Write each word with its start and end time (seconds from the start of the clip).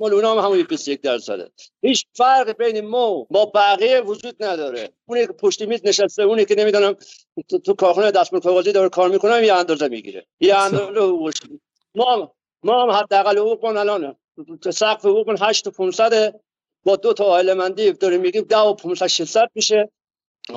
مال 0.00 0.14
اونا 0.14 0.32
هم 0.32 0.38
همون 0.38 0.62
21 0.62 1.00
درصده. 1.00 1.50
هیچ 1.82 2.06
فرق 2.14 2.56
بین 2.56 2.86
ما 2.86 3.26
با 3.30 3.46
بقیه 3.46 4.00
وجود 4.00 4.44
نداره. 4.44 4.92
اونی 5.06 5.26
که 5.26 5.32
پشت 5.32 5.62
میز 5.62 5.80
نشسته 5.84 6.22
اونی 6.22 6.44
که 6.44 6.54
نمی‌دونم 6.54 6.96
تو, 7.48 7.58
تو 7.58 7.74
کارخونه 7.74 8.10
دستمال 8.10 8.42
کاغذی 8.42 8.72
داره 8.72 8.88
کار 8.88 9.08
می‌کنه 9.08 9.46
یه 9.46 9.54
اندازه 9.54 9.88
می‌گیره. 9.88 10.26
یه 10.40 10.56
اندازه 10.56 11.00
ما 11.94 12.34
ما 12.62 12.82
هم 12.82 12.90
حداقل 12.90 13.38
حقوق 13.38 13.64
الان 13.64 14.16
سقف 14.70 15.04
حقوق 15.04 15.36
8 15.42 15.66
و 15.66 15.70
500 15.70 16.40
با 16.84 16.96
دو 16.96 17.12
تا 17.12 17.24
عائله 17.24 17.54
مندی 17.54 17.92
داریم 17.92 18.20
میگیم 18.20 18.42
10 18.42 18.58
و 18.58 18.74
500 18.74 19.06
600 19.06 19.50
میشه. 19.54 19.90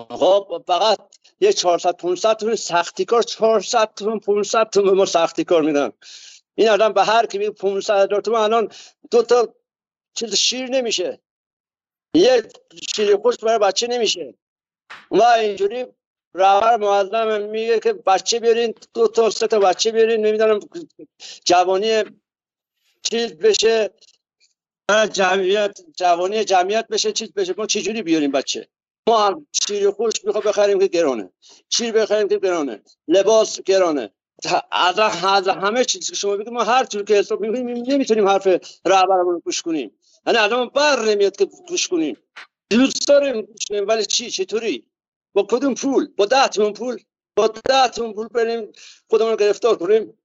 خب 0.09 0.63
فقط 0.67 0.97
یه 1.39 1.53
400 1.53 1.97
500 1.97 2.37
تومن 2.37 2.55
سختی 2.55 3.05
کار 3.05 3.23
400 3.23 3.93
تومن 3.95 4.19
500 4.19 4.69
تومن 4.69 4.93
ما 4.93 5.05
سختی 5.05 5.43
کار 5.43 5.61
میدن. 5.61 5.91
این 6.59 6.69
آدم 6.69 6.93
به 6.93 7.03
هر 7.03 7.25
کی 7.25 7.37
میگه 7.37 7.51
500 7.51 8.13
هزار 8.13 8.35
الان 8.35 8.71
دو 9.11 9.23
تا 9.23 9.55
چیز 10.13 10.35
شیر 10.35 10.69
نمیشه. 10.69 11.19
یه 12.13 12.43
شیر 12.95 13.17
خوش 13.17 13.37
برای 13.37 13.59
بچه 13.59 13.87
نمیشه. 13.87 14.33
و 15.11 15.23
اینجوری 15.23 15.85
رهبر 16.33 16.77
معظم 16.77 17.41
میگه 17.41 17.79
که 17.79 17.93
بچه 17.93 18.39
بیارین 18.39 18.73
دو 18.93 19.07
تا 19.07 19.29
سه 19.29 19.47
تا 19.47 19.59
بچه 19.59 19.91
بیارین 19.91 20.25
نمی‌دونم 20.25 20.59
جوانی 21.45 22.03
چیز 23.03 23.37
بشه 23.37 23.89
جمعیت 25.11 25.79
جوانی 25.95 26.43
جمعیت 26.43 26.87
بشه 26.87 27.11
چیز 27.11 27.33
بشه. 27.33 27.53
ما 27.57 27.67
چجوری 27.67 28.01
بیاریم 28.01 28.31
بچه؟ 28.31 28.67
ما 29.07 29.27
هم 29.27 29.47
شیر 29.51 29.91
خوش 29.91 30.13
می‌خوام 30.23 30.43
بخریم 30.43 30.79
که 30.79 30.87
گرانه. 30.87 31.31
شیر 31.69 31.91
بخریم 31.91 32.27
که 32.27 32.37
گرانه. 32.37 32.81
لباس 33.07 33.61
گرانه. 33.61 34.11
از 34.71 35.47
همه 35.47 35.85
چیزی 35.85 36.05
که 36.05 36.15
شما 36.15 36.35
بگید 36.35 36.49
ما 36.49 36.63
هر 36.63 36.83
طور 36.83 37.03
که 37.03 37.13
حساب 37.13 37.41
می‌کنیم 37.41 37.67
نمی‌تونیم 37.67 38.27
حرف 38.27 38.47
رهبرمون 38.85 39.33
رو 39.33 39.39
گوش 39.39 39.61
کنیم. 39.61 39.91
یعنی 40.27 40.39
آدم 40.39 40.65
بر 40.65 41.05
نمیاد 41.05 41.35
که 41.35 41.45
گوش 41.45 41.87
کنیم. 41.87 42.17
دوست 42.69 43.07
داریم 43.07 43.41
گوش 43.41 43.65
کنیم 43.69 43.87
ولی 43.87 44.05
چی؟ 44.05 44.31
چطوری؟ 44.31 44.85
با 45.33 45.47
کدوم 45.49 45.73
پول؟ 45.73 46.07
با 46.17 46.25
ده 46.25 46.71
پول؟ 46.71 46.97
با 47.35 47.47
ده 47.47 47.87
پول 47.87 48.27
بریم 48.27 48.71
خودمون 49.09 49.35
گرفتار 49.35 49.77
کنیم. 49.77 50.18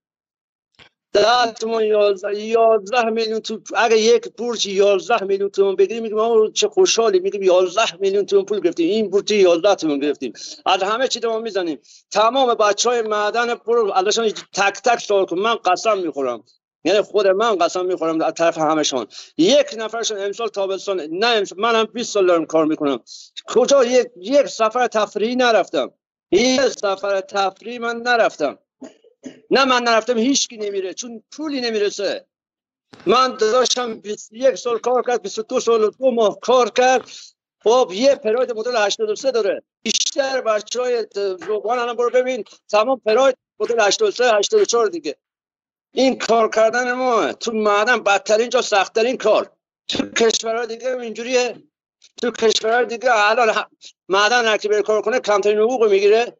ده 1.15 1.53
تومن 1.53 1.85
یازده 1.85 3.09
میلیون 3.09 3.39
تو 3.39 3.59
اگه 3.75 3.97
یک 3.97 4.29
برج 4.37 4.67
یازده 4.67 5.23
میلیون 5.23 5.49
تومن 5.49 5.75
بگیریم 5.75 6.03
میگیم 6.03 6.17
ما 6.17 6.49
چه 6.53 6.67
خوشحالی 6.67 7.19
میگیم 7.19 7.43
یازده 7.43 7.95
میلیون 7.99 8.25
تومن 8.25 8.45
پول 8.45 8.59
گرفتیم. 8.59 8.89
این 8.89 9.09
برج 9.09 9.31
یازده 9.31 9.75
تومن 9.75 9.99
گرفتیم. 9.99 10.33
از 10.65 10.83
همه 10.83 11.07
چی 11.07 11.19
ما 11.23 11.39
می‌زنیم. 11.39 11.79
تمام 12.11 12.53
بچه 12.53 12.89
های 12.89 13.01
معدن 13.01 13.55
برو 13.55 13.91
ازشان 13.91 14.29
تک 14.29 14.81
تک 14.85 14.99
سوال 14.99 15.25
کن 15.25 15.39
من 15.39 15.55
قسم 15.55 15.97
می‌خورم. 15.97 16.43
یعنی 16.83 17.01
خود 17.01 17.27
من 17.27 17.55
قسم 17.55 17.85
می‌خورم 17.85 18.21
از 18.21 18.33
طرف 18.33 18.57
همشان 18.57 19.07
یک 19.37 19.75
نفرشون 19.77 20.17
امسال 20.19 20.47
تابستان 20.47 21.01
نه 21.01 21.27
امسال 21.27 21.59
منم 21.59 21.83
20 21.83 22.13
سال 22.13 22.27
دارم 22.27 22.45
کار 22.45 22.65
می‌کنم. 22.65 22.99
کجا؟ 23.47 23.85
یک 23.85 24.07
یک 24.17 24.47
سفر 24.47 24.87
تفریحی 24.87 25.35
نرفتم. 25.35 25.91
یک 26.31 26.61
سفر 26.61 27.21
تفریحی 27.21 27.79
من 27.79 27.97
نرفتم. 27.97 28.57
نه 29.51 29.65
من 29.65 29.83
نرفتم 29.83 30.17
هیچ 30.17 30.47
کی 30.47 30.57
نمیره 30.57 30.93
چون 30.93 31.23
پولی 31.31 31.61
نمی‌رسه. 31.61 32.25
من 33.05 33.37
داشتم 33.37 33.99
21 33.99 34.55
سال 34.55 34.79
کار 34.79 35.03
کرد 35.07 35.21
22 35.21 35.59
سال 35.59 35.91
دو 35.91 36.11
ماه 36.11 36.39
کار 36.39 36.69
کرد. 36.69 37.09
خب 37.63 37.91
یه 37.93 38.15
پراید 38.15 38.51
مدل 38.51 38.75
83 38.75 39.31
داره. 39.31 39.63
بیشتر 39.83 40.41
بچه 40.41 40.81
های 40.81 41.05
روبان 41.47 41.79
الان 41.79 41.95
برو 41.95 42.09
ببین 42.09 42.43
تمام 42.69 43.01
پراید 43.05 43.37
مدل 43.59 43.79
83 43.79 44.31
84 44.33 44.87
دیگه. 44.87 45.15
این 45.91 46.17
کار 46.17 46.49
کردن 46.49 46.91
ما 46.91 47.33
تو 47.33 47.51
معدن 47.51 48.03
بدترین 48.03 48.49
جا 48.49 48.61
سختترین 48.61 49.17
کار. 49.17 49.51
تو 49.87 50.09
کشورها 50.09 50.65
دیگه 50.65 50.97
اینجوریه. 50.97 51.63
تو 52.21 52.31
کشورها 52.31 52.83
دیگه 52.83 53.09
الان 53.13 53.65
معدن 54.09 54.45
هر 54.45 54.57
بره 54.57 54.81
کار 54.81 55.01
کنه 55.01 55.19
کمترین 55.19 55.57
حقوق 55.57 55.91
می‌گیره. 55.91 56.37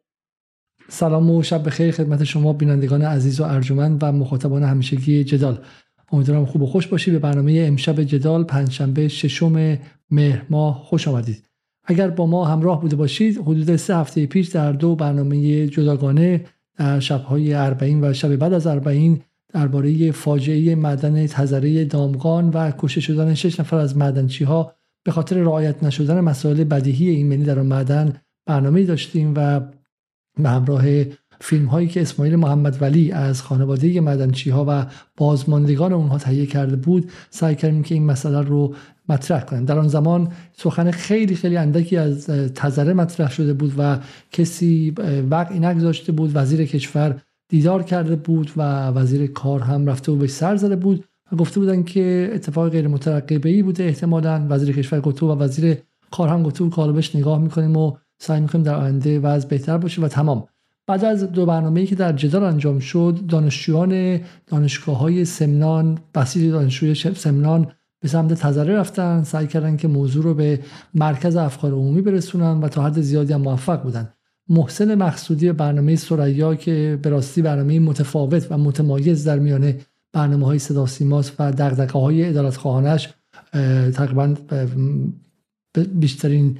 سلام 0.88 1.30
و 1.30 1.42
شب 1.42 1.66
بخیر 1.66 1.90
خدمت 1.90 2.24
شما 2.24 2.52
بینندگان 2.52 3.02
عزیز 3.02 3.40
و 3.40 3.44
ارجمند 3.44 3.98
و 4.02 4.12
مخاطبان 4.12 4.62
همیشگی 4.62 5.24
جدال. 5.24 5.58
امیدوارم 6.12 6.46
خوب 6.46 6.62
و 6.62 6.66
خوش 6.66 6.86
باشی. 6.86 7.10
به 7.10 7.18
برنامه 7.18 7.64
امشب 7.66 8.02
جدال 8.02 8.44
پنجشنبه 8.44 9.08
ششم 9.08 9.78
مهر 10.10 10.42
ماه 10.50 10.84
خوش 10.84 11.08
آمدید. 11.08 11.42
اگر 11.84 12.10
با 12.10 12.26
ما 12.26 12.44
همراه 12.44 12.80
بوده 12.80 12.96
باشید 12.96 13.38
حدود 13.38 13.76
سه 13.76 13.96
هفته 13.96 14.26
پیش 14.26 14.48
در 14.48 14.72
دو 14.72 14.96
برنامه 14.96 15.66
جداگانه 15.66 16.44
در 16.78 17.00
شبهای 17.00 17.54
اربعین 17.54 18.04
و 18.04 18.12
شب 18.12 18.36
بعد 18.36 18.52
از 18.52 18.66
اربعین 18.66 19.20
درباره 19.52 20.10
فاجعه 20.10 20.74
معدن 20.74 21.26
تزره 21.26 21.84
دامغان 21.84 22.50
و 22.50 22.70
کشته 22.78 23.00
شدن 23.00 23.34
شش 23.34 23.60
نفر 23.60 23.76
از 23.76 23.96
معدنچی 23.96 24.44
ها 24.44 24.72
به 25.04 25.12
خاطر 25.12 25.36
رعایت 25.36 25.82
نشدن 25.82 26.20
مسائل 26.20 26.64
بدیهی 26.64 27.08
ایمنی 27.08 27.44
در 27.44 27.58
آن 27.58 27.66
معدن 27.66 28.12
برنامه 28.46 28.84
داشتیم 28.84 29.32
و 29.36 29.60
به 30.42 30.48
همراه 30.48 30.84
فیلم 31.40 31.66
هایی 31.66 31.88
که 31.88 32.02
اسماعیل 32.02 32.36
محمد 32.36 32.82
ولی 32.82 33.12
از 33.12 33.42
خانواده 33.42 34.00
مدنچی 34.00 34.50
ها 34.50 34.64
و 34.68 34.86
بازماندگان 35.16 35.92
اونها 35.92 36.18
تهیه 36.18 36.46
کرده 36.46 36.76
بود 36.76 37.10
سعی 37.30 37.54
کردیم 37.54 37.82
که 37.82 37.94
این 37.94 38.06
مسئله 38.06 38.40
رو 38.40 38.74
مطرح 39.08 39.40
کنیم. 39.44 39.64
در 39.64 39.78
آن 39.78 39.88
زمان 39.88 40.32
سخن 40.52 40.90
خیلی 40.90 41.34
خیلی 41.34 41.56
اندکی 41.56 41.96
از 41.96 42.26
تذره 42.54 42.92
مطرح 42.92 43.30
شده 43.30 43.52
بود 43.52 43.74
و 43.78 43.98
کسی 44.32 44.94
وقعی 45.30 45.58
نگذاشته 45.58 46.12
بود. 46.12 46.30
وزیر 46.34 46.64
کشور 46.64 47.20
دیدار 47.48 47.82
کرده 47.82 48.16
بود 48.16 48.50
و 48.56 48.88
وزیر 48.88 49.26
کار 49.26 49.60
هم 49.60 49.86
رفته 49.86 50.12
و 50.12 50.16
به 50.16 50.26
سر 50.26 50.56
زده 50.56 50.76
بود 50.76 51.04
و 51.32 51.36
گفته 51.36 51.60
بودن 51.60 51.82
که 51.82 52.30
اتفاق 52.34 52.68
غیر 52.68 52.88
مترقبه 52.88 53.48
ای 53.48 53.62
بوده 53.62 53.84
احتمالا. 53.84 54.46
وزیر 54.48 54.76
کشور 54.76 55.00
گفته 55.00 55.26
و 55.26 55.38
وزیر 55.38 55.78
کار 56.10 56.28
هم 56.28 56.42
گفته 56.42 56.64
و 56.64 56.92
بهش 56.92 57.16
نگاه 57.16 57.38
می‌کنیم 57.38 57.76
و 57.76 57.96
سعی 58.18 58.40
می‌کنیم 58.40 58.64
در 58.64 58.74
آینده 58.74 59.20
وضع 59.20 59.48
بهتر 59.48 59.78
باشه 59.78 60.02
و 60.02 60.08
تمام. 60.08 60.48
بعد 60.86 61.04
از 61.04 61.32
دو 61.32 61.46
برنامه‌ای 61.46 61.86
که 61.86 61.94
در 61.94 62.12
جدال 62.12 62.44
انجام 62.44 62.78
شد 62.78 63.20
دانشجویان 63.28 64.20
دانشگاه 64.46 64.98
های 64.98 65.24
سمنان 65.24 65.98
بسیج 66.14 66.52
دانشجوی 66.52 67.14
سمنان 67.14 67.72
به 68.00 68.08
سمت 68.08 68.34
تذره 68.34 68.76
رفتن 68.76 69.22
سعی 69.22 69.46
کردن 69.46 69.76
که 69.76 69.88
موضوع 69.88 70.24
رو 70.24 70.34
به 70.34 70.60
مرکز 70.94 71.36
افکار 71.36 71.72
عمومی 71.72 72.02
برسونن 72.02 72.60
و 72.60 72.68
تا 72.68 72.82
حد 72.82 73.00
زیادی 73.00 73.32
هم 73.32 73.40
موفق 73.40 73.82
بودن. 73.82 74.08
محسن 74.48 74.94
مقصودی 74.94 75.52
برنامه 75.52 75.96
سریا 75.96 76.54
که 76.54 76.98
به 77.02 77.10
راستی 77.10 77.42
برنامه 77.42 77.80
متفاوت 77.80 78.46
و 78.50 78.58
متمایز 78.58 79.24
در 79.24 79.38
میان 79.38 79.74
برنامه 80.12 80.46
های 80.46 80.58
صدا 80.58 80.86
سیماس 80.86 81.32
و 81.38 81.52
دقدقه 81.52 81.98
های 81.98 82.28
ادارت 82.28 82.56
خواهانش 82.56 83.08
تقریبا 83.94 84.34
بیشترین 85.94 86.58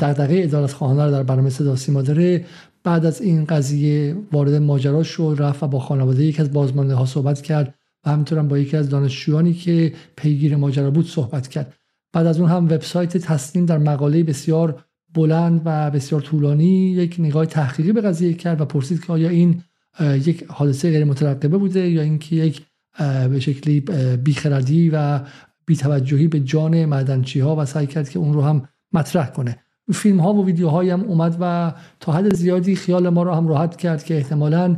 دغدغه 0.00 0.40
ادارت 0.44 0.72
خواهانه 0.72 1.04
رو 1.04 1.10
در 1.10 1.22
برنامه 1.22 1.50
صدا 1.50 1.76
سیما 1.76 2.02
داره. 2.02 2.44
بعد 2.84 3.06
از 3.06 3.20
این 3.20 3.44
قضیه 3.44 4.16
وارد 4.32 4.54
ماجرا 4.54 5.02
شد 5.02 5.36
رفت 5.38 5.62
و 5.62 5.68
با 5.68 5.78
خانواده 5.78 6.24
یکی 6.24 6.42
از 6.42 6.52
بازمانده 6.52 6.94
ها 6.94 7.06
صحبت 7.06 7.42
کرد 7.42 7.74
و 8.04 8.10
همینطور 8.10 8.42
با 8.42 8.58
یکی 8.58 8.76
از 8.76 8.88
دانشجویانی 8.88 9.52
که 9.52 9.92
پیگیر 10.16 10.56
ماجرا 10.56 10.90
بود 10.90 11.06
صحبت 11.06 11.48
کرد. 11.48 11.74
بعد 12.12 12.26
از 12.26 12.40
اون 12.40 12.50
هم 12.50 12.64
وبسایت 12.64 13.16
تسلیم 13.16 13.66
در 13.66 13.78
مقاله 13.78 14.22
بسیار 14.22 14.84
بلند 15.14 15.62
و 15.64 15.90
بسیار 15.90 16.20
طولانی 16.20 16.90
یک 16.90 17.16
نگاه 17.18 17.46
تحقیقی 17.46 17.92
به 17.92 18.00
قضیه 18.00 18.34
کرد 18.34 18.60
و 18.60 18.64
پرسید 18.64 19.04
که 19.04 19.12
آیا 19.12 19.28
این 19.28 19.62
یک 20.00 20.44
حادثه 20.48 20.90
غیر 20.90 21.04
مترقبه 21.04 21.58
بوده 21.58 21.90
یا 21.90 22.02
اینکه 22.02 22.36
یک 22.36 22.62
به 23.30 23.40
شکلی 23.40 23.80
بیخردی 24.24 24.90
و 24.92 25.20
بیتوجهی 25.66 26.28
به 26.28 26.40
جان 26.40 26.84
معدنچی 26.84 27.40
ها 27.40 27.56
و 27.56 27.64
سعی 27.64 27.86
کرد 27.86 28.08
که 28.08 28.18
اون 28.18 28.34
رو 28.34 28.42
هم 28.42 28.68
مطرح 28.92 29.30
کنه. 29.30 29.56
فیلم 29.92 30.20
ها 30.20 30.34
و 30.34 30.46
ویدیوهایی 30.46 30.90
هم 30.90 31.00
اومد 31.00 31.36
و 31.40 31.72
تا 32.00 32.12
حد 32.12 32.34
زیادی 32.34 32.76
خیال 32.76 33.08
ما 33.08 33.22
رو 33.22 33.32
هم 33.32 33.48
راحت 33.48 33.76
کرد 33.76 34.04
که 34.04 34.16
احتمالا 34.16 34.76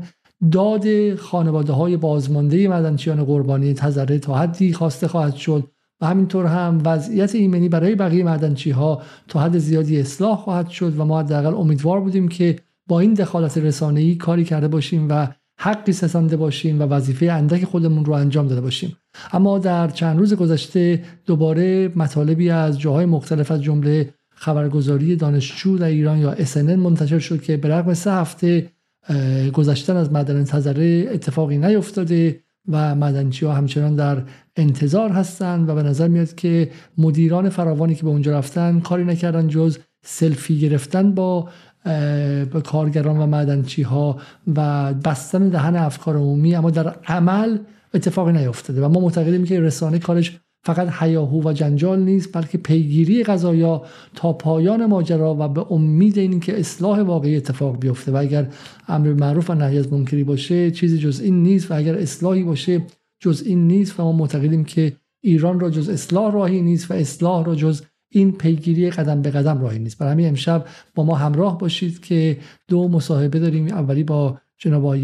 داد 0.50 1.14
خانواده 1.14 1.72
های 1.72 1.96
بازمانده 1.96 2.68
مدنچیان 2.68 3.24
قربانی 3.24 3.74
تذره 3.74 4.18
تا 4.18 4.34
حدی 4.34 4.72
خواسته 4.72 5.08
خواهد 5.08 5.34
شد 5.34 5.70
و 6.00 6.06
همینطور 6.06 6.46
هم 6.46 6.82
وضعیت 6.84 7.34
ایمنی 7.34 7.68
برای 7.68 7.94
بقیه 7.94 8.24
معدنچی 8.24 8.70
ها 8.70 9.02
تا 9.28 9.40
حد 9.40 9.58
زیادی 9.58 10.00
اصلاح 10.00 10.36
خواهد 10.36 10.68
شد 10.68 10.98
و 10.98 11.04
ما 11.04 11.20
حداقل 11.20 11.54
امیدوار 11.54 12.00
بودیم 12.00 12.28
که 12.28 12.56
با 12.86 13.00
این 13.00 13.14
دخالت 13.14 13.58
رسانه‌ای 13.58 14.14
کاری 14.14 14.44
کرده 14.44 14.68
باشیم 14.68 15.06
و 15.10 15.28
حقی 15.62 15.92
سسانده 15.92 16.36
باشیم 16.36 16.80
و 16.80 16.82
وظیفه 16.82 17.26
اندک 17.26 17.64
خودمون 17.64 18.04
رو 18.04 18.12
انجام 18.12 18.48
داده 18.48 18.60
باشیم. 18.60 18.96
اما 19.32 19.58
در 19.58 19.88
چند 19.88 20.18
روز 20.18 20.34
گذشته 20.34 21.04
دوباره 21.26 21.92
مطالبی 21.96 22.50
از 22.50 22.80
جاهای 22.80 23.06
مختلف 23.06 23.50
از 23.50 23.62
جمله 23.62 24.14
خبرگزاری 24.34 25.16
دانشجو 25.16 25.78
در 25.78 25.86
ایران 25.86 26.18
یا 26.18 26.34
SNN 26.34 26.56
منتشر 26.56 27.18
شد 27.18 27.42
که 27.42 27.56
به 27.56 27.68
رغم 27.68 27.94
سه 27.94 28.12
هفته 28.12 28.70
گذشتن 29.52 29.96
از 29.96 30.12
مدن 30.12 30.44
تذره 30.44 31.08
اتفاقی 31.12 31.58
نیفتاده 31.58 32.40
و 32.68 32.94
مدنچی 32.94 33.46
ها 33.46 33.52
همچنان 33.52 33.94
در 33.94 34.22
انتظار 34.56 35.10
هستند 35.10 35.68
و 35.68 35.74
به 35.74 35.82
نظر 35.82 36.08
میاد 36.08 36.34
که 36.34 36.70
مدیران 36.98 37.48
فراوانی 37.48 37.94
که 37.94 38.02
به 38.02 38.08
اونجا 38.08 38.38
رفتن 38.38 38.80
کاری 38.80 39.04
نکردن 39.04 39.48
جز 39.48 39.78
سلفی 40.04 40.60
گرفتن 40.60 41.14
با 41.14 41.48
کارگران 42.64 43.18
و 43.18 43.26
معدنچی 43.26 43.82
ها 43.82 44.18
و 44.56 44.94
بستن 44.94 45.48
دهن 45.48 45.76
افکار 45.76 46.16
عمومی 46.16 46.54
اما 46.54 46.70
در 46.70 46.88
عمل 47.06 47.58
اتفاقی 47.94 48.32
نیفتاده 48.32 48.86
و 48.86 48.88
ما 48.88 49.00
معتقدیم 49.00 49.44
که 49.44 49.60
رسانه 49.60 49.98
کارش 49.98 50.38
فقط 50.64 50.88
حیاهو 50.88 51.48
و 51.48 51.52
جنجال 51.52 52.00
نیست 52.00 52.36
بلکه 52.36 52.58
پیگیری 52.58 53.22
قضایا 53.22 53.82
تا 54.14 54.32
پایان 54.32 54.86
ماجرا 54.86 55.36
و 55.40 55.48
به 55.48 55.72
امید 55.72 56.18
این 56.18 56.40
که 56.40 56.60
اصلاح 56.60 57.00
واقعی 57.00 57.36
اتفاق 57.36 57.78
بیفته. 57.78 58.12
و 58.12 58.16
اگر 58.16 58.48
امر 58.88 59.12
معروف 59.12 59.50
و 59.50 59.54
نهی 59.54 59.78
از 59.78 59.92
منکری 59.92 60.24
باشه 60.24 60.70
چیزی 60.70 60.98
جز 60.98 61.20
این 61.20 61.42
نیست 61.42 61.70
و 61.70 61.74
اگر 61.74 61.94
اصلاحی 61.98 62.42
باشه 62.42 62.82
جز 63.20 63.42
این 63.46 63.66
نیست. 63.66 64.00
و 64.00 64.02
ما 64.02 64.12
معتقدیم 64.12 64.64
که 64.64 64.96
ایران 65.20 65.60
را 65.60 65.70
جز 65.70 65.88
اصلاح 65.88 66.32
راهی 66.32 66.62
نیست 66.62 66.90
و 66.90 66.94
اصلاح 66.94 67.44
را 67.44 67.54
جز 67.54 67.82
این 68.12 68.32
پیگیری 68.32 68.90
قدم 68.90 69.22
به 69.22 69.30
قدم 69.30 69.62
راهی 69.62 69.78
نیست. 69.78 69.98
برای 69.98 70.12
همین 70.12 70.28
امشب 70.28 70.66
با 70.94 71.04
ما 71.04 71.14
همراه 71.14 71.58
باشید 71.58 72.00
که 72.00 72.38
دو 72.68 72.88
مصاحبه 72.88 73.38
داریم. 73.38 73.66
اولی 73.66 74.04
با 74.04 74.38
جناب 74.58 74.96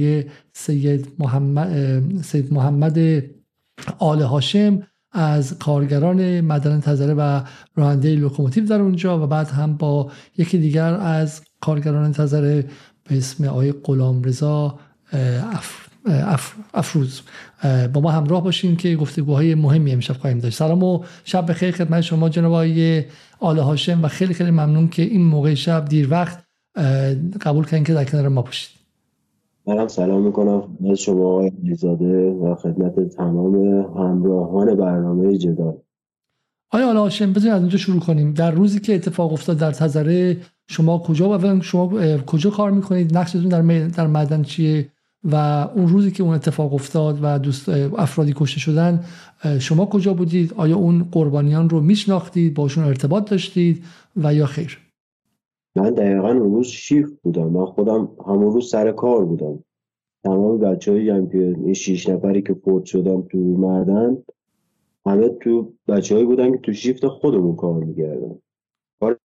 سید 0.52 1.08
محمد 1.18 2.22
سید 2.22 2.52
محمد 2.52 3.22
آل 3.98 4.22
هاشم 4.22 4.82
از 5.12 5.58
کارگران 5.58 6.40
معدن 6.40 6.80
طزره 6.80 7.14
و 7.14 7.40
راننده 7.74 8.14
لوکوموتیو 8.14 8.66
در 8.66 8.80
اونجا 8.80 9.24
و 9.24 9.26
بعد 9.26 9.48
هم 9.48 9.76
با 9.76 10.10
یکی 10.38 10.58
دیگر 10.58 10.94
از 10.94 11.42
کارگران 11.60 12.12
طزره 12.12 12.64
به 13.08 13.16
اسم 13.16 13.44
آقای 13.44 13.72
غلامرضا 13.72 14.78
افروز. 16.74 17.20
با 17.92 18.00
ما 18.00 18.10
همراه 18.10 18.44
باشین 18.44 18.76
که 18.76 18.96
گفتگوهای 18.96 19.54
مهمی 19.54 19.92
امشب 19.92 20.14
خواهیم 20.14 20.38
داشت. 20.38 20.58
سلام 20.58 20.82
و 20.82 21.04
شب 21.24 21.50
بخیر 21.50 21.70
خدمت 21.70 22.00
شما 22.00 22.28
جناب 22.28 22.52
آقای 22.52 23.04
آل 23.40 23.58
هاشم 23.58 24.04
و 24.04 24.08
خیلی 24.08 24.34
خیلی 24.34 24.50
ممنون 24.50 24.88
که 24.88 25.02
این 25.02 25.24
موقع 25.24 25.54
شب 25.54 25.84
دیر 25.84 26.10
وقت 26.10 26.44
قبول 27.40 27.64
کردین 27.64 27.84
که 27.84 27.94
در 27.94 28.04
کنار 28.04 28.28
ما 28.28 28.42
باشید. 28.42 28.78
منم 29.66 29.88
سلام 29.88 30.22
می‌کنم. 30.22 30.62
از 30.90 30.98
شما 30.98 31.26
آقای 31.26 31.52
علیزاده 31.64 32.30
و 32.30 32.54
خدمت 32.54 33.08
تمام 33.08 33.54
همراهان 33.98 34.74
برنامه 34.74 35.38
جدال. 35.38 35.76
آیا 36.70 36.88
آل 36.90 36.96
هاشم 36.96 37.32
بذارید 37.32 37.54
از 37.54 37.60
اونجا 37.60 37.78
شروع 37.78 38.00
کنیم. 38.00 38.32
در 38.32 38.50
روزی 38.50 38.80
که 38.80 38.94
اتفاق 38.94 39.32
افتاد 39.32 39.58
در 39.58 39.72
تزره 39.72 40.36
شما 40.68 40.98
کجا 40.98 41.38
و 41.38 41.60
شما 41.62 42.18
کجا 42.18 42.50
کار 42.50 42.70
می‌کنید؟ 42.70 43.16
نقشتون 43.16 43.48
در 43.48 43.88
در 43.88 44.06
معدن 44.06 44.42
چیه؟ 44.42 44.88
و 45.24 45.34
اون 45.74 45.88
روزی 45.88 46.10
که 46.10 46.22
اون 46.22 46.34
اتفاق 46.34 46.74
افتاد 46.74 47.18
و 47.22 47.38
دوست 47.38 47.68
افرادی 47.68 48.32
کشته 48.36 48.60
شدن 48.60 49.04
شما 49.60 49.86
کجا 49.86 50.14
بودید؟ 50.14 50.54
آیا 50.56 50.76
اون 50.76 51.08
قربانیان 51.12 51.70
رو 51.70 51.80
میشناختید؟ 51.80 52.54
باشون 52.54 52.84
ارتباط 52.84 53.30
داشتید؟ 53.30 53.84
و 54.16 54.34
یا 54.34 54.46
خیر؟ 54.46 54.78
من 55.76 55.90
دقیقا 55.90 56.28
اون 56.28 56.54
روز 56.54 56.66
شیف 56.66 57.10
بودم 57.22 57.46
من 57.46 57.64
خودم 57.64 58.08
همون 58.26 58.52
روز 58.52 58.70
سر 58.70 58.92
کار 58.92 59.24
بودم. 59.24 59.64
تمام 60.24 60.58
بچه 60.58 61.04
که 61.32 61.56
این 61.64 61.74
شیش 61.74 62.08
نفری 62.08 62.42
که 62.42 62.54
فوت 62.54 62.84
شدم 62.84 63.22
تو 63.22 63.38
معدن 63.38 64.22
همه 65.06 65.28
تو 65.28 65.72
بچه 65.88 66.14
هایی 66.14 66.26
بودن 66.26 66.52
که 66.52 66.58
تو 66.58 66.72
شیفت 66.72 67.06
خودمون 67.06 67.56
کار 67.56 67.84
میگردن 67.84 68.38
کار 69.00 69.18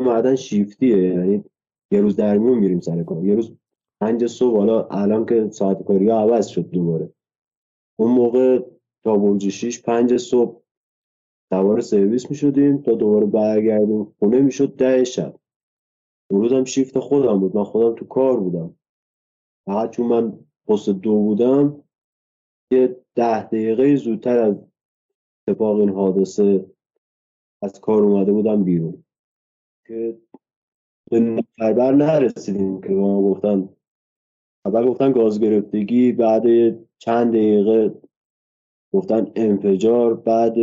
معدن 0.00 0.36
شیفتیه 0.36 0.98
یعنی 0.98 1.44
یه 1.90 2.00
روز 2.00 2.16
در 2.16 2.38
میون 2.38 2.58
میریم 2.58 2.80
سر 2.80 3.02
کار. 3.02 3.24
یه 3.24 3.34
روز 3.34 3.52
پنج 4.00 4.26
صبح 4.26 4.56
حالا 4.56 4.86
الان 4.90 5.26
که 5.26 5.50
ساعت 5.50 5.84
کاری 5.84 6.08
ها 6.08 6.20
عوض 6.20 6.46
شد 6.46 6.70
دوباره. 6.70 7.12
اون 7.98 8.10
موقع 8.10 8.64
تا 9.04 9.16
برج 9.16 9.48
شیش 9.48 9.82
پنج 9.82 10.16
صبح 10.16 10.62
سوار 11.52 11.80
سرویس 11.80 12.30
می 12.30 12.36
شدیم 12.36 12.82
تا 12.82 12.94
دوباره 12.94 13.26
برگردیم. 13.26 14.14
خونه 14.18 14.40
می 14.40 14.52
شد 14.52 14.76
ده 14.76 15.04
شب. 15.04 15.36
اون 16.30 16.52
هم 16.52 16.64
شیفت 16.64 16.98
خودم 16.98 17.40
بود. 17.40 17.56
من 17.56 17.64
خودم 17.64 17.94
تو 17.94 18.04
کار 18.04 18.40
بودم. 18.40 18.74
فقط 19.66 19.90
چون 19.90 20.06
من 20.06 20.38
پست 20.66 20.88
دو 20.88 21.16
بودم 21.16 21.84
یه 22.70 22.96
ده 23.14 23.44
دقیقه 23.44 23.96
زودتر 23.96 24.38
از 24.38 24.56
اتفاق 25.48 25.80
این 25.80 25.88
حادثه 25.88 26.66
از 27.62 27.80
کار 27.80 28.02
اومده 28.02 28.32
بودم 28.32 28.64
بیرون. 28.64 29.04
که 29.86 30.18
به 31.10 31.44
خبر 31.58 31.92
نرسیدیم 31.92 32.80
که 32.80 32.88
به 32.88 32.94
ما 32.94 33.22
گفتن 33.22 33.68
اول 34.68 34.86
گفتن 34.86 35.12
گاز 35.12 35.40
گرفتگی 35.40 36.12
بعد 36.12 36.44
چند 36.98 37.32
دقیقه 37.32 37.94
گفتن 38.92 39.26
انفجار 39.36 40.14
بعد 40.14 40.54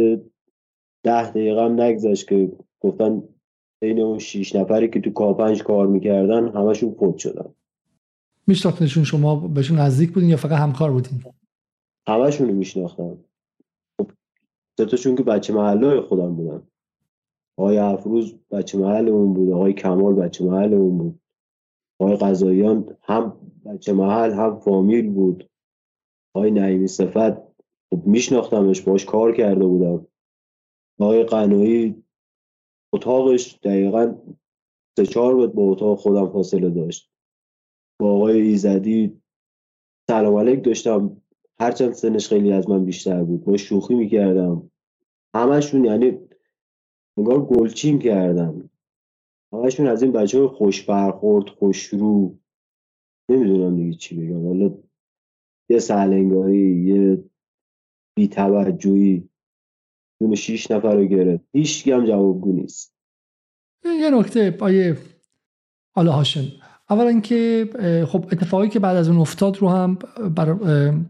ده 1.04 1.30
دقیقه 1.30 1.66
هم 1.66 1.82
نگذشت 1.82 2.28
که 2.28 2.52
گفتن 2.80 3.24
بین 3.82 4.00
اون 4.00 4.20
شیش 4.20 4.56
نفری 4.56 4.90
که 4.90 5.02
تو 5.02 5.10
کاپنج 5.10 5.64
کار 5.64 5.88
می‌کردن 5.88 6.48
همشون 6.48 6.94
فوت 6.94 7.18
شدن. 7.18 7.54
میشناختنشون 8.48 9.04
شما 9.04 9.36
بهشون 9.36 9.80
نزدیک 9.80 10.12
بودین 10.12 10.30
یا 10.30 10.38
فقط 10.38 10.60
همکار 10.60 10.92
بودین؟ 10.92 11.24
همشون 12.08 12.48
رو 12.48 12.54
میشناختم. 12.54 13.18
خب 13.98 14.10
که 15.18 15.24
بچه 15.24 15.54
محله 15.54 16.02
خودم 16.02 16.36
بودن. 16.36 16.62
آقای 17.58 17.78
افروز 17.78 18.36
بچه 18.52 18.78
محل 18.78 19.10
اون 19.10 19.34
بود 19.34 19.52
آقای 19.52 19.74
کمال 19.74 20.14
بچه 20.14 20.46
محل 20.46 20.74
اون 20.74 20.98
بود. 20.98 21.20
آقای 22.00 22.16
قضاییان 22.16 22.98
هم 23.04 23.38
بچه 23.66 23.94
محل 23.94 24.32
هم 24.32 24.60
فامیل 24.60 25.10
بود. 25.10 25.50
آقای 26.36 26.52
نعیمی 26.52 26.88
صفت 26.88 27.38
خب 27.90 28.06
میشناختمش 28.06 28.82
باش 28.82 29.06
کار 29.06 29.36
کرده 29.36 29.66
بودم. 29.66 30.08
آقای 31.00 31.24
قنایی 31.24 32.04
اتاقش 32.94 33.60
دقیقا 33.64 34.16
سه 34.98 35.06
چهار 35.06 35.36
بود 35.36 35.54
با 35.54 35.64
اتاق 35.64 36.00
خودم 36.00 36.30
فاصله 36.30 36.70
داشت. 36.70 37.12
با 38.00 38.12
آقای 38.16 38.42
ایزدی 38.42 39.22
سلام 40.10 40.36
علیک 40.36 40.64
داشتم. 40.64 41.22
هرچند 41.60 41.94
سنش 41.94 42.28
خیلی 42.28 42.52
از 42.52 42.70
من 42.70 42.86
بیشتر 42.86 43.24
بود. 43.24 43.44
با 43.44 43.58
شوخی 43.58 43.96
می‌کردم. 43.96 44.72
همشون 45.36 45.86
یعنی 45.86 46.20
انگار 47.18 47.46
گلچین 47.46 48.00
کردم 48.00 48.70
همشون 49.54 49.88
از 49.88 50.04
این 50.04 50.12
بچه 50.12 50.48
خوش 50.48 50.86
برخورد 50.86 51.50
خوش 51.50 51.86
رو 51.86 52.38
نمی‌دونم 53.30 53.76
دیگه 53.76 53.98
چی 53.98 54.16
بگم. 54.16 54.48
حالا 54.48 54.78
یه 55.70 55.80
سهلنگاری 55.80 56.84
یه 56.86 57.24
بیتوجهی 58.18 59.30
دونه 60.22 60.36
شیش 60.36 60.72
نفر 60.72 60.96
رو 60.96 61.06
گرفت. 61.06 61.44
هیچ 61.54 61.88
هم 61.88 62.06
جوابگو 62.06 62.54
نیست. 62.54 62.96
یه 63.86 64.10
نکته 64.10 64.58
آیه 64.60 64.98
حالا 65.96 66.12
هاشم. 66.12 66.46
اولا 66.90 67.08
اینکه 67.08 67.70
خب 68.08 68.26
اتفاقی 68.32 68.70
که 68.70 68.80
بعد 68.80 68.98
از 68.98 69.10
اون 69.10 69.18
افتاد 69.18 69.58
رو 69.58 69.70
هم 69.70 69.96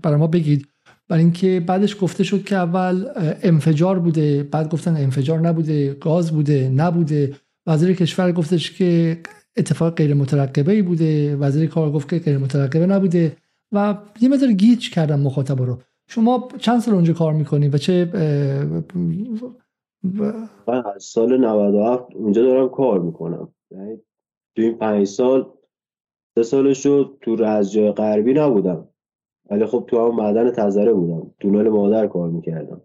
برای 0.01 0.17
ما 0.17 0.27
بگید. 0.27 0.67
برای 1.07 1.23
اینکه 1.23 1.63
بعدش 1.67 1.97
گفته 2.01 2.23
شد 2.23 2.43
که 2.43 2.55
اول 2.55 3.05
انفجار 3.17 3.99
بوده 3.99 4.43
بعد 4.43 4.71
گفتن 4.71 4.95
انفجار 4.95 5.39
نبوده 5.39 5.93
گاز 5.93 6.31
بوده 6.31 6.69
نبوده. 6.69 7.35
وزیر 7.67 7.93
کشور 7.93 8.31
گفتش 8.31 8.71
که 8.71 9.19
اتفاق 9.57 9.95
غیر 9.95 10.13
مترقبه 10.13 10.71
ای 10.71 10.81
بوده. 10.81 11.35
وزیر 11.35 11.69
کار 11.69 11.91
گفت 11.91 12.09
که 12.09 12.19
غیر 12.19 12.37
مترقبه 12.37 12.85
نبوده 12.85 13.37
و 13.71 13.97
یه 14.21 14.29
مقدار 14.29 14.51
گیج 14.51 14.89
کردم 14.89 15.19
مخاطب 15.19 15.61
رو. 15.61 15.77
شما 16.09 16.47
چند 16.57 16.79
سال 16.79 16.93
اونجا 16.93 17.13
کار 17.13 17.33
می‌کنی 17.33 17.69
و 17.69 17.77
چه 17.77 18.09
من 20.67 20.83
از 20.95 21.03
سال 21.03 21.37
97 21.37 22.15
اونجا 22.15 22.41
دارم 22.41 22.69
کار 22.69 22.99
می‌کنم. 22.99 23.47
یعنی 23.71 23.95
تو 24.55 24.61
این 24.61 24.77
پنج 24.77 25.07
سال 25.07 25.51
سه 26.37 26.43
سال 26.43 26.73
شد 26.73 27.17
تو 27.21 27.35
رزجای 27.35 27.91
غربی 27.91 28.33
نبودم. 28.33 28.87
ولی 29.49 29.65
خب 29.65 29.85
تو 29.87 30.05
هم 30.05 30.15
معدن 30.15 30.51
تزره 30.51 30.93
بودم. 30.93 31.31
تونل 31.39 31.69
مادر 31.69 32.07
کار 32.07 32.29
می‌کردم. 32.29 32.81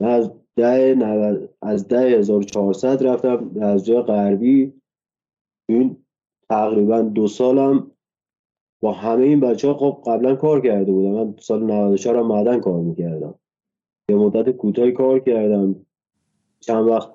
من 0.00 0.08
از 0.08 0.30
ده 0.56 0.94
نو... 0.98 1.38
از 1.62 1.88
ده 1.88 2.18
1400 2.18 3.02
رفتم 3.02 3.50
رزجای 3.56 4.02
غربی. 4.02 4.72
این 5.68 5.96
تقریبا 6.48 7.02
دو 7.02 7.28
سالم 7.28 7.90
با 8.80 8.92
همه 8.92 9.24
این 9.24 9.40
بچه 9.40 9.68
ها 9.68 9.74
خب 9.74 10.02
قبلا 10.06 10.36
کار 10.36 10.60
کرده 10.60 10.92
بودم. 10.92 11.10
من 11.10 11.34
سال 11.38 11.62
94 11.62 12.16
هم 12.16 12.26
معدن 12.26 12.60
کار 12.60 12.80
می‌کردم. 12.80 13.34
یه 14.08 14.16
مدت 14.16 14.50
کوتاهی 14.50 14.92
کار 14.92 15.20
کردم. 15.20 15.86
چند 16.60 16.88
وقت 16.88 17.10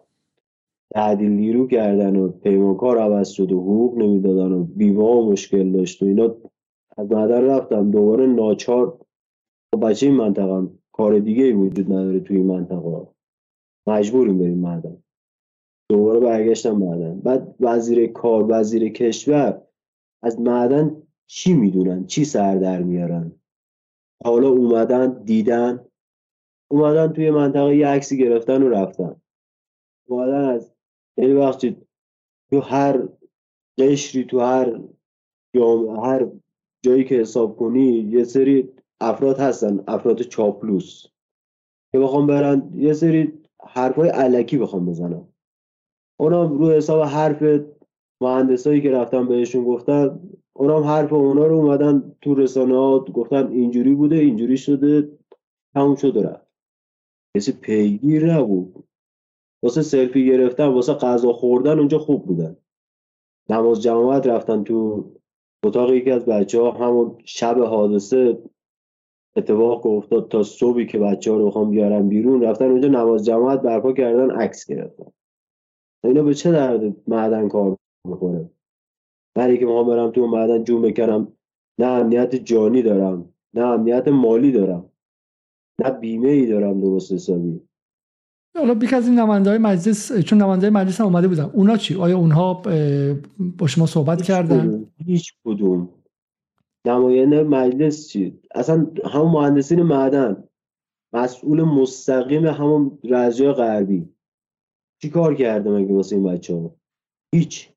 تعدیل 0.93 1.31
نیرو 1.31 1.67
کردن 1.67 2.15
و 2.15 2.27
پیمانکار 2.27 2.97
عوض 2.97 3.29
شد 3.29 3.51
و 3.51 3.61
حقوق 3.61 3.97
نمی‌دادن 3.97 4.51
و 4.51 4.63
بیمه 4.63 5.21
مشکل 5.21 5.71
داشت 5.71 6.03
و 6.03 6.05
اینا. 6.05 6.35
از 6.97 7.11
معدن 7.11 7.41
رفتم 7.41 7.91
دوباره 7.91 8.25
ناچار 8.25 8.99
با 9.71 9.79
بچه 9.79 10.05
این 10.05 10.15
منطقه 10.15 10.67
کار 10.91 11.19
دیگه 11.19 11.43
ای 11.43 11.53
وجود 11.53 11.91
نداره 11.91 12.19
توی 12.19 12.37
این 12.37 12.45
منطقه. 12.45 13.07
مجبوریم 13.87 14.37
بریم 14.37 14.57
معدن 14.57 14.97
دوباره 15.89 16.19
برگشتم 16.19 16.71
معدن. 16.71 17.19
بعد 17.19 17.55
وزیر 17.59 18.11
کار 18.11 18.45
وزیر 18.49 18.89
کشور 18.89 19.61
از 20.23 20.39
معدن 20.39 21.03
چی 21.27 21.53
می‌دونن؟ 21.53 22.05
چی 22.05 22.25
سر 22.25 22.55
در 22.55 22.83
میارن؟ 22.83 23.31
حالا 24.23 24.49
اومدن 24.49 25.23
دیدن. 25.23 25.85
اومدن 26.67 27.13
توی 27.13 27.31
منطقه 27.31 27.75
یه 27.75 27.87
عکسی 27.87 28.17
گرفتن 28.17 28.63
و 28.63 28.69
رفتن. 28.69 29.15
اومدن 30.05 30.45
از 30.45 30.71
یعنی 31.17 31.33
وقتی 31.33 31.77
تو 32.49 32.59
هر 32.59 33.07
قشری 33.77 34.23
تو 34.25 34.39
هر 34.39 34.79
جام 35.55 35.99
هر 35.99 36.27
جایی 36.81 37.03
که 37.03 37.15
حساب 37.15 37.57
کنی 37.57 37.87
یه 37.87 38.23
سری 38.23 38.69
افراد 39.01 39.39
هستن. 39.39 39.83
افراد 39.87 40.21
چاپلوس. 40.21 41.05
که 41.91 41.99
بخوام 41.99 42.27
برن 42.27 42.71
یه 42.75 42.93
سری 42.93 43.33
حرفای 43.67 44.09
علکی 44.09 44.57
بخوام 44.57 44.85
بزنم. 44.85 45.26
اونم 46.19 46.57
رو 46.57 46.71
حساب 46.71 47.01
حرف 47.01 47.43
مهندسایی 48.21 48.81
که 48.81 48.91
رفتن 48.91 49.27
بهشون 49.27 49.63
گفتن 49.63 50.19
اونم 50.53 50.83
حرف 50.83 51.13
اونا 51.13 51.45
رو 51.45 51.55
اومدن 51.55 52.15
تو 52.21 52.35
رسانه 52.35 52.75
ها 52.75 52.99
گفتن 52.99 53.51
اینجوری 53.51 53.93
بوده 53.93 54.15
اینجوری 54.15 54.57
شده 54.57 55.17
تموم 55.73 55.95
شده 55.95 56.23
رفت. 56.23 56.47
کسی 57.37 57.51
پیگیر 57.51 58.33
نبود. 58.33 58.83
واسه 59.63 59.81
سلفی 59.81 60.25
گرفتن 60.25 60.65
واسه 60.65 60.93
غذا 60.93 61.33
خوردن 61.33 61.79
اونجا 61.79 61.99
خوب 61.99 62.25
بودن. 62.25 62.57
نماز 63.49 63.81
جماعت 63.81 64.27
رفتن 64.27 64.63
تو 64.63 65.05
اتاق 65.63 65.91
یکی 65.91 66.11
از 66.11 66.25
بچه 66.25 66.61
ها 66.61 66.71
همون 66.71 67.17
شب 67.25 67.57
حادثه 67.57 68.37
اتفاق 69.35 69.85
افتاد 69.85 70.27
تا 70.27 70.43
صبحی 70.43 70.85
که 70.85 70.99
بچه 70.99 71.31
ها 71.31 71.37
رو 71.37 71.47
بخوام 71.47 71.71
بیارن 71.71 72.09
بیرون 72.09 72.43
رفتن 72.43 72.71
اونجا 72.71 72.87
نماز 72.87 73.25
جماعت 73.25 73.61
برپا 73.61 73.93
کردن 73.93 74.31
عکس 74.31 74.65
گرفتن. 74.65 75.11
اینا 76.03 76.23
به 76.23 76.33
چه 76.33 76.51
درد 76.51 77.09
معدن 77.09 77.47
کار 77.47 77.77
می‌کنه؟ 78.07 78.49
برای 79.35 79.57
که 79.57 79.65
می‌خوام 79.65 79.87
برم 79.87 80.11
تو 80.11 80.27
معدن 80.27 80.63
جون 80.63 80.81
بکنم 80.81 81.27
نه 81.79 81.85
امنیت 81.85 82.35
جانی 82.35 82.81
دارم 82.81 83.33
نه 83.53 83.61
امنیت 83.61 84.07
مالی 84.07 84.51
دارم 84.51 84.89
نه 85.81 85.91
بیمه 85.91 86.29
ای 86.29 86.45
دارم 86.45 86.81
درست 86.81 87.11
حسابی. 87.11 87.61
حالا 88.57 88.73
بیک 88.73 88.93
از 88.93 89.07
این 89.07 89.19
نماینده 89.19 89.49
های 89.49 89.59
مجلس 89.59 90.13
چون 90.13 90.41
نماینده 90.41 90.69
مجلس 90.69 91.01
هم 91.01 91.07
اومده 91.07 91.27
بودن. 91.27 91.43
اونا 91.43 91.77
چی؟ 91.77 91.95
آیا 91.95 92.17
اونها 92.17 92.61
با 93.57 93.67
شما 93.67 93.85
صحبت 93.85 94.21
کردن؟ 94.21 94.85
هیچ 95.05 95.33
کدوم. 95.45 95.89
نماینده 96.85 97.43
مجلس 97.43 98.07
چی؟ 98.07 98.39
اصلا 98.55 98.87
همون 99.05 99.31
مهندسین 99.31 99.81
معدن 99.81 100.43
مسئول 101.13 101.61
مستقیم 101.61 102.45
همون 102.45 102.99
رجای 103.03 103.51
غربی. 103.51 104.09
چی 105.01 105.09
کار 105.09 105.35
کرده 105.35 105.69
مگه 105.69 105.93
واسه 105.93 106.15
این 106.15 106.25
بچه 106.25 106.55
ها؟ 106.55 106.75
هیچ. 107.35 107.71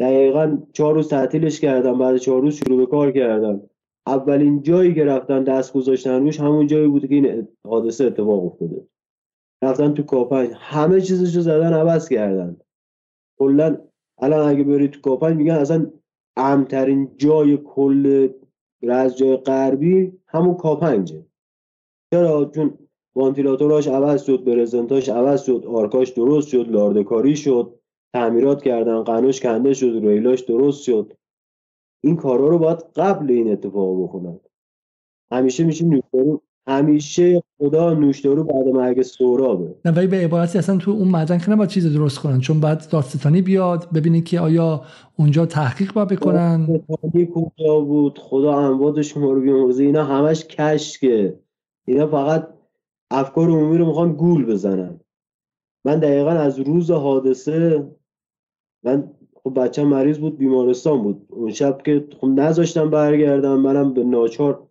دقیقا 0.00 0.58
چهار 0.72 0.94
روز 0.94 1.08
تعطیلش 1.08 1.60
کردم 1.60 1.98
بعد 1.98 2.16
چهار 2.16 2.40
روز 2.40 2.54
شروع 2.54 2.78
به 2.78 2.86
کار 2.86 3.12
کردم. 3.12 3.60
اولین 4.06 4.62
جایی 4.62 4.94
که 4.94 5.04
رفتن 5.04 5.44
دست 5.44 5.72
گذاشتن 5.72 6.22
روش 6.22 6.40
همون 6.40 6.66
جایی 6.66 6.88
بود 6.88 7.08
که 7.08 7.14
این 7.14 7.48
حادثه 7.66 8.04
اتفاق 8.04 8.44
افتاده. 8.44 8.86
رفتن 9.64 9.94
تو 9.94 10.02
کاپنگ. 10.02 10.50
همه 10.54 11.00
چیزشو 11.00 11.40
زدن 11.40 11.72
عوض 11.72 12.08
کردن. 12.08 12.56
کلا 13.38 13.78
الان 14.18 14.48
اگه 14.48 14.64
بری 14.64 14.88
تو 14.88 15.00
کاپنگ 15.00 15.36
میگن 15.36 15.54
اصلا 15.54 15.90
امترین 16.36 17.10
جای 17.16 17.56
کل 17.56 18.28
رزجای 18.82 19.36
غربی 19.36 20.12
همون 20.26 20.54
کاپنجه 20.54 21.26
چرا؟ 22.14 22.50
چون 22.54 22.78
وانتیلاتوراش 23.16 23.88
عوض 23.88 24.24
شد 24.24 24.44
برزنتاش 24.44 25.08
عوض 25.08 25.42
شد 25.42 25.64
آرکاش 25.68 26.10
درست 26.10 26.48
شد 26.48 26.68
لاردکاری 26.68 27.36
شد 27.36 27.80
تعمیرات 28.14 28.62
کردن 28.62 29.02
قنوش 29.02 29.40
کنده 29.40 29.74
شد 29.74 30.00
ریلاش 30.02 30.40
درست 30.40 30.82
شد. 30.82 31.12
این 32.04 32.16
کارا 32.16 32.48
رو 32.48 32.58
باید 32.58 32.78
قبل 32.96 33.30
این 33.30 33.52
اتفاق 33.52 34.02
بکنن 34.02 34.40
همیشه 35.32 35.64
میشه 35.64 35.84
نوشدارو 35.84 36.40
همیشه 36.66 37.42
خدا 37.58 37.94
نوشدارو 37.94 38.44
بعد 38.44 38.68
مرگ 38.68 39.02
سورابه 39.02 39.74
نه 39.84 39.92
ولی 39.92 40.06
به 40.06 40.16
عبارتی 40.16 40.58
اصلا 40.58 40.76
تو 40.76 40.90
اون 40.90 41.08
معدن 41.08 41.38
که 41.38 41.50
نباید 41.50 41.70
چیز 41.70 41.94
درست 41.94 42.18
کنن 42.18 42.40
چون 42.40 42.60
بعد 42.60 42.88
دادستانی 42.90 43.42
بیاد 43.42 43.88
ببینه 43.94 44.20
که 44.20 44.40
آیا 44.40 44.82
اونجا 45.18 45.46
تحقیق 45.46 45.92
باید 45.92 46.08
بکنن. 46.08 46.66
دادستانی 46.66 47.28
کجا 47.34 47.80
بود 47.80 48.18
خدا 48.18 48.58
امواتش 48.58 49.16
ما 49.16 49.32
رو 49.32 49.40
بیامرزه 49.40 49.84
اینا 49.84 50.04
همش 50.04 50.44
کشکه. 50.44 51.40
اینا 51.86 52.06
فقط 52.06 52.48
افکار 53.14 53.48
عمومی 53.48 53.78
رو 53.78 53.86
می‌خوان 53.86 54.12
گول 54.12 54.46
بزنن. 54.46 55.00
من 55.84 55.98
دقیقا 55.98 56.30
از 56.30 56.58
روز 56.60 56.90
حادثه 56.90 57.90
من 58.82 59.10
خب 59.34 59.60
بچه 59.60 59.84
مریض 59.84 60.18
بود 60.18 60.38
بیمارستان 60.38 61.02
بود. 61.02 61.26
اون 61.28 61.50
شب 61.50 61.82
که 61.82 62.04
خب 62.20 62.26
نذاشتم 62.26 62.90
برگردم 62.90 63.60
منم 63.60 63.94
به 63.94 64.04
ناچار 64.04 64.66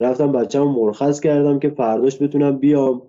رفتم 0.00 0.32
بچه 0.32 0.60
مرخص 0.60 1.20
کردم 1.20 1.58
که 1.58 1.70
فرداش 1.70 2.22
بتونم 2.22 2.58
بیام. 2.58 3.02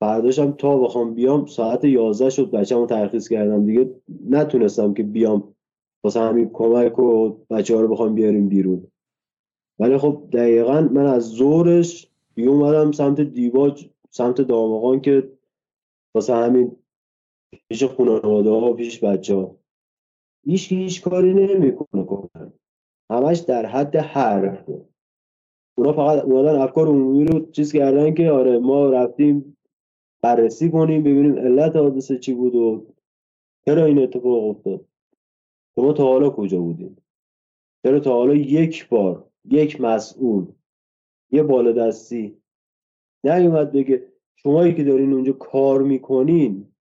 فرداشم 0.00 0.52
تا 0.52 0.78
بخوام 0.78 1.14
بیام 1.14 1.46
ساعت 1.46 1.84
11 1.84 2.30
شد 2.30 2.50
بچه‌مو 2.50 2.86
ترخیص 2.86 3.28
کردم. 3.28 3.66
دیگه 3.66 3.90
نتونستم 4.30 4.94
که 4.94 5.02
بیام. 5.02 5.54
واسه 6.04 6.20
همین 6.20 6.50
کمک 6.52 6.98
و 6.98 7.36
بچه 7.50 7.80
رو 7.80 7.88
بخوام 7.88 8.14
بیاریم 8.14 8.48
بیرون. 8.48 8.86
ولی 9.78 9.98
خب 9.98 10.22
دقیقا 10.32 10.80
من 10.80 11.06
از 11.06 11.28
زورش 11.28 12.10
بیوم 12.34 12.62
اومدم 12.62 12.92
سمت 12.92 13.20
دیواج 13.20 13.88
سمت 14.10 14.40
دامغان 14.40 15.00
که 15.00 15.38
واسه 16.14 16.34
همین 16.34 16.76
پیش 17.68 17.84
خانواده 17.84 18.50
ها 18.50 18.72
پیش 18.72 19.04
بچه 19.04 19.34
ها. 19.34 19.56
هیچ 20.44 20.72
هیچ 20.72 21.02
کاری 21.02 21.34
نمی‌کنه 21.34 22.04
کنن 22.04 22.52
همش 23.10 23.38
در 23.38 23.66
حد 23.66 23.96
حرف 23.96 24.70
اونا 25.78 25.92
فقط 25.92 26.24
اومدن 26.24 26.58
افکار 26.60 26.88
عمومی 26.88 27.24
رو 27.24 27.50
چیز 27.50 27.72
کردن 27.72 28.14
که 28.14 28.30
آره 28.30 28.58
ما 28.58 28.90
رفتیم 28.90 29.56
بررسی 30.22 30.70
کنیم 30.70 31.02
ببینیم 31.02 31.38
علت 31.38 31.76
حادثه 31.76 32.18
چی 32.18 32.34
بود 32.34 32.54
و 32.54 32.86
چرا 33.64 33.84
این 33.84 33.98
اتفاق 33.98 34.44
افتاد. 34.44 34.84
شما 35.74 35.92
تا 35.92 36.04
حالا 36.04 36.30
کجا 36.30 36.60
بودیم؟ 36.60 36.96
چرا 37.86 38.00
تا 38.00 38.12
حالا 38.12 38.34
یک 38.34 38.88
بار 38.88 39.30
یک 39.44 39.80
مسئول 39.80 40.46
یه 41.30 41.42
بالادستی 41.42 42.42
نیومد 43.24 43.72
بگه 43.72 44.12
شمایی 44.36 44.74
که 44.74 44.84
دارین 44.84 45.12
اونجا 45.12 45.32
کار 45.32 45.82
می‌کنین 45.82 46.72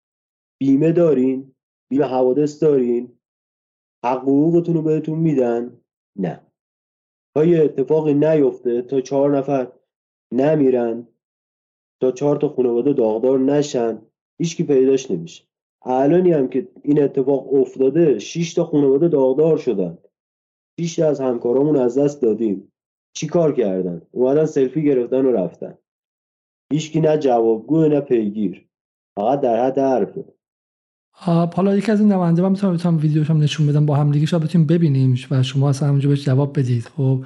بیمه 0.60 0.92
دارین 0.92 1.56
بیمه 1.90 2.06
حوادث 2.06 2.64
دارین 2.64 3.18
حقوقتون 4.06 4.76
رو 4.76 4.82
بهتون 4.82 5.20
میدن؟ 5.20 5.82
نه. 6.16 6.42
تا 7.36 7.46
یه 7.46 7.64
اتفاقی 7.64 8.14
نیفته 8.14 8.82
تا 8.82 9.02
چهار 9.02 9.38
نفر 9.38 9.72
نمیرن 10.32 11.08
تا 12.02 12.12
چهار 12.12 12.36
تا 12.38 12.50
خانواده 12.50 12.94
داغدار 12.94 13.40
نشن 13.40 14.02
هیچکی 14.40 14.64
پیداش 14.64 15.12
نمیشه. 15.12 15.44
الانی 15.86 16.32
هم 16.32 16.48
که 16.48 16.68
این 16.84 17.04
اتفاق 17.04 17.54
افتاده 17.54 18.20
6 18.20 18.54
تا 18.54 18.64
خانواده 18.64 19.08
داغدار 19.08 19.58
شدن. 19.58 19.98
6 20.80 21.00
از 21.00 21.20
همکارامون 21.20 21.76
از 21.76 21.98
دست 21.98 22.22
دادیم. 22.22 22.72
چی 23.14 23.28
کار 23.28 23.54
کردن؟ 23.54 24.02
اومدن 24.12 24.46
سلفی 24.46 24.84
گرفتن 24.84 25.26
و 25.26 25.32
رفتن. 25.32 25.78
هیچکی 26.74 27.02
نه 27.02 27.18
جوابگو 27.18 27.88
نه 27.88 28.00
پیگیر. 28.00 28.66
فقط 29.16 29.42
در 29.42 29.66
حد 29.66 29.80
حرفه 29.80 30.26
حالا 31.56 31.76
یکی 31.76 31.92
از 31.92 32.00
این 32.00 32.12
نماینده 32.12 32.42
من 32.42 32.50
می‌تونم 32.50 32.74
بتونم 32.74 32.98
ویدیوش 32.98 33.30
هم 33.30 33.38
نشون 33.38 33.68
بدم 33.68 33.86
با 33.86 33.96
هم 33.96 34.12
دیگه 34.12 34.26
شاید 34.26 34.44
بتونیم 34.44 34.68
ببینیم 34.68 35.16
و 35.32 35.44
شما 35.44 35.70
اصلا 35.70 35.88
همونجا 35.88 36.10
بهش 36.10 36.26
جواب 36.26 36.60
بدید. 36.60 36.84
خب 36.84 37.26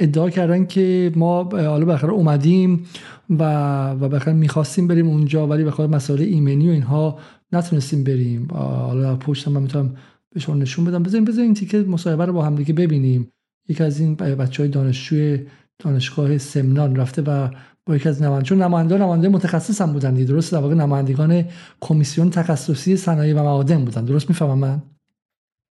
ادعا 0.00 0.30
کردن 0.30 0.66
که 0.66 1.12
ما 1.16 1.42
حالا 1.42 1.84
بالاخره 1.84 2.12
اومدیم 2.12 2.86
و 3.30 3.44
و 3.90 4.08
بالاخره 4.08 4.34
می‌خواستیم 4.34 4.88
بریم 4.88 5.08
اونجا 5.08 5.46
ولی 5.46 5.64
بخاطر 5.64 5.94
مسائل 5.94 6.20
ایمنی 6.20 6.68
و 6.68 6.72
اینها 6.72 7.18
نتونستیم 7.52 8.04
بریم. 8.04 8.48
حالا 8.52 9.16
پشت 9.16 9.48
من 9.48 9.62
می‌تونم 9.62 9.96
به 10.32 10.40
شما 10.40 10.54
نشون 10.54 10.84
بدم. 10.84 11.02
بذاریم 11.02 11.24
بذاریم 11.24 11.54
این 11.72 11.88
مصاحبه 11.88 12.24
رو 12.24 12.32
با 12.32 12.42
هم 12.42 12.54
دیگه 12.54 12.74
ببینیم. 12.74 13.32
یکی 13.68 13.82
از 13.84 14.00
این 14.00 14.14
بچه 14.14 14.62
های 14.62 14.70
دانشجوی 14.70 15.46
دانشگاه 15.78 16.38
سمنان 16.38 16.96
رفته 16.96 17.22
و 17.22 17.48
با 17.86 17.96
یکی 17.96 18.08
از 18.08 18.22
نماینده 18.22 18.46
چون 18.46 18.62
نماینده 18.62 18.98
نماینده 18.98 19.28
متخصص 19.28 19.80
هم 19.80 19.92
بودن 19.92 20.14
درست 20.14 20.52
در 20.52 20.58
واقع 20.58 20.74
نمایندگان 20.74 21.44
کمیسیون 21.80 22.30
تخصصی 22.30 22.96
صنایع 22.96 23.40
و 23.40 23.42
معادن 23.42 23.84
بودن. 23.84 24.04
درست 24.04 24.28
می‌فهمم 24.28 24.58
من؟ 24.58 24.82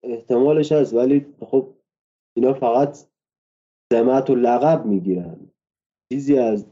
احتمالش 0.04 0.72
هست 0.72 0.94
ولی 0.94 1.25
خب 1.39 1.68
اینا 2.38 2.54
فقط 2.54 2.98
سمت 3.94 4.30
و 4.30 4.36
لقب 4.36 4.86
می‌گیرن. 4.86 5.38
چیزی 6.13 6.38
از 6.38 6.66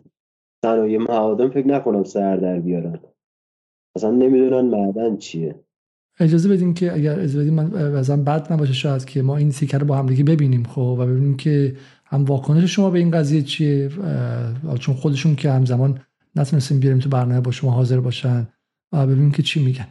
صنایع 0.65 0.97
معادن 0.97 1.49
فکر 1.49 1.67
نکنم 1.67 2.03
سر 2.03 2.37
در 2.37 2.59
بیارن. 2.59 2.99
اصلا 3.95 4.11
نمی‌دونن 4.11 4.65
معدن 4.69 5.17
چیه. 5.17 5.55
اجازه 6.19 6.49
بدین 6.49 6.73
که 6.73 6.93
اگر 6.93 7.19
اجازه 7.19 7.39
بدین 7.39 7.53
من 7.53 7.69
بد 8.23 8.53
نباشه 8.53 8.73
شاید 8.73 9.05
که 9.05 9.21
ما 9.21 9.37
این 9.37 9.51
سیکر 9.51 9.77
رو 9.77 9.85
با 9.85 9.97
هم 9.97 10.05
دیگه 10.05 10.23
ببینیم 10.23 10.63
خب؟ 10.63 10.81
و 10.81 11.05
ببینیم 11.05 11.37
که 11.37 11.75
هم 12.09 12.25
واکنش 12.25 12.75
شما 12.75 12.89
به 12.89 12.99
این 12.99 13.11
قضیه 13.11 13.41
چیه؟ 13.41 13.89
چون 14.79 14.95
خودشون 14.95 15.35
که 15.35 15.51
همزمان 15.51 15.99
نتونستیم 16.35 16.79
بیاریم 16.79 16.99
تو 16.99 17.09
برنامه 17.09 17.41
با 17.41 17.51
شما 17.51 17.71
حاضر 17.71 17.99
باشن 17.99 18.47
ببینیم 18.93 19.31
که 19.31 19.43
چی 19.43 19.63
میگن. 19.63 19.87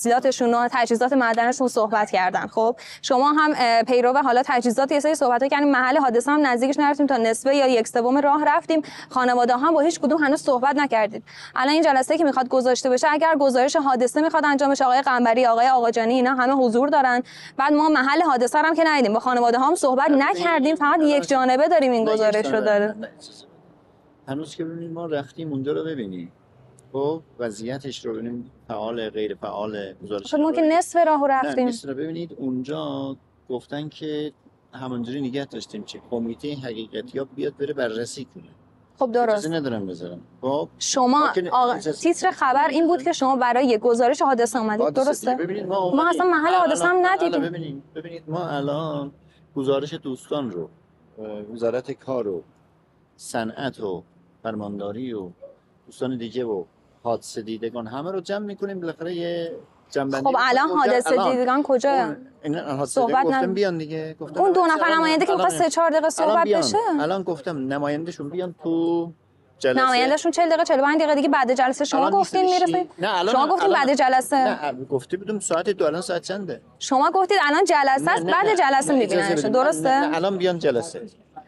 تجهیزاتشون 0.00 0.54
و 0.54 0.68
تجهیزات 0.72 1.12
معدنشون 1.12 1.68
صحبت 1.68 2.10
کردن. 2.10 2.46
خب 2.46 2.76
شما 3.02 3.32
هم 3.32 3.82
پیرو 3.82 4.12
حالا 4.12 4.42
تجهیزات 4.44 4.92
یه 4.92 5.00
سری 5.00 5.14
صحبت 5.14 5.44
کردیم. 5.44 5.70
محل 5.70 5.96
حادثه 5.96 6.32
هم 6.32 6.46
نزدیکش 6.46 6.78
نرفتیم 6.78 7.06
تا 7.06 7.16
نصفه 7.16 7.54
یا 7.54 7.66
یک 7.66 7.88
سوم 7.88 8.18
راه 8.18 8.44
رفتیم. 8.44 8.82
خانواده 9.10 9.56
هم 9.56 9.74
با 9.74 9.80
هیچ 9.80 10.00
کدوم 10.00 10.24
هنوز 10.24 10.40
صحبت 10.42 10.76
نکردید. 10.76 11.24
الان 11.54 11.72
این 11.72 11.82
جلسه 11.82 12.18
که 12.18 12.24
می‌خواد 12.24 12.48
گذاشته 12.48 12.90
بشه 12.90 13.08
اگر 13.10 13.36
گزارش 13.40 13.76
حادثه 13.76 14.20
می‌خواد 14.20 14.44
انجام 14.44 14.70
بشه 14.70 14.84
آقای 14.84 15.02
قنبری 15.02 15.46
آقای 15.46 15.68
آقاجانی 15.68 16.14
اینا 16.14 16.34
همه 16.34 16.52
حضور 16.52 16.88
دارن. 16.88 17.22
بعد 17.56 17.72
ما 17.72 17.88
محل 17.88 18.22
حادثه 18.22 18.58
هم 18.58 18.74
که 18.74 18.84
ندیدیم. 18.86 19.12
با 19.12 19.20
خانواده 19.20 19.58
هم 19.58 19.74
صحبت 19.74 20.10
نکردیم. 20.10 20.76
فقط 20.76 21.00
یک 21.02 21.28
جانبه 21.28 21.68
داریم 21.68 21.92
این 21.92 22.04
گزارش 22.04 22.46
رو 22.46 22.60
داره. 22.60 22.94
هنوز 24.28 24.56
که 24.56 24.64
ببینید 24.64 24.92
ما 24.92 25.06
رفتیم 25.06 25.52
اونجا 25.52 25.72
رو 25.72 25.84
ببینیم. 25.84 26.32
خب 26.92 27.22
وضعیتش 27.38 28.06
رو 28.06 28.12
ببینیم. 28.12 28.50
فعال 28.68 29.10
غیر 29.10 29.34
فعال 29.34 29.94
گزارش 30.02 30.34
خب 30.34 30.40
ما 30.40 30.52
که 30.52 30.62
نصف 30.62 31.06
راه 31.06 31.20
نه 31.20 31.26
رفتیم. 31.26 31.66
نیست 31.66 31.86
رو 31.88 31.94
ببینید 31.94 32.32
اونجا 32.38 33.16
گفتن 33.48 33.88
که 33.88 34.32
همونجوری 34.72 35.20
نگه 35.20 35.44
داشتیم 35.44 35.82
که 35.82 36.00
کمیته 36.10 36.54
حقیقتیاب 36.54 37.28
بیاد 37.34 37.56
بره 37.56 37.72
بررسی 37.72 38.24
کنه. 38.24 38.44
خب 38.98 39.12
درست. 39.12 39.46
ندارم 39.46 39.86
بذارم. 39.86 40.20
خب 40.40 40.68
شما 40.78 41.32
آقا 41.52 41.78
تیتر 41.78 42.30
خبر 42.30 42.68
این 42.68 42.86
بود 42.86 43.02
که 43.02 43.12
شما 43.12 43.36
برای 43.36 43.78
گزارش 43.78 44.22
حادثه 44.22 44.58
آمدید 44.58 44.80
حادثه 44.82 45.04
درسته. 45.04 45.34
ببینید 45.34 45.66
ما, 45.66 45.90
ما. 45.94 46.08
اصلا 46.08 46.26
محل 46.26 46.54
حادثه 46.54 46.84
هم 46.84 46.96
ندیدیم. 47.06 47.40
ببینید 47.40 47.82
ببینید 47.94 48.22
ما 48.28 48.48
الان 48.48 49.12
گزارش 49.56 49.94
دوستان 49.94 50.50
رو 50.50 50.68
وزارت 51.52 51.90
کار 51.92 52.28
و 52.28 52.42
صنعت 53.16 53.80
و 53.80 54.02
فرمانداری 54.42 55.12
و 55.12 55.30
دوستان 55.86 56.16
دیگه 56.16 56.44
و 56.44 56.64
حادثه 57.02 57.42
دیدگان. 57.42 57.86
همه 57.86 58.12
رو 58.12 58.20
جمع 58.20 58.46
می‌کنیم 58.46 58.80
بالاخره 58.80 59.14
یه 59.14 59.52
جنبندی 59.90 60.24
خب 60.24 60.36
الان. 60.38 60.68
حادثه 60.68 61.30
دیدگان 61.30 61.62
کجا 61.62 62.16
صحبت 62.86 63.24
گفتم 63.24 63.54
بیان 63.54 63.78
دیگه. 63.78 64.16
گفتم 64.20 64.40
اون 64.40 64.52
دو 64.52 64.66
نفر 64.66 64.94
نماینده 64.94 65.26
که 65.26 65.48
سه 65.48 65.70
چهار 65.70 65.90
دقیقه 65.90 66.08
الان 66.18 66.44
صحبت. 66.44 66.48
بشه؟ 66.48 66.76
الان 67.00 67.22
گفتم 67.22 67.72
نمایندهشون 67.72 68.28
بیان 68.28 68.54
تو 68.62 69.12
جلسه. 69.58 69.80
نمایندهشون 69.80 70.32
40 70.32 70.48
دقیقه 70.48 70.64
45 70.64 70.98
دقیقه 70.98 71.14
دیگه 71.14 71.28
بعد 71.28 71.54
جلسه 71.54 71.84
شما 71.84 72.10
گفتین. 72.10 72.44
می‌رسه 72.44 72.86
نه 72.98 73.18
الان 73.18 73.34
شما 73.34 73.46
گفتین 73.46 73.72
بعد 73.72 73.94
جلسه. 73.94 74.36
نه 74.36 74.84
گفته 74.84 75.16
بودم 75.16 75.38
ساعت 75.38 75.70
دو 75.70 75.84
الان 75.84 76.00
ساعت 76.00 76.22
چنده؟ 76.22 76.60
شما 76.78 77.10
گفتید 77.10 77.38
الان 77.48 77.64
جلسه 77.64 78.10
است 78.10 78.24
بعد 78.24 78.46
جلسه 78.58 78.92
نه، 78.92 78.98
میبیننش 78.98 79.24
اجازه 79.24 79.42
بدید. 79.42 79.52
درسته؟ 79.52 80.10
الان 80.14 80.38
بیان 80.38 80.58
جلسه. 80.58 81.02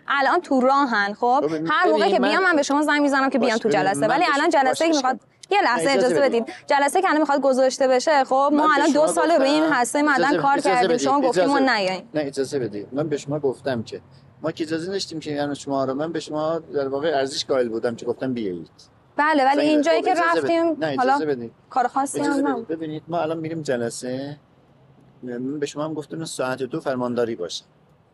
الان 0.08 0.40
تو 0.40 0.60
راهن 0.60 1.14
خب؟ 1.14 1.44
هر 1.66 1.90
موقع 1.90 2.10
که 2.10 2.20
بیام 2.20 2.42
من 2.42 2.56
به 2.56 2.62
شما 2.62 2.82
زنگ 2.82 3.02
می‌زنم 3.02 3.30
که 3.30 3.38
بیان 3.38 3.58
تو 3.58 3.68
جلسه. 3.68 4.06
ولی 4.06 4.24
الان 4.34 4.50
جلسه 4.50 4.86
که 4.86 4.96
می‌خواد 4.96 5.20
یه 5.50 5.58
لحظه 5.64 5.90
اجازه 5.90 6.06
اجازه 6.06 6.20
بدید. 6.20 6.44
جلسه 6.66 7.02
که 7.02 7.08
می‌خواد 7.20 7.40
گذاشته 7.40 7.88
بشه 7.88 8.24
خب 8.24 8.50
ما 8.52 8.66
به 8.66 8.74
الان 8.74 8.92
دو 8.92 9.06
سال 9.06 9.30
روی 9.30 9.48
این 9.48 9.64
هسته 9.72 10.02
معدن 10.02 10.24
اجازه- 10.24 10.42
کار 10.42 10.58
کردیم. 10.58 10.96
شما 10.96 11.20
گفتیم 11.20 11.44
ما 11.44 11.58
نیاییم. 11.58 12.08
نه 12.14 12.20
اجازه 12.20 12.58
بدید 12.58 12.88
من 12.92 13.08
به 13.08 13.16
شما 13.16 13.38
گفتم 13.38 13.82
که 13.82 14.00
ما 14.42 14.52
که 14.52 14.64
اجازه 14.64 14.92
داشتیم 14.92 15.20
که 15.20 15.30
یعنی 15.30 15.54
شما 15.54 15.84
رو 15.84 15.94
من 15.94 16.12
به 16.12 16.20
شما 16.20 16.58
در 16.58 16.88
واقع 16.88 17.08
ارزش 17.08 17.44
قائل 17.44 17.68
بودم 17.68 17.94
که 17.96 18.06
گفتم 18.06 18.32
بیایید. 18.32 18.70
بله 19.16 19.44
ولی 19.44 19.60
اینجایی 19.60 20.02
خوب، 20.02 20.14
که 20.14 20.20
بدید. 20.20 20.38
رفتیم 20.44 20.98
حالا 20.98 21.18
بدید 21.18 21.52
کار 21.70 21.86
خاصی 21.88 22.20
هم 22.20 22.42
بدید 22.54 22.68
ببینید 22.68 23.02
ما 23.08 23.18
الان 23.20 23.38
میریم 23.38 23.62
جلسه. 23.62 24.36
من 25.22 25.58
به 25.58 25.66
شما 25.66 25.84
هم 25.84 25.94
گفتم 25.94 26.24
ساعت 26.24 26.62
دو 26.62 26.80
فرمانداری 26.80 27.36
باشه. 27.36 27.64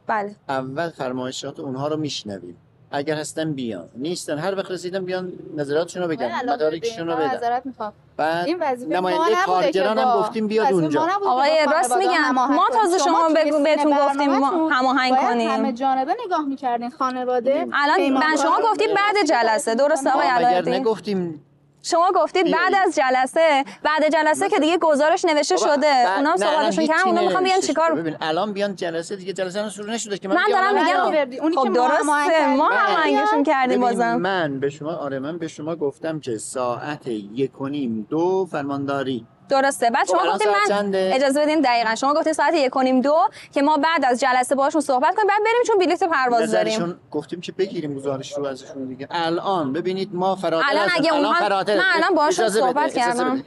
بله. 0.06 0.36
اول 0.48 0.90
فرمایشات 0.90 1.60
اونها 1.60 1.88
رو 1.88 1.96
میشنویم. 1.96 2.56
اگر 2.90 3.14
هستن 3.14 3.52
بیان. 3.52 3.88
نیستن. 3.96 4.38
هر 4.38 4.54
وقت 4.58 4.70
رسیدن 4.70 5.04
بیان 5.04 5.32
نظراتشون 5.56 6.02
رو 6.02 6.08
بگن. 6.08 6.30
مدارکشون 6.48 7.06
رو 7.06 7.16
بدن. 7.16 7.26
معذرت 7.26 7.66
می‌خوام. 7.66 7.92
بعد 8.16 8.46
این 8.46 8.58
وظیفه 8.60 9.00
ما 9.00 9.10
نماینده 9.10 9.36
کارگران 9.46 9.98
هم 9.98 10.20
گفتیم 10.20 10.46
بیاد 10.46 10.72
اونجا. 10.72 11.08
آقای 11.26 11.66
راست 11.72 11.96
میگم. 11.96 12.30
ما. 12.34 12.68
تازه 12.72 12.98
شما 12.98 13.28
بگو 13.36 13.62
بهتون 13.64 13.96
گفتیم 14.06 14.30
هماهنگ 14.72 15.16
کنیم. 15.16 15.50
همه 15.50 15.72
جانبه 15.72 16.16
نگاه 16.26 16.46
می‌کردین 16.46 16.90
خانواده 16.90 17.66
الان 17.72 18.12
من 18.12 18.36
شما 18.42 18.56
رو 18.56 18.62
گفتید 18.70 18.90
بعد 18.94 19.26
جلسه. 19.28 19.74
درسته 19.74 20.10
آقای 20.10 20.28
ما 20.28 20.36
اگر 20.36 20.68
نگفتیم 20.68 21.44
شما 21.90 22.12
گفتید. 22.16 22.44
بعد 22.44 22.74
از 22.86 22.94
جلسه 22.96 23.64
بعد 23.82 24.12
جلسه 24.12 24.48
که 24.48 24.58
دیگه 24.58 24.78
گزارش 24.78 25.24
نوشته 25.24 25.56
شده 25.56 25.76
بعد- 25.76 26.16
اونا 26.18 26.30
هم 26.30 26.38
نه، 26.38 26.46
الان 26.48 26.70
صحبتشون 26.70 26.80
هیچی 26.82 26.94
کردن 26.94 27.08
اونا 27.08 27.20
می‌خوان 27.22 27.44
بیان 27.44 27.60
چیکار. 27.60 27.94
ببین 27.94 28.16
الان 28.20 28.52
بیان 28.52 28.76
جلسه 28.76 29.16
دیگه 29.16 29.32
جلسه 29.32 29.58
الان 29.58 29.70
شروع 29.70 29.90
نشده 29.90 30.18
که 30.18 30.28
من, 30.28 30.34
من 30.34 30.42
دارم 30.50 30.74
میگم. 30.74 31.42
اونی 31.42 31.56
خب 31.56 31.62
که 31.64 31.70
درسته 31.70 32.06
کردیم. 32.30 32.56
ما. 32.56 32.68
هماهنگشون 32.68 33.42
کردیم 33.42 33.80
بازم 33.80 34.16
من 34.16 34.60
به 34.60 34.70
شما 34.70 34.92
آره 34.92 35.18
من 35.18 35.38
به 35.38 35.48
شما 35.48 35.76
گفتم 35.76 36.20
که 36.20 36.38
ساعت 36.38 37.06
یک 37.06 37.60
و 37.60 37.68
نیم 37.68 38.06
دو 38.10 38.46
فرمانداری 38.50 39.26
درسته. 39.48 39.90
بعد 39.90 40.06
خب، 40.06 40.18
شما 40.18 40.38
ساعت 40.38 40.46
من 40.46 40.76
چنده؟ 40.76 41.10
اجازه 41.14 41.40
بدین 41.42 41.60
دقیقا. 41.60 41.94
شما 41.94 42.14
گفتید 42.14 42.32
ساعت 42.32 42.54
یک 42.54 42.76
و 42.76 42.82
نیم 42.82 43.00
دو 43.00 43.16
که 43.52 43.62
ما 43.62 43.76
بعد 43.76 44.04
از 44.04 44.20
جلسه 44.20 44.54
باشون 44.54 44.80
صحبت 44.80 45.14
کنیم. 45.14 45.26
بعد 45.26 45.38
بریم 45.38 45.62
چون 45.66 45.78
بلیت 45.78 46.04
پرواز 46.04 46.52
داریم. 46.52 47.00
گفتیم 47.10 47.40
که 47.40 47.52
بگیریم 47.52 47.94
گزارش 47.94 48.38
رو 48.38 48.46
ازشون 48.46 48.84
دیگه. 48.84 49.08
الان 49.10 49.72
ببینید 49.72 50.14
ما 50.14 50.36
فراتر 50.36 50.66
الان 50.70 50.88
اگه 50.96 51.14
اونها- 51.14 51.34
فراتر. 51.34 51.76
من 51.76 51.84
الان 51.94 52.14
بده، 52.14 52.48
صحبت 52.48 52.94
کردم. 52.94 53.42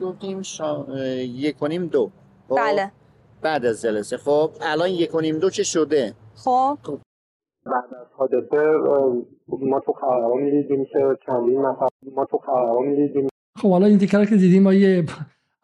گفتیم 0.00 0.42
شا... 0.42 0.86
یک 1.18 1.62
و 1.62 1.66
نیم 1.66 1.86
دو. 1.86 2.10
خب؟ 2.48 2.56
بله. 2.56 2.92
بعد 3.42 3.66
از 3.66 3.82
جلسه. 3.82 4.16
خب 4.16 4.50
الان 4.60 4.88
یک 4.88 5.14
و 5.14 5.20
نیم 5.20 5.38
دو 5.38 5.50
که 5.50 5.62
شده؟ 5.62 6.14
خب. 6.44 6.78
بعد 7.64 7.84
از 8.00 8.06
حادثه 8.16 8.62
ما 9.48 9.80
تو 9.80 9.92
خبرها 9.92 10.34
می‌دیدیم 10.34 10.84
که 10.92 10.98
چندین 11.26 11.60
نفر 11.62 11.88
ما 12.14 12.24
تو 12.24 12.38
خبرها 12.38 12.80
می‌دیدیم 12.80 13.28
خب 13.56 13.70
حالا 13.70 13.86
این 13.86 13.98
تکرار 13.98 14.26
که 14.26 14.36
دیدیم 14.36 14.62
ما 14.62 14.74
یه 14.74 15.04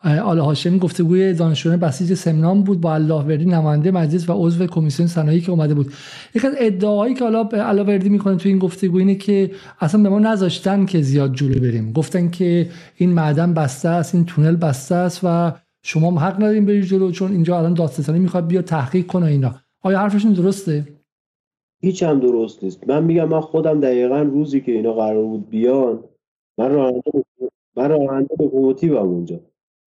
آل 0.05 0.39
هاشمی 0.39 0.79
گفتگوی 0.79 1.35
دانشجویان 1.35 1.81
بسیج 1.81 2.15
سمنان 2.15 2.63
بود 2.63 2.81
با 2.81 2.95
الله 2.95 3.23
وردی 3.23 3.45
نماینده 3.45 3.91
مجلس 3.91 4.31
و 4.31 4.33
عضو 4.33 4.67
کمیسیون 4.67 5.09
صنایعی 5.09 5.41
که 5.41 5.51
اومده 5.51 5.75
بود. 5.75 5.93
یک 6.35 6.45
از 6.45 6.53
ادعاهایی 6.59 7.15
که 7.15 7.25
حالا 7.25 7.49
الله 7.53 7.83
وردی 7.83 8.09
می‌کنه 8.09 8.37
تو 8.37 8.49
این 8.49 8.59
گفتگو 8.59 8.99
اینه 8.99 9.15
که 9.15 9.51
اصلا 9.81 10.03
به 10.03 10.09
ما 10.09 10.19
نذاشتن 10.19 10.87
که 10.87 11.03
زیاد 11.03 11.35
جلو 11.35 11.61
بریم. 11.61 11.93
گفتن 11.93 12.31
که 12.31 12.69
این 12.97 13.13
معدن 13.13 13.55
بسته 13.55 13.89
است 13.89 14.15
این 14.15 14.25
تونل 14.25 14.57
بسته 14.57 14.95
است 14.95 15.21
و 15.25 15.53
شما 15.83 16.11
هم 16.11 16.19
حق 16.19 16.37
ندارین 16.37 16.67
برید 16.67 16.85
جلو 16.85 17.11
چون 17.11 17.33
اینجا 17.33 17.59
الان 17.59 17.75
دادستانی 17.75 18.19
می‌خواد 18.19 18.47
بیا 18.47 18.63
تحقیق 18.63 19.07
کنه 19.07 19.27
اینا. 19.27 19.55
آیا 19.83 19.99
حرفشون 19.99 20.33
درسته؟ 20.33 20.89
هیچ 21.81 22.03
هم 22.03 22.21
درست 22.21 22.65
نیست. 22.65 22.89
من 22.89 23.05
میگم 23.05 23.29
من 23.29 23.41
خودم 23.41 23.81
دقیقا 23.81 24.23
روزی 24.23 24.61
که 24.61 24.73
اینا 24.73 24.93
قرار 24.93 25.25
بود 25.25 25.51
بیان 25.51 26.05
من 26.59 26.71
راننده 26.71 27.25
من 27.77 27.91
راننده 27.91 28.35
لوکوموتیوم 28.41 29.09
اونجا. 29.09 29.41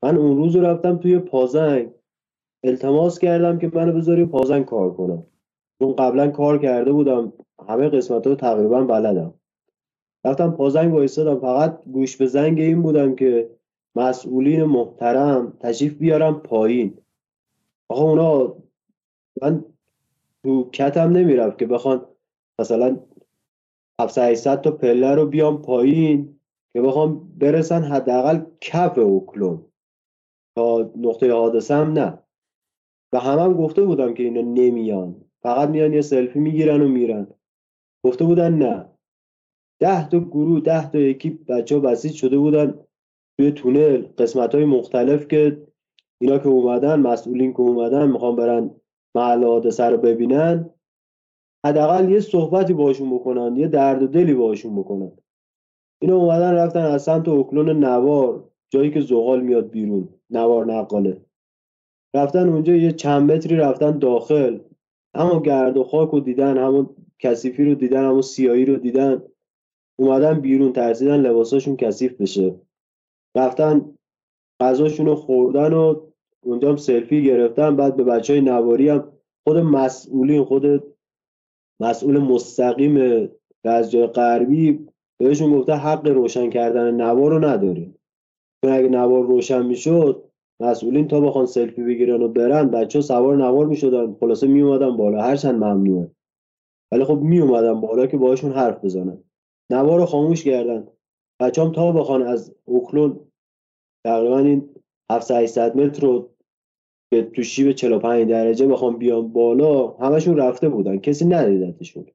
من 0.03 0.17
اون 0.17 0.37
روز 0.37 0.55
رفتم 0.55 0.97
توی 0.97 1.19
پازنگ. 1.19 1.89
التماس 2.63 3.19
کردم 3.19 3.59
که 3.59 3.71
منو 3.73 3.93
بذاری 3.93 4.25
پازنگ 4.25 4.65
کار 4.65 4.93
کنم. 4.93 5.23
چون 5.79 5.95
قبلا 5.95 6.31
کار 6.31 6.57
کرده 6.57 6.91
بودم. 6.91 7.33
همه 7.67 7.89
قسمت 7.89 8.27
رو 8.27 8.35
تقریبا 8.35 8.83
بلدم. 8.83 9.33
رفتم 10.25 10.51
پازنگ 10.51 10.93
وایستادم. 10.93 11.39
فقط 11.39 11.83
گوش 11.85 12.17
به 12.17 12.25
زنگ 12.25 12.59
این 12.59 12.81
بودم 12.81 13.15
که 13.15 13.49
مسئولین 13.95 14.63
محترم 14.63 15.57
تشریف 15.59 15.97
بیارم 15.97 16.39
پایین. 16.39 16.97
آقا 17.89 18.09
اونا 18.09 18.55
من 19.41 19.65
تو 20.43 20.69
کتم 20.69 21.09
نمی‌رفت 21.09 21.57
که 21.57 21.65
بخوان 21.65 22.05
مثلا 22.59 22.99
700 24.01 24.21
800 24.21 24.61
تا 24.61 24.71
پله 24.71 25.15
رو 25.15 25.25
بیام 25.25 25.61
پایین. 25.61 26.34
که 26.75 26.81
بخوام 26.81 27.31
برسن 27.37 27.83
حداقل 27.83 28.45
کف 28.61 28.97
اوکلون 28.97 29.65
تا 30.57 30.91
نقطه 30.97 31.33
حادثه 31.33 31.75
هم 31.75 31.93
نه. 31.93 32.19
و 33.13 33.19
همه 33.19 33.41
هم 33.41 33.53
گفته 33.53 33.83
بودم 33.83 34.13
که 34.13 34.23
اینا 34.23 34.41
نمیان. 34.41 35.15
فقط 35.43 35.69
میان 35.69 35.93
یه 35.93 36.01
سلفی 36.01 36.39
می‌گیرن 36.39 36.81
و 36.81 36.87
میرن. 36.87 37.27
گفته 38.05 38.25
بودن 38.25 38.53
نه. 38.53 38.89
ده 39.79 40.09
تا 40.09 40.19
گروه 40.19 40.59
ده 40.59 40.91
تا 40.91 40.99
اکیپ 40.99 41.45
بچه 41.45 41.75
ها 41.75 41.81
بسیج 41.81 42.13
شده 42.13 42.37
بودن 42.37 42.79
توی 43.37 43.51
تونل 43.51 44.07
قسمت 44.17 44.55
های 44.55 44.65
مختلف 44.65 45.27
که 45.27 45.67
اینا 46.21 46.37
که 46.37 46.47
اومدن 46.47 46.99
مسئولین 46.99 47.53
که 47.53 47.59
اومدن 47.59 48.11
می‌خوان 48.11 48.35
برن 48.35 48.75
محل 49.15 49.43
حادثه 49.43 49.83
رو 49.83 49.97
ببینن. 49.97 50.69
حداقل 51.65 52.09
یه 52.09 52.19
صحبتی 52.19 52.73
باشون 52.73 53.15
بکنن 53.15 53.55
یه 53.55 53.67
درد 53.67 54.03
و 54.03 54.07
دلی 54.07 54.33
باشون 54.33 54.75
بکنن. 54.75 55.11
اینا 55.99 56.15
اومدن 56.15 56.53
رفتن 56.53 56.81
از 56.81 57.03
سمت 57.03 57.27
اکلون 57.27 57.69
نوار 57.69 58.49
جایی 58.69 58.91
که 58.91 59.01
زغال 59.01 59.41
میاد 59.41 59.69
بیرون 59.69 60.09
نوار 60.29 60.65
نقاله. 60.65 61.21
رفتن 62.15 62.49
اونجا 62.49 62.75
یه 62.75 62.91
چند 62.91 63.31
متری 63.31 63.55
رفتن 63.55 63.99
داخل. 63.99 64.59
همون 65.15 65.41
گرد 65.41 65.77
و 65.77 65.83
خاک 65.83 66.09
رو 66.09 66.19
دیدن 66.19 66.57
همون 66.57 66.89
کثیفی 67.19 67.65
رو 67.65 67.75
دیدن 67.75 68.05
همون 68.05 68.21
سیایی 68.21 68.65
رو 68.65 68.75
دیدن. 68.75 69.23
اومدن 69.99 70.39
بیرون 70.39 70.73
ترسیدن 70.73 71.21
لباساشون 71.21 71.75
کثیف 71.75 72.21
بشه. 72.21 72.55
رفتن 73.35 73.95
غذاشون 74.59 75.05
رو 75.05 75.15
خوردن 75.15 75.73
و 75.73 76.01
اونجا 76.43 76.69
هم 76.69 76.75
سلفی 76.75 77.23
گرفتن. 77.23 77.75
بعد 77.75 77.95
به 77.95 78.03
بچه 78.03 78.33
های 78.33 78.41
نواری 78.41 78.89
هم 78.89 79.11
خود 79.43 79.57
مسئولین 79.57 80.43
خود 80.43 80.83
مسئول 81.79 82.17
مستقیم 82.17 83.27
رزجای 83.65 84.07
غربی 84.07 84.87
بهشون 85.19 85.59
گفته 85.59 85.73
حق 85.73 86.07
روشن 86.07 86.49
کردن 86.49 86.91
نوار 86.91 87.31
رو 87.31 87.45
نداریم 87.45 87.95
چون 88.65 88.73
اگه 88.73 88.89
نوار 88.89 89.25
روشن 89.25 89.65
می‌شد 89.65 90.31
مسئولین 90.61 91.07
تا 91.07 91.19
بخوان 91.19 91.45
سلفی 91.45 91.83
بگیرن 91.83 92.21
و 92.21 92.27
برن 92.27 92.67
بچه 92.71 93.01
سوار 93.01 93.37
نوار 93.37 93.65
می‌شدن. 93.65 94.15
خلاصه 94.19 94.47
می 94.47 94.61
اومدن 94.61 94.97
بالا 94.97 95.21
هرچند 95.21 95.63
ممنوعه. 95.63 96.11
ولی 96.91 97.03
خب 97.03 97.17
می 97.17 97.39
اومدن 97.39 97.81
بالا 97.81 98.07
که 98.07 98.17
باهاشون 98.17 98.51
حرف 98.51 98.85
بزنن. 98.85 99.17
نوار 99.71 99.99
رو 99.99 100.05
خاموش 100.05 100.43
کردن. 100.43 100.87
بچه 101.41 101.61
هم 101.61 101.71
تا 101.71 101.91
بخوان 101.91 102.21
از 102.21 102.55
اوکلون 102.65 103.19
تقریبا 104.05 104.39
این 104.39 104.69
700 105.11 105.35
800 105.35 105.77
متر 105.77 106.01
رو 106.01 106.29
که 107.13 107.23
تو 107.23 107.43
شیب 107.43 107.71
45 107.71 108.29
درجه 108.29 108.67
بخوام 108.67 108.97
بیان 108.97 109.27
بالا 109.27 109.87
همشون 109.87 110.37
رفته 110.37 110.69
بودن. 110.69 110.97
کسی 110.97 111.25
ندیدتشون. 111.25 112.05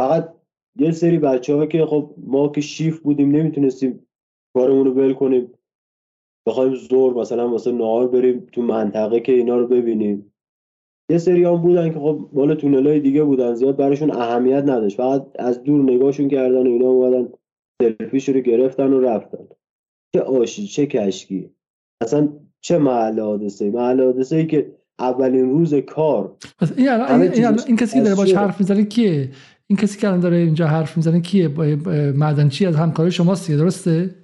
فقط 0.00 0.34
یه 0.78 0.92
سری 0.92 1.18
بچه 1.18 1.54
ها 1.54 1.66
که 1.66 1.86
خب 1.86 2.14
ما 2.26 2.48
که 2.48 2.60
شیف 2.60 3.00
بودیم 3.00 3.30
نمی‌تونستیم 3.30 4.06
کارمون 4.56 4.84
رو 4.84 4.94
بل 4.94 5.12
کنیم. 5.12 5.50
بخوایم 6.48 6.74
زور 6.74 7.14
مثلا 7.14 7.48
واسه 7.48 7.72
نهار 7.72 8.08
بریم 8.08 8.46
تو 8.52 8.62
منطقه 8.62 9.20
که 9.20 9.32
اینا 9.32 9.56
رو 9.56 9.66
ببینیم. 9.66 10.32
یه 11.10 11.18
سری 11.18 11.44
هم 11.44 11.56
بودن 11.56 11.92
که 11.92 11.98
خب 11.98 12.28
مال 12.32 12.54
تونلای 12.54 13.00
دیگه 13.00 13.24
بودن 13.24 13.54
زیاد 13.54 13.76
براشون 13.76 14.10
اهمیت 14.10 14.62
نداشت. 14.62 14.96
فقط 14.96 15.26
از 15.38 15.62
دور 15.62 15.82
نگاهشون 15.82 16.28
کردن 16.28 16.66
و 16.66 16.70
اینا 16.70 16.86
اومدن 16.86 17.28
سلفیش 17.82 18.28
رو 18.28 18.40
گرفتن 18.40 18.92
و 18.92 19.00
رفتن. 19.00 19.44
چه 20.14 20.20
آشی 20.20 20.66
چه 20.66 20.86
کشکی. 20.86 21.50
اصلا 22.02 22.28
چه 22.60 22.78
محل 22.78 23.20
حادثه 23.20 23.70
محل 23.70 24.04
حادثه 24.04 24.36
ای 24.36 24.46
که 24.46 24.72
اولین 24.98 25.50
روز 25.50 25.74
کار. 25.74 26.36
این, 26.76 26.88
این, 26.88 27.32
این, 27.32 27.60
این 27.66 27.76
کسی 27.76 27.98
که 27.98 28.04
داره 28.04 28.16
باش 28.16 28.34
حرف 28.34 28.60
می‌زنه 28.60 28.84
کیه؟ 28.84 29.30
این 29.66 29.76
کسی 29.76 29.98
که 29.98 30.08
الان 30.08 30.20
داره 30.20 30.36
اینجا 30.36 30.66
حرف 30.66 30.96
می‌زنه 30.96 31.20
کیه؟ 31.20 31.48
معدنچی 32.16 32.66
از 32.66 32.76
همکار 32.76 33.10
شماست 33.10 33.50
درسته؟ 33.50 34.14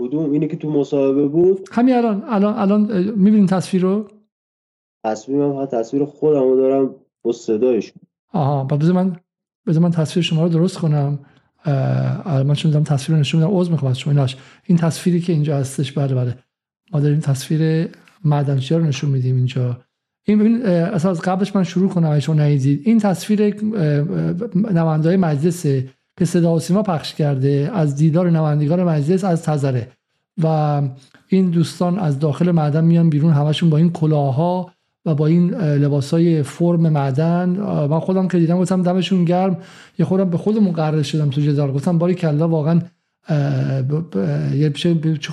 کدوم؟ 0.00 0.32
اینی 0.32 0.48
که 0.48 0.56
تو 0.56 0.70
مصاحبه 0.70 1.28
بود. 1.28 1.68
همین 1.72 1.94
الان 1.94 2.22
الان 2.26 2.54
الان 2.54 3.10
می‌بینین 3.16 3.46
تصویر 3.46 3.82
رو؟ 3.82 4.08
تصویر 5.06 5.38
من 5.38 5.66
تصویر 5.66 6.04
خودم 6.04 6.42
رو 6.42 6.56
دارم 6.56 6.94
با 7.22 7.32
صدایش 7.32 7.92
آها 8.32 8.64
بذار 8.64 8.94
من 8.94 9.16
بذار 9.66 9.82
من 9.82 9.90
تصویر 9.90 10.24
شما 10.24 10.42
رو 10.42 10.48
درست 10.48 10.78
کنم. 10.78 11.18
من 12.26 12.54
چون 12.54 12.70
دارم 12.70 12.84
تصویر 12.84 13.16
رو 13.16 13.20
نشون 13.20 13.40
میدم 13.40 13.56
عذر 13.56 13.72
می‌خوام 13.72 13.92
شما. 13.92 14.12
ایناش 14.12 14.36
این 14.64 14.78
تصویری 14.78 15.20
که 15.20 15.32
اینجا 15.32 15.56
هستش 15.56 15.92
بله 15.92 16.14
بله. 16.14 16.38
ما 16.92 17.00
داریم 17.00 17.20
تصویر 17.20 17.88
معدنچی 18.24 18.74
رو 18.74 18.84
نشون 18.84 19.10
میدیم 19.10 19.36
اینجا. 19.36 19.80
این 20.26 20.38
ببین 20.38 20.66
از 20.66 21.20
قبلش 21.20 21.56
من 21.56 21.64
شروع 21.64 21.88
کنم 21.88 22.20
شما 22.20 22.34
ندیدید 22.34 22.82
این 22.84 22.98
تصویر 22.98 23.64
نماینده 24.54 25.16
مجلس 25.16 25.66
که 26.18 26.24
صدا 26.24 26.54
و 26.54 26.58
سیما 26.58 26.82
پخش 26.82 27.14
کرده 27.14 27.70
از 27.74 27.96
دیدار 27.96 28.30
نمایندگان 28.30 28.84
مجلس 28.84 29.24
از 29.24 29.42
تزره 29.42 29.88
و 30.42 30.82
این 31.28 31.50
دوستان 31.50 31.98
از 31.98 32.18
داخل 32.18 32.50
معدن 32.50 32.84
میان 32.84 33.10
بیرون 33.10 33.32
همشون 33.32 33.70
با 33.70 33.76
این 33.76 33.90
کلاها 33.90 34.70
و 35.06 35.14
با 35.14 35.26
این 35.26 35.54
لباس 35.54 36.10
های 36.10 36.42
فرم 36.42 36.80
معدن. 36.80 37.48
من 37.90 38.00
خودم 38.00 38.28
که 38.28 38.38
دیدم 38.38 38.58
گفتم 38.58 38.82
دمشون 38.82 39.24
گرم. 39.24 39.56
یه 39.98 40.06
خودم 40.06 40.30
به 40.30 40.36
خودمون 40.36 40.72
قرار 40.72 41.02
شدم 41.02 41.30
تو 41.30 41.40
جدال. 41.40 41.72
گفتم 41.72 41.98
باری 41.98 42.14
کلا 42.14 42.48
واقعا 42.48 42.80
یه 44.54 44.72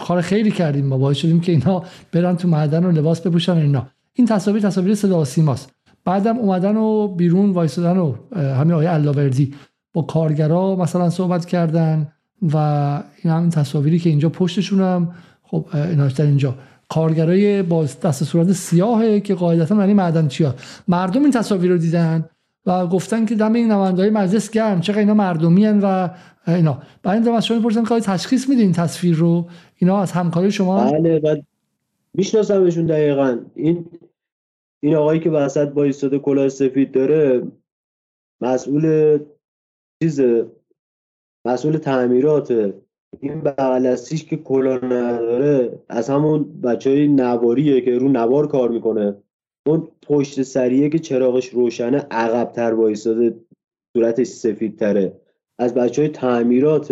کار 0.07 0.21
خیلی 0.21 0.51
کردیم 0.51 0.85
ما. 0.85 0.97
باعث 0.97 1.17
شدیم 1.17 1.39
که 1.39 1.51
اینا 1.51 1.83
برن 2.11 2.35
تو 2.35 2.47
معدن 2.47 2.85
و 2.85 2.91
لباس 2.91 3.21
بپوشن 3.21 3.57
اینا. 3.57 3.87
این 4.13 4.27
تصاویر 4.27 4.61
تصاویر 4.61 4.95
صدا 4.95 5.25
سیماست. 5.25 5.69
بعدم 6.05 6.37
اومدن 6.37 6.75
و 6.77 7.07
بیرون 7.07 7.51
وایسادن 7.51 7.97
و 7.97 8.15
همین 8.35 8.73
آیه 8.73 8.89
علاوردی. 8.89 9.53
با 9.93 10.01
کارگرا 10.01 10.75
مثلا 10.75 11.09
صحبت 11.09 11.45
کردن 11.45 12.07
و 12.53 12.57
این 13.23 13.33
همین 13.33 13.49
تصاویری 13.49 13.99
که 13.99 14.09
اینجا 14.09 14.29
پشتشونم 14.29 15.11
خب 15.43 15.65
ایناش 15.73 16.13
در 16.13 16.25
اینجا. 16.25 16.55
کارگرای 16.89 17.63
با 17.63 17.83
دست 17.83 18.23
صورت 18.23 18.51
سیاهه 18.51 19.19
که 19.19 19.35
قاعدتا 19.35 19.75
معنی 19.75 19.93
معدن 19.93 20.27
چیا. 20.27 20.55
مردم 20.87 21.21
این 21.21 21.31
تصاویر 21.31 21.71
رو 21.71 21.77
دیدن 21.77 22.25
و 22.65 22.87
گفتن 22.87 23.25
که 23.25 23.35
دم 23.35 23.53
این 23.53 23.71
نمایندهای 23.71 24.09
مجلس 24.09 24.49
گرم 24.49 24.81
چقدر 24.81 24.99
اینا 24.99 25.13
مردمی 25.13 25.67
و 25.67 26.09
اینا. 26.47 26.81
بعد 27.03 27.27
این 27.27 27.35
از 27.35 27.45
شما 27.45 27.57
می‌پرسن 27.57 27.83
که 27.83 27.99
تشخیص 27.99 28.49
میدین 28.49 28.71
تصویر 28.71 29.15
رو؟ 29.15 29.47
اینا 29.75 30.01
از 30.01 30.11
همکاری 30.11 30.51
شما؟ 30.51 30.91
بله 30.91 31.19
بعد 31.19 31.43
میشناسمشون 32.13 32.85
دقیقا. 32.85 33.37
این 33.55 33.85
این 34.83 34.95
آقایی 34.95 35.19
که 35.19 35.29
وسط 35.29 35.67
با 35.67 35.83
ایستاده 35.83 36.19
کلاه 36.19 36.49
سفید 36.49 36.91
داره 36.91 37.47
مسئول 38.41 39.19
چیز 40.03 40.21
مسئول 41.47 41.77
تعمیرات 41.77 42.73
این 43.19 43.41
بغل 43.41 43.95
که 44.29 44.37
کلاه 44.37 44.85
نداره 44.85 45.79
از 45.89 46.09
همون 46.09 46.61
بچه 46.61 46.89
های 46.89 47.07
نواریه 47.07 47.81
که 47.81 47.97
رو 47.97 48.09
نوار 48.09 48.47
کار 48.47 48.69
می‌کنه. 48.69 49.15
اون 49.67 49.87
پشت 50.01 50.41
سریه 50.41 50.89
که 50.89 50.99
چراغش 50.99 51.49
روشنه 51.49 51.97
عقبتر 52.11 52.73
وایستاده 52.73 53.35
صورتش 53.97 54.27
سفید 54.27 54.79
تره 54.79 55.21
از 55.59 55.73
بچه 55.73 56.01
های 56.01 56.09
تعمیرات 56.09 56.91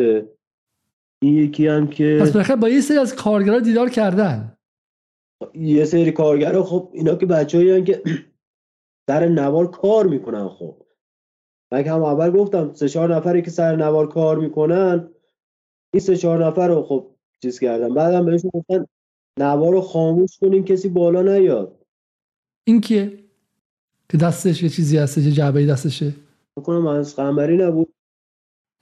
این 1.22 1.34
یکی 1.34 1.68
هم 1.68 1.88
که 1.88 2.20
پس 2.22 2.52
با 2.52 2.70
یه 2.70 2.82
سری 2.82 2.98
از 2.98 3.16
کارگرها 3.16 3.60
دیدار 3.60 3.90
کردن. 3.90 4.58
یه 5.54 5.86
سری 5.86 6.12
کارگرها 6.12 6.64
خب 6.64 6.90
اینا 6.94 7.16
که 7.16 7.26
بچه 7.26 7.84
که 7.84 8.04
سر 9.10 9.28
نوار 9.28 9.72
کار 9.72 10.08
می‌کنن 10.08 10.48
خب. 10.50 10.84
من 11.72 11.84
هم 11.84 12.04
اول 12.04 12.30
گفتم 12.32 12.74
سه 12.74 12.90
چهار 12.90 13.16
نفری 13.16 13.42
که 13.42 13.52
سر 13.52 13.76
نوار 13.76 14.10
کار 14.10 14.38
می‌کنن 14.40 15.10
این 15.94 16.02
سه 16.02 16.18
چهار 16.18 16.46
نفر 16.46 16.68
رو 16.68 16.84
خب 16.84 17.16
چیز 17.42 17.60
کردم 17.60 17.94
بعدم 17.94 18.26
بهشون 18.26 18.52
گفتن 18.54 18.86
نوار 19.40 19.74
رو 19.74 19.82
خاموش 19.82 20.38
کنین 20.42 20.64
کسی 20.64 20.90
بالا 20.90 21.22
نیاد. 21.22 21.86
این 22.64 22.82
کیه؟ 22.82 23.24
که 24.10 24.18
دستش 24.18 24.64
یه 24.64 24.70
چیزی 24.70 24.98
هسته 24.98 25.24
چه 25.24 25.32
جعبه 25.32 25.66
دستشه. 25.66 26.14
بکنم 26.58 26.88
از 26.88 27.16
قنبری 27.16 27.58
نبود. 27.58 27.94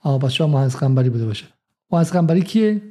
آه 0.00 0.18
بس 0.18 0.32
شما 0.32 0.60
از 0.60 0.76
قنبری 0.76 1.10
بوده 1.10 1.26
باشه. 1.26 1.46
از 1.92 2.12
قنبری 2.12 2.42
کیه؟ 2.42 2.82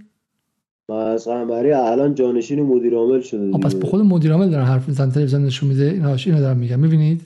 از 0.91 1.27
قنبری 1.27 1.71
الان 1.71 2.15
جانشین 2.15 2.61
مدیر 2.61 2.95
عامل 2.95 3.21
شده 3.21 3.51
پس 3.57 3.75
به 3.75 3.87
خود 3.87 4.01
مدیر 4.01 4.31
عامل 4.31 4.49
دارن 4.49 4.65
حرف 4.65 4.87
می‌زنن 4.87 5.11
تلویزیون 5.11 5.45
نشون 5.45 5.69
میده 5.69 5.83
ایناش 5.83 6.27
اینو 6.27 6.39
دارم 6.39 6.57
میگم 6.57 6.79
می‌بینید؟ 6.79 7.21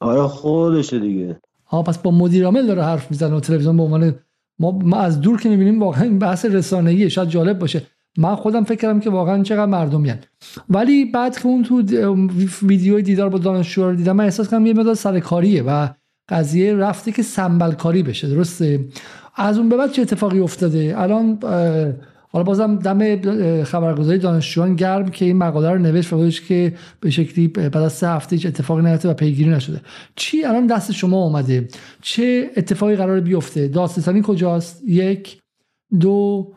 آره 0.00 0.22
خودشه 0.22 0.98
دیگه. 0.98 1.40
ها 1.66 1.82
پس 1.82 1.98
با 1.98 2.10
مدیر 2.10 2.44
عامل 2.44 2.66
داره 2.66 2.82
حرف 2.82 3.10
می‌زنه 3.10 3.36
و 3.36 3.40
تلویزیون 3.40 3.76
به 3.76 3.82
عنوان 3.82 4.14
ما, 4.58 4.70
ما 4.70 4.96
از 4.96 5.20
دور 5.20 5.40
که 5.40 5.48
می‌بینیم 5.48 5.80
واقعا 5.80 6.04
این 6.04 6.18
بحث 6.18 6.44
رسانه‌ایه 6.44 7.08
شاید 7.08 7.28
جالب 7.28 7.58
باشه. 7.58 7.82
من 8.18 8.34
خودم 8.34 8.64
فکر 8.64 8.78
کردم 8.78 9.00
که 9.00 9.10
واقعا 9.10 9.42
چقدر 9.42 9.66
مردمیان 9.66 10.18
ولی 10.68 11.04
بعد 11.04 11.38
که 11.38 11.46
اون 11.46 11.62
تو 11.62 11.82
ویدیو 12.62 13.00
دیدار 13.00 13.28
با 13.28 13.38
دانشجو 13.38 13.90
رو 13.90 13.96
دیدم 13.96 14.16
من 14.16 14.24
احساس 14.24 14.50
کردم 14.50 14.66
یه 14.66 14.74
مقدار 14.74 14.94
سرکاریه 14.94 15.62
و 15.62 15.88
قضیه 16.28 16.74
رفته 16.74 17.12
که 17.12 17.22
سنبل 17.22 17.72
کاری 17.72 18.02
بشه 18.02 18.28
درسته؟ 18.28 18.84
از 19.36 19.58
اون 19.58 19.68
به 19.68 19.76
بعد 19.76 19.92
چه 19.92 20.02
اتفاقی 20.02 20.40
افتاده؟ 20.40 20.94
الان 20.96 21.38
حالا 22.32 22.44
بازم 22.44 22.76
دم 22.76 23.62
خبرگزاری 23.64 24.18
دانشجویان 24.18 24.76
گرم 24.76 25.08
که 25.08 25.24
این 25.24 25.36
مقاله 25.36 25.70
رو 25.70 25.78
نوشت 25.78 26.12
و 26.12 26.30
که 26.30 26.74
به 27.00 27.10
شکلی 27.10 27.48
بعد 27.48 27.76
از 27.76 27.92
سه 27.92 28.08
هفته 28.08 28.36
هیچ 28.36 28.46
اتفاقی 28.46 28.82
نیفته 28.82 29.08
و 29.08 29.14
پیگیری 29.14 29.50
نشده. 29.50 29.80
چی 30.16 30.44
الان 30.44 30.66
دست 30.66 30.92
شما 30.92 31.24
اومده؟ 31.24 31.68
چه 32.02 32.50
اتفاقی 32.56 32.96
قرار 32.96 33.20
بیفته؟ 33.20 33.68
داستانی 33.68 34.22
کجاست؟ 34.24 34.82
یک 34.86 35.40
دو 36.00 36.52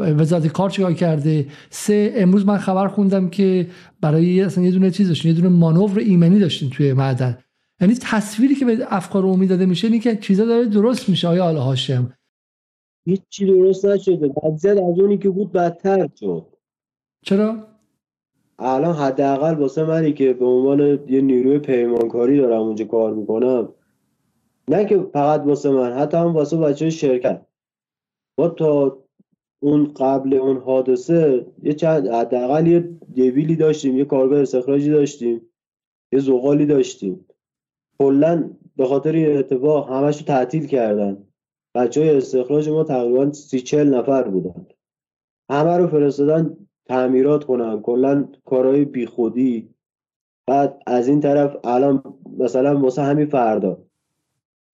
وزارت 0.00 0.46
کار 0.46 0.70
چیکار 0.70 0.92
کرده؟ 0.92 1.46
سه 1.70 2.12
امروز 2.16 2.46
من 2.46 2.58
خبر 2.58 2.88
خوندم 2.88 3.28
که 3.28 3.66
برای 4.00 4.42
اصلا 4.42 4.64
یه 4.64 4.70
دونه 4.70 4.90
چیز 4.90 5.08
داشتین 5.08 5.30
یه 5.34 5.40
دونه 5.40 5.48
مانور 5.56 5.98
ایمنی 5.98 6.38
داشتین 6.38 6.70
توی 6.70 6.92
معدن. 6.92 7.38
یعنی 7.80 7.94
تصویری 8.00 8.54
که 8.54 8.64
به 8.64 8.78
افکار 8.88 9.22
عمومی 9.22 9.46
داده 9.46 9.66
میشه 9.66 9.86
اینه 9.86 10.00
که 10.00 10.16
چیزا 10.16 10.44
داره 10.44 10.64
درست 10.64 11.08
میشه 11.08 11.28
آیا 11.28 11.44
آل 11.44 11.56
هاشم؟ 11.56 12.12
هیچی 13.06 13.46
درست 13.46 13.84
نشده. 13.84 14.28
بعد 14.28 14.66
از 14.66 15.00
اونی 15.00 15.18
که 15.18 15.30
بود 15.30 15.52
بدتر 15.52 16.08
شد. 16.20 16.46
چرا؟ 17.22 17.56
الان 18.58 18.94
حداقل 18.94 19.54
واسه 19.54 19.84
منی 19.84 20.12
که 20.12 20.32
به 20.32 20.44
عنوان 20.44 20.80
یه 21.08 21.20
نیروی 21.20 21.58
پیمانکاری 21.58 22.38
دارم 22.38 22.60
اونجا 22.60 22.84
کار 22.84 23.14
می‌کنم. 23.14 23.68
نه 24.68 24.84
که 24.84 24.98
فقط 25.12 25.40
واسه 25.40 25.70
من 25.70 25.92
حتی 25.92 26.16
هم 26.16 26.34
واسه 26.34 26.56
بچه 26.56 26.90
شرکت. 26.90 27.46
ما 28.38 28.48
تا 28.48 28.98
اون 29.62 29.84
قبل 29.84 30.34
اون 30.34 30.56
حادثه 30.56 31.46
یه 31.62 31.72
چند 31.72 32.08
حداقل 32.08 32.66
یه 32.66 32.80
دیویلی 33.14 33.56
داشتیم 33.56 33.98
یه 33.98 34.04
کارگاه 34.04 34.40
استخراجی 34.40 34.90
داشتیم 34.90 35.40
یه 36.12 36.18
زغالی 36.18 36.66
داشتیم. 36.66 37.26
کلا 37.98 38.50
به 38.76 38.86
خاطر 38.86 39.12
این 39.12 39.38
اتفاق 39.38 39.90
همش 39.90 40.22
تعطیل 40.22 40.66
کردن. 40.66 41.25
بچه 41.76 42.14
استخراج 42.16 42.68
ما 42.68 42.84
تقریبا 42.84 43.32
سی 43.32 43.60
چل 43.60 43.94
نفر 43.94 44.28
بودن. 44.28 44.66
همه 45.50 45.76
رو 45.76 45.86
فرستادن 45.86 46.56
تعمیرات 46.86 47.44
کنن 47.44 47.82
کلا 47.82 48.28
کارهای 48.44 48.84
بیخودی. 48.84 49.68
بعد 50.46 50.82
از 50.86 51.08
این 51.08 51.20
طرف 51.20 51.56
الان 51.64 52.18
مثلا 52.38 52.80
واسه 52.80 53.02
همین 53.02 53.26
فردا. 53.26 53.78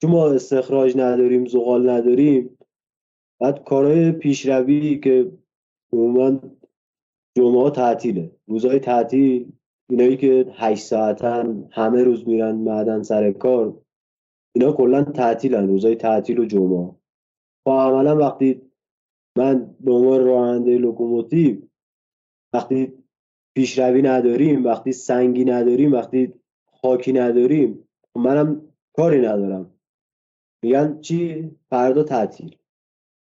چون 0.02 0.10
ما 0.10 0.30
استخراج 0.30 0.96
نداریم 0.96 1.46
زغال 1.46 1.90
نداریم 1.90 2.58
بعد 3.40 3.64
کارهای 3.64 4.12
پیشروی 4.12 4.98
که 4.98 5.32
عموما 5.92 6.40
جمعه 7.36 7.70
تعطیله. 7.70 8.30
روزهای 8.46 8.78
تعطیل 8.78 9.52
اینایی 9.90 10.16
که 10.16 10.46
هشت 10.54 10.84
ساعتن 10.84 11.68
همه 11.70 12.04
روز 12.04 12.28
میرن 12.28 12.54
معدن 12.54 13.02
سر 13.02 13.32
کار. 13.32 13.82
اینا 14.54 14.72
کلا 14.72 15.04
تعطیلن 15.04 15.68
روزای 15.68 15.96
تعطیل 15.96 16.38
و 16.38 16.44
جمعه. 16.44 16.94
خب 17.64 17.70
عملا 17.70 18.16
وقتی 18.16 18.62
من 19.38 19.76
به 19.80 19.92
عنوان 19.92 20.24
راننده 20.24 20.78
لوکوموتیو 20.78 21.56
وقتی 22.54 22.92
پیشروی 23.56 24.02
نداریم 24.02 24.64
وقتی 24.64 24.92
سنگی 24.92 25.44
نداریم 25.44 25.92
وقتی 25.92 26.34
خاکی 26.72 27.12
نداریم 27.12 27.88
خب 28.14 28.20
منم 28.20 28.68
کاری 28.96 29.20
ندارم. 29.20 29.74
میگن 30.64 31.00
چی؟ 31.00 31.50
فردا 31.70 32.02
تعطیل. 32.02 32.56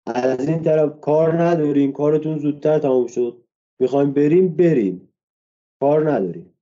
از 0.06 0.48
این 0.48 0.62
طرف 0.62 1.00
کار 1.00 1.42
نداریم 1.42 1.92
کارتون 1.92 2.38
زودتر 2.38 2.78
تموم 2.78 3.06
شد. 3.06 3.44
می‌خوایم 3.80 4.12
بریم 4.12 4.56
بریم. 4.56 5.14
کار 5.80 6.12
نداریم. 6.12 6.54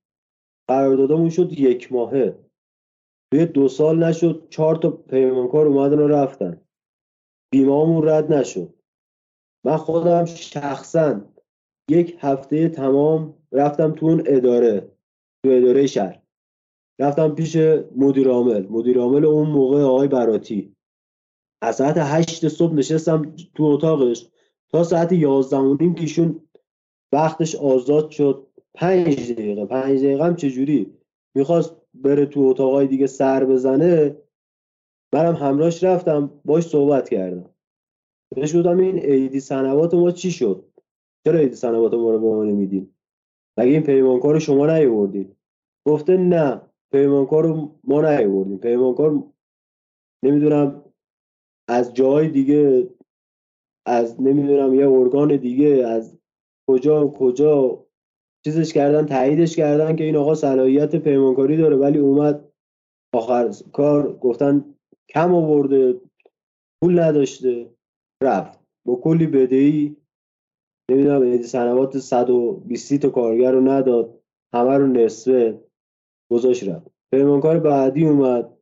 قراردادمون 0.67 1.29
شد 1.29 1.59
یک 1.59 1.91
ماهه. 1.91 2.48
توی 3.31 3.45
دو 3.45 3.67
سال 3.67 4.03
نشد 4.03 4.47
چهار 4.49 4.75
تا 4.75 4.89
پیمانکار 4.89 5.67
اومدن 5.67 5.99
و 5.99 6.07
رفتن. 6.07 6.61
بیمامون 7.51 8.07
رد 8.07 8.33
نشد. 8.33 8.73
من 9.65 9.77
خودم 9.77 10.25
شخصا 10.25 11.21
یک 11.89 12.17
هفته 12.19 12.69
تمام 12.69 13.33
رفتم 13.51 13.91
تو 13.91 14.05
اون 14.05 14.23
اداره 14.25 14.91
تو 15.43 15.49
اداره 15.51 15.87
شهر. 15.87 16.21
رفتم 16.99 17.35
پیش 17.35 17.55
مدیر 17.95 18.29
عامل. 18.29 18.67
مدیر 18.67 18.99
عامل 18.99 19.25
اون 19.25 19.49
موقع 19.49 19.81
آقای 19.81 20.07
براتی. 20.07 20.75
از 21.61 21.75
ساعت 21.75 21.97
هشت 21.97 22.47
صبح 22.47 22.73
نشستم 22.73 23.35
تو 23.55 23.63
اتاقش. 23.63 24.27
تا 24.69 24.83
ساعت 24.83 25.11
یازده 25.11 25.57
و 25.57 25.77
نیم 25.79 25.95
که 25.95 26.01
ایشون 26.01 26.41
وقتش 27.11 27.55
آزاد 27.55 28.09
شد. 28.09 28.47
پنج 28.73 29.31
دقیقه. 29.31 29.65
پنج 29.65 29.99
دقیقه 29.99 30.25
هم 30.25 30.35
چجوری؟ 30.35 30.93
می‌خواست 31.35 31.78
بره 32.03 32.25
تو 32.25 32.41
اتاقای 32.41 32.87
دیگه 32.87 33.07
سر 33.07 33.45
بزنه 33.45 34.17
منم 35.13 35.35
همراهش 35.35 35.83
رفتم 35.83 36.41
باش 36.45 36.67
صحبت 36.67 37.09
کردم. 37.09 37.49
بهش 38.35 38.55
گفتم 38.55 38.77
این 38.77 38.97
ایدی 38.97 39.39
سنوات 39.39 39.93
ما 39.93 40.11
چی 40.11 40.31
شد؟ 40.31 40.65
چرا 41.25 41.39
ایدی 41.39 41.55
سنوات 41.55 41.93
ما 41.93 42.11
رو 42.11 42.19
به 42.19 42.27
ما 42.27 42.43
نمیدین؟ 42.43 42.93
مگه 43.57 43.71
این 43.71 43.83
پیمانکار 43.83 44.39
شما 44.39 44.65
نیاوردین؟ 44.65 45.35
گفته 45.87 46.17
نه 46.17 46.61
پیمانکار 46.91 47.43
رو 47.43 47.79
ما 47.83 48.01
نیاوردیم. 48.01 48.57
پیمانکار 48.57 49.23
نمی‌دونم 50.23 50.83
از 51.67 51.93
جای 51.93 52.27
دیگه 52.29 52.89
از 53.85 54.21
نمی‌دونم 54.21 54.73
یه 54.73 54.89
ارگان 54.89 55.35
دیگه 55.35 55.85
از 55.87 56.19
کجا 56.67 57.07
کجا 57.07 57.85
چیزش 58.49 58.73
کردن 58.73 59.05
تاییدش 59.05 59.55
کردن 59.55 59.95
که 59.95 60.03
این 60.03 60.15
آقا 60.15 60.35
صلاحیت 60.35 60.95
پیمانکاری 60.95 61.57
داره 61.57 61.75
ولی 61.75 61.99
اومد 61.99 62.51
آخر 63.13 63.53
کار 63.73 64.17
گفتن 64.17 64.75
کم 65.09 65.33
آورده 65.33 66.01
پول 66.83 66.99
نداشته 66.99 67.69
رفت. 68.23 68.59
با 68.87 68.95
کلی 68.95 69.27
بدهی 69.27 69.95
نمی‌دونم 70.91 71.41
سنوات 71.41 71.97
120 71.97 72.97
تا 72.97 73.09
کارگر 73.09 73.51
رو 73.51 73.61
نداد 73.61 74.19
همه 74.53 74.77
رو 74.77 74.87
نصفه 74.87 75.59
گذاشت 76.31 76.67
رفت. 76.69 76.87
پیمانکار 77.13 77.59
بعدی 77.59 78.05
اومد 78.07 78.57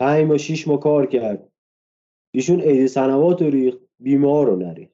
پنج 0.00 0.26
ما 0.26 0.38
شیش 0.38 0.68
ما 0.68 0.76
کار 0.76 1.06
کرد. 1.06 1.48
ایشون 2.34 2.60
عید 2.60 2.86
سنوات 2.86 3.42
رو 3.42 3.50
ریخت 3.50 3.78
بیمار 4.02 4.46
رو 4.46 4.56
نریخت. 4.56 4.89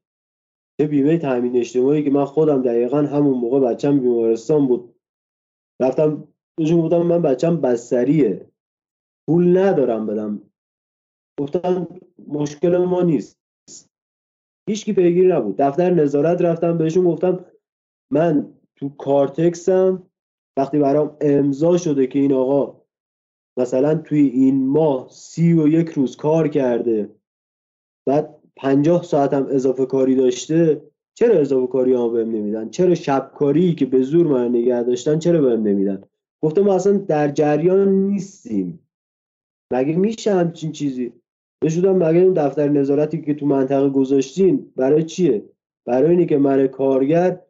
چه 0.80 0.86
بیمه 0.86 1.18
تامین 1.18 1.56
اجتماعی 1.56 2.04
که 2.04 2.10
من 2.10 2.24
خودم 2.24 2.62
دقیقا 2.62 3.02
همون 3.02 3.38
موقع 3.38 3.60
بچم 3.60 4.00
بیمارستان 4.00 4.66
بود. 4.66 4.94
رفتم 5.80 6.28
بهشون 6.58 6.80
گفتم 6.80 7.02
من 7.02 7.22
بچم 7.22 7.60
بستریه. 7.60 8.50
پول 9.28 9.58
ندارم 9.58 10.06
بدم. 10.06 10.42
گفتن 11.40 11.86
مشکل 12.28 12.76
ما 12.76 13.02
نیست. 13.02 13.38
هیچکی 14.68 14.92
پیگیری 14.92 15.28
نبود. 15.28 15.56
دفتر 15.56 15.90
نظارت 15.90 16.40
رفتم 16.40 16.78
بهشون 16.78 17.04
گفتم 17.04 17.44
من 18.12 18.52
تو 18.76 18.88
کارتکسم 18.88 20.10
وقتی 20.58 20.78
برام 20.78 21.16
امضا 21.20 21.76
شده 21.76 22.06
که 22.06 22.18
این 22.18 22.32
آقا 22.32 22.82
مثلا 23.58 23.94
توی 23.94 24.20
این 24.20 24.66
ماه 24.66 25.08
سی 25.10 25.52
و 25.52 25.68
یک 25.68 25.88
روز 25.88 26.16
کار 26.16 26.48
کرده 26.48 27.14
بعد 28.08 28.35
پنجاه 28.56 29.02
ساعت 29.02 29.34
هم 29.34 29.46
اضافه 29.50 29.86
کاری 29.86 30.14
داشته 30.14 30.82
چرا 31.14 31.38
اضافه 31.38 31.66
کاری 31.66 31.92
ها 31.92 32.08
بهم 32.08 32.30
نمیدن؟ 32.30 32.70
چرا 32.70 32.94
شب 32.94 33.32
کاری 33.34 33.74
که 33.74 33.86
به 33.86 34.02
زور 34.02 34.26
من 34.26 34.48
نگه 34.48 34.82
داشتن 34.82 35.18
چرا 35.18 35.40
بهم 35.40 35.62
نمیدن؟ 35.62 36.02
گفته 36.42 36.62
ما 36.62 36.74
اصلا 36.74 36.92
در 36.92 37.28
جریان 37.28 37.88
نیستیم. 37.88 38.88
مگه 39.72 39.96
میشه 39.96 40.34
همچین 40.34 40.72
چیزی؟ 40.72 41.12
بشودم 41.62 41.96
مگه 41.96 42.20
اون 42.20 42.32
دفتر 42.32 42.68
نظارتی 42.68 43.22
که 43.22 43.34
تو 43.34 43.46
منطقه 43.46 43.88
گذاشتین 43.88 44.72
برای 44.76 45.02
چیه؟ 45.02 45.44
برای 45.86 46.10
اینی 46.10 46.26
که 46.26 46.38
من 46.38 46.66
کارگر 46.66 47.40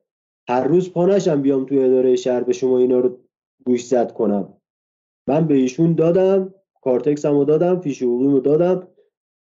هر 0.48 0.64
روز 0.64 0.92
پانشم 0.92 1.42
بیام 1.42 1.66
تو 1.66 1.74
اداره 1.74 2.16
شهر 2.16 2.42
به 2.42 2.52
شما 2.52 2.78
اینا 2.78 3.00
رو 3.00 3.18
گوش 3.64 3.86
زد 3.86 4.12
کنم. 4.12 4.52
من 5.28 5.46
به 5.46 5.54
ایشون 5.54 5.94
دادم 5.94 6.54
کارتکسمو 6.82 7.44
دادم 7.44 7.80
فیش 7.80 8.02
رو 8.02 8.40
دادم. 8.40 8.88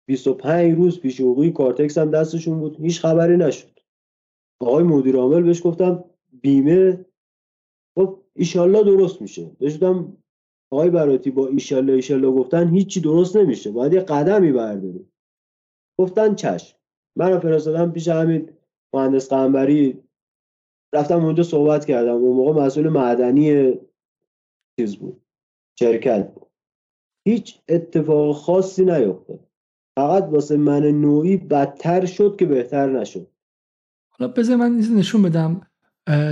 25 0.06 0.76
روز 0.76 1.00
پیش 1.00 1.20
حقوقی 1.20 1.50
کارتکس 1.50 1.98
هم 1.98 2.10
دستشون 2.10 2.60
بود. 2.60 2.80
هیچ 2.80 3.00
خبری 3.00 3.36
نشد. 3.36 3.80
آقای 4.60 4.84
مدیر 4.84 5.16
عامل 5.16 5.42
بهش 5.42 5.66
گفتم 5.66 6.04
بیمه. 6.32 7.04
خب 7.98 8.20
ایشالله 8.36 8.82
درست 8.82 9.22
میشه. 9.22 9.50
بهش 9.58 9.74
گفتم 9.74 10.16
آقای 10.72 10.90
براتی 10.90 11.30
با 11.30 11.48
ایشالله 11.48 11.92
ایشالله 11.92 12.30
گفتن 12.30 12.68
هیچی 12.68 13.00
درست 13.00 13.36
نمیشه. 13.36 13.70
باید 13.70 13.92
یه 13.92 14.00
قدمی 14.00 14.52
برداریم 14.52 15.12
گفتن 16.00 16.34
چشم. 16.34 16.78
من 17.16 17.38
فرستادم 17.38 17.92
پیش 17.92 18.08
همین 18.08 18.50
مهندس 18.94 19.28
قنبری. 19.28 20.02
رفتم 20.94 21.24
اونجا 21.24 21.42
صحبت 21.42 21.84
کردم. 21.84 22.14
اون 22.14 22.36
موقع 22.36 22.64
مسئول 22.64 22.88
معدنی 22.88 23.74
چیز 24.80 24.96
بود 24.96 25.20
شرکت 25.78 26.34
بود. 26.34 26.50
هیچ 27.26 27.60
اتفاق 27.68 28.36
خاصی 28.36 28.84
نیفتاد. 28.84 29.53
فقط 29.96 30.28
واسه 30.30 30.56
من 30.56 30.82
نوعی 30.82 31.36
بدتر 31.36 32.06
شد 32.06 32.36
که 32.38 32.46
بهتر 32.46 33.00
نشد. 33.00 33.26
حالا 34.10 34.32
بذار 34.32 34.56
من 34.56 34.76
نشون 34.96 35.22
بدم. 35.22 35.60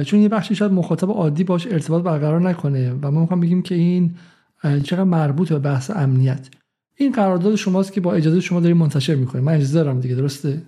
چون 0.07 0.20
یه 0.20 0.29
بخشی 0.29 0.55
شاید 0.55 0.72
مخاطب 0.72 1.11
عادی 1.11 1.44
باش 1.44 1.66
ارتباط 1.66 2.03
برقرار 2.03 2.40
نکنه 2.40 2.92
و 3.03 3.11
ما 3.11 3.20
می‌خوام 3.20 3.40
بگیم 3.40 3.62
که 3.62 3.75
این 3.75 4.14
چقدر 4.62 5.05
مربوط 5.05 5.53
به 5.53 5.59
بحث 5.59 5.90
امنیت. 5.90 6.48
این 6.96 7.12
قرارداد 7.12 7.55
شماست 7.55 7.92
که 7.92 8.01
با 8.01 8.12
اجازه 8.12 8.40
شما 8.40 8.61
داریم 8.61 8.77
منتشر 8.77 9.14
می‌کنیم 9.14 9.44
من 9.44 9.55
اجازه 9.55 9.85
دارم 9.85 10.01
دیگه 10.01 10.14
درسته؟ 10.14 10.62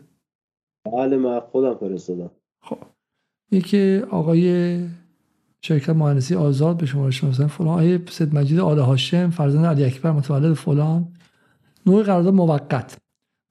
بله 0.92 1.16
من 1.16 1.40
خودم 1.40 1.74
فرستادم. 1.74 2.30
خب. 2.62 2.78
یکی 3.50 3.98
آقای 3.98 4.78
شرکت 5.62 5.90
مهندسی 5.90 6.35
آزاد 6.35 6.76
به 6.76 6.87
شما 6.87 7.07
مثلا 7.07 7.48
فلان. 7.48 7.68
آقای 7.68 8.00
سید 8.11 8.35
مجید 8.35 8.59
آل 8.59 8.78
هاشم 8.78 9.30
فرزند 9.30 9.64
علی 9.66 9.85
اکبر 9.85 10.12
متولد 10.12 10.54
فلان. 10.54 11.09
نوع 11.87 12.03
قرارداد 12.03 12.35
موقت. 12.35 12.97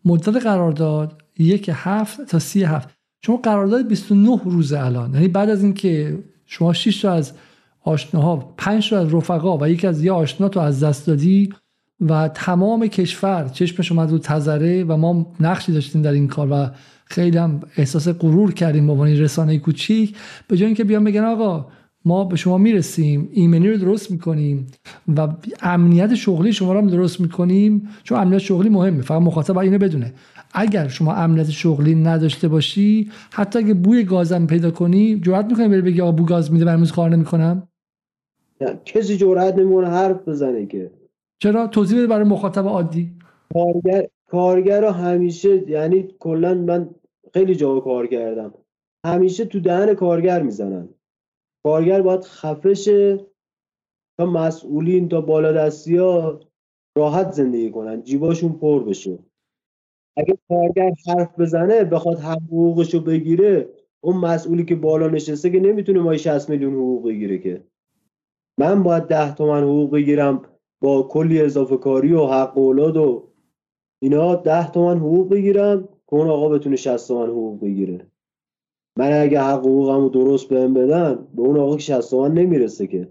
مدت 0.05 0.43
قرارداد 0.43 1.21
یک 1.37 1.69
هفت 1.73 2.21
تا 2.21 2.39
سی 2.39 2.63
هفت. 2.63 2.89
شما 3.25 3.37
قرارداد 3.37 3.87
29 3.87 4.39
روزه 4.45 4.79
الان 4.79 5.13
یعنی 5.13 5.27
بعد 5.27 5.49
از 5.49 5.63
اینکه 5.63 6.23
شما 6.45 6.73
6 6.73 7.01
تا 7.01 7.13
از 7.13 7.33
آشناها 7.83 8.53
5 8.57 8.89
تا 8.89 8.99
از 8.99 9.13
رفقا 9.13 9.57
و 9.57 9.69
یک 9.69 9.85
از 9.85 10.03
یه 10.03 10.11
آشنا 10.11 10.49
تو 10.49 10.59
از 10.59 10.83
دست 10.83 11.07
دادی 11.07 11.53
و 12.01 12.27
تمام 12.27 12.87
کشور 12.87 13.49
چشمش 13.53 13.91
اومد 13.91 14.11
رو 14.11 14.17
تذره 14.17 14.83
و 14.83 14.97
ما 14.97 15.33
نقشی 15.39 15.71
داشتیم 15.71 16.01
در 16.01 16.11
این 16.11 16.27
کار 16.27 16.47
و 16.51 16.69
خیلی 17.05 17.37
هم 17.37 17.59
احساس 17.77 18.07
غرور 18.07 18.53
کردیم 18.53 18.85
به 18.85 18.91
عنوان 18.91 19.07
رسانه 19.07 19.59
کوچیک. 19.59 20.15
به 20.47 20.57
جای 20.57 20.65
اینکه 20.65 20.83
بیان 20.83 21.03
بگن 21.03 21.23
آقا 21.23 21.67
ما 22.05 22.23
به 22.23 22.35
شما 22.35 22.57
می‌رسیم 22.57 23.29
ایمنی 23.31 23.69
رو 23.69 23.77
درست 23.77 24.11
می‌کنیم 24.11 24.67
و 25.17 25.27
امنیت 25.61 26.15
شغلی 26.15 26.53
شما 26.53 26.73
رو 26.73 26.79
هم 26.79 26.87
درست 26.87 27.21
می‌کنیم 27.21 27.89
چون 28.03 28.19
امنیت 28.19 28.39
شغلی 28.39 28.69
مهمه 28.69 29.01
فقط 29.01 29.21
مخاطب 29.21 29.57
اینو 29.57 29.77
بدونه. 29.77 30.13
اگر 30.53 30.87
شما 30.87 31.13
امنیت 31.13 31.49
شغلی 31.49 31.95
نداشته 31.95 32.47
باشی 32.47 33.11
حتی 33.31 33.59
اگه 33.59 33.73
بوی 33.73 34.03
گازم 34.03 34.47
پیدا 34.47 34.71
کنی 34.71 35.19
جرئت 35.19 35.45
می‌کنی 35.45 35.67
بری 35.67 35.81
بگی 35.81 36.01
آقا 36.01 36.11
بو 36.11 36.25
گاز 36.25 36.51
میده 36.51 36.65
من 36.65 36.85
کار 36.85 37.09
نمی‌کنم؟ 37.09 37.67
کسی 38.85 39.17
جرئت 39.17 39.55
نمی‌کنه 39.55 39.87
حرف 39.87 40.27
بزنه 40.27 40.65
که. 40.65 40.91
چرا؟ 41.39 41.67
توضیح 41.67 41.97
بده 41.97 42.07
برای 42.07 42.27
مخاطب 42.27 42.67
عادی. 42.67 43.11
کارگر 43.53 44.07
کارگر 44.29 44.81
رو 44.81 44.89
همیشه 44.89 45.69
یعنی 45.69 46.07
کلا 46.19 46.53
من 46.53 46.89
خیلی 47.33 47.55
جا 47.55 47.79
کار 47.79 48.07
کردم. 48.07 48.53
همیشه 49.05 49.45
تو 49.45 49.59
دهن 49.59 49.93
کارگر 49.93 50.41
می‌زنن. 50.41 50.89
کارگر 51.63 52.01
باید 52.01 52.23
خفه 52.23 52.73
تا 54.17 54.25
مسئولین 54.25 55.09
تا 55.09 55.21
بالادستی 55.21 55.97
ها 55.97 56.39
راحت 56.97 57.31
زندگی 57.31 57.71
کنن 57.71 58.03
جیباشون 58.03 58.53
پر 58.53 58.83
بشه. 58.83 59.19
اگه 60.17 60.37
کارگر 60.49 60.91
حرف 61.07 61.39
بزنه 61.39 61.83
بخواد 61.83 62.19
حقوقشو 62.19 62.99
بگیره 62.99 63.69
اون 64.03 64.17
مسئولی 64.17 64.65
که 64.65 64.75
بالا 64.75 65.07
نشسته 65.07 65.49
که 65.49 65.59
نمی‌تونه 65.59 65.99
ما 65.99 66.17
60 66.17 66.49
میلیون 66.49 66.73
حقوق 66.73 67.07
بگیره 67.07 67.37
که. 67.37 67.63
من 68.59 68.83
باید 68.83 69.03
ده 69.03 69.35
تومن 69.35 69.63
حقوق 69.63 69.91
بگیرم 69.91 70.41
با 70.81 71.03
کلی 71.03 71.41
اضافه 71.41 71.77
کاری 71.77 72.13
و 72.13 72.25
حق 72.25 72.57
اولاد 72.57 72.97
و 72.97 73.29
اینا 74.01 74.35
ده 74.35 74.71
تومن 74.71 74.97
حقوق 74.97 75.29
بگیرم 75.29 75.83
که 75.83 76.13
اون 76.13 76.27
آقا 76.27 76.49
بتونه 76.49 76.75
60 76.75 77.07
تومن 77.07 77.29
حقوق 77.29 77.59
بگیره. 77.61 78.07
من 78.97 79.21
اگه 79.21 79.41
حق 79.41 79.59
حقوقمو 79.59 80.09
درست 80.09 80.49
بهم 80.49 80.73
بدن 80.73 81.15
به 81.35 81.41
اون 81.41 81.59
آقا 81.59 81.75
که 81.75 81.81
60 81.81 82.09
تومن 82.09 82.33
نمی‌رسه 82.33 82.87
که. 82.87 83.07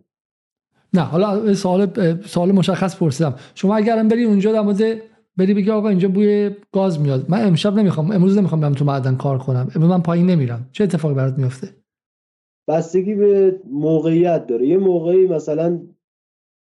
نه 0.94 1.00
حالا 1.00 1.54
سوال 1.54 1.86
سوال 2.20 2.52
مشخص 2.52 2.96
پرسیدم. 2.96 3.34
شما 3.54 3.76
اگرم 3.76 4.08
بری 4.08 4.24
اونجا 4.24 4.52
در 4.52 4.60
مورد 4.60 5.02
بری 5.36 5.54
بگی 5.54 5.70
آقا 5.70 5.88
اینجا 5.88 6.08
بوی 6.08 6.50
گاز 6.72 7.00
میاد. 7.00 7.30
من 7.30 7.46
امشب 7.46 7.74
نمی‌خوام 7.74 8.10
امروز 8.10 8.38
نمی‌خوام 8.38 8.60
برم 8.60 8.72
تو 8.72 8.84
معدن 8.84 9.16
کار 9.16 9.38
کنم. 9.38 9.70
امروز 9.76 9.90
من 9.90 10.02
پایین 10.02 10.26
نمیرم. 10.26 10.68
چه 10.72 10.84
اتفاقی 10.84 11.14
برات 11.14 11.38
میفته؟ 11.38 11.68
بستگی 12.68 13.14
به 13.14 13.60
موقعیت 13.70 14.46
داره. 14.46 14.66
یه 14.66 14.78
موقعی 14.78 15.26
مثلا 15.26 15.80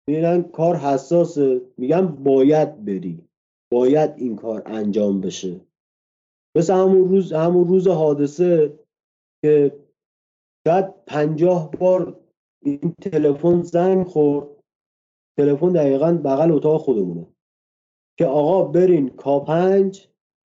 میرن 0.09 0.43
کار 0.43 0.77
حساسه 0.77 1.61
میگم 1.79 2.07
باید 2.07 2.85
بری. 2.85 3.25
باید 3.73 4.11
این 4.17 4.37
کار 4.37 4.63
انجام 4.67 5.21
بشه. 5.21 5.61
مثل 6.57 6.75
همون 6.75 7.09
روز 7.09 7.33
همون 7.33 7.69
روز 7.69 7.89
حادثه 7.89 8.73
که 9.45 9.79
شاید 10.67 11.05
پنجاه 11.07 11.71
بار 11.71 12.21
این 12.65 12.95
تلفن 13.03 13.63
زنگ 13.63 14.07
خورد. 14.07 14.47
تلفن 15.39 15.69
دقیقا 15.69 16.13
بغل 16.13 16.53
اتاق 16.53 16.81
خودمونه. 16.81 17.27
که 18.19 18.27
آقا 18.27 18.65
برین 18.65 19.09
کا 19.09 19.41
پنج 19.41 20.09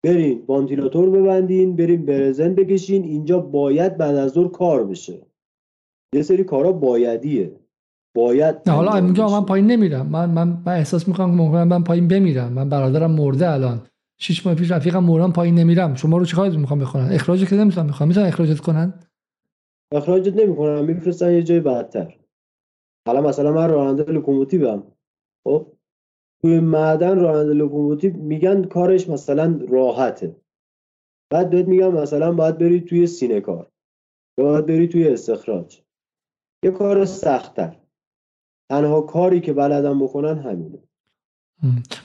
برین 0.06 0.46
وانتیلاتور 0.48 1.10
ببندین 1.10 1.76
برین 1.76 2.06
برزن 2.06 2.56
بکشین 2.56 3.04
اینجا 3.04 3.40
باید 3.40 3.98
بعد 3.98 4.16
از 4.16 4.32
ظهر 4.32 4.48
کار 4.48 4.84
بشه. 4.84 5.26
یه 6.16 6.22
سری 6.22 6.44
کارا 6.44 6.72
بایدیه. 6.72 7.60
باید 8.16 8.56
نه 8.68 8.74
حالا 8.74 9.12
بشه. 9.12 9.24
من 9.24 9.46
پایین 9.46 9.68
نمیرم. 9.68 10.08
من 10.08 10.30
من, 10.30 10.48
من 10.66 10.74
احساس 10.74 11.08
می‌کنم 11.08 11.32
که 11.32 11.38
ممکنه 11.38 11.64
من 11.64 11.84
پایین 11.84 12.08
بمیرم. 12.08 12.54
من 12.54 12.70
برادرم 12.70 13.12
مرده 13.12 13.50
الان. 13.50 13.88
شش 14.18 14.46
ماه 14.46 14.56
پیش 14.56 14.72
رفیقم 14.72 15.04
مرد 15.04 15.21
من 15.21 15.32
پایین 15.32 15.56
نمیرم. 15.56 15.96
شما 15.96 16.18
رو 16.18 16.26
چیکار 16.26 16.50
می‌خوام 16.50 16.80
بخونن؟ 16.80 17.12
اخراج 17.12 17.50
که 17.50 17.56
نمی‌تونن 17.56 17.86
می‌خوان 17.86 18.10
می‌تونن 18.10 18.28
اخراجت 18.28 18.60
کنن؟ 18.60 18.94
اخراجت 19.94 20.36
نمی‌کنن 20.36 20.86
میفرستن 20.86 21.34
یه 21.34 21.44
جای 21.44 21.60
بدتر. 21.60 22.18
حالا 23.08 23.22
مثلا 23.22 23.52
من 23.52 23.70
راننده 23.70 24.12
لوکوموتیوم. 24.12 24.84
خب؟ 25.48 25.72
توی 26.42 26.60
معدن 26.60 27.20
راننده 27.20 27.54
لوکوموتیو 27.54 28.18
میگن 28.18 28.64
کارش 28.64 29.10
مثلا 29.10 29.60
راحته. 29.70 30.36
بعد 31.32 31.50
بهت 31.50 31.68
میگم 31.68 31.94
مثلا 31.94 32.32
باید 32.32 32.58
بری 32.58 32.82
توی 32.82 33.08
سینه 33.08 33.42
کار. 33.42 33.72
باید 34.38 34.66
بری 34.66 34.88
توی 34.88 35.08
استخراج. 35.08 35.82
یه 36.64 36.72
کار 36.72 37.06
سختتر. 37.06 37.80
تنها 38.72 39.02
کاری 39.02 39.42
که 39.42 39.54
بلدم 39.54 40.04
بکنن 40.04 40.40
همینه. 40.40 40.80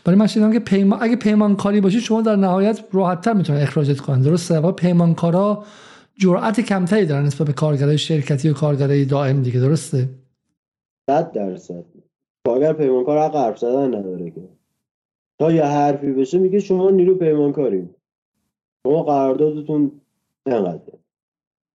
برای 0.05 0.19
من 0.19 0.27
شنیدم 0.27 0.53
که 0.53 0.59
پیمان 0.59 0.99
اگه 1.03 1.17
پیمانکاری 1.17 1.81
باشی 1.81 2.01
شما 2.01 2.23
در 2.23 2.37
نهایت 2.37 2.85
راحتتر 2.93 3.33
می‌تونن 3.33 3.61
اخراجت 3.61 4.01
کنن 4.01 4.23
درسته؟ 4.23 4.59
و 4.59 4.73
پیمانکارا 4.73 5.65
جرأت 6.19 6.61
کمتری 6.61 7.07
دارن 7.07 7.25
نسبت 7.25 7.47
به 7.47 7.53
کارگرای 7.53 7.99
شرکتی 7.99 8.49
و 8.49 8.53
کارگرای 8.53 9.05
دائم 9.05 9.43
دیگه. 9.43 9.61
درسته؟ 9.61 10.09
صد 11.11 11.33
درصد. 11.33 11.85
کارگر 12.47 12.73
پیمانکار 12.73 13.19
حق 13.19 13.37
حرف 13.37 13.59
زدن 13.59 13.95
نداره 13.95 14.31
که. 14.31 14.41
تا 15.39 15.53
یه 15.53 15.65
حرفی 15.65 16.13
بشه 16.13 16.39
میگه 16.39 16.61
شما 16.61 16.91
نیرو 16.91 17.15
پیمانکاریم 17.15 17.95
شما 18.87 19.03
قراردادتون 19.03 19.93
انقدر 20.47 20.81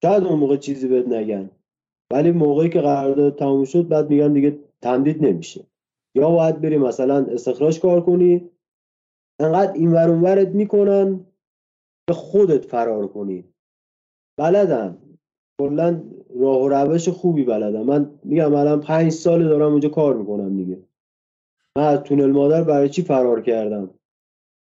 شاید 0.01 0.23
اون 0.23 0.39
موقع 0.39 0.57
چیزی 0.57 0.87
بهت 0.87 1.07
نگن. 1.07 1.49
ولی 2.11 2.31
موقعی 2.31 2.69
که 2.69 2.81
قرارداد 2.81 3.35
تموم 3.35 3.65
شد 3.65 3.87
بعد 3.87 4.09
میگن 4.09 4.33
دیگه 4.33 4.57
تمدید 4.81 5.25
نمیشه. 5.25 5.63
یا 6.15 6.29
باید 6.29 6.61
بری 6.61 6.77
مثلا 6.77 7.25
استخراج 7.25 7.79
کار 7.79 8.01
کنی؟ 8.01 8.49
انقدر 9.39 9.73
این 9.73 9.91
ور 9.91 10.09
اون 10.09 10.21
ورت 10.21 10.47
می‌کنن 10.47 11.25
به 12.07 12.13
خودت 12.13 12.65
فرار 12.65 13.07
کنی. 13.07 13.43
بلدن 14.39 14.97
کلا 15.61 16.03
راه 16.39 16.61
و 16.61 16.69
روش 16.69 17.09
خوبی 17.09 17.43
بلدم. 17.43 17.83
من 17.83 18.19
میگم 18.23 18.55
الان 18.55 18.81
پنج 18.81 19.11
سال 19.11 19.43
دارم 19.43 19.71
اونجا 19.71 19.89
کار 19.89 20.15
می‌کنم 20.15 20.57
دیگه. 20.57 20.79
من 21.77 21.83
از 21.83 21.99
تونل 21.99 22.31
مادر 22.31 22.63
برای 22.63 22.89
چی 22.89 23.01
فرار 23.01 23.41
کردم؟ 23.41 23.89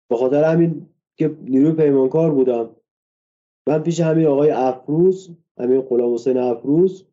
به 0.09 0.17
خاطر 0.17 0.43
همین 0.43 0.89
که 1.17 1.37
نیروی 1.41 1.71
پیمانکار 1.71 2.31
بودم. 2.31 2.69
من 3.67 3.83
پیش 3.83 3.99
همین 3.99 4.27
آقای 4.27 4.51
افروز 4.51 5.29
همین 5.59 5.81
غلام 5.81 6.13
حسین 6.13 6.37
افروز 6.37 7.05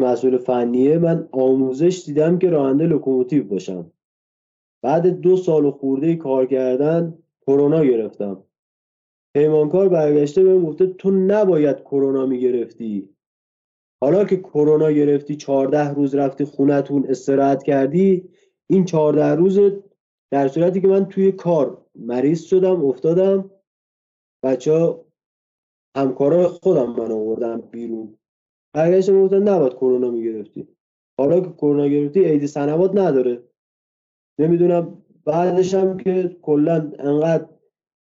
که 0.00 0.06
مسئول 0.06 0.38
فنیه 0.38 0.98
من 0.98 1.28
آموزش 1.32 2.02
دیدم 2.06 2.38
که 2.38 2.50
راننده 2.50 2.86
لوکوموتیو 2.86 3.44
باشم. 3.44 3.92
بعد 4.82 5.06
دو 5.06 5.36
سال 5.36 5.64
و 5.64 5.70
خورده 5.70 6.16
کار 6.16 6.46
کردن 6.46 7.18
کرونا 7.46 7.84
گرفتم. 7.84 8.44
پیمانکار 9.36 9.88
برگشته 9.88 10.44
بهم 10.44 10.64
گفته 10.64 10.86
تو 10.86 11.10
نباید 11.10 11.80
کرونا 11.80 12.26
می‌گرفتی. 12.26 13.08
حالا 14.02 14.24
که 14.24 14.36
کرونا 14.36 14.90
گرفتی 14.90 15.36
14 15.36 15.94
روز 15.94 16.14
رفتی 16.14 16.44
خونتون 16.44 17.06
استراحت 17.08 17.62
کردی 17.62 18.28
این 18.70 18.84
14 18.84 19.34
روز 19.34 19.60
در 20.32 20.48
صورتی 20.48 20.80
که 20.80 20.88
من 20.88 21.04
توی 21.04 21.32
کار 21.32 21.86
مریض 21.94 22.42
شدم 22.42 22.84
افتادم. 22.84 23.50
بچه 24.44 24.72
ها 24.72 25.04
همکارای 25.96 26.46
خودم 26.46 26.90
من 26.90 27.12
آوردم 27.12 27.60
بیرون. 27.60 28.19
برگشتم 28.74 29.22
گفتن 29.22 29.48
نباید 29.48 29.72
کرونا 29.72 30.10
می‌گرفتی. 30.10 30.68
حالا 31.18 31.40
که 31.40 31.50
کرونا 31.50 31.86
گرفتی 31.86 32.24
عید 32.24 32.46
سنوات 32.46 32.96
نداره. 32.96 33.42
نمی‌دونم 34.38 35.02
بعدش 35.24 35.74
هم 35.74 35.96
که 35.96 36.36
کلا 36.42 36.92
انقدر 36.98 37.48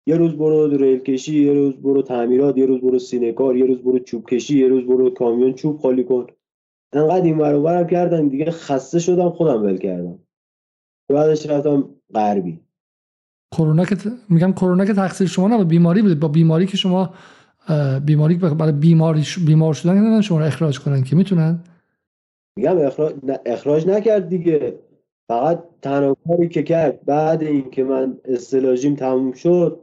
یه 0.07 0.17
روز 0.17 0.37
برو 0.37 0.77
ریل 0.77 0.99
کشی 0.99 1.45
یه 1.45 1.53
روز 1.53 1.77
برو 1.77 2.03
تعمیرات 2.03 2.59
یه 2.59 2.67
روز 2.67 2.81
برو 2.81 2.99
سینه‌کار 2.99 3.57
یه 3.57 3.67
روز 3.67 3.83
برو 3.83 3.99
چوب 3.99 4.27
کشی 4.27 4.59
یه 4.59 4.69
روز 4.69 4.87
برو 4.87 5.11
کامیون 5.11 5.53
چوب 5.53 5.79
خالی 5.79 6.05
کن. 6.05 6.27
انقدر 6.93 7.25
این 7.25 7.39
ور 7.39 7.55
اونورم 7.55 7.87
کردم 7.87 8.29
دیگه 8.29 8.51
خسته 8.51 8.99
شدم 8.99 9.31
خودم 9.31 9.63
ول 9.63 9.77
کردم. 9.77 10.19
بعدش 11.09 11.47
رفتم 11.47 11.95
غربی. 12.15 12.61
کرونا 13.57 13.85
که 13.85 13.97
میگم 14.29 14.53
کرونا 14.53 14.85
که 14.85 14.95
تقصیر 14.95 15.27
شما 15.27 15.49
نه 15.49 15.65
بیماری 15.65 16.03
بود. 16.03 16.21
با 16.21 16.29
بیماری 16.29 16.67
که 16.67 16.77
شما 16.77 17.15
بیماری 18.07 18.35
برای 18.35 18.73
بیماری 18.73 19.23
بیمار 19.47 19.75
شدن 19.75 19.93
نمی‌تونن 19.95 20.21
شما 20.21 20.39
رو 20.39 20.45
اخراج 20.45 20.81
کنن 20.81 21.03
که 21.03 21.17
می‌تونن؟ 21.17 21.65
میگم 22.57 22.79
اخراج, 22.79 23.15
نه- 23.23 23.41
اخراج 23.47 23.89
نکرد 23.89 24.29
دیگه. 24.29 24.79
فقط 25.29 25.65
تنها 25.83 26.17
کاری 26.29 26.49
که 26.49 26.63
کرد 26.63 27.05
بعد 27.05 27.43
اینکه 27.43 27.85
من 27.85 28.19
استلاژیم 28.25 28.95
تموم 28.95 29.33
شد 29.33 29.81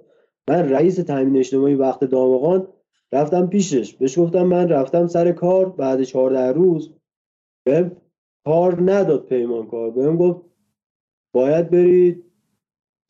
من 0.50 0.70
رئیس 0.70 0.96
تامین 0.96 1.38
اجتماعی 1.38 1.76
وقت 1.76 2.04
دامغان 2.04 2.68
رفتم 3.12 3.48
پیشش. 3.48 3.94
بهش 3.94 4.20
گفتم 4.20 4.44
من 4.44 4.70
رفتم 4.70 5.08
سر 5.08 5.32
کار 5.32 5.70
بعد 5.70 6.04
14 6.04 6.52
روز 6.52 6.94
بهم 7.66 7.92
کار 8.46 8.92
نداد 8.92 9.26
پیمانکار. 9.26 9.92
بهم 9.92 10.18
گفت 10.18 10.42
باید 11.34 11.70
برید 11.70 12.24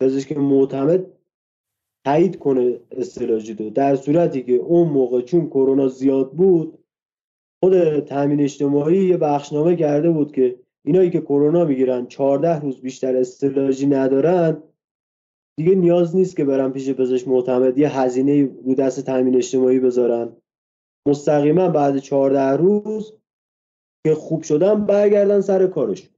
پزشک 0.02 0.38
معتمد 0.38 1.06
تایید 2.06 2.40
کنه 2.40 2.80
استلاژی 2.92 3.56
تو 3.56 3.70
در 3.70 3.96
صورتی 3.96 4.44
که 4.44 4.54
اون 4.54 4.90
موقع 4.90 5.22
چون 5.22 5.48
کرونا 5.48 5.88
زیاد 5.88 6.32
بود 6.32 6.78
خود 7.64 8.00
تامین 8.00 8.42
اجتماعی 8.42 9.08
یه 9.08 9.18
بخشنامه 9.18 9.76
کرده 9.76 10.12
بود 10.12 10.32
که 10.32 10.60
اینایی 10.86 11.10
که 11.10 11.22
کرونا 11.22 11.66
می‌گیرن 11.66 12.06
14 12.06 12.60
روز 12.60 12.82
بیشتر 12.82 13.16
استلاژی 13.16 13.88
ندارن 13.88 14.64
دیگه 15.58 15.76
نیاز 15.76 16.16
نیست 16.16 16.38
که 16.38 16.46
برن 16.46 16.72
پیش 16.72 16.90
پزشک 16.90 17.28
معتمد. 17.28 17.78
یه 17.78 18.00
هزینه 18.00 18.50
رو 18.66 18.76
دست 18.76 19.06
تامین 19.06 19.36
اجتماعی 19.36 19.80
بذارن. 19.80 20.36
مستقیما 21.08 21.70
بعد 21.70 21.98
14 21.98 22.58
روز 22.58 23.14
که 24.06 24.16
خوب 24.16 24.44
شدم 24.44 24.86
برگردن 24.86 25.42
سر 25.42 25.68
کارش 25.68 26.10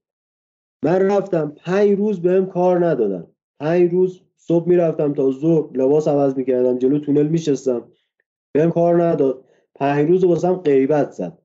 من 0.86 1.02
رفتم 1.02 1.50
پنج 1.50 1.90
روز 1.90 2.22
بهم 2.22 2.46
کار 2.46 2.86
ندادن. 2.86 3.28
پنج 3.62 3.92
روز 3.92 4.22
صبح 4.48 4.70
می‌رفتم 4.70 5.14
تا 5.14 5.32
ظهر 5.32 5.78
لباس 5.78 6.08
عوض 6.08 6.38
می‌کردم 6.38 6.78
جلو 6.78 7.00
تونل 7.00 7.28
میشستم. 7.28 7.92
بهم 8.56 8.72
کار 8.72 9.04
نداد. 9.04 9.46
پنج 9.76 10.10
روز 10.10 10.24
واسم 10.24 10.54
غیبت 10.54 11.12
زد. 11.12 11.38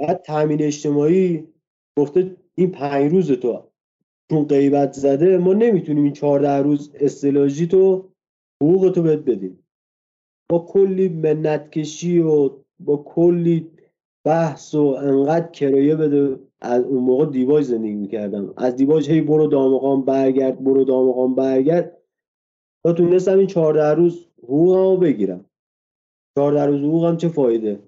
بعد 0.00 0.22
تامین 0.22 0.62
اجتماعی 0.62 1.48
گفته 1.98 2.36
این 2.54 2.70
پنج 2.70 3.12
روز 3.12 3.32
تو 3.32 3.62
چون 4.30 4.44
غیبت 4.44 4.92
زده 4.92 5.38
ما 5.38 5.52
نمی‌تونیم 5.52 6.04
این 6.04 6.12
14 6.12 6.62
روز 6.62 6.92
استلاژی 6.94 7.66
تو 7.66 8.08
حقوق 8.62 8.92
تو 8.94 9.02
بهت 9.02 9.18
بدیم. 9.18 9.58
با 10.50 10.58
کلی 10.58 11.08
منت 11.08 11.70
کشی 11.70 12.18
و 12.18 12.50
با 12.80 12.96
کلی 12.96 13.70
بحث 14.24 14.74
و 14.74 14.86
انقدر 14.86 15.50
کرایه 15.50 15.96
بده 15.96 16.40
از 16.60 16.84
اون 16.84 17.04
موقع 17.04 17.26
دیواج 17.26 17.64
زندگی 17.64 17.94
می‌کردم. 17.94 18.54
از 18.56 18.76
دیواج 18.76 19.10
هی 19.10 19.20
برو 19.20 19.46
دامقام 19.46 20.04
برگرد 20.04 20.64
برو 20.64 20.84
دامقام 20.84 21.34
برگرد. 21.34 22.01
تا 22.84 22.92
تونستم 22.92 23.38
این 23.38 23.46
14 23.46 23.94
روز 23.94 24.26
حقوقمو 24.42 24.96
بگیرم. 24.96 25.44
14 26.38 26.66
روز 26.66 26.80
حقوقم 26.80 27.16
چه 27.16 27.28
فایده؟ 27.28 27.78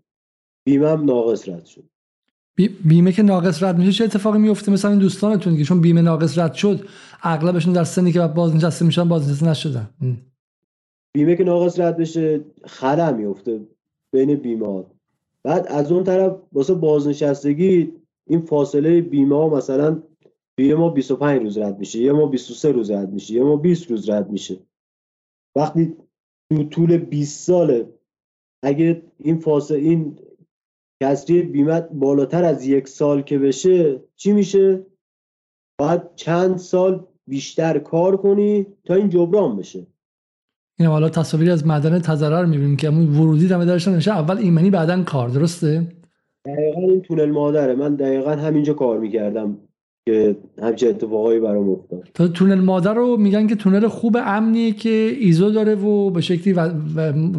بیمم 0.66 1.05
ناقص 1.05 1.49
رد 1.49 1.64
شد. 1.64 1.84
بی- 2.57 2.68
بیمه 2.84 3.12
که 3.12 3.22
ناقص 3.22 3.62
رد 3.62 3.78
میشه 3.78 3.92
چه 3.92 4.05
اتفاقی 4.05 4.38
میفته؟ 4.38 4.72
مثلا 4.72 4.90
این 4.90 5.01
دوستانتون 5.01 5.53
دیگه 5.53 5.64
چون 5.64 5.80
بیمه 5.80 6.03
ناقص 6.03 6.38
رد 6.38 6.55
شد 6.55 6.88
اغلبشون 7.22 7.72
در 7.72 7.84
سنی 7.84 8.12
که 8.12 8.20
بازنشسته 8.20 8.84
میشن 8.84 9.09
بازنشسته 9.09 9.47
نشدن. 9.49 9.88
بیمه 11.14 11.36
که 11.36 11.45
ناقص 11.45 11.80
رد 11.80 11.97
بشه 11.97 12.40
خلا 12.64 13.12
میفته 13.12 13.61
بین 14.12 14.34
بیمه 14.34 14.84
بعد 15.45 15.66
از 15.68 15.92
اون 15.92 16.05
طرف 16.05 16.36
واسه 16.53 16.74
بازنشستگی 16.74 17.92
این 18.26 18.40
فاصله 18.40 19.01
بیمه 19.01 19.36
ها 19.36 19.49
مثلا 19.49 20.03
یه 20.59 20.74
ما 20.74 20.88
25 20.88 21.42
روز 21.42 21.59
رد 21.59 21.78
میشه 21.78 21.99
یه 21.99 22.12
ما 22.12 22.26
23 22.26 22.72
روز 22.72 22.90
رد 22.90 23.12
میشه 23.12 23.34
یه 23.34 23.42
ما 23.42 23.57
20 23.57 23.90
روز 23.90 24.11
رد 24.11 24.30
میشه. 24.30 24.57
وقتی 25.57 25.96
تو 26.50 26.64
طول 26.64 26.96
20 26.96 27.46
ساله 27.46 27.88
اگه 28.62 29.02
این 29.18 29.38
فاصله 29.38 29.78
این 29.78 30.18
کسری 31.02 31.42
بیمت 31.42 31.88
بالاتر 31.92 32.44
از 32.44 32.66
یک 32.66 32.88
سال 32.88 33.22
که 33.22 33.38
بشه 33.38 34.00
چی 34.16 34.32
میشه؟ 34.32 34.86
باید 35.80 36.14
چند 36.14 36.57
سال 36.57 37.07
بیشتر 37.26 37.78
کار 37.78 38.16
کنی 38.16 38.66
تا 38.84 38.94
این 38.94 39.09
جبران 39.09 39.57
بشه. 39.57 39.86
این 40.78 40.88
حالا 40.88 41.09
تصاویری 41.09 41.50
از 41.50 41.66
معدن 41.66 41.98
تزرع 41.98 42.40
رو 42.40 42.48
می‌بینیم 42.48 42.76
که 42.76 42.88
همون 42.88 43.16
ورودی 43.16 43.48
دمه 43.48 43.64
داشتن 43.64 43.94
نشه 43.94 44.11
اول 44.11 44.38
ایمنی 44.38 44.70
بعدا 44.70 45.02
کار 45.02 45.28
درسته؟ 45.28 45.96
دقیقا 46.46 46.80
این 46.80 47.00
تونل 47.00 47.30
مادره. 47.30 47.74
من 47.74 47.94
دقیقا 47.94 48.30
همینجا 48.30 48.74
کار 48.74 48.98
می‌کردم. 48.98 49.59
که 50.09 50.36
همچه 50.62 50.88
اتفاقایی 50.88 51.40
برام 51.40 51.70
افتاد. 51.70 52.09
تا 52.14 52.28
تونل 52.28 52.61
مادر 52.61 52.94
رو 52.94 53.16
میگن 53.16 53.46
که 53.46 53.55
تونل 53.55 53.88
خوب 53.88 54.16
امنیه 54.20 54.72
که 54.72 55.16
ایزو 55.20 55.50
داره 55.50 55.74
و 55.74 56.11
به 56.11 56.20
شکلی 56.20 56.55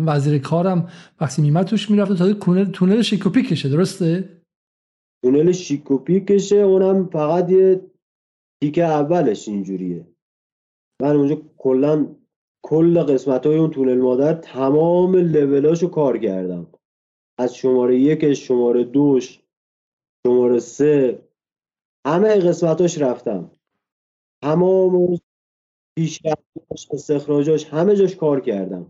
وزیر 0.05 0.41
کارم 0.41 0.89
وقتی 1.21 1.41
توش 1.63 1.91
می‌رفته 1.91 2.15
تا 2.15 2.33
تونل 2.33 2.65
تونل 2.65 3.01
کشه 3.41 3.69
درسته؟ 3.69 4.29
تونل 5.23 5.51
کشه 6.19 6.55
اونم 6.55 7.05
فقط 7.05 7.51
یه 7.51 7.81
تیکه 8.63 8.83
اولش 8.83 9.47
اینجوریه. 9.47 10.07
من 11.01 11.15
اونجا 11.15 11.41
کلا 11.57 12.15
کل 12.65 12.99
قسمت 12.99 13.45
های 13.45 13.57
اون 13.57 13.71
تونل 13.71 13.97
مادر 13.97 14.33
تمام 14.33 15.15
لولاشو 15.15 15.87
کار 15.87 16.17
کردم. 16.17 16.67
از 17.39 17.55
شماره 17.55 17.99
یک 17.99 18.33
شماره 18.33 18.83
دوش 18.83 19.39
شماره 20.27 20.59
سه 20.59 21.24
همه 22.05 22.35
قسمتاش 22.35 22.97
رفتم. 22.97 23.51
تمام 24.41 25.19
پیشرفتاش 25.97 26.87
استخراجاش 26.91 27.65
همه 27.65 27.95
جاش 27.95 28.15
کار 28.15 28.41
کردم. 28.41 28.85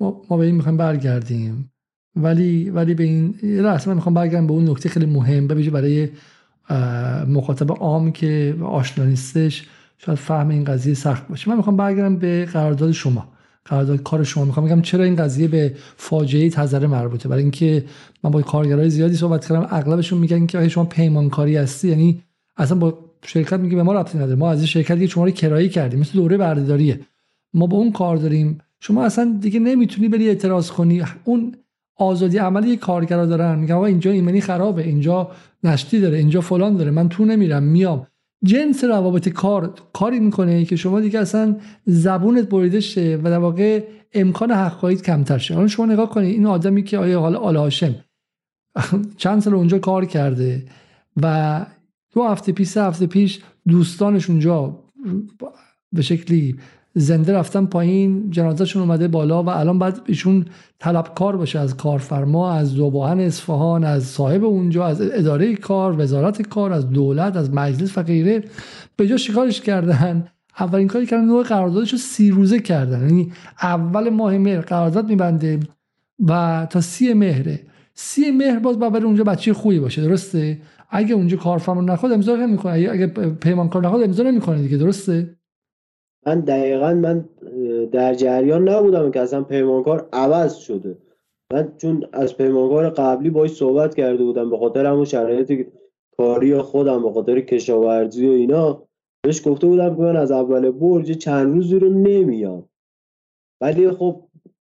ما, 0.00 0.22
ما 0.30 0.36
به 0.36 0.46
این 0.46 0.54
می‌خوایم 0.54 0.76
برگردیم. 0.76 1.72
ولی 2.16 2.70
ولی 2.70 2.94
به 2.94 3.04
این 3.04 3.34
راست 3.62 3.88
من 3.88 3.94
می‌خوام 3.94 4.14
برگردم 4.14 4.46
به 4.46 4.52
اون 4.52 4.70
نکته 4.70 4.88
خیلی 4.88 5.06
مهم 5.06 5.48
ببینید 5.48 5.72
برای 5.72 6.08
مخاطب 7.28 7.72
عام 7.72 8.12
که 8.12 8.56
آشنا 8.62 9.04
نیستش 9.04 9.68
شاید 9.98 10.18
فهم 10.18 10.48
این 10.48 10.64
قضیه 10.64 10.94
سخت 10.94 11.28
باشه. 11.28 11.50
من 11.50 11.56
می‌خوام 11.56 11.76
برگردم 11.76 12.16
به 12.16 12.44
قرارداد 12.44 12.92
شما. 12.92 13.31
قرارداد 13.64 14.02
کار 14.02 14.24
شما 14.24 14.44
می‌خوام. 14.44 14.66
بگم 14.66 14.82
چرا 14.82 15.04
این 15.04 15.16
قضیه 15.16 15.48
به 15.48 15.74
فاجعه 15.96 16.50
تذره 16.50 16.86
مربوطه؟ 16.86 17.28
برای 17.28 17.42
اینکه 17.42 17.84
من 18.24 18.30
با 18.30 18.42
کارگرای 18.42 18.90
زیادی 18.90 19.16
صحبت 19.16 19.46
کردم 19.46 19.66
اغلبشون 19.70 20.18
میگن 20.18 20.46
که 20.46 20.68
شما 20.68 20.84
پیمانکاری 20.84 21.56
هستی؟ 21.56 21.88
یعنی 21.88 22.22
اصلا 22.56 22.78
با 22.78 22.98
شرکت 23.26 23.60
میگه 23.60 23.76
به 23.76 23.82
ما 23.82 23.92
ربطی 23.92 24.18
نداره. 24.18 24.34
ما 24.34 24.50
از 24.50 24.58
این 24.58 24.66
شرکتی 24.66 25.08
شما 25.08 25.24
رو 25.24 25.30
کرایه 25.30 25.68
کردیم. 25.68 26.00
مثل 26.00 26.12
دوره 26.12 26.36
بردهداریه. 26.36 27.00
ما 27.54 27.66
با 27.66 27.76
اون 27.76 27.92
کار 27.92 28.16
داریم. 28.16 28.58
شما 28.80 29.04
اصلا 29.04 29.38
دیگه 29.40 29.60
نمی‌تونی 29.60 30.08
بری 30.08 30.28
اعتراض 30.28 30.70
کنی. 30.70 31.02
اون 31.24 31.54
آزادی 31.96 32.38
عملی 32.38 32.76
کارگرا 32.76 33.26
دارن. 33.26 33.58
میگن 33.58 33.74
آقا 33.74 33.86
اینجا 33.86 34.10
ایمنی 34.10 34.40
خرابه. 34.40 34.82
اینجا 34.82 35.30
نشتی 35.64 36.00
داره. 36.00 36.18
اینجا 36.18 36.40
فلان 36.40 36.76
داره. 36.76 36.90
من 36.90 37.08
تو 37.08 37.24
نمیرم. 37.24 37.62
میام. 37.62 38.06
جنس 38.44 38.84
روابط 38.84 39.28
کار 39.28 39.74
کاری 39.92 40.20
می‌کنه 40.20 40.64
که 40.64 40.76
شما 40.76 41.00
دیگه 41.00 41.20
اصلا 41.20 41.56
زبونت 41.86 42.48
بریده 42.48 42.80
شه 42.80 43.20
و 43.22 43.30
در 43.30 43.38
واقع 43.38 43.84
امکان 44.14 44.50
حق 44.50 44.92
کمتر 44.92 45.38
شه. 45.38 45.54
حالا 45.54 45.66
شما 45.66 45.86
نگاه 45.86 46.10
کنید 46.10 46.30
این 46.34 46.46
آدمی 46.46 46.82
که 46.82 46.98
آیا 46.98 47.20
حالا 47.20 47.38
آل 47.38 47.56
هاشم 47.56 47.94
چند 49.16 49.42
سال 49.42 49.54
اونجا 49.54 49.78
کار 49.78 50.04
کرده 50.04 50.64
و 51.22 51.66
دو 52.14 52.22
هفته 52.22 52.52
پیش 52.52 52.68
سه 52.68 52.82
هفته 52.82 53.06
پیش 53.06 53.40
دوستانش 53.68 54.30
اونجا 54.30 54.84
به 55.92 56.02
شکلی 56.02 56.56
زنده 56.94 57.32
رفتن 57.32 57.66
پایین 57.66 58.30
جنازهشون 58.30 58.82
اومده 58.82 59.08
بالا 59.08 59.42
و 59.42 59.48
الان 59.48 59.78
بعد 59.78 60.00
ایشون 60.06 60.44
طلبکار 60.78 61.36
باشه 61.36 61.58
از 61.58 61.76
کارفرما 61.76 62.52
از 62.52 62.72
زباهن 62.72 63.20
اصفهان 63.20 63.84
از 63.84 64.04
صاحب 64.04 64.44
اونجا 64.44 64.86
از 64.86 65.00
اداره 65.00 65.54
کار 65.54 66.00
وزارت 66.00 66.42
کار 66.42 66.72
از 66.72 66.90
دولت 66.90 67.36
از 67.36 67.50
مجلس 67.50 67.98
و 67.98 68.02
غیره. 68.02 68.44
به 68.96 69.06
جا 69.06 69.16
شکارش 69.16 69.60
کردن 69.60 70.24
اولین 70.60 70.88
کاری 70.88 71.06
کردن 71.06 71.24
نوع 71.24 71.42
قراردادش 71.42 71.92
رو 71.92 71.98
سی 71.98 72.30
روزه 72.30 72.60
کردن. 72.60 73.00
یعنی 73.00 73.32
اول 73.62 74.08
ماه 74.08 74.38
مهر 74.38 74.60
قرارداد 74.60 75.08
میبنده 75.08 75.60
و 76.28 76.66
تا 76.70 76.80
سی 76.80 77.14
مهره 77.14 77.60
سی 77.94 78.30
مهر 78.30 78.58
باز 78.58 78.78
باید 78.78 79.04
اونجا 79.04 79.24
بچه 79.24 79.52
خوبی 79.52 79.78
باشه 79.78 80.02
درسته؟ 80.02 80.58
اگه 80.90 81.14
اونجا 81.14 81.36
کارفرما 81.36 81.80
نخواد 81.80 82.12
امضا 82.12 82.36
نمی‌کنه. 82.36 82.72
اگه 82.72 83.06
پیمانکار 83.40 83.86
نخواد 83.86 84.02
امضا 84.02 84.22
نمی‌کنه 84.22 84.62
دیگه 84.62 84.76
درسته؟ 84.76 85.36
من 86.26 86.40
دقیقا 86.40 86.94
من 86.94 87.28
در 87.92 88.14
جریان 88.14 88.68
نبودم 88.68 89.10
که 89.10 89.20
اصلا 89.20 89.42
پیمانکار 89.42 90.08
عوض 90.12 90.56
شده. 90.56 90.98
من 91.52 91.74
چون 91.76 92.04
از 92.12 92.36
پیمانکار 92.36 92.90
قبلی 92.90 93.30
باش 93.30 93.50
صحبت 93.50 93.94
کرده 93.94 94.24
بودم 94.24 94.50
به 94.50 94.58
خاطر 94.58 94.86
همون 94.86 95.04
شرایط 95.04 95.66
کاری 96.16 96.58
خودم 96.58 97.02
به 97.02 97.12
خاطر 97.12 97.40
کشاورزی 97.40 98.28
و 98.28 98.30
اینا 98.30 98.82
بهش 99.22 99.48
گفته 99.48 99.66
بودم 99.66 99.96
که 99.96 100.02
من 100.02 100.16
از 100.16 100.30
اول 100.30 100.70
برج 100.70 101.10
چند 101.10 101.54
روزی 101.54 101.78
رو 101.78 101.88
نمیام. 101.88 102.68
ولی 103.60 103.90
خب 103.90 104.22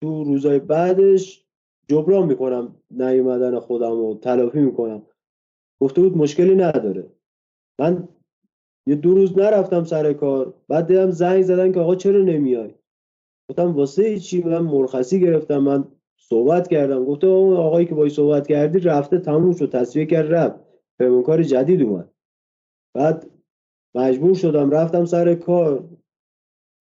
تو 0.01 0.23
روزای 0.23 0.59
بعدش 0.59 1.45
جبران 1.89 2.27
می‌کنم 2.27 2.75
نیومدن 2.91 3.59
خودم 3.59 3.91
و 3.91 4.15
تلافی 4.15 4.59
می‌کنم. 4.59 5.01
گفته 5.81 6.01
بود 6.01 6.17
مشکلی 6.17 6.55
نداره. 6.55 7.05
من 7.79 8.07
یه 8.87 8.95
دو 8.95 9.15
روز 9.15 9.37
نرفتم 9.37 9.83
سر 9.83 10.13
کار. 10.13 10.53
بعد 10.67 10.87
دیدم 10.87 11.11
زنگ 11.11 11.41
زدن 11.41 11.71
که 11.71 11.79
آقا 11.79 11.95
چرا 11.95 12.21
نمیای؟ 12.21 12.75
گفتم 13.49 13.75
واسه 13.75 14.19
چی؟ 14.19 14.43
من 14.43 14.59
مرخصی 14.59 15.19
گرفتم. 15.19 15.57
من 15.57 15.85
صحبت 16.19 16.67
کردم. 16.67 17.05
گفته 17.05 17.27
اون 17.27 17.57
آقایی 17.57 17.85
که 17.85 17.95
باید 17.95 18.11
صحبت 18.11 18.47
کردی 18.47 18.79
رفته 18.79 19.17
تموم 19.17 19.53
شد. 19.53 19.71
تصویه 19.71 20.05
کرد 20.05 20.33
رفت. 20.33 20.59
کار 21.25 21.43
جدید 21.43 21.81
اومد. 21.81 22.09
بعد 22.95 23.29
مجبور 23.95 24.35
شدم. 24.35 24.71
رفتم 24.71 25.05
سر 25.05 25.35
کار. 25.35 25.89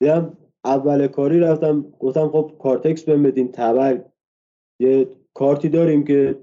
دیدم 0.01 0.39
اول 0.65 1.07
کاری 1.07 1.41
رفتم. 1.41 1.83
گفتم 2.01 2.29
خب 2.29 2.53
کارتکس 2.59 3.05
بهم 3.05 3.23
بدین. 3.23 3.53
تبر. 3.53 4.05
یه 4.81 5.09
کارتی 5.35 5.69
داریم 5.69 6.05
که 6.05 6.39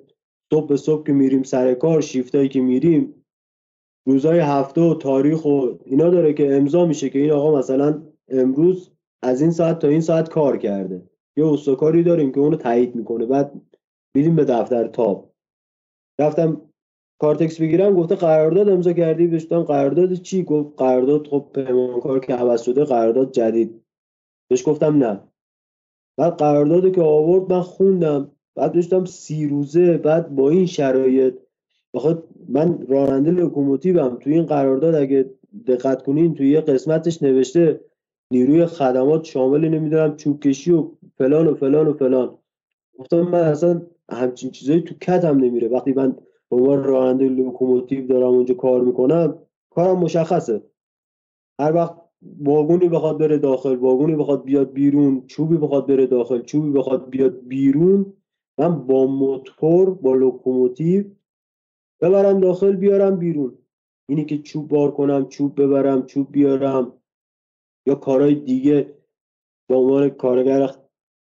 صبح 0.53 0.68
به 0.68 0.78
صبح 0.78 1.05
که 1.05 1.14
میریم 1.14 1.43
سر 1.43 1.74
کار 1.74 2.01
شیفتایی 2.01 2.49
که 2.49 2.61
میریم 2.61 3.22
روزای 4.05 4.39
هفته 4.39 4.81
و 4.81 4.93
تاریخ 4.93 5.45
و 5.45 5.67
اینا 5.85 6.09
داره 6.09 6.33
که 6.33 6.55
امضا 6.55 6.85
میشه 6.85 7.09
که 7.09 7.19
این 7.19 7.31
آقا 7.31 7.59
مثلا 7.59 8.03
امروز 8.29 8.91
از 9.23 9.41
این 9.41 9.51
ساعت 9.51 9.79
تا 9.79 9.87
این 9.87 10.01
ساعت 10.01 10.29
کار 10.29 10.57
کرده. 10.57 11.09
یه 11.37 11.45
استکاری 11.45 12.03
داریم 12.03 12.31
که 12.31 12.39
اونو 12.39 12.55
تایید 12.57 12.95
می‌کنه. 12.95 13.25
بعد 13.25 13.61
میدیم 14.15 14.35
به 14.35 14.45
دفتر 14.45 14.87
تاب. 14.87 15.33
رفتم 16.19 16.61
کارتکس 17.21 17.61
بگیرم 17.61 17.93
گفته 17.93 18.15
قرارداد 18.15 18.69
امضا 18.69 18.93
کردی؟ 18.93 19.27
بهش 19.27 19.45
گفتم 19.45 19.63
قرارداد 19.63 20.13
چی؟ 20.13 20.43
گفت 20.43 20.73
قرارداد 20.77 21.27
خب 21.27 21.47
پیمانکار 21.53 22.19
که 22.19 22.33
عوض 22.33 22.61
شده 22.61 22.83
قرارداد 22.83 23.31
جدید. 23.31 23.81
بهش 24.49 24.67
گفتم 24.67 24.97
نه. 24.97 25.19
بعد 26.19 26.37
قرارداد 26.37 26.95
که 26.95 27.01
آورد 27.01 27.53
من 27.53 27.61
خوندم. 27.61 28.31
بعد 28.55 28.73
داشتم 28.73 29.05
سی 29.05 29.47
روزه 29.47 29.97
بعد 29.97 30.35
با 30.35 30.49
این 30.49 30.65
شرایط 30.65 31.35
بخاطر 31.93 32.21
من 32.49 32.85
راننده 32.87 33.31
لوکوموتیوم 33.31 34.17
توی 34.21 34.33
این 34.33 34.45
قرارداد 34.45 34.95
اگه 34.95 35.29
دقت 35.67 36.03
کنین 36.03 36.33
توی 36.33 36.51
یه 36.51 36.61
قسمتش 36.61 37.23
نوشته 37.23 37.79
نیروی 38.31 38.65
خدمات 38.65 39.23
شامل 39.23 39.67
نمی‌دونم 39.69 40.15
چوب 40.15 40.39
کشی 40.39 40.71
و 40.71 40.87
فلان 41.17 41.47
و 41.47 41.55
فلان 41.55 41.87
و 41.87 41.93
فلان. 41.93 42.37
گفتم 42.99 43.21
من 43.21 43.39
اصلا 43.39 43.81
همچین 44.11 44.51
چیزایی 44.51 44.81
تو 44.81 44.95
کتم 45.01 45.37
نمیره. 45.37 45.67
وقتی 45.67 45.93
من 45.93 46.15
به 46.49 46.55
عنوان 46.55 46.83
راننده 46.83 47.29
لوکوموتیو 47.29 48.07
دارم 48.07 48.27
اونجا 48.27 48.53
کار 48.53 48.81
می‌کنم 48.81 49.37
کارم 49.69 49.99
مشخصه. 49.99 50.63
هر 51.59 51.75
وقت 51.75 51.95
واگونی 52.41 52.89
بخواد 52.89 53.17
بره 53.17 53.37
داخل 53.37 53.75
واگونی 53.75 54.15
بخواد 54.15 54.43
بیاد 54.43 54.73
بیرون 54.73 55.23
چوبی 55.27 55.57
بخواد 55.57 55.87
بره 55.87 56.07
داخل 56.07 56.41
چوبی 56.41 56.69
بخواد 56.69 57.09
بیاد 57.09 57.47
بیرون 57.47 58.13
من 58.57 58.87
با 58.87 59.05
موتور 59.05 59.93
با 59.93 60.13
لوکوموتیو 60.13 61.03
ببرم 62.03 62.39
داخل 62.39 62.75
بیارم 62.75 63.17
بیرون. 63.17 63.57
اینی 64.09 64.25
که 64.25 64.37
چوب 64.37 64.67
بار 64.67 64.91
کنم 64.91 65.27
چوب 65.27 65.61
ببرم 65.61 66.05
چوب 66.05 66.31
بیارم. 66.31 66.93
یا 67.87 67.95
کارهای 67.95 68.35
دیگه 68.35 68.93
به 69.69 69.75
عنوان 69.75 70.09
کارگر 70.09 70.69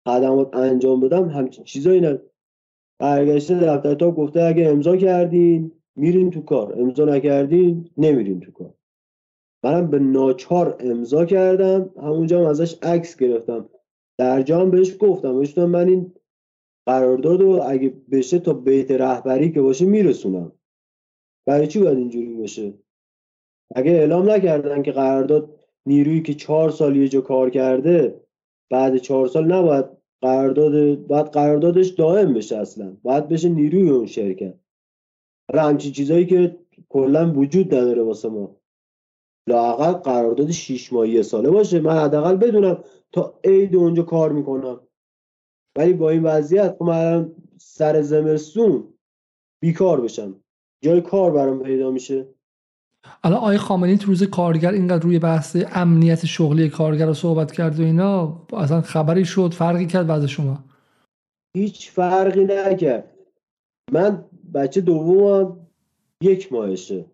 خدمات 0.08 0.56
انجام 0.56 1.00
بدم 1.00 1.30
همچین 1.30 1.64
چیزایی 1.64 2.02
نه. 2.02 2.22
برگشته 3.00 3.60
دفتر 3.60 3.96
تا 3.96 4.12
گفته 4.12 4.42
اگه 4.42 4.68
امضا 4.70 4.98
کردین 4.98 5.72
میرین 5.96 6.30
تو 6.30 6.42
کار. 6.42 6.82
امضا 6.82 7.06
نکردین 7.06 7.90
نمیرین 7.98 8.40
تو 8.40 8.52
کار. 8.52 8.74
منم 9.64 9.88
به 9.88 10.00
ناچار 10.00 10.78
امضا 10.80 11.26
کردم 11.26 11.90
همونجا 11.98 12.40
هم 12.40 12.46
ازش 12.46 12.78
عکس 12.84 13.18
گرفتم. 13.18 13.70
در 14.18 14.42
جام 14.42 14.72
بهش 14.72 14.98
گفتم 15.00 15.40
بهش 15.40 15.58
من 15.58 15.88
این 15.88 16.14
قرارداد 16.86 17.42
رو 17.42 17.64
اگه 17.68 17.94
بشه 18.12 18.40
تا 18.40 18.54
بیت 18.54 18.92
رهبری 18.92 19.52
که 19.52 19.62
باشه 19.62 19.86
میرسونم. 19.86 20.52
برای 21.52 21.68
چی 21.68 21.80
باید 21.80 21.98
اینجوری 21.98 22.34
باشه؟ 22.34 22.74
اگه 23.76 23.92
اعلام 23.92 24.30
نکردن 24.30 24.84
که 24.84 24.92
قرارداد 24.92 25.60
نیرویی 25.86 26.22
که 26.22 26.34
چهار 26.34 26.70
سال 26.70 26.96
یه 26.96 27.08
جا 27.08 27.22
کار 27.22 27.50
کرده 27.50 28.22
بعد 28.70 28.98
چهار 28.98 29.28
سال 29.28 29.52
نباید 29.52 29.86
قرارداد 30.22 31.08
بعد 31.08 31.30
قراردادش 31.30 31.88
دائم 31.88 32.34
بشه 32.34 32.58
اصلا. 32.58 32.98
باید 33.04 33.28
بشه 33.28 33.50
نیروی 33.50 33.90
اون 33.90 34.06
شرکت. 34.06 34.60
حالا 35.52 35.68
همچین 35.68 35.92
چیزایی 35.92 36.26
که 36.26 36.60
کلا 36.90 37.34
وجود 37.34 37.76
نداره 37.76 38.04
واسه 38.04 38.30
ما. 38.30 38.56
لاقل 39.48 39.92
قرارداد 39.92 40.52
شیش 40.52 40.94
ماهی 40.94 41.24
ساله 41.24 41.50
باشه. 41.50 41.80
من 41.80 41.98
حداقل 41.98 42.36
بدونم 42.36 42.84
تا 43.12 43.40
عید 43.44 43.76
اونجا 43.76 44.04
کار 44.04 44.32
می‌کنم. 44.32 44.88
ولی 45.78 45.94
با 45.94 46.10
این 46.10 46.24
وضعیت 46.24 46.76
خب 46.80 46.84
من 46.84 47.36
سر 47.58 48.02
زمستون 48.02 48.94
بیکار 49.62 50.02
بشم. 50.02 50.41
جای 50.82 51.02
کار 51.02 51.32
برام 51.32 51.64
پیدا 51.64 51.92
میشه. 51.92 52.28
الان 53.24 53.38
آقای 53.38 53.58
خامنه‌ای 53.58 53.98
تو 53.98 54.08
روز 54.08 54.24
کارگر 54.24 54.72
اینقدر 54.72 55.04
روی 55.04 55.20
بحث 55.20 55.58
امنیت 55.72 56.26
شغلی 56.26 56.70
کارگر 56.70 57.06
رو 57.06 57.14
صحبت 57.14 57.52
کرد 57.52 57.80
و 57.80 57.84
اینا 57.84 58.42
اصلا 58.54 58.82
خبری 58.82 59.26
شد 59.26 59.54
فرقی 59.54 59.88
کرد 59.88 60.08
بعد 60.08 60.26
شما؟ 60.26 60.64
هیچ 61.58 61.92
فرقی 61.92 62.46
نکرد. 62.46 63.12
من 63.92 64.26
بچه 64.54 64.82
دومم 64.82 65.68
یک 66.22 66.54
ماهشه. 66.54 67.06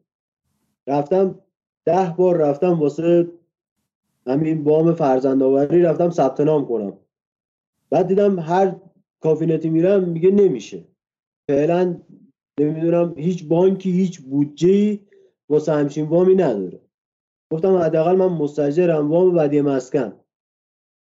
رفتم 0.88 1.40
ده 1.86 2.16
بار 2.18 2.38
رفتم 2.38 2.80
واسه 2.80 3.28
همین 4.28 4.64
بام 4.64 4.94
فرزندآوری 4.94 5.82
رفتم 5.82 6.10
ثبت 6.10 6.42
نام 6.42 6.66
کنم. 6.66 6.94
بعد 7.90 8.08
دیدم 8.08 8.40
هر 8.40 8.76
کافینتی 9.20 9.70
میرم 9.70 10.04
میگه 10.04 10.32
نمیشه. 10.32 10.84
فعلا 11.50 12.02
نمی‌دونم 12.60 13.14
هیچ 13.18 13.48
بانکی 13.48 13.92
هیچ 13.92 14.22
بودجه 14.22 15.00
واسه 15.50 15.74
همچین 15.74 16.06
وامی 16.06 16.36
نداره. 16.36 16.82
گفتم 17.52 17.76
حداقل 17.78 18.16
من 18.16 18.28
مستجرم 18.28 19.12
وام 19.12 19.36
بدی 19.36 19.62
مسکن. 19.62 20.14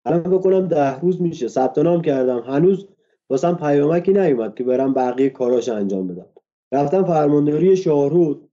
الان 0.04 0.22
بکنم 0.22 0.68
ده 0.68 1.00
روز 1.00 1.22
میشه. 1.22 1.48
ثبت 1.48 1.78
نام 1.78 2.02
کردم. 2.02 2.38
هنوز 2.38 2.88
واسم 3.30 3.56
پیامکی 3.56 4.12
نیومد 4.12 4.54
که 4.54 4.64
برم 4.64 4.94
بقیه 4.94 5.30
کاراش 5.30 5.68
انجام 5.68 6.08
بدم. 6.08 6.26
رفتم 6.72 7.04
فرمانداری 7.04 7.76
شاهرود. 7.76 8.48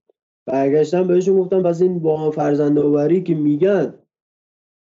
برگشتم 0.45 1.07
بهشون 1.07 1.39
گفتم 1.39 1.63
پس 1.63 1.81
این 1.81 1.99
با 1.99 2.31
فرزند 2.31 2.79
آوری 2.79 3.23
که 3.23 3.35
میگن 3.35 3.93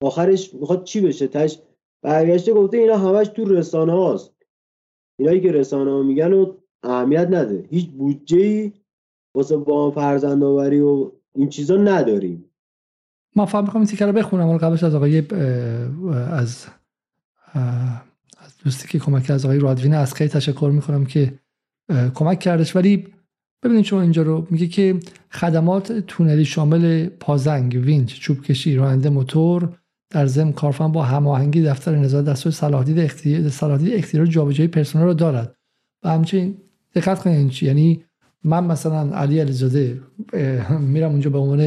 آخرش 0.04 0.54
می‌خواد 0.54 0.84
چی 0.84 1.02
بشه؟ 1.02 1.28
تش 1.28 1.60
برگشته 2.02 2.54
گفته 2.54 2.78
اینا 2.78 2.98
همش 2.98 3.28
تو 3.28 3.46
رسانه 3.46 3.92
هاست 3.92 4.34
اینایی 5.20 5.42
که 5.42 5.52
رسانه 5.52 5.92
ها 5.92 6.04
میگن 6.04 6.34
و 6.34 6.54
اهمیت 6.84 7.28
نده. 7.32 7.66
هیچ 7.70 7.90
بودجه 7.90 8.38
ای 8.38 8.72
واسه 9.36 9.58
با 9.58 9.92
فرزند 9.92 10.44
آوری 10.44 10.80
و 10.80 11.12
این 11.36 11.50
چیزا 11.50 11.78
نداریم. 11.78 12.46
من 13.36 13.46
فهم 13.46 13.64
می‌خوام 13.64 13.88
این 14.00 14.08
رو 14.08 14.14
بخونم. 14.14 14.48
ولی 14.48 14.58
قبلش 14.58 14.84
از 14.84 14.96
آقای 14.96 15.24
از 16.32 16.66
از 18.38 18.58
دوستی 18.64 18.88
که 18.88 19.00
کمک 19.00 19.30
از 19.30 19.46
آقای 19.46 19.60
رادوین 19.60 19.94
خیلی 20.06 20.30
تشکر 20.30 20.72
می‌کنم 20.74 21.06
که 21.06 21.34
کمک 22.16 22.40
کردش. 22.40 22.76
ولی 22.76 23.08
ببینید 23.64 23.86
شما 23.86 24.02
اینجا 24.02 24.22
رو 24.22 24.48
میگه 24.50 24.68
که 24.68 25.00
خدمات 25.32 25.92
تونلی 25.92 26.46
شامل 26.46 27.06
پازنگ 27.06 27.82
وینچ 27.86 28.20
چوب 28.20 28.42
کشی 28.42 28.76
راننده 28.76 29.10
موتور 29.10 29.78
در 30.10 30.26
ضمن 30.26 30.52
کارفرما 30.52 30.90
با 30.90 31.04
هماهنگی 31.04 31.62
دفتر 31.62 31.96
نظارت 31.96 32.26
دستور 32.26 32.52
صلاحیت 32.52 32.98
اختیار 32.98 33.50
صلاحیت 33.50 33.98
اختیار 33.98 34.26
جابجایی 34.26 34.68
پرسنل 34.68 35.04
رو 35.04 35.14
دارد. 35.14 35.56
و 36.04 36.10
همچنین 36.10 36.58
دقت 36.96 37.20
کنید 37.20 37.64
یعنی 37.64 38.04
من 38.44 38.64
مثلا 38.64 39.16
علی 39.16 39.40
علیزاده 39.40 40.02
میرم 40.80 41.12
اونجا 41.12 41.30
به 41.30 41.38
عنوان 41.38 41.60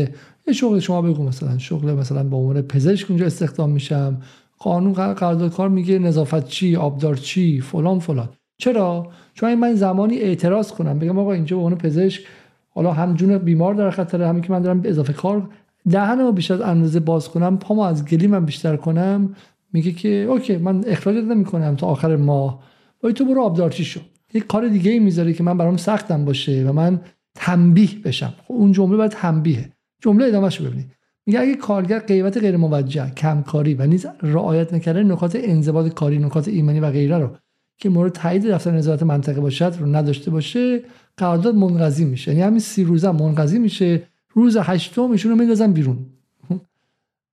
یه 0.47 0.53
شغل 0.55 0.79
شما 0.79 1.03
بگو 1.03 1.23
مثلا. 1.23 1.59
شغل 1.59 1.93
مثلا 1.93 2.25
به 2.25 2.37
عنوان 2.37 2.63
پزشک 2.63 3.11
اونجا 3.11 3.27
استخدام 3.27 3.71
میشم. 3.71 4.21
قانون 4.59 4.93
قرارداد 4.93 5.53
کار 5.53 5.69
میگه 5.69 5.99
نظافت 5.99 6.49
چی 6.49 6.77
آبدار 6.77 7.17
چی 7.17 7.61
فلان 7.61 7.99
فلان. 7.99 8.29
چرا؟ 8.59 9.11
چون 9.35 9.55
من 9.55 9.75
زمانی 9.75 10.17
اعتراض 10.19 10.73
کنم 10.73 10.99
بگم 10.99 11.19
آقا 11.19 11.33
اینجا 11.33 11.57
به 11.57 11.63
عنوان 11.63 11.79
پزشک 11.79 12.23
حالا 12.71 12.93
هم 12.93 13.15
جون 13.15 13.39
بیمار 13.39 13.75
در 13.75 13.91
خطر 13.91 14.23
همین 14.23 14.43
که 14.43 14.53
من 14.53 14.63
دارم 14.63 14.83
اضافه 14.85 15.13
کار 15.13 15.49
دهنمو 15.91 16.33
بیشتر 16.33 16.55
از 16.55 16.61
اندازه 16.61 17.01
باز 17.01 17.29
کنم 17.29 17.59
پامو 17.59 17.83
از 17.83 18.05
گلی 18.05 18.27
من 18.27 18.45
بیشتر 18.45 18.77
کنم 18.77 19.35
میگه 19.73 19.93
که 19.93 20.09
اوکی 20.09 20.57
من 20.57 20.85
اخراجت 20.87 21.25
نمی‌کنم 21.25 21.77
تا 21.77 21.87
آخر 21.87 22.17
ماه. 22.17 22.63
ولی 23.03 23.13
تو 23.13 23.25
برو 23.25 23.43
آبدارچی 23.43 23.85
شو؟ 23.85 24.01
یک 24.35 24.47
کار 24.47 24.69
دیگه 24.69 24.91
ای 24.91 24.99
می‌ذاره 24.99 25.33
که 25.33 25.43
من 25.43 25.59
برام 25.59 25.77
سختم 25.77 26.25
باشه 26.25 26.65
و 26.69 26.73
من 26.73 27.01
تنبیه 27.35 27.99
بشم. 28.05 28.35
خب 28.49 28.55
اون 28.55 28.73
جمله 28.73 28.97
باید 28.97 29.11
تنبیه 29.11 29.73
جمله 30.03 30.25
ادامهش 30.25 30.61
رو 30.61 30.67
ببینید 30.67 30.87
میگه 31.27 31.41
اگه 31.41 31.55
کارگر 31.55 31.99
قیمت 31.99 32.39
غیر 32.39 32.57
موجه 32.57 33.11
کمکاری 33.11 33.75
و 33.75 33.87
نیز 33.87 34.07
رعایت 34.23 34.75
نکرده 34.75 35.03
نکات 35.03 35.37
انضباط 35.37 35.95
کاری 35.95 36.19
نکات 36.19 36.49
ایمنی 36.49 36.81
و 36.81 36.91
غیره 36.91 37.19
رو 37.19 37.37
که 37.79 37.89
مورد 37.89 38.13
تایید 38.13 38.47
دفتر 38.47 38.71
نظارت 38.71 39.03
منطقه 39.03 39.41
باشد 39.41 39.75
رو 39.79 39.87
نداشته 39.87 40.31
باشه 40.31 40.81
قرارداد 41.17 41.55
منقضی 41.55 42.05
میشه. 42.05 42.31
یعنی 42.31 42.43
همین 42.43 42.59
سی 42.59 42.85
روزه 42.85 43.11
منقضی 43.11 43.59
میشه. 43.59 44.03
روز 44.35 44.57
هشتم 44.57 45.11
ایشون 45.11 45.39
میندازن 45.39 45.73
بیرون. 45.73 46.07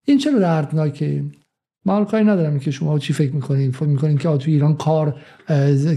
این 0.06 0.18
چرا 0.18 0.40
دردناکه؟ 0.40 1.24
من 1.90 2.06
کاری 2.06 2.24
ندارم 2.24 2.60
که 2.60 2.72
شما 2.72 3.00
چی 3.00 3.14
فکر 3.14 3.32
می‌کنین. 3.32 3.72
فکر 3.72 3.86
می‌کنین 3.86 4.18
که 4.18 4.38
تو 4.38 4.52
ایران 4.52 4.76
کار 4.76 5.16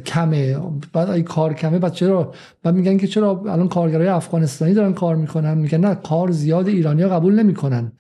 کمه. 0.07 0.59
بعد 0.93 1.11
ای 1.11 1.23
کار 1.23 1.55
کمه 1.55 1.79
بعد 1.79 1.93
چرا؟ 1.93 2.35
بعد 2.63 2.75
میگن 2.75 2.97
که 2.97 3.07
چرا 3.07 3.41
الان 3.41 3.69
کارگرای 3.69 4.09
افغانستانی 4.09 4.75
دارن 4.75 4.93
کار 4.93 5.17
می‌کنن. 5.17 5.59
میگن 5.59 5.81
نه 5.81 5.95
کار 5.95 6.31
زیاد 6.31 6.69
ایرانی 6.69 7.03
ها 7.03 7.09
قبول 7.09 7.35
نمی‌کنن. 7.35 7.93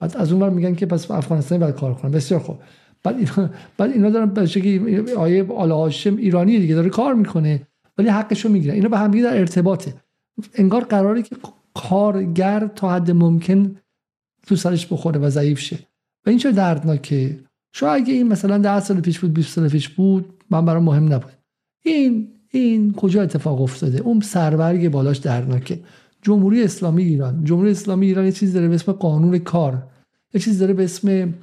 بعد 0.00 0.16
از 0.16 0.32
اون 0.32 0.52
میگن 0.52 0.74
که 0.74 0.86
پس 0.86 1.10
افغانستانی 1.10 1.60
باید 1.60 1.74
کار 1.74 1.94
کنن. 1.94 2.10
بسیار 2.10 2.40
خوب. 2.40 2.58
بعد 3.02 3.16
اینا 3.16 3.50
بعد 3.78 3.90
اینا 3.90 4.10
دارن 4.10 4.26
به 4.26 4.46
شکلی 4.46 5.00
آیه 5.12 5.52
آل 5.52 5.70
هاشم 5.70 6.16
ایرانی 6.16 6.58
دیگه 6.58 6.74
داره 6.74 6.90
کار 6.90 7.14
می‌کنه. 7.14 7.66
ولی 7.98 8.08
حقشو 8.08 8.48
می‌گیره. 8.48 8.74
اینا 8.74 8.88
به 8.88 8.98
هم 8.98 9.10
در 9.10 9.38
ارتباطه. 9.38 9.94
انگار 10.54 10.84
قراره 10.84 11.22
که 11.22 11.36
کارگر 11.74 12.70
تا 12.76 12.90
حد 12.94 13.10
ممکن 13.10 13.76
تو 14.46 14.56
سرش 14.56 14.92
بخوره 14.92 15.20
و 15.20 15.30
ضعیف 15.30 15.60
شه. 15.60 15.78
و 16.26 16.30
این 16.30 16.38
چه 16.38 16.52
دردناکه. 16.52 17.40
شاید 17.72 18.02
اگه 18.02 18.14
این 18.14 18.28
مثلا 18.28 18.58
10 18.58 18.80
سال 18.80 19.00
پیش 19.00 19.18
بود 19.18 19.34
20 19.34 19.54
سال 19.54 19.68
پیش 19.68 19.88
بود 19.88 20.42
من 20.50 20.64
برام 20.64 20.82
مهم 20.84 21.12
نبود. 21.12 21.32
این 21.84 22.28
این 22.50 22.92
کجا 22.92 23.22
اتفاق 23.22 23.62
افتاده؟ 23.62 24.00
اون 24.00 24.20
سربرگ 24.20 24.88
بالاش 24.88 25.18
دردناکه. 25.18 25.80
جمهوری 26.22 26.62
اسلامی 26.62 27.04
ایران. 27.04 27.44
جمهوری 27.44 27.70
اسلامی 27.70 28.06
ایران 28.06 28.24
یه 28.24 28.32
چیز 28.32 28.52
داره 28.52 28.68
به 28.68 28.74
اسم 28.74 28.92
قانون 28.92 29.38
کار. 29.38 29.82
یه 30.34 30.40
چیز 30.40 30.58
داره 30.58 30.74
به 30.74 30.84
اسم 30.84 31.34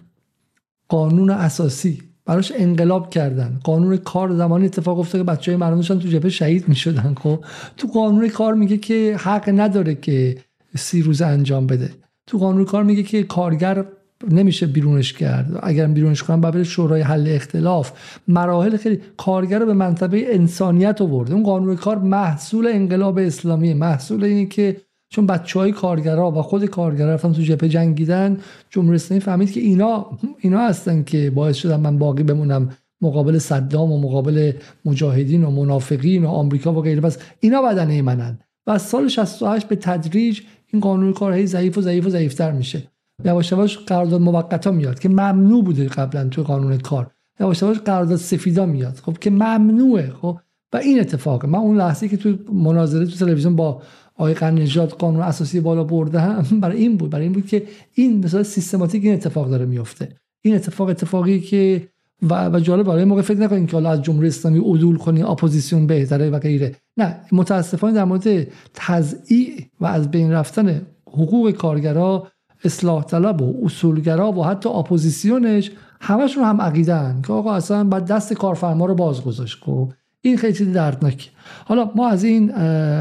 قانون 0.88 1.30
اساسی. 1.30 2.02
براش 2.26 2.52
انقلاب 2.56 3.10
کردن. 3.10 3.60
قانون 3.64 3.98
کار 3.98 4.36
زمانی 4.36 4.66
اتفاق 4.66 5.00
افتاد 5.00 5.22
که 5.22 5.26
بچه 5.26 5.52
های 5.52 5.58
مردم 5.58 5.82
تو 5.82 5.96
جبهه 5.96 6.30
شهید 6.30 6.68
می‌شدن 6.68 7.14
خب؟ 7.14 7.46
تو 7.78 7.88
قانون 7.88 8.30
کار 8.30 8.54
میگه 8.54 8.78
که 8.78 9.18
حق 9.20 9.50
نداره 9.56 9.96
که 9.96 10.38
سی 10.76 11.02
روز 11.02 11.22
انجام 11.22 11.68
بده. 11.68 11.90
تو 12.28 12.38
قانون 12.38 12.66
کار 12.66 12.84
میگه 12.84 13.04
که 13.04 13.24
کارگر 13.24 13.86
نمیشه 14.30 14.68
بیرونش 14.68 15.14
کرد. 15.14 15.60
اگر 15.64 15.88
بیرونش 15.88 16.24
کنن 16.24 16.42
باید 16.42 16.64
شورای 16.64 17.02
حل 17.02 17.28
اختلاف. 17.28 17.92
مراحل 18.28 18.78
خیلی 18.78 19.00
کارگر 19.18 19.60
رو 19.60 19.66
به 19.66 19.74
منطبه 19.74 20.36
انسانیت 20.36 21.02
آورده. 21.02 21.34
اون 21.34 21.44
قانون 21.44 21.76
کار 21.76 21.98
محصول 21.98 22.68
انقلاب 22.68 23.18
اسلامی. 23.18 23.74
محصول 23.74 24.24
اینه 24.24 24.46
که 24.46 24.78
چون 25.10 25.26
بچه 25.26 25.60
های 25.60 25.72
کارگرا 25.72 26.32
و 26.32 26.42
خود 26.42 26.66
کارگرا 26.66 27.14
رفتن 27.14 27.34
تو 27.34 27.42
جبهه 27.42 27.70
جنگیدن 27.70 28.38
جمهوری 28.70 28.96
اسلامی 28.96 29.22
فهمید 29.22 29.52
که 29.52 29.60
اینا 29.60 30.06
اینا 30.40 30.60
هستن 30.60 31.04
که 31.04 31.30
باعث 31.30 31.56
شدن 31.56 31.80
من 31.80 31.98
باقی 31.98 32.24
بمونم. 32.24 32.70
مقابل 33.02 33.38
صدام 33.38 33.92
و 33.92 34.02
مقابل 34.02 34.52
مجاهدین 34.86 35.44
و 35.44 35.52
منافقین 35.52 36.26
و 36.26 36.28
آمریکا 36.28 36.74
و 36.74 36.82
غیره. 36.82 37.02
بس 37.02 37.18
اینا 37.40 37.62
بدنه 37.62 38.02
منن 38.02 38.40
و 38.68 38.78
سال 38.78 39.08
68 39.08 39.68
به 39.68 39.76
تدریج 39.76 40.42
این 40.68 40.82
قانون 40.82 41.14
کار 41.14 41.46
ضعیف 41.46 41.78
و 41.78 41.82
ضعیف 41.82 42.06
و 42.06 42.10
ضعیفتر 42.10 42.52
میشه. 42.52 42.84
یواش 43.26 43.52
یواش 43.52 43.78
قرارداد 43.78 44.22
موقتا 44.22 44.72
میاد 44.72 45.00
که 45.00 45.10
ممنوع 45.10 45.64
بوده 45.64 45.88
قبلا 45.88 46.28
تو 46.30 46.44
قانون 46.44 46.78
کار. 46.78 47.12
یواش 47.40 47.62
یواش 47.62 47.78
قرارداد 47.78 48.18
سفیدا 48.18 48.66
میاد. 48.66 48.96
خب 48.96 49.18
که 49.18 49.30
ممنوعه. 49.30 50.14
خب 50.22 50.40
و 50.74 50.78
این 50.78 51.00
اتفاق 51.00 51.46
من 51.46 51.60
اون 51.60 51.78
لحظه 51.78 52.08
که 52.08 52.18
تو 52.18 52.54
مناظره 52.54 53.06
تو 53.06 53.26
تلویزیون 53.26 53.56
با 53.56 53.82
آقای 54.16 54.34
قنجاد 54.34 54.90
قانون 54.90 55.22
اساسی 55.22 55.60
بالا 55.60 55.84
برده 55.84 56.20
هم 56.20 56.60
برای 56.62 56.78
این 56.78 56.98
بود. 56.98 57.10
برای 57.10 57.24
این 57.24 57.34
بود 57.34 57.48
که 57.48 57.64
این 57.94 58.26
مثلا 58.26 58.44
سیستماتیک 58.44 59.04
این 59.04 59.14
اتفاق 59.14 59.50
داره 59.50 59.66
میفته. 59.66 60.16
این 60.42 60.56
اتفاق 60.56 60.90
اتفاقی 60.90 61.40
که 61.40 61.88
و, 62.30 62.50
و 62.50 62.60
جالب 62.60 62.86
برای 62.86 63.06
موقع 63.06 63.22
فکر 63.22 63.40
نکنید 63.40 63.70
که 63.70 63.74
حالا 63.74 63.92
از 63.92 64.02
جمهوری 64.02 64.28
اسلامی 64.28 64.60
عدول 64.60 64.98
کنی 64.98 65.24
اپوزیسیون 65.24 65.88
بهتره 65.88 66.30
و 66.30 66.40
غیره. 66.40 66.76
نه 66.98 67.16
متاسفانه 67.32 67.94
در 67.94 68.04
مورد 68.04 68.48
تضییع 68.74 69.66
و 69.80 69.86
از 69.86 70.12
بین 70.12 70.32
رفتن 70.32 70.82
حقوق 71.08 71.52
کارگرا 71.52 72.28
اصلاح 72.64 73.03
طلب 73.03 73.41
و 73.41 73.66
اصولگرا 73.66 74.32
و 74.32 74.45
حتی 74.45 74.70
اپوزیسیونش 74.70 75.72
همشون 76.01 76.43
هم 76.43 76.62
عقیدن 76.62 77.22
که 77.28 77.34
آقا 77.34 77.53
اصلا 77.53 77.84
بعد 77.84 78.05
دست 78.05 78.34
کارفرما 78.34 78.86
رو 78.86 78.95
باز 78.95 79.24
گذاشت. 79.24 79.64
خب 79.64 79.91
این 80.22 80.38
خیلی 80.38 80.53
چیز 80.53 80.74
دردناکی 80.74 81.30
حالا 81.66 81.91
ما 81.95 82.09
از 82.09 82.24
این 82.24 82.47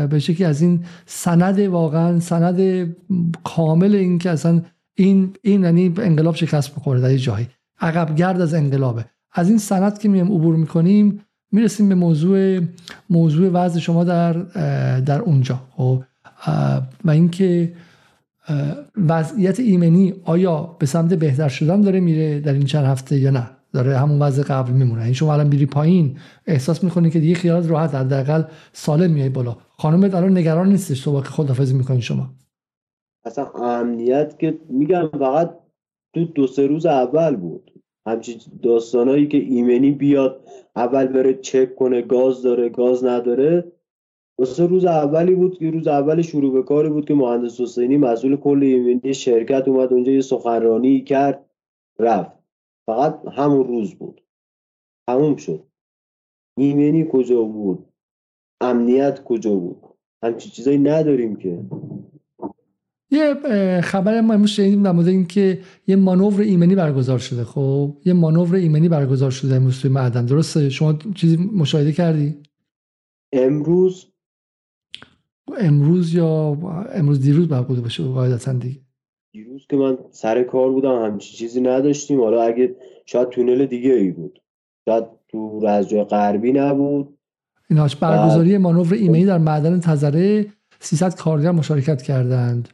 به 0.07 0.19
شکلی 0.19 0.45
از 0.45 0.63
این 0.63 0.85
سند 1.07 1.59
واقعا 1.59 2.21
سند 2.21 2.87
کامل 3.45 3.95
این 3.95 4.19
که 4.19 4.31
اصلا 4.31 4.63
این 4.95 5.33
این 5.43 5.63
یعنی 5.63 5.95
انقلاب 5.99 6.35
شکست 6.35 6.75
بخوره 6.75 7.01
در 7.01 7.17
جایی. 7.17 7.49
عقب 7.81 8.15
گرد 8.17 8.41
از 8.41 8.55
انقلابه. 8.55 9.05
از 9.33 9.49
این 9.49 9.59
سند 9.59 9.99
که 9.99 10.09
میم 10.09 10.33
عبور 10.33 10.57
می‌کنیم 10.57 11.21
می‌رسیم 11.53 11.89
به 11.89 11.95
موضوع 11.95 12.61
موضوع 13.11 13.49
وضع 13.49 13.81
شما 13.81 14.05
در 14.05 14.33
در 15.01 15.21
اونجا. 15.21 15.61
خب 15.77 16.03
و 17.05 17.11
اینکه 17.11 17.73
وضعیت 19.09 19.61
ایمنی 19.61 20.15
آیا 20.25 20.77
به 20.79 20.87
سمت 20.87 21.15
بهتر 21.15 21.49
شدن 21.49 21.81
داره 21.81 22.01
میره 22.01 22.41
در 22.41 22.53
این 22.53 22.65
چند 22.65 22.85
هفته 22.85 23.19
یا 23.19 23.31
نه؟ 23.31 23.51
داره 23.73 23.99
همون 23.99 24.23
وضع 24.23 24.43
قبل 24.43 24.73
میمونه. 24.73 25.05
این 25.05 25.13
شما 25.13 25.33
الان 25.33 25.47
میری 25.47 25.67
پایین 25.67 26.17
احساس 26.47 26.85
می‌کنی 26.85 27.11
که 27.11 27.21
دیگه 27.21 27.35
خیالات 27.35 27.71
راحت 27.71 27.95
حداقل 27.95 28.43
سالم 28.73 29.11
میای 29.11 29.29
بالا. 29.29 29.57
خانم 29.71 30.05
الان 30.05 30.39
نگران 30.39 30.69
نیستش 30.69 31.01
تو 31.01 31.21
که 31.21 31.29
خدافظی 31.29 31.75
می‌کنی 31.75 32.03
شما. 32.03 32.31
اصلا 33.25 33.45
امنیت 33.45 34.39
که 34.39 34.59
میگم 34.71 35.09
فقط 35.19 35.51
تو 36.15 36.25
دو 36.25 36.47
سه 36.47 36.67
روز 36.67 36.87
اول 36.87 37.37
بود. 37.37 37.71
همچین 38.07 38.37
داستانایی 38.63 39.29
که 39.29 39.39
ایمنی 39.39 39.91
بیاد 39.91 40.41
اول 40.77 41.07
بره 41.07 41.35
چک 41.35 41.77
کنه 41.77 42.03
گاز 42.03 42.43
داره 42.43 42.69
گاز 42.69 43.05
نداره. 43.05 43.73
واسه 44.39 44.67
روز 44.67 44.85
اولی 44.85 45.35
بود 45.35 45.59
که 45.59 45.71
روز 45.71 45.89
اول 45.89 46.23
شروع 46.23 46.53
به 46.53 46.63
کاری 46.63 46.89
بود 46.89 47.05
که 47.05 47.15
مهندس 47.15 47.61
حسینی 47.61 47.97
مسئول 47.97 48.37
کل 48.37 48.63
ایمنی 48.63 49.15
شرکت 49.15 49.69
اومد 49.69 49.93
اونجا 49.93 50.13
یه 50.13 50.21
سخنرانی 50.21 51.05
کرد 51.05 51.51
رفت. 51.99 52.33
فقط 52.87 53.21
همون 53.33 53.67
روز 53.67 53.95
بود. 53.95 54.23
تموم 55.09 55.37
شد. 55.37 55.65
ایمنی 56.59 57.09
کجا 57.13 57.43
بود؟ 57.43 57.87
امنیت 58.61 59.25
کجا 59.25 59.55
بود؟ 59.55 59.83
همچین 60.23 60.53
چیزایی 60.53 60.79
نداریم 60.79 61.37
که. 61.37 61.61
یه 63.11 63.81
خبر 63.81 64.21
ما 64.21 64.35
امروز 64.35 64.51
شنیدیم 64.51 64.83
در 64.83 64.93
مورد 64.93 65.09
اینکه 65.09 65.61
یه 65.87 65.97
مانور 65.97 66.41
ایمنی 66.41 66.75
برگزار 66.75 67.19
شده 67.19 67.45
خب؟ 67.45 67.97
یه 68.05 68.13
مانور 68.13 68.55
ایمنی 68.55 68.89
برگزار 68.89 69.31
شده 69.31 69.55
امروز 69.55 69.81
توی 69.81 69.91
معدن. 69.91 70.27
درسته؟ 70.27 70.69
شما 70.69 70.99
چیزی 71.15 71.37
مشاهده 71.37 71.93
کردی؟ 71.93 72.43
امروز 73.33 74.10
امروز 75.59 76.15
یا 76.15 76.59
امروز 76.95 77.21
دیروز 77.21 77.49
بوده 77.49 77.81
باشه 77.81 78.03
قاعدتا 78.03 78.53
دیگه. 78.53 78.81
دیروز 79.33 79.67
که 79.69 79.77
من 79.77 79.99
سر 80.11 80.43
کار 80.43 80.73
بودم 80.73 81.05
همچین 81.05 81.37
چیزی 81.39 81.61
نداشتیم. 81.61 82.21
حالا 82.21 82.43
اگه 82.43 82.77
شاید 83.07 83.29
تونل 83.29 83.67
دیگه 83.67 83.93
ای 83.93 84.11
بود. 84.11 84.43
شاید 84.85 85.05
تو 85.29 85.61
رزجای 85.67 86.05
غربی 86.05 86.53
نبود. 86.53 87.19
ایناش 87.71 87.97
برگزاری 87.97 88.59
مانور 88.59 88.95
ایمنی 88.95 89.25
در 89.25 89.39
معدن 89.39 89.81
تزره 89.81 90.47
300 90.81 91.15
کارگر 91.15 91.51
مشارکت 91.51 92.03
کردند 92.03 92.69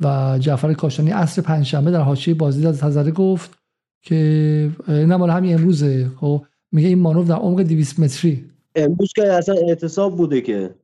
و 0.00 0.36
جعفر 0.40 0.72
کاشانی 0.72 1.10
عصر 1.10 1.42
پنجشنبه 1.42 1.90
در 1.90 2.00
حاشیه 2.00 2.34
بازدید 2.34 2.66
از 2.66 2.80
تزره 2.80 3.10
گفت 3.10 3.58
که 4.02 4.70
نه 4.88 5.16
مال 5.16 5.30
همین 5.30 5.54
امروزه. 5.54 6.10
خب 6.20 6.42
میگه 6.72 6.88
این 6.88 6.98
مانور 6.98 7.24
در 7.24 7.34
عمق 7.34 7.62
200 7.62 8.00
متری. 8.00 8.44
امروز 8.74 9.12
که 9.12 9.32
اصلا 9.32 9.54
اعتصاب 9.54 10.16
بوده 10.16 10.40
که. 10.40 10.74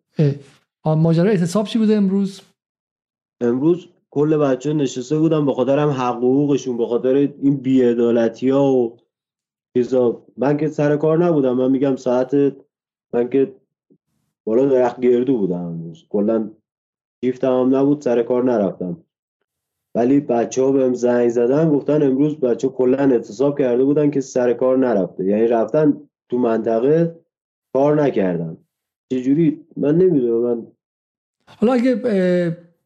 ماجرا 0.87 1.31
اعتصاب 1.31 1.67
چی 1.67 1.79
بوده 1.79 1.97
امروز؟ 1.97 2.41
امروز 3.41 3.89
کل 4.11 4.37
بچه 4.37 4.73
نشسته 4.73 5.19
بودن 5.19 5.47
به 5.47 5.55
خاطر 5.55 5.79
هم 5.79 5.91
حقوقشون 5.91 6.77
به 6.77 6.87
خاطر 6.87 7.15
این 7.43 7.57
بیعدالتی 7.57 8.51
ها 8.51 8.73
و 8.73 8.97
چیزا. 9.77 10.23
من 10.37 10.57
که 10.57 10.69
سر 10.69 10.97
کار 10.97 11.25
نبودم 11.25 11.57
من 11.57 11.71
میگم 11.71 11.97
ساعت 11.97 12.35
من 13.13 13.29
که 13.31 13.55
بالا 14.45 14.67
درخت 14.67 15.01
گردو 15.01 15.39
بودم 15.39 15.65
امروز. 15.65 16.07
کلا 16.09 16.51
شیفت 17.25 17.45
هم 17.45 17.77
نبود 17.77 18.01
سر 18.01 18.23
کار 18.23 18.45
نرفتم. 18.45 19.05
ولی 19.95 20.21
بچه 20.21 20.63
ها 20.63 20.73
بهم 20.73 20.95
زنگ 20.95 21.29
زدن 21.29 21.71
گفتن 21.71 22.03
امروز 22.03 22.41
بچه 22.41 22.69
کلا 22.69 22.99
اعتصاب 22.99 23.59
کرده 23.59 23.85
بودن 23.85 24.11
که 24.11 24.21
سر 24.21 24.53
کار 24.53 24.79
نرفته. 24.79 25.25
یعنی 25.25 25.47
رفتن 25.47 26.09
تو 26.31 26.39
منطقه 26.39 27.21
کار 27.75 28.03
نکردن. 28.03 28.57
چجوری؟ 29.13 29.67
من 29.77 29.99
نمی‌دونم 29.99 30.55
من 30.55 30.72
حالا 31.57 31.73
اگه 31.73 31.95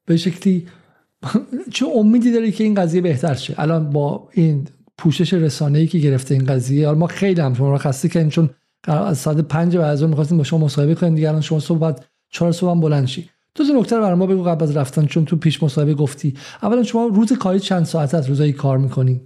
به 0.07 0.17
شکلی 0.17 0.67
چه 1.75 1.87
امیدی 1.87 2.33
داری 2.33 2.53
که 2.53 2.65
این 2.65 2.75
قضیه 2.75 3.01
بهتر 3.01 3.35
شه؟ 3.35 3.55
الان 3.59 3.91
با 3.91 4.29
این 4.33 4.69
پوشش 4.99 5.35
رسانه 5.35 5.79
ای 5.79 5.87
که 5.87 5.99
گرفته 5.99 6.35
این 6.35 6.45
قضیه 6.45 6.87
حالا 6.87 6.99
ما 6.99 7.07
خیلی 7.07 7.41
هم 7.41 7.55
شما 7.55 7.71
رو 7.71 7.79
خسته 7.79 8.09
کردیم 8.09 8.29
چون 8.29 8.51
از 8.89 9.19
ساعت 9.19 9.41
5 9.41 9.77
بعد 9.77 9.91
از 9.91 10.03
می‌خواستیم 10.03 10.39
با 10.39 10.45
شما 10.45 10.65
مصاحبه 10.65 10.95
کنیم 10.95 11.15
دیگه 11.15 11.29
الان 11.29 11.41
شما 11.41 11.61
صبح 11.61 11.79
بعد 11.79 12.05
4 12.29 12.53
صبح 12.53 12.71
هم 12.71 12.81
بلند 12.81 13.07
شی. 13.07 13.31
تو 13.55 13.65
دو 13.65 13.81
نکته 13.81 14.01
برای 14.01 14.15
ما 14.15 14.27
بگو 14.27 14.43
قبل 14.43 14.63
از 14.63 14.77
رفتن 14.77 15.07
چون 15.07 15.25
تو 15.25 15.37
پیش 15.37 15.63
مصاحبه 15.63 15.95
گفتی. 15.95 16.35
اولا 16.63 16.83
شما 16.83 17.07
روز 17.07 17.33
کاری 17.33 17.61
چند 17.61 17.85
ساعت 17.85 18.15
از 18.15 18.29
روزایی 18.29 18.53
کار 18.53 18.79
می‌کنی؟ 18.79 19.21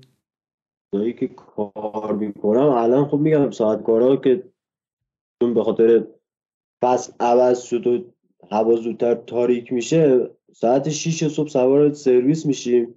روزایی 0.93 1.12
که 1.12 1.28
کار 1.28 2.16
می‌کنم؟ 2.16 2.68
الان 2.68 3.09
خب 3.09 3.18
میگم 3.18 3.51
ساعت 3.51 3.82
کارا 3.82 4.16
که 4.16 4.43
چون 5.43 5.55
به 5.55 5.64
خاطر 5.64 6.05
فصل 6.82 7.12
عوض 7.20 7.62
شد 7.62 7.86
و 7.86 8.05
هوا 8.51 8.77
زودتر 8.77 9.15
تاریک 9.15 9.73
میشه 9.73 10.31
ساعت 10.53 10.89
6 10.89 11.29
صبح 11.29 11.49
سوار 11.49 11.93
سرویس 11.93 12.47
میشیم. 12.47 12.95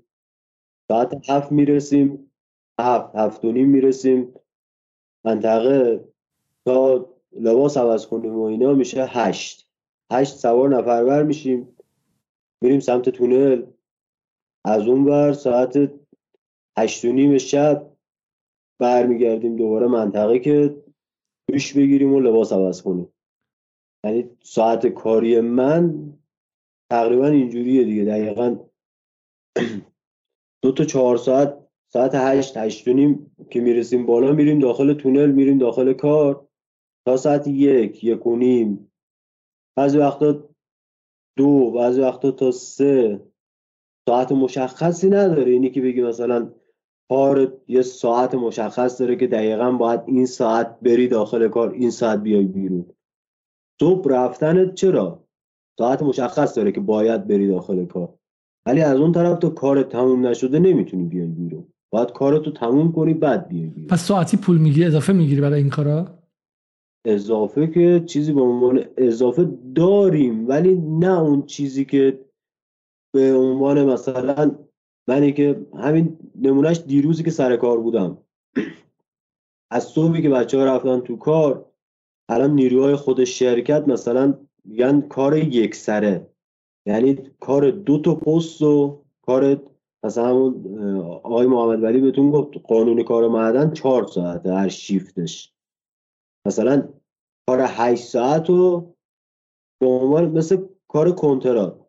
ساعت 0.87 1.29
هفت 1.29 1.51
می‌رسیم 1.51 2.31
هفت 2.79 3.15
هفت 3.15 3.45
و 3.45 3.51
نیم 3.51 3.69
می‌رسیم. 3.69 4.33
منطقه 5.25 6.09
تا 6.65 7.09
لباس 7.31 7.77
عوض 7.77 8.07
کنیم 8.07 8.35
و 8.35 8.43
اینا 8.43 8.73
میشه 8.73 9.05
هشت. 9.05 9.69
هشت 10.11 10.35
سوار 10.35 10.69
نفرور 10.69 11.23
میشیم. 11.23 11.67
میریم 12.61 12.79
سمت 12.79 13.09
تونل. 13.09 13.65
از 14.65 14.87
اون 14.87 15.05
بر 15.05 15.33
ساعت 15.33 15.91
هشت 16.77 17.05
و 17.05 17.11
نیم 17.11 17.37
شب 17.37 17.91
برمیگردیم 18.79 19.55
دوباره 19.55 19.87
منطقه 19.87 20.39
که 20.39 20.83
دوش 21.47 21.73
بگیریم 21.73 22.13
و 22.13 22.19
لباس 22.19 22.53
عوض 22.53 22.81
کنیم. 22.81 23.12
یعنی 24.05 24.29
ساعت 24.43 24.87
کاری 24.87 25.41
من 25.41 26.13
تقریبا 26.91 27.27
اینجوریه 27.27 27.83
دیگه. 27.83 28.05
دقیقا 28.05 28.57
دو 30.63 30.71
تا 30.71 30.83
چهار 30.83 31.17
ساعت 31.17 31.57
ساعت 31.93 32.11
هشت 32.15 32.57
هشت 32.57 32.87
و 32.87 32.93
نیم 32.93 33.35
که 33.49 33.61
می‌رسیم 33.61 34.05
بالا 34.05 34.31
میریم 34.31 34.59
داخل 34.59 34.93
تونل 34.93 35.31
میریم 35.31 35.57
داخل 35.57 35.93
کار 35.93 36.47
تا 37.07 37.17
ساعت 37.17 37.47
یک 37.47 38.03
یک 38.03 38.27
و 38.27 38.35
نیم. 38.35 38.91
بعضی 39.77 39.97
وقتا 39.97 40.49
دو 41.37 41.71
بعضی 41.71 42.01
وقتا 42.01 42.31
تا 42.31 42.51
سه. 42.51 43.21
ساعت 44.09 44.31
مشخصی 44.31 45.09
نداره. 45.09 45.51
اینی 45.51 45.69
که 45.69 45.81
بگی 45.81 46.01
مثلا 46.01 46.53
کار 47.09 47.57
یه 47.67 47.81
ساعت 47.81 48.35
مشخص 48.35 49.01
داره 49.01 49.15
که 49.15 49.27
دقیقا 49.27 49.71
باید 49.71 50.01
این 50.05 50.25
ساعت 50.25 50.79
بری 50.79 51.07
داخل 51.07 51.47
کار 51.47 51.71
این 51.71 51.91
ساعت 51.91 52.19
بیای 52.19 52.45
بیرون. 52.45 52.85
صبح 53.81 54.11
رفتنت 54.11 54.75
چرا؟ 54.75 55.23
ساعت 55.79 56.03
مشخص 56.03 56.57
داره 56.57 56.71
که 56.71 56.79
باید 56.79 57.27
بری 57.27 57.47
داخل 57.47 57.85
کار. 57.85 58.13
ولی 58.67 58.81
از 58.81 58.99
اون 58.99 59.11
طرف 59.11 59.39
تو 59.39 59.49
کار 59.49 59.83
تموم 59.83 60.27
نشده 60.27 60.59
نمی‌تونی 60.59 61.03
بیای 61.03 61.27
بیرون. 61.27 61.67
باید 61.93 62.11
کارتو 62.11 62.51
تموم 62.51 62.91
کنی 62.91 63.13
بعد 63.13 63.47
بیای 63.47 63.67
بیرون. 63.67 63.87
پس 63.87 64.05
ساعتی 64.05 64.37
پول 64.37 64.57
می‌گیری 64.57 64.85
اضافه 64.85 65.13
می‌گیری 65.13 65.41
برای 65.41 65.59
این 65.59 65.69
کارا؟ 65.69 66.23
اضافه 67.05 67.67
که 67.67 68.03
چیزی 68.05 68.33
به 68.33 68.41
عنوان 68.41 68.85
اضافه 68.97 69.49
داریم 69.75 70.47
ولی 70.47 70.75
نه 70.75 71.19
اون 71.19 71.45
چیزی 71.45 71.85
که 71.85 72.25
به 73.13 73.33
عنوان 73.33 73.85
مثلا 73.85 74.55
منی 75.07 75.33
که 75.33 75.65
همین 75.79 76.17
نمونهش 76.35 76.77
دیروزی 76.87 77.23
که 77.23 77.31
سر 77.31 77.57
کار 77.57 77.79
بودم. 77.79 78.17
از 79.71 79.83
صبحی 79.83 80.21
که 80.21 80.29
بچه 80.29 80.57
ها 80.57 80.65
رفتن 80.65 80.99
تو 80.99 81.17
کار 81.17 81.72
الان 82.33 82.55
نیروهای 82.55 82.95
خود 82.95 83.23
شرکت 83.23 83.87
مثلا 83.87 84.33
میگن 84.65 85.01
کار 85.01 85.37
یک 85.37 85.75
سره. 85.75 86.27
یعنی 86.85 87.13
کار 87.39 87.71
دو 87.71 88.01
تا 88.01 88.15
پست 88.15 88.61
و 88.61 89.03
کار 89.21 89.61
مثلا 90.03 90.53
آقای 91.23 91.47
محمد 91.47 91.83
ولی 91.83 92.01
بهتون 92.01 92.31
گفت 92.31 92.57
قانون 92.57 93.03
کار 93.03 93.27
معدن 93.27 93.73
چهار 93.73 94.07
ساعته 94.07 94.53
هر 94.53 94.67
شیفتش. 94.67 95.53
مثلا 96.47 96.89
کار 97.47 97.59
هشت 97.61 98.03
ساعت 98.03 98.49
و 98.49 98.93
به 99.81 99.87
عنوان 99.87 100.29
مثل 100.29 100.65
کار 100.87 101.11
کنترات 101.11 101.83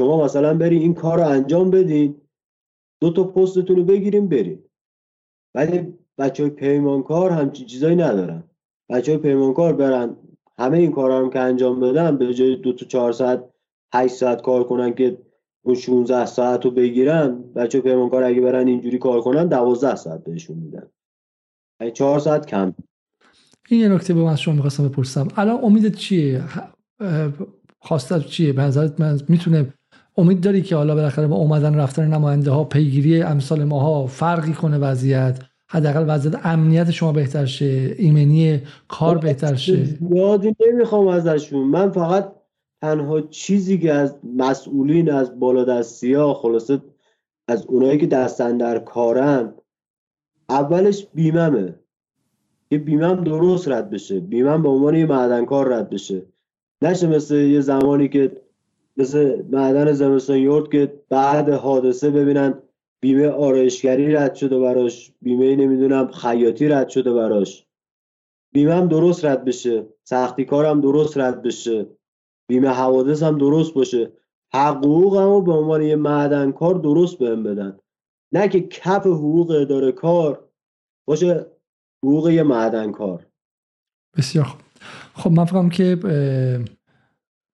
شما 0.00 0.24
مثلا 0.24 0.54
بری 0.54 0.78
این 0.78 0.94
کار 0.94 1.18
رو 1.18 1.28
انجام 1.28 1.70
بدین 1.70 2.20
دو 3.00 3.12
تا 3.12 3.24
پستتون 3.24 3.76
رو 3.76 3.84
بگیریم 3.84 4.28
بریم 4.28 4.64
ولی 5.54 5.98
بچه 6.18 6.42
های 6.42 6.50
پیمانکار 6.50 7.30
همچین 7.30 7.66
چیزایی 7.66 7.96
ندارن. 7.96 8.49
بچه 8.90 9.12
های 9.12 9.20
پیمانکار 9.20 9.72
برن. 9.72 10.16
همه 10.58 10.78
این 10.78 10.92
کارا 10.92 11.18
هم 11.18 11.30
که 11.30 11.38
انجام 11.38 11.80
بدن 11.80 12.16
به 12.16 12.34
جای 12.34 12.56
دو 12.56 12.72
تا 12.72 12.86
چهار 12.86 13.12
ساعت 13.12 13.44
هشت 13.94 14.14
ساعت 14.14 14.42
کار 14.42 14.64
کنن 14.64 14.94
که 14.94 15.18
اون 15.62 15.74
16 15.74 16.26
ساعت 16.26 16.64
رو 16.64 16.70
بگیرن 16.70 17.42
بچه 17.56 17.80
پیمانکار 17.80 18.22
اگه 18.22 18.40
برن 18.40 18.68
اینجوری 18.68 18.98
کار 18.98 19.20
کنن 19.20 19.46
دوازده 19.46 19.96
ساعت 19.96 20.24
بهشون 20.24 20.56
میدن. 20.58 20.86
چهار 21.94 22.18
ساعت 22.18 22.46
کم. 22.46 22.74
این 23.68 23.80
یه 23.80 23.88
نکته 23.88 24.14
به 24.14 24.22
من 24.22 24.36
شما 24.36 24.54
می‌خواستم 24.54 24.88
بپرسم. 24.88 25.28
الان 25.36 25.58
امیدت 25.62 25.94
چیه؟ 25.94 26.44
خواستت 27.80 28.26
چیه؟ 28.26 28.52
به 28.52 28.92
من 28.98 29.20
می‌تونه 29.28 29.74
امید 30.16 30.40
داری 30.40 30.62
که 30.62 30.76
حالا 30.76 30.94
بالاخره 30.94 31.26
با 31.26 31.36
اومدن 31.36 31.74
رفتن 31.74 32.14
نماینده 32.14 32.50
ها 32.50 32.64
پیگیری 32.64 33.22
امثال 33.22 33.64
ماها 33.64 34.06
فرقی 34.06 34.52
کنه 34.52 34.78
وضعیت؟ 34.78 35.49
حداقل 35.72 36.04
وضعیت 36.08 36.46
امنیت 36.46 36.90
شما 36.90 37.12
بهتر 37.12 37.44
شه 37.44 37.94
ایمنی 37.98 38.60
کار 38.88 39.18
بهتر 39.18 39.54
شه. 39.54 39.86
یادی 40.10 40.56
نمی‌خوام 40.66 41.08
ازشون. 41.08 41.66
من 41.66 41.90
فقط 41.90 42.32
تنها 42.82 43.20
چیزی 43.20 43.78
که 43.78 43.92
از 43.92 44.14
مسئولین 44.36 45.10
از 45.10 45.40
بالادستی 45.40 46.14
ها 46.14 46.34
خلاصه 46.34 46.80
از 47.48 47.66
اونایی 47.66 47.98
که 47.98 48.06
دستن 48.06 48.56
در 48.56 48.78
کارن 48.78 49.54
اولش 50.48 51.06
بیممه. 51.14 51.74
یه 52.70 52.78
بیمم 52.78 53.24
درست 53.24 53.68
رد 53.68 53.90
بشه. 53.90 54.20
بیمم 54.20 54.62
به 54.62 54.68
عنوان 54.68 54.94
یه 54.94 55.06
معدنکار 55.06 55.68
رد 55.68 55.90
بشه. 55.90 56.22
نشه 56.82 57.06
مثل 57.06 57.34
یه 57.34 57.60
زمانی 57.60 58.08
که 58.08 58.32
مثل 58.96 59.42
معدن 59.50 59.92
زمستان 59.92 60.36
یورد 60.36 60.70
که 60.70 60.92
بعد 61.08 61.48
حادثه 61.48 62.10
ببینن 62.10 62.54
بیمه 63.02 63.28
آرایشگری 63.28 64.12
رد 64.12 64.34
شده 64.34 64.58
براش. 64.58 65.12
بیمه 65.22 65.56
نمی‌دونم 65.56 66.10
خیاطی 66.10 66.68
رد 66.68 66.88
شده 66.88 67.12
براش. 67.12 67.66
بیمه 68.54 68.74
هم 68.74 68.88
درست 68.88 69.24
رد 69.24 69.44
بشه. 69.44 69.86
سختی 70.04 70.44
کارم 70.44 70.80
درست 70.80 71.18
رد 71.18 71.42
بشه. 71.42 71.86
بیمه 72.48 72.68
حوادث 72.68 73.22
هم 73.22 73.38
درست 73.38 73.74
باشه. 73.74 74.12
حقوق 74.54 75.16
هم 75.16 75.44
به 75.44 75.52
عنوان 75.52 75.82
یه 75.82 75.96
معدن 75.96 76.52
کار 76.52 76.74
درست 76.74 77.18
بهم 77.18 77.42
بدن. 77.42 77.78
نه 78.32 78.48
که 78.48 78.60
کف 78.60 79.06
حقوق 79.06 79.50
اداره 79.50 79.92
کار 79.92 80.48
باشه 81.08 81.46
حقوق 82.04 82.28
یه 82.28 82.42
معدن 82.42 82.92
کار 82.92 83.26
بسیار 84.16 84.44
خوب. 84.44 84.60
خب 85.14 85.30
من 85.30 85.44
فکرم 85.44 85.70
که 85.70 85.98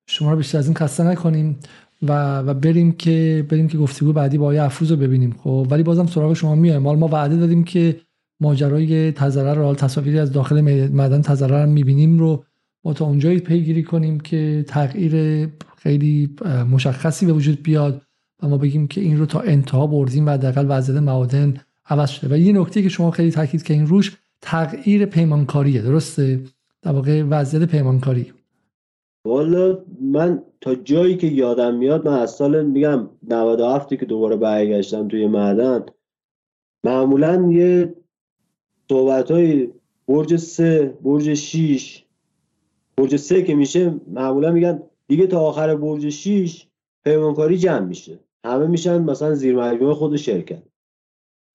شما 0.09 0.31
رو 0.31 0.37
بیشتر 0.37 0.59
از 0.59 0.67
این 0.67 0.75
خسته 0.75 1.03
نکنیم. 1.03 1.61
و, 2.03 2.39
و 2.39 2.55
بریم 2.55 2.93
که 2.93 3.47
بریم 3.49 3.69
که 3.69 3.79
گفتگو 3.79 4.13
بعدی 4.13 4.39
با 4.39 4.45
آقای 4.45 4.59
افروز 4.59 4.91
رو 4.91 4.97
ببینیم. 4.97 5.35
خب 5.39 5.67
ولی 5.71 5.83
بازم 5.83 6.07
سراغ 6.07 6.33
شما 6.33 6.55
میایم. 6.55 6.83
مال 6.83 6.99
ما 6.99 7.09
وعده 7.09 7.37
دادیم 7.37 7.65
که 7.65 8.01
ماجرای 8.41 9.13
تزرر 9.13 9.55
رو 9.55 9.75
تصاویری 9.75 10.19
از 10.19 10.33
داخل 10.33 10.61
معدن 10.89 11.23
تزرر 11.23 11.65
رو 11.65 11.71
می‌بینیم 11.71 12.19
رو 12.19 12.45
ما 12.85 12.93
تا 12.93 13.05
اونجایی 13.05 13.39
پیگیری 13.41 13.83
کنیم 13.83 14.21
که 14.21 14.65
تغییر 14.69 15.47
خیلی 15.77 16.31
مشخصی 16.71 17.27
به 17.27 17.33
وجود 17.33 17.63
بیاد 17.63 18.03
و 18.43 18.49
ما 18.49 18.59
بگیم 18.59 18.87
که 18.89 19.01
این 19.01 19.19
رو 19.19 19.27
تا 19.27 19.41
انتها 19.41 19.87
بردیم 19.87 20.27
و 20.27 20.31
حداقل 20.31 20.67
وضعیت 20.69 21.03
معادن 21.03 21.55
عوض 21.87 22.11
شده. 22.11 22.35
و 22.35 22.39
یه 22.39 22.53
نکته 22.53 22.83
که 22.83 22.89
شما 22.89 23.11
خیلی 23.11 23.31
تاکید 23.31 23.63
که 23.63 23.75
این 23.75 23.87
روش 23.87 24.17
تغییر 24.41 25.07
پیمانکاریه. 25.07 25.83
درسته؟ 25.83 26.41
در 26.83 26.93
واقع 26.93 27.23
وضعیت 27.23 27.71
پیمانکاری. 27.71 28.33
والا 29.25 29.79
من 30.13 30.43
تا 30.61 30.75
جایی 30.75 31.17
که 31.17 31.27
یادم 31.27 31.75
میاد 31.75 32.09
من 32.09 32.19
از 32.19 32.31
سال 32.31 32.67
میگم 32.67 33.11
97 33.23 33.95
که 33.95 34.07
دوباره 34.07 34.37
برگشتم 34.37 35.09
توی 35.09 35.27
معدن 35.27 35.87
معمولا 36.85 37.49
یه 37.51 37.95
صحبت 38.89 39.31
های 39.31 39.69
برج 40.09 40.37
سه 40.37 40.99
برج 41.03 41.35
6 41.35 42.05
برج 42.97 43.17
سه 43.17 43.43
که 43.43 43.55
میشه 43.55 43.95
معمولا 44.07 44.53
میگن 44.53 44.83
دیگه 45.09 45.27
تا 45.27 45.41
آخر 45.41 45.77
برج 45.77 46.09
6 46.09 46.67
پیمانکاری 47.05 47.59
جمع 47.59 47.87
میشه. 47.87 48.21
همه 48.45 48.67
میشن 48.67 49.03
مثلا 49.03 49.35
زیر 49.35 49.57
مجموعه 49.57 49.95
خود 49.95 50.17
شرکت. 50.17 50.63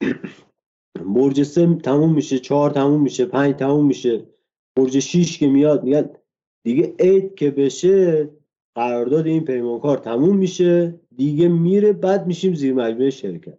برج 1.15 1.43
سه 1.43 1.75
تموم 1.75 2.13
میشه 2.13 2.39
چهار 2.39 2.69
تموم 2.69 3.01
میشه 3.01 3.25
پنج 3.25 3.55
تموم 3.55 3.85
میشه. 3.85 4.25
برج 4.75 4.99
6 4.99 5.37
که 5.37 5.47
میاد 5.47 5.83
میگن 5.83 6.09
دیگه 6.63 6.95
عید 6.99 7.35
که 7.35 7.51
بشه 7.51 8.29
قرارداد 8.75 9.27
این 9.27 9.45
پیمانکار 9.45 9.97
تموم 9.97 10.37
میشه 10.37 10.99
دیگه 11.15 11.47
میره 11.47 11.93
بعد 11.93 12.27
میشیم 12.27 12.53
زیر 12.53 12.73
مجموعه 12.73 13.09
شرکت. 13.09 13.57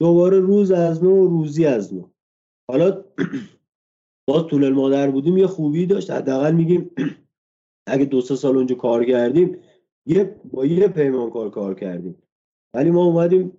دوباره 0.00 0.40
روز 0.40 0.70
از 0.70 1.04
نو 1.04 1.26
روزی 1.26 1.66
از 1.66 1.94
نو. 1.94 2.08
حالا 2.70 3.04
باز 4.28 4.46
طول 4.46 4.64
المادر 4.64 5.10
بودیم 5.10 5.36
یه 5.36 5.46
خوبی 5.46 5.86
داشت. 5.86 6.10
حداقل 6.10 6.52
میگیم 6.52 6.90
اگه 7.92 8.04
دو 8.04 8.20
سه 8.20 8.36
سال 8.36 8.56
اونجا 8.56 8.74
کار 8.74 9.04
کردیم 9.04 9.58
یه 10.06 10.40
با 10.52 10.66
یه 10.66 10.88
پیمانکار 10.88 11.50
کار 11.50 11.74
کردیم. 11.74 12.22
ولی 12.74 12.90
ما 12.90 13.04
اومدیم 13.04 13.58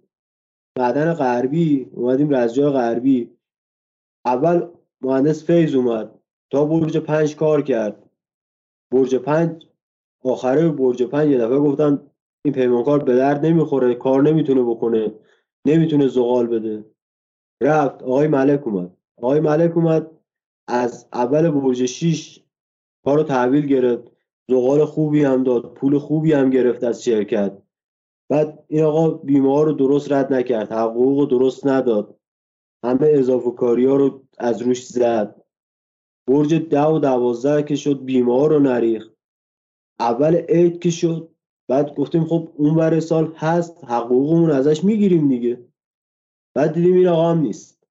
معدن 0.77 1.13
غربی 1.13 1.89
اومدیم 1.91 2.35
رزجای 2.35 2.71
غربی. 2.71 3.29
اول 4.25 4.67
مهندس 5.01 5.45
فیض 5.45 5.75
اومد 5.75 6.19
تا 6.51 6.65
برج 6.65 6.97
پنج 6.97 7.35
کار 7.35 7.61
کرد. 7.61 8.09
برج 8.91 9.15
پنج 9.15 9.65
آخره 10.25 10.69
برج 10.69 11.03
پنج 11.03 11.29
یه 11.31 11.37
دفعه 11.37 11.59
گفتن 11.59 12.11
این 12.45 12.53
پیمانکار 12.53 13.03
به 13.03 13.15
درد 13.15 13.45
نمی‌خوره 13.45 13.95
کار 13.95 14.23
نمی‌تونه 14.23 14.63
بکنه 14.63 15.13
نمی‌تونه 15.67 16.07
زغال 16.07 16.47
بده. 16.47 16.85
رفت 17.63 18.03
آقای 18.03 18.27
ملک 18.27 18.67
اومد. 18.67 18.97
آقای 19.17 19.39
ملک 19.39 19.77
اومد 19.77 20.11
از 20.67 21.07
اول 21.13 21.49
برج 21.49 21.85
6 21.85 22.39
کارو 23.05 23.23
تحویل 23.23 23.65
گرفت. 23.65 24.11
زغال 24.49 24.85
خوبی 24.85 25.23
هم 25.23 25.43
داد 25.43 25.73
پول 25.73 25.97
خوبی 25.97 26.33
هم 26.33 26.49
گرفت 26.49 26.83
از 26.83 27.03
شرکت. 27.03 27.57
بعد 28.29 28.63
این 28.67 28.83
آقا 28.83 29.09
بیمه 29.09 29.63
رو 29.63 29.71
درست 29.71 30.11
رد 30.11 30.33
نکرد 30.33 30.71
حقوق 30.71 31.19
رو 31.19 31.25
درست 31.25 31.67
نداد. 31.67 32.15
همه 32.85 33.07
اضافه 33.07 33.51
کاری 33.51 33.85
ها 33.85 33.95
رو 33.95 34.23
از 34.37 34.61
روش 34.61 34.85
زد. 34.87 35.41
برج 36.27 36.55
ده 36.55 36.85
و 36.85 36.99
دوازده 36.99 37.63
که 37.63 37.75
شد 37.75 38.05
بیمار 38.05 38.49
رو 38.49 38.59
نریخ 38.59 39.14
اول 39.99 40.35
عید 40.35 40.79
که 40.79 40.89
شد 40.89 41.29
بعد 41.67 41.95
گفتیم 41.95 42.25
خب 42.25 42.49
اون 42.55 42.75
بر 42.75 42.99
سال 42.99 43.33
هست 43.35 43.83
حقوقمون 43.83 44.51
ازش 44.51 44.83
می‌گیریم 44.83 45.27
دیگه. 45.27 45.65
بعد 46.55 46.73
دیدیم 46.73 46.95
این 46.95 47.07
آقا 47.07 47.31
هم 47.31 47.39
نیست. 47.39 47.87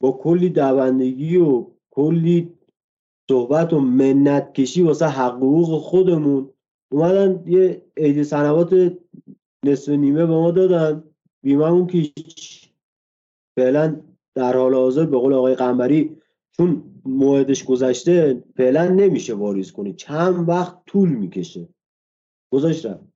با 0.00 0.12
کلی 0.12 0.48
دوندگی 0.48 1.36
و 1.36 1.66
کلی 1.90 2.58
صحبت 3.30 3.72
و 3.72 3.80
منت 3.80 4.52
کشی 4.52 4.82
واسه 4.82 5.06
حقوق 5.06 5.80
خودمون 5.80 6.50
اومدن 6.92 7.44
یه 7.46 7.82
عید 7.96 8.22
سنوات 8.22 8.98
نصف 9.64 9.88
نیمه 9.88 10.26
به 10.26 10.32
ما 10.32 10.50
دادن. 10.50 11.04
بیمهمون 11.44 11.86
که 11.86 12.12
فعلا 13.58 14.00
در 14.34 14.56
حال 14.56 14.74
حاضر 14.74 15.06
به 15.06 15.18
قول 15.18 15.32
آقای 15.32 15.54
قنبری 15.54 16.21
چون 16.56 16.82
موعدش 17.04 17.64
گذشته 17.64 18.44
فعلا 18.56 18.88
نمیشه 18.88 19.34
واریز 19.34 19.72
کنی. 19.72 19.92
چند 19.92 20.48
وقت 20.48 20.84
طول 20.86 21.08
می‌کشه. 21.08 21.68
گذاشتم 22.52 23.08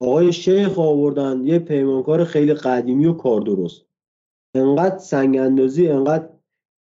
آقای 0.00 0.32
شیخ 0.32 0.78
آوردن 0.78 1.44
یه 1.44 1.58
پیمانکار 1.58 2.24
خیلی 2.24 2.54
قدیمی 2.54 3.06
و 3.06 3.12
کار 3.12 3.40
درست. 3.40 3.82
انقدر 4.54 4.98
سنگ 4.98 5.36
اندازی 5.36 5.88
انقدر 5.88 6.28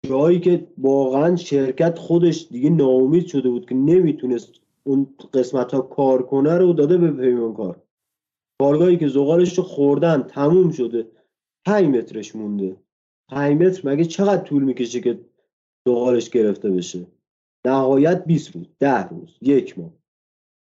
جایی 0.05 0.39
که 0.39 0.67
واقعا 0.77 1.35
شرکت 1.35 1.99
خودش 1.99 2.47
دیگه 2.51 2.69
ناامید 2.69 3.25
شده 3.25 3.49
بود 3.49 3.69
که 3.69 3.75
نمی‌تونست 3.75 4.51
اون 4.83 5.15
قسمت 5.33 5.73
ها 5.73 5.81
کار 5.81 6.25
کنه 6.25 6.57
رو 6.57 6.73
داده 6.73 6.97
به 6.97 7.11
پیمانکار. 7.11 7.81
کارگاهی 8.61 8.97
که 8.97 9.07
زغالش 9.07 9.57
رو 9.57 9.63
خوردن 9.63 10.21
تموم 10.23 10.71
شده. 10.71 11.07
5 11.65 11.87
مترش 11.87 12.35
مونده. 12.35 12.77
5 13.29 13.61
متر 13.61 13.89
مگه 13.89 14.05
چقدر 14.05 14.43
طول 14.43 14.63
می‌کشه 14.63 15.01
که 15.01 15.19
زغالش 15.88 16.29
گرفته 16.29 16.71
بشه. 16.71 17.07
نهایت 17.65 18.25
20 18.25 18.55
روز 18.55 18.67
ده 18.79 19.07
روز 19.07 19.38
یک 19.41 19.79
ماه. 19.79 19.91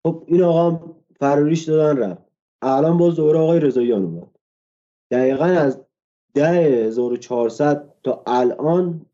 خب 0.07 0.25
این 0.27 0.43
آقا 0.43 0.95
فراریش 1.21 1.65
دادن 1.65 2.03
رفت. 2.03 2.23
الان 2.63 2.99
باز 2.99 3.17
دوباره 3.17 3.39
آقای 3.39 3.61
رضاییان 3.61 4.05
اومد. 4.05 4.39
دقیقا 5.11 5.45
از 5.45 5.85
ده 6.35 6.49
1400 6.49 7.95
تا 8.03 8.23
الان 8.27 9.07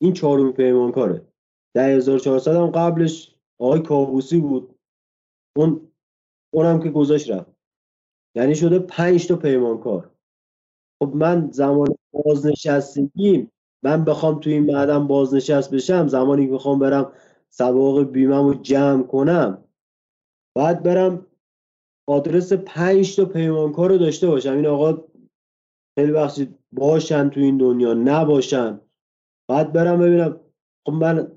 این 0.00 0.12
چهارمی 0.12 0.52
پیمانکاره. 0.52 1.26
ده 1.74 1.82
1400 1.82 2.56
هم 2.56 2.70
قبلش 2.70 3.34
آقای 3.60 3.82
کابوسی 3.82 4.40
بود. 4.40 4.74
اون 5.56 5.92
اونم 6.54 6.82
که 6.82 6.90
گذاشت 6.90 7.30
رفت. 7.30 7.50
یعنی 8.36 8.54
شده 8.54 8.78
پنج 8.78 9.28
تا 9.28 9.36
پیمانکار. 9.36 10.10
خب 11.02 11.14
من 11.14 11.50
زمان 11.50 11.96
بازنشستگیم 12.12 13.50
من 13.84 14.04
بخوام 14.04 14.40
تو 14.40 14.50
این 14.50 14.72
معدن 14.72 15.06
بازنشست 15.06 15.74
بشم 15.74 16.08
زمانی 16.08 16.46
که 16.46 16.52
بخوام 16.52 16.78
برم 16.78 17.12
سوابق 17.50 18.10
بیمم 18.10 18.46
رو 18.46 18.54
جمع 18.54 19.02
کنم 19.02 19.64
باید 20.56 20.82
برم 20.82 21.26
آدرس 22.08 22.52
پنج 22.52 23.16
تا 23.16 23.24
پیمانکار 23.24 23.90
رو 23.90 23.98
داشته 23.98 24.26
باشم. 24.26 24.52
این 24.52 24.66
آقا 24.66 25.04
خیلی 25.98 26.12
بخشید 26.12 26.58
باشن 26.72 27.28
تو 27.28 27.40
این 27.40 27.58
دنیا 27.58 27.94
نباشن. 27.94 28.80
باید 29.48 29.72
برم 29.72 29.98
ببینم 29.98 30.40
خب 30.86 30.92
من 30.92 31.32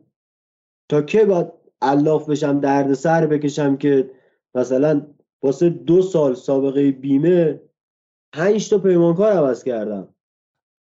تا 0.90 1.02
که 1.02 1.26
باید 1.26 1.48
علاف 1.82 2.30
بشم 2.30 2.60
درد 2.60 2.94
سر 2.94 3.28
بکشم 3.28 3.78
که 3.78 4.12
مثلا 4.56 5.08
واسه 5.44 5.70
دو 5.70 6.02
سال 6.02 6.34
سابقه 6.34 6.92
بیمه 6.92 7.62
پنج 8.34 8.70
تا 8.70 8.78
پیمانکار 8.78 9.32
عوض 9.32 9.64
کردم. 9.64 10.16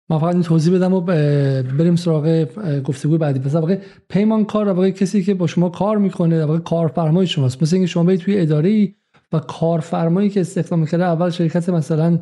ما 0.10 0.20
فقط 0.20 0.34
این 0.34 0.44
توضیح 0.44 0.76
بدم 0.76 0.94
و 0.94 1.02
بریم 1.02 1.96
سراغ 1.96 2.46
گفتگوی 2.84 3.18
بعدی. 3.18 3.40
پس 3.40 3.56
واقع 3.56 3.78
پیمانکار 4.10 4.70
واقع 4.70 4.90
کسی 4.90 5.24
که 5.24 5.34
با 5.34 5.48
شما 5.48 5.70
کار 5.70 5.98
می‌کنه 5.98 6.46
واقع 6.46 6.60
کارفرمای 6.60 7.28
شماست. 7.28 7.64
مثل 7.64 7.76
اینکه 7.76 7.88
شما 7.88 8.04
برید 8.04 8.20
توی 8.20 8.40
اداره 8.40 8.94
و 9.34 9.40
کارفرمایی 9.40 10.30
که 10.30 10.42
استخدام 10.42 10.86
کرده 10.86 11.04
اول 11.04 11.30
شرکت 11.30 11.70
مثلا 11.70 12.20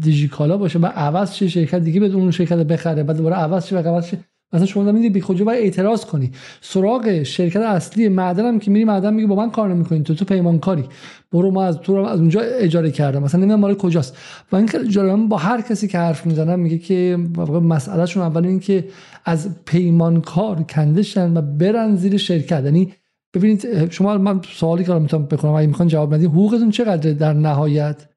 دیجیکالا 0.00 0.56
باشه 0.56 0.78
و 0.78 0.86
عوض 0.86 1.32
چه 1.32 1.48
شرکت 1.48 1.78
دیگه 1.78 2.00
به 2.00 2.06
اون 2.06 2.30
شرکت 2.30 2.56
بخره 2.56 3.02
بعد 3.02 3.16
دوباره 3.16 3.34
عوض 3.34 3.66
شه 3.66 3.76
و 3.76 3.88
عوض 3.88 4.06
شه. 4.06 4.18
مثلا 4.52 4.66
شما 4.66 4.92
می‌دید 4.92 5.12
بی 5.12 5.20
خودجو 5.20 5.44
باید 5.44 5.62
اعتراض 5.62 6.04
کنی. 6.04 6.32
سراغ 6.60 7.22
شرکت 7.22 7.60
اصلی 7.60 8.08
معدنم 8.08 8.58
که 8.58 8.70
میری 8.70 8.84
معدن 8.84 9.14
میگه 9.14 9.26
با 9.26 9.34
من 9.34 9.50
کار 9.50 9.68
نمی‌کنین 9.68 10.04
تو 10.04 10.14
تو 10.14 10.24
پیمانکاری 10.24 10.84
برو 11.32 11.50
ما 11.50 11.64
از 11.64 11.78
تو 11.78 11.94
از 11.94 12.20
اونجا 12.20 12.40
اجاره 12.40 12.90
کردم. 12.90 13.22
مثلا 13.22 13.40
نمی‌دونم 13.40 13.60
مال 13.60 13.74
کجاست. 13.74 14.16
و 14.52 14.56
این 14.56 14.68
اجاره 14.74 15.16
با 15.16 15.36
هر 15.36 15.60
کسی 15.60 15.88
که 15.88 15.98
حرف 15.98 16.26
می‌زنم 16.26 16.60
میگه 16.60 16.78
که 16.78 17.18
مسئلهشون 17.62 18.22
اول 18.22 18.46
این 18.46 18.60
که 18.60 18.88
از 19.24 19.64
پیمانکار 19.64 20.62
کندشن 20.62 21.36
و 21.36 21.42
برن 21.42 21.96
زیر 21.96 22.16
شرکت. 22.16 22.64
یعنی 22.64 22.92
ببینید 23.34 23.90
شما 23.90 24.18
من 24.18 24.40
سوالی 24.52 24.84
که 24.84 24.94
می‌تونم 24.94 25.26
بکنم 25.26 25.52
اگه 25.52 25.66
می‌خوان 25.66 25.88
جواب 25.88 26.14
بدید 26.14 26.30
حقوقتون 26.30 26.70
چقدره 26.70 27.14
در 27.14 27.32
نهایت؟ 27.32 28.08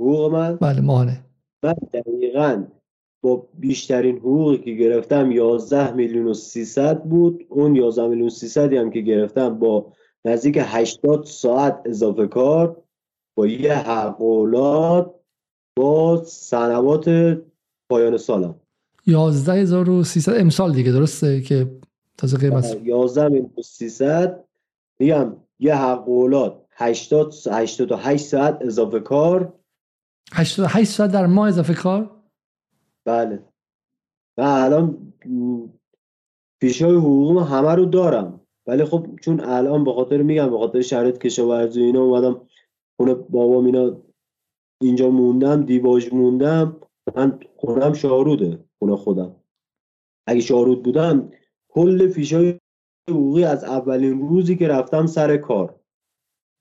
حقوق 0.00 0.32
من؟ 0.32 0.56
بله 0.56 0.80
ماهانه. 0.80 1.20
من 1.64 1.74
دقیقا 1.92 2.64
با 3.20 3.48
بیشترین 3.54 4.18
حقوقی 4.18 4.58
که 4.58 4.70
گرفتم 4.70 5.32
11 5.32 5.92
میلیون 5.92 6.26
و 6.26 6.34
300 6.34 7.02
بود. 7.02 7.46
اون 7.48 7.76
11 7.76 8.08
میلیون 8.08 8.28
300 8.28 8.72
هم 8.72 8.90
که 8.90 9.00
گرفتم 9.00 9.58
با 9.58 9.92
نزدیک 10.24 10.58
80 10.60 11.24
ساعت 11.24 11.80
اضافه 11.84 12.26
کار 12.26 12.82
با 13.34 13.46
یه 13.46 13.74
حقولات 13.74 15.14
با 15.76 16.24
سنوات 16.24 17.38
پایان 17.90 18.16
سالم. 18.16 18.54
11300 19.06 20.34
امسال 20.40 20.72
دیگه 20.72 20.92
درسته 20.92 21.40
که 21.40 21.70
تازه 22.16 22.38
قیمت؟ 22.38 22.76
11 22.84 23.28
میلیون 23.28 23.50
300 23.62 24.44
میگم 24.98 25.36
یه 25.58 25.74
حقولات 25.74 26.62
80 26.72 27.34
88 27.50 28.24
ساعت 28.26 28.58
اضافه 28.60 29.00
کار. 29.00 29.52
88 30.32 30.90
ساعت 30.90 31.12
در 31.12 31.26
ماه 31.26 31.48
اضافه 31.48 31.74
کار؟ 31.74 32.17
بله. 33.08 33.44
من 34.38 34.64
الان 34.64 35.12
پیشای 36.60 36.94
حقوقم 36.94 37.38
همه 37.38 37.74
رو 37.74 37.84
دارم. 37.84 38.40
ولی 38.66 38.84
خب 38.84 39.06
چون 39.22 39.40
الان 39.40 39.84
به 39.84 39.92
خاطر 39.92 40.22
میگم 40.22 40.50
به 40.50 40.58
خاطر 40.58 40.80
شرایط 40.80 41.18
کشاورزی 41.18 41.82
اینا 41.82 42.02
اومدم 42.02 42.48
خونه 42.96 43.14
بابام 43.14 43.64
اینا 43.64 43.96
اینجا 44.82 45.10
موندم 45.10 45.62
دیواج 45.62 46.14
موندم. 46.14 46.80
من 47.16 47.40
خونم 47.56 47.92
شاروده 47.92 48.64
خونه 48.78 48.96
خودم. 48.96 49.36
اگه 50.26 50.40
شارود 50.40 50.82
بودم 50.82 51.30
کل 51.68 52.08
فیشای 52.08 52.58
حقوقی 53.10 53.44
از 53.44 53.64
اولین 53.64 54.20
روزی 54.20 54.56
که 54.56 54.68
رفتم 54.68 55.06
سر 55.06 55.36
کار. 55.36 55.80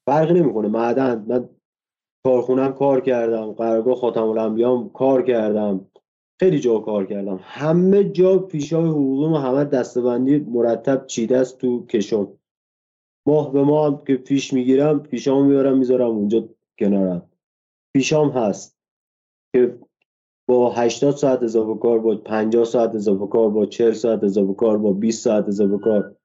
فرقی 0.10 0.34
نمی‌کنه 0.34 0.68
معدن. 0.68 1.26
من 1.28 1.50
کارخونم 2.26 2.74
کار 2.74 3.02
کردم 3.02 3.52
قرارگاه 3.52 3.96
خاتم 3.96 4.28
الانبیام 4.28 4.90
کار 4.90 5.22
کردم. 5.22 5.90
خیلی 6.40 6.60
جا 6.60 6.80
کار 6.80 7.06
کردم. 7.06 7.40
همه 7.44 8.04
جا 8.04 8.40
پیشای 8.40 8.90
حقوقی 8.90 9.34
و 9.34 9.38
همه 9.38 9.66
دستبندی 9.66 10.38
مرتب 10.38 11.06
چیده 11.06 11.38
است 11.38 11.58
تو 11.58 11.86
کشم. 11.86 12.28
ماه 13.28 13.54
به 13.54 13.64
ماه 13.64 14.04
که 14.08 14.16
پیش 14.16 14.54
می‌گیرم 14.54 15.00
پیشام 15.00 15.46
میارم 15.48 15.78
می‌ذارم 15.78 16.10
اونجا 16.10 16.50
کنارم. 16.80 17.30
پیشام 17.94 18.30
هست 18.30 18.78
که 19.56 19.80
با 20.50 20.72
80 20.72 21.16
ساعت 21.16 21.44
اضافه 21.44 21.80
کار 21.80 22.00
با 22.00 22.16
50 22.16 22.66
ساعت 22.66 22.96
اضافه 22.96 23.28
کار 23.28 23.50
با 23.50 23.66
40 23.66 23.94
ساعت 23.94 24.24
اضافه 24.24 24.54
کار 24.54 24.78
با 24.78 24.94
20 24.94 25.24
ساعت 25.24 25.48
اضافه 25.48 25.78
کار. 25.78 26.16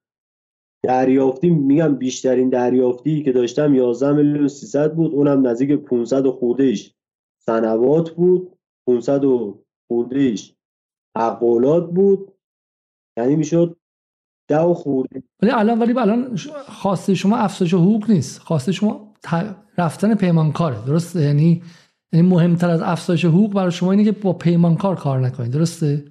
دریافتی 0.82 1.50
میگم 1.50 1.94
بیشترین 1.96 2.48
دریافتی 2.48 3.22
که 3.22 3.32
داشتم 3.32 3.74
11 3.74 4.12
میلیون 4.12 4.48
300 4.48 4.94
بود 4.94 5.14
اونم 5.14 5.46
نزدیک 5.46 5.72
500 5.72 6.26
خورده 6.26 6.64
ایش. 6.64 6.94
سنوات 7.38 8.10
بود 8.10 8.58
500 8.86 9.24
خوردهش 9.92 10.54
عقولات 11.16 11.90
بود. 11.90 12.32
یعنی 13.18 13.36
می‌شد 13.36 13.76
ده 14.48 14.74
خورده. 14.74 15.22
ولی 15.42 15.50
الان 15.50 15.78
ولی 15.78 15.98
الان 15.98 16.36
خواسته 16.68 17.14
شما 17.14 17.36
افزایش 17.36 17.74
حقوق 17.74 18.10
نیست. 18.10 18.40
خواسته 18.40 18.72
شما 18.72 19.14
رفتن 19.78 20.14
پیمانکاره. 20.14 20.86
درسته؟ 20.86 21.20
یعنی 21.20 21.62
یعنی 22.12 22.28
مهمتر 22.28 22.70
از 22.70 22.82
افزایش 22.82 23.24
حقوق 23.24 23.52
برای 23.52 23.70
شما 23.70 23.92
اینه 23.92 24.04
که 24.04 24.12
با 24.12 24.32
پیمانکار 24.32 24.96
کار 24.96 25.20
نکنید. 25.20 25.52
درسته؟ 25.52 26.04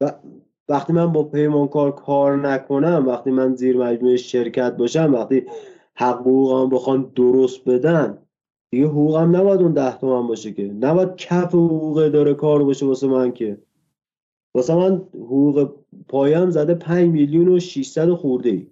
و... 0.00 0.12
وقتی 0.68 0.92
من 0.92 1.12
با 1.12 1.24
پیمانکار 1.24 1.94
کار 1.94 2.36
نکنم 2.48 3.04
وقتی 3.08 3.30
من 3.30 3.54
زیر 3.54 3.76
مجموعه 3.76 4.16
شرکت 4.16 4.76
باشم 4.76 5.14
وقتی 5.14 5.46
حقوقم 5.94 6.70
بخوان 6.70 7.12
درست 7.16 7.68
بدن 7.68 8.18
دیگه 8.72 8.86
حقوقم 8.86 9.36
نباید 9.36 9.60
اون 9.60 9.72
ده 9.72 9.98
تومن 9.98 10.26
باشه 10.28 10.52
که. 10.52 10.62
نباید 10.62 11.16
کف 11.16 11.54
حقوق 11.54 12.08
داره 12.08 12.34
کار 12.34 12.64
باشه 12.64 12.86
واسه 12.86 13.06
من 13.06 13.32
که. 13.32 13.58
واسه 14.54 14.74
من 14.74 14.96
حقوق 15.14 15.74
پایم 16.08 16.50
زده 16.50 16.74
5 16.74 17.10
میلیون 17.10 17.48
و 17.48 17.58
600 17.60 18.10
خورده 18.10 18.50
ای. 18.50 18.66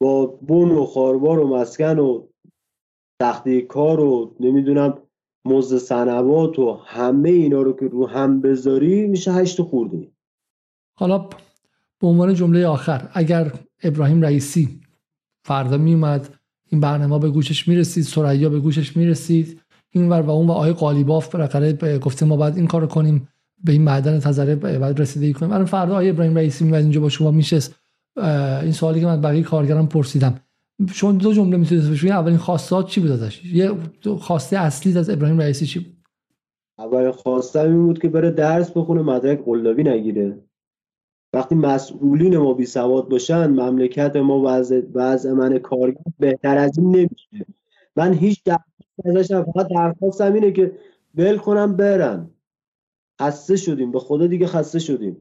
با 0.00 0.26
بون 0.26 0.70
و 0.70 0.84
خاربار 0.84 1.38
و 1.38 1.48
مسکن 1.48 1.98
و 1.98 2.22
تختی 3.20 3.62
کار 3.62 4.00
و 4.00 4.34
نمی‌دونم 4.40 4.98
مزد 5.44 5.78
سنوات 5.78 6.58
و 6.58 6.72
همه 6.72 7.28
اینا 7.28 7.62
رو 7.62 7.72
که 7.72 7.88
رو 7.88 8.06
هم 8.06 8.40
بذاری 8.40 9.08
میشه 9.08 9.32
هشت 9.32 9.62
خورده 9.62 9.96
ای. 9.96 10.10
حالا 10.94 11.18
به 12.00 12.06
عنوان 12.06 12.34
جمله 12.34 12.66
آخر 12.66 13.10
اگر 13.12 13.52
ابراهیم 13.82 14.22
رئیسی 14.22 14.80
فردا 15.44 15.76
میومد 15.76 16.41
این 16.72 16.80
برنامه 16.80 17.18
به 17.18 17.30
گوشش 17.30 17.68
می‌رسید 17.68 18.04
سریا 18.04 18.48
به 18.48 18.60
گوشش 18.60 18.96
می‌رسید. 18.96 19.60
این 19.90 20.08
ور 20.08 20.20
و 20.20 20.30
اون 20.30 20.46
و 20.46 20.52
آقای 20.52 20.72
قالیباف 20.72 21.34
بالاخره 21.34 21.98
گفته 21.98 22.26
ما 22.26 22.36
باید 22.36 22.56
این 22.56 22.66
کارو 22.66 22.86
کنیم 22.86 23.28
به 23.64 23.72
این 23.72 23.82
معدن 23.82 24.18
تذره 24.18 24.54
باید 24.54 25.00
رسیدگی 25.00 25.32
کنیم. 25.32 25.52
الان 25.52 25.64
فردا 25.64 25.92
آقای 25.92 26.10
ابراهیم 26.10 26.34
رئیسی 26.34 26.64
میاد 26.64 26.82
اینجا 26.82 27.00
با 27.00 27.08
شما 27.08 27.30
میشست 27.30 27.74
این 28.62 28.72
سوالی 28.72 29.00
که 29.00 29.06
من 29.06 29.20
بقیه 29.20 29.42
کارگران 29.42 29.86
پرسیدم. 29.86 30.34
شما 30.92 31.12
دو 31.12 31.32
جمله 31.32 31.56
می‌تونید 31.56 31.90
بشوین 31.90 32.12
اولین 32.12 32.38
خواستات 32.38 32.86
چی 32.86 33.00
بود 33.00 33.10
ازش؟ 33.10 33.44
یه 33.44 33.70
خواسته 34.20 34.58
اصلی 34.58 34.98
از 34.98 35.10
ابراهیم 35.10 35.38
رئیسی 35.38 35.66
چی 35.66 35.78
بود؟ 35.78 35.96
اولین 36.78 37.12
خواسته 37.12 37.60
این 37.60 37.86
بود 37.86 37.98
که 37.98 38.08
بره 38.08 38.30
درس 38.30 38.70
بخونه 38.70 39.02
مدرک 39.02 39.44
قلابی 39.44 39.82
نگیره. 39.82 40.38
وقتی 41.32 41.54
مسئولین 41.54 42.36
ما 42.36 42.54
بی 42.54 42.66
سواد 42.66 43.08
باشن 43.08 43.46
مملکت 43.46 44.16
ما 44.16 44.42
وضع 44.44 44.82
وضع 44.94 45.32
من 45.32 45.58
کارگر 45.58 46.00
بهتر 46.18 46.58
از 46.58 46.78
این 46.78 46.86
نمیشه. 46.86 47.46
من 47.96 48.12
هیچ 48.12 48.42
درخواست 48.44 49.42
فقط 49.42 49.68
درخواستم 49.68 50.32
اینه 50.32 50.52
که 50.52 50.78
ول 51.14 51.36
کنم 51.36 51.76
برن 51.76 52.30
خسته 53.20 53.56
شدیم. 53.56 53.92
به 53.92 53.98
خدا 53.98 54.26
دیگه 54.26 54.46
خسته 54.46 54.78
شدیم. 54.78 55.16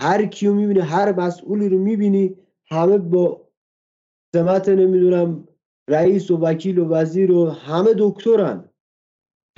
هر 0.00 0.26
کیو 0.26 0.54
می‌بینی 0.54 0.80
هر 0.80 1.20
مسئولی 1.20 1.68
رو 1.68 1.78
می‌بینی 1.78 2.36
همه 2.70 2.98
با 2.98 3.48
سمت 4.34 4.68
نمی‌دونم 4.68 5.48
رئیس 5.88 6.30
و 6.30 6.36
وکیل 6.36 6.78
و 6.78 6.88
وزیر 6.88 7.32
و 7.32 7.50
همه 7.50 7.90
دکترن. 7.98 8.68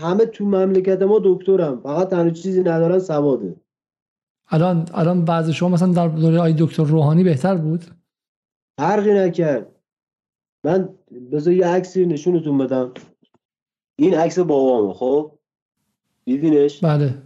همه 0.01 0.27
تو 0.27 0.45
مملکت 0.45 1.03
ما 1.03 1.21
دکترن. 1.25 1.77
فقط 1.77 2.09
تنها 2.09 2.31
چیزی 2.31 2.61
ندارن 2.61 2.99
سواده. 2.99 3.57
الان 4.49 4.89
الان 4.95 5.25
بعضی 5.25 5.53
شما 5.53 5.69
مثلا 5.69 5.93
در 5.93 6.09
دوره 6.09 6.41
آی 6.41 6.55
دکتر 6.59 6.85
روحانی 6.85 7.25
بهتر 7.25 7.55
بود؟ 7.55 7.85
فرقی 8.79 9.15
نکرد. 9.15 9.67
من 10.65 10.89
بذار 11.33 11.55
یه 11.55 11.67
عکسی 11.67 12.07
نشونتون 12.07 12.59
بدم. 12.59 12.93
این 13.99 14.15
عکس 14.15 14.39
بابامه 14.39 14.95
خب؟ 14.95 15.39
دیدینش 16.25 16.85
بله. 16.85 17.23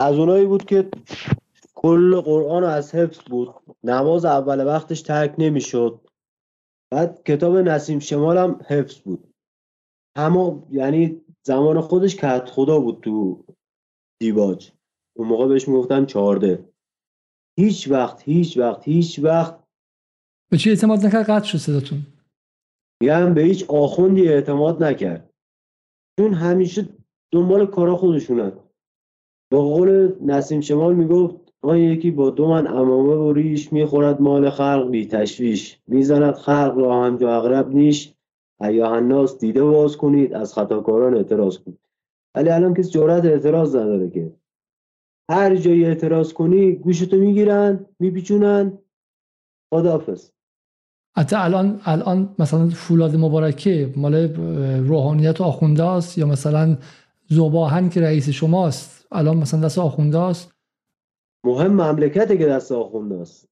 از 0.00 0.16
اونایی 0.16 0.46
بود 0.46 0.64
که 0.64 0.90
کل 1.74 2.20
قرآن 2.20 2.64
از 2.64 2.94
حفظ 2.94 3.20
بود. 3.20 3.54
نماز 3.84 4.24
اول 4.24 4.66
وقتش 4.66 5.02
ترک 5.02 5.34
نمی‌شد. 5.38 6.00
بعد 6.90 7.22
کتاب 7.24 7.56
نسیم 7.56 7.98
شمال 7.98 8.38
هم 8.38 8.60
حفظ 8.66 8.98
بود. 8.98 9.34
اما 10.16 10.66
یعنی 10.70 11.20
زمان 11.42 11.80
خودش 11.80 12.16
کت 12.16 12.50
خدا 12.50 12.78
بود 12.78 13.00
تو 13.02 13.44
دیباج. 14.20 14.72
اون 15.16 15.28
موقع 15.28 15.48
بهش 15.48 15.68
می‌گفتن 15.68 16.04
چارده 16.06 16.64
هیچ 17.58 17.90
وقت 17.90 18.22
هیچ 18.22 18.58
وقت 18.58 18.88
هیچ 18.88 19.18
وقت. 19.18 19.64
به 20.50 20.56
چی 20.58 20.70
اعتماد 20.70 21.06
نکرد؟ 21.06 21.30
قطع 21.30 21.44
شد 21.44 21.58
صداتون. 21.58 21.98
یعنی 23.02 23.34
به 23.34 23.42
هیچ 23.42 23.70
آخوندی 23.70 24.28
اعتماد 24.28 24.84
نکرد. 24.84 25.30
چون 26.20 26.34
همیشه 26.34 26.88
دنبال 27.32 27.66
کارا 27.66 27.96
خودشونن. 27.96 28.52
با 29.52 29.62
قول 29.62 30.16
نسیم 30.22 30.60
شمال 30.60 30.94
می‌گفت 30.94 31.36
آن 31.62 31.78
یکی 31.78 32.10
با 32.10 32.30
دو 32.30 32.48
من 32.48 32.66
امامه 32.66 33.14
و 33.14 33.32
ریش 33.32 33.72
می‌خورد 33.72 34.20
مال 34.20 34.50
خلق 34.50 34.90
بی 34.90 35.06
تشویش. 35.06 35.78
می‌زند 35.86 36.34
خلق 36.34 36.74
را 36.76 37.04
هم 37.04 37.14
اقرب 37.14 37.74
نیش. 37.74 38.14
ایاه 38.60 38.92
الناس 38.92 39.38
دیده 39.38 39.64
باز 39.64 39.96
کنید 39.96 40.34
از 40.34 40.54
خطاکاران 40.54 41.14
اعتراض 41.16 41.58
کنید. 41.58 41.78
ولی 42.34 42.50
الان 42.50 42.74
کسی 42.74 42.90
جرأت 42.90 43.24
اعتراض 43.24 43.76
نداره 43.76 44.10
که. 44.10 44.39
هر 45.30 45.56
جایی 45.56 45.84
اعتراض 45.84 46.32
کنی 46.32 46.72
گوشتو 46.72 47.16
می‌گیرن 47.16 47.86
میپیچونن. 47.98 48.78
خداحافظ. 49.70 50.30
حتی 51.16 51.36
الان 51.36 51.80
الان 51.84 52.34
مثلا 52.38 52.68
فولاد 52.68 53.16
مبارکه 53.16 53.92
مال 53.96 54.14
روحانیت 54.86 55.40
و 55.40 55.44
آخونده 55.44 55.84
است 55.84 56.18
یا 56.18 56.26
مثلا 56.26 56.78
زوباهن 57.28 57.88
که 57.88 58.00
رئیس 58.00 58.28
شماست 58.28 59.06
الان 59.12 59.36
مثلا 59.36 59.60
دست 59.60 59.78
آخونده 59.78 60.18
است 60.18 60.52
مهم 61.44 61.72
مملکته 61.72 62.38
که 62.38 62.46
دست 62.46 62.72
آخونده 62.72 63.20
است 63.20 63.48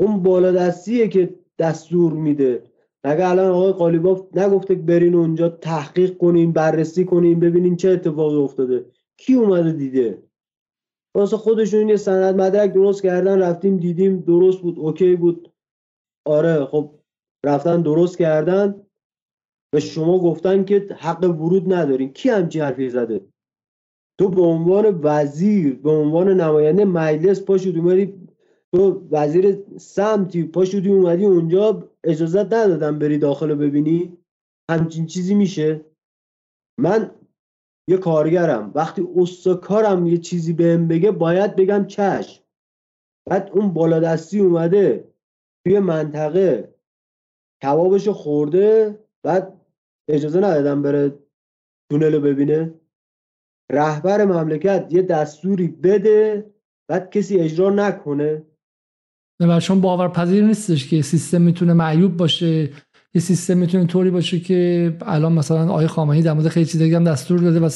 اون 0.00 0.22
بالا 0.22 0.52
دستیه 0.52 1.08
که 1.08 1.34
دستور 1.58 2.12
میده. 2.12 2.62
اگه 3.04 3.28
الان 3.28 3.50
آقای 3.50 3.72
قالیباف 3.72 4.36
نگفته 4.36 4.74
برین 4.74 5.14
اونجا 5.14 5.48
تحقیق 5.48 6.16
کنین 6.16 6.52
بررسی 6.52 7.04
کنین 7.04 7.40
ببینین 7.40 7.76
چه 7.76 7.88
اتفاقی 7.88 8.36
افتاده. 8.36 8.84
کی 9.16 9.34
اومده 9.34 9.72
دیده؟ 9.72 10.22
واسه 11.16 11.36
خودشون 11.36 11.88
یه 11.88 11.96
سند 11.96 12.40
مدرک 12.40 12.72
درست 12.72 13.02
کردن 13.02 13.42
رفتیم 13.42 13.76
دیدیم 13.76 14.20
درست 14.20 14.62
بود 14.62 14.78
اوکی 14.78 15.16
بود. 15.16 15.52
آره 16.26 16.64
خب 16.64 16.90
رفتن 17.46 17.82
درست 17.82 18.18
کردن. 18.18 18.86
به 19.74 19.80
شما 19.80 20.18
گفتن 20.18 20.64
که 20.64 20.86
حق 20.98 21.24
ورود 21.24 21.72
ندارین. 21.72 22.12
کی 22.12 22.28
همچین 22.28 22.62
حرفی 22.62 22.90
زده؟ 22.90 23.20
تو 24.18 24.28
به 24.28 24.42
عنوان 24.42 25.00
وزیر 25.02 25.74
به 25.74 25.90
عنوان 25.90 26.28
نماینده 26.28 26.84
مجلس 26.84 27.44
پاشو 27.44 27.70
اومدی 27.70 28.28
تو 28.74 29.08
وزیر 29.10 29.64
سمتی 29.76 30.42
پاشودی 30.42 30.90
اومدی 30.90 31.24
اونجا 31.24 31.88
اجازت 32.04 32.52
ندادم 32.52 32.98
بری 32.98 33.18
داخل 33.18 33.54
ببینی. 33.54 34.18
همچین 34.70 35.06
چیزی 35.06 35.34
میشه؟ 35.34 35.84
من 36.80 37.10
یه 37.88 37.96
کارگرم. 37.96 38.72
وقتی 38.74 39.08
استکارم 39.16 40.06
یه 40.06 40.18
چیزی 40.18 40.52
بهم 40.52 40.88
بگه 40.88 41.10
باید 41.10 41.56
بگم 41.56 41.86
چشم. 41.86 42.42
بعد 43.30 43.50
اون 43.52 43.72
بالادستی 43.72 44.40
اومده 44.40 45.14
توی 45.66 45.78
منطقه 45.78 46.74
کبابشو 47.62 48.12
خورده 48.12 48.98
بعد 49.24 49.60
اجازه 50.10 50.38
ندادم 50.38 50.82
بره 50.82 51.18
تونل 51.90 52.18
ببینه. 52.18 52.74
رهبر 53.72 54.24
مملکت 54.24 54.86
یه 54.90 55.02
دستوری 55.02 55.68
بده 55.68 56.50
بعد 56.90 57.10
کسی 57.10 57.38
اجرا 57.38 57.70
نکنه. 57.70 58.42
و 59.40 59.60
چون 59.60 59.80
باورپذیر 59.80 60.44
نیستش 60.44 60.90
که 60.90 61.02
سیستم 61.02 61.42
می‌تونه 61.42 61.72
معیوب 61.72 62.16
باشه. 62.16 62.70
یه 63.14 63.20
سیستم 63.20 63.58
می‌تونه 63.58 63.86
طوری 63.86 64.10
باشه 64.10 64.40
که 64.40 64.92
الان 65.06 65.32
مثلا 65.32 65.68
آقای 65.68 65.86
خامنه‌ای 65.86 66.22
در 66.22 66.32
مورد 66.32 66.48
خیلی 66.48 66.66
چیزا 66.66 66.84
هم 66.84 67.04
دستور 67.04 67.38
داده 67.38 67.60
و 67.60 67.70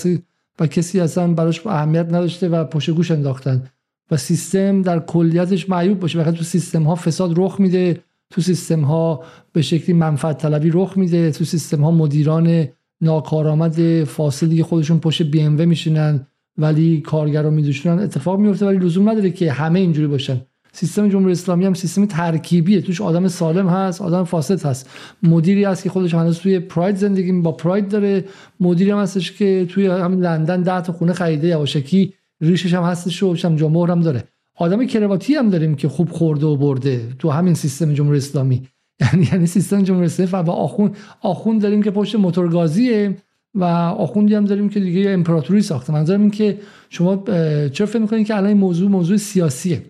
و 0.60 0.66
کسی 0.66 1.00
اصلا 1.00 1.32
براش 1.32 1.66
اهمیت 1.66 2.06
نداشته 2.06 2.48
و 2.48 2.64
پشت 2.64 2.90
گوش 2.90 3.10
انداختن. 3.10 3.62
و 4.10 4.16
سیستم 4.16 4.82
در 4.82 4.98
کلیتش 4.98 5.68
معیوب 5.68 6.00
باشه. 6.00 6.18
وقتی 6.18 6.38
تو 6.38 6.44
سیستم 6.44 6.82
ها 6.82 6.94
فساد 6.94 7.38
رخ 7.38 7.60
میده 7.60 8.00
تو 8.30 8.40
سیستم 8.40 8.80
ها 8.80 9.24
به 9.52 9.62
شکلی 9.62 9.96
منفعت 9.96 10.38
طلبی 10.38 10.70
رخ 10.70 10.98
میده 10.98 11.30
تو 11.30 11.44
سیستم 11.44 11.84
ها 11.84 11.90
مدیران 11.90 12.68
ناکارآمد 13.00 14.04
فاصلی 14.04 14.62
خودشون 14.62 15.00
پشت 15.00 15.22
بی 15.22 15.40
ام 15.40 15.68
میشینن 15.68 16.26
ولی 16.56 17.00
کارگر 17.00 17.42
رو 17.42 17.50
میدوشونن 17.50 17.98
اتفاق 17.98 18.38
میفته 18.38 18.66
ولی 18.66 18.78
لزوم 18.78 19.08
نداره 19.08 19.30
که 19.30 19.52
همه 19.52 19.80
اینجوری 19.80 20.06
باشن. 20.06 20.40
سیستم 20.72 21.08
جمهوری 21.08 21.32
اسلامی 21.32 21.66
هم 21.66 21.74
سیستم 21.74 22.06
ترکیبیه. 22.06 22.80
توش 22.80 23.00
آدم 23.00 23.28
سالم 23.28 23.68
هست 23.68 24.02
آدم 24.02 24.24
فاسد 24.24 24.66
هست. 24.66 24.90
مدیری 25.22 25.64
هست 25.64 25.82
که 25.82 25.90
خودش 25.90 26.14
هنوز 26.14 26.38
توی 26.38 26.58
پراید 26.58 26.96
زندگی 26.96 27.32
با 27.32 27.52
پراید 27.52 27.88
داره. 27.88 28.24
مدیری 28.60 28.90
هم 28.90 28.98
هستش 28.98 29.32
که 29.32 29.66
توی 29.68 29.86
همین 29.86 30.20
لندن 30.20 30.62
ده 30.62 30.80
تا 30.80 30.92
خونه 30.92 31.12
خریده 31.12 31.48
یواشکی 31.48 32.14
ریشش 32.40 32.74
هم 32.74 32.82
هستش 32.82 33.22
و 33.22 33.36
هم 33.44 33.56
جمهور 33.56 33.90
هم 33.90 34.00
داره. 34.00 34.24
آدم 34.56 34.86
کرواتی 34.86 35.34
هم 35.34 35.50
داریم 35.50 35.74
که 35.74 35.88
خوب 35.88 36.10
خورده 36.10 36.46
و 36.46 36.56
برده 36.56 37.00
تو 37.18 37.30
همین 37.30 37.54
سیستم 37.54 37.94
جمهوری 37.94 38.18
اسلامی. 38.18 38.62
یعنی 39.12 39.28
یعنی 39.32 39.46
سیستم 39.46 39.82
جمهوری 39.82 40.06
اسلامی 40.06 40.48
و 40.48 40.50
آخون 40.50 40.90
آخون 41.20 41.58
داریم 41.58 41.82
که 41.82 41.90
پشت 41.90 42.16
موتورگازیه 42.16 43.16
و 43.54 43.64
آخوندی 43.64 44.34
هم 44.34 44.44
داریم 44.44 44.68
که 44.68 44.80
دیگه 44.80 45.10
امپراتوری 45.10 45.62
ساخته. 45.62 45.92
منظورم 45.92 46.20
این 46.20 46.30
که 46.30 46.58
شما 46.90 47.24
چرا 47.72 47.86
فکر 47.86 47.98
می‌کنید 47.98 48.26
که 48.26 48.36
الان 48.36 48.48
این 48.48 48.58
موضوع 48.58 48.90
موضوع 48.90 49.16
سیاسیه؟ 49.16 49.82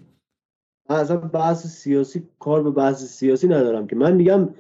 اصلا 0.89 1.17
بحث 1.17 1.67
سیاسی 1.67 2.29
کار 2.39 2.63
به 2.63 2.71
بحث 2.71 3.05
سیاسی 3.05 3.49
ندارم 3.49 3.87
که. 3.87 3.97
من 3.97 4.15
میگم 4.17 4.55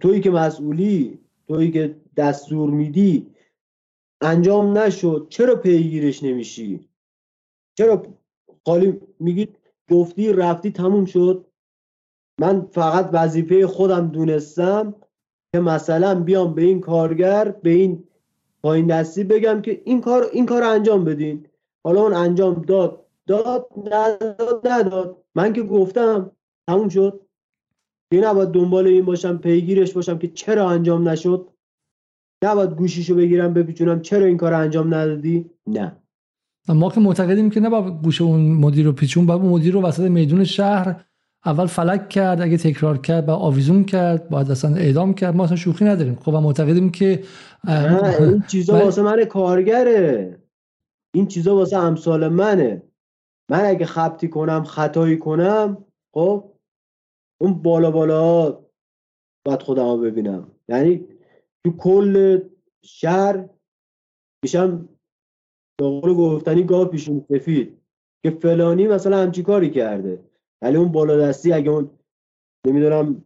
تویی 0.00 0.20
که 0.20 0.30
مسئولی 0.30 1.18
تویی 1.48 1.70
که 1.70 1.96
دستور 2.16 2.70
میدی 2.70 3.26
انجام 4.20 4.78
نشد 4.78 5.26
چرا 5.30 5.56
پیگیرش 5.56 6.22
نمیشی؟ 6.22 6.88
چرا 7.78 8.02
قالی 8.64 9.00
میگی 9.20 9.48
گفتی 9.90 10.32
رفتی 10.32 10.70
تموم 10.70 11.04
شد؟ 11.04 11.46
من 12.40 12.66
فقط 12.72 13.10
وظیفه 13.12 13.66
خودم 13.66 14.08
دونستم 14.08 14.94
که 15.52 15.60
مثلا 15.60 16.20
بیام 16.20 16.54
به 16.54 16.62
این 16.62 16.80
کارگر 16.80 17.50
به 17.50 17.70
این 17.70 18.04
پایین 18.62 18.86
دستی 18.86 19.24
بگم 19.24 19.62
که 19.62 19.82
این 19.84 20.00
کار 20.00 20.26
این 20.32 20.46
کار 20.46 20.62
انجام 20.62 21.04
بدین. 21.04 21.46
حالا 21.84 22.02
اون 22.02 22.14
انجام 22.14 22.62
داد 22.62 23.06
داد 23.26 23.66
نداد 23.76 24.68
نداد. 24.68 25.25
من 25.36 25.52
که 25.52 25.62
گفتم 25.62 26.30
تموم 26.68 26.88
شد. 26.88 27.20
دیگه 28.10 28.28
نباید 28.28 28.48
دنبال 28.48 28.86
این 28.86 29.04
باشم 29.04 29.38
پیگیرش 29.38 29.92
باشم 29.92 30.18
که 30.18 30.28
چرا 30.28 30.70
انجام 30.70 31.08
نشد. 31.08 31.48
نباید 32.44 32.70
گوشیشو 32.70 33.14
بگیرم 33.14 33.54
بپیچونم 33.54 34.02
چرا 34.02 34.26
این 34.26 34.36
کار 34.36 34.54
انجام 34.54 34.94
ندادی؟ 34.94 35.50
نه. 35.66 35.96
ما 36.68 36.90
که 36.90 37.00
معتقدیم 37.00 37.50
که 37.50 37.60
نباید 37.60 38.02
گوش 38.02 38.20
اون 38.20 38.40
مدیر 38.40 38.86
رو 38.86 38.92
پیچون 38.92 39.26
باید 39.26 39.40
مدیر 39.40 39.74
رو 39.74 39.82
وسط 39.82 40.02
میدون 40.02 40.44
شهر 40.44 41.04
اول 41.46 41.66
فلک 41.66 42.08
کرد 42.08 42.40
اگه 42.40 42.56
تکرار 42.56 42.98
کرد 42.98 43.26
با 43.26 43.34
آویزون 43.34 43.84
کرد 43.84 44.28
باید 44.28 44.50
اصلا 44.50 44.74
اعدام 44.76 45.14
کرد. 45.14 45.36
ما 45.36 45.44
اصلا 45.44 45.56
شوخی 45.56 45.84
نداریم. 45.84 46.14
خب 46.14 46.30
معتقدیم 46.30 46.90
که 46.90 47.22
این 48.18 48.42
چیزا 48.48 48.84
واسه 48.84 49.02
من 49.02 49.24
کارگره. 49.24 50.38
این 51.14 51.26
چیزا 51.26 51.56
واسه 51.56 51.76
امثال 51.76 52.28
منه. 52.28 52.82
من 53.50 53.64
اگه 53.64 53.86
خبتی 53.86 54.28
کنم 54.28 54.64
خطایی 54.64 55.18
کنم 55.18 55.84
خب 56.14 56.52
اون 57.40 57.62
بالا 57.62 57.90
بالا 57.90 58.50
باید 59.46 59.62
خودم 59.62 60.00
ببینم. 60.00 60.50
یعنی 60.68 61.08
تو 61.64 61.76
کل 61.76 62.40
شهر 62.84 63.48
میشم 64.42 64.88
به 65.78 65.86
قول 65.86 66.14
گفتنی 66.14 66.64
گاه 66.64 66.88
پیشون 66.88 67.24
سفید 67.28 67.78
که 68.22 68.30
فلانی 68.30 68.86
مثلا 68.86 69.18
همچی 69.18 69.42
کاری 69.42 69.70
کرده. 69.70 70.24
ولی 70.62 70.76
اون 70.76 70.92
بالا 70.92 71.16
دستی 71.16 71.52
اگه 71.52 71.70
اون 71.70 71.90
نمی‌دونم 72.66 73.24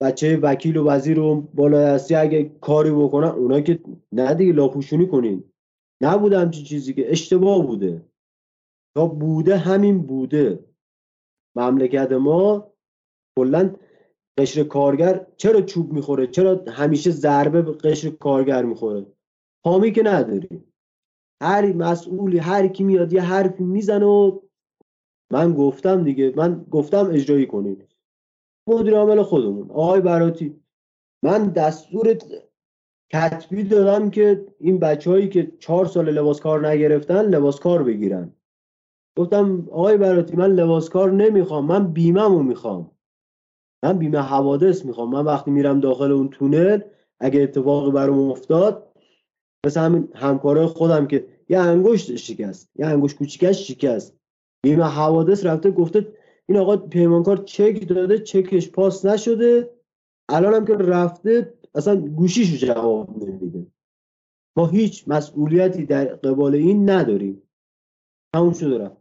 بچه 0.00 0.36
وکیل 0.36 0.76
و 0.76 0.88
وزیر 0.88 1.20
و 1.20 1.40
بالا 1.40 1.94
دستی 1.94 2.14
اگه 2.14 2.44
کاری 2.60 2.90
بکنن 2.90 3.28
اونا 3.28 3.60
که 3.60 3.80
نه 4.12 4.34
دیگه 4.34 4.52
لاپوشونی 4.52 5.06
کنین. 5.06 5.44
نبوده 6.02 6.38
همچین 6.38 6.64
چیزی 6.64 6.94
که 6.94 7.10
اشتباه 7.10 7.66
بوده. 7.66 8.09
تا 8.94 9.06
بوده 9.06 9.56
همین 9.56 10.06
بوده. 10.06 10.64
مملکت 11.56 12.12
ما 12.12 12.72
کلا 13.38 13.74
قشر 14.38 14.64
کارگر 14.64 15.26
چرا 15.36 15.60
چوب 15.60 15.92
می‌خوره؟ 15.92 16.26
چرا 16.26 16.64
همیشه 16.68 17.10
ضربه 17.10 17.62
به 17.62 17.72
قشر 17.72 18.10
کارگر 18.10 18.64
می‌خوره؟ 18.64 19.06
حامی 19.64 19.92
که 19.92 20.02
نداری 20.02 20.64
هر 21.42 21.72
مسئولی 21.72 22.38
هر 22.38 22.68
کی 22.68 22.84
میاد 22.84 23.12
یه 23.12 23.22
حرفی 23.22 23.62
می‌زنه 23.62 24.06
و 24.06 24.40
من 25.32 25.54
گفتم 25.54 26.04
دیگه 26.04 26.32
من 26.36 26.64
گفتم 26.70 27.10
اجرایی 27.10 27.46
کنید 27.46 27.88
مدیر 28.66 28.96
عامل 28.96 29.22
خودمون 29.22 29.70
آقای 29.70 30.00
براتی 30.00 30.60
من 31.24 31.46
دستور 31.46 32.18
کتبی 33.12 33.64
دادم 33.64 34.10
که 34.10 34.46
این 34.58 34.78
بچههایی 34.78 35.28
که 35.28 35.52
چهار 35.58 35.86
سال 35.86 36.10
لباس 36.10 36.40
کار 36.40 36.68
نگرفتن 36.68 37.24
لباس 37.24 37.60
کار 37.60 37.82
بگیرن. 37.82 38.32
گفتم 39.18 39.68
آقای 39.70 39.96
براتی 39.96 40.36
من 40.36 40.52
لباس 40.52 40.88
کار 40.88 41.12
نمی‌خوام 41.12 41.66
من 41.66 41.92
بیمهمو 41.92 42.42
می‌خوام. 42.42 42.90
من 43.84 43.98
بیمه 43.98 44.18
حوادث 44.18 44.84
می‌خوام. 44.84 45.10
من 45.10 45.24
وقتی 45.24 45.50
میرم 45.50 45.80
داخل 45.80 46.12
اون 46.12 46.28
تونل 46.28 46.80
اگه 47.20 47.42
اتفاقی 47.42 47.90
برام 47.90 48.18
افتاد 48.18 48.92
مثل 49.66 49.80
همین 49.80 50.08
همکارای 50.14 50.66
خودم 50.66 51.06
که 51.06 51.26
یه 51.48 51.58
انگشت 51.58 52.16
شکست 52.16 52.70
یه 52.76 52.86
انگشت 52.86 53.16
کوچیکش 53.16 53.68
شکست. 53.68 54.16
بیمه 54.62 54.84
حوادث 54.84 55.46
رفته 55.46 55.70
گفته 55.70 56.12
این 56.48 56.58
آقا 56.58 56.76
پیمانکار 56.76 57.36
چک 57.36 57.88
داده 57.88 58.18
چکش 58.18 58.70
پاس 58.70 59.04
نشده. 59.04 59.70
الان 60.28 60.54
هم 60.54 60.64
که 60.64 60.74
رفته 60.74 61.54
اصلا 61.74 61.96
گوشیشو 61.96 62.66
جواب 62.66 63.24
نمیده. 63.24 63.66
ما 64.56 64.66
هیچ 64.66 65.04
مسئولیتی 65.08 65.86
در 65.86 66.04
قبال 66.04 66.54
این 66.54 66.90
نداریم. 66.90 67.42
همون 68.34 68.52
شده 68.52 68.88
خب 68.88 68.99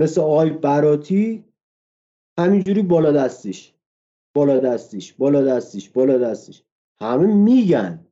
مثل 0.00 0.20
آقای 0.20 0.50
براتی 0.50 1.44
همینجوری 2.38 2.82
بالا 2.82 3.12
دستیش 3.12 3.74
بالا 4.36 4.58
دستیش 4.58 5.12
بالا 5.12 5.42
دستیش 5.42 5.90
بالا 5.90 6.18
دستیش 6.18 6.62
همه 7.00 7.26
میگن 7.26 8.06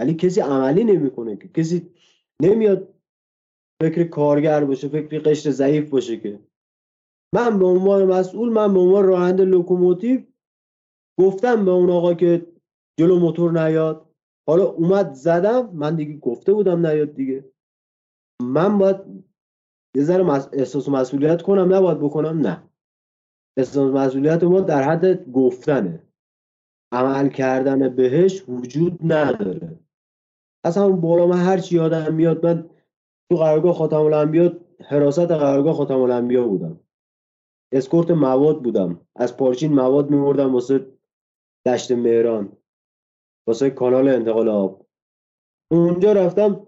ولی 0.00 0.14
کسی 0.14 0.40
عملی 0.40 0.84
نمی‌کنه 0.84 1.36
که. 1.36 1.48
کسی 1.48 1.90
نمیاد 2.42 2.94
فکر 3.82 4.04
کارگر 4.04 4.64
باشه 4.64 4.88
فکر 4.88 5.18
قشر 5.18 5.50
ضعیف 5.50 5.90
باشه 5.90 6.16
که. 6.16 6.40
من 7.34 7.58
به 7.58 7.66
عنوان 7.66 8.04
مسئول 8.04 8.48
من 8.48 8.74
به 8.74 8.80
عنوان 8.80 9.04
راننده 9.04 9.44
لوکوموتیو 9.44 10.22
گفتم 11.20 11.64
به 11.64 11.70
اون 11.70 11.90
آقا 11.90 12.14
که 12.14 12.46
جلو 12.98 13.18
موتور 13.18 13.64
نیاد. 13.64 14.10
حالا 14.48 14.64
اومد 14.64 15.12
زدم 15.12 15.70
من 15.70 15.96
دیگه 15.96 16.16
گفته 16.18 16.52
بودم 16.52 16.86
نیاد 16.86 17.14
دیگه. 17.14 17.52
من 18.42 18.78
باید 18.78 18.96
یه 19.96 20.02
ذره 20.02 20.48
احساس 20.52 20.88
مسئولیت 20.88 21.42
کنم 21.42 21.74
نباید 21.74 21.98
بکنم؟ 21.98 22.40
نه. 22.40 22.62
احساس 23.56 23.94
مسئولیت 23.94 24.42
ما 24.42 24.60
در 24.60 24.82
حد 24.82 25.30
گفتنه. 25.32 26.02
عمل 26.92 27.28
کردن 27.28 27.88
بهش 27.88 28.44
وجود 28.48 28.98
نداره. 29.12 29.78
اصلا 30.64 30.88
بالا 30.90 31.26
من 31.26 31.38
هر 31.38 31.58
چی 31.58 31.74
یادم 31.74 32.14
میاد 32.14 32.46
من 32.46 32.70
تو 33.30 33.36
قرارگاه 33.36 33.74
خاتم 33.74 34.00
الانبیا 34.00 34.52
حراست 34.84 35.18
قرارگاه 35.18 35.74
خاتم 35.74 36.00
الانبیا 36.00 36.48
بودم. 36.48 36.80
اسکورت 37.72 38.10
مواد 38.10 38.62
بودم. 38.62 39.00
از 39.16 39.36
پارچین 39.36 39.72
مواد 39.72 40.10
میوردم 40.10 40.54
واسه 40.54 40.86
دشت 41.66 41.92
مهران. 41.92 42.56
واسه 43.46 43.70
کانال 43.70 44.08
انتقال 44.08 44.48
آب. 44.48 44.86
اونجا 45.72 46.12
رفتم 46.12 46.66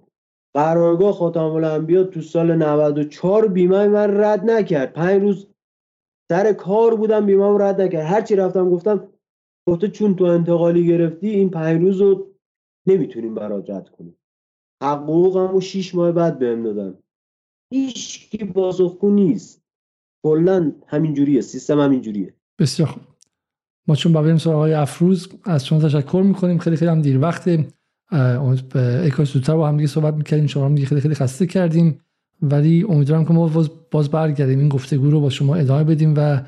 قرارگاه 0.56 1.12
خاتم 1.12 1.40
الانبیا 1.40 2.04
تو 2.04 2.20
سال 2.20 2.56
94 2.56 3.48
بیمه 3.48 3.88
من 3.88 4.20
رد 4.20 4.50
نکرد. 4.50 4.92
پنج 4.92 5.22
روز 5.22 5.46
سر 6.32 6.52
کار 6.52 6.94
بودم 6.94 7.26
بیمه 7.26 7.58
رد 7.58 7.80
نکرد. 7.80 8.06
هرچی 8.06 8.36
رفتم 8.36 8.70
گفتم 8.70 9.08
گفته 9.68 9.88
چون 9.88 10.16
تو 10.16 10.24
انتقالی 10.24 10.86
گرفتی 10.86 11.28
این 11.28 11.50
پنج 11.50 11.82
روز 11.82 12.00
رو 12.00 12.26
نمی‌تونیم 12.86 13.34
برات 13.34 13.70
رد 13.70 13.88
کنیم. 13.88 14.16
حقوقم 14.82 15.56
و 15.56 15.60
شیش 15.60 15.94
ماه 15.94 16.12
بعد 16.12 16.38
بهم 16.38 16.62
دادن. 16.62 16.98
هیچ 17.72 18.30
کی 18.30 18.38
پاسخگو 18.44 19.10
نیست. 19.10 19.62
کلا 20.26 20.72
همینجوریه 20.86 21.40
سیستم 21.40 21.80
همینجوریه 21.80 22.34
بسیار 22.58 22.88
خوب. 22.88 23.02
ما 23.88 23.94
چون 23.94 24.12
بریم 24.12 24.36
سراغ 24.36 24.56
آقای 24.56 24.74
افروز 24.74 25.28
از 25.44 25.66
شما 25.66 25.80
تشکر 25.80 26.22
می‌کنیم. 26.26 26.58
خیلی 26.58 26.76
خیلی 26.76 26.90
هم 26.90 27.02
دیر 27.02 27.20
وقت 27.20 27.48
اکاش 28.12 29.32
زودتر 29.32 29.54
با 29.54 29.68
هم 29.68 29.76
دیگه 29.76 29.88
صحبت 29.88 30.14
می‌کردیم 30.14 30.46
شما 30.46 30.64
هم 30.64 30.74
دیگه 30.74 30.86
خیلی 30.86 31.00
خیلی 31.00 31.14
خسته 31.14 31.46
کردیم. 31.46 32.00
ولی 32.42 32.86
امیدوارم 32.88 33.24
که 33.24 33.32
ما 33.32 33.68
باز 33.90 34.10
برگردیم. 34.10 34.58
این 34.58 34.68
گفتگو 34.68 35.10
رو 35.10 35.20
با 35.20 35.30
شما 35.30 35.54
ادامه 35.54 35.84
بدیم 35.84 36.14
و 36.16 36.40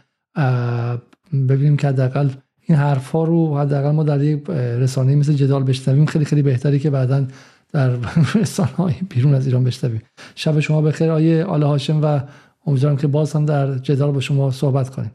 ببینیم 1.49 1.77
که 1.77 1.89
حداقل 1.89 2.29
این 2.61 2.79
حرفا 2.79 3.25
رو 3.25 3.59
حداقل 3.59 3.91
ما 3.91 4.03
در 4.03 4.23
یک 4.23 4.51
رسانه 4.51 5.17
مثل 5.17 5.33
جدال 5.33 5.63
بشنویم. 5.63 6.07
خیلی 6.07 6.25
خیلی 6.25 6.43
بهتری 6.43 6.79
که 6.79 6.91
بعدا 6.91 7.27
در 7.73 7.91
رسانه 8.41 8.71
های 8.71 8.95
بیرون 9.09 9.35
از 9.35 9.47
ایران 9.47 9.65
بشنویم. 9.65 10.03
شب 10.35 10.61
شما 10.61 10.83
بخیر 10.83 11.11
آیه 11.11 11.45
آل 11.45 11.63
هاشم 11.63 12.01
و 12.03 12.21
امیدوارم 12.67 12.97
که 12.97 13.07
باز 13.07 13.33
هم 13.33 13.45
در 13.45 13.79
جدال 13.79 14.11
با 14.11 14.21
شما 14.21 14.51
صحبت 14.51 14.91
کنیم. 14.91 15.11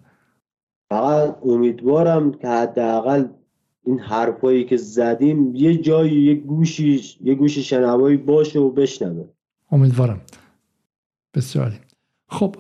فقط 0.90 1.36
امیدوارم 1.46 2.32
که 2.32 2.48
حداقل 2.48 3.26
این 3.86 4.00
حرفایی 4.00 4.64
که 4.64 4.78
زدیم 4.78 5.56
یه 5.56 5.78
جایی 5.78 6.22
یه 6.22 6.36
گوشی 6.36 7.02
یه 7.24 7.36
گوشی 7.36 7.64
شنوایی 7.64 8.18
باشه 8.18 8.60
و 8.60 8.70
بشنوه. 8.70 9.26
امیدوارم. 9.72 10.22
بسیاری 11.34 11.76
خب 12.30 12.56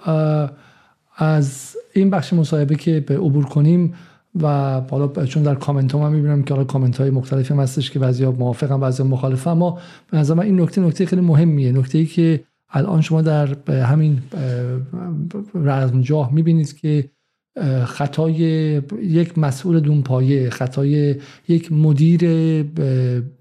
از 1.15 1.78
این 1.93 2.09
بخش 2.09 2.34
مصاحبه 2.34 2.76
که 2.76 2.99
به 2.99 3.17
عبور 3.17 3.45
کنیم 3.45 3.93
و 4.41 4.47
حالا 4.91 5.26
چون 5.26 5.43
در 5.43 5.55
کامنت 5.55 5.91
ها 5.91 5.99
من 5.99 6.15
می‌بینم 6.15 6.43
که 6.43 6.53
حالا 6.53 6.65
کامنت 6.65 6.97
های 6.97 7.09
مختلفی 7.09 7.53
هم 7.53 7.59
هستش 7.59 7.91
که 7.91 7.99
بعضی 7.99 8.26
موافقم 8.26 8.80
بعضی 8.80 9.03
مخالفه 9.03 9.49
اما 9.49 9.80
به 10.11 10.17
نظر 10.17 10.34
من 10.34 10.43
این 10.43 10.61
نکته 10.61 10.82
نکته 10.82 11.05
خیلی 11.05 11.21
مهمیه. 11.21 11.71
نکته 11.71 11.97
ای 11.97 12.05
که 12.05 12.43
الان 12.69 13.01
شما 13.01 13.21
در 13.21 13.69
همین 13.69 14.19
رزمجاه 15.55 16.34
می‌بینید 16.34 16.78
که 16.78 17.09
خطای 17.86 18.36
یک 19.01 19.38
مسئول 19.38 19.80
دونپایه 19.80 20.49
خطای 20.49 21.16
یک 21.47 21.72
مدیر 21.72 22.24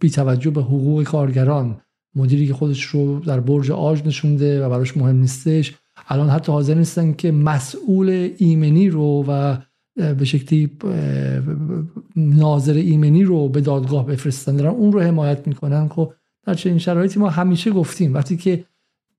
بی 0.01 0.11
توجه 0.11 0.51
به 0.51 0.63
حقوق 0.63 1.03
کارگران. 1.03 1.81
مدیری 2.15 2.47
که 2.47 2.55
خودش 2.55 2.83
رو 2.83 3.21
در 3.21 3.41
برج 3.41 3.71
آج 3.71 4.03
نشونده 4.07 4.67
و 4.67 4.71
براش 4.71 4.97
مهم 4.97 5.17
نیستش. 5.17 5.75
الان 6.09 6.29
حتی 6.29 6.53
حاضر 6.53 6.75
نیستن 6.75 7.13
که 7.13 7.33
مسئول 7.33 8.31
ایمنی 8.39 8.89
رو 8.89 9.25
و 9.29 9.57
به 9.97 10.25
شکلی 10.25 10.71
ناظر 12.17 12.75
ایمنی 12.75 13.25
رو 13.25 13.49
به 13.49 13.61
دادگاه 13.61 14.07
بفرستن. 14.07 14.57
دارن 14.57 14.71
اون 14.71 14.93
رو 14.93 15.01
حمایت 15.01 15.47
می‌کنن. 15.49 15.89
خب 15.89 16.13
در 16.47 16.55
چنین 16.55 16.79
شرایطی 16.79 17.19
ما 17.19 17.31
همیشه 17.31 17.71
گفتیم. 17.71 18.15
وقتی 18.15 18.37
که 18.37 18.65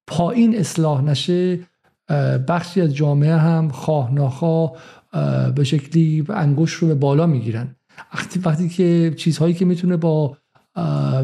پایین 0.08 0.58
اصلاح 0.58 1.04
نشه 1.04 1.60
بخشی 2.47 2.82
از 2.82 2.95
جامعه 2.95 3.36
هم 3.36 3.70
خواه 3.70 4.14
ناخواه 4.14 4.74
به 5.56 5.64
شکلی 5.64 6.26
انگوش 6.30 6.74
رو 6.74 6.88
به 6.88 6.95
بالا 6.95 7.26
می‌گیرن. 7.26 7.76
وقتی 8.45 8.70
که 8.70 9.14
چیزهایی 9.18 9.54
که 9.54 9.66
می‌تونه 9.66 9.97
با 9.97 10.38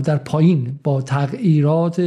در 0.03 0.17
پایین 0.17 0.79
با 0.83 1.01
تغییرات 1.01 2.01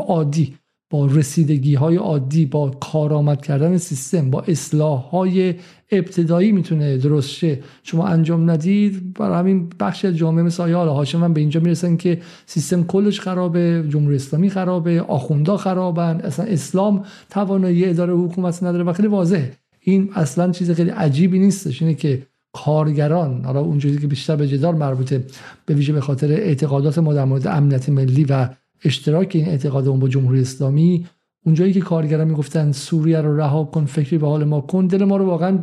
عادی 0.00 0.57
با 0.90 1.06
رسیدگی 1.06 1.74
های 1.74 1.96
عادی 1.96 2.46
با 2.46 2.70
کارآمد 2.70 3.42
کردن 3.42 3.76
سیستم 3.76 4.30
با 4.30 4.40
اصلاح 4.40 5.00
های 5.00 5.54
ابتدایی 5.90 6.52
می‌تونه 6.52 6.96
درست 6.96 7.28
شه. 7.28 7.58
شما 7.82 8.06
انجام 8.06 8.50
ندید 8.50 9.14
برای 9.14 9.38
همین 9.38 9.68
بخش 9.80 10.04
جامعه 10.04 10.44
مثل 10.44 10.62
آیه 10.62 10.76
هاشم 10.76 11.18
من 11.18 11.32
به 11.32 11.40
اینجا 11.40 11.60
می‌رسن 11.60 11.96
که 11.96 12.20
سیستم 12.46 12.84
کلش 12.84 13.20
خرابه 13.20 13.84
جمهوری 13.88 14.16
اسلامی 14.16 14.50
خرابه 14.50 15.02
آخوندا 15.02 15.56
خرابن 15.56 16.20
اصلا 16.24 16.46
اسلام 16.46 17.04
توانایی 17.30 17.84
اداره 17.84 18.14
حکومت 18.14 18.62
نداره 18.62 18.84
و 18.84 18.92
خیلی 18.92 19.08
واضحه. 19.08 19.52
این 19.80 20.10
اصلا 20.14 20.52
چیز 20.52 20.70
خیلی 20.70 20.90
عجیبی 20.90 21.38
نیستش 21.38 21.82
اینه 21.82 21.94
که 21.94 22.22
کارگران 22.52 23.44
حالا 23.44 23.60
اونجوری 23.60 23.98
که 23.98 24.06
بیشتر 24.06 24.36
به 24.36 24.48
جدال 24.48 24.76
مربوطه 24.76 25.24
به 25.66 25.74
ویژه 25.74 25.92
به 25.92 26.00
خاطر 26.00 26.32
اعتقادات 26.32 26.98
ما 26.98 27.14
در 27.14 27.24
مورد 27.24 27.46
امنیت 27.46 27.88
ملی 27.88 28.24
و 28.24 28.48
اشتراک 28.84 29.32
این 29.34 29.48
اعتقاد 29.48 29.88
اون 29.88 30.00
با 30.00 30.08
جمهوری 30.08 30.40
اسلامی 30.40 31.06
اونجایی 31.44 31.72
که 31.72 31.80
کارگران 31.80 32.28
می‌گفتن 32.28 32.72
سوریه 32.72 33.20
رو 33.20 33.36
رها 33.36 33.64
کن 33.64 33.84
فکری 33.84 34.18
به 34.18 34.26
حال 34.26 34.44
ما 34.44 34.60
کن 34.60 34.86
دل 34.86 35.04
ما 35.04 35.16
رو 35.16 35.24
واقعا 35.24 35.58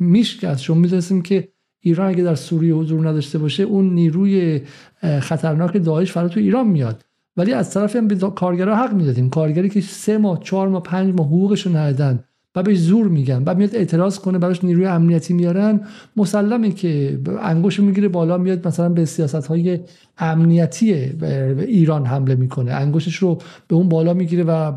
میشکست 0.00 0.62
چون 0.62 0.78
می‌دونستیم 0.78 1.22
که 1.22 1.48
ایران 1.82 2.08
اگه 2.08 2.24
در 2.24 2.34
سوریه 2.34 2.74
حضور 2.74 3.08
نداشته 3.08 3.38
باشه 3.38 3.62
اون 3.62 3.94
نیروی 3.94 4.60
خطرناک 5.20 5.76
داعش 5.76 6.12
فرا 6.12 6.28
تو 6.28 6.40
ایران 6.40 6.66
میاد. 6.66 7.04
ولی 7.36 7.52
از 7.52 7.74
طرفی 7.74 7.98
هم 7.98 8.08
به 8.08 8.16
کارگرا 8.16 8.76
حق 8.76 8.94
می‌دادیم. 8.94 9.30
کارگری 9.30 9.68
که 9.68 9.80
سه 9.80 10.18
ماه 10.18 10.40
چهار 10.42 10.68
ماه 10.68 10.82
پنج 10.82 11.14
ماه 11.14 11.26
حقوقش 11.26 11.66
رو 11.66 11.76
ندادن. 11.76 12.24
و 12.54 12.62
بهش 12.62 12.78
زور 12.78 13.08
میگن. 13.08 13.42
و 13.46 13.54
میاد 13.54 13.74
اعتراض 13.74 14.18
کنه 14.18 14.38
براش 14.38 14.64
نیروی 14.64 14.86
امنیتی 14.86 15.34
میارن. 15.34 15.80
مسلمه 16.16 16.70
که 16.70 17.20
انگوش 17.42 17.80
می‌گیره 17.80 18.08
بالا 18.08 18.38
میاد 18.38 18.68
مثلا 18.68 18.88
به 18.88 19.04
سیاست 19.04 19.46
های 19.46 19.80
امنیتی 20.18 20.92
ایران 20.92 22.06
حمله 22.06 22.34
می‌کنه. 22.34 22.72
انگوشش 22.72 23.16
رو 23.16 23.38
به 23.68 23.76
اون 23.76 23.88
بالا 23.88 24.14
می‌گیره 24.14 24.44
و 24.44 24.72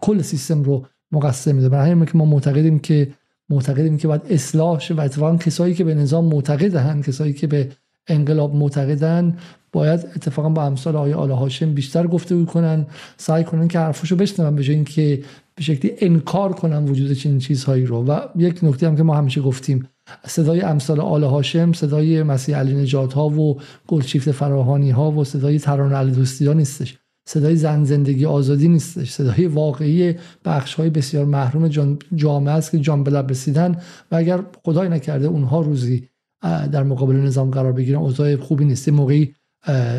کل 0.00 0.22
سیستم 0.22 0.62
رو 0.62 0.86
مقصر 1.12 1.52
میده. 1.52 1.68
برای 1.68 1.90
همین 1.90 2.04
که 2.04 2.18
ما 2.18 2.24
معتقدیم 2.24 2.78
که 2.78 3.08
معتقدیم 3.50 3.96
که 3.96 4.08
باید 4.08 4.22
اصلاح 4.30 4.78
شه 4.78 4.94
و 4.94 5.00
اتفاقا 5.00 5.36
کسایی 5.36 5.74
که 5.74 5.84
به 5.84 5.94
نظام 5.94 6.24
معتقدن 6.24 7.02
کسایی 7.02 7.32
که 7.32 7.46
به 7.46 7.68
انقلاب 8.08 8.54
معتقدن 8.54 9.36
باید 9.72 10.00
اتفاقا 10.16 10.48
با 10.48 10.62
امثال 10.62 10.96
آقای 10.96 11.12
آل 11.12 11.30
هاشم 11.30 11.74
بیشتر 11.74 12.06
گفته 12.06 12.44
کنن 12.44 12.86
سعی 13.16 13.44
کنن 13.44 13.68
که 13.68 13.78
حرفشو 13.78 14.16
بشنون 14.16 14.56
به 14.56 14.70
اینکه 14.70 15.22
به 15.54 15.62
شکلی 15.62 15.92
انکار 15.98 16.52
کنن 16.52 16.84
وجود 16.84 17.12
چنین 17.12 17.38
چیزهایی 17.38 17.86
رو. 17.86 18.04
و 18.04 18.20
یک 18.36 18.58
نکته 18.62 18.86
هم 18.86 18.96
که 18.96 19.02
ما 19.02 19.16
همیشه 19.16 19.40
گفتیم 19.40 19.88
صدای 20.26 20.60
امثال 20.60 21.00
آل 21.00 21.24
هاشم 21.24 21.72
صدای 21.72 22.22
مسیح 22.22 22.56
علی 22.56 22.74
نجات 22.74 23.12
ها 23.12 23.28
و 23.28 23.60
گلچیفت 23.86 24.30
فراهانی 24.30 24.90
ها 24.90 25.12
و 25.12 25.24
صدای 25.24 25.58
ترانه 25.58 25.96
علی 25.96 26.10
دوستی 26.10 26.46
ها 26.46 26.52
نیستش. 26.52 26.98
صدای 27.28 27.56
زن 27.56 27.84
زندگی 27.84 28.24
آزادی 28.24 28.68
نیستش. 28.68 29.10
صدای 29.10 29.46
واقعی 29.46 30.14
بخش 30.44 30.74
های 30.74 30.90
بسیار 30.90 31.24
محروم 31.24 31.68
جامعه 32.14 32.54
است 32.54 32.70
که 32.70 32.78
جان 32.78 33.04
به 33.04 33.22
رسیدن 33.22 33.76
و 34.12 34.16
اگر 34.16 34.44
خدای 34.64 34.88
نکرده 34.88 35.26
اونها 35.26 35.60
روزی 35.60 36.08
در 36.42 36.82
مقابل 36.82 37.16
نظام 37.16 37.50
قرار 37.50 37.72
بگیرن 37.72 37.98
اوضاع 37.98 38.36
خوبی 38.36 38.64
نیست. 38.64 38.88
موقعی 38.88 39.34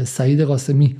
سعید 0.03 0.41
قاسمی. 0.41 0.95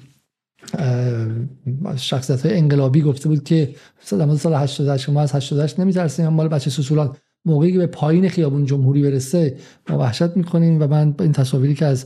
شخصیت 1.96 2.46
های 2.46 2.58
انقلابی 2.58 3.02
گفته 3.02 3.30
بود 3.30 3.44
که 3.44 3.76
سال 4.02 4.38
سال 4.38 4.54
88 4.54 5.10
ما 5.10 5.22
از 5.22 5.36
88 5.36 5.80
نمیترسیم 5.80 6.28
مال 6.28 6.48
بچه 6.48 6.70
سسولان 6.70 7.16
موقعی 7.46 7.72
که 7.72 7.78
به 7.78 7.88
پایین 7.88 8.30
خیابون 8.30 8.66
جمهوری 8.66 9.02
برسه 9.02 9.58
ما 9.90 9.98
وحشت 9.98 10.38
می‌کنیم 10.38 10.82
و 10.82 10.88
من 10.88 11.16
این 11.20 11.32
تصاویری 11.32 11.76
که 11.76 11.86
از 11.86 12.06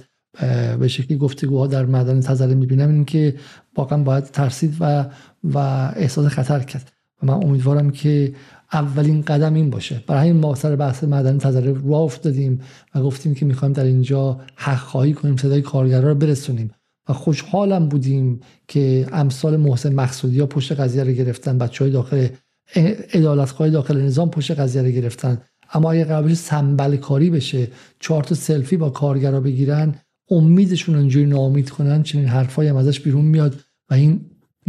به 0.79 0.87
شکلی 0.87 1.17
گفتگوها 1.17 1.67
در 1.67 1.85
معدن 1.85 2.19
تزره 2.19 2.55
می‌بینم 2.55 2.89
این 2.89 3.05
که 3.05 3.35
واقعا 3.77 4.03
باید 4.03 4.23
ترسید 4.23 4.77
و 4.79 5.05
و 5.43 5.57
احساس 5.95 6.25
خطر 6.25 6.59
کرد. 6.59 6.91
و 7.23 7.25
من 7.25 7.33
امیدوارم 7.33 7.91
که 7.91 8.33
اولین 8.73 9.21
قدم 9.21 9.53
این 9.53 9.69
باشه. 9.69 10.03
برای 10.07 10.29
همین 10.29 10.41
ما 10.41 10.55
سر 10.55 10.75
بحث 10.75 11.03
معدن 11.03 11.37
تزره 11.37 11.73
راه 11.73 12.01
افتادیم 12.01 12.61
و 12.95 13.01
گفتیم 13.01 13.33
که 13.33 13.45
می‌خوایم 13.45 13.73
در 13.73 13.83
اینجا 13.83 14.39
حق 14.55 14.79
خواهی 14.79 15.13
کنیم 15.13 15.37
صدای 15.37 15.61
کارگرا 15.61 16.09
رو 16.09 16.15
برسونیم. 16.15 16.71
و 17.09 17.13
خوشحالم 17.13 17.87
بودیم 17.87 18.39
که 18.67 19.07
امثال 19.11 19.57
محسن 19.57 19.93
مقصودی 19.93 20.39
ها 20.39 20.45
پشت 20.45 20.71
قضیه 20.71 21.03
رو 21.03 21.11
گرفتن 21.11 21.57
بچه 21.57 21.83
های 21.83 21.93
داخل 21.93 22.27
ادالتخواه 22.75 23.69
داخل 23.69 24.01
نظام 24.01 24.29
پشت 24.29 24.51
قضیه 24.51 24.81
رو 24.81 24.89
گرفتن. 24.89 25.41
اما 25.73 25.91
اگه 25.91 26.05
بشه 26.05 26.35
سنبل 26.35 26.95
کاری 26.95 27.29
بشه 27.29 27.67
چهار 27.99 28.23
تا 28.23 28.35
سلفی 28.35 28.77
با 28.77 28.89
کارگرا 28.89 29.41
بگیرن 29.41 29.95
امیدشون 30.29 30.95
اونجوری 30.95 31.25
ناامید 31.25 31.69
کنن 31.69 32.03
چنین 32.03 32.25
حرفایی 32.25 32.69
هم 32.69 32.75
ازش 32.75 32.99
بیرون 32.99 33.25
میاد 33.25 33.55
و 33.89 33.93
این 33.93 34.21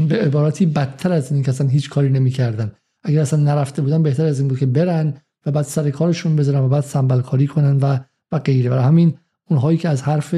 به 0.09 0.20
عبارتی 0.20 0.66
بدتر 0.66 1.12
از 1.12 1.32
این 1.32 1.43
که 1.43 1.51
اصلا 1.51 1.68
هیچ 1.68 1.90
کاری 1.90 2.09
نمی‌کردن. 2.09 2.72
اگر 3.05 3.20
اصلا 3.20 3.40
نرفته 3.40 3.82
بودن 3.82 4.02
بهتر 4.02 4.24
از 4.24 4.39
این 4.39 4.48
بود 4.48 4.59
که 4.59 4.66
برن 4.66 5.14
و 5.47 5.51
بعد 5.51 5.64
سر 5.64 5.90
کارشون 5.90 6.36
بذارن 6.36 6.60
و 6.60 6.68
بعد 6.68 6.85
سنبل 6.85 7.20
کاری 7.20 7.47
کنن 7.47 7.76
و 7.76 7.98
و 8.32 8.39
غیره. 8.39 8.70
و 8.70 8.74
همین 8.74 9.14
اونهایی 9.51 9.78
که 9.78 9.89
از 9.89 10.02
حرف 10.02 10.35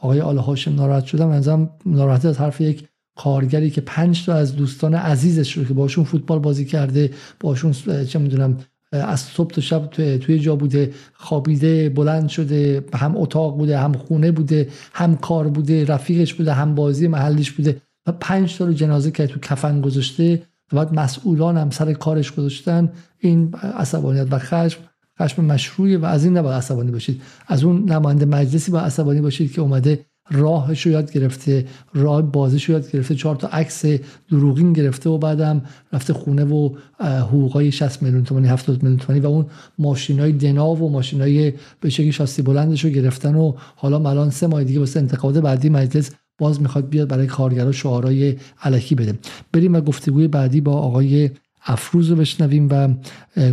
آقای 0.00 0.20
آل 0.20 0.36
هاشم 0.36 0.74
ناراحت 0.74 1.04
شدن 1.04 1.26
منظرم 1.26 1.70
ناراحتی 1.86 2.28
از 2.28 2.38
حرف 2.38 2.60
یک 2.60 2.88
کارگری 3.16 3.70
که 3.70 3.80
پنج 3.80 4.26
تا 4.26 4.34
از 4.34 4.56
دوستان 4.56 4.94
عزیزش 4.94 5.52
رو 5.52 5.64
که 5.64 5.74
باشون 5.74 6.04
فوتبال 6.04 6.38
بازی 6.38 6.64
کرده 6.64 7.10
باشون 7.40 7.72
چه 8.04 8.18
می‌دونم 8.18 8.58
از 8.92 9.20
صبح 9.20 9.50
تا 9.50 9.60
شب 9.60 9.86
توی 10.16 10.38
جا 10.38 10.56
بوده 10.56 10.92
خوابیده 11.12 11.88
بلند 11.88 12.28
شده 12.28 12.84
هم 12.94 13.16
اتاق 13.16 13.58
بوده 13.58 13.78
هم 13.78 13.92
خونه 13.92 14.32
بوده 14.32 14.68
هم 14.92 15.16
کار 15.16 15.48
بوده 15.48 15.84
رفیقش 15.84 16.34
بوده 16.34 16.52
هم 16.52 16.74
بازی 16.74 17.08
محلیش 17.08 17.52
بوده 17.52 17.80
و 18.06 18.12
پنج 18.12 18.58
تا 18.58 18.64
رو 18.64 18.72
جنازه 18.72 19.10
که 19.10 19.26
تو 19.26 19.40
کفن 19.40 19.80
گذاشته. 19.80 20.42
و 20.72 20.76
بعد 20.76 20.94
مسئولان 20.94 21.56
هم 21.56 21.70
سر 21.70 21.92
کارش 21.92 22.32
گذاشتن 22.32 22.92
این 23.18 23.54
عصبانیت 23.54 24.26
و 24.30 24.38
خشم 24.38 24.80
خشم 25.20 25.44
مشروعی 25.44 25.96
و 25.96 26.04
از 26.04 26.24
این 26.24 26.36
نباید 26.36 26.56
عصبانی 26.56 26.90
باشید. 26.90 27.22
از 27.46 27.64
اون 27.64 27.90
نماینده 27.90 28.24
مجلسی 28.24 28.70
با 28.70 28.80
عصبانی 28.80 29.20
باشید 29.20 29.52
که 29.52 29.60
اومده 29.60 30.06
راهش 30.30 30.86
رو 30.86 30.92
یاد 30.92 31.12
گرفته 31.12 31.66
راه 31.94 32.22
بازیش 32.22 32.64
رو 32.64 32.72
یاد 32.72 32.90
گرفته 32.90 33.14
چهار 33.14 33.36
تا 33.36 33.48
عکس 33.48 33.84
دروغین 34.30 34.72
گرفته 34.72 35.10
و 35.10 35.18
بعدم 35.18 35.62
رفته 35.92 36.12
خونه 36.12 36.44
و 36.44 36.70
حقوقای 37.00 37.72
60 37.72 38.02
میلیون 38.02 38.24
تومانی 38.24 38.48
70 38.48 38.82
میلیون 38.82 38.98
تومانی 38.98 39.20
و 39.20 39.26
اون 39.26 39.46
ماشینای 39.78 40.32
دنا 40.32 40.68
و 40.70 40.90
ماشینای 40.90 41.52
به 41.80 41.90
شکلی 41.90 42.12
شاسی 42.12 42.42
بلندش 42.42 42.84
رو 42.84 42.90
گرفتن 42.90 43.34
و 43.34 43.52
حالا 43.76 44.10
الان 44.10 44.30
سه 44.30 44.46
ماه 44.46 44.64
دیگه 44.64 44.78
واسه 44.78 45.00
انتخابات 45.00 45.42
بعدی 45.42 45.68
مجلس 45.68 46.10
باز 46.38 46.62
می‌خواد 46.62 46.88
بیاد 46.88 47.08
برای 47.08 47.26
کارگرا 47.26 47.72
شعارهای 47.72 48.36
علکی 48.62 48.94
بده. 48.94 49.18
بریم 49.52 49.74
و 49.74 49.80
گفتگوی 49.80 50.28
بعدی 50.28 50.60
با 50.60 50.72
آقای 50.72 51.30
افروز 51.66 52.10
رو 52.10 52.16
بشنویم 52.16 52.68
و 52.70 52.88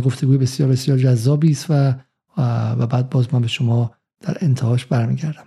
گفتگوی 0.00 0.38
بسیار 0.38 0.68
بسیار 0.68 0.98
جذابی 0.98 1.50
است 1.50 1.66
و 1.70 1.94
و 2.36 2.86
بعد 2.86 3.10
باز 3.10 3.34
من 3.34 3.40
به 3.40 3.48
شما 3.48 3.90
در 4.20 4.36
انتهاش 4.40 4.86
برمیگردم. 4.86 5.44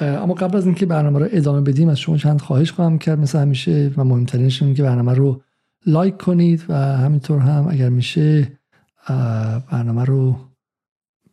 اما 0.00 0.34
قبل 0.34 0.56
از 0.56 0.66
اینکه 0.66 0.86
برنامه 0.86 1.18
رو 1.18 1.28
ادامه 1.30 1.60
بدیم 1.60 1.88
از 1.88 1.98
شما 1.98 2.16
چند 2.16 2.40
خواهش 2.40 2.72
خواهم 2.72 2.98
کرد. 2.98 3.18
مثل 3.18 3.38
همیشه 3.38 3.90
و 3.96 4.04
مهمترینش 4.04 4.62
این 4.62 4.74
که 4.74 4.82
برنامه 4.82 5.14
رو 5.14 5.42
لایک 5.86 6.16
کنید 6.16 6.64
و 6.68 6.74
همینطور 6.74 7.38
هم 7.38 7.66
اگر 7.70 7.88
میشه 7.88 8.52
برنامه 9.70 10.04
رو 10.04 10.36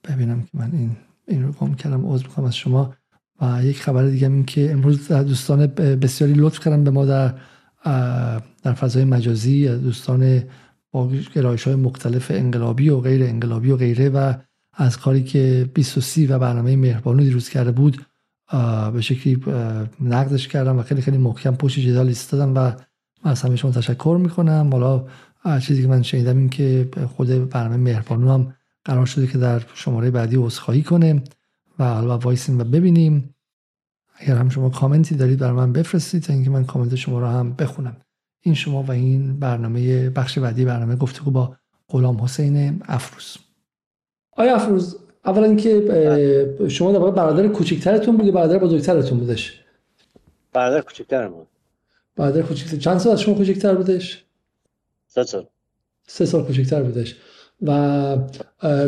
ببینم 0.10 0.42
که 0.42 0.50
من 0.54 0.72
این 0.74 0.92
این 1.28 1.44
رو 1.44 1.52
گم 1.52 1.74
کردم. 1.74 2.06
عذر 2.06 2.26
می‌خوام 2.26 2.48
از 2.48 2.56
شما. 2.56 2.94
و 3.41 3.66
یک 3.66 3.82
خبر 3.82 4.06
دیگه 4.07 4.28
این 4.28 4.45
که 4.45 4.72
امروز 4.72 5.12
دوستان 5.12 5.66
بسیاری 5.68 6.34
لطف 6.34 6.60
کردن 6.60 6.84
به 6.84 6.91
ما 6.91 7.06
در 7.06 7.34
در 8.64 8.74
فضای 8.74 9.06
مجازی 9.06 9.68
دوستان 9.68 10.44
با 10.91 11.12
گرایش 11.36 11.64
های 11.64 11.76
مختلف 11.76 12.32
انقلابی 12.32 12.90
و 12.90 12.99
غیر 12.99 13.24
انقلابی 13.24 13.72
و 13.72 13.78
غیره 13.78 14.10
و 14.10 14.34
از 14.74 14.98
کاری 14.98 15.24
که 15.24 15.70
23 15.74 16.36
و 16.36 16.40
برنامه 16.40 16.76
مهربانو 16.76 17.24
دیروز 17.24 17.49
کرده 17.49 17.72
بود 17.72 18.06
به 18.94 19.02
شکلی 19.02 19.44
نقدش 20.02 20.48
کردم 20.48 20.80
و 20.80 20.84
خیلی 20.84 21.02
خیلی 21.02 21.18
محکم 21.18 21.56
پشت 21.56 21.80
جدال 21.80 22.07
ایستادم 22.07 22.56
و 22.56 22.72
من 23.26 23.32
از 23.32 23.41
همه 23.41 23.56
شما 23.56 23.72
تشکر 23.72 24.18
می‌کنم. 24.22 24.70
حالا 24.72 25.06
چیزی 25.60 25.82
که 25.82 25.88
من 25.88 26.02
شنیدم 26.02 26.38
این 26.38 26.49
که 26.49 26.90
خود 27.16 27.49
برنامه 27.49 27.78
مهربانو 27.78 28.34
هم 28.34 28.53
قرار 28.86 29.06
شده 29.06 29.28
که 29.28 29.38
در 29.38 29.62
شماره 29.74 30.12
بعدی 30.12 30.36
عذرخواهی 30.36 30.82
کنه. 30.82 31.24
و 31.80 31.93
حالا 31.93 32.18
وایسیم 32.18 32.60
و 32.60 32.64
ببینیم. 32.64 33.35
اگر 34.15 34.35
هم 34.35 34.49
شما 34.49 34.69
کامنتی 34.69 35.15
دارید 35.15 35.39
برای 35.39 35.53
من 35.53 35.73
بفرستید 35.73 36.23
تا 36.23 36.34
اینکه 36.34 36.49
من 36.49 36.65
کامنت 36.65 36.95
شما 36.95 37.19
رو 37.19 37.26
هم 37.26 37.53
بخونم. 37.53 37.97
این 38.41 38.56
شما 38.56 38.84
و 38.84 38.91
این 38.91 39.39
برنامه 39.39 40.10
بخش 40.10 40.39
بعدی 40.39 40.65
برنامه 40.65 40.95
گفتگو 40.95 41.31
با 41.31 41.56
غلام 41.89 42.22
حسین 42.22 42.84
افروز. 42.85 43.38
آیا 44.31 44.56
افروز 44.56 44.97
اولا 45.26 45.45
اینکه 45.45 46.68
شما 46.69 46.91
در 46.91 47.11
برادر 47.11 47.47
کوچکترتون 47.47 48.18
بود 48.18 48.26
یا 48.26 48.31
برادر 48.31 48.57
بزرگترتون 48.57 49.19
بودش؟ 49.19 49.61
برادر 50.53 50.81
کوچکترم 50.81 51.31
بود 51.31 51.47
برادر 52.15 52.41
کوچکتر. 52.41 52.77
چند 52.77 52.97
سال 52.97 53.14
از 53.14 53.22
شما 53.22 53.35
کوچکتر 53.35 53.76
بودش؟ 53.76 54.26
سه 55.07 55.23
سال. 55.23 55.45
سه 56.07 56.26
سال 56.26 56.43
کوچکتر 56.43 56.84
بودش. 56.84 57.15
و 57.61 58.18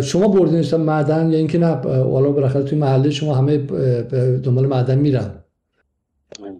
شما 0.03 0.27
بردینش 0.27 0.73
معدن 0.73 1.31
یا 1.31 1.38
اینکه 1.38 1.57
نه 1.57 1.72
والا 2.02 2.31
بالاخره 2.31 2.64
توی 2.64 2.77
محله 2.77 3.10
شما 3.10 3.35
همه 3.35 3.57
دنبال 4.38 4.65
معدن 4.65 4.98
میرن. 4.98 5.44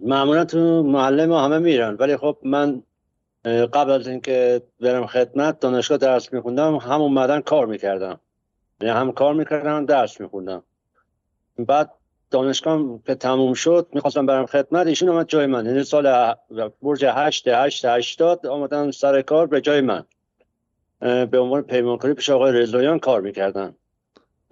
معمولا 0.02 0.44
تو 0.44 0.82
محله 0.82 1.26
ما 1.26 1.44
همه 1.44 1.58
میرن. 1.58 1.96
ولی 2.00 2.16
خب 2.16 2.38
من 2.42 2.82
قبل 3.44 3.90
از 3.90 4.08
اینکه 4.08 4.62
برم 4.80 5.06
خدمت 5.06 5.60
دانشگاه 5.60 5.98
درس 5.98 6.32
میخوندم 6.32 6.76
همون 6.76 7.12
معدن 7.12 7.40
کار 7.40 7.66
می‌کردم. 7.66 8.20
یعنی 8.80 8.94
هم 8.94 9.12
کار 9.12 9.34
می‌کردم 9.34 9.86
درس 9.86 10.20
میخوندم. 10.20 10.62
بعد 11.58 11.90
دانشگاه 12.30 13.00
که 13.06 13.14
تموم 13.14 13.54
شد 13.54 13.86
می‌خواستم 13.92 14.26
برم 14.26 14.46
خدمت 14.46 14.86
ایشون 14.86 15.08
اومد 15.08 15.28
جای 15.28 15.46
من. 15.46 15.66
یعنی 15.66 15.84
سال 15.84 16.34
برج 16.82 17.04
هشت 17.08 17.48
هشت 17.48 17.84
هشتاد 17.84 18.46
آمدن 18.46 18.90
سر 18.90 19.22
کار 19.22 19.46
به 19.46 19.60
جای 19.60 19.80
من. 19.80 20.04
به 21.00 21.38
عنوان 21.38 21.62
پیمانکاری 21.62 22.14
پیش 22.14 22.30
آقای 22.30 22.52
رضایان 22.52 22.98
کار 22.98 23.20
می‌کردن. 23.20 23.74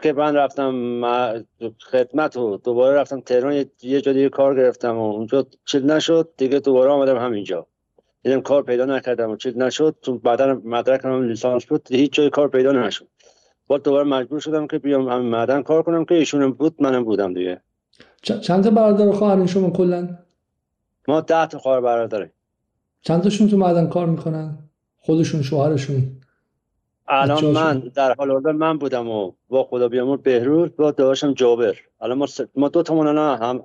که 0.02 0.12
من 0.12 0.35
رفتم 0.35 1.02
خدمت 1.81 2.36
و 2.36 2.56
دوباره 2.56 2.97
رفتم 2.97 3.20
تهران 3.20 3.64
یه 3.82 4.01
جا 4.01 4.12
دیگه 4.12 4.28
کار 4.28 4.56
گرفتم 4.56 4.98
و 4.98 5.12
اونجا 5.12 5.47
چیز 5.64 5.85
نشد 5.85 6.28
دیگه 6.36 6.59
دوباره 6.59 6.90
آمدم 6.90 7.18
همینجا. 7.18 7.66
دیدم 8.23 8.40
کار 8.40 8.62
پیدا 8.62 8.85
نکردم 8.85 9.31
و 9.31 9.36
چیز 9.36 9.56
نشد 9.56 9.97
تو 10.02 10.18
بعدا 10.18 10.60
مدرکم 10.64 11.23
لیسانس 11.23 11.64
بود 11.64 11.89
هیچ 11.90 12.12
جای 12.12 12.31
کار 12.31 12.48
پیدا 12.48 12.73
نشد. 12.73 13.06
با 13.66 13.78
دوباره 13.78 14.09
مجبور 14.09 14.40
شدم 14.40 14.66
که 14.66 14.78
بیام 14.78 15.09
هم 15.09 15.20
معدن 15.20 15.62
کار 15.62 15.82
کنم 15.82 16.05
که 16.05 16.14
ایشونم 16.14 16.52
بود 16.52 16.74
منم 16.82 17.05
بودم 17.05 17.35
دیگه. 17.35 17.60
چند 18.23 18.64
تا 18.64 18.70
برادر 18.70 19.12
خواهرین 19.12 19.47
شما 19.47 19.70
کلا؟ 19.70 20.09
ما 21.09 21.20
ده 21.20 21.47
تا 21.47 21.59
خواهر 21.59 21.81
برادر 21.81 22.28
چند 23.02 23.23
تاشون 23.23 23.48
تو 23.48 23.56
معدن 23.56 23.86
کار 23.86 24.06
می‌کنن؟ 24.06 24.59
خودشون 24.97 25.43
شوهرشون؟ 25.43 26.02
الان 27.09 27.45
من 27.45 27.78
در 27.95 28.15
حال 28.19 28.31
حاضر 28.31 28.53
من 28.53 28.78
بودم 28.78 29.09
و 29.09 29.33
با 29.49 29.65
خدا 29.65 29.89
بیامور 29.89 30.16
بهروز 30.16 30.70
با 30.77 30.91
داشتم 30.91 31.35
جابر. 31.35 31.77
الان 32.01 32.19
ما, 32.19 32.27
س... 32.27 32.41
ما 32.55 32.69
دو 32.69 32.83
تا 32.83 33.37
هم 33.37 33.65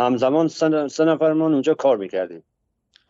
همزمان 0.00 0.48
سه, 0.48 1.04
نفرمون 1.04 1.52
اونجا 1.52 1.74
کار 1.74 1.96
می‌کردیم. 1.96 2.42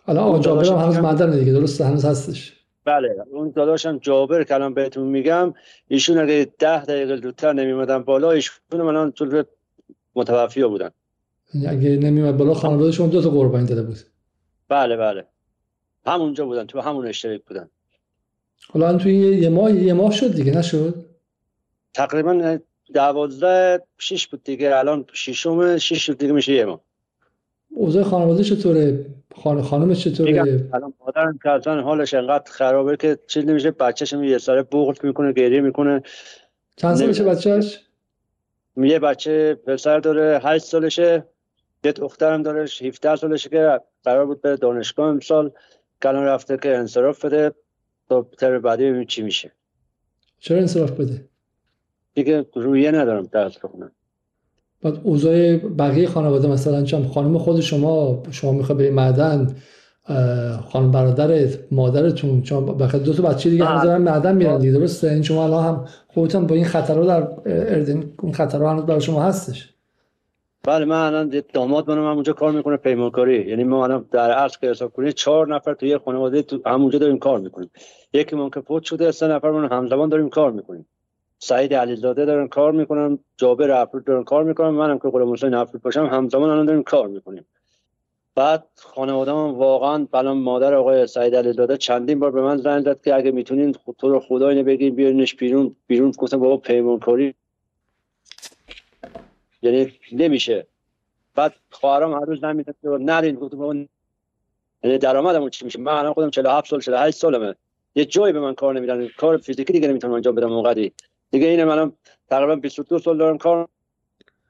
الان 0.07 0.25
آقا 0.25 0.39
جابر 0.39 0.65
هم 0.65 0.77
هنوز 0.77 0.99
معدن 0.99 1.39
دیگه 1.39 1.53
درست 1.53 1.81
هنوز 1.81 2.05
هستش. 2.05 2.59
بله 2.85 3.17
اون 3.33 3.51
داداشم 3.51 3.99
جابر 3.99 4.45
که 4.45 4.55
الان 4.55 4.75
بهتون 4.75 5.09
میگم 5.09 5.55
ایشون 5.89 6.19
اگه 6.19 6.53
ده 6.59 6.85
دقیقه 6.85 7.17
زودتر 7.17 7.53
نمیمدن 7.53 8.03
بالا 8.03 8.31
ایشون 8.31 8.81
الان 8.81 9.13
جزو 9.13 9.43
متوفی 10.15 10.65
بودن. 10.65 10.91
یعنی 11.55 11.67
اگه 11.67 11.97
نمیمد 11.97 12.37
بالا 12.37 12.55
خانوادهشون 12.55 13.09
دو 13.09 13.23
تا 13.23 13.31
قربانی 13.31 13.67
داده 13.67 13.83
بود. 13.83 13.97
بله 14.69 14.97
بله. 14.97 15.27
همونجا 16.07 16.47
بودن 16.47 16.67
تو 16.67 16.81
همون 16.81 17.07
اشتراک 17.07 17.45
بودن. 17.45 17.69
حالا 18.71 18.99
توی 18.99 19.15
یه 19.15 19.49
ماه 19.49 19.73
یه 19.73 19.93
ماه 19.93 20.13
شد 20.13 20.35
دیگه 20.35 20.59
نشد؟ 20.59 20.95
تقریبا 21.95 22.59
دوازده 22.95 23.83
شش 23.99 24.27
بود 24.27 24.45
دیگه 24.45 24.77
الان 24.77 25.05
ششم 25.13 25.79
شش 25.79 26.07
شد 26.07 26.19
دیگه 26.19 26.33
میشه 26.33 26.53
یه 26.53 26.65
ماه. 26.65 26.81
اوضاع 27.71 28.03
خانواده 28.03 28.45
چطوره؟ 28.45 29.07
خان 29.37 29.63
خانم 29.63 29.95
چطوره؟ 29.95 30.69
الان 30.75 30.95
مادرم 31.01 31.39
که 31.43 31.51
اصلا 31.51 31.83
حالش 31.83 32.15
انقدر 32.15 32.53
خرابه 32.53 32.97
که 32.97 33.19
چیز 33.27 33.45
نمیشه 33.45 33.71
بچه‌ش 33.71 34.13
یه 34.13 34.39
سره 34.39 34.63
بغض 34.63 35.05
می‌کنه 35.05 35.33
گریه 35.33 35.61
می‌کنه. 35.61 36.03
چند 36.77 36.97
سالشه 36.97 37.25
بچهش 37.25 37.81
یه 38.77 38.99
بچه 38.99 39.55
پسر 39.55 39.99
داره 39.99 40.41
8 40.45 40.65
سالشه. 40.65 41.25
یه 41.85 41.93
دخترم 41.93 42.43
داره 42.43 42.67
17 42.83 43.17
سالشه 43.17 43.49
که 43.49 43.81
قرار 44.05 44.27
بود 44.27 44.43
بره 44.43 44.57
دانشگاه 44.57 45.09
امسال. 45.09 45.51
کلان 46.03 46.25
رفته 46.25 46.57
که 46.57 46.77
انصراف 46.77 47.25
بده. 47.25 47.53
تا 48.13 48.29
تر 48.39 48.59
بعدی 48.59 48.85
ببینیم 48.85 49.05
چی 49.05 49.23
میشه. 49.23 49.53
چرا 50.39 50.59
انصراف 50.59 50.91
بده؟ 50.91 51.29
دیگه 52.15 52.47
رویه 52.55 52.91
ندارم 52.91 53.29
درس 53.33 53.59
بخونم. 53.59 53.93
بعد 54.83 55.01
اوضاع 55.03 55.57
بقیه 55.57 56.09
خانواده 56.09 56.49
مثلا 56.49 56.83
چم 56.83 57.07
خانم 57.07 57.39
خود 57.39 57.61
شما 57.61 58.23
شما 58.31 58.53
می‌خواد 58.53 58.79
بری 58.79 58.91
معدن 58.91 59.57
خانم 60.71 60.91
برادرت 60.91 61.59
مادرتون 61.73 62.43
چون 62.43 62.67
بخاطر 62.67 63.05
دو 63.05 63.15
تا 63.15 63.23
بچه 63.23 63.51
دیگه 63.51 63.65
هم 63.65 63.85
دارن 63.85 64.03
معدن 64.03 64.37
میرن 64.37 64.59
دیگه 64.59 64.73
درسته؟ 64.73 65.11
این 65.11 65.23
شما 65.23 65.45
الان 65.45 65.65
هم 65.65 65.85
خودتون 66.09 66.47
با 66.47 66.55
این 66.55 66.65
خطرها 66.65 67.05
در 67.05 67.29
اردن 67.47 68.13
این 68.23 68.33
خطرها 68.33 68.71
هنوز 68.71 68.87
برای 68.87 69.01
شما 69.01 69.23
هستش. 69.23 69.72
بله 70.67 70.85
من 70.85 70.97
الان 70.97 71.43
داماد 71.53 71.91
منم 71.91 72.05
اونجا 72.05 72.33
کار 72.33 72.53
می‌کنه 72.53 72.77
پیمانکاری. 72.77 73.49
یعنی 73.49 73.65
ما 73.65 73.85
الان 73.85 74.09
در 74.13 74.31
اصل 74.31 74.59
که 74.61 74.71
حساب 74.71 74.93
کنید 74.93 75.15
چهار 75.15 75.55
نفر 75.55 75.75
تو 75.75 75.87
یه 75.87 75.99
خانواده 75.99 76.43
تو 76.43 76.61
همونجا 76.67 76.99
داریم 76.99 77.19
کار 77.19 77.39
می‌کنیم. 77.39 77.71
یکی 78.13 78.37
من 78.37 78.51
که 78.51 78.61
فوت 78.61 78.83
شده 78.83 79.11
سه 79.11 79.27
نفر 79.27 79.51
من 79.51 79.73
همزمان 79.73 80.09
داریم 80.09 80.29
کار 80.29 80.53
می‌کنیم. 80.53 80.89
سعید 81.39 81.75
علیزاده 81.75 82.25
دارن 82.25 82.49
کار 82.49 82.73
می‌کنن 82.73 83.19
جابر 83.37 83.71
افرود 83.71 84.05
دارن 84.05 84.25
کار 84.25 84.45
می‌کنن 84.45 84.69
منم 84.69 84.99
که 84.99 85.09
غلام 85.09 85.33
حسین 85.33 85.55
افرود 85.55 85.83
باشم 85.83 86.07
همزمان 86.07 86.51
الان 86.51 86.67
داریم 86.67 86.83
کار 86.83 87.09
می‌کنیم. 87.09 87.47
بعد 88.35 88.67
خانواده 88.77 89.33
من 89.33 89.51
واقعا 89.51 90.07
الان 90.15 90.37
مادر 90.37 90.75
آقای 90.75 91.07
سعید 91.07 91.37
علیزاده 91.37 91.77
چندین 91.77 92.21
بار 92.21 92.31
به 92.31 92.43
من 92.43 92.57
زنگ 92.57 92.85
زد 92.85 93.01
که 93.01 93.15
اگه 93.15 93.31
می‌تونین 93.31 93.75
تو 93.99 94.09
رو 94.09 94.21
خدا 94.21 94.49
اینو 94.49 94.63
بگین 94.63 94.95
بیارینش 94.95 95.35
بیرون 95.35 95.77
بیرون 95.87 96.11
گفتم 96.19 96.39
بابا 96.39 96.57
پیمانکاری 96.57 97.35
یعنی 99.63 99.93
نمیشه. 100.13 100.67
بعد 101.35 101.55
خواهرام 101.71 102.13
هر 102.13 102.25
روز 102.25 102.45
نمیدن 102.45 102.73
که 102.83 102.89
نرین 102.89 103.35
گفتم 103.35 103.59
بابا 103.59 103.75
یعنی 104.85 104.99
درآمدم 104.99 105.49
چی 105.49 105.65
میشه؟ 105.65 105.81
من 105.81 105.93
الان 105.93 106.13
خودم 106.13 106.31
47 106.31 106.71
سال 106.71 106.81
48 106.81 107.19
سالمه. 107.19 107.55
یه 107.95 108.05
جایی 108.05 108.33
به 108.33 108.41
من 108.41 108.55
کار 108.55 108.75
نمیدن. 108.75 109.09
کار 109.09 109.39
فیزیکی 109.39 109.73
دیگه 109.73 109.89
نمی‌تونم 109.89 110.13
انجام 110.15 110.35
بدم 110.35 110.53
اونقدی 110.53 110.93
دیگه 111.31 111.47
اینم 111.47 111.69
الان 111.69 111.93
تقریبا 112.29 112.57
22 112.57 112.99
سال 112.99 113.19
دارم 113.19 113.39
کار 113.39 113.69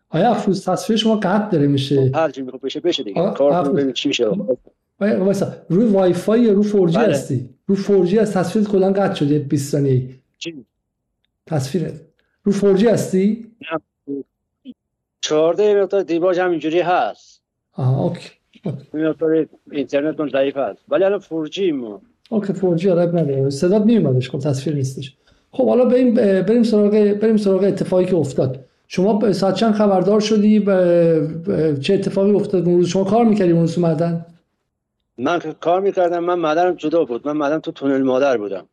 آیا 0.09 0.31
افروز 0.31 0.65
تصویر 0.65 0.99
شما 0.99 1.17
قطع 1.17 1.51
داره 1.51 1.67
میشه؟ 1.67 2.11
هر 2.15 2.31
چی 2.31 2.43
می‌خواد 2.43 2.63
بشه 2.63 2.81
بشه 2.81 3.03
دیگه. 3.03 3.31
کار 3.31 3.73
ببین 3.73 3.93
چی 3.93 4.09
میشه. 4.09 4.27
وایسا. 5.01 5.53
روی 5.69 5.87
وای 5.87 6.13
فای 6.13 6.41
یا 6.41 6.53
رو 6.53 6.65
4 6.65 6.89
جی 6.89 6.99
بله. 6.99 7.09
هستی؟ 7.09 7.51
رو 7.67 7.77
4 7.77 8.05
جی 8.05 8.19
از 8.19 8.33
تصویرت 8.33 8.69
کلا 8.69 8.93
قطع 8.93 9.15
شده. 9.15 9.39
20 9.39 9.73
ثانیه. 9.73 10.09
چی؟ 10.39 10.65
تصویرت. 11.47 12.01
رو 12.43 12.53
4 12.53 12.75
جی 12.77 12.87
هستی؟ 12.87 13.53
14 15.23 15.83
مقدار 15.83 16.03
دیباج 16.03 16.41
همینجوری 16.41 16.81
هست. 16.81 17.43
آها 17.73 18.03
اوکی. 18.03 18.31
مقدار 18.95 19.47
اینترنت 19.71 20.21
من 20.21 20.29
ضعیف 20.29 20.57
هست. 20.57 20.85
ولی 20.89 21.05
الان 21.05 21.21
4G 21.21 21.59
ما. 21.59 22.03
اوکی 22.31 22.53
4 22.53 22.77
جی 22.77 22.91
آره 22.91 23.03
نداره 23.03 23.51
صدات 23.51 23.83
میومدش 23.83 24.31
خب 24.31 24.39
تصویر 24.39 24.77
نیستش. 24.77 25.17
خب 25.53 25.69
حالا 25.69 25.85
بریم 25.85 26.15
بریم 26.43 26.63
سراغ 26.63 26.91
بریم 26.91 27.37
سراغ 27.37 27.65
اتفاقی 27.65 28.05
که 28.05 28.17
افتاد. 28.17 28.65
شما 28.89 29.33
ساعت 29.33 29.55
چند 29.55 29.75
خبردار 29.75 30.21
شدی؟ 30.21 30.61
چه 31.81 31.95
اتفاقی 31.95 32.33
افتاد 32.33 32.67
اون 32.67 32.77
روز؟ 32.77 32.89
شما 32.89 33.05
کار 33.05 33.25
می‌کردی 33.25 33.53
اون 33.53 33.61
روز 33.61 33.79
معدن 33.79 34.27
من 35.19 35.39
کار 35.39 35.81
می‌کردم. 35.81 36.19
من 36.19 36.35
مادرم 36.35 36.75
جدا 36.75 37.05
بود. 37.05 37.27
من 37.27 37.33
مادرم 37.33 37.61
تو 37.61 37.73
تونل 37.73 38.03
مادر 38.03 38.37
بودم. 38.37 38.67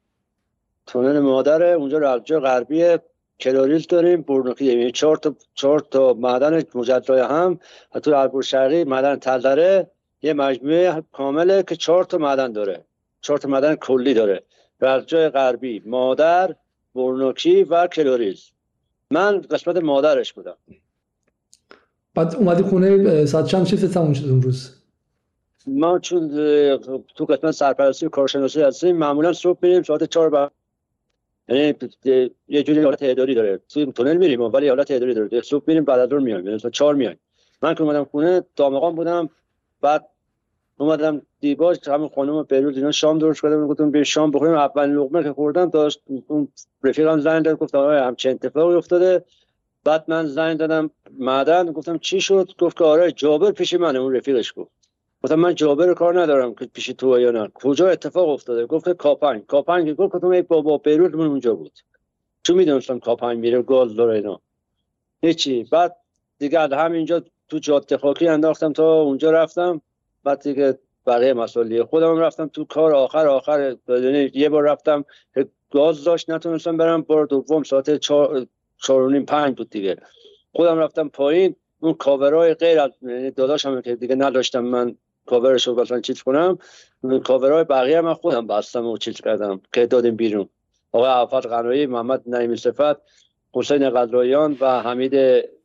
تونل 0.87 1.19
مادر 1.19 1.63
اونجا 1.63 1.97
رجا 1.97 2.39
غربی 2.39 2.97
کلاریز 3.39 3.87
داریم 3.87 4.21
برنوکی 4.21 4.65
یعنی 4.65 4.91
چهار 4.91 5.17
تا 5.17 5.35
چهار 5.53 5.79
تا 5.79 6.13
معدن 6.13 6.63
مجدد 6.75 7.09
هم. 7.09 7.59
و 7.95 7.99
تو 7.99 8.15
البور 8.15 8.43
شرقی 8.43 8.83
معدن 8.83 9.15
تزره 9.15 9.91
یه 10.21 10.33
مجموعه 10.33 11.03
کامله 11.11 11.63
که 11.63 11.75
چهار 11.75 12.03
تا 12.03 12.17
معدن 12.17 12.51
داره. 12.51 12.85
چهار 13.21 13.39
تا 13.39 13.49
معدن 13.49 13.75
کلی 13.75 14.13
داره. 14.13 14.43
رجای 14.81 15.29
غربی 15.29 15.83
مادر 15.85 16.55
برنوکی 16.95 17.63
و 17.63 17.87
کلاریز 17.87 18.51
من 19.11 19.41
قسمت 19.41 19.77
مادرش 19.77 20.33
بودم. 20.33 20.57
بعد 22.15 22.35
اومدی 22.35 22.63
خونه 22.63 23.25
ساعت 23.25 23.45
چند 23.45 23.65
شیفت 23.65 23.85
تموم 23.85 24.13
شد 24.13 24.29
اون 24.29 24.41
روز؟ 24.41 24.75
ما 25.67 25.99
چون 25.99 26.29
تو 27.15 27.25
قسمت 27.25 27.51
سرپرستی 27.51 28.05
و 28.05 28.09
کارشناسی 28.09 28.61
هستیم 28.61 28.97
معمولا 28.97 29.33
صبح 29.33 29.59
میریم 29.61 29.83
ساعت 29.83 30.03
چهار 30.03 30.29
بعد 30.29 30.51
یعنی 31.49 31.73
یه 32.47 32.63
جوری 32.63 32.81
حالت 32.81 33.03
اداری 33.03 33.35
داره 33.35 33.57
تو 33.57 33.91
تونل 33.91 34.17
میریم 34.17 34.41
ولی 34.41 34.67
حالت 34.67 34.91
اداری 34.91 35.13
داره 35.13 35.41
صبح 35.41 35.63
میریم 35.67 35.85
بعد 35.85 35.99
از 35.99 36.09
ظهر 36.09 36.19
میایم 36.19 36.57
ساعت 36.57 36.73
4 36.73 36.95
میایم 36.95 37.19
من 37.61 37.73
که 37.75 37.81
اومدم 37.81 38.03
خونه 38.03 38.43
دامغان 38.55 38.95
بودم 38.95 39.29
بعد 39.81 40.09
اومدم 40.77 41.21
دیباج 41.39 41.89
همون 41.89 42.09
خانم 42.09 42.43
بهروز 42.43 42.77
اینا 42.77 42.91
شام 42.91 43.19
درست 43.19 43.41
کردم 43.41 43.67
گفتم 43.67 43.91
بیا 43.91 44.03
شام 44.03 44.31
بخوریم 44.31 44.53
اول 44.53 44.89
لقمه 44.89 45.23
که 45.23 45.33
خوردم 45.33 45.69
داشت 45.69 46.01
اون 46.27 46.47
رفیقم 46.83 47.19
زنگ 47.19 47.45
داد 47.45 47.57
گفت 47.57 47.75
آره 47.75 48.01
همچین 48.03 48.31
اتفاقی 48.31 48.75
افتاده 48.75 49.25
بعد 49.83 50.05
من 50.07 50.25
زنگ 50.25 50.57
دادم 50.57 50.89
معدن 51.19 51.71
گفتم 51.71 51.97
چی 51.97 52.21
شد 52.21 52.51
گفت 52.59 52.77
که 52.77 52.83
آره 52.83 53.11
جابر 53.11 53.51
پیش 53.51 53.73
منه 53.73 53.99
اون 53.99 54.15
رفیقش 54.15 54.53
گفت 54.55 54.71
گفتم 55.23 55.35
من 55.35 55.55
جابر 55.55 55.93
کار 55.93 56.21
ندارم 56.21 56.55
که 56.55 56.65
پیش 56.65 56.85
تو 56.85 57.19
یا 57.19 57.31
نه. 57.31 57.51
کجا 57.53 57.89
اتفاق 57.89 58.29
افتاده؟ 58.29 58.65
گفت 58.65 58.89
کاپنگ. 58.89 59.45
کاپنگ 59.45 59.95
گفت 59.95 60.13
گفتم 60.13 60.27
ای 60.27 60.41
بابا 60.41 60.77
بیروت 60.77 61.13
من 61.13 61.25
اونجا 61.25 61.55
بود. 61.55 61.79
چون 62.43 62.57
می‌دونستم 62.57 62.99
کاپنگ 62.99 63.39
میره 63.39 63.61
گاز 63.61 63.95
داره 63.95 64.15
اینا. 64.15 64.41
هیچی. 65.21 65.63
بعد 65.63 65.95
دیگه 66.37 66.59
همینجا 66.59 67.23
تو 67.49 67.59
جاده 67.59 67.97
خاکی 67.97 68.27
انداختم 68.27 68.73
تا 68.73 69.01
اونجا 69.01 69.31
رفتم. 69.31 69.81
بعد 70.23 70.41
دیگه 70.41 70.79
بقیه 71.07 71.33
مسئولیه 71.33 71.83
خودم 71.83 72.17
رفتم 72.17 72.47
تو 72.47 72.65
کار 72.65 72.95
آخر. 72.95 73.27
آخر 73.27 73.75
یه 74.33 74.49
بار 74.49 74.63
رفتم. 74.63 75.05
گاز 75.71 76.03
داشت. 76.03 76.29
نتونستم 76.29 76.77
برم. 76.77 77.01
بار 77.01 77.25
دوم 77.25 77.63
ساعت 77.63 77.95
چهار 77.97 78.47
و 78.89 79.09
نیم 79.09 79.25
پنج 79.25 79.57
بود 79.57 79.69
دیگه. 79.69 79.97
خودم 80.51 80.77
رفتم 80.77 81.09
پایین. 81.09 81.55
اون 81.79 81.93
کاورای 81.93 82.53
غیر 82.53 82.79
از 82.79 82.91
یعنی 83.01 83.31
داداشم 83.31 83.81
که 83.81 83.95
دیگه 83.95 84.15
نداشتم 84.15 84.59
من 84.59 84.95
کاورش 85.29 85.67
رو 85.67 85.81
مثلا 85.81 85.99
چیز 86.01 86.23
کنم 86.23 86.57
کاورای 87.23 87.63
بقیه 87.63 88.01
من 88.01 88.13
خودم 88.13 88.47
بستم 88.47 88.85
و 88.85 88.97
چیز 88.97 89.21
کردم 89.21 89.61
که 89.73 89.85
دادیم 89.85 90.15
بیرون. 90.15 90.49
آقای 90.91 91.11
عفت 91.11 91.45
قنایی 91.45 91.85
محمد 91.85 92.21
نعیمی 92.25 92.57
صفت 92.57 92.97
حسین 93.53 93.89
قدرایان 93.89 94.57
و 94.59 94.81
حمید 94.81 95.13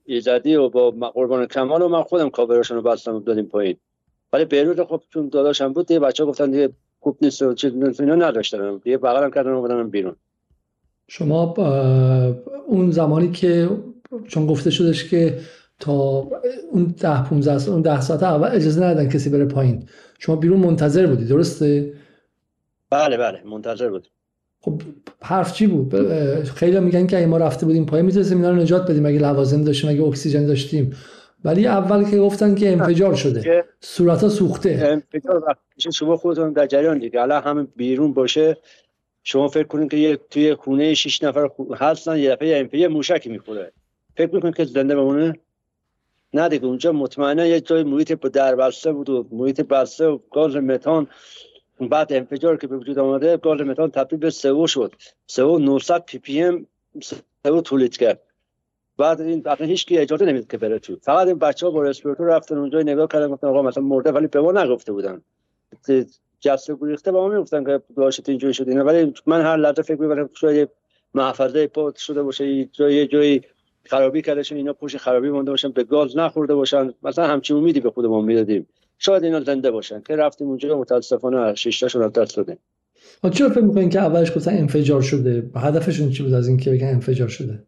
ایزدی 0.05 0.55
و 0.55 0.69
با 0.69 0.91
قربان 0.91 1.47
کمال 1.47 1.83
و 1.83 1.89
من 1.89 2.03
خودم 2.03 2.31
کاورشون 2.31 2.77
رو 2.77 2.83
بستم 2.83 3.15
و 3.15 3.21
دادیم 3.21 3.47
پایین. 3.47 3.77
ولی 4.33 4.45
بیروت 4.45 4.85
خب 4.85 5.03
چون 5.11 5.29
داداشم 5.29 5.73
بود 5.73 5.87
دیگه 5.87 6.01
بچه 6.01 6.25
گفتن 6.25 6.51
دیگه 6.51 6.71
خوب 7.01 7.19
نیست 7.23 7.43
و 7.43 7.55
چیز 7.55 7.73
اینا 8.01 8.15
نداشتم 8.15 8.79
دیگه 8.79 8.99
بغلم 8.99 9.31
کردن 9.31 9.53
و 9.53 9.85
بیرون. 9.85 10.17
شما 11.09 11.55
اون 12.67 12.91
زمانی 12.91 13.31
که 13.31 13.69
چون 14.29 14.47
گفته 14.47 14.71
شدش 14.71 15.11
که 15.11 15.39
تا 15.81 16.27
اون 16.71 16.95
ده 17.01 17.25
15 17.25 17.71
اون 17.71 17.83
ده 17.83 18.01
ساعت 18.01 18.23
اول 18.23 18.49
اجازه 18.53 18.85
ندادن 18.85 19.09
کسی 19.09 19.31
بره 19.31 19.45
پایین. 19.45 19.89
شما 20.19 20.37
بیرون 20.37 20.61
منتظر 20.61 21.07
بودی 21.07 21.25
درسته؟ 21.25 21.93
بله 22.91 23.17
بله 23.17 23.43
منتظر 23.45 23.89
بود 23.89 24.09
خب 24.61 24.83
حرف 25.23 25.53
چی 25.53 25.67
بود؟ 25.67 25.95
خیلی 26.43 26.81
میگن 26.81 27.07
که 27.07 27.19
اگه 27.19 27.27
ما 27.27 27.39
رفته 27.39 27.67
بودیم 27.67 27.87
پایین 27.87 28.07
می‌تونستیم 28.07 28.37
اینا 28.37 28.51
رو 28.51 28.57
نجات 28.57 28.91
بدیم 28.91 29.07
اگه 29.07 29.19
لوازم 29.19 29.65
داشتیم 29.65 29.91
اگه 29.91 30.03
اکسیژن 30.03 30.47
داشتیم. 30.47 30.97
ولی 31.45 31.67
اول 31.67 32.11
که 32.11 32.19
گفتن 32.19 32.55
که 32.55 32.73
انفجار 32.73 33.15
شده. 33.15 33.65
صورت 33.81 34.23
ها 34.23 34.29
سوخته. 34.29 35.03
انفجار 35.15 35.57
شما 35.93 36.17
خودتون 36.17 36.53
در 36.53 36.67
جریان 36.67 36.99
دیگه. 36.99 37.21
الان 37.21 37.43
همه 37.43 37.67
بیرون 37.77 38.13
باشه. 38.13 38.57
شما 39.23 39.49
فکر 39.49 39.67
کنید 39.67 39.91
که 39.91 39.97
یه 39.97 40.19
توی 40.31 40.55
خونه 40.55 40.95
6 40.95 41.23
نفر 41.23 41.49
هستن 41.77 42.17
یه 42.17 42.31
دفعه 42.31 42.59
انفجار 42.59 42.89
موشکی 42.89 43.31
می‌خوره. 43.31 43.73
فکر 44.17 44.35
می‌کنید 44.35 44.55
که 44.55 44.65
زنده 44.65 44.97
بمونه؟ 44.97 45.35
نه 46.35 46.49
دیگه 46.49 46.65
اونجا 46.65 46.93
مطمئنا 46.93 47.47
یه 47.47 47.61
جای 47.61 47.83
محیط 47.83 48.13
در 48.13 48.57
بسته 48.57 48.93
بود 48.93 49.11
و 49.11 49.27
محیط 49.33 49.61
بسته 49.61 50.07
و 50.07 50.19
گاز 50.31 50.57
متان 50.57 51.07
بعد 51.81 52.13
انفجار 52.13 52.57
که 52.57 52.67
به 52.67 52.77
وجود 52.77 52.99
آمده 52.99 53.37
گاز 53.37 53.61
متان 53.61 53.91
تبدیل 53.91 54.19
به 54.19 54.31
سئو 54.31 54.67
شد. 54.67 54.95
سئو 55.27 55.59
900 55.59 56.05
پی 56.05 56.19
پی 56.19 56.43
ام 56.43 56.67
سئو 57.45 57.61
تولید 57.61 57.97
کرد. 57.97 58.21
بعد 58.99 59.21
این 59.21 59.49
اصلا 59.49 59.67
هیچ 59.67 59.87
کی 59.87 59.99
اجازه 59.99 60.25
نمیده 60.25 60.47
که 60.51 60.59
بره 60.59 60.79
تو. 60.79 60.97
فقط 61.03 61.27
این 61.27 61.39
بچه‌ها 61.39 61.73
با 61.73 61.83
رسپیراتور 61.83 62.27
رفتن 62.27 62.59
اونجا 62.59 62.81
نگاه 62.81 63.09
کردن 63.09 63.29
گفتن 63.29 63.47
آقا 63.47 63.63
مثلا 63.63 63.83
مرده 63.83 64.13
ولی 64.13 64.27
به 64.27 64.41
ما 64.41 64.53
نگفته 64.53 64.93
بودن. 64.93 65.23
جسته 66.41 66.77
گریخته 66.81 67.13
با 67.13 67.29
ما 67.29 67.35
می‌گفتن 67.35 67.65
که 67.65 67.83
داشت 67.97 68.29
اینجوری 68.29 68.55
شد 68.55 68.69
اینا. 68.69 68.85
ولی 68.85 69.15
من 69.27 69.43
هر 69.43 69.57
لحظه 69.57 69.83
فکر 69.83 70.01
می‌کردم 70.01 70.31
شاید 70.35 70.69
محفظه 71.15 71.67
پات 71.67 71.97
شده 71.97 72.23
باشه 72.23 72.47
یه 72.47 72.69
جای 72.73 73.07
جایی 73.07 73.43
خرابی 73.87 74.23
کردشون 74.23 74.59
اینا 74.59 74.73
پشت 74.73 74.97
خرابی 74.97 75.31
مونده 75.31 75.51
باشن 75.51 75.71
به 75.71 75.85
گاز 75.85 76.17
نخورده 76.17 76.55
باشن. 76.55 76.95
مثلا 77.03 77.27
همچین 77.27 77.57
امیدی 77.57 77.81
به 77.81 77.91
خودمون 77.91 78.25
می‌دادیم. 78.25 78.67
شاید 78.99 79.25
اینا 79.25 79.41
زنده 79.41 79.71
باشن. 79.71 80.01
که 80.01 80.17
رفتیم 80.17 80.49
اونجا 80.49 80.79
متاسفانه 80.79 81.55
شش 81.55 81.81
تاشون 81.81 82.03
از 82.03 82.13
دست 82.13 82.37
دادیم. 82.37 82.59
چرا 83.33 83.49
فکر 83.49 83.61
می‌کنین 83.61 83.91
که 83.91 83.99
اولش 83.99 84.37
گفتن 84.37 84.51
انفجار 84.59 85.03
شده؟ 85.03 85.51
هدفشون 85.57 86.11
چی 86.11 86.23
بود 86.23 86.35
از 86.35 86.49
اینکه 86.49 86.71
بگن 86.71 86.87
انفجار 86.87 87.29
شده؟ 87.29 87.63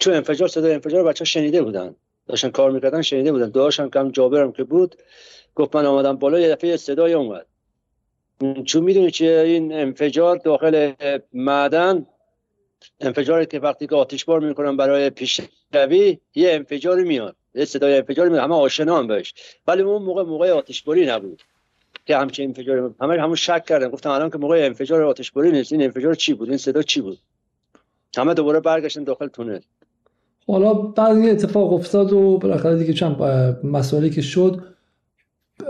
چون 0.00 0.14
انفجار 0.14 0.48
صدای 0.48 0.74
انفجار 0.74 1.04
بچه 1.04 1.24
شنیده 1.24 1.62
بودن. 1.62 1.94
داشتن 2.26 2.48
کار 2.50 2.70
می‌کردن 2.70 3.02
شنیده 3.02 3.32
بودن. 3.32 3.50
داشتن 3.50 3.88
کم 3.88 4.10
جابرم 4.10 4.52
که 4.52 4.64
بود 4.64 4.96
گفت 5.54 5.76
من 5.76 5.86
آمدم 5.86 6.16
بالا 6.16 6.40
یه 6.40 6.48
دفعه 6.48 6.76
صدای 6.76 7.12
اومد. 7.12 7.46
چون 8.64 8.84
می‌دونی 8.84 9.10
چیه؟ 9.10 9.38
این 9.38 9.72
انفجار 9.72 10.36
داخل 10.36 10.92
معدن 11.32 12.06
انفجاری 13.00 13.46
که 13.46 13.58
وقتی 13.58 13.86
که 13.86 13.94
آتش 13.94 14.24
بار 14.24 14.40
می‌کنن 14.40 14.76
برای 14.76 15.10
پیشروی 15.10 16.18
یه 16.34 16.52
انفجاری 16.52 17.04
میاد 17.04 17.36
یه 17.54 17.64
صدای 17.64 17.96
انفجاری 17.96 18.30
میاد 18.30 18.42
همه 18.42 18.54
آشنا 18.54 18.98
هم 18.98 19.06
بهش. 19.06 19.34
ولی 19.66 19.82
اون 19.82 20.02
موقع 20.02 20.22
موقع 20.22 20.50
آتش 20.50 20.82
باری 20.82 21.06
نبود 21.06 21.42
که 22.06 22.16
همچین 22.16 22.48
انفجاری 22.48 22.94
همه 23.00 23.22
همون 23.22 23.34
شک 23.34 23.64
کردن 23.66 23.88
گفتم 23.88 24.10
الان 24.10 24.30
که 24.30 24.38
موقع 24.38 24.66
انفجار 24.66 25.02
آتش 25.02 25.30
باری 25.30 25.50
نیست 25.52 25.72
این 25.72 25.82
انفجار 25.82 26.14
چی 26.14 26.34
بود؟ 26.34 26.48
این 26.48 26.58
صدا 26.58 26.82
چی 26.82 27.00
بود؟ 27.00 27.18
همه 28.16 28.34
دوباره 28.34 28.60
برگشتن 28.60 29.04
داخل 29.04 29.26
تونل. 29.26 29.60
حالا 30.46 30.74
بعد 30.74 31.16
این 31.16 31.30
اتفاق 31.30 31.72
افتاد 31.72 32.12
و 32.12 32.38
بالاخره 32.38 32.76
دیگه 32.76 32.92
چند 32.92 33.16
مسائلی 33.64 34.10
که 34.10 34.22
شد 34.22 34.62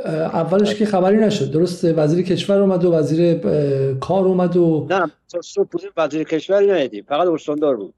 اولش 0.07 0.75
که 0.75 0.87
خبری 0.87 1.17
نشد. 1.17 1.51
درسته؟ 1.51 1.93
وزیر 1.93 2.25
کشور 2.25 2.59
اومد 2.59 2.85
و 2.85 2.93
وزیر 2.93 3.39
کار 3.95 4.25
اومد 4.25 4.57
و 4.57 4.87
نه 4.91 5.11
وزیر 5.97 6.25
کشوری 6.25 6.67
ندیدیم 6.67 7.05
فقط 7.09 7.29
استاندار 7.29 7.77
بود. 7.77 7.95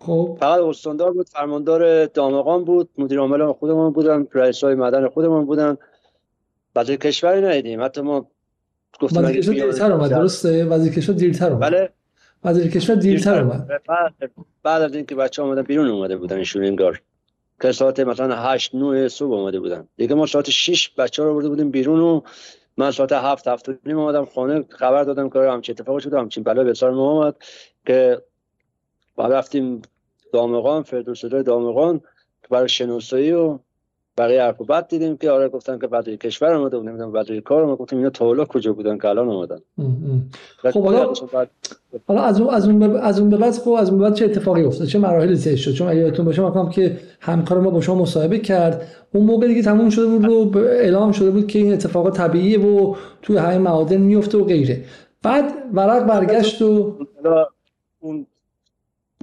خب. 0.00 0.36
فقط 0.40 0.60
استاندار 0.60 1.12
بود. 1.12 1.28
فرماندار 1.28 2.06
دامغان 2.06 2.64
بود. 2.64 2.88
مدیر 2.98 3.18
عامل 3.18 3.52
خودمون 3.52 3.92
بودن. 3.92 4.26
رئیس 4.32 4.64
های 4.64 4.74
مدن 4.74 5.08
خودمون 5.08 5.44
بودن. 5.44 5.76
وزیر 6.76 6.96
کشوری 6.96 7.40
ندیدیم 7.40 7.84
حتی 7.84 8.00
ما 8.00 8.26
گفتم 9.00 9.24
وزیر 9.24 9.40
کشور 9.40 9.54
دیرتر 9.54 9.92
اومد. 9.92 10.10
درسته؟ 10.10 10.64
وزیر 10.64 10.92
کشور 10.92 11.14
دیرتر 11.14 11.52
اومد. 11.52 11.60
بله. 11.60 11.90
وزیر 12.44 12.70
کشور 12.70 12.96
دیرتر 12.96 13.42
اومد. 13.42 13.68
بعد 14.62 14.82
از 14.82 14.94
اینکه 14.94 15.14
بچه 15.14 15.42
اومدن 15.42 15.62
بیرون 15.62 15.88
اومده 15.88 16.16
بودن 16.16 16.36
ایشون 16.36 16.64
انگار 16.64 17.02
که 17.60 17.72
ساعت 17.72 18.00
مثلا 18.00 18.36
8 18.36 18.74
9 18.74 19.08
صبح 19.08 19.32
اومده 19.32 19.60
بودن. 19.60 19.88
دیگه 19.96 20.14
ما 20.14 20.26
ساعت 20.26 20.50
6 20.50 20.90
بچه 20.90 21.22
رو 21.22 21.34
برده 21.34 21.48
بودیم 21.48 21.70
بیرون 21.70 22.00
و 22.00 22.20
من 22.76 22.90
ساعت 22.90 23.12
7 23.12 23.48
7 23.48 23.68
نیم 23.86 23.98
اومدم 23.98 24.24
خانه 24.24 24.64
خبر 24.68 25.04
دادم 25.04 25.30
که 25.30 25.38
همچین 25.38 25.74
اتفاقی 25.78 26.00
شده 26.00 26.18
همچین 26.18 26.42
بلا 26.42 26.64
به 26.64 26.74
سر 26.74 26.90
ما 26.90 27.10
اومد 27.10 27.36
که 27.86 28.22
بعد 29.16 29.32
رفتیم 29.32 29.82
دامغان 30.32 30.82
فردوسده 30.82 31.42
دامغان 31.42 32.00
برای 32.50 32.68
شناسایی 32.68 33.32
و 33.32 33.58
بقیه 34.20 34.42
حرف 34.42 34.60
بعد 34.60 34.88
دیدیم 34.88 35.16
که 35.16 35.30
آره 35.30 35.48
گفتن 35.48 35.78
که 35.78 35.86
بعد 35.86 36.08
کشور 36.08 36.52
اومده 36.52 36.78
بود 36.78 36.88
نمی‌دونم 36.88 37.12
بعد 37.12 37.38
کار 37.38 37.62
اومد 37.62 37.78
گفتیم 37.78 37.98
اینا 37.98 38.10
تا 38.10 38.44
کجا 38.44 38.72
بودن 38.72 38.98
که 38.98 39.08
الان 39.08 39.28
اومدن. 39.28 39.58
خب 40.56 40.84
حالا 40.84 41.12
حالا 42.06 42.22
از 42.22 42.40
اون 42.40 42.54
از 42.54 42.68
اون 42.68 42.96
از 42.96 43.20
اون 43.20 43.30
به 43.30 43.36
بعد 43.36 43.52
خب 43.52 43.70
از 43.70 43.90
اون 43.90 43.98
به 43.98 44.04
بعد 44.04 44.14
چه 44.14 44.24
اتفاقی 44.24 44.64
افتاد؟ 44.64 44.86
چه 44.86 44.98
مراحلی 44.98 45.36
طی 45.36 45.56
شد؟ 45.56 45.72
چون 45.72 45.88
اگه 45.88 46.00
یادتون 46.00 46.24
باشه 46.24 46.42
من 46.42 46.70
که 46.70 46.98
همکار 47.20 47.60
ما 47.60 47.70
با 47.70 47.80
شما 47.80 48.02
مصاحبه 48.02 48.38
کرد. 48.38 48.86
اون 49.14 49.24
موقع 49.24 49.46
دیگه 49.46 49.62
تموم 49.62 49.90
شده 49.90 50.06
بود 50.06 50.24
رو 50.24 50.58
اعلام 50.58 51.12
شده 51.12 51.30
بود 51.30 51.46
که 51.46 51.58
این 51.58 51.72
اتفاق 51.72 52.10
طبیعیه 52.10 52.60
و 52.60 52.94
توی 53.22 53.36
همین 53.36 53.58
معادن 53.58 53.96
میفته 53.96 54.38
و 54.38 54.44
غیره. 54.44 54.84
بعد 55.22 55.44
ورق 55.74 56.06
برگشت 56.06 56.62
و 56.62 56.96
اون 58.00 58.26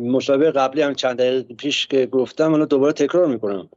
مصاحبه 0.02 0.52
قبلی 0.52 0.82
هم 0.82 0.94
چند 0.94 1.18
دقیقه 1.18 1.54
پیش 1.54 1.88
که 1.88 2.06
گفتم 2.06 2.48
منو 2.48 2.66
دوباره 2.66 2.94
تکرار 2.94 3.28
می‌کنم. 3.28 3.70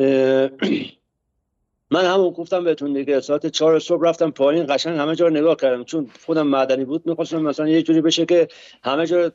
من 1.90 2.04
همون 2.04 2.30
گفتم 2.30 2.64
بهتون 2.64 2.92
دیگه 2.92 3.20
ساعت 3.20 3.46
چهار 3.46 3.78
صبح 3.78 4.08
رفتم 4.08 4.30
پایین 4.30 4.66
قشنگ 4.68 4.98
همه 4.98 5.14
جا 5.14 5.26
رو 5.26 5.34
نگاه 5.34 5.56
کردم 5.56 5.84
چون 5.84 6.10
خودم 6.26 6.46
معدنی 6.46 6.84
بود 6.84 7.06
می‌خواستم 7.06 7.42
مثلا 7.42 7.68
یه 7.68 7.82
جوری 7.82 8.00
بشه 8.00 8.26
که 8.26 8.48
همه 8.82 9.06
جا 9.06 9.32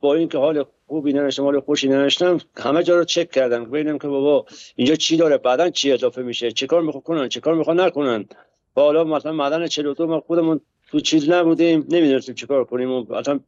با 0.00 0.14
این 0.14 0.28
که 0.28 0.38
حال 0.38 0.64
خوبی 0.86 1.12
ننشتم 1.12 1.42
حال 1.42 1.60
خوشی 1.60 1.88
ننشتم 1.88 2.38
همه 2.56 2.82
جا 2.82 2.96
رو 2.96 3.04
چک 3.04 3.30
کردم 3.30 3.64
ببینم 3.64 3.98
که 3.98 4.08
بابا 4.08 4.46
اینجا 4.76 4.94
چی 4.94 5.16
داره 5.16 5.38
بعدا 5.38 5.70
چی 5.70 5.92
اضافه 5.92 6.22
میشه 6.22 6.52
چه 6.52 6.66
کار 6.66 6.82
می‌خوان 6.82 7.02
کنن 7.02 7.28
چه 7.28 7.40
کار 7.40 7.54
می‌خوان 7.54 7.80
نکنن. 7.80 8.24
با 8.74 8.82
حالا 8.82 9.04
مثلا 9.04 9.32
معدن 9.32 9.66
42 9.66 10.06
ما 10.06 10.20
خودمون 10.20 10.60
تو 10.90 11.00
چیز 11.00 11.30
نبودیم 11.30 11.86
نمی‌دونستیم 11.88 12.34
چیکار 12.34 12.64
کنیم 12.64 12.90
و 12.90 13.12
اصلا 13.12 13.40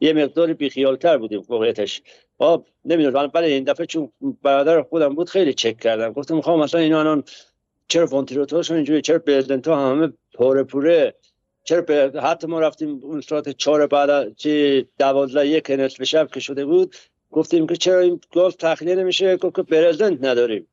یه 0.00 0.12
مقدار 0.12 0.52
بیخیالتر 0.52 1.18
بودیم 1.18 1.42
واقعیتش. 1.48 2.02
خب 2.42 2.64
نمی‌دونم 2.84 3.30
ولی 3.34 3.52
این 3.52 3.64
دفعه 3.64 3.86
چون 3.86 4.12
برادر 4.42 4.82
خودم 4.82 5.14
بود 5.14 5.28
خیلی 5.28 5.54
چک 5.54 5.80
کردم. 5.80 6.12
گفتم 6.12 6.36
می‌خوام 6.36 6.60
مثلا 6.60 6.80
اینا 6.80 7.00
الان 7.00 7.24
چرا 7.88 8.06
فونتیروتورشون 8.06 8.76
اینجوری 8.76 9.02
چرا 9.02 9.18
پرزیدنت 9.18 9.68
همه 9.68 10.12
پوره 10.34 10.62
پوره؟ 10.62 11.14
چرا 11.64 11.84
حتی 12.22 12.46
ما 12.46 12.60
رفتیم 12.60 13.00
اون 13.02 13.20
ساعت 13.20 13.48
چهار 13.48 13.86
بعد 13.86 14.36
چه 14.36 14.86
دوازده 14.98 15.46
یک 15.46 15.70
نصف 15.70 16.02
شب 16.04 16.28
که 16.34 16.40
شده 16.40 16.64
بود 16.64 16.94
گفتیم 17.30 17.66
که 17.66 17.76
چرا 17.76 18.00
این 18.00 18.20
گاز 18.34 18.56
تخلیه 18.56 18.94
نمیشه؟ 18.94 19.36
گفت 19.36 19.56
که 19.56 19.62
پرزیدنت 19.62 20.24
نداریم. 20.24 20.66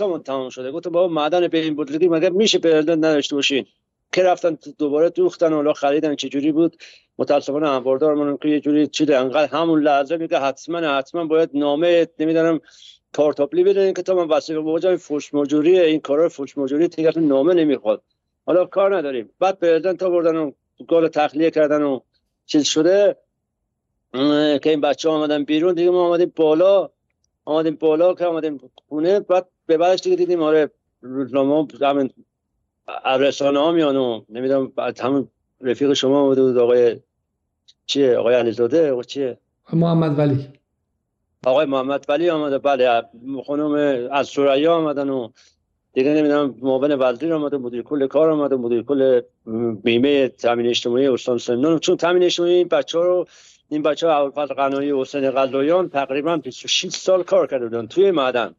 همون 0.00 0.22
تمام 0.22 0.48
شده. 0.48 0.72
گفتم 0.72 0.90
بابا 0.90 1.14
معدن 1.14 1.48
به 1.48 1.58
این 1.58 1.74
بودلگی 1.74 2.08
مگر 2.08 2.30
میشه 2.30 2.58
پرزیدنت 2.58 2.98
نداشته 2.98 3.36
باشین؟ 3.36 3.66
که 4.12 4.22
رفتن 4.22 4.58
دوباره 4.78 5.10
دوختن 5.10 5.52
و 5.52 5.72
خریدن 5.72 6.14
چه 6.14 6.28
جوری 6.28 6.52
بود؟ 6.52 6.76
متاسفانه 7.18 7.68
انباردارمون 7.68 8.36
که 8.36 8.48
یه 8.48 8.60
جوری 8.60 8.86
چیده 8.86 9.18
انقدر 9.18 9.56
همون 9.56 9.82
لحظه 9.82 10.16
میگه 10.16 10.38
حتما 10.38 10.78
حتما 10.78 11.24
باید 11.24 11.50
نامه 11.54 12.06
نمی‌دونم 12.18 12.60
کارتاپلی 13.12 13.64
بدین 13.64 13.94
که 13.94 14.02
تا 14.02 14.14
من 14.14 14.28
واسه 14.28 14.60
با 14.60 14.96
فوش 14.96 15.34
مجوری 15.34 15.80
این 15.80 16.00
کارا 16.00 16.28
فوش 16.28 16.58
مجوری 16.58 16.88
دیگه 16.88 17.18
نامه 17.18 17.54
نمی‌خواد. 17.54 18.02
حالا 18.46 18.64
کار 18.64 18.96
نداریم. 18.96 19.30
بعد 19.38 19.58
پرزیدنت 19.58 19.96
تا 19.96 20.10
بردن 20.10 20.36
و 20.36 20.52
گل 20.88 21.08
تخلیه 21.08 21.50
کردن 21.50 21.82
و 21.82 22.00
چیز 22.46 22.64
شده 22.64 23.16
که 24.62 24.70
این 24.70 24.80
بچه 24.80 25.08
آمدن 25.08 25.44
بیرون 25.44 25.74
دیگه 25.74 25.90
ما 25.90 26.06
آمدیم 26.06 26.32
بالا 26.36 26.90
آمدیم 27.44 27.74
بالا 27.74 28.14
که 28.14 28.26
آمدیم 28.26 28.60
خونه. 28.88 29.20
بعد 29.20 29.48
به 29.66 29.76
بعدش 29.76 30.00
دیگه 30.00 30.16
دیدیم 30.16 30.42
آره 30.42 30.70
روزنامه 31.00 31.66
همین 31.80 32.12
رسانه 33.04 33.58
ها 33.58 33.72
میان 33.72 33.96
و 33.96 34.22
نمی‌دونم 34.28 34.72
بعد 34.76 35.00
همون 35.00 35.28
رفیق 35.60 35.92
شما 35.92 36.34
بود 36.34 36.58
آقای 36.58 36.96
چیه؟ 37.86 38.16
آقای 38.16 38.34
علیزاده؟ 38.34 38.92
و 38.92 39.02
چیه؟ 39.02 39.38
محمد 39.72 40.18
ولی. 40.18 40.48
آقای 41.46 41.66
محمد 41.66 42.06
ولی 42.08 42.30
آمده. 42.30 42.58
بله 42.58 43.02
خانم 43.46 43.72
از 44.12 44.28
سریا 44.28 44.74
آمدن 44.74 45.08
و 45.08 45.28
دیگه 45.92 46.10
نمی‌دونم 46.10 46.54
معاون 46.62 46.94
وزیر 46.94 47.34
آمده 47.34 47.56
مدیر 47.56 47.82
کل 47.82 48.06
کار 48.06 48.30
آمده 48.30 48.56
مدیر 48.56 48.82
کل 48.82 49.20
بیمه 49.84 50.28
تامین 50.28 50.66
اجتماعی 50.66 51.08
استان 51.08 51.38
سمنان 51.38 51.78
چون 51.78 51.96
تامین 51.96 52.22
اجتماعی 52.22 52.54
این 52.54 52.68
بچه 52.68 52.98
ها 52.98 53.04
رو 53.04 53.26
این 53.68 53.82
بچه 53.82 54.06
ها 54.08 54.26
اول 54.26 54.46
قنایی 54.46 55.00
حسین 55.00 55.30
غزایان 55.30 55.88
تقریبا 55.88 56.36
26 56.36 56.88
سال 56.88 57.22
کار 57.22 57.46
کرده 57.46 57.68
بودن 57.68 57.86
توی 57.86 58.10
معدن. 58.10 58.54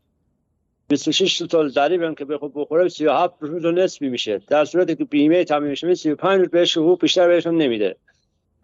26 0.91 1.43
سال 1.51 1.69
ضریب 1.69 2.15
که 2.15 2.25
بخواد 2.25 2.51
بخوره 2.55 2.89
37 2.89 3.33
روز 3.39 3.65
و 3.65 3.71
نصفی 3.71 4.09
میشه. 4.09 4.41
در 4.47 4.65
صورتی 4.65 4.95
که 4.95 5.05
بیمه 5.05 5.43
تامین 5.43 5.71
اجتماعی 5.71 5.95
35 5.95 6.39
روز 6.39 6.49
بهش 6.49 6.77
حقوق 6.77 7.01
بیشتر 7.01 7.27
بهشون 7.27 7.57
نمیده. 7.57 7.95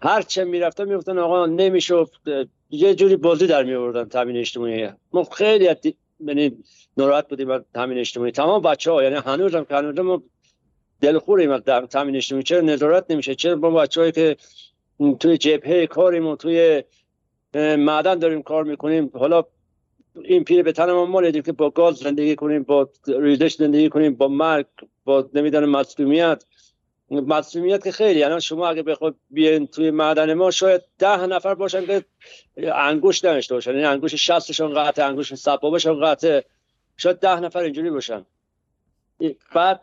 هر 0.02 0.22
چه 0.22 0.44
می‌رفتن 0.44 0.88
می‌گفتن 0.90 1.18
آقا 1.18 1.46
نمیشه 1.46 2.06
یه 2.70 2.96
جوری 2.96 3.16
بازی 3.16 3.48
در 3.48 3.64
میوردن 3.64 4.06
تامین 4.06 4.38
اجتماعی. 4.38 4.90
ما 5.14 5.24
خیلی 5.24 5.70
یعنی 6.20 6.58
ناراحت 6.98 7.28
بودیم 7.28 7.50
از 7.50 7.62
تامین 7.74 7.98
اجتماعی. 7.98 8.32
تمام 8.32 8.62
بچه 8.62 8.92
ها 8.92 9.04
یعنی 9.04 9.16
هنوز 9.16 9.56
هم 9.56 9.66
هنوز 9.70 10.00
ما 10.00 10.24
دلخوریم 11.02 11.58
در 11.58 11.86
تامین 11.86 12.16
اجتماعی. 12.16 12.44
چرا 12.44 12.62
نظارت 12.62 13.12
نمیشه؟ 13.12 13.36
چرا 13.36 13.56
با 13.56 13.72
بچه‌هایی 13.72 14.12
که 14.12 14.38
توی 15.20 15.38
جبهه 15.38 15.88
کاریم 15.88 16.28
و 16.28 16.36
توی 16.36 16.84
معدن 17.56 18.20
داریم 18.20 18.42
کار 18.42 18.64
می‌کنیم 18.64 19.12
حالا 19.14 19.44
این 20.24 20.44
پیر 20.44 20.64
به 20.64 20.72
تن 20.72 20.92
ما 20.92 21.06
مالیدیم 21.06 21.42
که 21.42 21.52
با 21.52 21.70
گاز 21.70 21.96
زندگی 21.96 22.36
کنیم 22.36 22.64
با 22.64 22.90
ریزش 23.08 23.56
زندگی 23.56 23.90
کنیم 23.90 24.16
با 24.16 24.28
مرگ 24.28 24.66
با 25.06 25.30
نمی‌دانم 25.34 25.70
مصومیت 25.70 26.44
مصومیت 27.10 27.84
که 27.84 27.92
خیلی. 27.92 28.20
یعنی 28.20 28.42
شما 28.42 28.68
اگه 28.68 28.84
بخواد 28.84 29.16
بیاین 29.30 29.68
توی 29.68 29.92
معدن 29.92 30.34
ما 30.34 30.52
شاید 30.52 30.82
ده 31.00 31.26
نفر 31.26 31.56
باشن 31.56 31.86
که 31.86 32.06
انگوش 32.76 33.20
داشته 33.20 33.54
باشن. 33.54 33.72
یعنی 33.72 33.84
انگوش 33.84 34.16
شستشون 34.16 34.74
قطعه 34.74 35.06
انگوش 35.06 35.36
سبابشون 35.36 36.06
قطعه. 36.06 36.46
شاید 36.98 37.20
ده 37.20 37.40
نفر 37.40 37.60
اینجوری 37.60 37.90
باشن. 37.90 38.26
بعد 39.56 39.82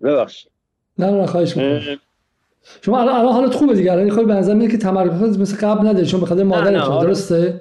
ببخشید. 0.00 0.52
نه 0.98 1.10
نه 1.10 1.26
خواهش 1.26 1.56
می‌کنم. 1.56 2.00
شما 2.82 3.00
الان 3.00 3.14
الان 3.14 3.32
حالت 3.32 3.54
خوبه 3.54 3.74
دیگه. 3.74 3.92
الان 3.92 4.10
خواهی 4.10 4.26
به 4.26 4.34
نظر 4.34 4.54
میاد 4.54 4.70
که 4.70 4.78
تمرکز 4.78 5.38
مثل 5.38 5.56
قبل 5.66 5.86
نداری 5.88 6.06
چون 6.06 6.20
بخاطر 6.20 6.42
مادر 6.42 6.76
آره. 6.76 7.06
درسته؟ 7.06 7.60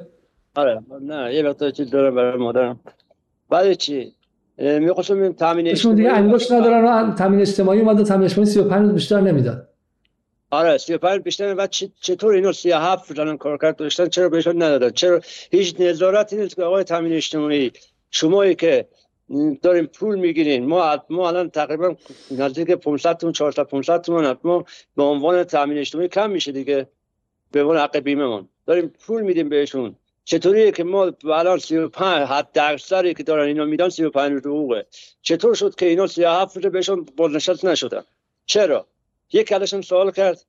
آره. 0.55 0.81
نه 1.01 1.35
یه 1.35 1.43
وقت 1.43 1.71
چیز 1.71 1.89
دارم 1.89 2.15
برای 2.15 2.37
مادرم. 2.37 2.79
بعد 3.49 3.73
چی؟ 3.73 4.13
می‌خواستم 4.57 5.33
تامین 5.33 5.67
اجتماعی 5.67 5.97
دیگه 5.97 6.11
انگشت 6.11 6.51
ندارن 6.51 7.15
تامین 7.15 7.41
اجتماعی 7.41 7.79
اومده 7.79 8.03
تامین 8.03 8.25
اجتماعی 8.25 8.49
35 8.49 8.81
روز 8.81 8.93
بیشتر 8.93 9.21
نمی‌داد 9.21 9.67
آره 10.51 10.77
35 10.77 11.21
بیشتر 11.21 11.55
و 11.57 11.67
چطور 12.01 12.33
اینو 12.33 12.53
37 12.53 13.13
دارن 13.13 13.37
کار 13.37 13.57
کرد 13.57 13.75
داشتن؟ 13.75 14.07
چرا 14.07 14.29
بهشون 14.29 14.55
ندادن؟ 14.55 14.89
چرا 14.89 15.21
هیچ 15.51 15.75
نظارتی 15.79 16.35
نیست 16.35 16.55
که 16.55 16.63
آقای 16.63 16.83
تامین 16.83 17.13
اجتماعی. 17.13 17.71
شمایی 18.11 18.55
که 18.55 18.87
داریم 19.61 19.85
پول 19.85 20.19
می‌گیرین 20.19 20.65
ما 20.65 20.97
ما 21.09 21.27
الان 21.27 21.49
تقریبا 21.49 21.95
نزدیک 22.31 22.71
500 22.71 23.17
تومن 23.17 23.33
400 23.33 23.63
500 23.63 24.01
تومن 24.01 24.37
ما 24.43 24.65
به 24.95 25.03
عنوان 25.03 25.43
تامین 25.43 25.77
اجتماعی 25.77 26.07
کم 26.07 26.29
میشه 26.29 26.51
دیگه. 26.51 26.87
به 27.51 27.61
عنوان 27.61 27.77
حق 27.77 27.97
بیمه 27.97 28.27
من 28.27 28.47
داریم 28.65 28.87
پول 28.87 29.21
میدیم 29.21 29.49
بهشون. 29.49 29.95
چطوریه 30.23 30.71
که 30.71 30.83
ما 30.83 31.11
الان 31.23 31.57
35 31.57 32.27
حد 32.27 32.51
درصدی 32.51 33.13
که 33.13 33.23
دارن 33.23 33.47
اینا 33.47 33.65
میدن 33.65 33.89
35 33.89 34.31
روز 34.31 34.45
حقوقه. 34.45 34.85
چطور 35.21 35.55
شد 35.55 35.75
که 35.75 35.85
اینا 35.85 36.07
37 36.07 36.57
روز 36.57 36.65
بهشون 36.65 37.05
بازنشست 37.17 37.65
نشدن؟ 37.65 38.03
چرا؟ 38.45 38.87
یک 39.33 39.47
کلشون 39.47 39.81
سوال 39.81 40.11
کرد. 40.11 40.45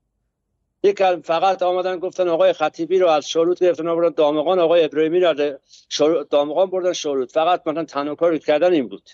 یک 0.82 0.96
کل 0.96 1.20
فقط 1.20 1.62
آمدن 1.62 1.98
گفتن 1.98 2.28
آقای 2.28 2.52
خطیبی 2.52 2.98
رو 2.98 3.08
از 3.08 3.28
شروط 3.28 3.62
گرفتن 3.62 3.88
آوردن 3.88 4.14
دامغان 4.16 4.58
آقای 4.58 4.84
ابراهیمی 4.84 5.20
رو 5.20 5.28
دامغان 6.30 6.70
بردن 6.70 6.92
شروط 6.92 7.32
فقط 7.32 7.66
مثلا 7.66 7.84
تنها 7.84 8.14
کردن 8.44 8.72
این 8.72 8.88
بود. 8.88 9.10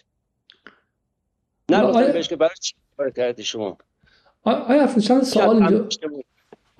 نه 1.70 2.12
بهش 2.12 2.28
که 2.28 2.36
برای 2.36 2.55
چی 2.61 2.74
کار 2.97 3.11
کردی 3.11 3.45
شما؟ 3.45 3.78
آیا 4.45 4.86
چند 4.86 5.23
سوال 5.23 5.57
اینجا 5.57 5.89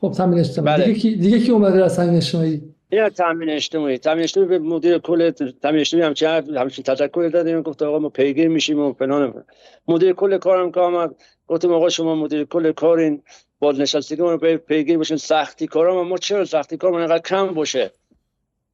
خب 0.01 0.12
تامین 0.16 0.39
اجتماعی. 0.39 0.77
بله. 0.77 0.86
دیگه 0.86 1.01
کی 1.01 1.16
دیگه 1.16 1.39
کی 1.40 1.51
اومده 1.51 1.85
از 1.85 1.97
تامین 1.97 2.16
اجتماعی؟ 2.16 2.62
این 2.90 3.09
تامین 3.09 3.51
اجتماعی. 3.51 3.98
تامین 3.98 4.23
اجتماعی 4.23 4.48
به 4.48 4.59
مدیر 4.59 4.98
کل 4.98 5.31
تامین 5.31 5.81
اجتماعی 5.81 6.06
همچین 6.06 6.28
حرف- 6.28 6.48
همچین 6.48 6.85
تذکر 6.85 7.31
دادیم. 7.32 7.62
گفت 7.62 7.82
آقا 7.82 7.98
ما 7.98 8.09
پیگیر 8.09 8.48
میشیم 8.48 8.78
و 8.78 8.93
فلان. 8.93 9.44
مدیر 9.89 10.12
کل 10.12 10.39
کارم 10.39 10.73
که 10.73 10.81
آمد. 10.81 11.15
گفتم 11.47 11.73
آقا 11.73 11.89
شما 11.89 12.15
مدیر 12.15 12.44
کل 12.44 12.73
کارین. 12.73 13.23
بازنشستگی 13.59 14.16
رو 14.22 14.39
پی- 14.39 14.56
پیگیر 14.56 14.98
باشین 14.98 15.16
سختی 15.16 15.66
کارا 15.66 16.05
ما 16.05 16.16
چرا 16.18 16.44
سختی 16.44 16.76
کار 16.76 16.90
ما 16.90 16.98
اینقدر 16.98 17.22
کم 17.28 17.47
باشه؟ 17.55 17.90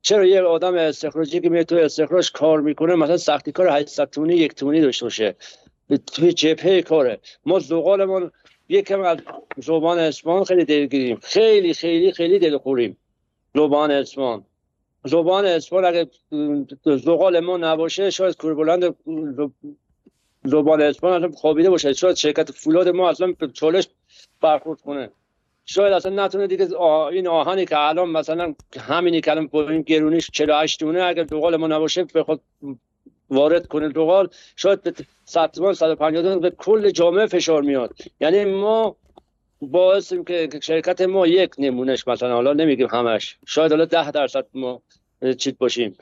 چرا 0.03 0.27
یه 0.27 0.43
آدم 0.43 0.75
استخراجی 0.75 1.41
که 1.41 1.49
میاد 1.49 1.67
تو 1.67 1.77
استخراج 1.77 2.33
کار 2.33 2.61
می‌کنه 2.61 2.95
مثلا 2.95 3.17
سختی 3.17 3.53
کار 3.53 3.69
800 3.69 4.11
تومانی 4.11 4.35
یک 4.35 4.55
تومانی 4.55 4.81
داشته 4.81 5.07
باشه؟ 5.07 5.37
توی 6.15 6.33
جبهه 6.33 6.83
کاره. 6.83 7.21
ما 7.47 7.59
زغالمون 7.59 8.31
یکم 8.69 9.01
از 9.01 9.19
زبان 9.57 9.99
اسمان 9.99 10.45
خیلی 10.45 10.65
دلگیریم. 10.65 11.19
خیلی 11.23 11.75
خیلی 11.75 12.13
خیلی 12.13 12.39
دلخوریم. 12.39 12.97
زبان 13.55 13.91
اسمان 13.91 14.45
زبان 15.05 15.45
اسمان 15.47 15.85
اگه 15.85 16.11
زغال 16.85 17.41
ما 17.41 17.57
نباشه 17.57 18.11
شاید 18.11 18.37
کور 18.37 18.55
بلند 18.55 18.95
زبان 20.45 20.83
اسمان 20.83 21.13
اصلا 21.13 21.31
خوابیده 21.37 21.71
باشه. 21.71 21.93
شاید 21.93 22.17
شرکت 22.17 22.51
فولاد 22.51 22.89
ما 22.89 23.11
اصلا 23.11 23.35
چالش 23.53 23.89
برخورد 24.45 24.81
کنه. 24.81 25.11
شاید 25.67 25.93
اصلا 25.93 26.25
نتونه 26.25 26.47
دیگه 26.47 26.77
آ- 26.77 27.09
این 27.09 27.29
آهنی 27.29 27.65
که 27.67 27.79
الان 27.79 28.11
مثلا 28.11 28.55
همینی 28.81 29.21
که 29.21 29.31
الان 29.31 29.49
این 29.53 29.83
گرونیش 29.83 30.31
48 30.31 30.81
دونه 30.81 31.03
اگر 31.03 31.27
زغال 31.27 31.57
ما 31.57 31.67
نباشه 31.67 32.05
بخواد 32.05 32.41
وارد 33.31 33.67
کنه 33.67 33.89
زغال 33.89 34.29
شاید 34.57 34.83
به 34.83 34.95
100 35.25 35.51
تومن 35.51 35.73
150 35.73 36.23
تومن 36.23 36.41
به 36.41 36.51
کل 36.51 36.91
جامعه 36.91 37.27
فشار 37.27 37.63
میاد. 37.63 37.95
یعنی 38.21 38.45
ما 38.45 38.97
باعثیم 39.61 40.25
که 40.25 40.49
شرکت 40.63 41.01
ما 41.01 41.27
یک 41.27 41.51
نمونهش 41.59 42.09
مثلا 42.09 42.35
حالا 42.35 42.53
نمیگیم 42.53 42.87
همش. 42.87 43.39
شاید 43.47 43.71
حالا 43.73 43.85
ده 43.85 44.11
درصد 44.11 44.47
ما 44.55 44.83
چیت 45.39 45.59
باشیم. 45.59 45.97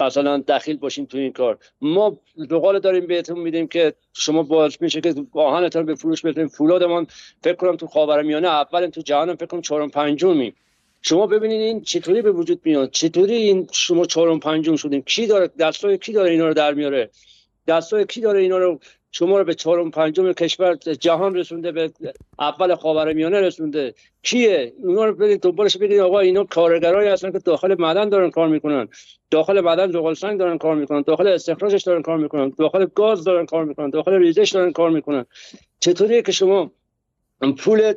مثلا 0.00 0.38
دخیل 0.38 0.76
باشیم 0.76 1.04
تو 1.04 1.18
این 1.18 1.32
کار. 1.32 1.58
ما 1.80 2.18
زغال 2.36 2.78
داریم 2.78 3.06
بهتون 3.06 3.38
میدیم 3.38 3.68
که 3.68 3.94
شما 4.12 4.42
باعث 4.42 4.82
میشه 4.82 5.00
که 5.00 5.14
آهنتون 5.32 5.86
به 5.86 5.94
فروش 5.94 6.24
بتونیم 6.24 6.48
فولادمان 6.48 7.06
فکر 7.42 7.54
کنم 7.54 7.76
تو 7.76 7.86
خاورمیانه 7.86 8.48
اول 8.48 8.86
تو 8.86 9.00
جهانم 9.00 9.36
فکر 9.36 9.46
کنم 9.46 9.60
چهارم 9.60 9.90
پنجمی. 9.90 10.54
شما 11.02 11.26
ببینید 11.26 11.60
این 11.60 11.82
چطوری 11.82 12.22
به 12.22 12.32
وجود 12.32 12.60
میاد؟ 12.64 12.90
چطوری 12.90 13.34
این 13.34 13.68
شما 13.72 14.04
چهارم 14.04 14.40
پنجم 14.40 14.76
شدیم؟ 14.76 15.02
کی 15.02 15.26
داره 15.26 15.50
دستای 15.58 15.98
کی 15.98 16.12
داره 16.12 16.30
اینا 16.30 16.48
رو 16.48 16.54
در 16.54 16.74
میاره؟ 16.74 17.10
دستای 17.66 18.06
کی 18.06 18.20
داره 18.20 18.40
اینا 18.40 18.58
رو 18.58 18.80
شما 19.12 19.38
رو 19.38 19.44
به 19.44 19.54
چهارم 19.54 19.90
پنجم 19.90 20.32
کشور 20.32 20.74
جهان 20.74 21.34
رسونده 21.34 21.72
به 21.72 21.92
اول 22.38 22.74
خاورمیانه 22.74 23.40
رسونده. 23.40 23.94
کیه؟ 24.22 24.72
اونا 24.82 25.04
رو 25.04 25.14
برید 25.14 25.40
دنبالش 25.40 25.76
بگید 25.76 26.00
آقا 26.00 26.18
اینا 26.18 26.44
کارگرایی 26.44 27.08
هستن 27.08 27.32
که 27.32 27.38
داخل 27.38 27.76
معدن 27.78 28.08
دارن 28.08 28.30
کار 28.30 28.48
می‌کنن. 28.48 28.88
داخل 29.30 29.60
معدن 29.60 29.92
زغال 29.92 30.14
سنگ 30.14 30.38
دارن 30.38 30.58
کار 30.58 30.74
می‌کنن. 30.74 31.02
داخل 31.02 31.26
استخراجش 31.26 31.82
دارن 31.82 32.02
کار 32.02 32.18
می‌کنن. 32.18 32.52
داخل 32.58 32.86
گاز 32.94 33.24
دارن 33.24 33.46
کار 33.46 33.64
می‌کنن. 33.64 33.90
داخل 33.90 34.12
ریزش 34.12 34.50
دارن 34.54 34.72
کار 34.72 34.90
می‌کنن. 34.90 35.26
چطوریه 35.80 36.22
که 36.22 36.32
شما 36.32 36.70
پول 37.58 37.92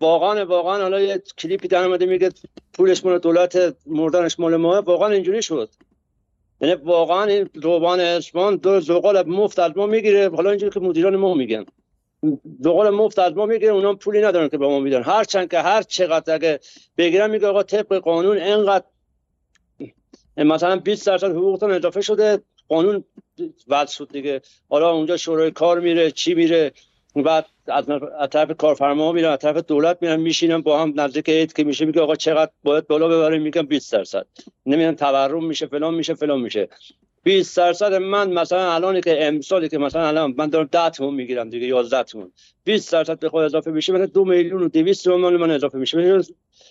واقعا 0.00 0.46
واقعا 0.46 0.82
حالا 0.82 1.00
یه 1.00 1.22
کلیپی 1.38 1.68
در 1.68 1.86
میگه 1.86 2.30
پولش 2.74 3.04
مال 3.04 3.18
دولت 3.18 3.76
مردنش 3.86 4.40
مال 4.40 4.56
ما. 4.56 4.82
واقعا 4.82 5.08
اینجوری 5.08 5.42
شد. 5.42 5.70
یعنی 6.60 6.74
واقعا 6.74 7.24
این 7.24 7.48
روبان 7.54 8.00
اسمان 8.00 8.56
دو 8.56 8.80
زغال 8.80 9.28
مفت 9.28 9.58
از 9.58 9.72
ما 9.76 9.86
می‌گیره. 9.86 10.30
حالا 10.30 10.50
اینجوری 10.50 10.72
که 10.72 10.80
مدیران 10.80 11.16
ما 11.16 11.34
میگن. 11.34 11.64
زغال 12.60 12.90
مفت 12.90 13.18
از 13.18 13.36
ما 13.36 13.46
می‌گیره 13.46 13.72
اونا 13.72 13.94
پولی 13.94 14.20
ندارن 14.20 14.48
که 14.48 14.58
به 14.58 14.66
ما 14.66 14.80
میدن. 14.80 15.02
هر 15.02 15.24
چند 15.24 15.50
که 15.50 15.58
هر 15.58 15.82
چقدر 15.82 16.34
اگه 16.34 16.60
بگیرن 16.98 17.30
میگه 17.30 17.46
آقا 17.46 17.62
طبق 17.62 17.94
قانون 17.94 18.38
اینقدر 18.38 18.84
مثلا 20.36 20.76
20 20.76 21.06
درصد 21.06 21.30
حقوقتون 21.30 21.70
اضافه 21.70 22.00
شده. 22.00 22.42
قانون 22.68 23.04
وضع 23.68 23.92
شد 23.92 24.08
دیگه. 24.12 24.40
حالا 24.68 24.90
اونجا 24.90 25.16
شورای 25.16 25.50
کار 25.50 25.80
میره 25.80 26.10
چی 26.10 26.34
میره؟ 26.34 26.72
بعد 27.22 27.46
از 27.66 27.86
طرف 28.30 28.56
کارفرما 28.56 29.12
میرن 29.12 29.32
از 29.32 29.38
طرف 29.38 29.56
دولت 29.56 29.98
میرن 30.00 30.20
میشینن 30.20 30.60
با 30.60 30.82
هم 30.82 31.00
نزدیک 31.00 31.28
عید 31.28 31.52
که 31.52 31.64
میشه 31.64 31.84
میگه 31.84 32.00
آقا 32.00 32.14
چقدر 32.14 32.50
باید 32.62 32.86
بالا 32.86 33.08
ببریم؟ 33.08 33.42
میگن 33.42 33.62
20 33.62 33.92
درصد. 33.92 34.26
نمی‌دونم 34.66 34.94
تورم 34.94 35.44
میشه 35.44 35.66
فلان 35.66 35.94
میشه 35.94 36.14
فلان 36.14 36.40
میشه. 36.40 36.68
20 37.22 37.56
درصد 37.56 37.94
من 37.94 38.32
مثلا 38.32 38.72
الان 38.72 39.00
که 39.00 39.26
امسالی 39.26 39.68
که 39.68 39.78
مثلا 39.78 40.06
الان 40.06 40.34
من 40.38 40.46
دارم 40.46 40.68
10 40.72 40.90
تومن 40.90 41.14
می‌گیرم 41.14 41.50
دیگه 41.50 41.66
11 41.66 42.02
تومن 42.02 42.30
20 42.64 42.92
درصد 42.92 43.18
به 43.18 43.28
خود 43.28 43.44
اضافه 43.44 43.70
میشه 43.70 43.92
من 43.92 44.04
2 44.04 44.24
میلیون 44.24 44.62
و 44.62 44.68
200 44.68 45.04
تومن 45.04 45.36
من 45.36 45.50
اضافه 45.50 45.78
میشه 45.78 45.98
می‌دونی 45.98 46.24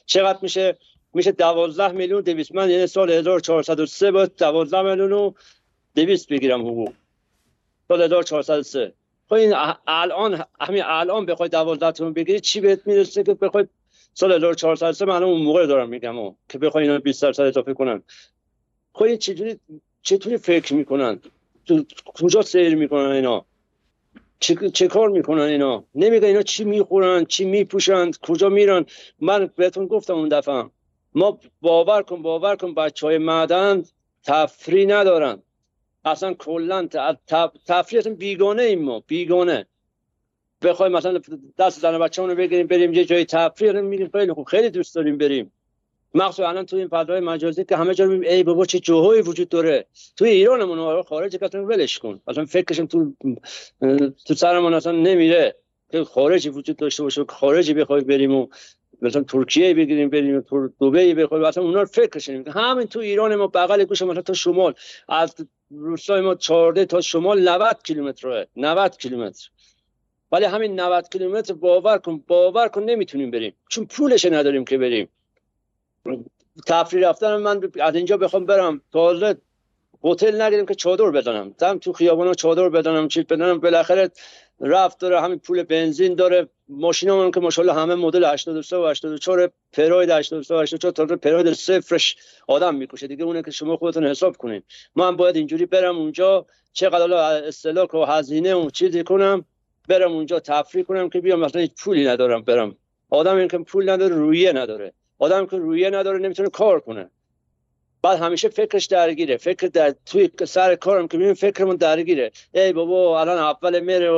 چقدر 0.05 0.39
میشه؟ 0.41 0.77
میشه 1.13 1.31
12 1.31 1.91
میلیون 1.91 2.19
و 2.19 2.22
200 2.22 2.55
من 2.55 2.69
یعنی 2.69 2.88
سال 2.88 3.11
1403 3.11 4.11
باید 4.11 4.35
12 4.38 4.81
میلیون 4.81 5.11
و 5.11 5.31
200 5.95 6.30
بگیرم 6.30 6.61
حقوق. 6.61 6.93
سال 7.88 8.01
1403 8.01 8.93
خب 9.30 9.34
این 9.34 9.53
الان 9.88 10.43
همین 10.60 10.84
الان 10.85 11.26
بخوای 11.26 11.49
12 11.49 11.91
تومن 11.91 12.14
بگیری 12.14 12.39
چی 12.39 12.61
بهت 12.61 12.88
می‌رسه 12.88 13.23
که 13.23 13.34
بخوای 13.34 13.68
سال 14.14 14.31
1403 14.31 15.06
من 15.06 15.23
اون 15.23 15.41
موقع 15.41 15.65
دارم 15.65 15.89
میگم 15.89 16.19
و 16.19 16.34
که 16.49 16.57
بخوای 16.57 16.84
اینا 16.84 16.99
20 16.99 17.22
درصد 17.23 17.43
اضافه 17.43 17.73
کنن. 17.73 18.03
خب 18.93 19.03
این 19.03 19.18
چجوری 19.18 19.60
چطوری 20.02 20.38
فکر 20.38 20.73
می‌کنن؟ 20.73 21.19
تو 21.65 21.85
کجا 22.06 22.41
سیر 22.41 22.76
می‌کنن 22.76 23.11
اینا؟ 23.11 23.45
چه, 24.39 24.69
چه 24.69 24.88
کار 24.88 25.10
می‌کنن 25.10 25.41
اینا؟ 25.41 25.84
نمیگن 25.95 26.26
اینا 26.26 26.41
چی 26.41 26.64
می‌خورن 26.64 27.26
چی 27.26 27.45
میپوشن 27.45 28.11
کجا 28.11 28.49
میرن؟ 28.49 28.85
من 29.19 29.49
بهتون 29.56 29.88
گفتم 29.88 30.14
اون 30.14 30.30
دفعه. 30.30 30.65
ما 31.15 31.39
باور 31.61 32.02
کن 32.02 32.22
باور 32.22 32.56
کن 32.56 32.73
بچه 32.73 33.07
های 33.07 33.18
معدن 33.18 33.84
تفری 34.23 34.85
ندارن. 34.85 35.43
اصلا 36.06 36.34
کلا 36.34 36.88
تفریح 37.68 38.02
بیگانه 38.02 38.64
ایم 38.64 38.82
ما 38.82 39.03
بیگانه. 39.07 39.65
بخوای 40.61 40.90
مثلا 40.90 41.19
دست 41.57 41.80
زن 41.80 41.99
بچه 41.99 42.26
رو 42.26 42.36
بگیریم 42.36 42.68
بریم 42.68 42.94
یه 42.94 43.06
جای 43.06 43.26
تفریح 43.26 43.72
میگیم 43.72 44.10
خیلی 44.14 44.34
خوب 44.34 44.48
خیلی 44.48 44.69
دوست 44.69 44.95
داریم 44.95 45.18
بریم. 45.18 45.52
مخصوصا 46.14 46.49
الان 46.49 46.65
تو 46.65 46.76
این 46.76 46.88
فضای 46.88 47.19
مجازی 47.19 47.65
که 47.65 47.77
همه 47.77 47.94
جا 47.94 48.06
می‌بینیم 48.06 48.30
ای 48.30 48.44
بابا 48.44 48.65
چه 48.65 48.80
جاهایی 48.80 49.22
وجود 49.22 49.49
داره. 49.49 49.86
توی 50.18 50.30
ایرانمون 50.30 50.80
آره 50.80 51.03
خارج 51.03 51.38
اصلا 51.41 51.65
ولش 51.65 51.99
کن. 51.99 52.22
اصلا 52.27 52.45
فکرشم 52.45 52.86
تو 52.86 53.14
تو 54.26 54.34
سرمون 54.34 54.73
اصلا 54.73 54.91
نمیره 54.91 55.56
که 55.91 56.03
خارجی 56.03 56.49
وجود 56.49 56.76
داشته 56.76 57.03
باشه 57.03 57.26
خارجی 57.30 57.73
بخوای 57.73 58.02
بریم 58.02 58.36
و 58.36 58.48
مثلا 59.01 59.23
ترکیه 59.23 59.73
بگیریم 59.73 60.09
بریم 60.09 60.41
تو 60.41 60.67
دبی 60.81 61.13
بخوای 61.13 61.45
اصلا 61.45 61.63
اونا 61.63 61.85
فکرش 61.85 62.30
نمی‌کنه 62.30 62.53
همین 62.53 62.88
تو 62.88 62.99
ایران 62.99 63.35
ما 63.35 63.47
بغل 63.47 63.84
گوش 63.84 64.01
مثلا 64.01 64.22
تا 64.22 64.34
شمال. 64.34 64.73
از 65.09 65.35
روستای 65.69 66.22
ما 66.22 66.35
14 66.35 66.85
تا 66.85 67.01
شمال 67.01 67.49
90 67.49 67.84
کیلومتر 67.84 68.27
راه 68.27 68.45
90 68.55 68.97
کیلومتر. 68.97 69.49
ولی 70.31 70.45
همین 70.45 70.80
90 70.80 71.09
کیلومتر 71.09 71.53
باور 71.53 71.97
کن 71.97 72.23
باور 72.27 72.67
کن 72.67 72.84
نمی‌تونیم 72.84 73.31
بریم. 73.31 73.53
چون 73.69 73.85
پولش 73.85 74.26
نداریم 74.26 74.65
که 74.65 74.77
بریم. 74.77 75.09
تفریح 76.67 77.09
رفتن 77.09 77.35
من 77.35 77.61
از 77.81 77.95
اینجا 77.95 78.17
بخوام 78.17 78.45
برم. 78.45 78.81
تازه 78.91 79.38
هتل 80.06 80.41
نگیریم 80.41 80.65
که 80.65 80.76
چادر 80.76 81.11
بزنم. 81.11 81.56
دم 81.60 81.77
تو 81.77 81.94
خیابانا 81.94 82.34
چادر 82.34 82.69
بزنم 82.69 83.07
چیز 83.07 83.23
بزنم. 83.23 83.60
بالاخره 83.60 84.11
رفت 84.60 84.99
داره 84.99 85.22
همین 85.22 85.40
پول 85.40 85.64
بنزین 85.64 86.15
داره. 86.15 86.48
ماشینا 86.69 87.23
هم 87.23 87.32
که 87.32 87.40
ماشاءالله 87.40 87.82
همه 87.82 87.95
مدل 87.95 88.23
83 88.23 88.77
و 88.77 88.86
84 88.86 89.52
پراید 89.73 90.10
83 90.10 90.56
و 90.56 90.60
84 90.60 91.07
تا 91.07 91.15
پراید 91.15 91.53
صفرش 91.53 92.15
آدم 92.48 92.76
می‌کشه. 92.76 93.07
دیگه 93.07 93.23
اونه 93.23 93.41
که 93.41 93.52
شما 93.52 93.77
خودتون 93.77 94.06
حساب 94.06 94.38
کنین. 94.38 94.61
من 94.95 95.15
باید 95.15 95.36
اینجوری 95.36 95.65
برم 95.65 95.98
اونجا 95.98 96.45
چقدر 96.73 96.99
حالا 96.99 97.27
استلاک 97.27 97.94
و 97.94 98.06
هزینه 98.06 98.56
و 98.56 98.69
چیزی 98.69 99.03
کنم 99.03 99.45
برم 99.90 100.11
اونجا 100.11 100.40
تفریح 100.40 100.84
کنم 100.84 101.10
که 101.10 101.22
بیام 101.22 101.40
مثلا 101.40 101.61
هیچ 101.61 101.72
پولی 101.84 102.07
ندارم 102.07 102.41
برم. 102.41 102.76
آدم 103.10 103.38
این 103.38 103.48
که 103.48 103.57
پول 103.57 103.90
نداره 103.90 104.15
رویه 104.15 104.53
نداره. 104.53 104.94
آدم 105.19 105.45
که 105.45 105.57
رویه 105.57 105.90
نداره 105.90 106.19
نمی‌تونه 106.19 106.49
کار 106.49 106.80
کنه. 106.80 107.10
بعد 108.06 108.19
همیشه 108.19 108.49
فکرش 108.49 108.86
درگیره. 108.86 109.38
فکر 109.38 109.68
در 109.68 109.95
توی 110.06 110.30
سر 110.48 110.76
کارم 110.76 111.07
که 111.07 111.18
می‌بینیم 111.18 111.34
فکرمون 111.34 111.76
درگیره. 111.76 112.32
ای 112.53 112.73
بابا 112.73 113.22
الان 113.22 113.38
اول 113.38 113.80
میره 113.80 114.11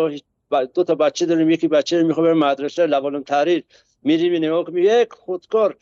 و 0.52 0.66
دو 0.74 0.84
تا 0.84 0.96
بچه 0.96 1.26
داریم 1.26 1.50
یکی 1.50 1.68
بچه 1.68 2.04
می‌خواد 2.04 2.26
بره 2.26 2.34
مدرسه 2.34 2.86
لوالم 2.86 3.24
تحریر. 3.24 3.64
میریم 4.04 4.64
کنیم 4.64 4.78
یک 4.78 5.14
خودکار 5.14 5.78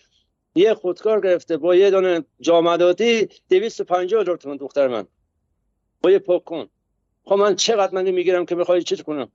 یه 0.56 0.74
خودکار 0.74 1.22
گرفته 1.22 1.58
با 1.58 1.76
یه 1.76 1.92
دونه 1.92 2.24
جامداتی 2.40 3.30
250 3.50 4.22
هزار 4.22 4.38
تومان 4.38 4.58
دختر 4.58 4.88
من. 4.88 5.08
با 6.02 6.12
یه 6.12 6.20
پاک 6.20 6.44
کن 6.44 6.68
خب 7.24 7.36
من 7.36 7.56
چقدر 7.56 7.94
من 7.96 8.12
می‌گیرم 8.12 8.46
که 8.46 8.56
بخوای 8.56 8.84
چیز 8.84 9.02
کنم؟ 9.02 9.32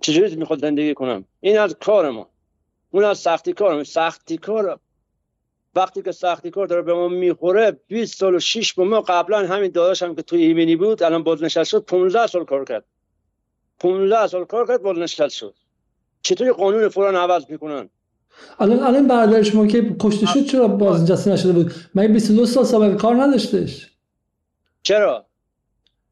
چجوری 0.00 0.36
می‌خواد 0.36 0.60
زندگی 0.60 0.94
کنم؟ 0.94 1.24
این 1.40 1.58
از 1.58 1.76
کار 1.80 2.10
ما. 2.10 2.28
اون 2.90 3.04
از 3.04 3.18
سختی 3.18 3.52
کار 3.52 3.84
سختی 3.84 4.36
کار 4.36 4.80
وقتی 5.74 6.02
که 6.02 6.12
سختی 6.12 6.50
کار 6.50 6.66
داره 6.66 6.82
به 6.82 6.94
ما 6.94 7.08
می‌خوره 7.08 7.80
20 7.88 8.18
سال 8.18 8.34
و 8.34 8.38
6 8.40 8.74
با 8.74 8.84
ما 8.84 9.00
قبلا 9.00 9.46
همین 9.46 9.70
داداش 9.70 10.02
هم 10.02 10.14
که 10.14 10.22
توی 10.22 10.42
ایمنی 10.42 10.76
بود 10.76 11.02
الان 11.02 11.22
بازنشسته 11.22 11.64
شد 11.64 11.84
15 11.84 12.26
سال 12.26 12.44
کار 12.44 12.64
کرد. 12.64 12.84
15 13.78 14.26
سال 14.26 14.44
کار 14.44 14.66
کرد 14.66 14.82
بازنشسته 14.82 15.28
شد. 15.28 15.54
چطوری 16.22 16.50
قانون 16.50 16.88
فورا 16.88 17.22
عوض 17.22 17.44
می‌کنن؟ 17.48 17.88
الان 18.58 18.80
الان 18.80 19.08
برادر 19.08 19.42
شما 19.42 19.66
که 19.66 19.96
کشته 20.00 20.26
شد 20.26 20.44
چرا 20.44 20.68
بازنشسته 20.68 21.32
نشده 21.32 21.52
بود؟ 21.52 21.72
من 21.94 22.12
22 22.12 22.46
سال 22.46 22.64
سابقه 22.64 22.94
کار 22.94 23.14
نداشتش. 23.14 23.90
چرا؟ 24.82 25.26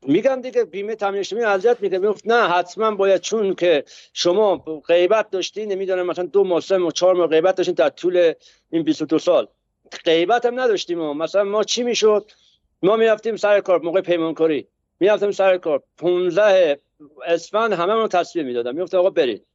میگم 0.06 0.40
دیگه 0.40 0.64
بیمه 0.64 0.94
تامین 0.94 1.18
اجتماعی 1.20 1.44
اذیت 1.44 1.76
میگه 1.80 1.98
می‌گفت 1.98 2.26
نه 2.26 2.48
حتما 2.48 2.90
باید 2.90 3.20
چون 3.20 3.54
که 3.54 3.84
شما 4.12 4.56
غیبت 4.86 5.30
داشتین 5.30 5.72
نمی‌دونم 5.72 6.06
مثلا 6.06 6.26
دو 6.26 6.44
ماه 6.44 6.60
سه 6.60 6.76
ماه 6.76 6.92
چهار 6.92 7.14
ماه 7.14 7.26
غیبت 7.26 7.54
داشتین 7.54 7.74
در 7.74 7.88
طول 7.88 8.32
این 8.70 8.82
22 8.82 9.18
سال. 9.18 9.48
غیبت 10.04 10.46
هم 10.46 10.60
نداشتیم 10.60 10.98
مثلا 10.98 11.44
ما 11.44 11.64
چی 11.64 11.82
می‌شد؟ 11.82 12.30
ما 12.82 12.96
می‌رفتیم 12.96 13.36
سر 13.36 13.60
کار 13.60 13.82
موقع 13.82 14.00
پیمانکاری. 14.00 14.68
می‌رفتیم 15.00 15.30
سر 15.30 15.58
کار 15.58 15.82
15 15.98 16.78
اسفند 17.26 17.72
همه 17.72 17.92
رو 17.92 18.08
تصویر 18.08 18.44
می‌دادم 18.44 18.74
می‌گفت 18.74 18.94
آقا 18.94 19.10
برید. 19.10 19.46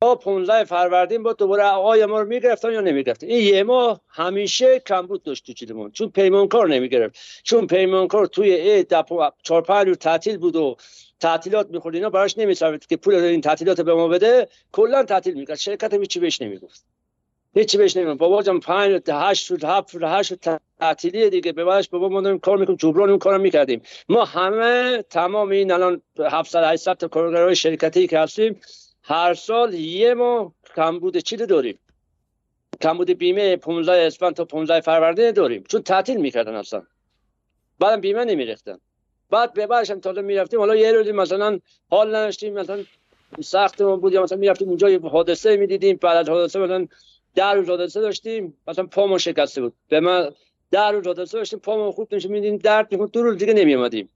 تا 0.00 0.14
15 0.14 0.64
فروردین 0.64 1.22
با 1.22 1.32
دوباره 1.32 1.62
آقای 1.62 2.06
ما 2.06 2.20
رو 2.20 2.28
می‌گرفتن 2.28 2.72
یا 2.72 2.80
نمی‌گرفتن؟ 2.80 3.26
این 3.26 3.54
یه 3.54 3.62
ماه 3.62 4.00
همیشه 4.08 4.80
کمبود 4.80 5.22
داشت 5.22 5.46
تو 5.46 5.52
چیدمون 5.52 5.90
چون 5.90 6.10
پیمانکار 6.10 6.68
نمی‌گرفت. 6.68 7.18
چون 7.42 7.66
پیمانکار 7.66 8.26
توی 8.26 8.54
عید 8.54 8.94
چهار 9.42 9.62
پنج 9.62 9.86
روز 9.88 9.98
تعطیل 9.98 10.36
بود 10.36 10.56
و 10.56 10.76
تعطیلات 11.20 11.70
می‌خورد 11.70 11.94
اینا 11.94 12.10
براش 12.10 12.38
نمیصرفید 12.38 12.86
که 12.86 12.96
پول 12.96 13.14
این 13.14 13.40
تعطیلات 13.40 13.80
به 13.80 13.94
ما 13.94 14.08
بده. 14.08 14.48
کلا 14.72 15.02
تعطیل 15.02 15.34
می‌کرد. 15.34 15.56
شرکت 15.56 15.94
هیچی 15.94 16.20
بهش 16.20 16.42
نمی‌گفت. 16.42 16.84
هیچی 17.54 17.78
بهش 17.78 17.96
نمی‌گفت. 17.96 18.18
بابا 18.18 18.42
جان 18.42 18.60
5 18.60 19.02
8 19.10 19.50
روز 19.50 19.64
7 19.64 19.94
روز 19.94 20.02
8 20.02 20.34
تعطیلی 20.80 21.30
دیگه. 21.30 21.52
به 21.52 21.64
بعدش 21.64 21.88
بابا 21.88 22.08
ما 22.08 22.20
داریم 22.20 22.38
کار 22.38 22.56
می‌کنیم. 22.56 22.76
جبران 22.76 23.08
اون 23.10 23.18
کارو 23.18 23.38
می‌کردیم. 23.38 23.82
ما 24.08 24.24
همه 24.24 25.02
تمام 25.10 25.48
این 25.50 25.70
الان 25.70 26.02
700 26.18 26.64
800 26.64 26.94
تا 26.96 27.08
کارگرای 27.08 27.56
شرکتی 27.56 28.06
که 28.06 28.18
هستیم 28.18 28.60
هر 29.08 29.34
سال 29.34 29.74
یه 29.74 30.14
ما 30.14 30.54
کمبود 30.76 31.16
چی 31.16 31.36
داریم؟ 31.36 31.78
کمبود 32.80 33.10
بیمه 33.10 33.56
15 33.56 34.06
اسفند 34.06 34.34
تا 34.34 34.44
15 34.44 34.80
فروردین 34.80 35.30
داریم. 35.30 35.64
چون 35.68 35.82
تعطیل 35.82 36.16
می‌کردن 36.16 36.54
اصلا. 36.54 36.82
بعدم 37.78 38.00
بیمه 38.00 38.24
نمیریختن. 38.24 38.78
بعد 39.30 39.52
به 39.52 39.66
بعدش 39.66 39.90
هم 39.90 40.00
تازه 40.00 40.20
می‌رفتیم. 40.20 40.58
حالا 40.58 40.76
یه 40.76 40.92
روزی 40.92 41.12
مثلا 41.12 41.58
حال 41.90 42.14
نداشتیم 42.14 42.52
مثلا 42.52 42.84
سخت 43.40 43.80
ما 43.80 43.96
بود 43.96 44.12
یا 44.12 44.22
مثلا 44.22 44.38
می‌رفتیم 44.38 44.68
اونجا 44.68 44.90
یه 44.90 45.00
حادثه 45.00 45.56
می‌دیدیم. 45.56 45.96
بعد 45.96 46.16
از 46.16 46.28
حادثه 46.28 46.58
مثلا 46.58 46.86
در 47.34 47.54
روز 47.54 47.68
حادثه 47.68 48.00
داشتیم. 48.00 48.56
مثلا 48.68 48.86
پامو 48.86 49.18
شکسته 49.18 49.60
بود. 49.60 49.74
به 49.88 50.00
من 50.00 50.30
در 50.70 50.92
روز 50.92 51.06
حادثه 51.06 51.38
داشتیم. 51.38 51.58
پامو 51.58 51.92
خوب 51.92 52.08
نمیشه 52.12 52.28
میدیم. 52.28 52.56
درد 52.56 52.92
می‌کنه 52.92 53.08
دو 53.08 53.22
روز 53.22 53.36
دیگه 53.36 53.52
نمیومدیم 53.52 54.08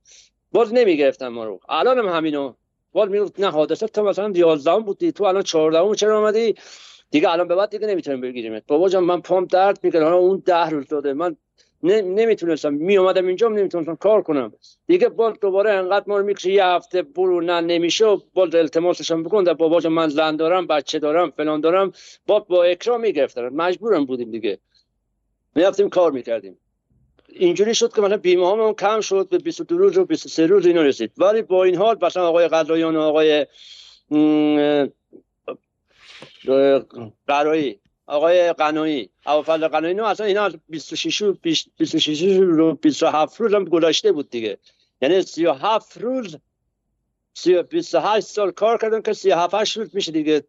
باز 0.53 0.75
نمی‌گرفتن 0.75 1.29
ما 1.29 1.45
رو. 1.45 1.61
الان 1.69 1.99
هم 1.99 2.09
همینو 2.09 2.55
وال 2.95 3.09
می‌گفت 3.09 3.41
نه 3.41 3.51
حادثه 3.51 3.87
تو 3.87 4.03
مثلا 4.03 4.33
11 4.35 4.79
بودی 4.79 5.13
تو 5.13 5.25
الان 5.25 5.43
14 5.43 5.95
چرا 5.95 6.19
اومدی 6.19 6.55
دیگه 7.11 7.31
الان 7.31 7.49
به 7.49 7.55
بعد 7.55 7.71
دیگه 7.71 7.87
نمی‌تونیم 7.87 8.21
بگیریمت 8.21 8.63
بابا 8.67 8.89
جان 8.89 9.05
من 9.05 9.21
پام 9.21 9.45
درد 9.45 9.79
می‌کنه 9.83 10.05
اون 10.05 10.43
ده 10.47 10.69
روز 10.69 10.87
داده 10.89 11.13
من 11.13 11.37
نمی‌تونستم 11.83 12.75
می 12.75 12.97
اومدم 12.97 13.27
اینجا 13.27 13.49
نمی‌تونستم 13.49 13.97
کار 13.97 14.23
کنم 14.23 14.53
دیگه 14.87 15.09
باز 15.09 15.35
دوباره 15.41 15.71
انقدر 15.71 16.05
ما 16.07 16.19
می‌کشه 16.19 16.53
یه 16.53 16.65
هفته 16.65 17.03
برو 17.03 17.41
نه 17.41 17.61
نمیشه 17.61 18.17
باز 18.35 18.55
التماسشم 18.55 19.23
بکن 19.23 19.45
در 19.45 19.55
بابا 19.55 19.81
جان 19.81 19.93
من 19.93 20.09
زن 20.09 20.37
دارم 20.37 20.67
بچه 20.67 20.99
دارم 20.99 21.31
فلان 21.31 21.61
دارم 21.61 21.93
با 22.27 22.39
با 22.41 22.65
اکرام 22.65 23.01
می‌گرفتن 23.01 23.49
مجبورم 23.49 24.05
بودیم 24.05 24.31
دیگه 24.31 24.59
می‌رفتیم 25.55 25.89
کار 25.89 26.13
می‌کردیم 26.13 26.59
اینجوری 27.29 27.75
شد 27.75 27.95
که 27.95 28.01
مثلا 28.01 28.17
بیمه 28.17 28.53
هم 28.53 28.75
کم 28.75 29.01
شد 29.01 29.29
به 29.29 29.39
22 29.39 29.79
روز 29.79 29.99
و 29.99 30.05
23 30.05 30.47
روز 30.47 30.67
اینا 30.67 30.83
رسید. 30.83 31.13
ولی 31.17 31.43
با 31.43 31.65
این 31.65 31.77
حال 31.77 31.99
مثلا 32.03 32.29
آقای 32.29 32.49
قضایان 32.49 32.97
و 32.97 33.01
آقای 33.01 33.47
قرایی 37.27 37.81
آقای 38.07 38.53
قنایی 38.53 39.11
اوفل 39.27 39.69
قنایی 39.69 39.95
نه 39.95 40.07
اصلا 40.07 40.27
اینا 40.27 40.51
26 40.69 41.23
26 41.79 42.23
رو 42.37 42.75
27 42.75 43.41
روز 43.41 43.55
هم 43.55 43.65
گذشته 43.65 44.13
بود 44.13 44.31
دیگه. 44.31 44.59
یعنی 45.03 45.23
37 45.23 46.01
روز 46.01 46.37
28 47.71 48.27
سال 48.27 48.51
کار 48.51 48.79
کردن 48.79 49.03
که 49.03 49.13
37 49.13 49.77
روز 49.77 49.95
میشه 49.95 50.13
دیگه 50.13 50.45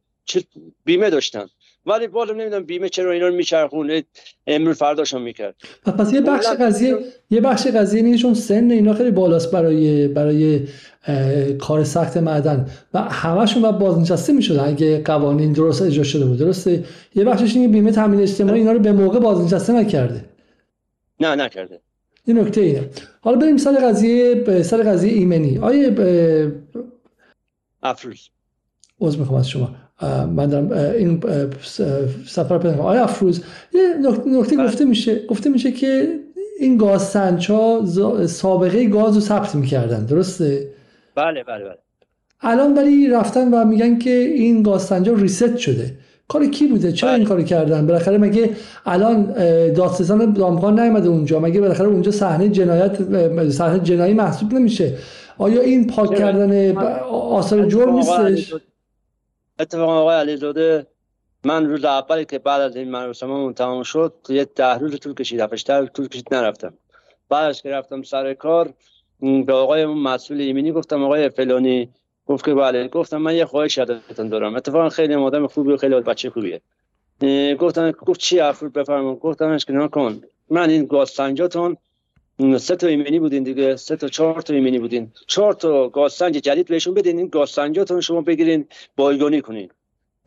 بیمه 0.86 1.10
داشتن. 1.10 1.50
ولی 1.86 2.08
بالا 2.08 2.34
نمی‌دونم 2.34 2.64
بیمه 2.64 2.90
چرا 2.90 3.12
اینا 3.12 3.28
رو 3.28 3.36
میچرخونه 3.36 4.04
امروز 4.48 4.78
فرداشون 4.78 5.22
می‌کرد. 5.22 5.56
پس 5.86 6.14
یه 6.14 6.22
بخش 6.22 6.46
قضیه 6.46 6.98
یه 7.30 7.42
بخش 7.42 7.68
قضیه 7.68 8.04
اینه 8.04 8.18
چون 8.18 8.34
سن 8.34 8.72
اینا 8.72 8.94
خیلی 8.94 9.12
بالاست 9.12 9.52
برای 9.52 10.08
برای 10.08 10.68
کار 11.60 11.84
سخت 11.84 12.18
معدن. 12.18 12.70
و 12.94 13.02
همشون 13.02 13.62
باید 13.62 13.78
بازنشسته 13.78 14.34
می‌شدن 14.34 14.64
اگه 14.64 15.02
قوانین 15.02 15.54
درست 15.54 15.82
اجرا 15.82 16.04
شده 16.04 16.26
بود. 16.26 16.38
درسته؟ 16.38 16.84
یه 17.16 17.24
بخشش 17.24 17.56
اینه 17.56 17.68
بیمه 17.68 17.92
تامین 17.92 18.22
اجتماعی 18.22 18.60
اینا 18.60 18.72
رو 18.72 18.80
به 18.80 18.92
موقع 18.92 19.20
بازنشسته 19.20 19.74
نکرده. 19.74 20.26
نه 21.20 21.36
نکرده. 21.36 21.80
این 22.26 22.40
نکته 22.40 22.62
اینه. 22.62 22.90
حالا 23.22 23.38
بریم 23.38 23.58
سر 23.58 23.72
قضیه 23.72 24.44
سر 24.64 24.84
قضیه 24.84 25.14
ایمنی. 25.14 25.58
آیه 25.58 25.96
افروز. 27.84 28.30
عذر 29.00 29.20
می‌خوام 29.20 29.40
از 29.40 29.50
شما. 29.50 29.76
من 30.36 30.46
دارم 30.46 30.72
این 30.72 31.24
سفر 32.26 32.58
پیدا 32.58 32.84
آیا 32.84 33.04
افروز 33.04 33.44
یه 33.74 33.82
نکته 34.26 34.56
بله. 34.56 34.68
گفته 34.68 34.86
میشه 34.86 35.26
گفته 35.26 35.50
میشه 35.50 35.72
که 35.72 36.20
این 36.60 36.78
گاز 36.78 37.02
سنچا 37.02 37.86
سابقه 38.28 38.86
گاز 38.86 39.16
رو 39.16 39.22
ثبت 39.22 39.56
می‌کردن 39.56 40.06
درسته؟ 40.06 40.68
بله 41.16 41.44
بله 41.44 41.64
بله. 41.64 41.78
الان 42.42 42.74
ولی 42.74 43.08
رفتن 43.08 43.54
و 43.54 43.66
میگن 43.66 43.98
که 44.00 44.10
این 44.10 44.64
گاز 44.64 44.82
سنجا 44.82 45.14
ریست 45.14 45.58
شده. 45.58 45.92
کار 46.28 46.46
کی 46.46 46.68
بوده؟ 46.68 46.92
چرا 46.92 47.10
این 47.10 47.20
بله. 47.20 47.28
کارو 47.28 47.44
کردن؟ 47.44 47.88
بالاخره 47.88 48.18
مگه 48.18 48.50
الان 48.86 49.34
دادستان 49.74 50.34
دامغان 50.34 50.80
نیومده 50.80 51.10
اونجا؟ 51.10 51.40
مگه 51.40 51.62
بالاخره 51.62 51.88
اونجا 51.88 52.12
صحنه 52.12 52.50
جنایت 52.50 52.98
صحنه 53.50 53.80
جنایی 53.80 54.14
محسوب 54.14 54.54
نمیشه؟ 54.54 54.94
آیا 55.38 55.62
این 55.62 55.88
پاک 55.88 56.16
کردن 56.16 56.78
آثار 57.12 57.66
جرم 57.66 57.96
نیستش؟ 57.96 58.54
اتفاقا 59.60 60.02
آقای 60.02 60.16
علیزاده 60.16 60.88
من 61.44 61.66
روز 61.66 61.86
اولی 61.86 62.26
که 62.26 62.40
بعد 62.40 62.62
از 62.62 62.76
این 62.76 62.92
مراسم 62.92 63.54
تمام 63.54 63.84
شد 63.84 64.14
یه 64.30 64.46
ده 64.46 64.74
روز 64.74 65.00
طول 65.00 65.14
کشید 65.14 65.40
هفتشتر 65.40 65.86
طول 65.86 66.08
کشید 66.08 66.34
نرفتم. 66.34 66.74
بعدش 67.30 67.62
که 67.62 67.70
رفتم 67.70 68.02
سر 68.02 68.34
کار 68.34 68.74
به 69.20 69.54
آقای 69.54 69.86
مسئول 69.86 70.42
ایمنی 70.42 70.72
گفتم 70.72 71.04
آقای 71.04 71.30
فلانی 71.30 71.90
گفت 72.26 72.46
که 72.46 72.54
بله. 72.54 72.88
گفتم 72.88 73.18
من 73.18 73.36
یه 73.36 73.46
خواهش 73.46 73.78
ازتون 73.78 74.30
دارم. 74.30 74.56
اتفاقا 74.56 74.90
خیلی 74.90 75.14
آدم 75.14 75.48
خوبی 75.48 75.72
و 75.72 75.78
خیلی 75.78 75.96
بچه 75.96 76.30
خوبیه. 76.30 76.62
گفتم 77.56 77.92
گفت 77.92 78.20
چی 78.20 78.40
افرود 78.40 78.74
بفرمون 78.74 79.16
گفتم 79.16 79.58
که 79.58 79.74
نکن 79.74 80.22
من 80.50 80.70
این 80.70 80.86
گاز 80.86 81.10
سنجاتون 81.10 81.78
سه 82.58 82.76
تا 82.76 82.88
ایمنی 82.88 83.20
بودین 83.20 83.44
دیگه 83.44 83.76
سه 83.76 83.96
تا 83.96 84.08
چهار 84.08 84.42
تا 84.42 84.54
ایمنی 84.54 84.80
بودین. 84.80 85.12
چهار 85.28 85.54
تا 85.54 85.90
گازسنج 85.90 86.38
جدید 86.38 86.68
بهشون 86.68 86.94
بدین 86.94 87.18
این 87.18 87.28
گازسنجاتون 87.28 88.02
شما 88.02 88.22
بگیرین 88.22 88.68
بایگانی 88.96 89.42
کنین. 89.42 89.70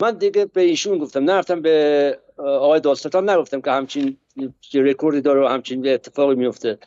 من 0.01 0.19
دیگه 0.19 0.47
به 0.47 0.61
ایشون 0.61 0.99
گفتم 0.99 1.25
نرفتم 1.25 1.63
به 1.63 2.19
آقای 2.37 2.81
داستان 2.81 3.31
نگفتم 3.31 3.61
که 3.61 3.71
همچین 3.71 4.17
رکوردی 4.75 5.21
داره 5.21 5.41
و 5.41 5.47
همچین 5.47 5.89
اتفاقی 5.89 6.35
میفته. 6.35 6.79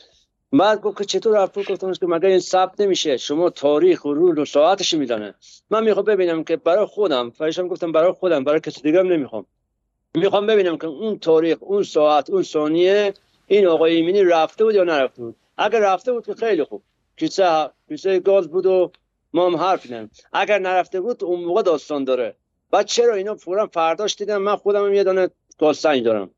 بعد 0.51 0.81
گفت 0.81 0.97
که 0.97 1.05
چطور 1.05 1.37
رفت 1.43 1.71
گفتم 1.71 1.93
که 1.93 2.07
مگر 2.07 2.29
این 2.29 2.39
ثبت 2.39 2.81
نمیشه؟ 2.81 3.17
شما 3.17 3.49
تاریخ 3.49 4.05
و 4.05 4.13
روز 4.13 4.37
و 4.37 4.45
ساعتش 4.45 4.93
میدانه. 4.93 5.33
من 5.69 5.83
می‌خوام 5.83 6.05
ببینم 6.05 6.43
که 6.43 6.55
برای 6.55 6.85
خودم 6.85 7.29
فرشم 7.29 7.67
گفتم 7.67 7.91
برای 7.91 8.11
خودم 8.11 8.43
برای 8.43 8.59
کسی 8.59 8.81
دیگه 8.81 8.99
هم 8.99 9.07
نمی‌خوام. 9.07 9.45
می‌خوام 10.15 10.47
ببینم 10.47 10.77
که 10.77 10.87
اون 10.87 11.19
تاریخ 11.19 11.57
اون 11.61 11.83
ساعت 11.83 12.29
اون 12.29 12.43
ثانیه 12.43 13.13
این 13.51 13.67
آقای 13.67 13.95
ایمنی 13.95 14.23
رفته 14.23 14.63
بود 14.63 14.75
یا 14.75 14.83
نرفته 14.83 15.21
بود؟ 15.21 15.35
اگر 15.57 15.79
رفته 15.79 16.13
بود 16.13 16.25
که 16.25 16.33
خیلی 16.33 16.63
خوب. 16.63 16.83
کیسه 17.17 17.69
کیسه 17.87 18.19
گاز 18.19 18.47
بود 18.47 18.65
و 18.65 18.91
ما 19.33 19.45
هم 19.45 19.55
حرف 19.55 19.91
نیم 19.91 20.11
اگر 20.33 20.59
نرفته 20.59 21.01
بود 21.01 21.23
اون 21.23 21.43
موقع 21.43 21.61
داستان 21.61 22.03
داره. 22.03 22.35
بعد 22.71 22.85
چرا 22.85 23.13
اینا 23.13 23.35
فورا 23.35 23.67
فرداش 23.67 24.15
دیدم؟ 24.15 24.37
من 24.37 24.55
خودم 24.55 24.85
هم 24.85 24.93
یه 24.93 25.03
دانه 25.03 25.29
گازسنج 25.57 26.03
دارم. 26.03 26.29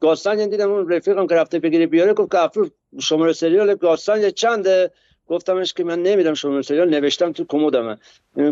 گازسنج 0.00 0.40
دیدم 0.40 0.72
اون 0.72 0.92
رفیقم 0.92 1.26
که 1.26 1.34
رفته 1.34 1.58
بگیری 1.58 1.86
بیاره 1.86 2.12
گفت 2.12 2.30
که 2.32 2.70
شماره 3.00 3.32
سریال 3.32 3.74
گازسنج 3.74 4.26
چنده؟ 4.26 4.90
گفتمش 5.28 5.72
که 5.72 5.84
من 5.84 6.02
نمیدم 6.02 6.34
شما 6.34 6.62
سریال 6.62 6.90
نوشتم 6.90 7.32
تو 7.32 7.44
کمدم 7.48 7.98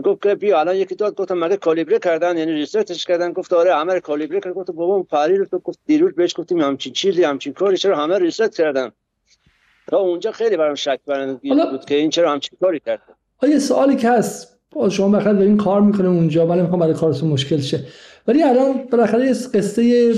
گفت 0.05 0.23
که 0.23 0.35
بیا 0.35 0.61
الان 0.61 0.77
یکی 0.77 0.94
داد 0.94 1.15
گفتم 1.15 1.39
مگه 1.39 1.57
کالیبره 1.57 1.99
کردن 1.99 2.39
یعنی 2.39 2.53
ریسرچش 2.53 3.05
کردن. 3.05 3.32
گفت 3.32 3.53
آره 3.53 3.74
همه 3.74 4.01
کالیبره 4.01 4.40
کرد. 4.40 4.55
گفت 4.55 4.70
بابا 4.70 5.03
پری 5.03 5.36
رو 5.36 5.47
گفت 5.65 5.78
دیروز 5.86 6.15
بهش 6.15 6.35
گفتیم 6.36 6.61
همچین 6.61 6.93
چیزی 6.93 7.24
همچین 7.24 7.53
کاری 7.53 7.77
چرا 7.77 7.97
همه 7.97 8.19
ریسرچ 8.19 8.57
کردن؟ 8.57 8.90
تا 9.86 9.99
اونجا 9.99 10.32
خیلی 10.32 10.57
برام 10.57 10.74
شک 10.74 11.01
برنده 11.07 11.40
بود 11.70 11.85
که 11.85 11.94
این 11.94 12.11
چرا 12.11 12.32
همچین 12.32 12.59
کاری 12.61 12.81
کرد. 12.86 13.01
آیا 13.43 13.59
سوالی 13.59 13.97
که 13.97 14.11
هست 14.11 14.59
شما 14.90 15.09
بخاطر 15.09 15.32
دارین 15.32 15.57
کار 15.57 15.81
می‌کنه 15.81 16.09
اونجا 16.09 16.47
ولی 16.47 16.62
می‌خوام 16.62 16.81
برای 16.81 16.94
کارتون 16.94 17.28
مشکل 17.28 17.61
شه. 17.61 17.81
ولی 18.28 18.43
الان 18.43 18.85
بالاخره 18.90 19.28
قصه 19.55 20.12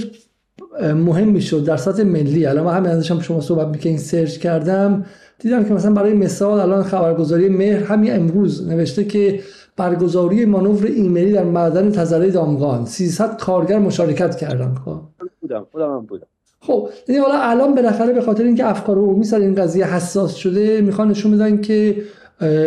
مهم 0.80 1.28
می‌شد 1.28 1.64
در 1.64 1.76
سطح 1.76 2.02
ملی. 2.02 2.46
الان 2.46 2.64
من 2.64 2.76
همین 2.76 2.90
ازشم 2.90 3.20
شما 3.20 3.40
صحبت 3.40 3.68
می‌کنین 3.68 3.98
سرچ 3.98 4.38
کردم. 4.38 5.06
دیدم 5.44 5.64
که 5.64 5.74
مثلا 5.74 5.92
برای 5.92 6.14
مثال 6.14 6.60
الان 6.60 6.82
خبرگزاری 6.82 7.48
مهر 7.48 7.82
همین 7.84 8.14
امروز 8.14 8.68
نوشته 8.68 9.04
که 9.04 9.40
برگزاری 9.76 10.44
مانور 10.44 10.86
ایمنی 10.86 11.32
در 11.32 11.44
معدن 11.44 11.90
تزره 11.90 12.30
دامغان. 12.30 12.84
300 12.84 13.36
کارگر 13.36 13.78
مشارکت 13.78 14.36
کردن 14.36 14.74
خب. 14.84 15.00
بودم 15.40 15.66
خودم 15.72 16.00
بودم. 16.00 16.26
خب 16.60 16.88
یعنی 17.08 17.20
حالا 17.20 17.34
الان 17.40 17.74
بالاخره 17.74 18.12
به 18.12 18.20
خاطر 18.20 18.44
اینکه 18.44 18.66
افکار 18.66 18.98
عمومی 18.98 19.24
سر 19.24 19.38
این 19.38 19.54
قضیه 19.54 19.94
حساس 19.94 20.34
شده 20.34 20.80
می‌خوان 20.80 21.10
نشون 21.10 21.32
بدن 21.32 21.60
که 21.60 21.96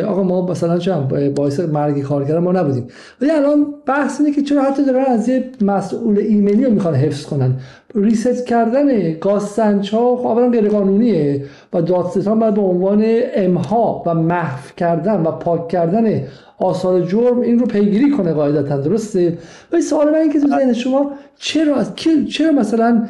آقا 0.08 0.24
ما 0.24 0.46
مثلا 0.46 0.78
چه 0.78 0.94
باعث 1.36 1.60
مرگ 1.60 2.02
کارگر 2.02 2.40
ما 2.40 2.52
نبودیم. 2.52 2.88
ولی 3.22 3.32
الان 3.32 3.66
بحث 3.86 4.22
اینه 4.22 4.34
که 4.34 4.42
چرا 4.42 4.62
حتی 4.62 4.86
دارن 4.86 5.06
از 5.06 5.30
یه 5.30 5.52
مسئول 5.62 6.20
ایمنی 6.20 6.66
رو 6.66 6.72
می‌خوان 6.72 6.96
حفظ 6.96 7.26
کنن. 7.26 7.54
ریست 7.96 8.46
کردن 8.46 9.14
گاز 9.14 9.44
سنج 9.44 9.90
خب 9.90 9.98
اولا 9.98 10.50
غیر 10.50 10.70
قانونیه 10.70 11.46
و 11.74 11.82
دادستان 11.82 12.40
باید 12.40 12.54
به 12.54 12.62
عنوان 12.62 13.06
امها 13.36 14.04
و 14.06 14.14
محو 14.14 14.60
کردن 14.78 15.22
و 15.22 15.32
پاک 15.32 15.68
کردن 15.68 16.22
آثار 16.60 17.02
جرم 17.02 17.40
این 17.40 17.60
رو 17.60 17.66
پیگیری 17.66 18.12
کنه 18.12 18.34
قاعدتا 18.34 18.78
درسته؟ 18.78 19.38
ولی 19.72 19.82
سوال 19.82 20.10
من 20.10 20.16
این 20.16 20.34
که 20.34 20.40
تو 20.40 20.48
ذهن 20.48 20.74
شما 20.74 21.12
چرا 21.40 21.84
چرا 22.30 22.52
مثلا 22.52 23.06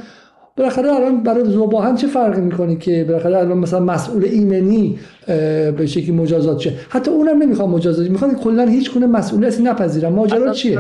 بالاخره 0.58 0.94
الان 0.94 1.24
برای 1.24 1.46
زباهن 1.46 1.96
چه 1.96 2.08
فرقی 2.08 2.42
می‌کنه 2.42 2.76
که 2.76 3.04
بالاخره 3.04 3.38
الان 3.38 3.58
مثلا 3.58 3.80
مسئول 3.80 4.26
ایمنی 4.26 5.00
به 5.78 5.86
شکلی 5.88 6.12
مجازات 6.12 6.60
شه 6.60 6.74
حتی 6.90 7.12
اونم 7.12 7.44
نمی‌خوام 7.44 7.70
مجازات 7.70 8.10
می‌خوان 8.10 8.36
کلا 8.36 8.66
هیچ 8.66 8.92
کنه 8.92 9.08
مسئولیتی 9.08 9.64
نپذیرن 9.64 10.14
ماجرا 10.14 10.54
چیه؟ 10.54 10.80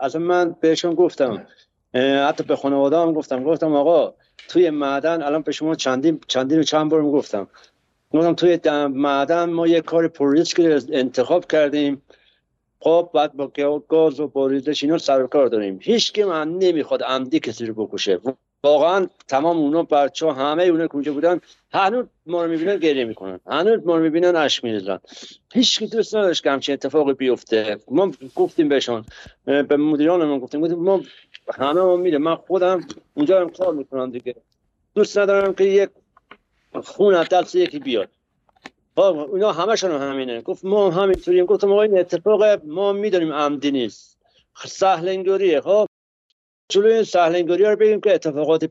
از 0.00 0.16
من 0.16 0.56
بهشون 0.60 0.94
گفتم 0.94 1.46
حتی 1.94 2.44
به 2.44 2.56
خانواده 2.56 2.96
هم 2.96 3.12
گفتم 3.12 3.44
گفتم 3.44 3.74
آقا 3.74 4.14
توی 4.48 4.70
معدن 4.70 5.22
الان 5.22 5.42
به 5.42 5.52
شما 5.52 5.74
چندین 5.74 6.20
چندین 6.26 6.58
و 6.58 6.62
چند 6.62 6.90
بار 6.90 7.02
گفتم 7.02 7.48
گفتم 8.12 8.32
توی 8.32 8.58
معدن 8.88 9.44
ما 9.44 9.66
یه 9.66 9.80
کار 9.80 10.08
پرریسک 10.08 10.82
انتخاب 10.92 11.46
کردیم. 11.46 12.02
خب 12.80 13.10
بعد 13.14 13.32
با 13.32 13.52
گاز 13.88 14.20
و 14.20 14.28
باریزش 14.28 14.84
اینا 14.84 14.98
سر 14.98 15.26
کار 15.26 15.46
داریم. 15.46 15.78
هیچ 15.82 16.12
که 16.12 16.24
من 16.24 16.48
نمی‌خواد 16.48 17.02
عمدی 17.02 17.40
کسی 17.40 17.66
رو 17.66 17.74
بکشه. 17.86 18.18
واقعا 18.64 19.06
تمام 19.28 19.56
اونا 19.56 19.82
بچه 19.82 20.32
همه 20.32 20.62
اونا 20.62 20.86
که 20.86 20.94
اونجا 20.94 21.12
بودن 21.12 21.40
هنوز 21.72 22.06
ما 22.26 22.44
رو 22.44 22.50
می‌بینن 22.50 22.76
گریه 22.76 23.04
می‌کنن. 23.04 23.40
هنوز 23.46 23.86
ما 23.86 23.96
رو 23.96 24.02
می‌بینن 24.02 24.36
عشق 24.36 24.64
میریزن 24.64 24.98
هیچ 25.52 25.78
کی 25.78 25.86
دوست 25.86 26.16
نداشت 26.16 26.42
که 26.42 26.50
همچین 26.50 26.72
اتفاقی 26.72 27.12
بیفته. 27.12 27.78
ما 27.90 28.12
گفتیم 28.34 28.68
بهشون 28.68 29.04
به 29.44 29.76
مدیران 29.76 30.38
گفتیم. 30.38 30.60
گفتیم 30.60 30.78
ما 30.78 31.00
همه 31.54 31.80
ما 31.80 31.96
میره 31.96 32.18
من 32.18 32.34
خودم 32.34 32.86
اونجا 33.14 33.40
هم 33.40 33.50
کار 33.50 33.74
می‌کنم 33.74 34.10
دیگه. 34.10 34.34
دوست 34.94 35.18
ندارم 35.18 35.54
که 35.54 35.64
یک 35.64 35.90
خون 36.82 37.14
از 37.14 37.28
دست 37.28 37.54
یکی 37.54 37.78
بیاد. 37.78 38.08
اونا 38.96 39.52
همشون 39.52 39.90
همینه. 39.90 40.40
گفت 40.40 40.64
ما 40.64 40.90
همینطوریم. 40.90 41.44
گفتم 41.44 41.68
ما 41.68 41.82
این 41.82 41.98
اتفاق 41.98 42.42
ما 42.64 42.92
می‌دونیم 42.92 43.32
عمدی 43.32 43.70
نیست. 43.70 44.18
سهلنگوریه 44.66 45.60
خب 45.60 45.87
جلوی 46.68 46.92
این 46.92 47.02
سهلنگوری 47.02 47.64
رو 47.64 47.76
بگیم 47.76 48.00
که 48.00 48.14
اتفاقات 48.14 48.70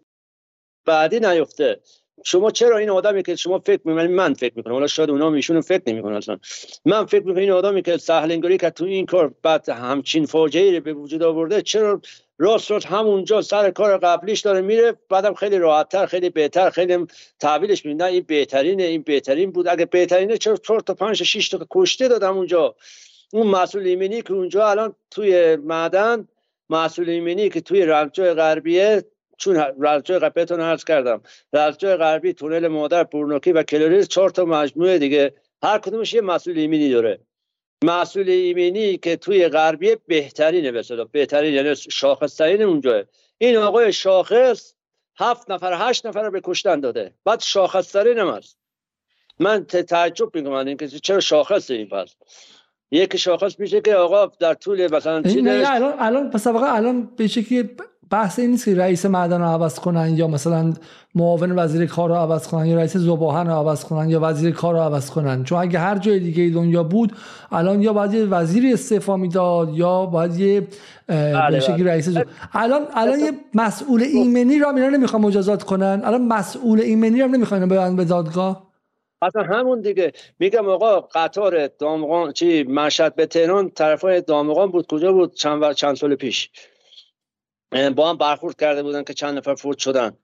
بعدی 0.85 1.19
نیفته. 1.19 1.79
شما 2.23 2.51
چرا 2.51 2.77
این 2.77 2.89
آدمی 2.89 3.23
که 3.23 3.35
شما 3.35 3.59
فکر 3.59 3.81
می‌کنید 3.85 4.11
من 4.11 4.33
فکر 4.33 4.53
می‌کنم 4.55 4.73
حالا 4.73 4.87
شاید 4.87 5.09
اونا 5.09 5.29
میشون 5.29 5.61
فکر 5.61 5.83
نمی‌کنن 5.87 6.15
اصلا. 6.15 6.39
من 6.85 7.05
فکر 7.05 7.23
می‌کنم 7.23 7.41
این 7.41 7.51
آدمی 7.51 7.81
که 7.81 7.97
سهلنگوری 7.97 8.57
که 8.57 8.69
تو 8.69 8.85
این 8.85 9.05
کار 9.05 9.33
بعد 9.43 9.69
همچین 9.69 10.25
فاجعه 10.25 10.75
رو 10.75 10.83
به 10.83 10.93
وجود 10.93 11.23
آورده 11.23 11.61
چرا 11.61 12.01
راست 12.37 12.71
راست 12.71 12.85
همونجا 12.85 13.41
سر 13.41 13.71
کار 13.71 13.97
قبلیش 13.97 14.41
داره 14.41 14.61
میره 14.61 14.95
بعدم 15.09 15.33
خیلی 15.33 15.57
راحتتر 15.57 16.05
خیلی 16.05 16.29
بهتر 16.29 16.69
خیلی 16.69 17.07
تحویلش 17.39 17.85
میده. 17.85 18.05
این 18.05 18.23
بهترینه 18.27 18.83
این 18.83 19.01
بهترین 19.01 19.51
بود. 19.51 19.67
اگه 19.67 19.85
بهترینه 19.85 20.37
چرا 20.37 20.57
4 20.57 20.79
تا 20.79 20.93
5 20.93 21.23
6 21.23 21.49
تا 21.49 21.67
کشته 21.71 22.07
دادم 22.07 22.37
اونجا؟ 22.37 22.75
اون 23.33 23.47
مسئول 23.47 23.87
ایمنی 23.87 24.21
که 24.21 24.33
اونجا 24.33 24.67
الان 24.67 24.95
توی 25.11 25.55
معدن 25.55 26.27
مسئول 26.69 27.09
ایمنی 27.09 27.49
که 27.49 27.61
توی 27.61 27.85
رنجای 27.85 28.33
غربیه 28.33 29.03
چون 29.37 29.55
رنجای 29.79 30.19
غربیتون 30.19 30.61
عرض 30.61 30.83
کردم 30.83 31.21
رنجای 31.53 31.95
غربی 31.95 32.33
تونل 32.33 32.67
مادر 32.67 33.03
پورنوکی 33.03 33.51
و 33.51 33.63
کلوریز 33.63 34.07
چهار 34.07 34.29
تا 34.29 34.45
مجموعه 34.45 34.97
دیگه. 34.97 35.33
هر 35.63 35.77
کدومش 35.79 36.13
یه 36.13 36.21
مسئول 36.21 36.57
ایمنی 36.57 36.89
داره. 36.89 37.19
مسئول 37.83 38.29
ایمنی 38.29 38.97
که 38.97 39.15
توی 39.15 39.47
غربیه 39.47 39.97
بهترینه 40.07 40.71
به 40.71 40.83
بهترین 41.11 41.53
یعنی 41.53 41.75
شاخصترین 41.75 42.61
اونجاه 42.61 43.03
این 43.37 43.57
آقای 43.57 43.93
شاخص 43.93 44.73
هفت 45.19 45.51
نفر 45.51 45.89
هشت 45.89 46.05
نفر 46.05 46.23
رو 46.23 46.31
به 46.31 46.41
کشتن 46.43 46.79
داده. 46.79 47.13
بعد 47.25 47.39
شاخصترین 47.39 48.17
هم 48.17 48.29
هست. 48.29 48.57
من 49.39 49.65
تعجب 49.65 50.35
می‌کنم 50.35 50.67
اینکه 50.67 50.87
چرا 50.87 51.19
شاخص 51.19 51.71
این 51.71 51.89
پس 51.89 52.15
یک 52.91 53.17
شاخص 53.17 53.59
میشه 53.59 53.81
که 53.81 53.95
آقا 53.95 54.31
در 54.39 54.53
طول 54.53 54.95
مثلا 54.95 55.21
الان 55.25 55.93
الان 55.99 56.29
پس 56.29 56.47
الان 56.47 57.09
به 57.17 57.27
شکلی 57.27 57.69
بحث 58.09 58.39
این 58.39 58.51
نیست 58.51 58.65
که 58.65 58.75
رئیس 58.75 59.05
معدن 59.05 59.41
رو 59.41 59.47
عوض 59.47 59.79
کنن 59.79 60.17
یا 60.17 60.27
مثلا 60.27 60.73
معاون 61.15 61.59
وزیر 61.59 61.85
کار 61.85 62.09
رو 62.09 62.15
عوض 62.15 62.47
کنن 62.47 62.65
یا 62.65 62.77
رئیس 62.77 62.97
زباهن 62.97 63.47
رو 63.47 63.53
عوض 63.53 63.83
کنن 63.83 64.09
یا 64.09 64.19
وزیر 64.23 64.51
کار 64.51 64.73
رو 64.73 64.79
عوض 64.79 65.09
کنن. 65.09 65.43
چون 65.43 65.59
اگه 65.59 65.79
هر 65.79 65.97
جای 65.97 66.19
دیگه 66.19 66.49
دنیا 66.49 66.83
بود 66.83 67.13
الان 67.51 67.81
یا 67.81 67.93
باید 67.93 68.13
یه 68.13 68.23
وزیری 68.23 68.73
استعفا 68.73 69.17
می‌داد 69.17 69.69
یا 69.73 70.05
باید 70.05 70.39
یه 70.39 70.67
بله، 71.07 71.51
به 71.51 71.59
شکلی 71.59 71.83
بله. 71.83 71.91
رئیس 71.91 72.09
زب... 72.09 72.25
الان 72.53 72.81
الان 72.93 73.19
یه 73.19 73.31
مسئول 73.53 74.03
ایمنی 74.03 74.59
را 74.59 74.71
میرن 74.71 74.95
نمی‌خوان 74.95 75.21
مجازات 75.21 75.63
کنن. 75.63 76.01
الان 76.05 76.27
مسئول 76.27 76.81
ایمنی 76.81 77.21
رو 77.21 77.27
نمی‌خوان 77.27 77.95
به 77.95 78.05
دادگاه. 78.05 78.66
اصلا 79.21 79.43
همون 79.43 79.81
دیگه. 79.81 80.11
میگم 80.39 80.69
آقا 80.69 81.01
قطار 81.01 81.67
دامغان 81.67 82.33
چی 82.33 82.63
مشهد 82.63 83.15
به 83.15 83.25
تهران 83.25 83.69
طرفای 83.69 84.21
دامغان 84.21 84.71
بود. 84.71 84.87
کجا 84.87 85.11
بود؟ 85.11 85.33
چند 85.33 85.71
چند 85.71 85.95
سال 85.95 86.15
پیش. 86.15 86.49
با 87.95 88.09
هم 88.09 88.17
برخورد 88.17 88.55
کرده 88.55 88.83
بودن 88.83 89.03
که 89.03 89.13
چند 89.13 89.37
نفر 89.37 89.55
فوت 89.55 89.77
شدن. 89.77 90.17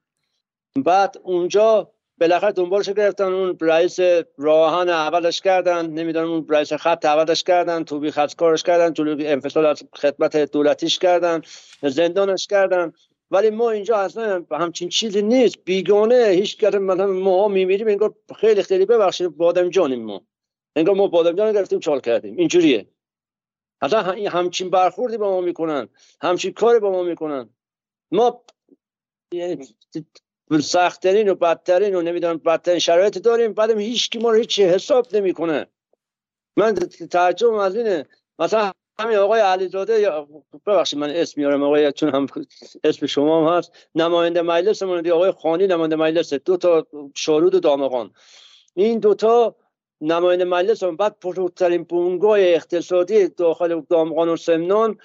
بعد 0.76 1.16
اونجا 1.22 1.90
بالاخره 2.18 2.52
دنبالش 2.52 2.88
گرفتن. 2.88 3.24
اون 3.24 3.58
رئیس 3.60 3.98
راهن 4.38 4.88
اولش 4.88 5.40
کردن. 5.40 5.86
نمی‌دونم 5.86 6.30
اون 6.30 6.46
رئیس 6.48 6.72
خط 6.72 7.04
اولش 7.04 7.42
کردن. 7.42 7.84
توبی 7.84 8.10
خط 8.10 8.34
کارش 8.34 8.62
کردن. 8.62 8.92
جلوی 8.92 9.26
انفصال 9.26 9.66
از 9.66 9.82
خدمت 9.94 10.36
دولتیش 10.36 10.98
کردن. 10.98 11.42
زندانش 11.82 12.46
کردن. 12.46 12.92
ولی 13.34 13.50
ما 13.50 13.70
اینجا 13.70 13.96
اصلا 13.96 14.44
همچین 14.50 14.88
چیزی 14.88 15.22
نیست. 15.22 15.64
بیگانه 15.64 16.26
هیچ 16.28 16.60
کار 16.60 16.78
مثلا 16.78 17.06
ما 17.06 17.48
میمیریم 17.48 17.88
انگار 17.88 18.14
خیلی 18.36 18.62
خیلی 18.62 18.86
ببخشید 18.86 19.36
بادم 19.36 19.68
جانیم 19.70 20.02
ما. 20.04 20.26
انگار 20.76 20.94
ما 20.94 21.06
بادم 21.06 21.36
جان 21.36 21.52
گرفتیم 21.52 21.78
چال 21.78 22.00
کردیم. 22.00 22.36
اینجوریه. 22.36 22.86
اصلا 23.80 24.02
همچین 24.30 24.70
برخوردی 24.70 25.16
با 25.16 25.30
ما 25.30 25.40
می‌کنن. 25.40 25.88
همچین 26.20 26.52
کاری 26.52 26.78
با 26.78 26.90
ما 26.90 27.02
می‌کنن. 27.02 27.50
ما 28.12 28.44
سختترین 30.60 31.28
و 31.28 31.34
بدترین 31.34 31.94
و 31.94 32.02
نمی‌دونم 32.02 32.38
بدترین 32.38 32.78
شرایط 32.78 33.18
داریم 33.18 33.52
بعدم 33.52 33.78
هیچ 33.78 34.10
کی 34.10 34.18
ما 34.18 34.30
رو 34.30 34.36
هیچ 34.36 34.60
حساب 34.60 35.16
نمی‌کنه. 35.16 35.66
من 36.56 36.74
تعجب 37.10 37.52
از 37.52 37.76
اینه. 37.76 38.06
مثلا 38.38 38.72
همین 38.98 39.16
آقای 39.16 39.40
علیزاده 39.40 40.10
ببخشید 40.66 40.98
من 40.98 41.10
اسم 41.10 41.40
میارم 41.40 41.62
آقای 41.62 41.92
چون 41.92 42.14
هم 42.14 42.26
اسم 42.84 43.06
شما 43.06 43.50
هم 43.50 43.58
هست. 43.58 43.72
نماینده 43.94 44.42
مجلس 44.42 44.82
من 44.82 45.10
آقای 45.10 45.30
خانی 45.30 45.66
نماینده 45.66 45.96
مجلس 45.96 46.34
دو 46.34 46.56
تا 46.56 46.86
شارود 47.14 47.54
و 47.54 47.60
دامغان. 47.60 48.10
این 48.74 48.98
دوتا 48.98 49.56
نماینده 50.00 50.44
مجلس 50.44 50.82
هم 50.82 50.96
بعد 50.96 51.16
بزرگترین 51.20 51.82
بونگاه 51.82 52.40
اقتصادی 52.40 53.28
داخل 53.28 53.80
دامغان 53.80 54.28
و 54.28 54.36
سمنان 54.36 54.98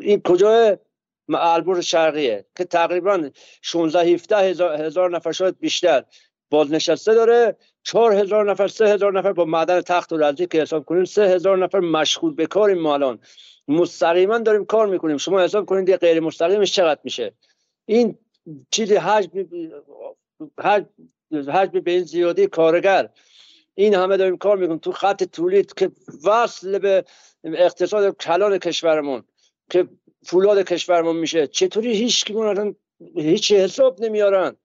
این 0.00 0.22
کجای 0.22 0.76
البرز 1.28 1.84
شرقیه 1.84 2.46
که 2.56 2.64
تقریبا 2.64 3.30
16 3.62 4.00
17 4.00 4.36
هزار, 4.36 4.82
هزار 4.82 5.10
نفر 5.10 5.32
شاید 5.32 5.58
بیشتر. 5.58 6.04
بازنشسته 6.50 7.14
داره. 7.14 7.56
چهار 7.84 8.12
هزار 8.12 8.50
نفر 8.50 8.68
سه 8.68 8.86
هزار 8.86 9.18
نفر 9.18 9.32
با 9.32 9.44
معدن 9.44 9.80
تخت 9.80 10.12
و 10.12 10.16
رزی 10.16 10.46
که 10.46 10.62
حساب 10.62 10.84
کنیم 10.84 11.04
سه 11.04 11.22
هزار 11.22 11.58
نفر 11.58 11.80
مشغول 11.80 12.34
به 12.34 12.46
کاریم 12.46 12.78
ما 12.78 12.94
الان 12.94 13.18
مستقیما 13.68 14.38
داریم 14.38 14.64
کار 14.64 14.86
می‌کنیم. 14.86 15.16
شما 15.16 15.40
حساب 15.40 15.66
کنید 15.66 15.88
یه 15.88 15.96
غیر 15.96 16.20
مستقیمش 16.20 16.72
چقدر 16.72 17.00
میشه؟ 17.04 17.32
این 17.86 18.18
چیز 18.70 18.92
حجم 18.92 19.46
به 21.80 21.90
این 21.90 22.04
زیادی 22.04 22.46
کارگر. 22.46 23.08
این 23.74 23.94
همه 23.94 24.16
داریم 24.16 24.36
کار 24.36 24.56
می‌کنیم. 24.56 24.78
تو 24.78 24.92
خط 24.92 25.24
تولید 25.24 25.74
که 25.74 25.90
وصل 26.24 26.78
به 26.78 27.04
اقتصاد 27.44 28.16
کلان 28.16 28.58
کشورمون 28.58 29.24
که 29.70 29.88
فولاد 30.22 30.62
کشورمون 30.62 31.16
میشه 31.16 31.46
چطوری 31.46 31.92
هیچ 31.96 32.32
هیچ 33.16 33.52
حساب 33.52 34.00
نمیارن. 34.00 34.56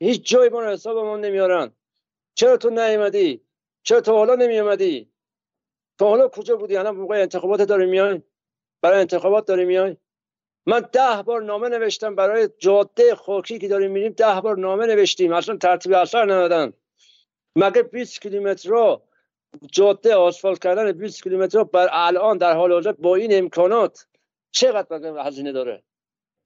هیچ 0.00 0.30
جای 0.30 0.48
ما 0.48 0.64
حساب 0.64 0.98
ما 0.98 1.16
نمیارن. 1.16 1.72
چرا 2.34 2.56
تو 2.56 2.70
نیومدی؟ 2.70 3.44
چرا 3.82 4.00
تو 4.00 4.12
حالا 4.12 4.34
نمیومدی؟ 4.34 5.10
تو 5.98 6.04
حالا 6.04 6.28
کجا 6.28 6.56
بودی؟ 6.56 6.76
الان 6.76 6.96
موقع 6.96 7.14
انتخابات 7.14 7.62
داری 7.62 7.86
میای؟ 7.86 8.22
برای 8.82 9.00
انتخابات 9.00 9.46
داری 9.46 9.64
میای؟ 9.64 9.96
من 10.66 10.88
ده 10.92 11.22
بار 11.22 11.42
نامه 11.42 11.68
نوشتم 11.68 12.14
برای 12.14 12.48
جاده 12.58 13.14
خاکی 13.14 13.58
که 13.58 13.68
داریم 13.68 13.90
میریم 13.90 14.12
ده 14.12 14.40
بار 14.40 14.58
نامه 14.58 14.86
نوشتیم. 14.86 15.32
اصلا 15.32 15.56
ترتیب 15.56 15.92
اثر 15.92 16.24
ندادن. 16.24 16.72
مگه 17.56 17.82
20 17.82 18.20
کیلومتر 18.20 18.68
را 18.68 19.02
جاده 19.72 20.14
آسفالت 20.14 20.58
کردن 20.58 20.92
20 20.92 21.22
کیلومتر 21.22 21.64
بر 21.64 21.88
الان 21.92 22.38
در 22.38 22.54
حال 22.54 22.72
حاضر 22.72 22.92
با 22.92 23.14
این 23.14 23.38
امکانات 23.38 24.06
چقدر 24.50 25.26
هزینه 25.26 25.52
داره؟ 25.52 25.82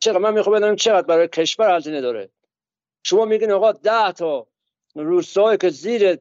چقدر 0.00 0.18
من 0.18 0.34
می‌خوام 0.34 0.56
بدونم 0.56 0.76
چقدر 0.76 1.06
برای 1.06 1.28
کشور 1.28 1.76
هزینه 1.76 2.00
داره؟ 2.00 2.30
شما 3.02 3.24
میگین 3.24 3.52
آقا 3.52 3.72
10 3.72 4.12
تا 4.12 4.46
روستایی 4.94 5.58
که 5.58 5.68
زیر 5.68 6.18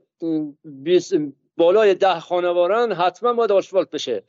20 0.63 1.13
بالای 1.57 1.95
ده 1.95 2.19
خانوارن 2.19 2.91
حتما 2.91 3.33
باید 3.33 3.51
آسفالت 3.51 3.89
بشه. 3.89 4.23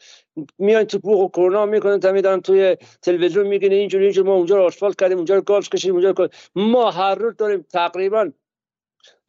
میان 0.59 0.85
تو 0.85 0.99
بوق 0.99 1.21
و 1.21 1.29
کرونا 1.29 1.67
می‌کنن 1.67 2.01
تا 2.01 2.13
میدارن 2.13 2.41
توی 2.41 2.77
تلویزیون 3.03 3.47
میگن 3.47 3.73
اینجوری 3.73 4.05
اینجوری 4.05 4.29
ما 4.29 4.35
اونجا 4.35 4.57
رو 4.57 4.63
آسفالت 4.63 5.01
کردیم 5.01 5.17
اونجا 5.17 5.35
رو 5.35 5.41
گاز 5.41 5.69
کشیدیم 5.69 5.95
اونجا 5.95 6.11
رو 6.11 6.29
ما 6.55 6.91
هر 6.91 7.15
روز 7.15 7.37
داریم 7.37 7.67
تقریبا 7.73 8.31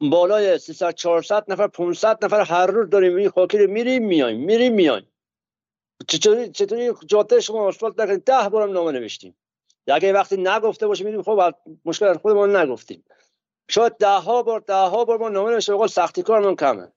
بالای 0.02 0.58
300 0.58 0.92
400 0.92 1.46
نفر 1.52 1.68
500 1.68 2.26
نفر 2.26 2.42
هر 2.42 2.68
روز 2.68 2.90
داریم 2.90 3.16
این 3.16 3.30
خاکی 3.30 3.58
رو 3.58 3.72
میریم 3.72 4.06
میایم 4.06 4.40
میریم 4.40 4.74
میایم 4.74 5.08
چطوری 6.08 6.50
چطوری 6.50 6.92
جاده 7.06 7.40
شما 7.40 7.62
آسفالت 7.62 8.00
نکنید؟ 8.00 8.24
ده 8.24 8.50
بارم 8.50 8.72
نامه 8.72 8.92
نوشتیم. 8.92 9.36
اگه 9.88 10.14
وقتی 10.14 10.38
نگفته 10.38 10.88
باشه 10.88 11.06
میدیم 11.06 11.24
خب 11.24 11.54
مشکل 11.86 12.14
خودمون 12.14 12.56
نگفتیم. 12.56 13.04
شاید 13.70 13.98
ده 13.98 14.08
ها 14.08 14.44
بار 14.44 14.60
ده 14.60 14.74
ها 14.74 15.06
بار 15.06 15.18
ما 15.18 15.30
نامه 15.30 15.52
نوشته 15.52 15.88
سختی 15.88 16.24
کارمون 16.24 16.56
کمه. 16.56 16.92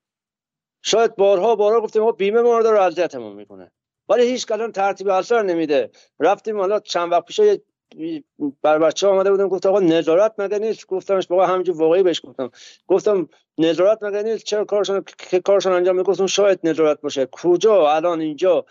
شاید 0.83 1.17
بارها 1.17 1.57
بارها 1.57 1.81
گفتیم 1.81 2.03
ما 2.03 2.13
بیمه 2.13 2.41
ما 2.41 2.59
رو 2.59 2.81
اذیتمون 2.81 3.37
می‌کنه. 3.37 3.71
ولی 4.09 4.23
هیچ 4.27 4.47
کلان 4.47 4.73
ترتیب 4.73 5.09
اثر 5.09 5.43
نمیده. 5.43 5.91
رفتیم 6.21 6.59
حالا 6.59 6.81
چند 6.81 7.13
وقت 7.13 7.25
پیش 7.25 7.41
بر 8.63 8.79
بچه 8.79 9.07
آمده 9.07 9.31
بودم 9.31 9.49
گفت 9.49 9.67
آقا 9.67 9.81
نظارت 9.81 10.35
مگه 10.39 10.59
نیست؟ 10.59 10.87
گفتمش 10.87 11.27
بابا 11.27 11.47
همینجور 11.47 11.77
واقعی 11.77 12.03
بهش 12.03 12.21
گفتم. 12.25 12.51
گفتم 12.87 13.29
نظارت 13.59 14.03
مگه 14.03 14.23
نیست؟ 14.23 14.45
چرا 14.45 14.65
کارشون 14.65 15.05
که 15.19 15.41
کارشون 15.41 15.73
انجام 15.73 15.97
می‌گفتم 15.97 16.27
شاید 16.27 16.61
نظارت 16.65 17.01
باشه. 17.01 17.29
کجا؟ 17.33 17.91
الان 17.91 18.21
اینجا. 18.21 18.65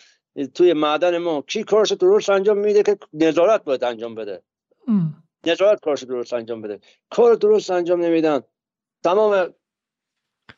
توی 0.54 0.74
معدن 0.74 1.18
ما. 1.18 1.42
کی 1.42 1.64
کارش 1.64 1.92
درست 1.92 2.30
انجام 2.30 2.58
میده 2.58 2.84
که 2.84 2.98
نظارت 3.14 3.64
باید 3.64 3.84
انجام 3.84 4.16
بده؟ 4.16 4.42
نظارت 5.46 5.80
کارش 5.80 6.04
درست 6.04 6.34
انجام 6.34 6.62
بده 6.62 6.80
کار 7.10 7.36
درست 7.36 7.72
انجام 7.72 8.02
نمیدن 8.02 8.42
تمام 9.04 9.54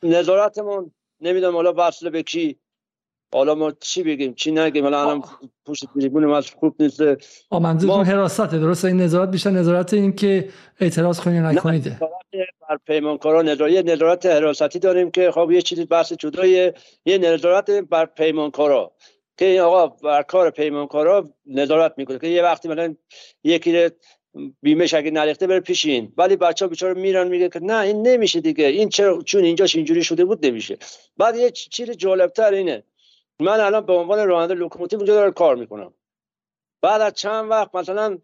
نظارتمون 0.02 0.90
نمی‌دونم 1.20 1.54
حالا 1.54 1.74
وصل 1.76 2.10
به 2.10 2.22
کی 2.22 2.58
حالا 3.34 3.54
ما 3.54 3.72
چی 3.80 4.02
بگیم 4.02 4.34
چی 4.34 4.52
نگیم 4.52 4.84
حالا 4.84 5.02
الان 5.02 5.24
پشت 5.66 5.84
تریبون 5.94 6.26
ما 6.26 6.40
خوب 6.40 6.82
نیست 6.82 7.02
آ 7.50 7.58
منظورتون 7.58 8.04
حراسته 8.04 8.58
درست 8.58 8.84
این 8.84 9.00
نظارت 9.00 9.30
بیشتر 9.30 9.50
نظارت 9.50 9.94
این 9.94 10.12
که 10.12 10.48
اعتراض 10.80 11.20
کنید 11.20 11.42
نکنید 11.42 11.98
بر 12.68 12.78
پیمانکارا 12.86 13.42
نظارت 13.42 13.72
یه 13.72 13.82
نظارت 13.82 14.26
حراستی 14.26 14.78
داریم 14.78 15.10
که 15.10 15.30
خب 15.30 15.50
یه 15.50 15.62
چیزی 15.62 15.84
بحث 15.84 16.12
جدای 16.12 16.72
یه 17.04 17.18
نظارت 17.18 17.70
بر 17.70 18.06
پیمانکارا 18.06 18.92
که 19.36 19.44
این 19.44 19.60
آقا 19.60 19.86
بر 19.86 20.22
کار 20.22 20.50
پیمانکارا 20.50 21.30
نظارت 21.46 21.94
می‌کنه 21.96 22.18
که 22.18 22.26
یه 22.26 22.42
وقتی 22.42 22.68
مثلا 22.68 22.94
یکی 23.44 23.90
بیمش 24.62 24.94
اگه 24.94 25.10
نریخته 25.10 25.46
بره 25.46 25.60
پیشین. 25.60 26.12
ولی 26.16 26.36
بچه 26.36 26.64
ها 26.64 26.68
بیچاره 26.68 27.00
میرن 27.00 27.28
میگه 27.28 27.48
که 27.48 27.60
نه 27.60 27.78
این 27.78 28.08
نمیشه 28.08 28.40
دیگه. 28.40 28.66
این 28.66 28.88
چرا؟ 28.88 29.22
چون 29.22 29.44
اینجاش 29.44 29.76
اینجوری 29.76 30.04
شده 30.04 30.24
بود 30.24 30.46
نمیشه. 30.46 30.78
بعد 31.16 31.36
یه 31.36 31.50
چیز 31.50 31.90
جالبتر 31.90 32.54
اینه. 32.54 32.82
من 33.40 33.60
الان 33.60 33.86
به 33.86 33.92
عنوان 33.92 34.28
راننده 34.28 34.54
لوکوموتیو 34.54 34.98
اونجا 34.98 35.14
دارم 35.14 35.32
کار 35.32 35.56
می‌کنم. 35.56 35.94
بعد 36.82 37.00
از 37.00 37.14
چند 37.14 37.50
وقت 37.50 37.74
مثلا 37.74 38.18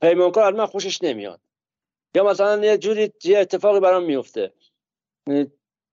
پیمانکار 0.00 0.44
از 0.44 0.54
من 0.54 0.66
خوشش 0.66 1.02
نمیاد. 1.02 1.40
یا 2.14 2.24
مثلا 2.24 2.64
یه 2.64 2.78
جوری 2.78 3.12
یه 3.24 3.38
اتفاقی 3.38 3.80
برام 3.80 4.04
میفته 4.04 4.52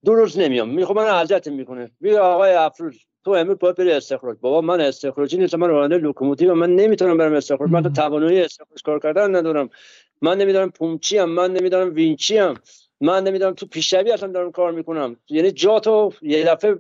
دو 0.06 0.14
روز 0.14 0.40
نمیام. 0.40 0.70
می‌خواد 0.70 0.98
من 0.98 1.08
اذیت 1.08 1.48
می‌کنه. 1.48 1.92
میگه 2.00 2.20
آقای 2.20 2.52
افروز. 2.52 3.06
تو 3.24 3.32
امروز 3.32 3.58
باید 3.60 3.76
بری 3.76 3.92
استخراج. 3.92 4.38
بابا 4.42 4.62
من 4.62 4.82
استخراجی 4.82 5.38
نیستم 5.38 5.60
من 5.60 5.68
راننده 5.68 5.98
لوکوموتیو 5.98 6.56
من 6.56 6.76
نمی‌تونم 6.76 7.18
برم 7.18 7.34
استخراج. 7.34 7.70
من 7.70 7.84
تو 7.84 7.90
توانایی 7.90 8.42
استخراج 8.42 8.82
کار 8.84 9.00
کردن 9.00 9.36
ندارم. 9.36 9.70
من 10.22 10.38
نمی‌دونم 10.38 10.70
پومچی 10.70 11.20
ام 11.20 11.30
من 11.30 11.54
نمی‌دونم 11.54 11.94
وینچی 11.94 12.40
ام. 12.40 12.56
من 13.02 13.24
نمی‌دونم 13.24 13.54
تو 13.54 13.66
پیشروی 13.66 14.12
اصلا 14.12 14.32
دارم 14.32 14.52
کار 14.52 14.72
می‌کنم. 14.72 15.16
یعنی 15.30 15.52
جا 15.52 15.80
تو 15.80 16.14
یه 16.22 16.46
دفعه 16.46 16.76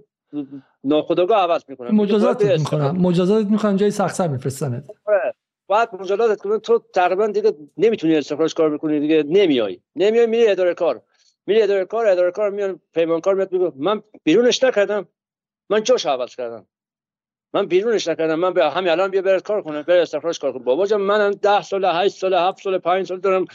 ناخودآگاه 0.84 1.38
عوض 1.38 1.64
می‌کنم. 1.68 1.95
مجازات 1.95 2.45
می‌کنم. 2.45 2.97
مجازات 2.97 3.45
می‌کنم 3.45 3.76
جای 3.76 3.91
سر 3.91 4.27
میفرستنت. 4.27 4.84
آره. 5.05 5.34
بعد 5.69 5.95
مجازات 5.95 6.41
کنن 6.41 6.59
تو 6.59 6.84
تقریبا 6.93 7.27
دیگه 7.27 7.53
نمی‌تونی 7.77 8.15
استخراج 8.15 8.53
کار 8.53 8.77
بکنی 8.77 8.99
دیگه 8.99 9.23
نمیای 9.27 9.80
نمیای 9.95 10.26
میری 10.26 10.47
اداره 10.47 10.73
کار. 10.73 11.01
میری 11.45 11.61
اداره 11.61 11.85
کار 11.85 12.07
اداره 12.07 12.31
کار 12.31 12.49
میان 12.49 12.80
پیمانکار 12.93 13.35
میاد 13.35 13.51
میگه 13.51 13.72
من 13.76 14.03
بیرونش 14.23 14.64
نکردم. 14.64 15.07
من 15.69 15.84
جاش 15.84 16.06
عوض 16.06 16.35
کردم. 16.35 16.68
من 17.53 17.65
بیرونش 17.65 18.07
نکردم. 18.07 18.35
من 18.35 18.53
به 18.53 18.69
همین 18.69 18.89
الان 18.89 19.11
بیا 19.11 19.22
برات 19.22 19.44
کار 19.44 19.61
کنم. 19.61 19.81
بر 19.81 19.98
استخراج 19.98 20.39
کار 20.39 20.52
کنم 20.52 20.64
بابا 20.64 20.88
جان 20.88 21.02
من 21.02 21.31
10 21.31 21.61
سال 21.61 21.85
8 21.85 22.18
سال 22.18 22.34
7 22.34 22.61
سال 22.61 22.77
5 22.77 23.07
سال 23.07 23.19
دارم 23.19 23.45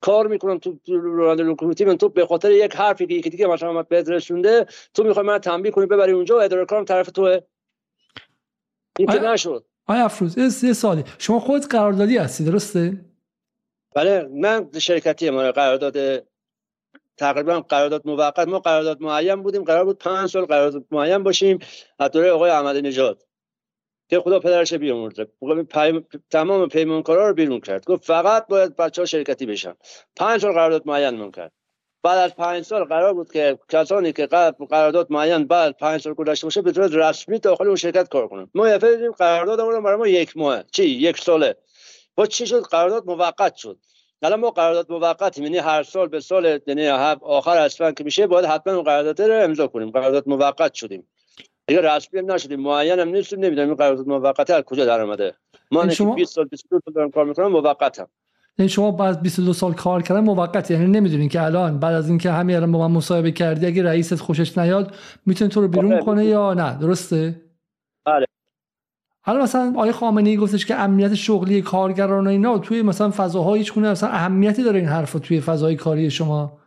کار 0.00 0.26
می‌کنم. 0.26 0.58
تو 0.58 0.78
راننده 0.88 1.42
لوکوموتیو 1.42 1.88
من 1.88 1.96
تو 1.96 2.08
به 2.08 2.26
خاطر 2.26 2.50
یک 2.50 2.76
حرفی 2.76 3.06
که 3.06 3.14
یکی 3.14 3.30
دیگه 3.30 3.46
مثلا 3.46 3.72
من 3.72 3.84
بهت 3.88 4.08
رسونده 4.08 4.66
تو 4.94 5.04
می‌خوای 5.04 5.26
من 5.26 5.38
تنبیه 5.38 5.72
کنی 5.72 5.86
ببری 5.86 6.12
اونجا 6.12 6.38
و 6.38 6.42
اداره 6.42 6.64
کارم 6.64 6.84
طرف 6.84 7.10
توه. 7.10 7.40
این 8.98 9.08
که 9.08 9.18
نشد. 9.18 9.64
آیا 9.86 10.04
افروز 10.04 10.64
یه 10.64 10.72
سالی 10.72 11.04
شما 11.18 11.40
خودت 11.40 11.66
قراردادی 11.74 12.16
هستی 12.16 12.44
درسته؟ 12.44 13.04
بله 13.94 14.28
من 14.32 14.70
شرکتی 14.78 15.30
ما 15.30 15.52
قرارداد 15.52 16.26
تقریبا 17.16 17.60
قرارداد 17.60 18.02
موقت 18.04 18.48
ما 18.48 18.58
قرارداد 18.58 19.00
معین 19.00 19.42
بودیم 19.42 19.64
قرار 19.64 19.84
بود 19.84 19.98
پنج 19.98 20.30
سال 20.30 20.44
قرارداد 20.44 20.84
معین 20.90 21.22
باشیم 21.22 21.58
از 21.98 22.10
دوره 22.10 22.30
آقای 22.30 22.50
احمد 22.50 22.76
نژاد. 22.76 23.26
که 24.08 24.20
خدا 24.20 24.40
پدرش 24.40 24.74
بیامرزه. 24.74 25.28
پیم... 25.70 26.06
تمام 26.30 26.68
پیمانکارا 26.68 27.28
رو 27.28 27.34
بیرون 27.34 27.60
کرد. 27.60 27.84
گفت 27.84 28.04
فقط 28.04 28.46
باید 28.46 28.76
بچه 28.76 29.02
ها 29.02 29.06
شرکتی 29.06 29.46
بشن. 29.46 29.74
پنج 30.16 30.40
سال 30.40 30.52
قرارداد 30.52 30.82
معین 30.86 31.10
من 31.10 31.30
کرد. 31.30 31.52
بعد 32.02 32.18
از 32.18 32.36
پنج 32.36 32.64
سال 32.64 32.84
قرار 32.84 33.14
بود 33.14 33.32
که 33.32 33.58
کسانی 33.68 34.12
که 34.12 34.26
قرارداد 34.70 35.06
معین 35.10 35.46
بعد 35.46 35.76
پنج 35.76 36.00
سال 36.00 36.14
گذشته 36.14 36.46
باشه 36.46 36.62
به 36.62 36.72
رسمی 36.76 37.38
داخل 37.38 37.66
اون 37.66 37.76
شرکت 37.76 38.08
کار 38.08 38.28
کنن. 38.28 38.50
ما 38.54 38.68
یه 38.68 38.78
قراردادمون 39.18 39.82
برای 39.82 39.96
ما 39.96 40.06
یک 40.06 40.36
ماه. 40.36 40.62
چی؟ 40.72 40.84
یک 40.84 41.18
ساله. 41.18 41.56
با 42.14 42.26
چی 42.26 42.46
شد؟ 42.46 42.62
قرارداد 42.62 43.06
موقت 43.06 43.54
شد. 43.54 43.78
الان 44.22 44.40
ما 44.40 44.50
قرارداد 44.50 44.92
موقتی 44.92 45.42
یعنی 45.42 45.58
هر 45.58 45.82
سال 45.82 46.08
به 46.08 46.20
سال 46.20 46.60
یعنی 46.66 46.88
آخر 46.88 47.56
اسفند 47.56 47.94
که 47.94 48.04
میشه 48.04 48.26
باید 48.26 48.44
حتما 48.44 48.74
اون 48.74 48.82
قرارداد 48.82 49.22
رو 49.22 49.44
امضا 49.44 49.66
کنیم. 49.66 49.90
قرارداد 49.90 50.28
موقت 50.28 50.74
شدیم. 50.74 51.06
دیگه 51.66 51.80
رسمی 51.80 52.20
هم 52.20 52.32
نشدیم 52.32 52.60
معین 52.60 52.98
هم 52.98 53.08
نیستیم 53.08 53.40
نمی‌دونم 53.40 53.68
این 53.68 53.76
قرارداد 53.76 54.06
موقت 54.06 54.50
از 54.50 54.62
کجا 54.62 54.84
در 54.84 55.00
اومده. 55.00 55.34
من 55.70 55.80
یعنی 55.80 55.94
شما 55.94 56.14
20 56.14 56.34
سال 56.34 56.44
22 56.44 56.80
سال 56.84 56.94
دارم 56.94 57.10
کار 57.10 57.24
می‌کنم 57.24 57.46
موقتم 57.46 58.08
یعنی 58.58 58.68
شما 58.68 58.90
بعد 58.90 59.22
22 59.22 59.52
سال 59.52 59.72
کار 59.72 60.02
کردن 60.02 60.20
موقت 60.20 60.70
یعنی 60.70 60.86
نمی‌دونین 60.86 61.28
که 61.28 61.42
الان 61.42 61.78
بعد 61.78 61.94
از 61.94 62.08
اینکه 62.08 62.30
همین 62.30 62.56
الان 62.56 62.72
با 62.72 62.88
من 62.88 62.94
مصاحبه 62.94 63.30
کردی 63.30 63.66
اگه 63.66 63.82
رئیست 63.82 64.14
خوشش 64.14 64.58
نیاد 64.58 64.94
می‌تونه 65.26 65.50
تو 65.50 65.60
رو 65.60 65.68
بیرون 65.68 65.92
آره، 65.92 66.02
کنه 66.02 66.24
یا 66.24 66.54
نه؟ 66.54 66.78
درسته؟ 66.78 67.40
حالا 69.24 69.42
مثلا 69.42 69.72
آقای 69.76 69.92
خامنه 69.92 70.30
ای 70.30 70.36
گفتش 70.36 70.66
که 70.66 70.74
امنیت 70.74 71.14
شغلی 71.14 71.62
کارگران 71.62 72.26
و 72.26 72.30
اینا 72.30 72.58
توی 72.58 72.82
مثلا 72.82 73.10
فضاهای 73.10 73.58
هیچ 73.58 73.74
گونه 73.74 73.90
مثلا 73.90 74.08
اهمیتی 74.08 74.62
داره 74.62 74.78
این 74.78 74.88
حرف 74.88 75.12
توی 75.12 75.40
فضای 75.40 75.76
کاری 75.76 76.10
شما؟ 76.10 76.58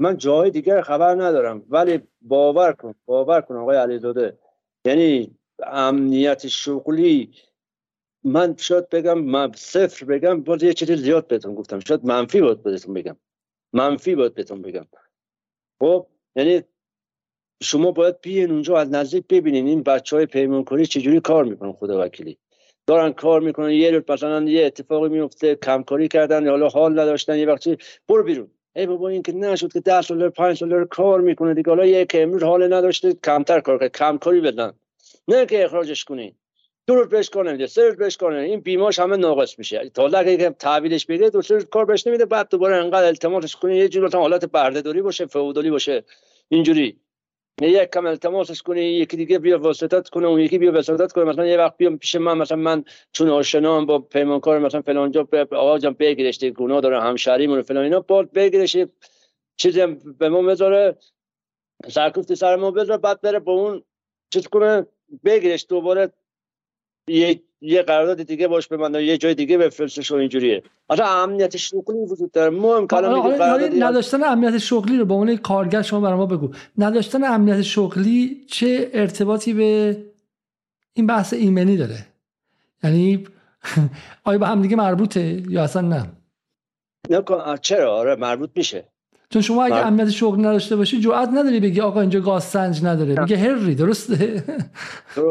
من 0.00 0.16
جای 0.16 0.50
دیگر 0.50 0.80
خبر 0.80 1.14
ندارم 1.14 1.62
ولی 1.68 2.00
باور 2.22 2.72
کن 2.72 2.94
باور 3.06 3.40
کن 3.40 3.56
آقای 3.56 3.76
علیزاده. 3.76 4.38
یعنی 4.86 5.36
امنیت 5.66 6.46
شغلی 6.46 7.30
من 8.24 8.56
شاید 8.56 8.88
بگم 8.88 9.18
من 9.18 9.52
صفر 9.56 10.06
بگم 10.06 10.40
باز 10.40 10.62
یه 10.62 10.72
چیزی 10.72 10.96
زیاد 10.96 11.26
بهتون 11.26 11.54
گفتم. 11.54 11.80
شاید 11.80 12.04
منفی 12.04 12.40
بود 12.40 12.62
بهتون 12.62 12.94
بگم. 12.94 13.16
منفی 13.72 14.14
بود 14.14 14.34
بهتون 14.34 14.62
بگم. 14.62 14.86
خب 15.80 16.06
یعنی 16.36 16.62
شما 17.64 17.90
باید 17.90 18.20
بیاین 18.20 18.50
اونجا 18.50 18.78
از 18.78 18.90
نزدیک 18.90 19.24
ببینین 19.30 19.66
این 19.66 19.82
بچه 19.82 20.16
های 20.16 20.26
پیمانکاری 20.26 20.86
چجوری 20.86 21.20
کار 21.20 21.44
می‌کنن 21.44 21.72
خدا 21.72 22.04
وکیلی. 22.04 22.38
دارن 22.86 23.12
کار 23.12 23.40
می‌کنن 23.40 23.70
یه 23.70 23.90
روز 23.90 24.02
مثلا 24.08 24.44
یه 24.44 24.66
اتفاقی 24.66 25.08
میفته 25.08 25.54
کمکاری 25.54 26.08
کردن 26.08 26.44
یا 26.44 26.50
حالا 26.50 26.68
حال 26.68 26.92
نداشتن 26.92 27.38
یه 27.38 27.46
وقتی 27.46 27.76
برو 28.08 28.22
بیرون. 28.22 28.50
ای 28.76 28.86
بابا 28.86 29.08
این 29.08 29.22
که 29.22 29.32
نشد 29.32 29.72
که 29.72 29.80
10 29.80 30.02
سال 30.02 30.28
5 30.28 30.58
سال 30.58 30.84
کار 30.84 31.20
می‌کنه 31.20 31.54
دیگه. 31.54 31.68
حالا 31.70 31.86
یک 31.86 32.10
امروز 32.14 32.42
حال 32.42 32.72
نداشته 32.72 33.14
کمتر 33.24 33.60
کار 33.60 33.78
کنه 33.78 33.88
کمکاری 33.88 34.40
بدن. 34.40 34.72
نه 35.28 35.46
که 35.46 35.64
اخراجش 35.64 36.04
کنین 36.04 36.34
دو 36.86 36.94
روز 36.94 37.08
بهش 37.08 37.30
کار 37.30 37.48
نمیده 37.48 37.66
سه 37.66 37.82
روز 37.88 37.96
بهش 37.96 38.16
کار 38.16 38.32
نمیده. 38.32 38.50
این 38.50 38.60
بیماش 38.60 38.98
همه 38.98 39.16
ناقص 39.16 39.58
میشه. 39.58 39.90
تا 39.94 40.06
اگه 40.06 40.50
تحویلش 40.50 41.06
بگیره 41.06 41.30
دو 41.30 41.42
سه 41.42 41.54
روز 41.54 41.64
کار 41.64 41.84
بهش 41.84 42.06
نمیده. 42.06 42.24
بعد 42.24 42.48
دوباره 42.50 42.76
انقدر 42.76 43.06
التماسش 43.06 43.56
کنی 43.56 43.76
یه 43.76 43.88
جور 43.88 44.16
حالت 44.16 44.44
بردهداری 44.44 45.02
باشه 45.02 45.26
فئودالی 45.26 45.70
باشه. 45.70 46.04
اینجوری. 46.48 46.96
یک 47.62 47.90
کم 47.90 48.06
التماسش 48.06 48.62
کنی 48.62 48.80
یکی 48.80 49.16
دیگه 49.16 49.38
بیا 49.38 49.58
واسطت 49.58 50.08
کنه 50.08 50.26
اون 50.26 50.40
یکی 50.40 50.58
بیا 50.58 50.72
وساطت 50.72 51.12
کنه 51.12 51.24
مثلا 51.24 51.46
یه 51.46 51.58
وقت 51.58 51.76
بیام 51.76 51.98
پیش 51.98 52.14
من 52.14 52.38
مثلا 52.38 52.58
من 52.58 52.84
چون 53.12 53.28
آشنام 53.28 53.86
با 53.86 53.98
پیمانکار 53.98 54.58
مثلا 54.58 54.82
فلان 54.82 55.10
جا 55.10 55.28
آقا 55.52 55.78
جان 55.78 55.92
بگیرش 55.92 56.44
گناه 56.44 56.80
داره 56.80 57.02
همشهریمون 57.02 57.62
فلان 57.62 57.84
اینا 57.84 58.00
بعد 58.00 58.32
بگیرش 58.32 58.76
چیزی 59.56 59.86
به 60.18 60.28
ما 60.28 60.42
بذاره 60.42 60.98
سرکوفت 61.88 62.34
سر 62.34 62.56
ما 62.56 62.70
بذار 62.70 62.98
بعد 62.98 63.20
بره 63.20 63.38
با 63.38 63.52
اون 63.52 63.82
چیز 64.30 64.48
کنه 64.48 64.86
بگیرش 65.24 65.66
دوباره 65.68 66.12
یه 67.08 67.40
یه 67.60 67.82
قرارداد 67.82 68.22
دیگه 68.22 68.48
باش 68.48 68.68
ببنده 68.68 69.04
یه 69.04 69.18
جای 69.18 69.34
دیگه 69.34 69.58
بفرستش 69.58 70.10
و 70.10 70.14
اینجوریه. 70.14 70.62
اصلا 70.90 71.06
امنیت 71.06 71.56
شغلی 71.56 71.98
وجود 72.10 72.32
داره. 72.32 72.50
ما 72.50 72.76
امکان 72.76 73.04
حالا- 73.04 73.22
حالا 73.22 73.36
قراردادی 73.36 73.78
نداشتن 73.80 74.24
امنیت 74.24 74.58
شغلی 74.58 74.96
رو 74.96 75.04
به 75.04 75.14
عنوان 75.14 75.36
کارگر 75.36 75.82
شما 75.82 76.00
برای 76.00 76.16
ما 76.16 76.26
بگو. 76.26 76.50
نداشتن 76.78 77.24
امنیت 77.24 77.62
شغلی 77.62 78.44
چه 78.50 78.90
ارتباطی 78.94 79.52
به 79.54 79.96
این 80.94 81.06
بحث 81.06 81.32
ایمنی 81.34 81.76
داره؟ 81.76 82.06
یعنی 82.84 83.24
آیا 84.24 84.38
به 84.38 84.46
هم 84.46 84.62
دیگه 84.62 84.76
مربوطه 84.76 85.42
یا 85.48 85.62
اصلا 85.64 85.82
نه؟ 85.88 86.12
نکن 87.10 87.56
چرا؟ 87.56 87.96
آره 87.96 88.16
مربوط 88.16 88.50
میشه. 88.56 88.84
چون 89.30 89.42
شما 89.42 89.64
اگه 89.64 89.76
امنیت 89.86 90.10
شغلی 90.10 90.42
نداشته 90.42 90.76
باشی 90.76 91.00
جرئت 91.00 91.28
نداری 91.28 91.60
بگی 91.60 91.80
آقا 91.80 92.00
اینجا 92.00 92.20
گاز 92.20 92.44
سنج 92.44 92.84
نداره. 92.84 93.20
میگه 93.20 93.36
هری 93.36 93.74
درسته؟ 93.74 94.44
خیر 95.06 95.24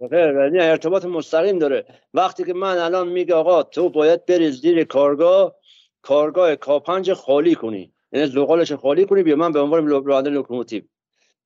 یعنی 0.00 0.58
ارتباط 0.58 1.04
مستقیم 1.04 1.58
داره. 1.58 1.84
وقتی 2.14 2.44
که 2.44 2.54
من 2.54 2.78
الان 2.78 3.08
میگه 3.08 3.34
آقا 3.34 3.62
تو 3.62 3.88
باید 3.88 4.26
بری 4.26 4.50
زیر 4.50 4.84
کارگاه 4.84 5.56
کارگاه 6.02 6.56
کاپنج 6.56 7.12
خالی 7.12 7.54
کنی. 7.54 7.92
یعنی 8.12 8.26
زغالش 8.26 8.72
خالی 8.72 9.04
کنی 9.06 9.22
بیا 9.22 9.36
من 9.36 9.52
به 9.52 9.60
عنوان 9.60 9.86
راننده 9.86 10.30
لوکوموتیو. 10.30 10.82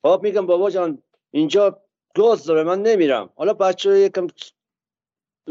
خب 0.03 0.21
میگم 0.23 0.47
بابا 0.47 0.71
جان 0.71 1.03
اینجا 1.31 1.83
گاز 2.15 2.45
داره 2.45 2.63
من 2.63 2.83
نمیرم. 2.83 3.31
حالا 3.37 3.55
بچه 3.55 3.99
یکم 3.99 4.27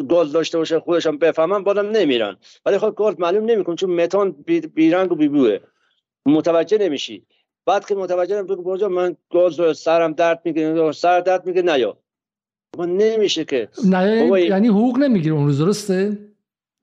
گاز 0.09 0.31
داشته 0.31 0.57
باشه 0.57 0.79
خودش 0.79 1.07
هم 1.07 1.17
بفهمن 1.17 1.63
بازم 1.63 1.89
نمیرن. 1.89 2.37
ولی 2.65 2.77
خب 2.77 2.93
گاز 2.97 3.19
معلوم 3.19 3.45
نمیکن 3.45 3.75
چون 3.75 3.89
متان 3.89 4.31
بی- 4.31 4.61
بیرنگ 4.61 5.11
و 5.11 5.15
بیبوه. 5.15 5.59
متوجه 6.25 6.77
نمیشی. 6.77 7.27
بعد 7.65 7.87
که 7.87 7.95
متوجه 7.95 8.41
نمیشی 8.41 8.85
من 8.85 9.17
گاز 9.31 9.57
داره 9.57 9.73
سرم 9.73 10.13
درد 10.13 10.41
میگه 10.45 10.91
سر 10.91 11.19
درد 11.19 11.45
میگه 11.45 11.61
نیا. 11.61 12.02
ما 12.77 12.85
نمیشه 12.85 13.45
که 13.45 13.69
نه 13.85 14.23
بابا 14.23 14.35
این- 14.35 14.47
یعنی 14.47 14.67
حقوق 14.67 14.97
نمی‌گیره 14.97 15.35
اون 15.35 15.45
روز 15.45 15.59
درسته 15.59 16.17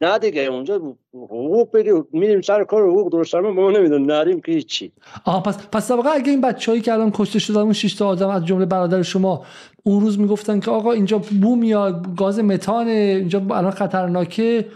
نه 0.03 0.19
دیگه 0.19 0.43
اونجا 0.43 0.97
حقوق 1.15 1.71
بگیر 1.73 1.95
میریم 2.13 2.41
سر 2.41 2.65
کار 2.65 2.89
حقوق 2.91 3.13
درست 3.13 3.35
ما 3.35 3.71
نمیدون 3.71 4.03
نریم 4.11 4.41
که 4.41 4.53
هیچی 4.53 4.93
آها 5.25 5.41
پس 5.41 5.67
پس 5.73 5.91
در 5.91 5.97
واقع 5.97 6.11
اگه 6.15 6.31
این 6.31 6.41
بچه‌ای 6.41 6.81
که 6.81 6.93
الان 6.93 7.11
کشته 7.15 7.39
شدن 7.39 7.61
اون 7.61 7.73
6 7.73 7.95
تا 7.95 8.07
آدم 8.09 8.29
از 8.29 8.47
جمله 8.47 8.67
برادر 8.67 9.03
شما 9.03 9.45
اون 9.83 10.01
روز 10.01 10.19
می‌گفتن 10.21 10.61
که 10.61 10.71
آقا 10.71 10.93
اینجا 10.93 11.19
بو 11.43 11.57
میاد 11.57 12.17
گاز 12.17 12.39
متان 12.39 12.89
اینجا 12.89 13.39
الان 13.39 13.71
خطرناکه 13.71 14.69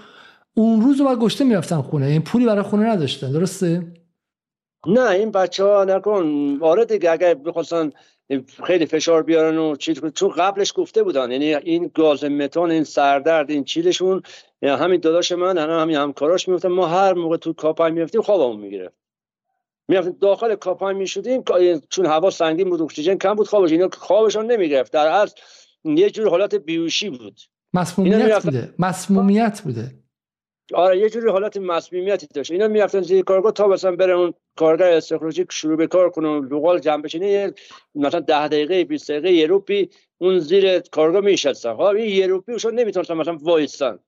اون 0.54 0.80
روز 0.80 1.00
رو 1.00 1.06
بعد 1.06 1.18
گشته 1.18 1.44
می‌رفتن 1.44 1.80
خونه 1.80 2.06
این 2.06 2.22
پولی 2.22 2.46
برای 2.46 2.62
خونه 2.62 2.86
نداشتن 2.86 3.32
درسته 3.32 3.82
نه 4.86 5.10
این 5.10 5.30
بچه 5.30 5.64
ها 5.64 5.84
نکن 5.84 6.58
آره 6.60 6.84
دیگه 6.84 7.10
اگر 7.10 7.34
بخواستن 7.34 7.90
خیلی 8.66 8.86
فشار 8.86 9.22
بیارن 9.22 9.58
و 9.58 9.76
چیز. 9.76 10.00
چون 10.14 10.28
قبلش 10.28 10.72
گفته 10.76 11.02
بودن 11.02 11.30
یعنی 11.30 11.54
این 11.54 11.90
گاز 11.94 12.24
متان 12.24 12.70
این 12.70 12.84
سردرد 12.84 13.50
این 13.50 13.64
چیزشون 13.64 14.22
یعنی 14.62 14.76
همین 14.76 15.00
داداش 15.00 15.32
من 15.32 15.58
همین 15.58 15.76
همین 15.76 15.96
همکاراش 15.96 16.48
می‌گفتن 16.48 16.68
ما 16.68 16.86
هر 16.86 17.12
موقع 17.12 17.36
تو 17.36 17.52
کاپای 17.52 17.92
می‌رفتیم 17.92 18.22
خوابمون 18.22 18.60
می‌گیره. 18.60 18.92
می‌رفتیم 19.88 20.16
داخل 20.20 20.54
کاپای 20.54 20.94
می‌شدیم 20.94 21.44
چون 21.88 22.06
هوا 22.06 22.30
سنگین 22.30 22.70
بود 22.70 22.82
اکسیژن 22.82 23.14
کم 23.14 23.34
بود 23.34 23.48
خوابش 23.48 23.72
اینا 23.72 23.88
خوابشون 23.92 24.52
نمی‌گرفت. 24.52 24.92
در 24.92 25.06
اصل 25.06 25.36
یه 25.84 26.10
جور 26.10 26.28
حالت 26.28 26.54
بیوشی 26.54 27.10
بود. 27.10 27.40
مسمومیت 27.74 28.44
بوده. 28.44 28.74
مسمومیت 28.78 29.60
بوده. 29.64 30.03
آره 30.72 30.98
یه 30.98 31.10
جوری 31.10 31.28
حالت 31.28 31.56
مسمومیتی 31.56 32.26
داشت. 32.34 32.50
اینا 32.50 32.68
می‌رفتن 32.68 33.00
زیر 33.00 33.24
کارگاه 33.24 33.52
تا 33.52 33.66
مثلا 33.66 33.96
بره 33.96 34.12
اون 34.12 34.34
کارگر 34.56 34.90
استخراجی 34.90 35.46
شروع 35.50 35.76
به 35.76 35.86
کار 35.86 36.10
کنه 36.10 36.28
و 36.28 36.78
جمع 36.78 37.02
بشینه 37.02 37.54
مثلا 37.94 38.20
ده 38.20 38.48
دقیقه 38.48 38.84
20 38.84 39.10
دقیقه 39.10 39.32
یه 39.32 39.46
اون 40.18 40.38
زیر 40.38 40.78
کارگاه 40.78 41.20
میشستن 41.20 41.74
خب 41.74 41.80
این 41.80 42.16
یه 42.16 42.26
روپیشون 42.26 42.74
نمی‌تونستن 42.74 43.14
مثلا 43.14 43.38
وایستن. 43.42 43.98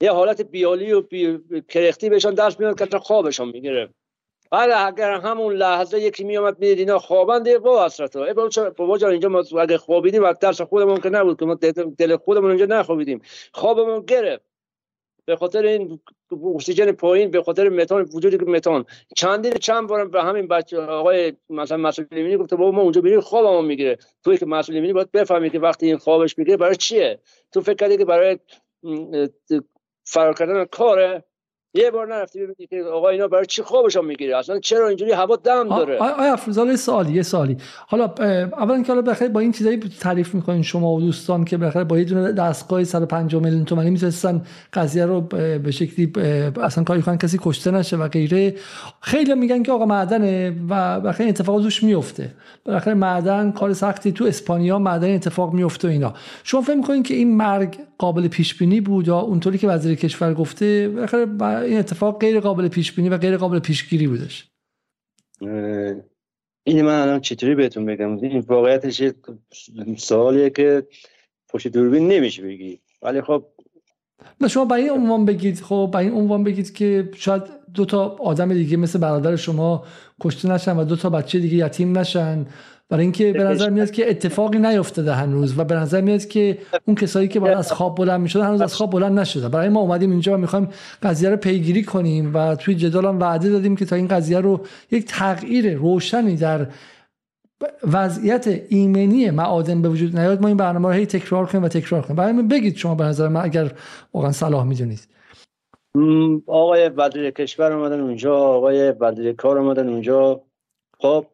یه 0.00 0.12
حالت 0.12 0.42
بیالی 0.42 0.92
و 0.92 1.00
بی... 1.00 1.38
کرختی 1.68 2.08
بهشون 2.08 2.34
دست 2.34 2.60
میاد 2.60 2.90
که 2.90 2.98
خوابشون 2.98 3.48
می‌گیره. 3.48 3.88
بعد 4.50 4.70
اگر 4.70 5.12
همون 5.12 5.54
لحظه 5.54 6.00
یکی 6.00 6.24
میومد 6.24 6.58
می‌دید 6.58 6.78
اینا 6.78 6.98
خوابن 6.98 7.42
دیگه 7.42 7.58
با 7.58 7.84
حسرت. 7.84 8.16
ای 8.16 8.34
بابا 8.76 8.98
جان 8.98 9.10
اینجا 9.10 9.28
ما 9.28 9.44
اگه 9.60 9.78
خوابیدیم 9.78 10.24
از 10.24 10.38
درس 10.38 10.60
خودمون 10.60 11.00
که 11.00 11.10
نبود 11.10 11.38
که 11.38 11.46
ما 11.46 11.54
دل 11.98 12.16
خودمون 12.16 12.50
اینجا 12.50 12.64
نخوابیدیم. 12.64 13.20
خوابمون 13.52 14.00
گرفت. 14.00 14.47
به 15.28 15.36
خاطر 15.36 15.66
این 15.66 16.00
اکسیژن 16.54 16.92
پایین 16.92 17.30
به 17.30 17.42
خاطر 17.42 17.68
متان 17.68 18.08
وجودی 18.14 18.38
که 18.38 18.44
متان. 18.44 18.84
چندین 19.16 19.52
چند 19.52 19.88
بارم 19.88 20.10
به 20.10 20.22
همین 20.22 20.48
بچه 20.48 20.80
آقای 20.80 21.32
مثلا 21.50 21.76
مسئول 21.76 22.06
ایمنی 22.12 22.36
گفته 22.36 22.56
بابا 22.56 22.70
ما 22.70 22.82
اونجا 22.82 23.00
بریم 23.00 23.20
خوابمون 23.20 23.64
می‌گیره. 23.64 23.98
توی 24.24 24.36
که 24.36 24.46
مسئول 24.46 24.76
ایمنی 24.76 24.92
باید 24.92 25.12
بفهمی 25.12 25.50
که 25.50 25.58
وقتی 25.58 25.86
این 25.86 25.96
خوابش 25.96 26.38
می‌گیره 26.38 26.56
برای 26.56 26.76
چیه؟ 26.76 27.20
تو 27.52 27.60
فکر 27.60 27.74
کردی 27.74 27.96
که 27.96 28.04
برای 28.04 28.38
فرار 30.04 30.34
کردن 30.34 30.64
کاره؟ 30.64 31.24
یه 31.78 31.90
بار 31.90 32.14
نرفتی 32.14 32.38
ببینی 32.38 32.66
که 32.70 32.82
آقا 32.82 33.08
اینا 33.08 33.28
برای 33.28 33.46
چی 33.46 33.62
خوابشون 33.62 34.04
می‌گیره؟ 34.04 34.36
اصلا 34.36 34.58
چرا 34.58 34.88
اینجوری 34.88 35.12
هوا 35.12 35.36
دم 35.36 35.68
داره؟ 35.68 35.98
آیا 35.98 36.32
افروزال 36.32 36.68
یه 36.68 36.76
سوالی 36.76 37.12
یه 37.12 37.22
سوالی. 37.22 37.56
حالا 37.86 38.04
اولا 38.58 38.82
که 38.82 38.88
حالا 38.88 39.02
بخیر 39.02 39.28
با 39.28 39.40
این 39.40 39.52
چیزایی 39.52 39.80
تعریف 40.00 40.34
می‌کنین 40.34 40.62
شما 40.62 40.92
و 40.92 41.00
دوستان 41.00 41.44
که 41.44 41.56
بخیر 41.56 41.84
با 41.84 41.98
یه 41.98 42.04
دونه 42.04 42.32
دستگاه 42.32 42.84
150 42.84 43.42
میلیون 43.42 43.64
تومانی 43.64 43.90
می‌تونستن 43.90 44.42
قضیه 44.72 45.06
رو 45.06 45.20
به 45.62 45.70
شکلی 45.70 46.12
اصلا 46.62 46.84
کاری 46.84 47.02
کنن 47.02 47.18
کسی 47.18 47.38
کشته 47.42 47.70
نشه 47.70 47.96
و 47.96 48.08
غیره. 48.08 48.54
خیلی 49.00 49.34
میگن 49.34 49.62
که 49.62 49.72
آقا 49.72 49.86
معدنه 49.86 50.54
و 50.68 51.00
بخیر 51.00 51.28
اتفاق 51.28 51.62
توش 51.62 51.82
میفته 51.82 52.30
بالاخره 52.64 52.94
معدن 52.94 53.52
کار 53.52 53.72
سختی 53.72 54.12
تو 54.12 54.24
اسپانیا 54.24 54.78
معدن 54.78 55.14
اتفاق 55.14 55.52
میفته 55.52 55.88
و 55.88 55.90
اینا. 55.90 56.14
شما 56.44 56.60
فکر 56.60 56.76
می‌کنین 56.76 57.02
که 57.02 57.14
این 57.14 57.36
مرگ 57.36 57.78
قابل 57.98 58.28
پیش 58.28 58.58
بینی 58.58 58.80
بود 58.80 59.08
یا 59.08 59.18
اونطوری 59.18 59.58
که 59.58 59.68
وزیر 59.68 59.94
کشور 59.94 60.34
گفته 60.34 60.88
بالاخره 60.88 61.26
این 61.68 61.78
اتفاق 61.78 62.20
غیر 62.20 62.40
قابل 62.40 62.68
پیش 62.68 62.92
بینی 62.92 63.08
و 63.08 63.18
غیر 63.18 63.36
قابل 63.36 63.58
پیشگیری 63.58 64.06
بودش. 64.06 64.50
این 66.64 66.82
من 66.82 67.02
الان 67.02 67.20
چطوری 67.20 67.54
بهتون 67.54 67.86
بگم؟ 67.86 68.18
این 68.18 68.40
واقعیتش 68.40 69.00
یه 69.00 69.14
سوالیه 69.96 70.50
که 70.50 70.86
پشت 71.48 71.68
دوربین 71.68 72.08
نمیشه 72.08 72.42
بگی. 72.42 72.80
ولی 73.02 73.22
خب 73.22 73.44
نه 74.40 74.48
شما 74.48 74.64
برای 74.64 74.82
این 74.82 74.92
عنوان 74.92 75.24
بگید 75.24 75.60
خب 75.60 75.90
برای 75.92 76.06
این 76.06 76.14
عنوان 76.14 76.44
بگید 76.44 76.72
که 76.72 77.10
شاید 77.14 77.42
دو 77.74 77.84
تا 77.84 78.08
آدم 78.08 78.54
دیگه 78.54 78.76
مثل 78.76 78.98
برادر 78.98 79.36
شما 79.36 79.84
کشته 80.20 80.48
نشن 80.48 80.76
و 80.76 80.84
دو 80.84 80.96
تا 80.96 81.10
بچه 81.10 81.38
دیگه 81.38 81.66
یتیم 81.66 81.98
نشن. 81.98 82.46
برای 82.90 83.02
اینکه 83.02 83.32
به 83.32 83.44
نظر 83.44 83.70
میاد 83.70 83.90
که 83.90 84.10
اتفاقی 84.10 84.58
نیفتاده 84.58 85.12
هنوز 85.12 85.58
و 85.58 85.64
به 85.64 85.74
نظر 85.74 86.00
میاد 86.00 86.24
که 86.24 86.58
اون 86.86 86.96
کسایی 86.96 87.28
که 87.28 87.40
باید 87.40 87.58
از 87.58 87.72
خواب 87.72 87.96
بلند 87.96 88.20
می‌شدن 88.20 88.46
هنوز 88.46 88.60
از 88.60 88.74
خواب 88.74 88.90
بلند 88.90 89.18
نشده 89.18 89.48
برای 89.48 89.68
ما 89.68 89.80
اومدیم 89.80 90.10
اینجا 90.10 90.34
و 90.34 90.36
می‌خوایم 90.36 90.68
قضیه 91.02 91.30
رو 91.30 91.36
پیگیری 91.36 91.84
کنیم 91.84 92.34
و 92.34 92.56
توی 92.56 92.74
جدال 92.74 93.04
هم 93.06 93.20
وعده 93.20 93.50
دادیم 93.50 93.76
که 93.76 93.84
تا 93.84 93.96
این 93.96 94.08
قضیه 94.08 94.40
رو 94.40 94.60
یک 94.90 95.04
تغییر 95.04 95.74
روشنی 95.74 96.36
در 96.36 96.66
وضعیت 97.92 98.62
ایمنی 98.68 99.30
معادن 99.30 99.82
به 99.82 99.88
وجود 99.88 100.18
نیاد 100.18 100.42
ما 100.42 100.48
این 100.48 100.56
برنامه 100.56 100.88
رو 100.88 100.94
هی 100.94 101.06
تکرار 101.06 101.46
کنیم 101.46 101.64
و 101.64 101.68
تکرار 101.68 102.02
کنیم. 102.02 102.16
برای 102.16 102.42
بگید 102.42 102.76
شما 102.76 102.94
به 102.94 103.04
نظر 103.04 103.28
من 103.28 103.40
اگر 103.44 103.72
واقعا 104.14 104.32
صلاح 104.32 104.64
می‌دونید. 104.64 105.08
آقای 106.46 106.88
وزیر 106.88 107.30
کشور 107.30 107.72
اومدن 107.72 108.00
اونجا 108.00 108.36
آقای 108.36 108.90
وزیر 108.90 109.32
کار 109.32 109.58
اومدن 109.58 109.88
اونجا. 109.88 110.40
خب 110.98 111.26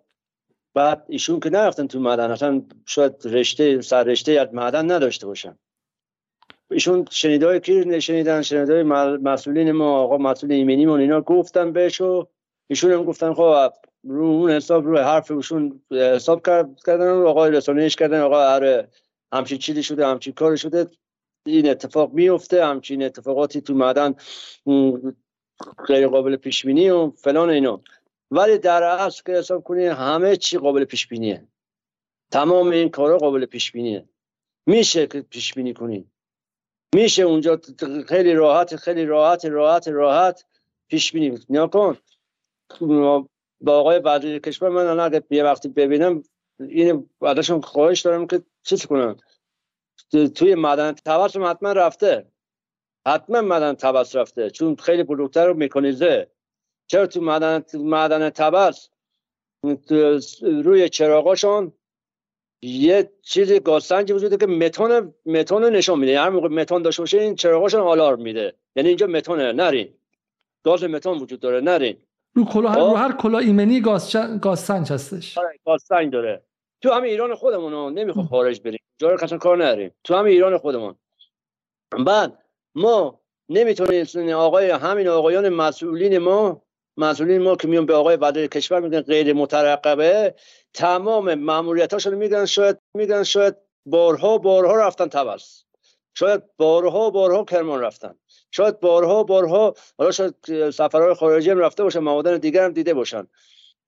بعد 0.74 1.04
ایشون 1.08 1.40
که 1.40 1.50
نرفتن 1.50 1.86
تو 1.86 2.00
معدن 2.00 2.30
اصلا 2.30 2.62
شاید 2.86 3.14
رشته 3.24 3.80
سر 3.80 4.04
رشته 4.04 4.32
از 4.32 4.54
معدن 4.54 4.90
نداشته 4.90 5.26
باشن. 5.26 5.58
ایشون 6.70 7.04
شنیده 7.10 7.46
های 7.46 7.60
کی 7.60 8.00
شنیدن؟ 8.00 8.42
شنیده 8.42 8.74
های 8.74 8.82
مسئولین 9.18 9.72
ما 9.72 9.98
آقا 9.98 10.18
مسئول 10.18 10.52
ایمنی 10.52 10.86
من 10.86 11.00
اینا 11.00 11.20
گفتن 11.20 11.72
بهش 11.72 12.00
و 12.00 12.26
ایشون 12.70 12.92
هم 12.92 13.04
گفتن 13.04 13.34
خب 13.34 13.72
رو 14.04 14.24
اون 14.24 14.50
حساب 14.50 14.84
روی 14.86 14.98
حرف 14.98 15.30
ایشون 15.30 15.82
حساب 15.90 16.46
کرد 16.46 16.68
کردن 16.86 17.10
و 17.10 17.26
آقای 17.26 17.50
رسانهش 17.50 17.96
کردن 17.96 18.20
آقا 18.20 18.44
آره 18.44 18.88
همچین 19.32 19.58
چیزی 19.58 19.82
شده 19.82 20.06
همچین 20.06 20.32
کاری 20.32 20.58
شده 20.58 20.86
این 21.46 21.70
اتفاق 21.70 22.12
میفته 22.12 22.66
همچین 22.66 23.02
اتفاقاتی 23.02 23.60
تو 23.60 23.74
معدن 23.74 24.14
غیر 25.86 26.08
قابل 26.08 26.36
پیش 26.36 26.66
بینی 26.66 26.90
و 26.90 27.10
فلان 27.10 27.50
اینا. 27.50 27.80
ولی 28.34 28.58
در 28.58 28.82
اصل 28.82 29.22
که 29.26 29.32
حساب 29.32 29.64
کنی 29.64 29.86
همه 29.86 30.36
چی 30.36 30.58
قابل 30.58 30.84
پیش 30.84 31.08
بینیه 31.08 31.48
تمام 32.30 32.68
این 32.68 32.88
کارا 32.88 33.18
قابل 33.18 33.46
پیش 33.46 33.72
بینیه 33.72 34.08
میشه 34.66 35.06
که 35.06 35.22
پیش 35.22 35.54
بینی 35.54 35.74
کنی. 35.74 36.10
میشه 36.94 37.22
اونجا 37.22 37.60
خیلی 38.08 38.34
راحت 38.34 38.76
خیلی 38.76 39.04
راحت 39.04 39.44
راحت 39.44 39.88
راحت 39.88 40.44
پیش 40.88 41.12
بینی 41.12 41.38
نیا 41.48 41.66
کن. 41.66 41.96
با 43.60 43.78
آقای 43.80 43.98
وزیر 43.98 44.38
کشور 44.38 44.68
من 44.68 44.86
الان 44.86 45.14
اگه 45.14 45.22
یه 45.30 45.44
وقتی 45.44 45.68
ببینم 45.68 46.22
این 46.60 47.10
ازشون 47.22 47.60
خواهش 47.60 48.00
دارم 48.00 48.26
که 48.26 48.42
چیز 48.62 48.86
کنن. 48.86 49.16
توی 50.34 50.54
معدن 50.54 50.92
تبس 50.92 51.36
حتما 51.36 51.72
رفته. 51.72 52.32
حتما 53.06 53.40
معدن 53.40 53.74
تبس 53.74 54.16
رفته. 54.16 54.50
چون 54.50 54.76
خیلی 54.76 55.02
بزرگتر 55.02 55.50
و 55.50 55.54
میکانیزه 55.54 56.33
چرا 56.86 57.06
تو 57.06 57.20
معدن 57.20 57.64
معدن 57.74 58.30
تبس 58.30 58.88
روی 60.42 60.88
چراغاشون 60.88 61.72
یه 62.62 63.12
چیز 63.22 63.52
گازسنجی 63.52 64.12
وجوده 64.12 64.36
که 64.36 64.46
متان 64.46 65.14
متان 65.26 65.64
نشون 65.64 65.98
میده. 65.98 66.20
هر 66.20 66.28
موقع 66.28 66.48
متان 66.48 66.82
داشته 66.82 67.02
باشه 67.02 67.20
این 67.20 67.34
چراغاشون 67.34 67.80
آلارم 67.80 68.22
میده. 68.22 68.54
یعنی 68.76 68.88
اینجا 68.88 69.06
متانه 69.06 69.52
نرین 69.52 69.94
گاز 70.64 70.84
متان 70.84 71.18
وجود 71.18 71.40
داره 71.40 71.60
نرین 71.60 71.96
رو 72.34 72.44
کلا 72.44 72.68
هر 72.68 72.78
رو 72.78 72.94
هر 72.94 73.12
کلا 73.12 73.38
ایمنی 73.38 73.80
گاز 73.80 74.16
گازسنج 74.42 74.92
هستش. 74.92 75.38
آره 75.38 75.58
گازسنج 75.66 76.12
داره. 76.12 76.42
تو 76.82 76.92
همه 76.92 77.08
ایران 77.08 77.34
خودمون 77.34 77.98
نمی‌خوام 77.98 78.26
خارج 78.26 78.60
بریم. 78.60 78.80
جا 78.98 79.10
رو 79.10 79.38
کار 79.38 79.56
نریم 79.56 79.90
تو 80.04 80.14
همه 80.14 80.30
ایران 80.30 80.58
خودمون. 80.58 80.94
بعد 82.06 82.38
ما 82.74 83.20
نمی‌تونیم 83.48 84.36
آقای 84.36 84.70
همین 84.70 85.08
آقایان 85.08 85.48
مسئولین 85.48 86.18
ما 86.18 86.62
مسئولین 86.96 87.42
ما 87.42 87.56
که 87.56 87.68
میون 87.68 87.86
به 87.86 87.94
آقای 87.94 88.16
وزیر 88.16 88.46
کشور 88.46 88.80
میگن 88.80 89.00
غیر 89.00 89.32
مترقبه 89.32 90.34
تمام 90.74 91.34
ماموریتاشون 91.34 92.14
میگن 92.14 92.44
شاید 92.44 92.78
میگن 92.94 93.22
شاید 93.22 93.56
بارها 93.86 94.38
بارها 94.38 94.76
رفتن 94.76 95.08
تبس 95.08 95.64
شاید 96.14 96.42
بارها 96.56 97.10
بارها 97.10 97.44
کرمان 97.44 97.80
رفتن. 97.80 98.14
شاید 98.50 98.80
بارها 98.80 99.22
بارها 99.22 99.74
حالا 99.98 100.10
شاید 100.10 100.34
سفرهای 100.70 101.14
خارجی 101.14 101.50
هم 101.50 101.58
رفته 101.58 101.82
باشن 101.82 101.98
موادن 101.98 102.38
دیگر 102.38 102.64
هم 102.64 102.72
دیده 102.72 102.94
باشن. 102.94 103.26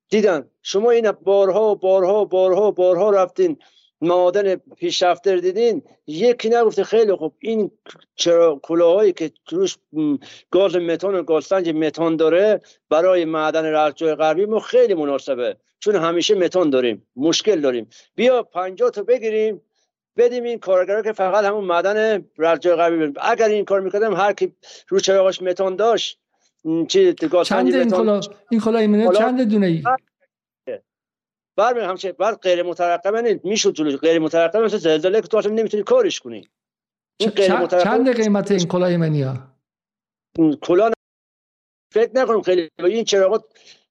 دیدن. 0.09 0.49
شما 0.61 0.91
این 0.91 1.11
بارها 1.11 1.75
بارها 1.75 2.25
بارها 2.25 2.71
بارها 2.71 3.09
رفتین. 3.09 3.59
معادن 4.01 4.55
پیشرفته 4.55 5.33
رو 5.33 5.39
دیدین؟ 5.39 5.81
یکی 6.07 6.49
نگفته 6.49 6.83
خیلی 6.83 7.15
خوب 7.15 7.33
این 7.39 7.71
چرا 8.15 8.59
کلاهایی 8.63 9.13
که 9.13 9.31
توش 9.45 9.77
گاز 10.51 10.75
متان 10.75 11.15
و 11.15 11.23
گازسنج 11.23 11.69
متان 11.69 12.15
داره 12.15 12.61
برای 12.89 13.25
معدن 13.25 13.65
رجای 13.65 14.15
غربی 14.15 14.45
ما 14.45 14.59
خیلی 14.59 14.93
مناسبه 14.93 15.57
چون 15.79 15.95
همیشه 15.95 16.35
متان 16.35 16.69
داریم 16.69 17.07
مشکل 17.15 17.61
داریم. 17.61 17.89
بیا 18.15 18.43
50 18.43 18.89
تا 18.89 19.03
بگیریم 19.03 19.61
بدیم 20.17 20.43
این 20.43 20.59
کارگرا 20.59 21.01
که 21.01 21.11
فقط 21.11 21.45
همون 21.45 21.63
معدن 21.63 22.25
رجای 22.37 22.75
غربی 22.75 22.97
بریم. 22.97 23.13
اگر 23.21 23.47
این 23.47 23.65
کار 23.65 23.81
می‌کردم 23.81 24.13
هر 24.13 24.33
کی 24.33 24.53
رو 24.87 24.99
چراغاش 24.99 25.41
متان 25.41 25.75
داشت 25.75 26.19
چی 26.87 27.13
چند 27.45 27.73
این 27.75 27.89
کلا 27.89 28.21
این 28.49 28.61
کلا 28.61 29.13
چند 29.13 29.49
دونه 29.51 29.67
ای 29.67 29.83
بر 31.57 31.79
همچه 31.79 32.11
بر 32.11 32.35
غیر 32.35 32.63
مترقبه 32.63 33.21
نیست 33.21 33.45
می‌شد 33.45 33.73
جلوش 33.73 33.95
غیر 33.95 34.19
مترقبه 34.19 34.65
مثل 34.65 34.77
زلزله 34.77 35.21
که 35.21 35.27
تو 35.27 35.37
اصلا 35.37 35.51
نمی‌تونی 35.51 35.83
کارش 35.83 36.19
کنی. 36.19 36.49
این 37.19 37.29
غیر 37.29 37.65
چند 37.65 38.15
قیمت 38.15 38.51
این 38.51 38.67
کلاه 38.67 38.89
ایمنی 38.89 39.21
ها 39.21 39.37
کلاه 40.61 40.91
فکر 41.93 42.11
نکنم 42.15 42.41
خیلی 42.41 42.69
این 42.79 43.03
چراغات 43.03 43.43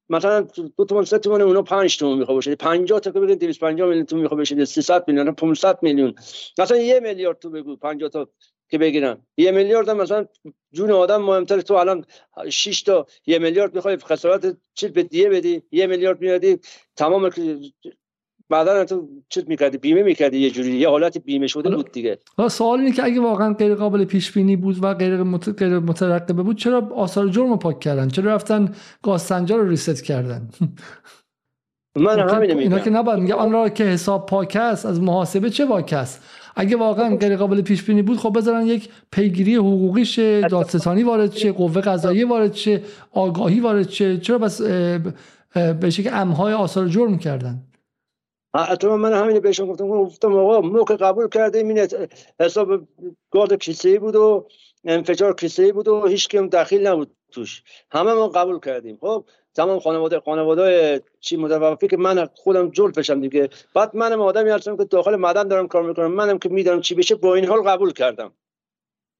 مثلا 0.08 0.40
دو 0.76 0.84
تومن 0.84 1.04
سه 1.04 1.18
تومن 1.18 1.40
اونا 1.40 1.62
5 1.62 1.98
تومن 1.98 2.18
می‌خواد 2.18 2.36
باشه. 2.36 2.56
50 2.56 3.00
تا 3.00 3.10
که 3.10 3.20
بگید 3.20 3.38
250 3.38 3.88
میلیون 3.88 4.06
تومن 4.06 4.22
می‌خواد 4.22 4.40
بشه 4.40 4.64
300 4.64 5.04
میلیون 5.08 5.34
500 5.34 5.78
میلیون. 5.82 6.14
مثلا 6.58 6.76
یه 6.76 7.00
میلیارد 7.00 7.38
تو 7.38 7.50
بگو 7.50 7.76
50 7.76 8.10
تا 8.10 8.28
که 8.68 8.78
بگیرن. 8.78 9.16
یه 9.36 9.50
میلیارد 9.50 9.88
هم 9.88 9.96
مثلا 9.96 10.26
جون 10.72 10.90
آدم 10.90 11.22
مهمتر 11.22 11.60
تو 11.60 11.74
الان 11.74 12.04
6 12.50 12.82
تا 12.82 13.06
یه 13.26 13.38
میلیارد 13.38 13.74
می‌خوای 13.74 13.96
خسارت 13.96 14.56
چیز 14.74 14.90
به 14.90 15.02
دیه 15.02 15.28
بدی؟ 15.28 15.62
یه 15.72 15.86
میلیارد 15.86 16.20
میادی 16.20 16.58
تمام 16.96 17.30
بعدا 18.48 18.84
تو 18.84 19.08
چیز 19.28 19.44
می‌کردی 19.48 19.78
بیمه 19.78 20.02
می‌کردی 20.02 20.38
یه 20.38 20.50
جوری. 20.50 20.72
یه 20.72 20.88
حالت 20.88 21.18
بیمه 21.18 21.46
شده 21.46 21.76
بود 21.76 21.92
دیگه. 21.92 22.18
سوال 22.50 22.78
اینه 22.78 22.92
که 22.92 23.04
اگه 23.04 23.20
واقعا 23.20 23.54
غیر 23.54 23.74
قابل 23.74 24.04
پیش 24.04 24.32
بینی 24.32 24.56
بود 24.56 24.84
و 24.84 24.94
غیر 24.94 25.22
مترقبه 25.22 26.42
بود 26.42 26.56
چرا 26.56 26.88
آثار 26.94 27.28
جرم 27.28 27.58
پاک 27.58 27.80
کردن؟ 27.80 28.08
چرا 28.08 28.34
رفتن 28.34 28.74
گاز 29.02 29.22
سنجا 29.22 29.56
رو 29.56 29.68
ریست 29.68 30.04
کردن؟ 30.04 30.48
من 31.96 32.18
همین 32.18 32.40
میگم 32.40 32.58
اینا 32.58 32.78
که 32.78 32.90
نباید. 32.90 33.18
میگه 33.18 33.34
آن 33.34 33.52
را 33.52 33.68
که 33.68 33.84
حساب 33.84 34.26
پاک 34.26 34.56
است 34.60 34.86
از 34.86 35.00
محاسبه 35.00 35.50
چه 35.50 35.64
واک 35.66 35.92
است؟ 35.92 36.22
اگه 36.56 36.76
واقعا 36.76 37.16
غیر 37.16 37.36
قابل 37.36 37.62
پیش 37.62 37.82
بینی 37.82 38.02
بود 38.02 38.18
خب 38.18 38.36
بذارن 38.36 38.66
یک 38.66 38.88
پیگیری 39.10 39.54
حقوقی 39.54 40.04
شه 40.04 40.40
دادستانی 40.40 41.02
وارد 41.02 41.32
شه 41.32 41.52
قوه 41.52 41.80
قضاییه 41.80 42.26
وارد 42.26 42.54
شه 42.54 42.82
آگاهی 43.12 43.60
وارد 43.60 43.90
شه. 43.90 44.18
چرا 44.18 44.38
بس 44.38 44.62
به 45.54 45.90
شکل 45.90 46.10
امهای 46.12 46.54
آثار 46.54 46.88
جرم 46.88 47.18
کردن؟ 47.18 47.62
حتما 48.56 48.96
من 48.96 49.12
همین 49.12 49.40
بهشون 49.40 49.66
گفتم. 49.68 49.88
گفتم 49.88 50.34
آقا 50.34 50.60
ما 50.60 50.84
که 50.84 50.94
قبول 50.94 51.28
کردیم 51.28 51.68
این 51.68 51.88
حساب 52.40 52.88
گارد 53.30 53.54
کیسه 53.54 53.98
بود 53.98 54.16
و 54.16 54.46
انفجار 54.84 55.34
کیسه 55.34 55.72
بود 55.72 55.88
و 55.88 56.06
هیچ 56.06 56.28
کم 56.28 56.48
دخیل 56.48 56.86
نبود 56.86 57.10
توش. 57.32 57.62
همه 57.90 58.12
ما 58.12 58.28
قبول 58.28 58.60
کردیم. 58.60 58.98
خب 59.00 59.24
تمام 59.56 59.80
خانواده 59.80 60.20
خانواده 60.20 61.02
چی 61.20 61.36
متوفی 61.36 61.88
که 61.88 61.96
من 61.96 62.28
خودم 62.34 62.70
جل 62.70 62.92
فشم 62.92 63.20
دیگه. 63.20 63.48
بعد 63.74 63.96
منم 63.96 64.20
آدمی 64.20 64.50
هستم 64.50 64.76
که 64.76 64.84
داخل 64.84 65.16
معدن 65.16 65.48
دارم 65.48 65.68
کار 65.68 65.82
می‌کنم. 65.82 66.12
منم 66.12 66.38
که 66.38 66.48
می‌دونم 66.48 66.80
چی 66.80 66.94
بشه 66.94 67.14
با 67.14 67.34
این 67.34 67.44
حال 67.44 67.62
قبول 67.62 67.92
کردم. 67.92 68.32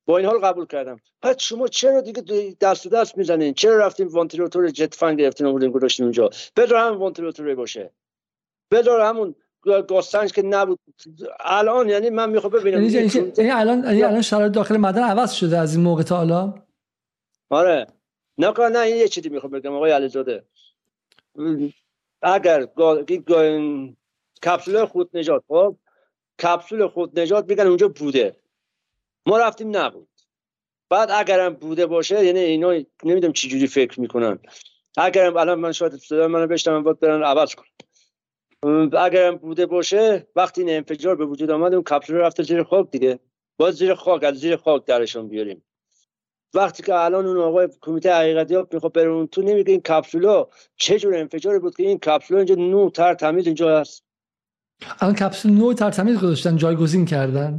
با 0.07 0.19
این 0.19 0.27
حال 0.27 0.39
قبول 0.39 0.67
کردم. 0.67 1.01
بعد 1.23 1.39
شما 1.39 1.69
چرا 1.69 2.01
دیگه 2.01 2.23
دست 2.61 2.89
دست 2.89 3.19
می‌زنین؟ 3.19 3.55
چرا 3.55 3.77
رفتیم 3.77 4.09
وانتیلاتور 4.09 4.69
جت 4.69 4.95
فن 4.95 5.17
گرفتین 5.17 5.47
آوردین 5.47 5.71
گذاشتین 5.71 6.05
اونجا؟ 6.05 6.31
بذار 6.57 6.79
هم 6.79 6.99
وانتیلاتوری 6.99 7.55
باشه. 7.55 7.91
بذار 8.71 9.01
همون 9.01 9.35
گاستنج 9.89 10.33
که 10.33 10.43
نبود. 10.43 10.79
الان 11.41 11.89
یعنی 11.89 12.11
من 12.11 12.31
می‌خوام 12.31 12.53
ببینم 12.53 12.83
یعنی, 12.83 13.11
یعنی, 13.39 13.51
الان 13.51 13.85
یعنی 13.85 14.03
الان 14.03 14.23
شرایط 14.23 14.53
داخل 14.53 14.77
معدن 14.77 15.03
عوض 15.03 15.33
شده 15.33 15.59
از 15.59 15.75
این 15.75 15.85
موقع 15.85 16.03
تا 16.03 16.17
حالا 16.17 16.55
آره. 17.51 17.87
نه 18.39 18.69
نه 18.69 18.79
این 18.79 18.97
یه 18.97 19.09
چیزی 19.09 19.29
می‌خوام 19.29 19.53
بگم 19.53 19.73
آقای 19.73 19.91
علیزاده. 19.91 20.45
اگر 22.23 22.69
کپسول 24.43 24.85
خود 24.85 25.17
نجات 25.17 25.45
خب؟ 25.49 25.77
کپسول 26.43 26.89
خود 26.89 27.21
نجات 27.21 27.49
میگن 27.49 27.67
اونجا 27.67 27.89
بوده. 27.89 28.37
ما 29.27 29.39
رفتیم 29.39 29.77
نبود. 29.77 30.09
بعد 30.91 31.11
اگرم 31.11 31.55
بوده 31.55 31.87
باشه 31.87 32.25
یعنی 32.25 32.39
اینا 32.39 32.73
نمی‌دونم 33.05 33.33
چی 33.33 33.49
جوری 33.49 33.67
فکر 33.67 34.01
می‌کنن. 34.01 34.39
اگرم 34.97 35.37
الان 35.37 35.59
من 35.59 35.73
شاید 35.73 35.97
صدا 35.97 36.29
منو 36.29 36.47
بشتم 36.47 36.83
باید 36.83 37.01
برن 37.01 37.23
عوض 37.23 37.55
کنم 37.55 37.67
اگرم 38.93 39.37
بوده 39.37 39.67
باشه 39.67 40.27
وقتی 40.37 40.61
این 40.61 40.71
انفجار 40.71 41.17
به 41.17 41.27
وجود 41.27 41.51
آمد 41.51 41.75
اون 41.75 41.83
کپسول 41.83 42.17
رفته 42.17 42.43
زیر 42.43 42.63
خاک 42.63 42.91
دیگه. 42.91 43.19
باید 43.57 43.75
زیر 43.75 43.95
خاک 43.95 44.25
از 44.25 44.35
زیر 44.35 44.57
خاک 44.57 44.85
درشون 44.85 45.29
بیاریم. 45.29 45.63
وقتی 46.57 46.83
که 46.83 46.95
الان 46.95 47.27
اون 47.27 47.37
آقای 47.37 47.69
کمیته 47.81 48.15
حقیقتیاب 48.15 48.74
می‌خواد 48.74 48.93
بره 48.93 49.09
اون 49.09 49.27
تو 49.27 49.43
نمیگه 49.43 49.70
این 49.73 49.81
کپسولا 49.81 50.47
چه 50.77 50.99
جور 50.99 51.16
انفجاری 51.16 51.59
بود 51.59 51.77
که 51.77 51.83
این 51.83 51.99
کپسولا 51.99 52.41
اینجا 52.41 52.55
نو 52.55 52.91
تر 52.91 53.15
تمیز 53.15 53.47
اینجا 53.47 53.81
هست. 53.81 54.05
الان 55.01 55.15
کپسول 55.15 55.53
نو 55.53 55.74
تر 55.74 55.91
تمیز 55.91 56.16
گذاشتن 56.16 56.57
جایگزین 56.57 57.05
کردن. 57.05 57.59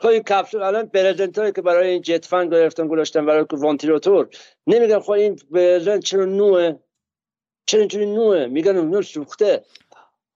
خب 0.00 0.08
این 0.08 0.22
کپسول 0.22 0.62
الان 0.62 0.86
برزنت 0.86 1.54
که 1.54 1.62
برای 1.62 1.88
این 1.88 2.02
جت 2.02 2.24
فن 2.24 2.48
گرفتن 2.48 2.88
گذاشتن 2.88 3.26
برای 3.26 3.44
وانتیلاتور 3.52 4.28
نمیگن 4.66 5.00
خب 5.00 5.10
این 5.10 5.38
برزنت 5.50 6.04
چرا 6.04 6.24
نوه؟ 6.24 6.72
چرا 7.66 7.80
اینجوری 7.80 8.06
نوه؟ 8.06 8.46
میگن 8.46 8.80
نو 8.80 9.02
سوخته. 9.02 9.64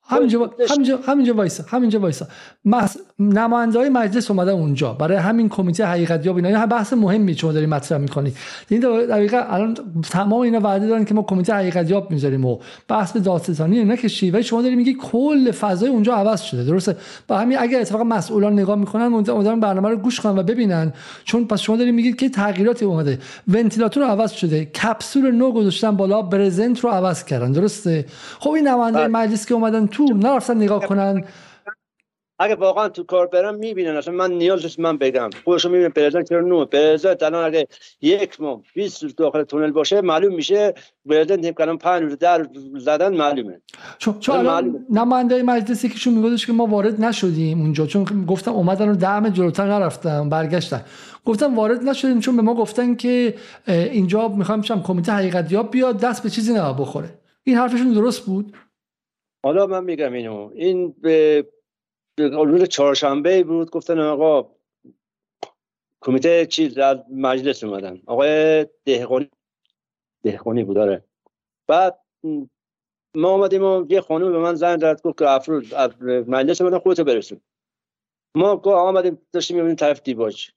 همینجا 0.07 0.51
همینجا 0.71 0.99
همینجا 1.07 1.35
وایسا 1.35 1.65
همینجا 1.69 2.01
وایسا. 2.01 2.27
مس... 2.65 2.97
نماینده 3.19 3.79
های 3.79 3.89
مجلس 3.89 4.31
اومدن 4.31 4.53
اونجا. 4.53 4.93
برای 4.93 5.19
همین 5.19 5.49
کمیته 5.49 5.85
حقیقت 5.85 6.27
یاب 6.27 6.37
اینا. 6.37 6.67
بحث 6.67 6.93
مهمی 6.93 7.35
شما 7.35 7.53
داری 7.53 7.67
مطرح 7.67 7.99
می‌کنی. 7.99 8.33
این 8.69 8.81
دقیقا 8.81 9.39
الان 9.39 9.77
تمام 10.11 10.41
اینا 10.41 10.61
وعده 10.61 10.87
دارن 10.87 11.05
که 11.05 11.15
ما 11.15 11.23
کمیته 11.23 11.55
حقیقت 11.55 11.91
یاب 11.91 12.11
می‌ذاریم 12.11 12.45
و 12.45 12.59
بحث 12.89 13.13
به 13.13 13.21
دادستانی 13.21 13.79
اینا 13.79 13.97
که 13.97 14.09
شیوه 14.09 14.43
شما 14.43 14.63
داری 14.63 14.75
میگی 14.75 14.95
کل 14.95 15.51
فضای 15.51 15.89
اونجا 15.89 16.15
عوض 16.15 16.41
شده. 16.41 16.65
درسته؟ 16.65 16.97
با 17.29 17.39
همین 17.39 17.59
اگر 17.59 17.81
اتفاقا 17.81 18.05
مسئولان 18.05 18.53
نگاه 18.53 18.77
می‌کنن 18.77 19.03
امیدوارم 19.03 19.61
برنامه 19.61 19.89
رو 19.89 19.97
گوش 19.97 20.21
کنن 20.21 20.39
و 20.39 20.43
ببینن. 20.43 20.93
چون 21.25 21.45
پس 21.45 21.61
شما 21.61 21.77
داری 21.77 21.93
میگید 21.93 22.17
که 22.17 22.29
تغییراتی 22.29 22.85
اومده. 22.85 23.19
ونتیلاتور 23.49 24.03
عوض 24.03 24.33
شده. 24.33 24.65
کپسول 24.65 25.31
نو 25.31 25.53
گذاشتن 25.53 25.97
بالا 25.97 26.23
برزنت 26.23 26.81
رو 26.81 26.91
عوض 26.91 27.25
کردن. 27.25 27.53
درسته؟ 27.53 28.05
خب 28.39 28.51
این 28.51 28.69
نماینده 28.69 28.99
بله. 28.99 29.09
مجلس 29.09 29.47
که 29.47 29.55
اومدن 29.55 29.87
تو 29.97 30.05
نرفتن 30.05 30.57
نگاه 30.57 30.87
کنن. 30.87 31.25
اگه 32.39 32.55
واقعا 32.55 32.89
تو 32.89 33.05
کار 33.05 33.27
برم 33.27 33.55
می‌بینن 33.55 33.97
اصلا 33.97 34.15
من 34.15 34.33
نیاز 34.33 34.63
نیست 34.63 34.81
من 34.81 34.97
بگم 34.97 35.31
خودشون 35.45 35.73
می‌بینن 35.73 35.91
پرزنت 35.91 36.29
چرا 36.29 36.41
نو 36.41 36.65
پرزنت 36.65 37.23
الان 37.23 37.45
اگه 37.45 37.69
یک 38.03 38.41
ماه 38.41 38.61
20 38.75 39.03
روز 39.03 39.15
داخل 39.15 39.43
تونل 39.43 39.71
باشه 39.71 40.01
معلوم 40.01 40.35
میشه 40.35 40.75
پرزنت 41.09 41.45
هم 41.45 41.53
کلام 41.53 41.79
5 41.79 42.03
روز 42.03 42.19
در 42.19 42.47
زدن 42.79 43.17
معلومه. 43.17 43.61
چون 43.99 44.21
چون 44.21 44.37
الان 44.37 44.87
نماینده 44.91 45.43
مجلس 45.43 45.85
یکیشون 45.85 46.15
میگفتش 46.15 46.47
که 46.47 46.53
ما 46.53 46.67
وارد 46.67 47.01
نشدیم 47.01 47.61
اونجا. 47.61 47.87
چون 47.87 48.25
گفتم 48.29 48.53
اومدن 48.53 48.89
و 48.89 48.95
دعم 48.95 49.29
جلوتر 49.29 49.67
نرفتم 49.67 50.29
برگشتن. 50.29 50.85
گفتم 51.25 51.55
وارد 51.55 51.83
نشدیم 51.83 52.21
چون 52.21 52.37
به 52.37 52.43
ما 52.43 52.55
گفتن 52.55 52.95
که 52.95 53.35
اینجا 53.67 54.29
می‌خوام 54.29 54.63
شم 54.63 54.83
کمیته 54.83 55.13
حقیقتیاب 55.13 55.71
بیاد 55.71 56.01
دست 56.01 56.23
به 56.23 56.31
چیزی 56.31 56.55
نه 56.55 56.73
بخوره. 56.73 57.09
این 57.45 57.57
حرفشون 57.57 57.93
درست 57.93 58.27
بود؟ 58.27 58.53
حالا 59.45 59.67
من 59.67 59.85
میگم 59.85 60.13
اینو 60.13 60.51
این 60.55 60.93
به 60.93 61.47
روز 62.19 62.63
چهارشنبه 62.63 63.45
بود 63.45 63.71
گفتن 63.71 63.99
آقا 63.99 64.51
کمیته 66.01 66.47
چیز 66.47 66.79
از 66.79 66.99
مجلس 67.11 67.65
اومدن. 67.65 68.03
آقای 68.07 68.67
دهقانی 68.85 69.31
دهقانی 70.23 70.65
بود 70.65 70.77
داره 70.77 71.05
بعد 71.69 72.01
ما 73.15 73.29
آمدیم 73.29 73.91
یه 73.91 74.01
خانم 74.01 74.33
به 74.33 74.39
من 74.39 74.55
زنگ 74.55 74.81
داد 74.81 75.03
گفت 75.03 75.19
که 75.19 75.31
افرود 75.31 75.75
مجلس 76.05 76.61
من 76.61 76.79
خودتو 76.79 77.05
برسون. 77.05 77.41
ما 78.35 78.55
آمدیم 78.65 79.19
داشتیم 79.33 79.57
می‌بینیم 79.57 79.77
طرف 79.77 80.03
دیواج 80.03 80.51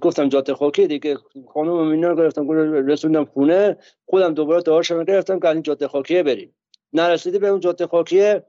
گفتم 0.00 0.28
جاده 0.28 0.54
خاکی 0.54 0.86
دیگه. 0.86 1.16
خانم 1.54 1.72
اینا 1.72 2.14
گرفتم 2.14 2.50
رسوندم 2.88 3.24
خونه. 3.24 3.76
خودم 4.06 4.34
دوباره 4.34 4.62
دارشم 4.62 5.04
گرفتم 5.04 5.40
که 5.40 5.48
این 5.48 5.62
جاده 5.62 5.88
خاکیه 5.88 6.22
بریم. 6.22 6.55
نرسیده 6.92 7.38
به 7.38 7.48
اون 7.48 7.60
جاده 7.60 7.86
خاکیه. 7.86 8.46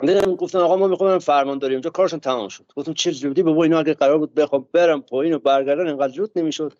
دیدم 0.00 0.34
گفتن 0.34 0.58
آقا 0.58 0.76
ما 0.76 0.88
می‌خوام 0.88 1.18
فرمان 1.18 1.58
داریم. 1.58 1.74
اونجا 1.74 1.90
کارشون 1.90 2.20
تمام 2.20 2.48
شد. 2.48 2.64
گفتم 2.76 2.92
چه 2.92 3.10
زودی 3.10 3.42
به 3.42 3.50
اینا 3.50 3.78
اگه 3.78 3.94
قرار 3.94 4.18
بود 4.18 4.34
بخوام 4.34 4.68
برم 4.72 5.02
پایین 5.02 5.34
و 5.34 5.38
برگردن 5.38 5.86
اینقدر 5.86 6.12
زود 6.12 6.30
نمی‌شد. 6.36 6.72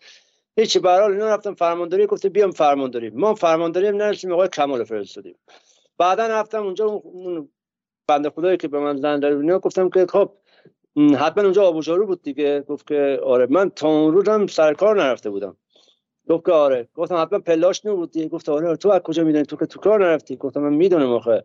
هیچ 0.57 0.77
به 0.77 0.89
حال 0.89 1.11
اینا 1.11 1.35
رفتم 1.35 1.55
فرمانداری 1.55 2.05
گفته 2.07 2.29
بیام 2.29 2.51
فرمانداری 2.51 3.09
ما 3.09 3.35
فرمانداری 3.35 3.91
نرسیم 3.91 4.31
آقای 4.31 4.47
کمال 4.47 4.83
فرستادیم. 4.83 5.35
بعدا 5.97 6.27
رفتم 6.27 6.63
اونجا 6.63 6.85
اون 6.85 7.49
بنده 8.07 8.29
خدایی 8.29 8.57
که 8.57 8.67
به 8.67 8.79
من 8.79 8.97
زنگ 8.97 9.21
داد 9.21 9.61
گفتم 9.61 9.89
که 9.89 10.05
خب 10.05 10.31
حتما 10.97 11.43
اونجا 11.43 11.63
آبوجارو 11.63 12.07
بود 12.07 12.21
دیگه. 12.21 12.61
گفت 12.61 12.87
که 12.87 13.19
آره 13.23 13.47
من 13.49 13.69
تا 13.69 13.87
اون 13.87 14.13
روز 14.13 14.29
هم 14.29 14.47
سرکار 14.47 15.03
نرفته 15.03 15.29
بودم. 15.29 15.57
گفت 16.29 16.45
که 16.45 16.51
آره. 16.51 16.87
گفتم 16.95 17.21
حتما 17.21 17.39
پلاش 17.39 17.85
نبود 17.85 18.11
دیگه. 18.11 18.27
گفت 18.27 18.49
آره 18.49 18.75
تو 18.75 18.89
از 18.89 19.01
کجا 19.01 19.23
می‌دونی 19.23 19.45
تو 19.45 19.55
که 19.55 19.65
تو 19.65 19.79
کار 19.79 20.05
نرفتی. 20.05 20.35
گفتم 20.35 20.61
من 20.61 20.73
می‌دونم 20.73 21.11
آخه. 21.11 21.43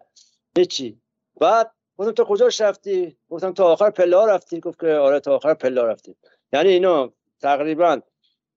هیچی. 0.59 1.01
بعد 1.41 1.71
گفتم 1.99 2.13
تو 2.13 2.25
کجاش 2.25 2.61
رفتی؟ 2.61 3.17
گفتم 3.31 3.53
تا 3.53 3.65
آخر 3.65 3.91
پلا 3.91 4.27
رفتی. 4.27 4.61
گفت 4.61 4.81
که 4.81 4.87
آره 4.87 5.21
تا 5.21 5.37
آخر 5.37 5.55
پلا 5.55 5.85
رفتی 5.87 6.15
یعنی 6.53 6.69
اینا 6.69 7.13
تقریبا 7.41 8.01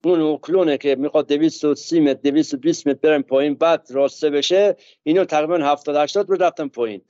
اون 0.03 0.21
اوکلونه 0.21 0.77
که 0.77 0.95
می‌خواد 0.95 1.27
230 1.27 1.99
متر 1.99 2.19
220 2.31 2.87
متر 2.87 2.99
برن 3.01 3.21
پایین 3.21 3.55
بعد 3.55 3.87
راسته 3.89 4.29
بشه 4.29 4.75
اینا 5.03 5.25
تقریبا 5.25 5.57
70 5.57 5.95
80 5.95 6.29
رو 6.29 6.35
رفتن 6.35 6.67
پایین. 6.67 7.01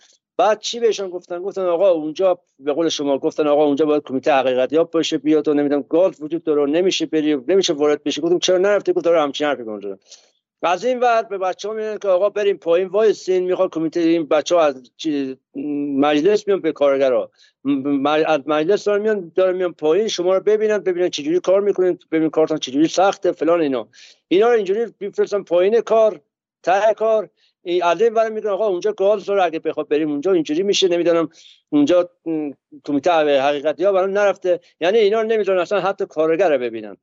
بعد 0.41 0.59
چی 0.59 0.79
بهشون 0.79 1.09
گفتن؟ 1.09 1.39
گفتن 1.39 1.65
آقا 1.65 1.89
اونجا 1.89 2.39
به 2.59 2.73
قول 2.73 2.89
شما 2.89 3.17
گفتن 3.17 3.47
آقا 3.47 3.65
اونجا 3.65 3.85
باید 3.85 4.03
کمیته 4.03 4.33
حقیقتیاب 4.33 4.91
باشه 4.91 5.17
بیاد 5.17 5.47
و 5.47 5.53
نمی‌دونم 5.53 5.85
گالف 5.89 6.21
وجود 6.21 6.43
داره 6.43 6.65
نمیشه 6.65 7.05
بری 7.05 7.35
نمیشه 7.47 7.73
وارد 7.73 8.03
بشه 8.03 8.21
گفتم 8.21 8.39
چرا 8.39 8.57
نرفتی؟ 8.57 8.93
گفت 8.93 9.05
داره 9.05 9.21
همچین 9.21 9.47
حرفی 9.47 9.61
اونجا 9.61 9.99
از 10.63 10.85
این 10.85 10.99
وقت 10.99 11.29
به 11.29 11.37
بچه 11.37 11.67
ها 11.67 11.73
میگن 11.73 11.97
که 11.97 12.07
آقا 12.07 12.29
بریم 12.29 12.57
پایین 12.57 12.87
وایسین 12.87 13.43
می‌خواد 13.43 13.69
کمیته 13.69 13.99
این 13.99 14.25
بچه 14.25 14.55
ها 14.55 14.61
از 14.61 14.91
مجلس 15.97 16.47
میان 16.47 16.61
به 16.61 16.71
کارگرا. 16.71 17.31
از 18.25 18.39
مجلس 18.45 18.85
دارن 18.85 19.01
میان 19.01 19.31
دارن 19.35 19.55
میان 19.55 19.73
پایین 19.73 20.07
شما 20.07 20.33
رو 20.37 20.43
ببینن 20.43 20.77
ببینن 20.77 21.09
چجوری 21.09 21.39
کار 21.39 21.61
می‌کنین 21.61 21.99
ببینن 22.11 22.29
کارتون 22.29 22.57
چجوری 22.57 22.87
سخته 22.87 23.31
فلان 23.31 23.61
اینا. 23.61 23.87
اینا 24.27 24.47
رو 24.47 24.55
اینجوری 24.55 24.85
بیفرستن 24.97 25.43
پایین 25.43 25.81
کار 25.81 26.21
ته 26.63 26.93
کار. 26.93 27.29
از 27.83 28.01
این 28.01 28.13
برای 28.13 28.29
میگن 28.29 28.49
آقا 28.49 28.67
اونجا 28.67 28.91
گاز 28.91 29.29
رو 29.29 29.43
اگه 29.43 29.59
بخواد 29.59 29.87
بریم 29.87 30.11
اونجا 30.11 30.31
اینجوری 30.31 30.63
میشه 30.63 30.87
نمی‌دونم 30.87 31.29
اونجا 31.69 32.09
کمیته 32.85 33.41
حقیقتی 33.41 33.83
ها 33.83 33.91
برام 33.91 34.09
نرفته. 34.09 34.59
یعنی 34.79 34.97
اینا 34.97 35.21
نمی‌دونن 35.21 35.59
اصلا 35.59 35.81
حتی 35.81 36.05
کارگر 36.05 36.49
رو 36.49 36.57
ببینن. 36.57 36.97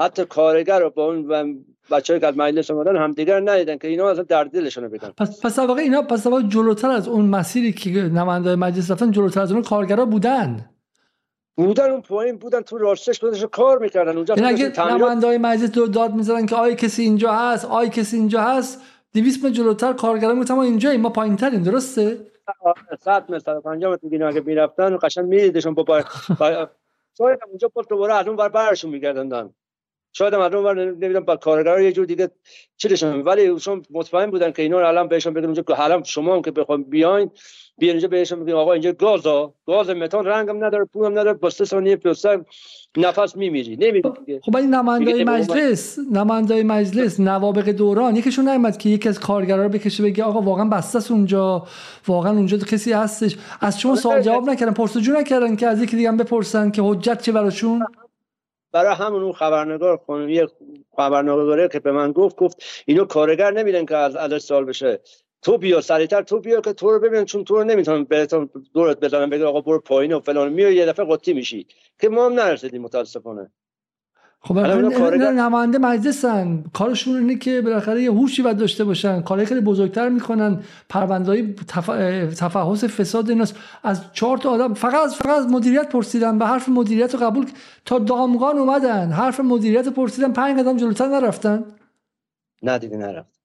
حتی 0.00 0.24
کارگر 0.24 0.80
رو 0.80 0.90
با 0.90 1.06
اون 1.06 1.64
بچه‌ای 1.90 2.20
که 2.20 2.26
از 2.26 2.36
مجلس 2.36 2.70
اومدن 2.70 2.96
همدیگر 2.96 3.40
ندیدن 3.40 3.78
که 3.78 3.88
اینا 3.88 4.10
اصلا 4.10 4.22
در 4.22 4.44
دلشون 4.44 4.88
بگن. 4.88 5.12
پس 5.18 5.40
پس 5.40 5.58
واقعا 5.58 5.82
اینا 5.82 6.02
پس 6.02 6.26
واقعا 6.26 6.42
جلوتر 6.48 6.90
از 6.90 7.08
اون 7.08 7.24
مسیری 7.24 7.72
که 7.72 7.90
نماینده 7.90 8.56
مجلس 8.56 8.90
رفتن 8.90 9.10
جلوتر 9.10 9.40
از 9.40 9.52
اون 9.52 9.62
کارگرا 9.62 10.04
بودن. 10.04 10.70
بودن 11.56 11.90
اون 11.90 12.00
پایین 12.00 12.36
بودن 12.36 12.60
تو 12.60 12.78
راستش 12.78 13.20
بودنش 13.20 13.44
کار 13.44 13.78
می‌کردن. 13.78 14.16
اونجا 14.16 14.34
این 14.34 14.44
اگه 14.44 14.94
نماینده 14.94 15.38
مجلس 15.38 15.70
دو 15.70 15.86
داد 15.86 16.14
می‌زدن 16.14 16.46
که 16.46 16.56
آی 16.56 16.74
کسی 16.74 17.02
اینجا 17.02 17.32
هست 17.32 17.64
آی 17.64 17.88
کسی 17.88 18.16
اینجا 18.16 18.40
هست 18.40 18.80
200 19.14 19.44
متر 19.44 19.54
جلوتر 19.54 19.92
کارگرا 19.92 20.34
می‌گفتن 20.34 20.54
ما 20.54 20.62
اینجا 20.62 20.96
ما 20.96 21.08
پایین 21.08 21.36
تریم 21.36 21.62
درسته 21.62 22.26
100 23.00 23.32
متر. 23.32 23.60
50 23.60 23.92
متر 23.92 24.08
دیگه 24.08 24.26
اگه 24.26 24.40
می‌رفتن 24.40 24.98
قشنگ 25.02 25.24
میدیدشون 25.24 25.74
با 25.74 25.84
پای 25.84 26.04
شاید 27.18 27.38
اونجا 27.48 27.68
پشت 27.68 27.88
دوباره 27.88 28.14
از 28.14 28.26
اون 28.26 28.36
بر 28.36 28.48
برشون 28.48 28.90
میگردن 28.90 29.54
شاید 30.12 30.34
مردم 30.34 30.62
بر 30.62 30.74
نمی‌دونم 30.74 31.24
با 31.24 31.36
کارگرا 31.36 31.82
یه 31.82 31.92
جور 31.92 32.06
دیگه 32.06 32.30
چیزشون. 32.76 33.20
ولی 33.20 33.56
چون 33.56 33.82
مطمئن 33.90 34.30
بودن 34.30 34.50
که 34.50 34.62
اینا 34.62 34.80
رو 34.80 34.88
الان 34.88 35.08
بهشون 35.08 35.34
بگن 35.34 35.44
اونجا 35.44 35.62
که 35.62 35.74
حالا 35.74 36.02
شما 36.02 36.34
هم 36.34 36.42
که 36.42 36.50
بخوام 36.50 36.82
بیاین 36.82 37.30
بیاین 37.78 37.94
اینجا 37.94 38.08
بهشون 38.08 38.44
بگین 38.44 38.54
آقا 38.54 38.72
اینجا 38.72 38.92
گازا 38.92 39.54
گاز 39.66 39.90
متان 39.90 40.24
رنگم 40.24 40.64
نداره 40.64 40.84
پولم 40.84 41.12
نداره 41.12 41.32
با 41.32 41.50
سه 41.50 41.64
ثانیه 41.64 41.96
پیوستن 41.96 42.44
نفس 42.96 43.36
میمیری. 43.36 43.76
نمیری 43.76 44.12
خب 44.42 44.56
این 44.56 44.74
نماینده 44.74 45.24
مجلس 45.24 45.98
نماینده 46.12 46.62
مجلس 46.62 47.20
نوابق 47.20 47.68
دوران 47.68 48.16
یکیشون 48.16 48.48
نمیاد 48.48 48.76
که 48.76 48.88
یکی 48.88 49.08
از 49.08 49.20
کارگرا 49.20 49.62
رو 49.62 49.68
بکشه 49.68 50.02
بگه 50.02 50.24
آقا 50.24 50.40
واقعا 50.40 50.64
بسته 50.64 51.12
اونجا 51.12 51.66
واقعا 52.06 52.32
اونجا 52.32 52.58
کسی 52.58 52.92
هستش. 52.92 53.36
از 53.60 53.80
شما 53.80 53.96
سوال 53.96 54.20
جواب 54.20 54.50
نکردن 54.50 54.72
پرسجو 54.72 55.12
نکردن 55.12 55.56
که 55.56 55.66
از 55.66 55.82
یکی 55.82 55.96
دیگه 55.96 56.08
هم 56.08 56.16
بپرسن 56.16 56.70
که 56.70 56.82
حجت 56.82 57.22
چه 57.22 57.32
براشون؟ 57.32 57.86
برای 58.72 58.94
همون 58.94 59.22
اون 59.22 59.32
خبرنگار 59.32 60.00
یه 60.28 60.48
خبرنگاره 60.96 61.68
که 61.68 61.80
به 61.80 61.92
من 61.92 62.12
گفت 62.12 62.36
گفت 62.36 62.62
اینو 62.86 63.04
کارگر 63.04 63.50
نمیدن 63.50 63.86
که 63.86 63.96
از 63.96 64.16
ازش 64.16 64.38
سال 64.38 64.64
بشه. 64.64 65.00
تو 65.42 65.58
بیا 65.58 65.80
سریعتر 65.80 66.22
تو 66.22 66.40
بیا 66.40 66.60
که 66.60 66.72
تو 66.72 66.90
رو 66.90 67.00
ببین 67.00 67.24
چون 67.24 67.44
تو 67.44 67.56
رو 67.56 67.64
نمی‌تونم 67.64 68.04
بهتون 68.04 68.50
دورت 68.74 69.00
بزنم 69.00 69.30
بگه 69.30 69.44
آقا 69.44 69.60
برو 69.60 69.80
پایین 69.80 70.12
و 70.12 70.20
فلان. 70.20 70.52
میای 70.52 70.74
یه 70.74 70.86
دفعه 70.86 71.06
قطی 71.06 71.32
میشی. 71.32 71.66
که 72.00 72.08
ما 72.08 72.26
هم 72.26 72.32
نرسیدیم 72.32 72.82
متاسفانه. 72.82 73.52
خب 74.44 74.58
نماینده 74.58 75.78
مجلسن. 75.78 76.64
کارشون 76.72 77.16
اینه 77.16 77.38
که 77.38 77.60
بالاخره 77.60 78.02
یه 78.02 78.12
هوشی 78.12 78.42
باید 78.42 78.56
داشته 78.56 78.84
باشن. 78.84 79.22
کارهای 79.22 79.46
خیلی 79.46 79.60
بزرگتر 79.60 80.08
می‌کنن. 80.08 80.62
پروندهای 80.88 81.54
تف... 81.68 81.86
تفحص 82.38 82.84
فساد 82.84 83.30
ایناست. 83.30 83.56
از 83.82 84.12
چهار 84.12 84.38
تا 84.38 84.50
آدم 84.50 84.74
فقط 84.74 85.04
از 85.04 85.16
فقط 85.16 85.38
از 85.38 85.46
مدیریت 85.46 85.88
پرسیدن 85.88 86.38
به 86.38 86.46
حرف 86.46 86.68
مدیریت 86.68 87.14
رو 87.14 87.20
قبول 87.20 87.46
تا 87.84 87.98
دامغان 87.98 88.58
اومدن. 88.58 89.10
حرف 89.10 89.40
مدیریت 89.40 89.88
پرسیدن 89.88 90.32
پنج 90.32 90.60
قدم 90.60 90.76
جلوتر 90.76 91.06
نرفتن. 91.06 91.64
نه 92.62 92.78
دیگه 92.78 92.96
نرفت. 92.96 93.40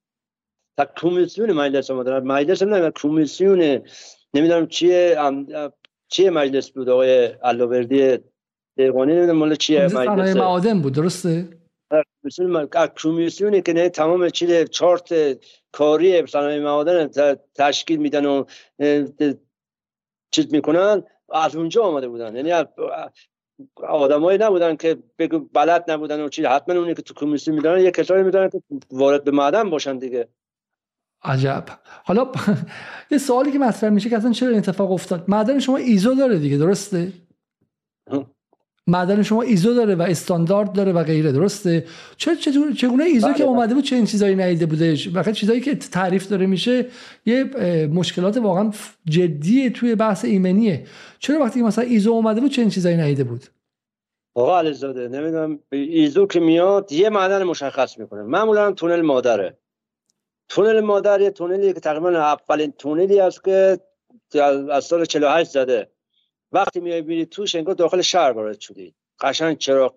تا 0.76 0.86
کمیسیون 0.96 1.52
مجلس 1.52 1.90
اومدن 1.90 2.18
مجلس 2.18 2.62
نمی‌دونم 2.62 2.92
کمیسیون 2.94 3.80
نمی‌دونم 4.34 4.66
چیه 4.66 5.16
چیه 6.08 6.30
مجلس 6.30 6.70
بود؟ 6.70 6.88
آقای 6.88 7.26
علاوردی 7.26 8.18
دقیقانی 8.78 9.12
نمی‌دونم 9.12 9.38
مال 9.38 9.54
چیه 9.54 9.88
صنایع 9.88 10.34
معادن 10.34 10.80
بود 10.80 10.92
درسته؟ 10.92 11.48
کمیسیونی 12.96 13.62
که 13.62 13.72
نه 13.72 13.88
تمام 13.88 14.28
چیز 14.28 14.64
چارت 14.70 15.14
کاری 15.72 16.26
صنایع 16.26 16.62
معادن 16.62 17.10
تشکیل 17.54 17.98
میدن 17.98 18.26
و 18.26 18.44
چیز 20.30 20.52
می‌کنن 20.52 21.02
از 21.32 21.56
اونجا 21.56 21.82
آمده 21.82 22.08
بودن. 22.08 22.36
یعنی 22.36 22.52
آدمایی 23.88 24.38
نبودن 24.38 24.76
که 24.76 24.98
بگو 25.18 25.38
بلد 25.38 25.90
نبودن 25.90 26.20
و 26.20 26.28
چیز. 26.28 26.44
حتما 26.44 26.74
اونی 26.74 26.94
که 26.94 27.02
تو 27.02 27.14
کمیسیون 27.14 27.56
میدن 27.56 27.80
یه 27.80 27.90
کسایی 27.90 28.22
میدن 28.22 28.48
که 28.48 28.62
وارد 28.90 29.24
به 29.24 29.30
معدن 29.30 29.70
باشن 29.70 29.98
دیگه. 29.98 30.28
عجب. 31.22 31.64
حالا 32.04 32.32
یه 33.10 33.18
سوالی 33.18 33.52
که 33.52 33.58
مطرح 33.58 33.90
میشه 33.90 34.10
که 34.10 34.16
اصلا 34.16 34.32
چرا 34.32 34.48
این 34.48 34.58
اتفاق 34.58 34.92
افتاد؟ 34.92 35.24
معدن 35.28 35.58
شما 35.58 35.76
ایزو 35.76 36.14
داره 36.14 36.38
دیگه 36.38 36.56
درسته؟ 36.56 37.12
معدن 38.88 39.22
شما 39.22 39.42
ایزو 39.42 39.74
داره 39.74 39.94
و 39.94 40.02
استاندارد 40.02 40.72
داره 40.72 40.92
و 40.92 41.04
غیره 41.04 41.32
درسته؟ 41.32 41.84
چه 42.16 42.36
چگونه 42.76 43.04
ایزو 43.04 43.26
که 43.26 43.32
بله، 43.32 43.44
بله. 43.44 43.44
اومده 43.44 43.74
بود 43.74 43.84
چه 43.84 43.96
این 43.96 44.04
چیزایی 44.04 44.34
نیده 44.34 44.66
بوده 44.66 44.94
فقط 44.94 45.34
چیزایی 45.34 45.60
که 45.60 45.74
تعریف 45.74 46.28
داره 46.28 46.46
میشه 46.46 46.86
یه 47.26 47.44
مشکلات 47.86 48.36
واقعا 48.36 48.70
جدی 49.04 49.70
توی 49.70 49.94
بحث 49.94 50.24
ایمنیه. 50.24 50.86
چرا 51.18 51.40
وقتی 51.40 51.62
مثلا 51.62 51.84
ایزو 51.84 52.10
اومده 52.10 52.40
بود 52.40 52.50
چه 52.50 52.62
این 52.62 52.70
چیزایی 52.70 52.96
نیده 52.96 53.24
بود؟ 53.24 53.44
آقا 54.34 54.58
علیزاده 54.58 55.08
نمی‌دونم 55.08 55.58
ایزو 55.70 56.26
که 56.26 56.40
میاد 56.40 56.92
یه 56.92 57.10
معدن 57.10 57.42
مشخص 57.42 57.98
می‌کنه. 57.98 58.22
معمولا 58.22 58.72
تونل 58.72 59.00
مادره. 59.00 59.58
تونل 60.48 60.80
مادر 60.80 61.20
یه 61.20 61.30
تونلی 61.30 61.72
که 61.72 61.80
تقریبا 61.80 62.10
اولین 62.10 62.72
تونلی 62.78 63.20
است 63.20 63.44
که 63.44 63.78
از 64.72 64.84
سال 64.84 65.04
48 65.04 65.50
زده. 65.50 65.90
وقتی 66.52 66.80
میای 66.80 67.02
بینی 67.02 67.26
توش 67.26 67.54
انگار 67.54 67.74
داخل 67.74 68.02
شهر 68.02 68.30
وارد 68.30 68.60
شدی. 68.60 68.94
قشنگ 69.20 69.58
چراغ 69.58 69.96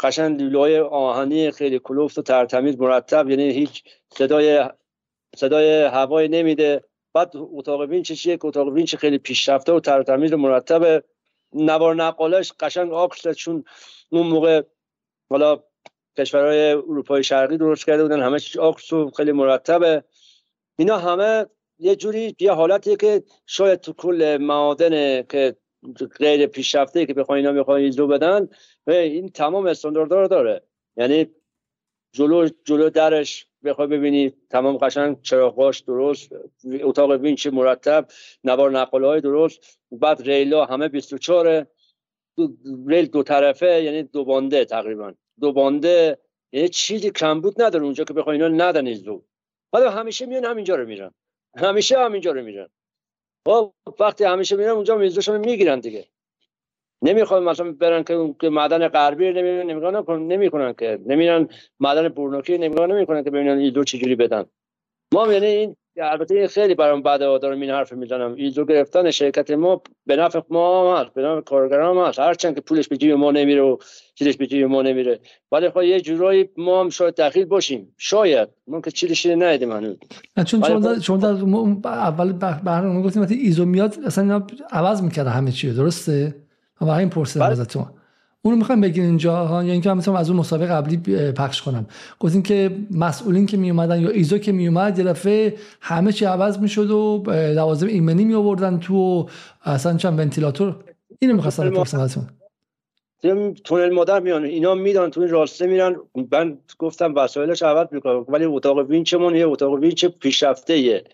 قشنگ 0.00 0.42
لولای 0.42 0.78
آهنی 0.80 1.50
خیلی 1.50 1.78
کلفت 1.78 2.18
و 2.18 2.22
تروتمیز 2.22 2.78
مرتب 2.78 3.30
یعنی 3.30 3.50
هیچ 3.50 3.84
صدای 4.08 4.70
صدای 5.36 5.82
هوایی 5.82 6.28
نمیده. 6.28 6.84
بعد 7.14 7.30
اتاق 7.34 7.80
وینچش 7.80 8.26
یک 8.26 8.44
اتاق 8.44 8.68
وینچ 8.68 8.96
خیلی 8.96 9.18
پیشرفته 9.18 9.72
و 9.72 9.80
تروتمیز 9.80 10.32
و 10.32 10.36
مرتب 10.36 11.04
نوار 11.52 11.94
نقالش 11.94 12.52
قشنگ 12.60 12.92
آکس 12.92 13.28
چون 13.28 13.64
اون 14.10 14.26
موقع 14.26 14.62
حالا 15.30 15.62
کشورهای 16.18 16.70
اروپای 16.70 17.24
شرقی 17.24 17.56
درست 17.56 17.86
کرده 17.86 18.02
بودن 18.02 18.22
همه 18.22 18.38
چیز 18.38 18.56
آکس 18.56 18.92
و 18.92 19.10
خیلی 19.10 19.32
مرتبه. 19.32 20.04
اینا 20.78 20.98
همه 20.98 21.46
یه 21.78 21.96
جوری 21.96 22.36
یه 22.40 22.52
حالتیه 22.52 22.96
که 22.96 23.22
شاید 23.46 23.80
تو 23.80 23.92
کل 23.92 24.36
معادن 24.40 25.22
که 25.22 25.56
غیر 26.18 26.46
پیشرفته 26.46 27.06
که 27.06 27.14
بخواین 27.14 27.46
اینا 27.46 27.60
بخواین 27.60 27.84
ایزو 27.84 28.06
بدن 28.06 28.48
این 28.86 29.28
تمام 29.28 29.66
استانداردها 29.66 30.20
رو 30.20 30.28
داره. 30.28 30.62
یعنی 30.96 31.26
جلو 32.12 32.48
جلو 32.64 32.90
درش 32.90 33.46
بخوای 33.64 33.88
ببینی 33.88 34.32
تمام 34.50 34.76
قشنگ 34.76 35.22
چراغاش 35.22 35.80
درست 35.80 36.32
اتاق 36.82 37.10
وینچ 37.10 37.46
مرتب 37.46 38.06
نوار 38.44 38.70
نقل 38.70 39.04
های 39.04 39.20
درست 39.20 39.78
بعد 39.92 40.22
ریلا 40.22 40.64
همه 40.64 40.88
24 40.88 41.66
دو 42.36 42.56
ریل 42.86 43.06
دو 43.06 43.22
طرفه 43.22 43.82
یعنی 43.82 44.02
دو 44.02 44.24
بانده 44.24 44.64
تقریبا. 44.64 45.12
دو 45.40 45.52
بانده 45.52 46.18
یعنی 46.52 46.68
چیزی 46.68 47.10
کمبود 47.10 47.62
نداره 47.62 47.84
اونجا 47.84 48.04
که 48.04 48.12
بخوای 48.12 48.42
اینا 48.42 48.64
ندن 48.64 48.86
ایزو 48.86 49.24
حالا 49.72 49.90
همیشه 49.90 50.26
میان 50.26 50.44
همینجا 50.44 50.76
رو 50.76 50.86
میرن. 50.86 51.14
همیشه 51.56 51.98
همینجا 51.98 52.32
رو 52.32 52.42
میرن 52.42 52.68
خب 53.46 53.72
وقتی 54.00 54.24
همیشه 54.24 54.56
میرن 54.56 54.70
اونجا 54.70 54.96
میزوشون 54.96 55.36
می‌گیرن 55.36 55.80
دیگه. 55.80 56.04
نمی‌خواد 57.02 57.42
مثلا 57.42 57.72
برن 57.72 58.04
که 58.40 58.48
معدن 58.48 58.88
غربی 58.88 59.32
نمیرن 59.32 59.70
نمی‌کنن 59.70 60.26
نمی‌کنن 60.26 60.72
که. 60.72 60.98
نمیرن 61.06 61.48
معدن 61.80 62.08
برنوکی 62.08 62.58
نمی‌کنن 62.58 62.94
نمی‌کنن 62.96 63.24
که 63.24 63.30
ببینن 63.30 63.58
ایدو 63.58 63.84
چجوری 63.84 64.16
بدن. 64.16 64.44
ما 65.14 65.32
یعنی 65.32 65.46
این 65.46 65.76
البته 66.02 66.34
این 66.34 66.46
خیلی 66.46 66.74
برام 66.74 67.02
بعد 67.02 67.20
دارم 67.20 67.60
این 67.60 67.70
حرف 67.70 67.92
می‌زنم. 67.92 68.34
ایزو 68.34 68.64
گرفتن 68.64 69.10
شرکت 69.10 69.50
ما 69.50 69.82
به 70.06 70.16
نفع 70.16 70.40
ما 70.50 70.98
هست 70.98 71.14
به 71.14 71.22
نفع 71.22 71.40
کارگران 71.40 72.08
هست 72.08 72.18
هرچند 72.18 72.54
که 72.54 72.60
پولش 72.60 72.88
به 72.88 72.96
جیب 72.96 73.12
ما 73.12 73.30
نمیره 73.30 73.62
و 73.62 73.76
چیزش 74.14 74.36
به 74.36 74.46
جیب 74.46 74.66
ما 74.66 74.82
نمیره. 74.82 75.20
ولی 75.52 75.70
خب 75.70 75.82
یه 75.82 76.00
جورایی 76.00 76.48
ما 76.56 76.80
هم 76.80 76.90
شاید 76.90 77.14
دخیل 77.14 77.44
باشیم. 77.44 77.94
شاید. 77.98 78.48
ما 78.66 78.80
که 78.80 78.90
چیزی 78.90 79.36
ندیدیم 79.36 79.72
هنوز. 79.72 79.96
چون 80.46 80.62
چون 80.62 80.98
چون 80.98 81.24
اول 81.84 82.32
برنامه 82.64 83.02
گفتیم 83.02 83.26
ایزو 83.30 83.64
میاد 83.64 83.94
اصلا 84.06 84.46
عوض 84.72 85.02
می‌کرده 85.02 85.30
همه 85.30 85.52
چی 85.52 85.72
درسته؟ 85.72 86.34
و 86.80 86.90
این 86.90 87.10
پرسیدم 87.10 87.48
بله. 87.48 87.66
اونو 88.46 88.56
می‌خوام 88.56 88.80
بگین 88.80 89.04
اینجا 89.04 89.46
ها 89.46 89.64
یا 89.64 89.72
اینکه 89.72 89.92
مثلا 89.92 90.18
از 90.18 90.30
اون 90.30 90.38
مسابقه 90.38 90.66
قبلی 90.66 90.96
پخش 91.32 91.62
کنم. 91.62 91.86
گفتین 92.20 92.42
که 92.42 92.70
مسئولین 92.90 93.46
که 93.46 93.56
می 93.56 93.70
اومدن 93.70 94.00
یا 94.00 94.08
ایزو 94.08 94.38
که 94.38 94.52
می 94.52 94.68
اومد 94.68 94.98
یه 94.98 95.04
دفعه 95.04 95.54
همه 95.80 96.12
چی 96.12 96.24
عوض 96.24 96.58
می‌شد 96.58 96.90
و 96.90 97.24
لوازم 97.30 97.86
ایمنی 97.86 98.24
می 98.24 98.34
آوردن 98.34 98.78
تو 98.78 99.28
اصلا 99.64 99.96
چند 99.96 100.18
ونتیلاتور. 100.18 100.76
اینو 101.18 101.34
می‌خواستم 101.34 101.70
بپرسم 101.70 102.00
ازتون. 102.00 102.26
تونل 103.64 103.94
مادر 103.94 104.20
میان. 104.20 104.44
اینا 104.44 104.74
میدن 104.74 105.10
تو 105.10 105.20
این 105.20 105.30
راسته 105.30 105.66
میرن. 105.66 105.96
من 106.32 106.58
گفتم 106.78 107.14
وسایلش 107.14 107.62
عوض 107.62 107.86
می‌کنم. 107.90 108.24
ولی 108.28 108.44
اتاق 108.44 108.78
وینچمون 108.78 109.36
یه 109.36 109.46
اتاق 109.46 109.72
وینچ 109.72 110.04
پیشرفته 110.04 111.04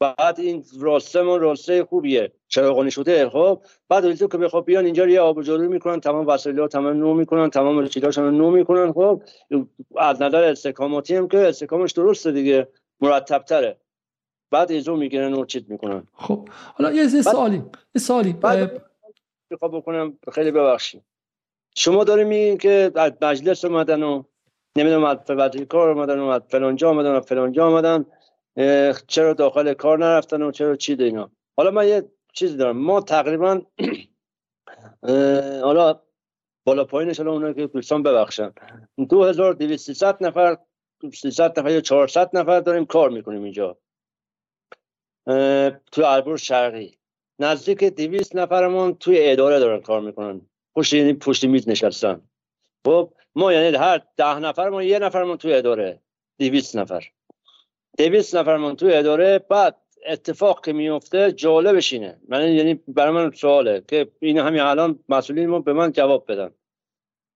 بعد 0.00 0.40
این 0.40 0.64
راستمون 0.80 1.40
راسته 1.40 1.84
خوبیه. 1.84 2.32
چراغانی 2.54 2.90
شده؟ 2.90 3.28
خب 3.28 3.60
بعد 3.88 4.04
ولی 4.04 4.16
که 4.16 4.26
بخواب 4.26 4.66
بیان 4.66 4.84
اینجا 4.84 5.06
یه 5.06 5.20
آب 5.20 5.42
جارو 5.42 5.68
می‌کنن 5.68 6.00
تمام 6.00 6.26
وسایل 6.26 6.60
ها 6.60 6.68
تمام 6.68 6.96
نو 6.96 7.14
می‌کنن 7.14 7.50
تمام 7.50 7.86
چیزاشون 7.86 8.36
نو 8.36 8.50
می‌کنن 8.50 8.92
خب 8.92 9.22
از 9.96 10.22
نظر 10.22 10.44
استکاماتی 10.44 11.16
هم 11.16 11.28
که 11.28 11.38
استکامش 11.38 11.92
درسته 11.92 12.32
دیگه 12.32 12.68
مرتب 13.00 13.38
تره 13.38 13.76
بعد 14.50 14.72
ایزو 14.72 14.96
می‌گیرن 14.96 15.34
و 15.34 15.44
چیت 15.44 15.68
می‌کنن. 15.68 16.06
خب 16.14 16.48
حالا 16.74 16.92
یه 16.92 17.08
سوالی 17.08 17.62
یه 17.94 18.00
سوالی. 18.00 18.32
بعد 18.32 18.82
بخواب 19.50 19.76
بکنم 19.76 20.18
خیلی 20.32 20.50
ببخشید. 20.50 21.02
شما 21.76 22.04
داری 22.04 22.24
میگین 22.24 22.58
که 22.58 22.92
از 22.94 23.12
مجلس 23.22 23.64
اومدن 23.64 24.02
و 24.02 24.22
نمی‌دونم 24.76 25.04
از 25.04 25.18
وزیر 25.28 25.64
کار 25.64 25.90
اومدن 25.90 26.18
و 26.18 26.26
از 26.26 26.42
فلانجا 26.48 26.90
اومدن 26.90 27.10
و 27.10 27.20
فلانجا 27.20 27.68
اومدن 27.68 28.04
چرا 29.06 29.32
داخل 29.32 29.72
کار 29.72 29.98
نرفتن 29.98 30.42
و 30.42 30.50
چرا 30.50 30.76
چی 30.76 30.96
اینا 31.00 31.30
حالا 31.56 31.70
من 31.70 31.88
یه 31.88 32.04
چیزی 32.34 32.56
دارم. 32.56 32.76
ما 32.76 33.00
تقریبا 33.00 33.62
حالا 35.66 36.00
بالا 36.66 36.84
پایینش 36.84 37.18
حالا 37.18 37.32
اونایی 37.32 37.54
که 37.54 37.66
دوستان 37.66 38.02
ببخشن. 38.02 38.52
2200 39.10 40.22
نفر 40.22 40.56
300 41.14 41.60
نفر 41.60 41.70
یا 41.70 41.80
400 41.80 42.36
نفر 42.36 42.60
داریم 42.60 42.84
کار 42.84 43.10
می‌کنیم 43.10 43.42
اینجا. 43.42 43.78
تو 45.92 46.04
البر 46.04 46.36
شرقی. 46.36 46.98
نزدیک 47.38 47.84
200 47.84 48.36
نفرمون 48.36 48.94
توی 48.94 49.30
اداره 49.30 49.58
دارن 49.58 49.80
کار 49.80 50.00
می‌کنن. 50.00 50.40
پشت 50.76 50.92
یعنی 50.92 51.12
پشت 51.12 51.44
میز 51.44 51.68
نشستن. 51.68 52.20
خب 52.86 53.14
ما 53.34 53.52
یعنی 53.52 53.76
هر 53.76 54.02
ده 54.16 54.38
نفرمون 54.38 54.82
یه 54.82 54.98
نفرمون 54.98 55.36
توی 55.36 55.54
اداره. 55.54 56.00
200 56.38 56.76
نفر. 56.76 57.10
200 57.98 58.36
نفرمون 58.36 58.76
توی 58.76 58.94
اداره 58.94 59.38
بعد 59.38 59.76
اتفاق 60.06 60.64
که 60.64 60.72
میفته 60.72 61.32
جالبش 61.32 61.92
اینه. 61.92 62.20
من 62.28 62.52
یعنی 62.52 62.74
برای 62.88 63.12
من 63.12 63.30
سواله 63.30 63.82
که 63.88 64.10
این 64.20 64.38
همین 64.38 64.60
الان 64.60 64.98
مسئولین 65.08 65.46
ما 65.46 65.58
به 65.58 65.72
من 65.72 65.92
جواب 65.92 66.24
بدن. 66.32 66.50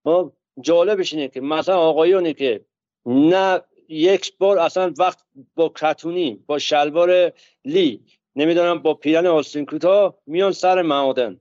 خب 0.04 0.32
جالبش 0.60 1.12
اینه 1.12 1.28
که 1.28 1.40
مثلا 1.40 1.78
آقایونی 1.78 2.34
که 2.34 2.64
نه 3.06 3.60
یک 3.88 4.38
بار 4.38 4.58
اصلا 4.58 4.92
وقت 4.98 5.18
با 5.54 5.72
کتونی 5.76 6.44
با 6.46 6.58
شلوار 6.58 7.32
لی 7.64 8.04
نمی‌دونم 8.36 8.78
با 8.78 8.94
پیرن 8.94 9.26
آستین 9.26 9.66
کوتاه 9.66 10.18
میان 10.26 10.52
سر 10.52 10.82
معادن. 10.82 11.40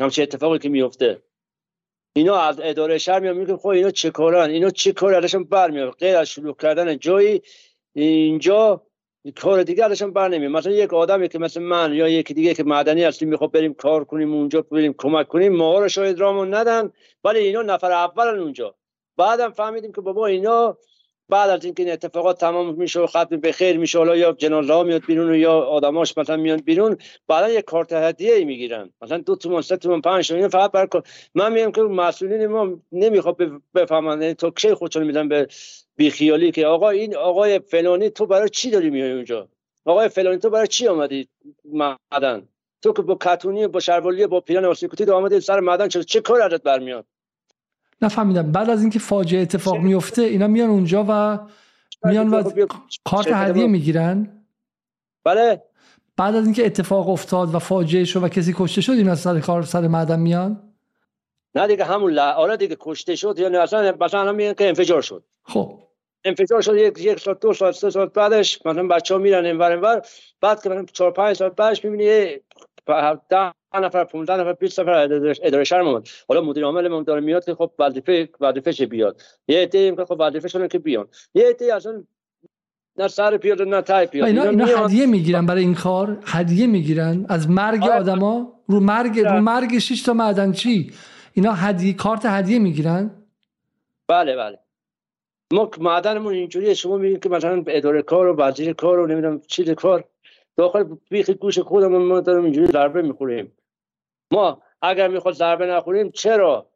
همچه 0.00 0.22
اتفاقی 0.22 0.58
که 0.58 0.68
میفته 0.68 1.22
اینا 2.16 2.36
از 2.36 2.60
اداره 2.62 2.98
شهر 2.98 3.20
میان 3.20 3.36
میگن 3.36 3.56
خب 3.56 3.68
اینا 3.68 3.90
چه 3.90 4.10
کارن؟ 4.10 4.50
اینا 4.50 4.70
چه 4.70 4.92
کار 4.92 5.14
ازشون 5.14 5.44
برمیاد 5.44 5.90
غیر 5.90 6.16
از 6.16 6.28
شلوغ 6.28 6.60
کردن 6.60 6.98
جایی 6.98 7.42
اینجا 7.92 8.86
کار 9.30 9.62
دیگه 9.62 9.84
ازشون 9.84 10.12
بر 10.12 10.28
نمیاد. 10.28 10.52
مثلا 10.52 10.72
یک 10.72 10.94
آدمی 10.94 11.28
که 11.28 11.38
مثل 11.38 11.62
من 11.62 11.92
یا 11.94 12.08
یکی 12.08 12.34
دیگه 12.34 12.54
که 12.54 12.64
معدنی 12.64 13.04
هستیم 13.04 13.28
می‌خواد 13.28 13.52
بریم 13.52 13.74
کار 13.74 14.04
کنیم 14.04 14.34
اونجا 14.34 14.62
بریم 14.62 14.94
کمک 14.98 15.28
کنیم 15.28 15.56
ما 15.56 15.78
رو 15.78 15.88
شاید 15.88 16.18
رامون 16.20 16.54
ندن 16.54 16.92
ولی 17.24 17.38
اینا 17.38 17.62
نفر 17.62 17.92
اولن 17.92 18.38
اونجا. 18.38 18.74
بعدم 19.16 19.50
فهمیدیم 19.50 19.92
که 19.92 20.00
بابا 20.00 20.26
اینا 20.26 20.78
بعد 21.32 21.50
از 21.50 21.64
اینکه 21.64 21.82
این 21.82 21.92
اتفاقات 21.92 22.40
تمام 22.40 22.74
میشه 22.74 23.00
و 23.00 23.06
ختم 23.06 23.36
به 23.40 23.52
خیر 23.52 23.78
میشه 23.78 23.98
حالا 23.98 24.16
یا 24.16 24.32
جنازه 24.32 24.82
میاد 24.82 25.06
بیرون 25.06 25.34
یا 25.34 25.52
آدماش 25.52 26.18
مثلا 26.18 26.36
میان 26.36 26.56
بیرون 26.56 26.96
بعدا 27.28 27.48
یه 27.48 27.62
کارت 27.62 27.92
هدیه 27.92 28.34
ای 28.34 28.44
می‌گیرن. 28.44 28.90
مثلا 29.02 29.18
دو 29.18 29.36
تومن 29.36 29.60
سه 29.60 29.76
تومن 29.76 30.00
پنج 30.00 30.28
تومن 30.28 30.48
فقط 30.48 30.72
برای 30.72 30.88
من 31.34 31.52
میگم 31.52 31.72
که 31.72 31.82
مسئولین 31.82 32.46
ما 32.46 32.78
نمی‌خواد 32.92 33.36
بفهمن. 33.74 34.22
یعنی 34.22 34.34
توکشه 34.34 34.74
خودشون 34.74 35.04
میدن 35.04 35.28
به 35.28 35.48
بیخیالی 35.96 36.50
که 36.50 36.66
آقا 36.66 36.90
این 36.90 37.16
آقای 37.16 37.58
فلانی 37.58 38.10
تو 38.10 38.26
برای 38.26 38.48
چی 38.48 38.70
داری 38.70 38.90
میای 38.90 39.12
اونجا؟ 39.12 39.48
آقای 39.84 40.08
فلانی 40.08 40.38
تو 40.38 40.50
برای 40.50 40.66
چی 40.66 40.88
آمدی 40.88 41.28
معدن 41.64 42.48
تو 42.82 42.92
که 42.92 43.02
با 43.02 43.18
کتونی 43.20 43.66
با 43.66 43.80
شروالی 43.80 44.26
با 44.26 44.40
پیرن 44.40 44.64
آسیکوتی 44.64 45.04
آمدی 45.04 45.40
سر 45.40 45.60
معدن 45.60 45.88
چه 45.88 46.04
چه 46.04 46.20
کار 46.20 46.42
ازت 46.42 46.62
برمیاد؟ 46.62 47.06
نفهمیدم. 48.04 48.52
بعد 48.52 48.70
از 48.70 48.80
اینکه 48.80 48.98
فاجعه 48.98 49.42
اتفاق 49.42 49.76
میفته 49.76 50.22
اینا 50.22 50.46
میان 50.46 50.70
اونجا 50.70 51.06
و 51.08 51.38
میان 52.04 52.28
و 52.28 52.50
کارت 53.04 53.28
هدیه 53.32 53.66
می‌گیرن. 53.66 54.44
بله. 55.24 55.62
بعد 56.16 56.34
از 56.34 56.44
اینکه 56.44 56.66
اتفاق 56.66 57.08
افتاد 57.08 57.54
و 57.54 57.58
فاجعه 57.58 58.04
شد 58.04 58.22
و 58.22 58.28
کسی 58.28 58.54
کشته 58.56 58.80
شد 58.80 58.92
اینا 58.92 59.14
سر 59.14 59.40
کار 59.40 59.62
سر 59.62 59.88
معدن 59.88 60.20
میان؟ 60.20 60.72
نه 61.54 61.66
دیگه 61.66 61.84
همون 61.84 62.18
آره 62.18 62.56
دیگه 62.56 62.76
کشته 62.80 63.16
شد. 63.16 63.38
یعنی 63.38 63.56
اصلا 63.56 63.96
مثلا 64.00 64.32
میگن 64.32 64.52
که 64.52 64.68
انفجار 64.68 65.02
شد. 65.02 65.24
خب. 65.42 65.78
انفجار 66.24 66.60
شد 66.60 66.76
یک 66.76 66.98
یک 66.98 67.20
سال 67.20 67.36
دو 67.40 67.52
سال 67.52 67.72
سه 67.72 67.90
سال 67.90 68.06
بعدش 68.06 68.66
مثلا 68.66 68.86
بچه 68.86 69.14
ها 69.14 69.20
میرن 69.20 69.44
اینور 69.44 69.70
اینور. 69.70 70.02
بعد 70.40 70.62
که 70.62 70.68
مثلا 70.68 70.84
چهار 70.92 71.10
پنج 71.10 71.36
سال 71.36 71.48
بعدش 71.48 71.84
می‌بینی 71.84 72.36
ده 73.28 73.52
نفر 73.74 74.04
15 74.04 74.36
نفر 74.36 74.52
20 74.52 74.80
نفر 74.80 74.90
اداره 75.42 75.64
شهر 75.64 75.80
اومد. 75.80 76.08
حالا 76.28 76.40
مدیر 76.40 76.64
عامل 76.64 77.04
داره 77.04 77.20
میاد 77.20 77.44
که 77.44 77.54
خب 77.54 77.70
وظیفه 77.78 78.28
وظیفه 78.40 78.86
بیاد؟ 78.86 79.20
یه 79.48 79.62
عده 79.62 79.96
که 79.96 80.04
خب 80.04 80.16
وظیفه 80.18 80.48
شون 80.48 80.68
که 80.68 80.78
بیان. 80.78 81.08
یه 81.34 81.48
عده 81.48 81.74
اصلا 81.74 82.02
نه 82.96 83.08
سر 83.08 83.36
بیاد 83.36 83.62
نه 83.62 83.82
تای 83.82 84.06
بیاد. 84.06 84.26
اینا, 84.26 84.42
اینا 84.42 84.64
هدیه 84.64 85.06
می‌گیرن 85.06 85.46
برای 85.46 85.62
این 85.62 85.74
کار؟ 85.74 86.18
هدیه 86.26 86.66
می‌گیرن؟ 86.66 87.26
از 87.28 87.50
مرگ 87.50 87.82
آره. 87.82 87.94
آدما؟ 87.94 88.52
رو 88.66 88.80
مرگ 88.80 89.20
رو 89.20 89.40
مرگ 89.40 89.78
6 89.78 90.02
تا 90.02 90.12
معدن 90.12 90.52
چی؟ 90.52 90.92
اینا 91.32 91.52
هدیه 91.52 91.92
کارت 91.92 92.26
هدیه 92.26 92.58
می‌گیرن؟ 92.58 93.10
بله 94.08 94.36
بله. 94.36 94.58
ما 95.52 95.70
معدنمون 95.80 96.34
اینجوریه. 96.34 96.74
شما 96.74 96.96
میگید 96.96 97.22
که 97.22 97.28
مثلا 97.28 97.64
اداره 97.66 98.02
کار 98.02 98.26
و 98.26 98.36
وزیر 98.36 98.72
کار 98.72 98.98
و 98.98 99.06
نمی‌دونم 99.06 99.40
چیز 99.46 99.70
کار 99.70 100.04
داخل 100.56 100.96
بیخ 101.10 101.30
گوش 101.30 101.58
خودمون 101.58 102.02
ما 102.02 102.20
داریم 102.20 102.44
اینجوری 102.44 102.66
ضربه 102.66 103.02
می‌خوریم. 103.02 103.52
ما 104.32 104.62
اگر 104.82 105.08
می‌خواد 105.08 105.34
ضربه 105.34 105.66
نخوریم 105.66 106.10
چرا؟ 106.10 106.68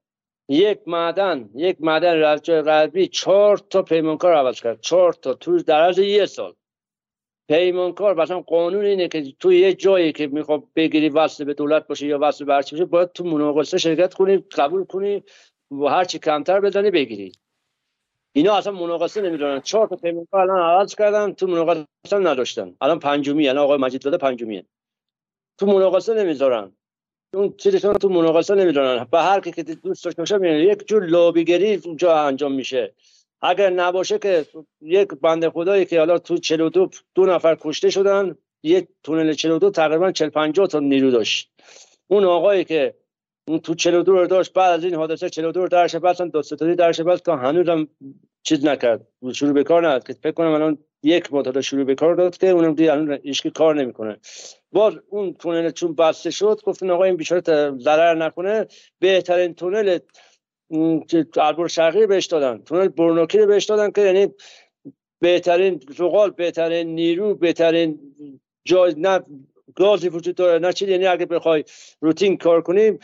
یک 0.49 0.81
معدن 0.87 1.51
یک 1.55 1.77
معدن 1.81 2.15
رفجای 2.15 2.63
غربی 2.63 3.09
چهار 3.09 3.59
تا 3.59 3.83
پیمانکار 3.83 4.35
عوض 4.35 4.61
کرد. 4.61 4.81
چهار 4.81 5.13
تا 5.13 5.35
تو 5.35 5.59
در 5.59 5.83
عرض 5.83 5.99
یه 5.99 6.27
سال. 6.27 6.55
پیمانکار 7.49 8.15
مثلا 8.15 8.41
قانون 8.41 8.85
اینه 8.85 9.09
که 9.09 9.33
تو 9.41 9.53
یه 9.53 9.75
جایی 9.75 10.13
که 10.13 10.27
می‌خواد 10.27 10.63
بگیری 10.77 11.09
وصل 11.09 11.45
به 11.45 11.55
دولت 11.55 11.87
باشه 11.87 12.07
یا 12.07 12.19
وصل 12.23 12.45
به 12.45 12.55
هرچی 12.55 12.77
باشه 12.77 12.85
باید 12.85 13.13
تو 13.13 13.25
مناقصه 13.25 13.79
شرکت 13.79 14.15
کنی 14.15 14.37
قبول 14.37 14.85
کنی 14.85 15.23
و 15.71 15.85
هرچی 15.85 16.19
کمتر 16.19 16.61
بزنی 16.61 16.91
بگیری. 16.91 17.33
اینا 18.37 18.57
اصلا 18.57 18.73
مناقصه 18.73 19.21
نمی‌دونن. 19.21 19.61
چهار 19.61 19.89
تا 19.89 19.97
پیمانکار 19.97 20.41
الان 20.41 20.59
عوض 20.59 20.95
کردن 20.95 21.33
تو 21.33 21.47
مناقصه 21.47 21.87
نداشتن. 22.13 22.75
الان 22.81 22.99
پنجمی 22.99 23.49
الان 23.49 23.65
آقای 23.65 23.79
مجید 23.79 24.03
داده 24.03 24.17
پنجمیه. 24.17 24.65
تو 25.59 25.67
مناقصه 25.67 26.15
نمی‌ذارن. 26.15 26.73
اون 27.35 27.55
چیزشون 27.57 27.95
تو 27.95 28.09
مناقصه 28.09 28.55
نمی‌دونن. 28.55 29.07
به 29.11 29.19
هر 29.19 29.41
کی 29.41 29.53
که 29.53 29.63
دوست 29.63 30.05
داشته 30.05 30.23
باشه 30.23 30.65
یک 30.65 30.89
جور 30.89 31.07
لابیگری 31.07 31.81
اونجا 31.85 32.17
انجام 32.17 32.53
میشه. 32.53 32.95
اگر 33.41 33.71
نباشه 33.71 34.19
که 34.19 34.47
یک 34.81 35.09
بنده 35.09 35.51
خدایی 35.51 35.85
که 35.85 35.99
حالا 35.99 36.19
تو 36.19 36.39
42 36.39 36.91
دو 37.15 37.27
نفر 37.27 37.57
کشته 37.61 37.91
شدن 37.91 38.37
یک 38.63 38.89
تونل 39.03 39.33
42 39.33 39.71
تقریبا 39.71 40.13
40 40.13 40.29
50 40.29 40.67
تا 40.67 40.79
نیرو 40.79 41.11
داشت. 41.11 41.53
اون 42.09 42.25
آقایی 42.25 42.65
که 42.65 42.95
اون 43.49 43.59
تو 43.59 43.75
42 43.75 44.13
رو 44.13 44.27
داشت 44.27 44.53
بعد 44.53 44.73
از 44.73 44.85
این 44.85 44.95
حادثه 44.95 45.31
42 45.31 45.61
رو 45.61 45.69
درش 45.69 45.97
بستن 45.97 46.29
دو 46.29 46.43
ستاری 46.43 46.75
درش 46.75 47.01
بست 47.01 47.25
که 47.25 47.33
هنوزم 47.33 47.89
چیز 48.43 48.65
نکرد 48.65 49.07
شروع 49.33 49.53
به 49.53 49.65
کار 49.65 49.89
نداد. 49.89 50.07
که 50.07 50.13
فکر 50.13 50.33
کنم 50.33 50.53
الان 50.53 50.79
یک 51.03 51.33
مدت 51.33 51.61
شروع 51.61 51.85
به 51.85 51.95
کار 51.95 52.15
داد 52.15 52.37
که 52.37 52.49
اونم 52.49 52.75
دیگه 52.75 52.93
الان 52.93 53.19
هیچ 53.23 53.47
کار 53.47 53.75
نمی‌کنه. 53.75 54.17
باز 54.73 54.95
اون 55.09 55.35
تونل 55.35 55.71
چون 55.71 55.95
بسته 55.95 56.31
شد 56.31 56.61
گفتن 56.65 56.91
آقا 56.91 57.05
این 57.05 57.17
بیچاره 57.17 57.73
ضرر 57.79 58.15
نکنه 58.15 58.67
بهترین 58.99 59.55
تونل 59.55 59.99
البر 61.37 61.67
شرقی 61.67 62.07
بهش 62.07 62.27
دادن. 62.27 62.63
تونل 62.63 62.89
برنوکی 62.89 63.39
رو 63.39 63.47
بهش 63.47 63.65
دادن 63.65 63.91
که 63.91 64.01
یعنی 64.01 64.35
بهترین 65.21 65.81
زغال 65.97 66.31
بهترین 66.31 66.95
نیرو 66.95 67.35
بهترین 67.35 68.01
جای 68.65 68.95
نه 68.99 69.21
گازی 69.77 70.09
وجود 70.09 70.35
داره. 70.35 70.59
نه 70.59 70.73
چیزی 70.73 70.93
یعنی 70.93 71.07
اگه 71.07 71.27
بخوای 71.27 71.65
روتین 72.01 72.37
کار 72.37 72.63
کنیم 72.63 72.99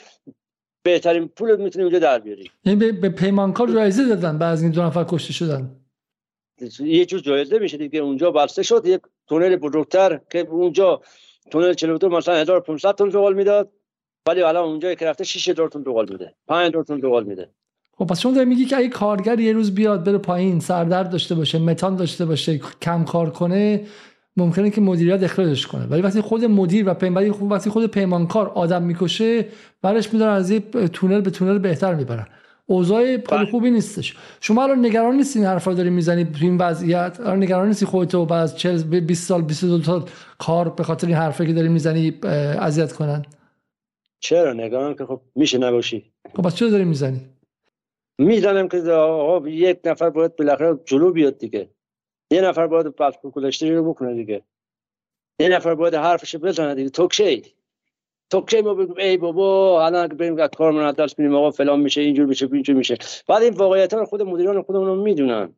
بهترین 0.82 1.28
پول 1.28 1.56
می‌تونیم 1.56 1.86
اونجا 1.86 1.98
در 1.98 2.18
بیاریم 2.18 2.50
یعنی 2.64 2.92
به, 2.92 3.08
پیمانکار 3.08 3.72
جایزه 3.72 4.04
دادن 4.04 4.38
بعد 4.38 4.52
از 4.52 4.62
این 4.62 4.70
دو 4.70 4.82
نفر 4.82 5.04
کشته 5.08 5.32
شدن. 5.32 5.76
یه 6.80 7.06
جور 7.06 7.20
جایزه 7.20 7.58
میشه 7.58 7.76
دیگه. 7.76 8.00
اونجا 8.00 8.30
بسته 8.30 8.62
شد 8.62 8.82
یک 8.86 9.00
تونل 9.28 9.56
بزرگتر 9.56 10.20
که 10.30 10.38
اونجا 10.38 11.00
تونل 11.50 11.74
42 11.74 12.08
مثلا 12.08 12.34
1500 12.34 12.94
تن 12.94 13.10
زغال 13.10 13.34
می‌داد. 13.34 13.72
ولی 14.28 14.42
الان 14.42 14.64
اونجا 14.64 14.94
که 14.94 15.06
رفته 15.06 15.24
6000 15.24 15.68
تن 15.68 15.82
زغال 15.82 16.08
میده. 16.12 16.34
5000 16.48 16.84
تن 16.84 17.00
زغال 17.00 17.24
میده. 17.24 17.48
خب 17.98 18.06
پس 18.06 18.20
شما 18.20 18.32
داری 18.32 18.48
میگی 18.48 18.64
که 18.64 18.76
اگه 18.76 18.88
کارگر 18.88 19.40
یه 19.40 19.52
روز 19.52 19.74
بیاد 19.74 20.04
بره 20.04 20.18
پایین 20.18 20.60
سردرد 20.60 21.10
داشته 21.10 21.34
باشه 21.34 21.58
متان 21.58 21.96
داشته 21.96 22.26
باشه 22.26 22.60
کم 22.82 23.04
کار 23.04 23.30
کنه 23.30 23.86
ممکنه 24.36 24.70
که 24.70 24.80
مدیریت 24.80 25.22
اخراجش 25.22 25.66
کنه. 25.66 25.86
ولی 25.86 26.02
وقتی 26.02 26.20
خود 26.20 26.44
مدیر 26.44 26.88
و 26.88 26.94
ولی 27.00 27.30
وقتی 27.30 27.70
خود 27.70 27.86
پیمانکار 27.86 28.48
آدم 28.48 28.82
می‌کشه 28.82 29.46
برش 29.82 30.12
میدارن 30.12 30.32
از 30.32 30.50
یه 30.50 30.60
تونل 30.92 31.20
به 31.20 31.30
تونل 31.30 31.58
بهتر 31.58 31.94
می‌برن. 31.94 32.26
اوضاع 32.66 33.04
خیلی 33.04 33.18
بله. 33.18 33.50
خوبی 33.50 33.70
نیستش. 33.70 34.16
شما 34.40 34.62
الان 34.62 34.86
نگران 34.86 35.16
نیستی 35.16 35.38
این 35.38 35.48
حرفا 35.48 35.74
داری 35.74 35.90
می‌زنی 35.90 36.24
تو 36.24 36.38
این 36.40 36.58
وضعیت؟ 36.58 37.20
الان 37.20 37.42
نگران 37.42 37.68
نیستی 37.68 37.86
خودتو 37.86 38.26
بعد 38.26 38.42
از 38.42 38.58
40 38.58 38.82
20 38.82 39.28
سال 39.28 39.42
22 39.42 39.82
سال 39.82 40.04
کار 40.38 40.68
به 40.68 40.82
خاطر 40.82 41.06
این 41.06 41.16
حرفی 41.16 41.46
که 41.46 41.52
داری 41.52 41.68
می‌زنی 41.68 42.18
اذیت 42.60 42.92
کنن؟ 42.92 43.24
چرا؟ 44.20 44.52
نگران 44.52 44.94
که 44.94 45.04
خب 45.04 45.20
میشه 45.34 45.58
نباشی. 45.58 46.12
خب 46.36 46.42
پس 46.42 46.54
چرا 46.54 46.68
داری 46.68 46.84
می‌زنی؟ 46.84 47.20
می‌زنم 48.18 48.68
که 48.68 48.78
آقا 48.90 49.48
یک 49.48 49.78
نفر 49.84 50.10
باید 50.10 50.36
بالاخره 50.36 50.78
جلو 50.84 51.12
بیاد 51.12 51.38
دیگه. 51.38 51.68
یه 52.32 52.40
نفر 52.40 52.66
باید 52.66 52.94
کلشتی 53.34 53.70
رو 53.70 53.90
بکنه 53.90 54.14
دیگه. 54.14 54.42
یه 55.38 55.48
نفر 55.48 55.74
باید 55.74 55.94
حرفش 55.94 56.36
بزنه 56.36 56.74
دیگه. 56.74 56.90
توکشه 56.90 57.42
توکشه 58.30 58.62
ما 58.62 58.74
بگیم 58.74 58.96
ای 58.98 59.16
بابا 59.16 59.86
الان 59.86 60.08
که 60.08 60.14
بریم 60.14 60.46
کار 60.46 60.72
من 60.72 60.92
دست 60.92 61.20
آقا 61.20 61.50
فلان 61.50 61.80
میشه 61.80 62.00
اینجور 62.00 62.26
میشه 62.26 62.48
اینجور 62.52 62.76
میشه. 62.76 62.96
بعد 63.28 63.42
این 63.42 63.54
واقعیت 63.54 63.94
رو 63.94 64.04
خود 64.04 64.22
مدیران 64.22 64.62
خودمون 64.62 64.98
می‌دونن. 64.98 65.54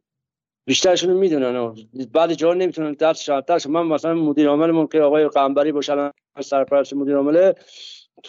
بیشترشون 0.67 1.13
می‌دونن. 1.13 1.75
بعد 2.13 2.33
جا 2.33 2.55
نمی‌تونن 2.55 2.93
درس 2.93 3.21
شاطرش 3.21 3.67
من 3.67 3.87
مثلا 3.87 4.15
مدیر 4.15 4.49
عاملمون 4.49 4.87
که 4.87 5.01
آقای 5.01 5.29
قنبری 5.29 5.73
باشه 5.73 6.13
سرپرست 6.41 6.95
مدیر 6.95 7.17
عامل 7.17 7.53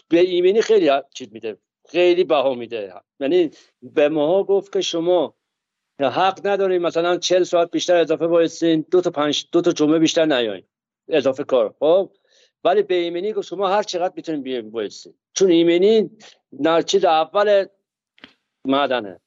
به 0.09 0.19
ایمنی 0.19 0.61
خیلی 0.61 0.89
چیز 1.13 1.33
میده. 1.33 1.57
خیلی 1.89 2.23
بها 2.23 2.53
میده. 2.53 2.93
یعنی 3.19 3.51
به 3.81 4.09
ماها 4.09 4.43
گفت 4.43 4.73
که 4.73 4.81
شما 4.81 5.35
حق 5.99 6.47
نداریم. 6.47 6.81
مثلا 6.81 7.17
40 7.17 7.43
ساعت 7.43 7.71
بیشتر 7.71 7.95
اضافه 7.95 8.27
بایستین 8.27 8.85
دو 8.91 9.01
تا 9.01 9.09
پنج 9.09 9.47
دو 9.51 9.61
تا 9.61 9.71
جمعه 9.71 9.99
بیشتر 9.99 10.25
نیاین. 10.25 10.63
اضافه 11.09 11.43
کار. 11.43 11.75
خب؟ 11.79 12.11
ولی 12.63 12.83
به 12.83 12.95
ایمنی 12.95 13.33
گفت 13.33 13.47
شما 13.47 13.67
هر 13.67 13.83
چقدر 13.83 14.13
می‌تونین 14.15 14.41
بیاین 14.41 14.89
چون 15.33 15.51
ایمنی 15.51 16.09
چیز 16.85 17.05
اول 17.05 17.65
معدنه. 18.65 19.19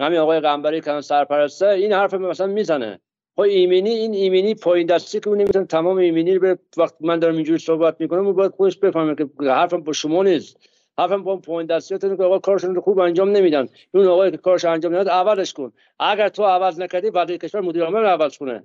همین 0.00 0.18
آقای 0.18 0.40
قنبری 0.40 0.80
که 0.80 1.00
سرپرسته 1.00 1.68
این 1.68 1.92
حرف 1.92 2.14
مثلا 2.14 2.46
می‌زنه. 2.46 3.00
خب 3.36 3.40
ایمنی 3.40 3.90
این 3.90 4.14
ایمنی 4.14 4.54
پایین 4.54 4.86
دستی 4.86 5.20
که 5.20 5.30
نمی‌تونه 5.30 5.64
تمام 5.64 5.96
ایمنی 5.96 6.34
رو 6.34 6.56
وقت 6.76 6.94
من 7.00 7.18
دارم 7.18 7.34
اینجوری 7.34 7.58
صحبت 7.58 8.00
می‌کنم 8.00 8.26
اون 8.26 8.36
باید 8.36 8.50
خودش 8.50 8.76
بفهمه 8.76 9.14
که 9.14 9.28
حرفم 9.40 9.82
با 9.82 9.92
شما 9.92 10.22
نیست. 10.22 10.56
حرفم 10.98 11.22
با 11.22 11.36
پایین 11.36 11.70
دستیاتون 11.70 12.16
که 12.16 12.22
آقا 12.22 12.38
کارشون 12.38 12.74
رو 12.74 12.80
خوب 12.80 12.98
انجام 12.98 13.30
نمیدن. 13.30 13.68
اون 13.94 14.06
آقای 14.06 14.30
که 14.30 14.36
کارش 14.36 14.64
انجام 14.64 14.94
نمی‌داد 14.94 15.12
عوضش 15.12 15.52
کن. 15.52 15.72
اگر 15.98 16.28
تو 16.28 16.44
عوض 16.44 16.80
نکردی 16.80 17.10
بعد 17.10 17.30
کشور 17.30 17.60
مدیر 17.60 17.84
عامل 17.84 18.04
عوض 18.04 18.38
کنه. 18.38 18.64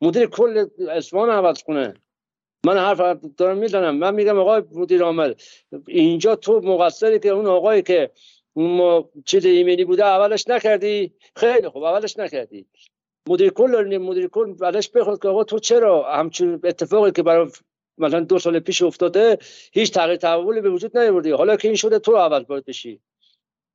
مدیر 0.00 0.26
کل 0.26 0.66
اصفهان 0.88 1.30
عوض 1.30 1.62
کنه. 1.62 1.94
من 2.66 2.78
حرف 2.78 3.00
دارم 3.36 3.58
می‌زنم. 3.58 3.96
من 3.96 4.14
میگم 4.14 4.38
آقای 4.38 4.62
مدیر 4.72 5.02
عامل 5.02 5.34
اینجا 5.88 6.36
تو 6.36 6.60
مقصری 6.60 7.18
که 7.18 7.28
اون 7.28 7.46
آقایی 7.46 7.82
که 7.82 8.10
اون 8.52 9.04
چیز 9.24 9.46
ایمنی 9.46 9.84
بوده 9.84 10.04
اولش 10.04 10.48
نکردی. 10.48 11.12
خیلی 11.36 11.68
خوب 11.68 11.82
اولش 11.82 12.16
نکردی. 12.16 12.66
مدیر 13.28 13.50
کل 13.50 13.98
مدیر 14.00 14.28
کل 14.28 14.52
بعدش 14.52 14.90
بخواد 14.90 15.22
که 15.22 15.28
آقا 15.28 15.44
تو 15.44 15.58
چرا 15.58 16.12
همچین 16.12 16.60
اتفاقی 16.64 17.12
که 17.12 17.22
برای 17.22 17.50
مثلا 17.98 18.20
دو 18.20 18.38
سال 18.38 18.58
پیش 18.58 18.82
افتاده 18.82 19.38
هیچ 19.72 19.92
تغییر 19.92 20.16
تحولی 20.16 20.60
به 20.60 20.70
وجود 20.70 20.98
نیاوردی 20.98 21.30
حالا 21.30 21.56
که 21.56 21.68
این 21.68 21.76
شده 21.76 21.98
تو 21.98 22.16
عوض 22.16 22.44
باید 22.46 22.64
بشی. 22.64 23.00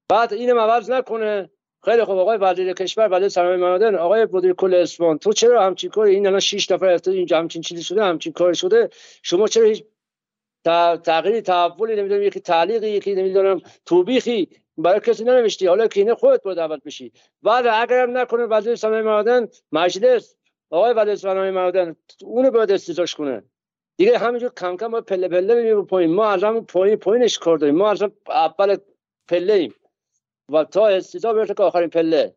بعد 0.09 0.33
اینم 0.33 0.59
عوض 0.59 0.89
نکنه. 0.89 1.49
خیلی 1.85 2.03
خوب. 2.03 2.17
آقای 2.17 2.37
وزیر 2.37 2.73
کشور 2.73 3.07
وزیر 3.11 3.29
سرمایه 3.29 3.57
معدن 3.57 3.95
آقای 3.95 4.27
مدیر 4.31 4.53
کل 4.53 4.73
اسفان 4.73 5.17
تو 5.17 5.33
چرا 5.33 5.63
همچین 5.63 5.89
کاری؟ 5.89 6.15
این 6.15 6.27
الان 6.27 6.39
6 6.39 6.71
نفر 6.71 6.89
افتاد 6.89 7.13
اینجا 7.13 7.37
همچین 7.37 7.61
چیزی 7.61 7.83
شده 7.83 8.03
همچین 8.03 8.33
کاری 8.33 8.55
شده. 8.55 8.89
شما 9.23 9.47
چرا 9.47 9.65
هیچ 9.65 9.83
تغییری 11.03 11.41
تحولی 11.41 11.95
نمی‌دونم 11.95 12.23
یکی 12.23 12.39
تعلیقی 12.39 12.89
یکی 12.89 13.15
نمی‌دونم 13.15 13.61
توبیخی. 13.85 14.49
برای 14.77 14.99
کسی 14.99 15.23
ننوشتی. 15.23 15.67
حالا 15.67 15.87
که 15.87 15.99
اینه 15.99 16.15
خودت 16.15 16.43
باید 16.43 16.59
عوض 16.59 16.79
بشی. 16.85 17.11
بعد 17.41 17.67
اگرم 17.67 18.17
نکنه 18.17 18.43
وزیر 18.43 18.75
سرمایه 18.75 19.01
معدن 19.01 19.47
مجلس 19.71 20.35
آقای 20.69 20.93
وزیر 20.93 21.15
سرمایه 21.15 21.51
معدن 21.51 21.95
اونو 22.23 22.51
باید 22.51 22.71
استیزاش 22.71 23.15
کنه. 23.15 23.43
دیگه 23.97 24.17
همینجور 24.17 24.49
کم 24.49 24.77
کم 24.77 25.01
پله 25.01 25.27
پله 25.27 25.55
بریم 25.55 25.85
پایین. 25.85 26.13
ما 26.13 26.25
از 26.25 26.43
همون 26.43 26.65
پایین 26.65 26.95
پایینش 26.95 27.39
کار 27.39 27.57
داریم. 27.57 27.75
ما 27.75 27.91
از 27.91 28.03
اول 28.27 28.77
پله 29.27 29.53
ایم. 29.53 29.75
و 30.49 30.63
تا 30.63 30.87
استیزا 30.87 31.33
برسه 31.33 31.53
که 31.53 31.63
آخرین 31.63 31.89
پله. 31.89 32.35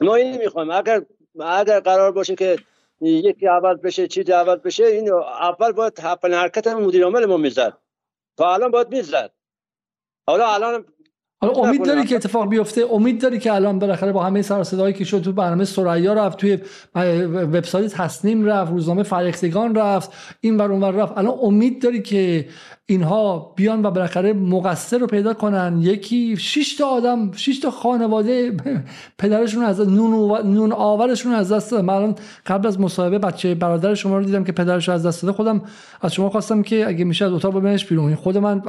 ما 0.00 0.14
این 0.14 0.34
نمی‌خوایم. 0.34 0.70
اگر 0.70 1.06
اگر 1.40 1.80
قرار 1.80 2.12
باشه 2.12 2.34
که 2.34 2.58
یکی 3.00 3.46
عوض 3.46 3.78
بشه 3.78 4.08
چیزی 4.08 4.32
عوض 4.32 4.58
بشه 4.58 4.84
این 4.84 5.12
اول 5.12 5.72
باید 5.72 6.00
حرکت 6.00 6.66
مدیر 6.66 7.04
عامل 7.04 7.26
ما 7.26 7.36
می‌زد. 7.36 7.78
تا 8.36 8.54
الان 8.54 8.70
باید 8.70 8.88
می‌زد. 8.88 9.32
حالا 10.26 10.54
الان 10.54 10.84
حالا 11.40 11.54
امید 11.54 11.84
داری 11.84 12.04
که 12.04 12.16
اتفاق 12.16 12.48
بیفته؟ 12.48 12.84
امید 12.92 13.20
داری 13.20 13.38
که 13.38 13.52
الان 13.52 13.78
بالاخره 13.78 14.12
با 14.12 14.22
همه 14.22 14.42
سر 14.42 14.62
صدایی 14.62 14.94
که 14.94 15.04
شد 15.04 15.22
تو 15.22 15.32
برنامه 15.32 15.64
سریا 15.64 16.12
رفت 16.12 16.38
توی 16.38 16.58
وبسایت 17.34 17.94
تصنیم 17.94 18.44
رفت 18.44 18.72
روزنامه 18.72 19.02
فرهیختگان 19.02 19.74
رفت 19.74 20.10
این 20.40 20.56
ور 20.56 20.72
اون 20.72 20.82
رفت. 20.82 21.18
الان 21.18 21.38
امید 21.42 21.82
داری 21.82 22.02
که 22.02 22.48
اینها 22.88 23.52
بیان 23.56 23.86
و 23.86 23.90
بالاخره 23.90 24.32
مقصر 24.32 24.98
رو 24.98 25.06
پیدا 25.06 25.34
کنن. 25.34 25.78
یکی 25.80 26.36
شش 26.36 26.74
تا 26.74 26.86
آدم 26.86 27.32
شش 27.32 27.58
تا 27.58 27.70
خانواده 27.70 28.56
پدرشون 29.18 29.64
از 29.64 29.80
نون, 29.80 30.40
نون 30.54 30.72
آورشون 30.72 31.32
از 31.32 31.52
دست 31.52 31.70
دادن. 31.70 31.84
من 31.84 32.14
قبل 32.46 32.66
از 32.66 32.80
مصاحبه 32.80 33.18
بچه 33.18 33.54
برادر 33.54 33.94
شما 33.94 34.18
رو 34.18 34.24
دیدم 34.24 34.44
که 34.44 34.52
پدرش 34.52 34.88
از 34.88 35.06
دست 35.06 35.22
داده. 35.22 35.36
خودم 35.36 35.62
از 36.00 36.14
شما 36.14 36.30
خواستم 36.30 36.62
که 36.62 36.88
اگه 36.88 37.04
میشه 37.04 37.24
از 37.24 37.32
اتاق 37.32 37.56
ببینش 37.56 37.84
بیرون. 37.84 38.14
خود 38.14 38.38
من 38.38 38.62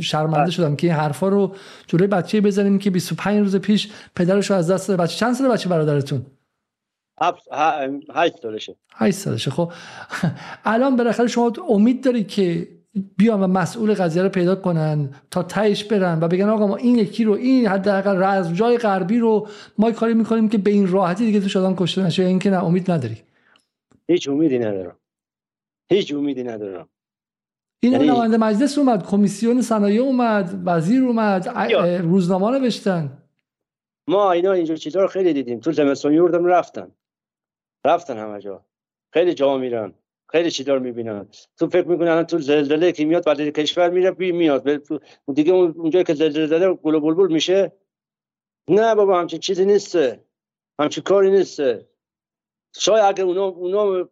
شرمنده 0.00 0.38
بله. 0.38 0.50
شدم 0.50 0.76
که 0.76 0.86
این 0.86 0.96
حرفا 0.96 1.28
رو 1.28 1.54
جلوی 1.86 2.06
بچه 2.06 2.40
بزنیم 2.40 2.78
که 2.78 2.90
25 2.90 3.40
روز 3.40 3.56
پیش 3.56 3.90
پدرش 4.16 4.50
رو 4.50 4.56
از 4.56 4.70
دست 4.70 4.88
داده 4.88 5.02
بچه 5.02 5.16
چند 5.16 5.34
سال 5.34 5.48
بچه 5.48 5.68
برادرتون؟ 5.68 6.26
هشت 8.14 8.42
سالشه. 8.42 8.76
هشت 8.94 9.18
سالشه. 9.18 9.50
خب 9.50 9.72
الان 10.64 10.96
بالاخره 10.96 11.26
شما 11.26 11.52
امید 11.68 12.04
داری 12.04 12.24
که 12.24 12.77
بیان 13.16 13.42
و 13.42 13.46
مسئول 13.46 13.94
قضیه 13.94 14.22
رو 14.22 14.28
پیدا 14.28 14.56
کنن 14.56 15.10
تا 15.30 15.42
تهش 15.42 15.84
برن 15.84 16.18
و 16.20 16.28
بگن 16.28 16.48
آقا 16.48 16.66
ما 16.66 16.76
این 16.76 16.98
یکی 16.98 17.24
رو 17.24 17.32
این 17.32 17.66
حداقل 17.66 18.22
از 18.22 18.54
جای 18.54 18.78
غربی 18.78 19.18
رو 19.18 19.48
ما 19.78 19.90
کاری 19.90 20.14
می‌کنیم 20.14 20.48
که 20.48 20.58
به 20.58 20.70
این 20.70 20.88
راحتی 20.88 21.26
دیگه 21.26 21.40
تو 21.40 21.48
شدن 21.48 21.74
کشته 21.76 22.02
نشه. 22.02 22.22
این 22.22 22.38
که 22.38 22.50
نه 22.50 22.64
امید 22.64 22.90
نداری. 22.90 23.22
هیچ 24.08 24.28
امیدی 24.28 24.58
ندارم. 24.58 24.96
هیچ 25.90 26.14
امیدی 26.14 26.42
ندارم. 26.42 26.88
این 27.80 27.92
یعنی... 27.92 28.06
نماینده 28.06 28.36
مجلس 28.36 28.78
اومد 28.78 29.06
کمیسیون 29.06 29.62
صنایع 29.62 30.00
اومد 30.00 30.62
وزیر 30.64 31.04
اومد 31.04 31.48
روزنامه 32.02 32.58
نوشتن. 32.58 33.18
ما 34.08 34.32
اینا 34.32 34.52
اینجور 34.52 34.76
چیزا 34.76 35.00
رو 35.00 35.06
خیلی 35.08 35.32
دیدیم. 35.32 35.60
تو 35.60 35.72
زمستون 35.72 36.12
یوردم 36.12 36.44
رفتن. 36.44 36.90
رفتن 37.84 38.18
همه 38.18 38.40
جا. 38.40 38.64
خیلی 39.12 39.34
جا 39.34 39.56
میرن. 39.56 39.92
خیلی 40.30 40.50
چیزا 40.50 40.74
رو 40.74 40.80
می‌بینن. 40.80 41.28
تو 41.58 41.68
فکر 41.68 41.86
می‌کنن 41.86 42.22
تو 42.22 42.38
زلزله 42.38 42.92
که 42.92 43.04
میاد 43.04 43.24
بعد 43.24 43.40
کشور 43.40 43.90
میره 43.90 44.10
بی 44.10 44.32
میاد. 44.32 44.82
دیگه 45.34 45.52
اونجایی 45.52 46.04
که 46.04 46.14
زلزله 46.14 46.46
زده 46.46 46.72
گل 46.72 46.98
بلبل 46.98 47.32
میشه 47.32 47.72
نه 48.68 48.94
بابا 48.94 49.20
همچین 49.20 49.38
چیزی 49.40 49.64
نیست 49.64 49.98
همچین 50.80 51.04
کاری 51.04 51.30
نیست 51.30 51.60
شاید 52.76 53.04
اگر 53.04 53.24
اونا, 53.24 53.44
اونا 53.44 54.08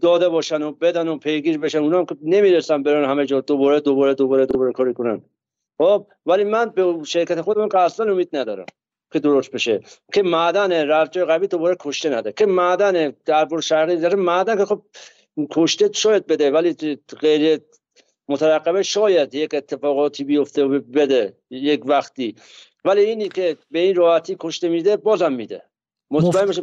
داده 0.00 0.28
باشن 0.28 0.62
و 0.62 0.72
بدن 0.72 1.08
و 1.08 1.18
پیگیر 1.18 1.58
بشن 1.58 1.78
اونا 1.78 2.06
نمی‌رسن 2.22 2.82
برن 2.82 3.10
همه 3.10 3.26
جا 3.26 3.40
دوباره 3.40 3.80
دوباره 3.80 4.14
دوباره 4.14 4.46
دوباره 4.46 4.72
کاری 4.72 4.94
کنن. 4.94 5.22
خب 5.78 6.06
ولی 6.26 6.44
من 6.44 6.70
به 6.70 7.04
شرکت 7.04 7.40
خودم 7.40 7.68
که 7.68 7.78
اصلا 7.78 8.12
امید 8.12 8.36
ندارم 8.36 8.66
که 9.12 9.18
درست 9.18 9.50
بشه. 9.50 9.80
که 10.12 10.22
معدن 10.22 10.72
رفت 10.72 11.16
قوی 11.16 11.46
دوباره 11.46 11.76
کشته 11.80 12.10
نده. 12.10 12.32
که 12.32 12.46
معدن 12.46 13.12
در 13.24 13.60
شرقی 13.60 13.96
داره 13.96 14.16
معدن 14.16 14.56
که 14.56 14.64
خب 14.64 14.82
کشته 15.50 15.92
شاید 15.92 16.26
بده 16.26 16.50
ولی 16.50 16.98
غیر 17.20 17.60
مترقبه 18.28 18.82
شاید 18.82 19.34
یک 19.34 19.54
اتفاقاتی 19.54 20.24
بیفته 20.24 20.64
و 20.64 20.80
بده 20.80 21.36
یک 21.50 21.86
وقتی. 21.86 22.34
ولی 22.84 23.00
اینی 23.00 23.28
که 23.28 23.56
به 23.70 23.78
این 23.78 23.96
راحتی 23.96 24.36
کشته 24.40 24.68
میده 24.68 24.96
بازم 24.96 25.32
میده. 25.32 25.62
مطمئن 26.10 26.46
بشه 26.46 26.62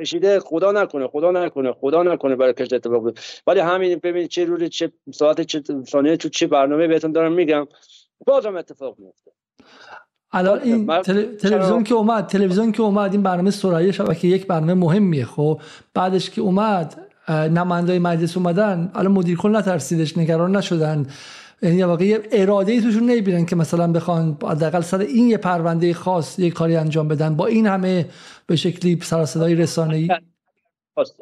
کشیده 0.00 0.40
خدا 0.40 0.72
نکنه 0.72 1.08
خدا 1.08 1.30
نکنه 1.30 1.72
خدا 1.72 2.02
نکنه 2.02 2.36
برای 2.36 2.52
کشته 2.52 2.76
اتفاق 2.76 3.04
بیفته. 3.04 3.20
ولی 3.46 3.60
همین 3.60 4.00
ببین 4.02 4.28
چه 4.28 4.44
روز 4.44 4.64
چه 4.64 4.92
ساعت 5.14 5.40
چه 5.40 5.62
ثانیه 5.88 6.16
تو 6.16 6.28
چه 6.28 6.46
برنامه 6.46 6.86
بهتون 6.86 7.12
دارم 7.12 7.32
میگم 7.32 7.66
بازم 8.26 8.56
اتفاق 8.56 8.98
میفته. 8.98 9.30
الان 10.32 10.60
این 10.60 11.02
تلویزیون 11.36 11.84
که 11.84 11.94
اومد 11.94 12.26
تلویزیون 12.26 12.72
که 12.72 12.82
اومد 12.82 13.12
این 13.12 13.22
برنامه 13.22 13.50
سرایه 13.50 13.92
شبکه 13.92 14.28
یک 14.28 14.46
برنامه 14.46 14.74
مهمیه 14.74 15.24
خب. 15.24 15.60
بعدش 15.94 16.30
که 16.30 16.40
اومد 16.40 17.11
نمایندای 17.28 17.98
مجلس 17.98 18.36
اومدن 18.36 18.92
الان 18.94 19.12
مدیر 19.12 19.36
کل 19.36 19.56
نترسیدش 19.56 20.18
نگران 20.18 20.56
نشدن. 20.56 21.06
یعنی 21.62 21.82
واقعا 21.82 22.18
اراده 22.32 22.72
ای 22.72 22.80
توشون 22.80 23.02
نمی‌بینن 23.02 23.46
که 23.46 23.56
مثلا 23.56 23.92
بخوان 23.92 24.38
حداقل 24.42 24.80
سر 24.80 24.98
این 24.98 25.28
یه 25.28 25.36
پرونده 25.36 25.94
خاص 25.94 26.38
یه 26.38 26.50
کاری 26.50 26.76
انجام 26.76 27.08
بدن. 27.08 27.36
با 27.36 27.46
این 27.46 27.66
همه 27.66 28.06
به 28.46 28.56
شکلی 28.56 28.98
سر 29.02 29.24
صدای 29.24 29.54
رسانه 29.54 29.96
ای 29.96 30.08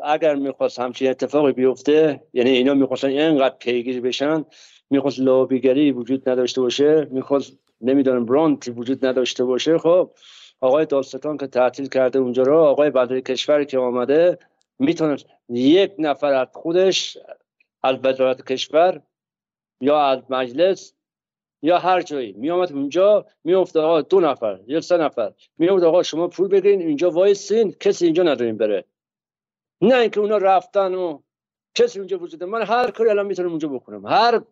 اگر 0.05 0.35
می‌خواست 0.35 0.81
همچین 0.81 1.11
اتفاقی 1.11 1.53
بیفته 1.53 2.21
یعنی 2.33 2.51
اینا 2.51 2.75
می‌خواستن 2.75 3.09
اینقدر 3.09 3.55
پیگیر 3.59 4.01
بشن 4.01 4.45
می‌خواست 4.91 5.21
لابیگری 5.21 5.93
وجود 5.93 6.29
نداشته 6.29 6.61
باشه 6.61 7.09
می‌خواست 7.11 7.53
نمی‌دونم 7.81 8.27
برانت 8.27 8.73
وجود 8.77 9.07
نداشته 9.07 9.45
باشه 9.45 9.79
خب 9.79 10.11
آقای 10.61 10.87
داستان 10.87 11.37
که 11.37 11.47
تعطیل 11.47 11.89
کرده 11.89 12.19
اونجا 12.19 12.43
رو 12.43 12.59
آقای 12.59 12.91
بدر 12.91 13.21
کشور 13.21 13.65
که 13.65 13.79
آمده 13.79 14.39
می‌تونه 14.81 15.17
یک 15.49 15.93
نفر 15.99 16.33
از 16.33 16.49
خودش 16.53 17.19
از 17.83 17.97
وزارت 18.03 18.53
کشور 18.53 19.03
یا 19.81 20.01
از 20.01 20.19
مجلس 20.31 20.95
یا 21.63 21.79
هر 21.79 22.03
جایی 22.03 22.33
می 22.33 22.51
آمد 22.51 22.73
اونجا 22.73 23.27
می 23.45 23.55
آقا 23.55 24.03
دو 24.03 24.21
نفر 24.21 24.61
یا 24.67 24.81
سه 24.81 24.97
نفر 24.97 25.33
می 25.59 25.69
آقا 25.69 26.03
شما 26.03 26.29
پول 26.29 26.49
بگیرین 26.49 26.81
اینجا 26.81 27.11
وایسین 27.11 27.73
کسی 27.73 28.05
اینجا 28.05 28.23
نداریم 28.23 28.57
بره. 28.57 28.85
نه 29.81 29.95
اینکه 29.95 30.21
اونا 30.21 30.37
رفتن 30.37 30.95
و 30.95 31.21
کسی 31.75 31.99
اونجا 31.99 32.19
وجود 32.19 32.45
من 32.45 32.63
هر 32.63 32.91
کاری 32.91 33.11
الان 33.11 33.27
می‌تونم 33.27 33.49
اونجا 33.49 33.69
بکنم. 33.69 34.07
هر 34.07 34.43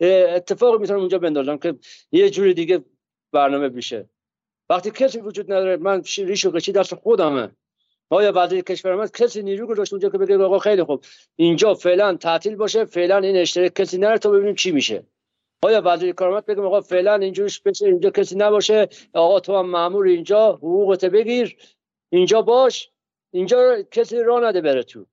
اتفاقی 0.00 0.78
می‌تونم 0.78 1.00
اونجا 1.00 1.18
بندازم 1.18 1.58
که 1.58 1.74
یه 2.12 2.30
جوری 2.30 2.54
دیگه 2.54 2.84
برنامه 3.32 3.68
بشه 3.68 4.08
وقتی 4.70 4.90
کسی 4.90 5.20
وجود 5.20 5.52
نداره 5.52 5.76
من 5.76 6.02
ریش 6.16 6.44
و 6.44 6.50
قچی 6.50 6.72
دست 6.72 6.94
خودمه. 6.94 7.56
آیا 8.10 8.32
وزیر 8.34 8.60
کشور 8.60 8.94
من 8.94 9.06
کسی 9.06 9.42
نیرو 9.42 9.66
گذاشت 9.66 9.92
اونجا 9.92 10.08
که 10.08 10.18
بگه 10.18 10.38
آقا 10.38 10.58
خیلی 10.58 10.82
خوب 10.82 11.04
اینجا 11.36 11.74
فعلا 11.74 12.16
تعطیل 12.16 12.56
باشه 12.56 12.84
فعلا 12.84 13.18
این 13.18 13.36
اشتراک 13.36 13.74
کسی 13.74 13.98
نره 13.98 14.18
تا 14.18 14.30
ببینیم 14.30 14.54
چی 14.54 14.72
میشه. 14.72 15.06
آیا 15.62 15.82
وزیر 15.84 16.12
کارمت 16.12 16.46
بگم 16.46 16.66
آقا 16.66 16.80
فعلا 16.80 17.14
اینجوریش 17.14 17.60
بشه 17.60 17.86
اینجا 17.86 18.10
کسی 18.10 18.36
نباشه 18.36 18.88
آقا 19.14 19.40
تو 19.40 19.56
هم 19.56 19.70
مامور 19.70 20.06
اینجا 20.06 20.52
حقوقت 20.52 21.04
بگیر 21.04 21.56
اینجا 22.12 22.42
باش 22.42 22.90
اینجا 23.32 23.82
کسی 23.82 24.18
راه 24.22 24.44
نده 24.44 24.60
بره 24.60 24.82
تو. 24.82 25.06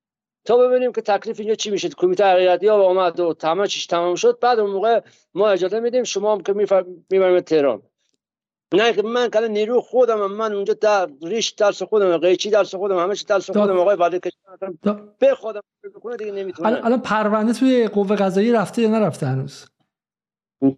تا 0.44 0.56
ببینیم 0.56 0.92
که 0.92 1.00
تکلیف 1.00 1.40
اینجا 1.40 1.54
چی 1.54 1.70
میشه. 1.70 1.88
کمیته 1.88 2.24
حقیقتی 2.24 2.66
ها 2.66 2.82
اومد 2.82 3.20
و 3.20 3.34
تمام 3.34 3.66
چیش 3.66 3.86
تمام 3.86 4.14
شد. 4.14 4.38
بعد 4.40 4.58
اون 4.58 4.70
موقع 4.70 5.00
ما 5.34 5.48
اجازه 5.48 5.80
میدیم 5.80 6.04
شما 6.04 6.32
هم 6.32 6.40
که 6.42 6.52
می‌بریم 7.10 7.40
تهران. 7.40 7.82
نه 8.74 8.92
که 8.92 9.02
من 9.02 9.28
کلا 9.28 9.46
نیرو 9.46 9.80
خودم 9.80 10.26
من 10.26 10.52
اونجا 10.52 10.74
در 10.74 11.08
ریش 11.22 11.50
درس 11.50 11.82
خودم 11.82 12.16
قیچی 12.16 12.50
درس 12.50 12.74
خودم 12.74 12.98
همه 12.98 13.14
چی 13.14 13.24
درس 13.24 13.50
خودم 13.50 13.78
آقای 13.78 13.96
بعد 13.96 14.14
کشور 14.14 15.00
به 15.18 15.34
خودم 15.34 15.60
بکنه 15.96 16.16
دیگه 16.16 16.32
نمی‌تونه. 16.32 16.84
الان 16.86 17.00
پرونده 17.00 17.52
توی 17.52 17.88
قوه 17.88 18.16
قضایی 18.16 18.52
رفته 18.52 18.82
یا 18.82 18.88
نرفته 18.88 19.26
هنوز؟ 19.26 19.66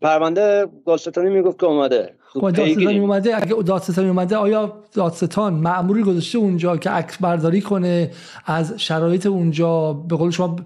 پرونده 0.01 0.67
دادستانی 0.87 1.31
می‌گفت 1.31 1.59
که 1.59 1.67
اومده. 1.67 2.15
خب 2.21 2.41
دادستانی 2.41 2.99
اومده. 2.99 3.37
اگه 3.37 3.63
دادستانی 3.63 4.09
اومده 4.09 4.37
آیا 4.37 4.83
دادستان 4.93 5.55
معمولی 5.55 6.03
گذاشته 6.03 6.39
اونجا 6.39 6.77
که 6.77 6.91
عکس 6.91 7.19
برداری 7.19 7.61
کنه 7.61 8.11
از 8.47 8.75
شرایط 8.77 9.27
اونجا؟ 9.27 9.93
به 9.93 10.17
قول 10.17 10.31
شما 10.31 10.57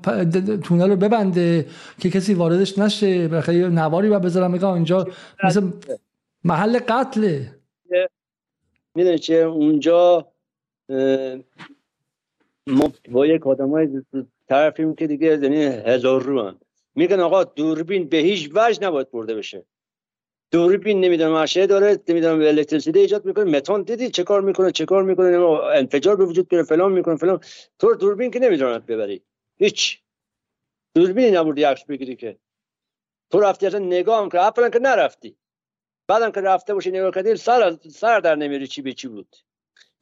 تونل 0.64 0.90
رو 0.90 0.96
ببنده 0.96 1.66
که 2.00 2.10
کسی 2.10 2.34
واردش 2.34 2.78
نشه 2.78 3.28
بخاطر 3.28 3.68
نواری 3.68 4.08
و 4.08 4.18
بذارم 4.18 4.50
میگه 4.50 4.66
اونجا 4.66 5.06
مثل 5.44 5.70
محل 6.44 6.78
قتله. 6.78 7.54
می‌دونی 8.94 9.18
چه 9.18 9.34
اونجا 9.34 10.32
ما 12.66 12.92
با 13.10 13.26
یک 13.26 13.46
آدم 13.46 13.70
های 13.70 14.02
طرفیم 14.48 14.94
که 14.94 15.06
دیگه 15.06 15.26
یعنی 15.26 15.64
هزار 15.64 16.22
رو 16.22 16.42
هم. 16.42 16.60
میگن 16.94 17.20
آقا 17.20 17.44
دوربین 17.44 18.08
به 18.08 18.16
هیچ 18.16 18.50
وجه 18.54 18.82
نباید 18.82 19.10
برده 19.10 19.34
بشه. 19.34 19.64
دوربین 20.50 21.00
نمی‌دونم 21.00 21.32
ماشه 21.32 21.66
داره 21.66 21.98
نمی‌دونم 22.08 22.40
الکتریسیته 22.40 23.00
ایجاد 23.00 23.24
می‌کنه 23.24 23.44
متان 23.44 23.82
دیدی 23.82 24.10
چه 24.10 24.24
کار 24.24 24.40
می‌کنه 24.40 24.72
چه 24.72 24.84
کار 24.84 25.02
می‌کنه 25.02 25.38
انفجار 25.74 26.16
به 26.16 26.24
وجود 26.24 26.52
میاره 26.52 26.66
فلان 26.66 26.92
می‌کنه 26.92 27.16
فلان. 27.16 27.40
تو 27.78 27.94
دوربین 27.94 28.30
که 28.30 28.38
نمی‌دونن 28.38 28.78
ببری. 28.78 29.22
هیچ. 29.56 30.02
دوربین 30.94 31.36
نبودی 31.36 31.62
عکس 31.62 31.84
بگیری 31.84 32.16
که. 32.16 32.38
تو 33.30 33.40
رفتی 33.40 33.66
اصلا 33.66 33.78
نگاه 33.78 34.22
هم 34.22 34.28
که 34.28 34.38
اولا 34.38 34.68
که 34.68 34.78
نرفتی. 34.78 35.36
بعدم 36.08 36.30
که 36.30 36.40
رفته 36.40 36.74
باشی 36.74 36.90
نگاه 36.90 37.10
کردی 37.10 37.36
سر 37.36 37.76
سر 37.90 38.20
در 38.20 38.34
نمیری 38.34 38.66
چی 38.66 38.82
به 38.82 38.92
چی 38.92 39.08
بود. 39.08 39.36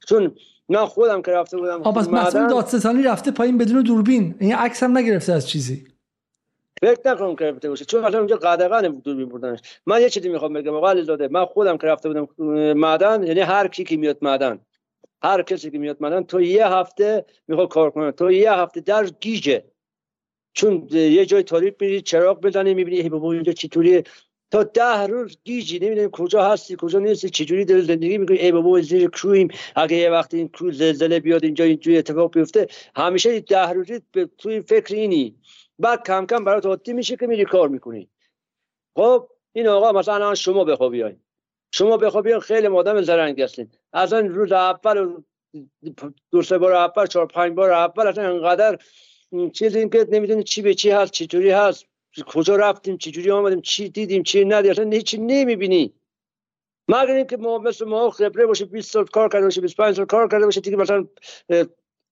چون 0.07 0.35
من 0.69 0.85
خودم 0.85 1.21
که 1.21 1.31
رفته 1.31 1.57
بودم 1.57 1.81
آ 1.81 1.91
پس 1.91 2.09
مسئول 2.09 2.47
دادستانی 2.47 3.03
رفته 3.03 3.31
پایین 3.31 3.57
بدون 3.57 3.83
دوربین. 3.83 4.35
این 4.39 4.55
عکس 4.55 4.83
هم 4.83 4.97
نگرفته 4.97 5.33
از 5.33 5.49
چیزی. 5.49 5.87
فکر 6.81 6.99
نکنم 7.05 7.35
که 7.35 7.45
رفته 7.45 7.69
باشه. 7.69 7.85
چون 7.85 8.05
مثلا 8.05 8.17
اونجا 8.17 8.35
قدغن 8.35 8.81
دوربین 8.81 9.29
بردنش. 9.29 9.59
من 9.85 10.01
یه 10.01 10.09
چیزی 10.09 10.29
می‌خوام 10.29 10.53
بگم. 10.53 10.75
آقا 10.75 11.01
زاده 11.01 11.27
من 11.27 11.45
خودم 11.45 11.77
که 11.77 11.87
رفته 11.87 12.09
بودم 12.09 12.43
معدن 12.73 13.23
یعنی 13.23 13.39
هر 13.39 13.67
کی 13.67 13.83
که 13.83 13.97
میاد 13.97 14.17
معدن. 14.21 14.59
هر 15.23 15.41
کسی 15.41 15.71
که 15.71 15.77
میاد 15.77 15.97
معدن 15.99 16.23
تو 16.23 16.41
یه 16.41 16.67
هفته 16.67 17.25
می‌خواد 17.47 17.69
کار 17.69 17.91
کنه. 17.91 18.11
تو 18.11 18.31
یه 18.31 18.53
هفته 18.53 18.81
در 18.81 19.05
گیجه. 19.05 19.63
چون 20.53 20.87
یه 20.91 21.25
جای 21.25 21.43
تاریک 21.43 21.75
میری 21.79 22.01
چراغ 22.01 22.41
بزنی 22.41 22.73
می‌بینی 22.73 23.09
اینجا 23.23 23.53
چطوریه؟ 23.53 24.03
تا 24.51 24.63
ده 24.63 25.07
روز 25.07 25.37
گیجی 25.43 25.79
نمی‌دونیم 25.79 26.09
کجا 26.09 26.43
هستی 26.43 26.75
کجا 26.79 26.99
نیستی 26.99 27.29
چجوری 27.29 27.65
دل 27.65 27.81
زندگی 27.81 28.17
می‌کنی؟ 28.17 28.37
ای 28.37 28.51
بابا 28.51 28.81
زیر 28.81 29.09
کرویم 29.09 29.47
اگه 29.75 29.97
یه 29.97 30.09
وقتی 30.09 30.37
این 30.37 30.47
کرو 30.47 30.71
زلزله 30.71 31.19
بیاد 31.19 31.43
اینجا 31.43 31.65
اینجوری 31.65 31.97
اتفاق 31.97 32.33
بیفته 32.33 32.67
همیشه 32.95 33.39
ده 33.39 33.69
روزی 33.69 34.01
توی 34.37 34.61
فکر 34.61 34.95
اینی. 34.95 35.35
بعد 35.79 36.07
کم 36.07 36.25
کم 36.25 36.43
برات 36.43 36.65
عادی 36.65 36.93
میشه 36.93 37.15
که 37.15 37.27
میری 37.27 37.45
کار 37.45 37.69
می‌کنی. 37.69 38.09
خب 38.95 39.29
این 39.53 39.67
آقا 39.67 39.91
مثلا 39.91 40.35
شما 40.35 40.63
بخوا 40.63 40.89
بیاین. 40.89 41.19
شما 41.71 41.97
بخوا 41.97 42.21
بیاین 42.21 42.39
خیلی 42.39 42.67
مادم 42.67 43.01
زرنگ 43.01 43.41
هستین. 43.41 43.71
اصلا 43.93 44.19
روز 44.19 44.51
اول 44.51 45.23
دو 46.31 46.41
سه 46.41 46.57
بار 46.57 46.73
اول 46.73 47.05
چهار 47.05 47.25
پنج 47.25 47.53
بار 47.53 47.71
اول 47.71 48.07
اصلا 48.07 48.29
انقدر 48.29 48.77
چیزی 49.53 49.89
که 49.89 50.07
نمی‌دونی 50.09 50.43
چی 50.43 50.61
به 50.61 50.73
چی 50.73 50.89
هست 50.89 51.11
چطوری 51.11 51.49
هست. 51.49 51.85
کجا 52.23 52.55
رفتیم 52.55 52.97
چی 52.97 53.11
جوری 53.11 53.31
آمدیم 53.31 53.61
چی 53.61 53.89
دیدیم 53.89 54.23
چی 54.23 54.45
ندیدیم 54.45 54.71
اصلا 54.71 54.89
هیچی 54.89 55.17
نمی‌بینی. 55.17 55.93
مگر 56.87 57.11
اینکه 57.11 57.37
ما 57.37 57.57
مثل 57.57 57.85
ما 57.85 58.09
خبره 58.09 58.45
باشه 58.45 58.65
20 58.65 58.91
سال 58.91 59.05
کار 59.05 59.29
کرده 59.29 59.45
باشه 59.45 59.61
25 59.61 59.95
سال 59.95 60.05
کار 60.05 60.27
کرده 60.27 60.45
باشه 60.45 60.61
دیگه 60.61 60.77
مثلا 60.77 61.05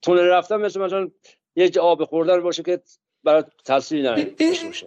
تونه 0.02 0.22
رفتن 0.22 0.56
مثل 0.56 0.82
مثلا 0.82 1.10
یه 1.56 1.72
آب 1.82 2.04
خوردن 2.04 2.42
باشه 2.42 2.64
که 2.64 2.82
برای 3.24 3.44
تاثیر 3.66 4.10
این, 4.10 4.36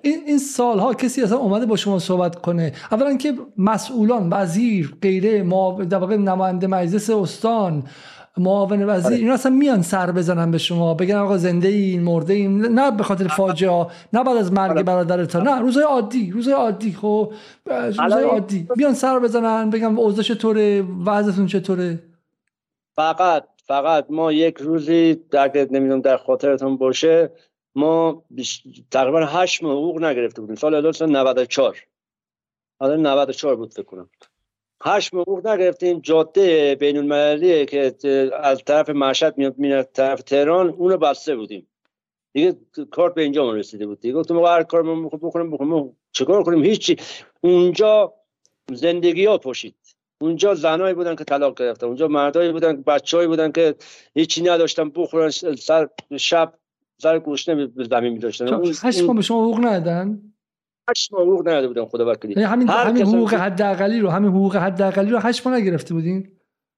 این, 0.02 0.24
این 0.26 0.38
سالها 0.38 0.94
کسی 0.94 1.22
اصلا 1.22 1.38
اومده 1.38 1.66
با 1.66 1.76
شما 1.76 1.98
صحبت 1.98 2.36
کنه؟ 2.36 2.72
اولا 2.92 3.16
که 3.16 3.34
مسئولان 3.56 4.28
وزیر 4.32 4.96
غیره 5.02 5.42
ما 5.42 5.84
در 5.84 5.98
واقع 5.98 6.16
نماینده 6.16 6.66
مجلس 6.66 7.10
استان 7.10 7.82
معاون 8.38 8.82
وزیر 8.82 9.06
آره. 9.06 9.16
اینا 9.16 9.34
اصلا 9.34 9.52
میان 9.52 9.82
سر 9.82 10.10
بزنن 10.10 10.50
به 10.50 10.58
شما 10.58 10.94
بگن 10.94 11.16
آقا 11.16 11.38
زنده 11.38 11.68
این 11.68 12.02
مرده 12.02 12.34
این 12.34 12.60
نه 12.60 12.90
به 12.90 13.02
خاطر 13.02 13.28
فاجعه 13.28 13.86
نه 14.12 14.24
بعد 14.24 14.36
از 14.36 14.52
مرگ 14.52 14.70
آره. 14.70 14.82
برادرتان 14.82 15.48
نه 15.48 15.60
روزای 15.60 15.84
عادی 15.84 16.30
روزای 16.30 16.54
عادی 16.54 16.92
خب؟ 16.92 17.32
روزای 17.98 18.24
عادی. 18.24 18.68
میان 18.76 18.94
سر 18.94 19.18
بزنن 19.18 19.70
بگن 19.70 19.96
اوضاع 19.96 20.24
چطوره 20.24 20.82
وضعتون 21.06 21.46
چطوره؟ 21.46 21.98
فقط 22.96 23.44
فقط 23.66 24.06
ما 24.10 24.32
یک 24.32 24.58
روزی 24.58 25.14
در 25.30 25.68
نمی‌دونم 25.70 26.00
در 26.00 26.16
خاطرتون 26.16 26.76
باشه. 26.76 27.30
ما 27.74 28.24
تقریبا 28.90 29.26
هشت 29.26 29.62
ماه 29.62 29.72
حقوق 29.72 30.04
نگرفته 30.04 30.40
بودیم. 30.40 30.56
سال 30.56 30.74
1994 30.74 31.76
حالا 32.80 32.96
94 32.96 33.56
بود 33.56 33.74
فکر 33.74 33.82
کنم. 33.82 34.10
هشت 34.84 35.14
حقوق 35.14 35.46
نگرفتیم. 35.46 36.00
جاده 36.00 36.74
بین 36.74 36.96
المللی 36.96 37.66
که 37.66 37.94
از 38.42 38.64
طرف 38.64 38.90
مشهد 38.90 39.34
میاد 39.58 39.88
طرف 39.92 40.22
تهران 40.22 40.68
اونو 40.68 40.96
بسته 40.96 41.36
بودیم. 41.36 41.66
دیگه 42.32 42.56
کارت 42.90 43.14
به 43.14 43.22
اینجا 43.22 43.52
رسیده 43.52 43.86
بود 43.86 44.00
دیگه. 44.00 44.14
گفتم 44.14 44.38
هر 44.38 44.62
کار 44.62 44.82
ما 44.82 45.08
بکنم 45.08 45.50
بکنم 45.50 45.90
چیکار 46.12 46.42
کنیم؟ 46.42 46.64
هیچی. 46.64 46.96
اونجا 47.40 48.14
زندگی 48.72 49.24
ها 49.24 49.38
پشید 49.38 49.74
اونجا 50.20 50.54
زنایی 50.54 50.94
بودن 50.94 51.14
که 51.14 51.24
طلاق 51.24 51.58
گرفتن. 51.58 51.86
اونجا 51.86 52.08
مردایی 52.08 52.52
بودن 52.52 52.82
بچه‌ای 52.82 53.26
بودن 53.26 53.52
که 53.52 53.74
هیچی 54.14 54.42
نداشتن. 54.42 54.90
بخورن 54.90 55.30
سر 55.30 55.88
شب 56.16 56.54
سر 57.02 57.18
گوشنه 57.18 57.66
به 57.66 57.84
زمین 57.84 58.12
می‌داشتن. 58.12 58.64
هشت 58.82 59.02
ماه 59.02 59.16
به 59.16 59.22
شما 59.22 59.44
حقوق 59.44 59.58
ندادن؟ 59.58 60.32
هشت 60.88 61.12
ماه 61.12 61.22
حقوق 61.22 61.40
نداده 61.48 61.68
بودن 61.68 61.84
خدا 61.84 62.12
وکیلی. 62.12 62.34
یعنی 62.36 62.44
همین 62.44 62.68
همین 62.68 63.02
حقوق 63.06 63.34
حداقلی 63.34 64.00
رو 64.00 64.08
همین 64.08 64.30
حقوق 64.30 64.56
حداقلی 64.56 65.10
رو 65.10 65.18
هشت 65.18 65.46
ماه 65.46 65.56
نگرفته 65.56 65.94
بودین؟ 65.94 66.30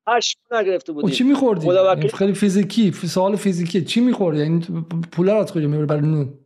هشت 0.08 0.38
ماه 0.50 0.62
نگرفته 0.62 0.92
بودین 0.92 1.10
چی 1.10 1.24
می‌خوردی 1.24 1.66
یعنی 1.66 2.08
خیلی 2.08 2.34
فیزیکی 2.34 2.92
سوال 2.92 3.36
فیزیکی. 3.36 3.84
چی 3.84 4.00
می‌خوردی؟ 4.00 4.38
یعنی 4.38 4.60
پولا 5.12 5.34
رو 5.34 5.40
از 5.40 5.52
کجا 5.52 5.68
می‌بری 5.68 5.86
برای 5.86 6.00
نون؟ 6.00 6.38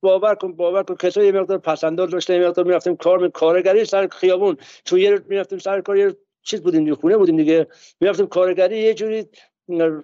باور 0.00 0.34
کن 0.34 0.52
باور 0.52 0.82
کن. 0.82 0.94
کسایی 0.94 1.26
یه 1.26 1.32
مقدار 1.32 1.58
پسنداز 1.58 2.10
داشتن 2.10 2.34
یه 2.34 2.48
مقدار 2.48 2.64
می‌رفتیم 2.64 2.96
کار 2.96 3.18
می 3.18 3.30
کارگری 3.30 3.84
سر 3.84 4.08
خیابون. 4.12 4.56
چون 4.84 4.98
یه 4.98 5.20
می‌رفتیم 5.28 5.58
سر 5.58 5.80
کار 5.80 5.96
یه 5.96 6.16
چیز 6.42 6.62
بودیم 6.62 6.84
دیگه 6.84 6.96
خونه 6.96 7.16
بودیم 7.16 7.36
دیگه. 7.36 7.66
می‌رفتیم 8.00 8.26
کارگری 8.26 8.78
یه 8.78 8.94
جوری 8.94 9.26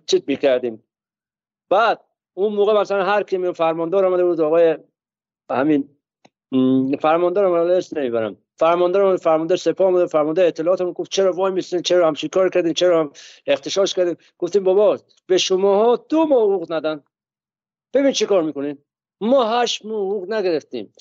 چیز 0.06 0.22
می‌کردیم. 0.26 0.82
بعد 1.70 2.00
اون 2.34 2.52
موقع 2.52 2.80
مثلا 2.80 3.04
هر 3.04 3.22
کی 3.22 3.52
فرماندار 3.52 4.04
آمده 4.04 4.24
بود 4.24 4.40
آقای 4.40 4.78
همین 5.50 5.88
فرماندار 7.00 7.44
آمده 7.44 7.76
اسم 7.76 7.98
نمی‌برم. 7.98 8.36
فرماندار 8.56 9.16
فرماندار 9.16 9.56
سپاه 9.58 9.86
آمده 9.86 10.06
فرماندار 10.06 10.46
اطلاعات 10.46 10.82
گفت 10.82 11.10
چرا 11.10 11.32
وای 11.32 11.52
میسین 11.52 11.82
چرا 11.82 12.06
همچین 12.06 12.30
کار 12.30 12.48
کردین 12.48 12.72
چرا 12.72 13.00
هم 13.00 13.12
اختشاش 13.46 13.94
کردین. 13.94 14.16
گفتیم 14.38 14.64
بابا 14.64 14.98
به 15.26 15.38
شماها 15.38 15.96
دو 16.08 16.26
ماه 16.26 16.42
حقوق 16.42 16.72
ندن. 16.72 17.02
ببین 17.94 18.12
چی 18.12 18.26
کار 18.26 18.42
می‌کنین. 18.42 18.78
ما 19.20 19.44
هشت 19.44 19.84
حقوق 19.84 20.32
نگرفتیم. 20.32 20.92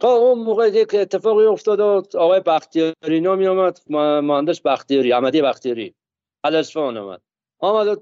تا 0.00 0.08
اون 0.08 0.38
موقع 0.38 0.68
یک 0.68 0.94
اتفاقی 0.94 1.44
افتاد 1.44 1.80
آقای 2.16 2.40
بختیاری 2.40 3.20
نامی 3.20 3.46
آمد 3.46 3.80
مهندس 3.90 4.66
بختیاری 4.66 5.12
احمدی 5.12 5.42
بختیاری 5.42 5.94
الاسفان 6.44 6.96
آمد. 6.96 7.20
آمد 7.58 7.98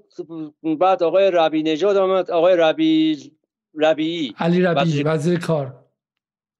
بعد 0.79 1.03
آقای 1.03 1.31
ربی 1.31 1.63
نجاد 1.63 1.97
آمد 1.97 2.31
آقای 2.31 2.55
ربی 2.55 3.31
ربیعی 3.75 4.35
علی 4.39 4.61
ربی 4.61 5.03
وزیر 5.03 5.39
کار. 5.39 5.88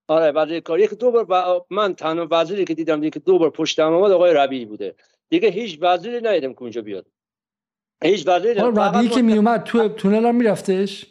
آره 0.09 0.31
وزیر 0.31 0.59
کار 0.59 0.79
یک 0.79 0.93
دو 0.93 1.11
بار 1.11 1.65
من 1.69 1.95
تنها 1.95 2.27
وزیری 2.31 2.65
که 2.65 2.73
دیدم 2.73 3.01
دیگه 3.01 3.21
دو 3.25 3.39
بار 3.39 3.49
پشتم 3.49 3.93
آمد 3.93 4.11
آقای 4.11 4.33
ربیعی 4.33 4.65
بوده. 4.65 4.95
دیگه 5.29 5.49
هیچ 5.49 5.77
وزیری 5.81 6.21
ندیدم 6.21 6.53
که 6.53 6.61
اونجا 6.61 6.81
بیاد. 6.81 7.05
هیچ 8.03 8.27
وزیری 8.27 8.53
ربیعی 8.53 9.09
که 9.09 9.21
می 9.21 9.33
اومد 9.33 9.63
تو 9.63 9.89
تونل 9.89 10.25
هم 10.25 10.35
میرفتش؟ 10.35 11.05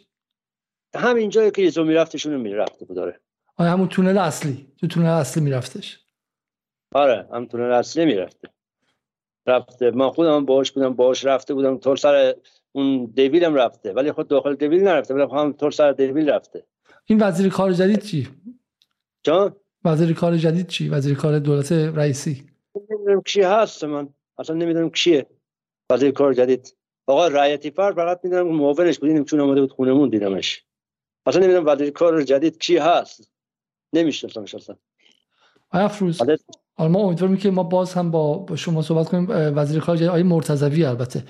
همین 0.95 1.29
جایی 1.29 1.51
که 1.51 1.61
یزو 1.61 1.83
میرفتشون 1.83 2.35
می‌رفته 2.35 2.85
بود 2.85 2.95
داره 2.95 3.19
آره 3.57 3.69
همون 3.69 3.87
تونل 3.87 4.17
اصلی. 4.17 4.67
تو 4.79 4.87
تونل 4.87 5.09
اصلی 5.09 5.43
میرفتش. 5.43 5.99
آره 6.95 7.27
هم 7.33 7.45
تونل 7.45 7.71
اصلی 7.71 8.05
می‌رفته. 8.05 8.49
رفته. 9.47 9.91
من 9.91 10.09
خودم 10.09 10.35
هم 10.35 10.45
باهاش 10.45 10.71
بودم 10.71 10.93
باهاش 10.93 11.25
رفته 11.25 11.53
بودم 11.53 11.77
تا 11.77 11.95
سر 11.95 12.35
اون 12.71 13.05
دیویل 13.05 13.43
رفته. 13.43 13.93
ولی 13.93 14.11
خود 14.11 14.27
داخل 14.27 14.55
دیویل 14.55 14.83
نرفته 14.83 15.13
ولی 15.13 15.23
هم 15.31 15.53
تا 15.53 15.69
سر 15.69 15.91
دیویل 15.91 16.29
رفته. 16.29 16.65
این 17.05 17.21
وزیر 17.21 17.49
کار 17.49 17.73
جدید 17.73 18.01
چی؟ 18.01 18.27
جان؟ 19.23 19.55
وزیر 19.85 20.13
کار 20.13 20.37
جدید 20.37 20.67
چی؟ 20.67 20.89
وزیر 20.89 21.15
کار 21.15 21.39
دولت 21.39 21.71
رئیسی. 21.71 22.43
نمی‌دونم 22.91 23.21
کی 23.21 23.41
هست 23.41 23.83
من. 23.83 24.09
اصلا 24.37 24.55
نمی‌دونم 24.55 24.89
کیه 24.89 25.25
وزیر 25.91 26.11
کار 26.11 26.33
جدید. 26.33 26.75
آقا 27.07 27.27
رایتی 27.27 27.71
فر 27.71 27.93
فقط 27.93 28.19
می‌دونم 28.23 28.47
معاونش 28.47 28.99
بودیم 28.99 29.23
چون 29.23 29.39
آمده 29.39 29.61
بود 29.61 29.71
خونمون 29.71 30.09
دیدمش. 30.09 30.63
اصلا 31.25 31.43
نمی‌دونم 31.43 31.65
وزیر 31.67 31.89
کار 31.89 32.21
جدید 32.21 32.57
کی 32.57 32.77
هست. 32.77 33.31
نمیشناسمش 33.93 34.55
اصلا. 34.55 34.75
افروز 35.71 36.21
حالا 36.77 36.91
ما 36.91 36.99
امیدواریم 36.99 37.37
که 37.37 37.51
ما 37.51 37.63
باز 37.63 37.93
هم 37.93 38.11
با 38.11 38.45
شما 38.55 38.81
صحبت 38.81 39.09
کنیم. 39.09 39.27
وزیر 39.29 39.79
خارجه 39.79 40.07
آقای 40.07 40.23
مرتضوی 40.23 40.85
البته. 40.85 41.23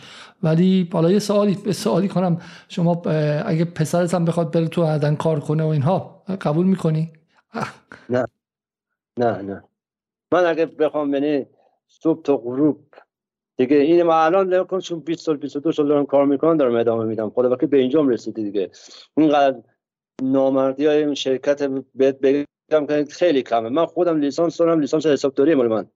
ولی 0.44 0.90
حالا 0.94 1.12
یه 1.12 1.20
سوالی 1.20 1.58
به 1.66 1.74
سوالی 1.74 2.08
کنم. 2.08 2.42
شما 2.70 3.02
اگه 3.46 3.66
پسرت 3.66 4.14
هم 4.14 4.26
بخواد 4.26 4.52
بره 4.52 4.68
تو 4.68 4.84
عدن 4.84 5.16
کار 5.16 5.40
کنه 5.40 5.64
و 5.64 5.68
اینها 5.68 6.24
قبول 6.42 6.66
می‌کنی؟ 6.66 7.12
نه. 8.10 8.28
نه 9.18 9.42
نه. 9.42 9.64
من 10.32 10.46
اگه 10.46 10.66
بخوام 10.66 11.12
بنی 11.12 11.46
صبح 11.88 12.22
تا 12.22 12.38
غروب 12.38 12.86
دیگه 13.58 13.78
این 13.78 14.04
ما 14.04 14.24
الان 14.24 14.54
نکن 14.54 14.80
چون 14.80 15.00
20 15.00 15.26
سال 15.26 15.38
22 15.38 15.72
سال 15.72 15.88
دارم 15.88 16.06
کار 16.06 16.26
می‌کنم 16.26 16.58
دارم 16.58 16.76
ادامه 16.76 17.06
میدم. 17.06 17.30
خدا 17.30 17.50
وقتی 17.50 17.66
به 17.66 17.78
اینجام 17.78 18.10
رسیدی 18.10 18.44
دیگه. 18.44 18.72
اینقدر 19.18 19.62
نامردی 20.22 20.86
های 20.86 21.04
این 21.04 21.14
شرکت 21.14 21.64
بهت 21.96 22.20
بگم 22.20 22.86
که 22.88 23.06
خیلی 23.10 23.44
کمه. 23.44 23.70
من 23.70 23.86
خودم 23.86 24.20
لیسانس 24.20 24.58
دارم 24.58 24.80
لیسانس 24.80 25.06
حسابداری 25.06 25.56
مال 25.56 25.68
من. 25.68 25.90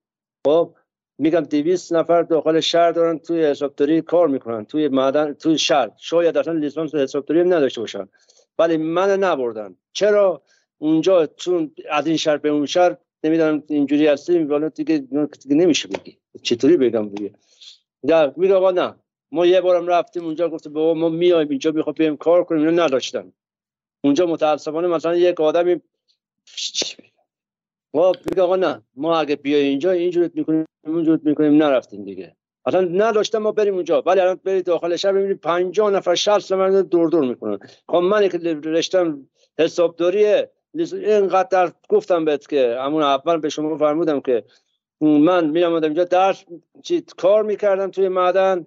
خب 0.48 0.76
میگم 1.18 1.40
200 1.40 1.94
نفر 1.94 2.22
داخل 2.22 2.60
شهر 2.60 2.92
دارن 2.92 3.20
توی 3.20 3.46
حسابداری 3.46 4.02
کار 4.02 4.28
می‌کنن 4.28 4.66
توی 4.66 4.88
معدن 4.88 5.34
توی 5.34 5.58
شهر. 5.58 5.92
شاید 5.98 6.38
اصلا 6.38 6.54
لیسانس 6.54 6.96
حسابداری 6.96 7.42
هم 7.42 7.54
نداشته 7.54 7.82
باشن. 7.82 8.08
ولی 8.60 8.78
من 8.78 9.10
نبردن 9.10 9.76
چرا؟ 9.94 10.42
اونجا 10.84 11.26
چون 11.26 11.72
از 11.90 12.08
این 12.08 12.18
شهر 12.18 12.38
به 12.38 12.50
اون 12.50 12.66
شهر 12.66 12.98
نمی‌دونم 13.24 13.64
اینجوری 13.68 14.08
هستی 14.08 14.40
ولی 14.40 14.70
دیگه, 14.70 14.98
دیگه 15.44 15.56
نمیشه 15.56 15.88
بگی. 15.88 16.18
چطوری 16.42 16.78
بگم 16.78 17.10
دیگه؟ 17.10 17.34
در 18.08 18.34
میگه 18.38 18.56
آقا 18.56 18.72
نه. 18.72 18.96
ما 19.32 19.46
یه 19.46 19.62
بارم 19.62 19.88
رفتیم 19.88 20.26
اونجا 20.26 20.50
گفت 20.50 20.68
بابا 20.68 20.94
ما 20.94 21.10
میایم 21.10 21.50
اینجا 21.50 21.72
می‌خوام 21.72 21.96
بریم 22.00 22.18
کار 22.18 22.44
کنیم 22.44 22.68
اینا 22.68 22.86
نداشتن 22.86 23.34
اونجا 24.04 24.26
متاسفانه 24.26 24.88
مثلا 24.88 25.16
یک 25.16 25.42
آدمی 25.42 25.82
ما 27.94 28.12
میگه 28.26 28.42
آقا 28.42 28.56
نه. 28.56 28.82
ما 28.96 29.20
اگه 29.20 29.36
بیای 29.36 29.64
اینجا 29.64 29.92
اینجوریت 29.92 30.32
می‌کنیم 30.36 30.66
اونجوریت 30.88 31.22
می‌کنیم 31.24 31.64
نرفتیم 31.64 32.04
دیگه. 32.04 32.36
اصلا 32.66 32.82
نداشتم 32.82 33.38
ما 33.38 33.52
بریم 33.52 33.74
اونجا. 33.74 34.02
ولی 34.02 34.20
الان 34.20 34.40
برید 34.44 34.66
داخل 34.66 34.96
شهر 34.96 35.12
ببینید 35.12 35.40
50 35.40 35.92
نفر 35.92 36.16
60 36.16 36.54
نفر 36.54 36.82
دور 36.82 37.10
دور 37.10 37.26
می‌کنن. 37.26 37.60
خب 37.88 37.96
من 37.98 38.30
که 38.30 38.38
رشتم 38.64 39.30
حسابداریه. 39.60 40.52
اینقدر 40.76 41.72
گفتم 41.90 42.26
بهت 42.26 42.50
که 42.50 42.78
همون 42.80 43.04
اول 43.04 43.38
به 43.38 43.50
شما 43.50 43.78
فرمودم 43.78 44.22
که 44.22 44.44
من 45.02 45.50
میرم 45.50 45.74
اینجا 45.74 46.04
درس 46.04 46.44
چی 46.84 47.04
کار 47.18 47.44
می‌کردم 47.44 47.92
توی 47.92 48.08
معدن 48.08 48.66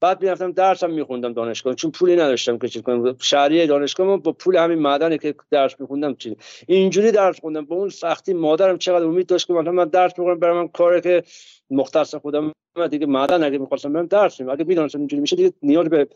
بعد 0.00 0.22
می‌رفتم 0.22 0.52
درسم 0.52 0.90
میخوندم 0.90 1.32
دانشگاه. 1.32 1.74
چون 1.74 1.90
پولی 1.90 2.16
نداشتم 2.16 2.58
که 2.58 2.68
چی 2.68 2.82
کنم. 2.82 3.16
شهریه 3.20 3.66
دانشگاه 3.66 4.16
با 4.16 4.32
پول 4.32 4.56
همین 4.56 4.78
معدنی 4.78 5.18
که 5.18 5.34
درس 5.50 5.80
میخوندم 5.80 6.14
چی؟ 6.14 6.36
اینجوری 6.66 7.12
درس 7.12 7.40
خوندم. 7.40 7.64
با 7.64 7.76
اون 7.76 7.88
سختی 7.88 8.34
مادرم 8.34 8.78
چقدر 8.78 9.04
امید 9.04 9.26
داشت 9.26 9.46
که 9.46 9.52
مثلا 9.52 9.72
من 9.72 9.88
درس 9.88 10.18
می‌خونم 10.18 10.38
برام 10.38 10.56
من 10.56 10.68
کاری 10.68 11.00
که 11.00 11.22
مختص 11.70 12.14
خودم 12.14 12.52
من 12.76 12.88
دیگه 12.88 13.06
معدن 13.06 13.44
اگه 13.44 13.58
می‌خواستم 13.58 13.92
برم 13.92 14.06
درس 14.06 14.40
می‌خونم 14.40 14.54
اگه 14.54 14.64
می‌دونستم 14.64 14.98
اینجوری 14.98 15.20
میشه 15.20 15.36
دیگه 15.36 15.52
نیاز 15.62 15.86
به 15.86 16.08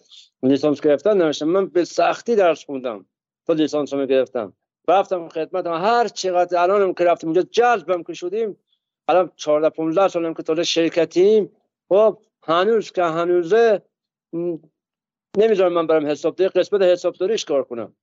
لیسانس 0.43 0.81
گرفتن 0.81 1.11
نداشتم. 1.11 1.49
من 1.49 1.67
به 1.67 1.85
سختی 1.85 2.37
درس 2.37 2.65
خوندم 2.65 3.07
تا 3.47 3.53
لیسانس 3.53 3.93
رو 3.93 4.07
گرفتم. 4.07 4.53
رفتم 4.91 5.29
خدمت 5.29 5.67
هر 5.67 6.09
چقدر 6.09 6.63
الانم 6.63 6.95
که 6.95 7.05
رفتم 7.05 7.27
اونجا 7.27 7.43
جذبم 7.43 8.03
که 8.03 8.15
شدیم. 8.15 8.57
الان 9.09 9.33
14 9.37 9.71
15 9.71 10.09
سالم 10.09 10.35
که 10.35 10.43
تازه 10.43 10.63
شرکتیم. 10.63 11.53
خب 11.89 12.19
هنوز 12.43 12.93
که 12.93 13.03
هنوزه 13.03 13.83
نمی‌ذارم 15.39 15.73
من 15.73 15.87
برم 15.87 16.07
حسابداری 16.07 16.51
قسمت 16.51 16.83
حسابداریش 16.83 17.45
کار 17.45 17.65
کنم. 17.65 17.97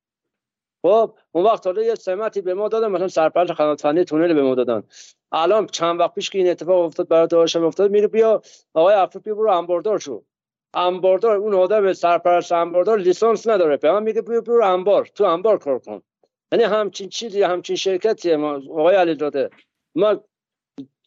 خب 0.82 1.14
اون 1.32 1.46
وقت 1.46 1.66
حالا 1.68 1.84
یه 1.84 1.96
سمتی 1.96 2.42
به 2.42 2.54
ما 2.54 2.68
دادن 2.68 2.88
مثلا 2.88 3.08
سرپرست 3.08 3.54
خدمات 3.54 3.82
فنی 3.82 4.04
تونل 4.04 4.34
به 4.34 4.42
ما 4.42 4.56
دادن. 4.56 4.84
الان 5.32 5.68
چند 5.68 6.00
وقت 6.00 6.14
پیش 6.14 6.30
که 6.30 6.38
این 6.38 6.50
اتفاق 6.50 6.86
افتاد 6.86 7.08
برای 7.08 7.28
داشتم 7.28 7.64
افتاد 7.66 7.92
میره 7.92 8.08
بیا 8.08 8.42
آقای 8.74 8.96
افرو 8.96 9.22
بیا 9.22 9.36
برو 9.36 9.52
انباردار 9.52 10.00
شو. 10.00 10.24
انباردار 10.74 11.36
اون 11.36 11.54
آدم 11.54 11.94
سرپرست 11.94 12.52
انباردار 12.52 13.00
لیسانس 13.00 13.48
نداره. 13.48 13.78
به 13.78 13.92
من 13.92 14.04
میگه 14.04 14.22
بیا 14.22 14.42
برو 14.42 14.66
انبار 14.66 15.06
تو 15.06 15.24
انبار 15.24 15.58
کار 15.58 15.80
کن. 15.80 16.02
یعنی 16.52 16.64
همچین 16.64 17.10
چیزی 17.10 17.42
همچین 17.42 17.76
شرکتی 17.76 18.36
ما 18.36 18.62
آقای 18.70 18.96
علی 18.96 19.16
داده 19.16 19.50
ما 19.96 20.24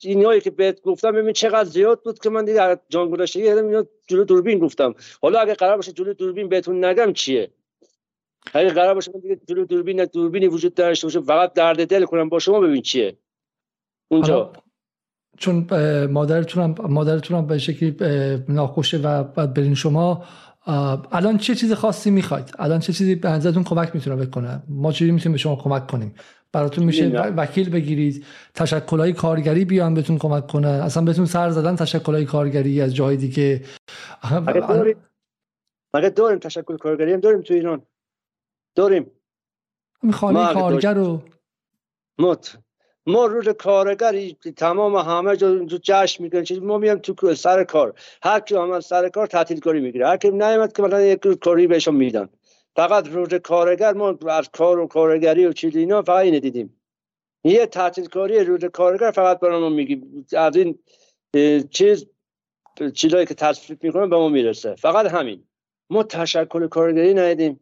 اینایی 0.02 0.40
که 0.40 0.50
بهت 0.50 0.80
گفتم 0.82 1.12
ببین 1.12 1.32
چقدر 1.32 1.64
زیاد 1.64 2.02
بود 2.02 2.18
که 2.18 2.30
من 2.30 2.44
دیگه 2.44 2.78
جان 2.88 3.10
گذشته 3.10 3.40
اینا 3.40 3.84
جلو 4.06 4.24
دوربین 4.24 4.58
گفتم. 4.58 4.94
حالا 5.22 5.40
اگه 5.40 5.54
قرار 5.54 5.76
باشه 5.76 5.92
جلو 5.92 6.14
دوربین 6.14 6.48
بهتون 6.48 6.84
نگم 6.84 7.12
چیه؟ 7.12 7.50
اگه 8.54 8.68
قرار 8.68 8.94
باشه 8.94 9.12
من 9.14 9.20
دیگه 9.20 9.40
جلو 9.48 9.64
دوربین 9.64 10.04
دوربینی 10.04 10.48
وجود 10.48 10.74
داشته 10.74 11.06
باشه 11.06 11.20
فقط 11.20 11.52
درد 11.52 11.86
دل 11.86 12.04
کنم 12.04 12.28
با 12.28 12.38
شما 12.38 12.60
ببین 12.60 12.82
چیه. 12.82 13.16
اونجا. 14.08 14.52
چون 15.38 15.66
مادرتون 16.06 16.62
هم 16.62 16.74
مادرتون 16.92 17.36
هم 17.36 17.46
به 17.46 17.58
شکلی 17.58 17.96
ناخوشه 18.48 18.98
و 18.98 19.22
بعد 19.22 19.54
برین 19.54 19.74
شما 19.74 20.24
الان 20.66 21.38
چه 21.38 21.54
چیز 21.54 21.72
خاصی 21.72 22.10
می‌خواید؟ 22.10 22.54
الان 22.58 22.80
چه 22.80 22.92
چیزی 22.92 23.14
به 23.14 23.28
نظرتون 23.28 23.64
کمک 23.64 23.94
می‌تونه 23.94 24.26
بکنه؟ 24.26 24.62
ما 24.68 24.92
چجوری 24.92 25.10
می‌تونیم 25.10 25.32
به 25.32 25.38
شما 25.38 25.56
کمک 25.56 25.86
کنیم؟ 25.86 26.14
براتون 26.52 26.84
میشه 26.84 27.08
وکیل 27.36 27.70
بگیرید 27.70 28.24
تشکلهای 28.54 29.12
کارگری 29.12 29.64
بیان 29.64 29.94
بهتون 29.94 30.18
کمک 30.18 30.46
کنن 30.46 30.68
اصلا 30.68 31.04
بهتون 31.04 31.26
سر 31.26 31.50
زدن 31.50 31.76
تشکلهای 31.76 32.24
کارگری 32.24 32.80
از 32.80 32.94
جای 32.94 33.16
دیگه. 33.16 33.64
مگه 35.94 36.10
داریم. 36.10 36.38
تشکل 36.38 36.76
کارگری 36.76 37.12
هم 37.12 37.20
داریم 37.20 37.40
تو 37.40 37.54
ایران. 37.54 37.82
داریم. 38.74 39.10
خانه 40.12 40.54
کارگر 40.54 40.94
رو 40.94 41.22
مت. 42.18 42.58
ما 43.06 43.26
روز 43.26 43.48
کارگری 43.48 44.36
تمام 44.56 44.96
همه 44.96 45.36
جا 45.36 45.64
جشن 45.64 46.22
میگن 46.24 46.58
ما 46.58 46.78
میام 46.78 46.98
تو 46.98 47.34
سر 47.34 47.64
کار. 47.64 47.94
هر 48.22 48.40
کی 48.40 48.54
هم 48.54 48.80
سر 48.80 49.08
کار 49.08 49.26
تعطیل 49.26 49.60
کاری 49.60 49.80
می‌گیره. 49.80 50.06
هر 50.06 50.16
کی 50.16 50.30
نیومد 50.30 50.72
که 50.72 50.82
مثلا 50.82 51.00
یک 51.00 51.20
کاری 51.26 51.66
بهشون 51.66 51.94
میدن. 51.94 52.28
فقط 52.76 53.08
روز 53.08 53.34
کارگر 53.34 53.92
ما 53.92 54.18
از 54.28 54.48
کار 54.52 54.78
و 54.78 54.86
کارگری 54.86 55.46
و 55.46 55.52
چیز 55.52 55.76
اینا 55.76 56.02
فقط 56.02 56.24
اینه 56.24 56.40
دیدیم. 56.40 56.80
یه 57.44 57.66
تعطیل 57.66 58.06
کاری 58.06 58.44
روز 58.44 58.64
کارگر 58.64 59.10
فقط 59.10 59.40
برای 59.40 59.60
ما 59.60 59.68
میگیم 59.68 60.26
از 60.36 60.56
این 60.56 60.78
چیز 61.70 62.06
چیزایی 62.94 63.26
که 63.26 63.34
تصفیق 63.34 63.84
می‌کنه 63.84 64.06
به 64.06 64.16
ما 64.16 64.28
می‌رسه. 64.28 64.74
فقط 64.74 65.06
همین. 65.06 65.44
ما 65.90 66.02
تشکل 66.02 66.68
کارگری 66.68 67.14
ندیدیم. 67.14 67.60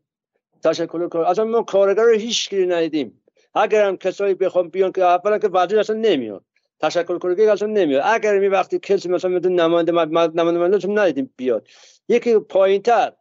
تشکل 0.64 1.08
کار 1.08 1.24
اصلا 1.24 1.44
ما 1.44 1.62
کارگر 1.62 2.02
رو 2.02 2.12
هیچ 2.12 2.50
گیری 2.50 2.66
ندیدیم. 2.66 3.17
اگر 3.54 3.86
هم 3.86 3.96
کسایی 3.96 4.34
بخوام 4.34 4.68
بیان 4.68 4.92
که 4.92 5.02
اولا 5.02 5.38
که 5.38 5.48
وزیر 5.48 5.78
اصلا 5.78 5.96
نمیاد 5.96 6.44
تشکل 6.80 7.18
کارگری 7.18 7.46
اصلا 7.46 7.68
نمیاد. 7.68 8.02
اگر 8.04 8.38
می 8.38 8.48
وقتی 8.48 8.78
کسی 8.78 9.08
مثلا 9.08 9.30
میتون 9.30 9.60
نماینده 9.60 9.92
نماینده 9.92 10.88
ندیدیم 10.88 11.30
بیاد. 11.36 11.68
یکی 12.08 12.38
پایینتر 12.38 13.12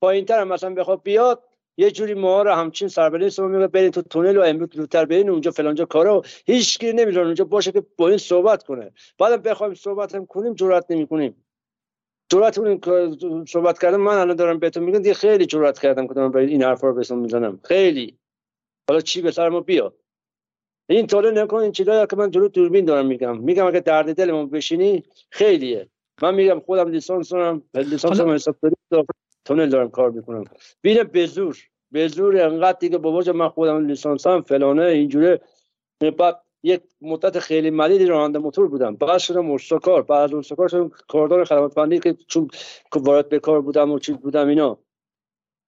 پایینتر 0.00 0.40
هم 0.40 0.48
مثلا 0.48 0.74
بخواد 0.74 1.02
بیاد 1.02 1.44
یه 1.76 1.90
جوری 1.90 2.14
ما 2.14 2.42
رو 2.42 2.52
همچین 2.52 2.88
سربلین 2.88 3.28
شما 3.28 3.48
میگه 3.48 3.66
برین 3.66 3.90
تو 3.90 4.02
تونل 4.02 4.36
و 4.36 4.42
امروز 4.42 4.68
دورتر 4.68 5.04
برین 5.04 5.30
اونجا 5.30 5.50
فلانجا 5.50 5.84
کارو 5.84 6.24
هیچ 6.46 6.78
کی 6.78 6.92
نمی‌ذاره 6.92 7.26
اونجا 7.26 7.44
باشه 7.44 7.72
که 7.72 7.82
با 7.96 8.08
این 8.08 8.18
صحبت 8.18 8.62
کنه. 8.62 8.90
بعدم 9.18 9.36
بخوایم 9.36 9.74
صحبت 9.74 10.14
هم 10.14 10.26
کنیم 10.26 10.54
جرئت 10.54 10.90
نمی‌کنیم. 10.90 11.44
جرأت 12.32 12.58
اون 12.58 13.44
صحبت 13.44 13.78
کردم 13.78 14.00
من 14.00 14.14
الان 14.18 14.36
دارم 14.36 14.58
بهتون 14.58 14.82
میگم 14.82 14.98
دیگه 14.98 15.14
خیلی 15.14 15.46
جرأت 15.46 15.78
کردم 15.78 16.06
که 16.06 16.36
این 16.36 16.62
حرفا 16.62 16.88
رو 16.88 16.94
بهتون 16.94 17.18
می‌زنم. 17.18 17.60
خیلی. 17.64 18.17
حالا 18.88 19.00
چی 19.00 19.22
به 19.22 19.30
سر 19.30 19.48
ما 19.48 19.60
بیاد 19.60 19.94
این 20.90 21.06
طوله 21.06 21.30
نکن 21.30 21.56
این 21.56 21.72
چیزایی 21.72 22.06
که 22.06 22.16
من 22.16 22.30
جلو 22.30 22.48
دوربین 22.48 22.84
دارم 22.84 23.06
میگم. 23.06 23.38
میگم 23.38 23.66
اگه 23.66 23.80
درد 23.80 24.14
دل 24.14 24.30
ما 24.30 24.46
بشینی 24.46 25.02
خیلیه. 25.30 25.88
من 26.22 26.34
میگم 26.34 26.60
خودم 26.60 26.88
لیسانس 26.88 27.30
دارم 27.30 27.62
لیسانس 27.74 28.20
هم 28.20 28.30
حسابداری 28.30 28.74
تونل 29.44 29.68
دارم 29.68 29.90
کار 29.90 30.10
می‌کنم. 30.10 30.44
بینه 30.82 31.04
به 31.04 31.26
زور 31.26 31.58
به 31.90 32.08
زور 32.08 32.40
انقدر 32.40 32.78
دیگه 32.78 32.98
بابا 32.98 33.32
من 33.32 33.48
خودم 33.48 33.86
لیسانس 33.86 34.26
هم 34.26 34.42
فلانه 34.42 34.82
اینجوره. 34.82 35.40
بعد 36.18 36.40
یک 36.62 36.82
مدت 37.00 37.38
خیلی 37.38 37.70
مدیدی 37.70 38.06
راننده 38.06 38.38
موتور 38.38 38.68
بودم. 38.68 38.96
بعد 38.96 39.18
شدم 39.18 39.50
استکار 39.50 40.02
بعد 40.02 40.22
از 40.22 40.34
استکار 40.34 40.68
شدم 40.68 40.90
کاردان 41.08 41.44
خدمات 41.44 41.72
فنی 41.72 41.98
که 41.98 42.16
چون 42.26 42.50
وارد 42.94 43.28
به 43.28 43.38
کار 43.38 43.60
بودم 43.60 43.90
و 43.90 43.98
چیز 43.98 44.16
بودم 44.16 44.48
اینا. 44.48 44.78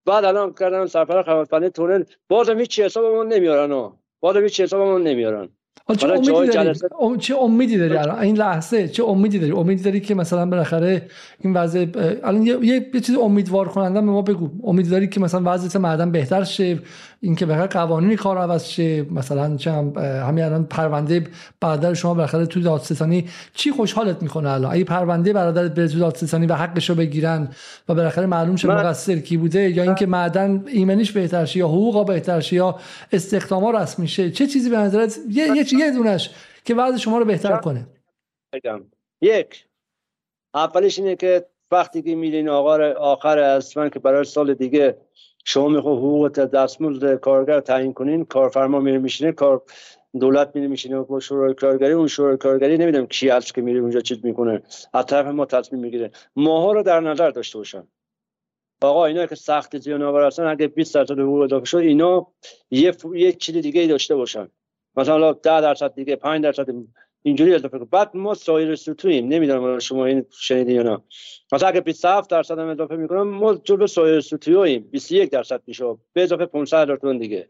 بعد 0.07 0.25
الان 0.25 0.53
کردم 0.53 0.87
سرپرست 0.87 1.29
خدمات 1.29 1.49
فنی 1.49 1.71
تونل 1.71 2.05
بازم 2.29 2.59
هیچ 2.59 2.81
حسابمون 2.81 3.29
نمیارن 3.29 3.93
بازم 4.21 4.43
هیچ 4.43 4.61
حسابمون 4.61 5.03
نمیارن. 5.03 5.49
چه 5.99 6.09
امیدی 6.09 6.53
داری؟ 6.53 6.79
چه 7.19 7.37
امیدی 7.37 7.79
داری؟ 7.79 7.97
الان 7.97 8.19
این 8.19 8.37
لحظه 8.37 8.89
چه 8.89 9.05
امیدی 9.05 9.39
داری؟ 9.39 9.53
امیدی 9.53 9.83
داری 9.83 10.01
که 10.01 10.15
مثلا 10.15 10.47
بالاخره 10.47 11.03
این 11.41 11.55
وضع 11.55 11.87
الان 12.25 12.43
یه, 12.43 12.59
یه 12.63 13.01
چیز 13.01 13.17
امیدوار 13.17 13.69
کننده 13.69 14.01
به 14.01 14.07
ما 14.07 14.23
بگو. 14.23 14.51
امیدی 14.65 14.91
داری 14.91 15.09
که 15.09 15.21
مثلا 15.21 15.43
وضعیت 15.45 15.77
معدن 15.77 16.13
بهتر 16.13 16.45
شه 16.45 16.79
اینکه 17.23 17.47
بخاطر 17.47 17.67
قوانینی 17.67 18.17
کار 18.17 18.39
عوض 18.39 18.65
شه 18.65 19.03
مثلا 19.03 19.57
چه 19.57 19.73
هم 19.73 19.99
همین 19.99 20.45
الان 20.45 20.65
پرونده 20.65 21.25
برادر 21.61 21.95
شما 21.95 22.15
بالاخره 22.15 22.47
تو 22.47 22.61
دادستانی 22.61 23.29
چی 23.55 23.71
خوشحالت 23.71 24.23
می‌کنه 24.23 24.51
الان؟ 24.51 24.73
اگه 24.73 24.85
پرونده 24.85 25.33
برادرت 25.33 25.75
بره 25.75 25.89
تو 25.89 25.99
دادستانی 25.99 26.47
و 26.47 26.55
حقش 26.55 26.91
رو 26.91 26.97
بگیرن 26.97 27.49
و 27.89 27.95
بالاخره 27.95 28.27
معلوم 28.27 28.57
شه 28.57 28.69
مقصر 28.69 29.19
کی 29.19 29.37
بوده 29.37 29.71
یا 29.71 29.83
اینکه 29.83 30.07
معدن 30.07 30.65
ایمنیش 30.69 31.13
بهتر 31.13 31.45
شه 31.45 31.59
یا 31.59 31.69
حقوقا 31.69 32.05
بهتر 32.05 32.41
شه 32.41 32.57
یا 32.57 32.79
استخداما 33.13 33.71
رسمی 33.71 34.09
شه 34.09 34.31
چه 34.31 34.47
چیزی 34.47 34.71
به 34.71 34.77
نظرت؟ 34.77 35.19
یه 35.29 35.47
یه, 35.47 35.75
یه 35.79 35.91
دونش 35.91 36.31
که 36.65 36.75
وضع 36.75 36.97
شما 36.97 37.19
رو 37.19 37.25
بهتر 37.25 37.57
کنه. 37.57 37.87
یک 39.21 39.67
اولش 40.55 40.99
اینه 40.99 41.17
که 41.17 41.47
وقتی 41.71 42.03
که 42.03 42.15
میرین 42.15 42.49
آخر 42.49 42.83
آخر 42.83 43.39
اسفن 43.39 43.89
که 43.89 43.99
برای 43.99 44.25
سال 44.25 44.55
دیگه 44.55 44.97
شما 45.45 45.69
میخوا 45.69 45.97
حقوق 45.97 46.29
دستمزد 46.29 47.15
کارگر 47.15 47.61
تعیین 47.61 47.93
کنین 47.93 48.25
کارفرما 48.25 48.81
میره 48.81 48.99
میشینه 48.99 49.33
کار 49.33 49.63
دولت 50.21 50.51
میره 50.55 50.69
میشینه 50.69 51.01
با 51.01 51.21
شورای 51.21 51.55
کارگری 51.55 51.93
اون 51.93 52.07
شورای 52.07 52.37
کارگری 52.37 52.79
نمی‌دونم 52.79 53.07
کی 53.07 53.29
هست 53.29 53.55
که 53.55 53.61
میره 53.63 53.81
اونجا 53.81 54.01
چیز 54.01 54.25
می‌کنه. 54.25 54.63
از 54.93 55.07
طرف 55.07 55.27
ما 55.27 55.47
تصمیم 55.47 55.83
می‌گیره. 55.83 56.11
ماها 56.37 56.73
رو 56.73 56.83
در 56.83 57.01
نظر 57.01 57.31
داشته 57.31 57.59
باشن. 57.59 57.87
آقا 58.83 59.07
اینا 59.07 59.27
که 59.27 59.35
سخت 59.35 59.79
زیان 59.79 60.03
آور 60.03 60.27
هستن 60.27 60.47
اگه 60.47 60.67
20 60.67 60.95
درصد 60.95 61.19
حقوق 61.19 61.41
اضافه 61.41 61.65
شد 61.65 61.79
اینا 61.79 62.27
یه 62.71 62.93
یه 63.15 63.33
چیز 63.33 63.57
دیگه 63.57 63.81
ای 63.81 63.87
داشته 63.87 64.15
باشن. 64.15 64.49
مثلا 64.97 65.33
10 65.33 65.61
درصد 65.61 65.95
دیگه 65.95 66.17
5 66.17 66.43
درصد 66.43 66.67
اینجوری 67.23 67.55
اضافه 67.55 67.79
کنیم 67.79 67.89
بعد 67.93 68.17
ما 68.17 68.35
سایر 68.35 68.77
سطوحیم 68.77 69.29
نمی‌دونم 69.29 69.79
شما 69.79 70.07
این 70.07 70.27
شنیدین 70.31 70.77
یا 70.77 70.83
نه. 70.83 70.99
مثلا 71.53 71.69
اگه 71.69 71.81
27 71.81 72.31
درصد 72.31 72.59
هم 72.59 72.69
اضافه 72.69 72.97
می‌کنم 72.97 73.23
ما 73.23 73.55
جلو 73.55 73.87
سایر 73.87 74.21
سطوحیم 74.21 74.89
21 74.91 75.31
درصد 75.31 75.63
میشه. 75.67 75.97
به 76.13 76.23
اضافه 76.23 76.47
500 76.47 76.83
هزار 76.83 76.97
تومان 76.97 77.19
دیگه. 77.19 77.49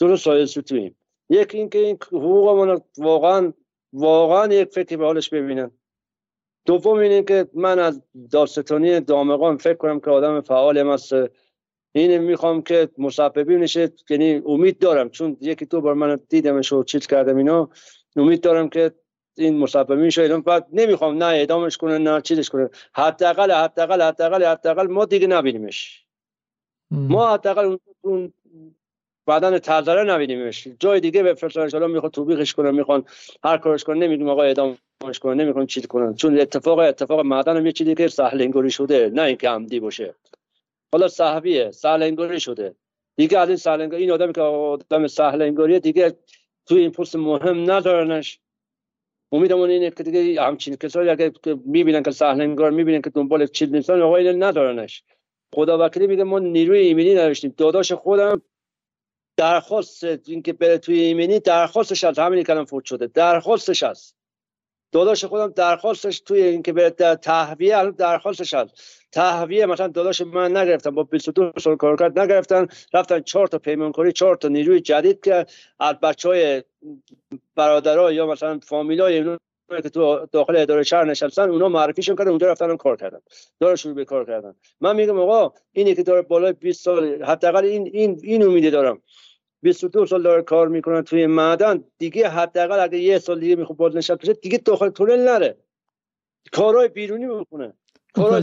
جلو 0.00 0.16
سایر 0.16 0.46
سطوحیم 0.46 0.96
یکی 1.30 1.58
اینکه 1.58 1.78
این 1.78 1.98
حقوقمون 2.12 2.80
واقعا 2.98 3.52
واقعا 3.92 4.54
یک 4.54 4.68
فکر 4.68 4.96
به 4.96 5.04
حالش 5.04 5.28
ببینن. 5.28 5.70
دوم 6.66 6.98
اینه 6.98 7.22
که 7.22 7.48
من 7.54 7.78
از 7.78 8.02
داستانی 8.30 9.00
دامغان 9.00 9.56
فکر 9.56 9.74
کنم 9.74 10.00
که 10.00 10.10
آدم 10.10 10.40
فعال 10.40 10.78
هست 10.78 11.12
این 11.94 12.18
می‌خوام 12.18 12.62
که 12.62 12.88
مسببی 12.98 13.56
نشه 13.56 13.92
یعنی 14.10 14.42
امید 14.46 14.78
دارم. 14.78 15.10
چون 15.10 15.36
یکی 15.40 15.64
دو 15.64 15.80
بار 15.80 15.94
من 15.94 16.20
دیدمش 16.28 16.72
و 16.72 16.82
چیز 16.82 17.06
کردم 17.06 17.36
اینا. 17.36 17.70
امید 18.16 18.40
دارم 18.40 18.68
که 18.68 18.92
این 19.36 19.58
مسببی 19.58 20.02
میشه. 20.02 20.38
بعد 20.38 20.66
نمی‌خوام 20.72 21.18
نه 21.18 21.24
اعدامش 21.24 21.76
کنه 21.76 21.98
نه 21.98 22.20
چیزش 22.20 22.48
کنه 22.48 22.70
حداقل 22.94 23.50
حداقل 23.50 24.02
حداقل 24.02 24.44
حداقل 24.44 24.86
ما 24.86 25.04
دیگه 25.04 25.26
نبینیمش. 25.26 26.04
ما 26.90 27.34
حداقل 27.34 27.76
اون 28.00 28.32
بدن 29.26 29.58
تزره 29.58 30.04
نبینیمش. 30.04 30.68
جای 30.80 31.00
دیگه 31.00 31.22
به 31.22 31.34
فرسان 31.34 31.90
می‌خواد 31.90 32.12
توبیخش 32.12 32.54
کنه 32.54 32.70
می‌خوان 32.70 33.04
هر 33.44 33.58
کارش 33.58 33.84
کنه 33.84 33.98
نمیگیم 33.98 34.28
آقا 34.28 34.42
اعدامش 34.42 35.18
کنه 35.20 35.34
نمی‌خوان 35.34 35.66
چیز 35.66 35.86
کنن. 35.86 36.14
چون 36.14 36.40
اتفاق 36.40 36.78
اتفاق 36.78 37.20
معدن 37.20 37.56
هم 37.56 37.66
یه 37.66 37.72
چیزی 37.72 37.94
که 37.94 38.08
سهل 38.08 38.68
شده 38.68 39.10
نه 39.14 39.22
اینکه 39.22 39.48
عمدی 39.48 39.80
باشه. 39.80 40.14
حالا 40.92 41.08
صحبیه 41.08 41.70
سهل 41.70 42.38
شده. 42.38 42.74
دیگه 43.16 43.38
از 43.38 43.48
این 43.48 43.56
سهل 43.56 43.94
این 43.94 44.10
آدمی 44.10 44.32
که 44.32 44.40
آدم 44.40 45.06
سهل 45.06 45.78
دیگه 45.78 46.16
توی 46.66 46.80
این 46.80 46.90
پست 46.90 47.16
مهم 47.16 47.70
ندارنش. 47.70 48.40
امیدمون 49.32 49.70
اینه 49.70 49.90
که 49.90 50.02
دیگه 50.02 50.42
همچین 50.42 50.76
کسایی 50.76 51.10
اگه 51.10 51.32
می‌بینن 51.64 52.02
که 52.02 52.10
سهلنگار 52.10 52.70
می‌بینن 52.70 53.02
که 53.02 53.10
دنبال 53.10 53.46
چیز 53.46 53.72
نیستن 53.72 54.00
آقا 54.00 54.16
اینه 54.16 54.32
ندارنش. 54.32 55.04
خدا 55.54 55.86
وکیلی 55.86 56.06
میگه 56.06 56.24
ما 56.24 56.38
نیروی 56.38 56.78
ایمنی 56.78 57.14
نداشتیم. 57.14 57.54
داداش 57.56 57.92
خودم 57.92 58.42
درخواست 59.36 60.04
اینکه 60.04 60.52
بره 60.52 60.78
توی 60.78 61.00
ایمنی 61.00 61.40
درخواستش 61.40 62.04
از 62.04 62.18
همین 62.18 62.42
کلم 62.44 62.64
فوت 62.64 62.84
شده. 62.84 63.06
درخواستش 63.06 63.82
هست. 63.82 64.16
داداش 64.92 65.24
خودم 65.24 65.52
درخواستش 65.56 66.20
توی 66.20 66.42
اینکه 66.42 66.72
به 66.72 66.90
تهویه 67.22 67.90
درخواستش 67.90 68.54
هست. 68.54 68.70
تهویه 69.12 69.66
مثلا 69.66 69.88
داداش 69.88 70.20
من 70.20 70.56
نگرفتم 70.56 70.90
با 70.90 71.02
22 71.02 71.52
سال 71.60 71.76
کار 71.76 71.96
کرد 71.96 72.18
نگرفتن. 72.18 72.66
رفتن 72.94 73.20
چهار 73.20 73.46
تا 73.46 73.58
پیمانکاری 73.58 74.12
چهار 74.12 74.36
تا 74.36 74.48
نیروی 74.48 74.80
جدید 74.80 75.20
که 75.20 75.46
از 75.80 75.94
بچه 76.00 76.28
های 76.28 76.62
برادرها 77.56 78.12
یا 78.12 78.26
مثلا 78.26 78.60
فامیلای 78.62 79.38
که 79.82 79.90
تو 79.90 80.26
داخل 80.32 80.56
اداره 80.56 80.82
شهر 80.82 81.04
نشستن 81.04 81.50
اونا 81.50 81.68
معرفیشون 81.68 82.16
کردن 82.16 82.30
اونجا 82.30 82.46
رفتن 82.46 82.76
کار 82.76 82.96
کردن. 82.96 83.20
داره 83.60 83.76
شروع 83.76 83.94
به 83.94 84.04
کار 84.04 84.26
کردن. 84.26 84.54
من 84.80 84.96
میگم 84.96 85.18
آقا 85.18 85.52
اینی 85.72 85.94
که 85.94 86.02
داره 86.02 86.22
بالای 86.22 86.52
20 86.52 86.84
سال 86.84 87.24
حداقل 87.24 87.64
این 87.64 87.90
این 87.92 88.20
این 88.22 88.42
امیدی 88.42 88.70
دارم. 88.70 89.02
22 89.62 90.06
سال 90.06 90.22
داره 90.22 90.42
کار 90.42 90.68
می‌کنه 90.68 91.02
توی 91.02 91.26
معدن. 91.26 91.84
دیگه 91.98 92.28
حداقل 92.28 92.80
اگه 92.80 92.98
یه 92.98 93.18
سال 93.18 93.40
دیگه 93.40 93.56
می‌خواد 93.56 93.78
باز 93.78 93.96
نشد 93.96 94.20
بشه 94.20 94.32
دیگه 94.32 94.58
داخل 94.58 94.88
تونل 94.88 95.28
نره. 95.28 95.56
کارهای 96.52 96.88
بیرونی 96.88 97.26
بکنه 97.26 97.72
کارهای 98.14 98.42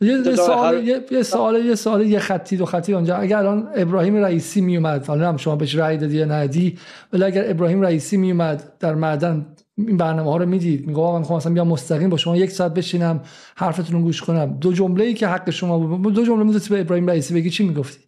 یه 0.00 0.34
سوال 0.36 0.84
یه 1.10 1.22
سوال 1.22 1.64
یه 1.64 1.74
سوال 1.74 2.06
یه 2.06 2.18
خطی 2.18 2.56
دو 2.56 2.64
خطی 2.64 2.94
اونجا. 2.94 3.16
اگر 3.16 3.38
الان 3.38 3.68
ابراهیم 3.74 4.16
رئیسی 4.16 4.60
می 4.60 4.76
اومد 4.76 5.06
حالا 5.06 5.28
هم 5.28 5.36
شما 5.36 5.56
بهش 5.56 5.74
رأی 5.74 5.96
دادی 5.96 6.16
یا 6.16 6.24
ندی 6.24 6.78
ولی 7.12 7.24
اگر 7.24 7.50
ابراهیم 7.50 7.82
رئیسی 7.82 8.16
می 8.16 8.30
اومد 8.30 8.72
در 8.80 8.94
معدن 8.94 9.46
این 9.78 9.96
برنامه 9.96 10.30
ها 10.30 10.36
رو 10.36 10.46
می‌دید 10.46 10.86
میگه 10.86 11.00
آقا 11.00 11.12
من 11.12 11.18
می‌خوام 11.18 11.36
مثلا 11.36 11.52
بیام 11.52 11.68
مستقیم 11.68 12.10
با 12.10 12.16
شما 12.16 12.36
یک 12.36 12.50
ساعت 12.50 12.74
بشینم 12.74 13.20
حرفتون 13.56 13.96
رو 13.96 14.02
گوش 14.02 14.22
کنم. 14.22 14.58
دو 14.60 14.72
جمله 14.72 15.04
ای 15.04 15.14
که 15.14 15.26
حق 15.26 15.50
شما 15.50 15.78
بود. 15.78 16.14
دو 16.14 16.24
جمله 16.24 16.44
می‌ذاری 16.44 16.74
به 16.74 16.80
ابراهیم 16.80 17.10
رئیسی 17.10 17.34
بگی 17.34 17.50
چی 17.50 17.68
می‌گفتی؟ 17.68 18.05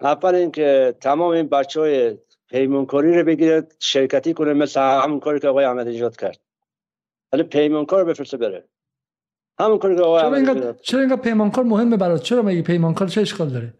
اول 0.00 0.34
اینکه 0.34 0.94
تمام 1.00 1.30
این 1.30 1.48
بچه 1.48 1.80
های 1.80 2.18
پیمانکاری 2.50 3.18
رو 3.18 3.24
بگیره 3.24 3.66
شرکتی 3.78 4.34
کنه 4.34 4.52
مثل 4.52 4.80
همون 4.80 5.20
کاری 5.20 5.40
که 5.40 5.48
آقای 5.48 5.64
احمد 5.64 5.88
نژاد 5.88 6.16
کرد. 6.16 6.40
ولی 7.32 7.42
پیمانکار 7.42 8.00
رو 8.00 8.06
بفرسته 8.06 8.36
بره. 8.36 8.68
همون 9.58 9.78
کاری 9.78 9.96
که 9.96 10.02
آقای 10.02 10.22
چرا 10.22 10.36
اینقدر 10.36 10.72
چرا 10.72 11.00
اینقدر 11.00 11.20
پیمانکار 11.20 11.64
مهمه 11.64 11.96
برات؟ 11.96 12.22
چرا 12.22 12.42
مگه 12.42 12.62
پیمانکار 12.62 13.08
چه 13.08 13.20
اشکال 13.20 13.48
داره؟ 13.48 13.74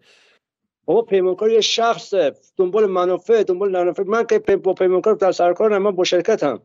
بابا 0.85 1.01
پیمانکار 1.01 1.51
یه 1.51 1.61
شخصه 1.61 2.35
دنبال 2.57 2.85
منافع 2.85 3.43
دنبال 3.43 3.71
منافع 3.71 4.03
من 4.03 4.25
که 4.25 4.39
با 4.39 4.73
پیمانکار 4.73 5.15
در 5.15 5.31
سرکار 5.31 5.77
من 5.77 5.91
با 5.91 6.03
شرکتم. 6.03 6.61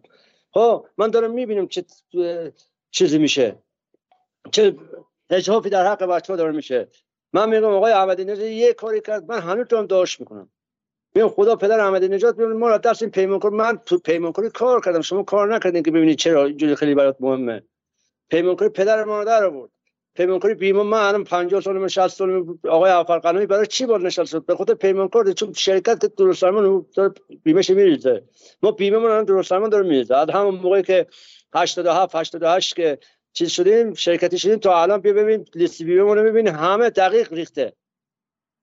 ها 0.55 0.85
من 0.99 1.11
دارم 1.11 1.31
می‌بینم 1.31 1.69
چه 1.69 1.85
چیزی 2.91 3.19
میشه. 3.19 3.57
چه 4.53 4.77
اجحافی 5.31 5.71
در 5.71 5.87
حق 5.87 6.03
بچه 6.03 6.33
ها 6.33 6.37
داره 6.37 6.53
میشه. 6.53 6.89
من 7.33 7.49
میگم 7.49 7.65
آقای 7.65 7.93
احمدی 7.93 8.25
نژاد 8.25 8.47
یه 8.47 8.73
کاری 8.73 9.01
کرد 9.01 9.25
من 9.29 9.41
هنوز 9.41 9.67
تو 9.67 9.77
هم 9.77 9.87
داشت 9.87 10.21
می‌کنم. 10.21 10.51
میگم 11.15 11.29
خدا 11.29 11.57
پدر 11.57 11.81
احمدی 11.81 12.09
نژاد 12.09 12.37
بیاد 12.37 12.51
ما 12.51 12.79
دست 12.79 13.03
این 13.03 13.11
پیمانکار 13.11 13.51
من 13.51 13.79
تو 13.87 13.99
پیمانکاری 13.99 14.51
کار 14.51 14.81
کردم 14.81 15.01
شما 15.01 15.23
کار 15.23 15.55
نکردین 15.55 15.83
که 15.83 15.91
ببینید 15.91 16.19
چرا 16.19 16.45
اینجوری 16.45 16.75
خیلی 16.75 16.95
برات 16.95 17.17
مهمه. 17.21 17.63
پیمانکاری 18.31 18.71
پدر 18.71 19.05
ما 19.05 19.25
در 19.25 19.45
آورد. 19.45 19.71
پیمانکاری 20.15 20.55
بیمه 20.55 20.83
من 20.83 20.99
الان 20.99 21.25
50 21.25 21.61
سالمه 21.61 21.89
60 21.89 22.09
سالمه 22.09 22.55
آقای 22.69 22.91
افرقنوی 22.91 23.47
برای 23.47 23.67
چی 23.67 23.87
باید 23.87 24.03
نشست 24.03 24.31
شد 24.31 24.47
به 24.47 24.57
خاطر 24.57 24.75
پیمانکار 24.75 25.33
چون 25.33 25.53
شرکت 25.53 26.01
که 26.01 26.09
درست 26.09 26.43
درمان 26.43 26.87
داره 26.97 27.15
بیمهش 27.43 27.71
میریزه. 27.71 28.25
ما 28.63 28.71
بیمه 28.71 28.99
من 28.99 29.05
الان 29.05 29.25
درست 29.25 29.51
درمان 29.51 29.71
داره 29.71 29.89
میریزه. 29.89 30.17
از 30.17 30.31
همون 30.31 30.55
موقعی 30.55 30.83
که 30.83 31.07
87 31.55 32.15
88 32.15 32.77
که 32.77 32.99
چیز 33.33 33.51
شدیم؟ 33.51 33.95
شرکتی 33.95 34.39
شدیم 34.39 34.57
تا 34.57 34.83
الان 34.83 35.01
بیا 35.01 35.13
ببین 35.13 35.47
لیست 35.55 35.83
بیمه 35.83 36.15
رو 36.15 36.23
ببین. 36.23 36.49
همه 36.49 36.91
دقیق 36.91 37.33
ریخته. 37.33 37.73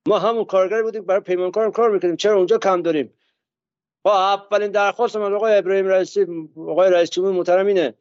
ما 0.08 0.20
همون 0.20 0.46
کارگر 0.46 0.82
بودیم 0.82 1.06
برای 1.06 1.22
پیمانکار 1.22 1.66
هم 1.66 1.72
کار 1.72 1.92
می‌کنیم 1.92 2.16
چرا 2.16 2.36
اونجا 2.36 2.58
کم 2.58 2.82
داریم؟ 2.82 3.14
با 4.04 4.34
اولین 4.34 4.72
درخواست 4.72 5.16
من 5.16 5.34
آقای 5.34 5.58
ابراهیم 5.58 5.88
رئیسی 5.88 6.26
آقای 6.56 6.90
رئیس 6.92 7.10
جمهور 7.10 7.34
محترم 7.34 7.66
اینه. 7.66 7.94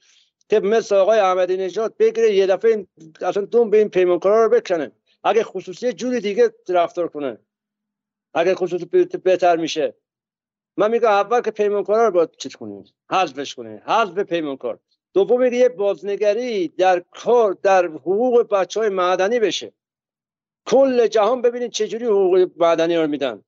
که 0.49 0.61
مثل 0.61 0.95
آقای 0.95 1.19
احمدی 1.19 1.57
نژاد 1.57 1.97
بگیره 1.97 2.35
یه 2.35 2.47
دفعه 2.47 2.87
اصلا 3.21 3.45
دوم 3.45 3.71
به 3.71 3.79
این 3.79 3.89
پیمانکارا 3.89 4.45
رو 4.45 4.51
بکنه. 4.51 4.93
اگه 5.25 5.45
خصوصی 5.45 5.93
جوری 5.93 6.21
دیگه 6.21 6.55
رفتار 6.69 7.09
کنه. 7.09 7.39
اگه 8.35 8.55
خصوصی 8.55 8.85
بهت- 8.85 9.17
بهتر 9.17 9.57
میشه. 9.57 9.95
من 10.77 10.91
میگم 10.91 11.09
اول 11.09 11.41
که 11.41 11.51
پیمانکارا 11.51 12.05
رو 12.07 12.11
باید 12.11 12.31
چیز 12.37 12.57
کنیم. 12.57 12.85
حذفش 13.11 13.55
کنه 13.55 13.83
حذف 13.87 14.19
پیمانکار 14.19 14.79
دوم 15.17 15.43
یه 15.43 15.69
بازنگری 15.69 16.69
در 16.69 17.01
کار 17.11 17.53
در 17.63 17.87
حقوق 17.87 18.49
بچه 18.49 18.81
های 18.81 18.89
معدنی 18.89 19.41
بشه. 19.41 19.73
کل 20.67 21.07
جهان 21.07 21.43
ببینید 21.43 21.71
چجوری 21.71 22.05
حقوق 22.05 22.51
معدنی 22.57 22.97
رو 22.97 23.07
میدن. 23.07 23.43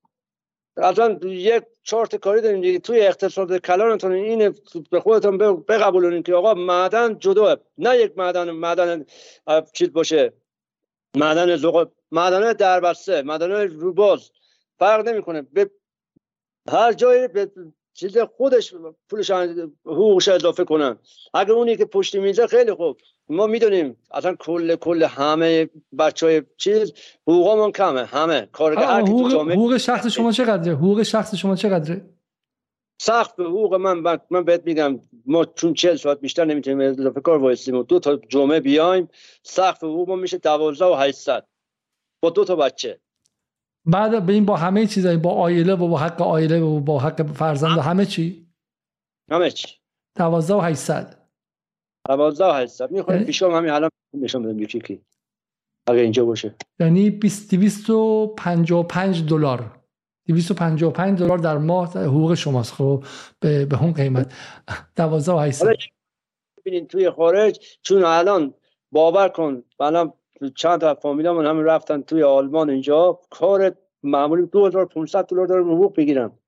اصلا 0.76 1.18
یک 1.22 1.62
چارت 1.82 2.16
کاری 2.16 2.40
داریم 2.40 2.78
توی 2.78 3.00
اقتصاد 3.00 3.58
کلانتون 3.58 4.12
این 4.12 4.54
به 4.90 5.00
خودتون 5.00 5.38
بقبولونین 5.38 6.22
که 6.22 6.34
آقا 6.34 6.54
معدن 6.54 7.18
جدا 7.18 7.56
نه 7.78 7.96
یک 7.98 8.18
معدن 8.18 8.50
معدن 8.50 9.04
چیز 9.72 9.92
باشه. 9.92 10.32
معدن 11.16 11.56
زغال 11.56 11.90
معدن 12.12 12.52
دربسته 12.52 13.22
معدن 13.22 13.50
روباز. 13.68 14.30
فرق 14.78 15.08
نمی‌کنه. 15.08 15.42
به 15.42 15.70
هر 16.70 16.92
جایی 16.92 17.28
چیز 17.98 18.18
خودش 18.18 18.74
پولش 19.10 19.30
حقوقش 19.86 20.28
اضافه 20.28 20.64
کنن 20.64 20.98
اگه 21.34 21.52
اونی 21.52 21.76
که 21.76 21.84
پشت 21.84 22.16
میزه 22.16 22.46
خیلی 22.46 22.74
خوب. 22.74 22.96
ما 23.28 23.46
می‌دونیم 23.46 23.96
اصلا 24.10 24.34
کل 24.34 24.76
کل 24.76 25.02
همه 25.02 25.68
بچه 25.98 26.26
های 26.26 26.42
چیز 26.56 26.92
حقوقمون 27.26 27.72
کمه. 27.72 28.04
همه. 28.04 28.48
کارگر 28.52 28.82
حقوق 28.82 29.50
حقوق 29.50 29.76
شخص 29.76 30.06
شما 30.06 30.32
چقدره؟ 30.32 30.74
حقوق 30.74 31.02
شخص 31.02 31.34
شما 31.34 31.56
چقدره؟ 31.56 32.08
سخت. 33.00 33.36
به 33.36 33.44
حقوق 33.44 33.74
من 33.74 34.18
من, 34.30 34.44
بهت 34.44 34.62
میگم 34.64 35.00
ما 35.26 35.44
چون 35.44 35.74
40 35.74 35.96
ساعت 35.96 36.20
بیشتر 36.20 36.44
نمی‌تونیم 36.44 36.80
اضافه 36.80 37.20
کار 37.20 37.38
وایسیم 37.38 37.82
دو 37.82 37.98
تا 37.98 38.16
جمعه 38.16 38.60
بیایم 38.60 39.08
سقف 39.42 39.84
حقوق 39.84 40.08
ما 40.08 40.16
میشه 40.16 40.38
12 40.38 40.84
و 40.84 40.94
800 40.94 41.46
با 42.22 42.30
دو 42.30 42.44
تا 42.44 42.56
بچه. 42.56 43.00
بعد 43.88 44.26
به 44.26 44.32
این 44.32 44.44
با 44.44 44.56
همه 44.56 44.86
چیزایی 44.86 45.16
با 45.16 45.30
آیله 45.30 45.74
و 45.74 45.88
با 45.88 45.98
حق 45.98 46.22
آیله 46.22 46.60
و 46.60 46.80
با 46.80 46.98
حق 46.98 47.32
فرزند 47.32 47.78
و 47.78 47.80
همه 47.80 48.06
چی؟ 48.06 48.48
همه 49.30 49.50
چی. 49.50 49.68
12 50.16 50.54
و 50.54 50.60
800 50.60 51.18
12 52.08 52.44
و 52.44 52.52
800 52.52 52.90
می‌خوایم 52.90 53.16
یعنی- 53.18 53.26
پیشام 53.26 53.54
همین 53.54 53.70
الان 53.70 53.90
نشون 54.14 54.42
بدم 54.42 54.58
یکی 54.58 54.80
کی. 54.80 55.00
اگه 55.86 56.00
اینجا 56.00 56.24
باشه. 56.24 56.54
یعنی 56.80 57.10
20 57.10 57.54
255 57.54 59.28
دلار. 59.28 59.80
255 60.26 61.18
دلار 61.18 61.38
در 61.38 61.58
ماه 61.58 61.98
حقوق 61.98 62.34
شماست. 62.34 62.72
خب 62.72 63.04
به 63.40 63.66
به 63.66 63.82
اون 63.82 63.92
قیمت. 63.92 64.32
12 64.96 65.32
و 65.32 65.38
800 65.38 65.66
حالا 65.66 65.76
ببینین 66.58 66.86
توی 66.86 67.10
خارج 67.10 67.78
چون 67.82 68.04
الان 68.04 68.54
باور 68.92 69.28
کن 69.28 69.62
الان 69.80 70.12
چند 70.56 70.80
تا 70.80 70.94
فامیلامون 70.94 71.46
هم 71.46 71.64
رفتن 71.64 72.02
توی 72.02 72.22
آلمان 72.22 72.70
اینجا. 72.70 73.20
کار 73.30 73.74
معمولی 74.02 74.46
2500 74.46 75.26
دلار 75.26 75.46
دارم 75.46 75.74
حقوق 75.74 75.96
بگیرم. 75.96 76.38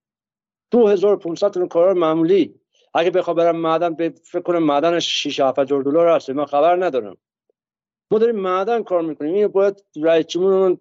2500 0.70 1.50
تا 1.50 1.66
کار 1.66 1.92
معمولی. 1.92 2.54
اگه 2.94 3.10
بخوام 3.10 3.36
برم 3.36 3.56
معدن 3.56 3.94
به 3.94 4.14
فکر 4.24 4.42
کنم 4.42 4.62
معدنش 4.62 5.22
6 5.26 5.40
7000 5.40 5.82
دلار 5.82 6.08
هست. 6.08 6.30
من 6.30 6.44
خبر 6.44 6.84
ندارم. 6.84 7.16
ما 8.10 8.18
داریم 8.18 8.36
معدن 8.36 8.82
کار 8.82 9.02
می‌کنیم. 9.02 9.34
این 9.34 9.48
باید 9.48 9.84
رئیس 10.02 10.26
جمهورمون 10.26 10.78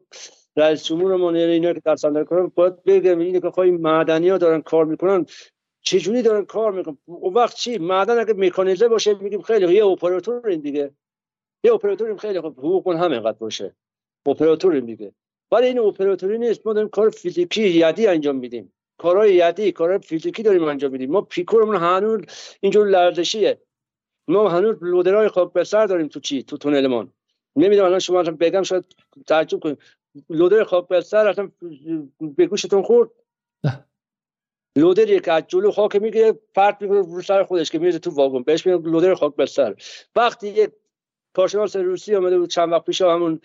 رئیس 0.58 0.84
جمهورمون 0.84 1.36
یعنی 1.36 1.52
اینا 1.52 1.74
که 1.74 1.82
در 1.86 1.96
صندوق 1.96 2.24
کار 2.24 2.48
باید 2.48 2.84
بگم 2.84 3.20
اینه 3.20 3.42
که 3.42 3.50
خواهی 3.50 3.72
معدنی 3.72 4.30
ها 4.30 4.38
دارن 4.38 4.62
کار 4.62 4.86
می‌کنن. 4.86 5.26
چجوری 5.82 6.22
دارن 6.22 6.46
کار 6.46 6.72
می‌کنن؟ 6.72 6.98
اون 7.06 7.34
وقت 7.34 7.56
چی؟ 7.56 7.78
معدن 7.78 8.20
اگه 8.20 8.34
مکانیزه 8.34 8.88
باشه 8.88 9.14
میگیم 9.14 9.42
خیلی 9.42 9.74
یه 9.74 9.86
اپراتور 9.86 10.48
این 10.48 10.62
دیگه. 10.62 10.92
یه 11.64 11.74
اپراتوریم 11.74 12.18
خیلی 12.18 12.42
خوب 12.42 12.60
حقوقمون 12.60 12.98
همینقدر 12.98 13.38
باشه. 13.38 13.76
اپراتوریم 14.26 14.86
دیگه 14.86 15.14
ولی 15.52 15.68
این 15.68 15.80
اپراتوری 15.80 16.38
نیست 16.38 16.68
ما 16.68 16.74
داریم 16.74 16.90
کار 16.90 17.10
فیزیکی 17.10 17.70
یدی 17.70 18.08
انجام 18.08 18.36
میدیم. 18.36 18.74
کارهای 18.98 19.36
یدی 19.36 19.72
کارهای 19.72 20.00
فیزیکی 20.00 20.44
داریم 20.44 20.64
انجام 20.64 20.92
میدیم. 20.92 21.12
ما 21.12 21.22
پیکورمون 21.22 21.76
هنوز 21.76 22.22
اینجور 22.62 22.88
لرزشیه. 22.88 23.62
ما 24.28 24.50
هنوز 24.50 24.76
لودرهای 24.82 25.28
خاک 25.28 25.54
به 25.54 25.64
سر 25.64 25.86
داریم 25.86 26.08
تو 26.08 26.20
چی؟ 26.20 26.44
تو 26.44 26.58
تونلمان. 26.58 27.14
نمی‌دونم 27.56 27.88
الان 27.88 28.00
شما 28.00 28.24
بگم 28.24 28.64
شاید 28.64 28.86
تعجب 29.28 29.60
کنید 29.60 29.78
لودر 30.30 30.64
خاک 30.64 30.88
به 30.88 31.02
سر 31.02 31.28
اصلا 31.28 31.52
به 32.22 32.46
گوشتون 32.46 32.82
خورد. 32.82 33.10
لودری 34.76 35.20
که 35.20 35.32
از 35.32 35.44
جلو 35.48 35.72
خاک 35.72 35.96
می‌گیره 35.96 36.32
پرت 36.32 36.82
می‌کنه 36.82 37.00
رو 37.00 37.22
سر 37.22 37.44
خودش 37.44 37.72
که 37.72 37.80
میره 37.80 38.00
تو 38.00 38.12
واگن. 38.12 38.44
بهش 38.44 38.66
میگن 38.66 38.90
لودر 38.90 39.16
خاک 39.16 39.36
به 39.36 39.46
سر. 39.46 39.76
وقتی 40.16 40.48
یک 40.48 40.72
کارشناس 41.34 41.76
روسی 41.76 42.16
آمده 42.16 42.40
بود 42.40 42.50
چند 42.50 42.72
وقت 42.72 42.86
پیش 42.86 43.02
همون 43.02 43.42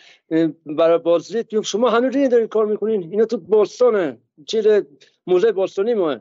برای 0.66 0.98
بازدید 0.98 1.60
شما 1.62 1.90
هنوز 1.90 2.16
این 2.16 2.28
دارین 2.28 2.46
کار 2.46 2.66
می‌کنین. 2.66 3.02
اینا 3.10 3.24
تو 3.24 3.36
باستانه. 3.36 4.18
چیز 4.46 4.66
موزه 5.26 5.52
باستانی 5.52 5.94
ماه 5.94 6.20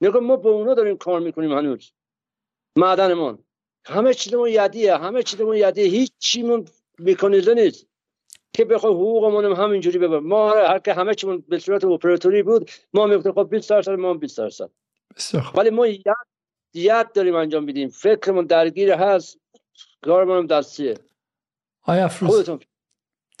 نگاه 0.00 0.22
ما 0.22 0.36
با 0.36 0.50
اونا 0.50 0.74
داریم 0.74 0.96
کار 0.96 1.20
می‌کنیم 1.20 1.52
هنوز. 1.52 1.92
معدنمون 2.76 3.38
همه 3.84 4.14
چیزمون 4.14 4.48
یدیه. 4.48 4.96
همه 4.96 5.22
چیزمون 5.22 5.56
یدیه. 5.56 5.84
هیچ 5.84 6.12
چیمون 6.18 6.64
مکانیزه 6.98 7.54
نیست. 7.54 7.86
که 8.52 8.64
بخوای 8.64 8.92
حقوقمون 8.92 9.44
هم 9.44 9.52
همینجوری 9.52 9.98
ببر. 9.98 10.18
ما 10.18 10.50
هر 10.50 10.78
که 10.78 10.92
همه 10.92 11.14
چیمون 11.14 11.44
به 11.48 11.58
صورت 11.58 11.84
اپراتوری 11.84 12.42
بود 12.42 12.70
ما 12.94 13.06
می‌گفتیم 13.06 13.32
خب 13.32 13.48
20 13.50 13.70
درصد 13.70 13.92
ما 13.92 14.10
هم 14.10 14.18
20 14.18 14.38
درصد. 14.38 14.70
ولی 15.54 15.70
ما 15.70 15.86
ید 15.86 16.04
ید 16.74 17.12
داریم 17.12 17.34
انجام 17.34 17.64
میدیم 17.64 17.88
فکرمون 17.88 18.46
درگیر 18.46 18.92
هست. 18.92 19.38
کارمون 20.02 20.38
هم 20.38 20.46
دستیه. 20.46 20.94
آیا 21.82 22.04
افروز. 22.04 22.30
خودتون. 22.30 22.60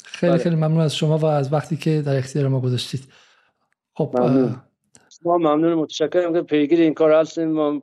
خیلی 0.04 0.32
بله. 0.32 0.42
خیلی 0.42 0.56
ممنون 0.56 0.80
از 0.80 0.96
شما 0.96 1.18
و 1.18 1.24
از 1.24 1.52
وقتی 1.52 1.76
که 1.76 2.02
در 2.02 2.16
اختیار 2.16 2.48
ما 2.48 2.60
گذاشتید. 2.60 3.04
خب 3.94 4.16
ممنون. 4.18 4.62
ما 5.24 5.38
ممنون 5.38 5.74
متشکرم 5.74 6.32
که 6.32 6.42
پیگیر 6.42 6.80
این 6.80 6.94
کار 6.94 7.12
هستیم 7.12 7.48
ما 7.48 7.82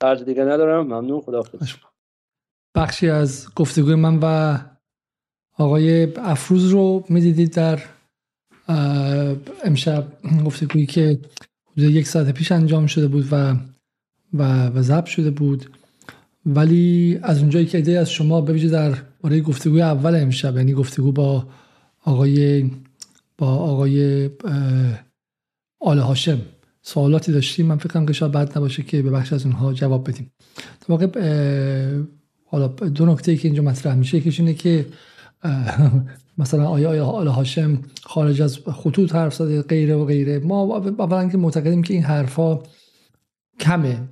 عرض 0.00 0.22
دیگه 0.22 0.42
ندارم. 0.44 0.86
ممنون. 0.86 1.20
خداحافظ 1.20 1.74
بخشی 2.74 3.10
از 3.10 3.54
گفتگوی 3.56 3.94
من 3.94 4.18
و 4.22 4.58
آقای 5.58 6.14
افروز 6.16 6.70
رو 6.70 7.04
می‌دیدید 7.08 7.54
در 7.54 7.82
امشب 9.64 10.04
گفتگویی 10.46 10.86
که 10.86 11.20
حدود 11.72 11.90
یک 11.90 12.06
ساعت 12.06 12.30
پیش 12.30 12.52
انجام 12.52 12.86
شده 12.86 13.08
بود 13.08 13.32
و 13.32 13.54
و 14.34 14.66
و 14.66 14.82
ضبط 14.82 15.06
شده 15.06 15.30
بود. 15.30 15.76
ولی 16.46 17.18
از 17.22 17.38
اونجایی 17.38 17.66
که 17.66 17.78
ایده 17.78 17.98
از 17.98 18.10
شما 18.10 18.40
به 18.40 18.52
ویژه 18.52 18.68
در 18.68 18.94
باره 19.20 19.40
گفتگوی 19.40 19.82
اول 19.82 20.14
امشب 20.14 20.56
یعنی 20.56 20.72
گفتگو 20.72 21.12
با 21.12 21.46
آقای 22.04 22.70
با 23.38 23.46
آقای 23.46 24.30
آل 25.80 25.98
هاشم 25.98 26.40
سوالاتی 26.82 27.32
داشتیم. 27.32 27.66
من 27.66 27.76
فکر 27.76 27.88
کنم 27.88 28.06
که 28.06 28.12
شاید 28.12 28.32
بد 28.32 28.58
نباشه 28.58 28.82
که 28.82 29.02
به 29.02 29.10
بخش 29.10 29.32
از 29.32 29.44
اونها 29.44 29.72
جواب 29.72 30.08
بدیم. 30.08 30.32
در 30.56 30.86
واقع 30.88 31.06
حالا 32.46 32.68
دو 32.68 33.06
نکته 33.06 33.36
که 33.36 33.48
اینجا 33.48 33.62
مطرح 33.62 33.94
میشه. 33.94 34.16
یکیش 34.16 34.40
اینه 34.40 34.54
که 34.54 34.86
مثلا 36.38 36.66
آیا 36.66 36.90
آیا 36.90 37.06
آل 37.06 37.26
هاشم 37.26 37.78
خارج 38.02 38.42
از 38.42 38.58
خطوط 38.58 39.14
حرف 39.14 39.34
زده 39.34 39.62
غیره 39.62 39.94
و 39.94 40.04
غیره؟ 40.04 40.38
ما 40.38 40.76
اولا 40.98 41.28
که 41.28 41.36
معتقدیم 41.36 41.82
که 41.82 41.94
این 41.94 42.02
حرفها 42.02 42.62
کمه 43.60 44.08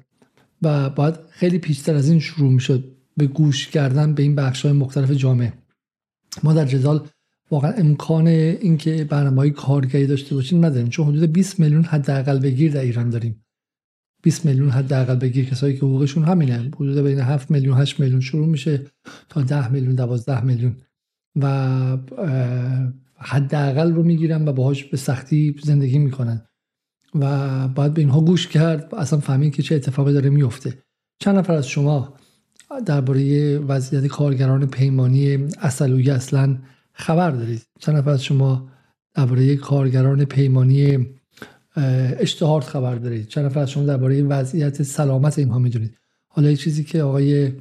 و 0.63 0.91
باید 0.91 1.15
خیلی 1.43 1.59
پیشتر 1.59 1.95
از 1.95 2.09
این 2.09 2.21
شروع 2.21 2.53
می‌شد 2.53 2.85
به 3.17 3.27
گوش 3.27 3.69
کردن 3.69 4.15
به 4.15 4.23
این 4.23 4.35
بخش 4.35 4.63
های 4.65 4.73
مختلف 4.73 5.11
جامعه. 5.11 5.53
ما 6.43 6.53
در 6.53 6.65
جدال 6.65 7.09
واقعا 7.51 7.73
امکان 7.73 8.27
اینکه 8.27 9.05
برنامه‌های 9.05 9.51
کارگری 9.51 10.07
داشته 10.07 10.35
باشیم 10.35 10.65
نداریم 10.65 10.89
چون 10.89 11.07
حدود 11.07 11.33
20 11.33 11.61
میلیون 11.61 11.85
حداقل 11.85 12.39
بگیر 12.39 12.73
در 12.73 12.81
ایران 12.81 13.11
داریم. 13.11 13.45
20 14.23 14.45
میلیون 14.47 14.71
حداقل 14.71 15.15
بگیر 15.15 15.45
کسایی 15.45 15.75
که 15.75 15.87
حقوقشون 15.87 16.25
همینه. 16.25 16.59
حدود 16.59 16.99
بین 16.99 17.21
7 17.21 17.51
میلیون 17.51 17.79
8 17.79 18.01
میلیون 18.01 18.21
شروع 18.21 18.47
میشه 18.47 18.87
تا 19.29 19.43
10 19.43 19.73
میلیون 19.73 19.95
12 19.95 20.45
میلیون. 20.45 20.77
و 21.37 21.99
حداقل 23.17 23.93
رو 23.93 24.03
می‌گیرن 24.03 24.49
و 24.49 24.53
باهاش 24.53 24.85
به 24.85 24.97
سختی 24.97 25.57
زندگی 25.63 25.99
می‌کنن. 25.99 26.47
و 27.15 27.69
باید 27.69 27.95
به 27.95 28.01
اینها 28.01 28.21
گوش 28.21 28.49
کرد 28.49 28.95
اصلا 28.95 29.21
فهمید 29.21 29.55
که 29.55 29.63
چه 29.63 29.75
اتفاقی 29.75 30.13
داره 30.13 30.31
میفته 30.31 30.79
چند 31.19 31.37
نفر 31.39 31.53
از 31.53 31.67
شما 31.67 32.15
درباره 32.87 33.59
وضعیت 33.59 34.07
کارگران 34.07 34.67
پیمانی 34.67 35.35
اصلوی 35.61 36.11
اصلا 36.11 36.59
خبر 36.93 37.31
دارید؟ 37.31 37.63
چند 37.81 37.97
نفر 37.97 38.11
از 38.11 38.25
شما 38.25 38.69
درباره 39.15 39.57
کارگران 39.57 40.25
پیمانی 40.25 41.07
اشتهارت 42.19 42.65
خبر 42.65 42.95
دارید؟ 42.95 43.27
چند 43.27 43.45
نفر 43.45 43.61
از 43.61 43.71
شما 43.71 43.85
درباره 43.85 44.23
وضعیت 44.23 44.83
سلامت 44.83 45.39
اینها 45.39 45.59
می‌دونید؟ 45.59 45.99
حالا 46.29 46.51
یه 46.51 46.57
چیزی 46.57 46.85
که 46.85 47.03
آقای 47.03 47.53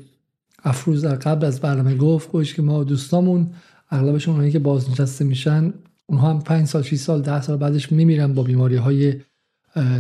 افروز 0.64 1.06
قبل 1.06 1.46
از 1.46 1.60
برنامه 1.60 1.96
گفت 1.96 2.32
گوش 2.32 2.54
که 2.54 2.62
ما 2.62 2.84
دوستامون 2.84 3.52
اغلبشون 3.90 4.34
اونایی 4.34 4.52
که 4.52 4.60
بازنشسته 4.60 5.26
میشن 5.26 5.74
اونها 6.06 6.30
هم 6.30 6.40
5 6.40 6.68
سال 6.68 6.82
6 6.82 6.96
سال 6.96 7.22
10 7.22 7.42
سال 7.42 7.58
بعدش 7.58 7.92
میمیرن 7.92 8.34
با 8.34 8.44
بیماری 8.44 8.76
های 8.76 9.22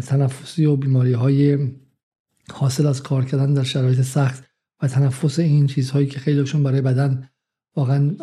تنفسی 0.08 0.66
و 0.66 0.76
بیماری 0.76 1.14
های 1.14 1.58
حاصل 2.52 2.88
از 2.88 3.04
کار 3.04 3.26
کردن 3.26 3.54
در 3.54 3.64
شرایط 3.64 4.02
سخت 4.02 4.44
و 4.82 4.88
تنفس 4.88 5.40
این 5.40 5.68
چیزهایی 5.68 6.08
که 6.08 6.20
خیلیشون 6.20 6.64
برای 6.64 6.82
بدن 6.82 7.30
واقعا 7.76 8.16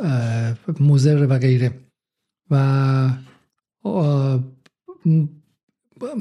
مضر 0.81 1.27
و 1.27 1.39
غیره. 1.39 1.73
و 2.51 3.11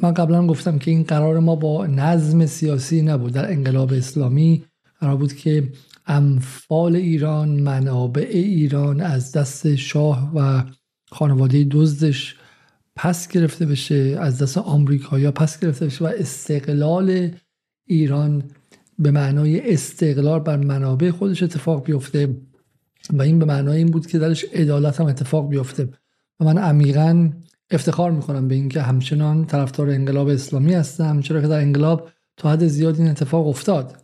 من 0.01 0.13
قبلا 0.13 0.47
گفتم 0.47 0.79
که 0.79 0.91
این 0.91 1.03
قرار 1.03 1.39
ما 1.39 1.55
با 1.55 1.87
نظم 1.87 2.45
سیاسی 2.45 3.01
نبود. 3.01 3.33
در 3.33 3.51
انقلاب 3.51 3.93
اسلامی 3.93 4.63
قرار 4.99 5.15
بود 5.17 5.33
که 5.33 5.71
امفال 6.07 6.95
ایران 6.95 7.49
منابع 7.49 8.27
ایران 8.29 9.01
از 9.01 9.31
دست 9.31 9.75
شاه 9.75 10.31
و 10.35 10.63
خانواده 11.11 11.67
دزدش 11.71 12.35
پس 12.95 13.27
گرفته 13.27 13.65
بشه 13.65 14.17
از 14.19 14.41
دست 14.41 14.57
آمریکایا 14.57 15.31
پس 15.31 15.59
گرفته 15.59 15.85
بشه 15.85 16.05
و 16.05 16.07
استقلال 16.07 17.31
ایران 17.87 18.43
به 18.99 19.11
معنای 19.11 19.73
استقلال 19.73 20.39
بر 20.39 20.57
منابع 20.57 21.11
خودش 21.11 21.43
اتفاق 21.43 21.85
بیفته 21.85 22.37
و 23.13 23.21
این 23.21 23.39
به 23.39 23.45
معنای 23.45 23.77
این 23.77 23.87
بود 23.87 24.07
که 24.07 24.19
درش 24.19 24.45
عدالت 24.53 24.99
هم 24.99 25.05
اتفاق 25.05 25.49
بیفته. 25.49 25.89
و 26.39 26.45
من 26.45 26.57
عمیقا 26.57 27.29
افتخار 27.71 28.11
می‌کنم 28.11 28.47
به 28.47 28.55
اینکه 28.55 28.81
همچنان 28.81 29.45
طرفدار 29.45 29.89
انقلاب 29.89 30.27
اسلامی 30.27 30.73
هستم 30.73 31.21
چرا 31.21 31.41
که 31.41 31.47
در 31.47 31.59
انقلاب 31.59 32.09
تا 32.37 32.51
حد 32.51 32.67
زیاد 32.67 32.99
این 32.99 33.07
اتفاق 33.07 33.47
افتاد. 33.47 34.03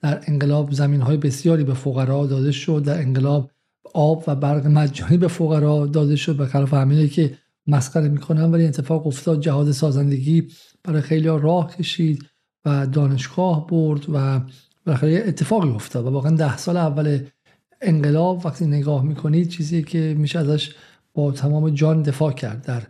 در 0.00 0.20
انقلاب 0.26 0.72
زمین 0.72 1.00
های 1.00 1.16
بسیاری 1.16 1.64
به 1.64 1.74
فقرا 1.74 2.26
داده 2.26 2.52
شد 2.52 2.82
در 2.86 2.98
انقلاب 2.98 3.50
آب 3.94 4.24
و 4.26 4.34
برق 4.34 4.66
مجانی 4.66 5.16
به 5.16 5.28
فقرا 5.28 5.86
داده 5.86 6.16
شد 6.16 6.36
به 6.36 6.46
خلاف 6.46 6.74
همینه 6.74 7.08
که 7.08 7.38
مسخره 7.66 8.08
می‌کنم 8.08 8.52
ولی 8.52 8.66
اتفاق 8.66 9.06
افتاد. 9.06 9.40
جهاد 9.40 9.72
سازندگی 9.72 10.48
برای 10.84 11.02
خیلی 11.02 11.26
راه 11.26 11.76
کشید. 11.76 12.24
و 12.64 12.86
دانشگاه 12.86 13.66
برد 13.66 14.04
و 14.12 14.40
بالاخره 14.86 15.24
اتفاقی 15.26 15.68
افتاد 15.68 16.06
و 16.06 16.10
واقعا 16.10 16.36
ده 16.36 16.56
سال 16.56 16.76
اول 16.76 17.20
انقلاب 17.80 18.46
وقتی 18.46 18.66
نگاه 18.66 19.04
می‌کنید 19.04 19.48
چیزی 19.48 19.82
که 19.82 20.14
میشه 20.18 20.38
ازش 20.38 20.74
با 21.14 21.32
تمام 21.32 21.70
جان 21.70 22.02
دفاع 22.02 22.32
کرد. 22.32 22.62
در 22.62 22.82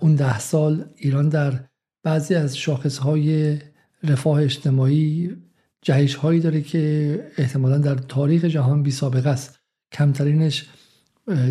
اون 0.00 0.14
ده 0.14 0.38
سال 0.38 0.84
ایران 0.96 1.28
در 1.28 1.60
بعضی 2.02 2.34
از 2.34 2.56
شاخصهای 2.56 3.58
رفاه 4.02 4.42
اجتماعی 4.42 5.36
جهش 5.82 6.14
هایی 6.14 6.40
داره 6.40 6.62
که 6.62 7.32
احتمالا 7.38 7.78
در 7.78 7.94
تاریخ 7.94 8.44
جهان 8.44 8.82
بی 8.82 8.90
سابقه 8.90 9.30
است. 9.30 9.60
کمترینش 9.92 10.66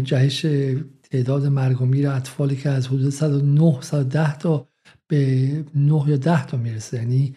جهش 0.03 0.45
تعداد 1.11 1.45
مرگ 1.45 1.81
و 1.81 1.85
میر 1.85 2.09
اطفالی 2.09 2.55
که 2.55 2.69
از 2.69 2.87
حدود 2.87 3.09
109 3.09 3.81
110 3.81 4.37
تا 4.37 4.67
به 5.07 5.63
9 5.75 6.03
یا 6.07 6.17
10 6.17 6.45
تا 6.45 6.57
می‌رسه. 6.57 6.97
یعنی 6.97 7.35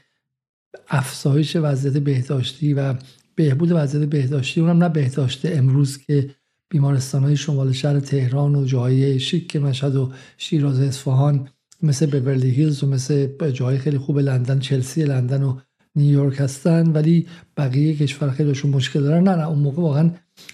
افزایش 0.89 1.57
وضعیت 1.57 1.97
بهداشتی 1.97 2.75
و 2.75 2.95
بهبود 3.35 3.73
وضعیت 3.73 4.09
بهداشتی 4.09 4.61
اونم 4.61 4.83
نه 4.83 4.89
بهداشت 4.89 5.47
امروز 5.47 5.99
که 5.99 6.31
بیمارستان 6.69 7.25
های 7.25 7.37
شمال 7.37 7.73
شهر 7.73 8.01
تهران 8.01 8.55
و 8.55 8.65
جاهای 8.65 9.21
شیک 9.21 9.57
مشهد 9.57 9.97
و 9.97 10.13
شیراز 10.37 10.81
اصفهان 10.81 11.49
مثل 11.83 12.07
بورلی 12.07 12.51
هیلز 12.51 12.85
و 12.85 12.87
مثل 12.87 13.51
جاهای 13.53 13.79
خیلی 13.79 13.99
خوب 13.99 14.19
لندن 14.19 14.59
چلسی 14.59 15.05
لندن 15.05 15.43
و 15.43 15.59
نیویورک 15.97 16.41
هستن 16.41 16.93
ولی 16.93 17.27
بقیه 17.57 17.97
کشور 17.97 18.31
خیلیشون 18.31 18.71
مشکل 18.71 19.01
دارن. 19.01 19.29
نه 19.29 19.37
نه 19.37 19.49
اون 19.49 19.59
موقع 19.59 19.83
واقعا 19.83 20.11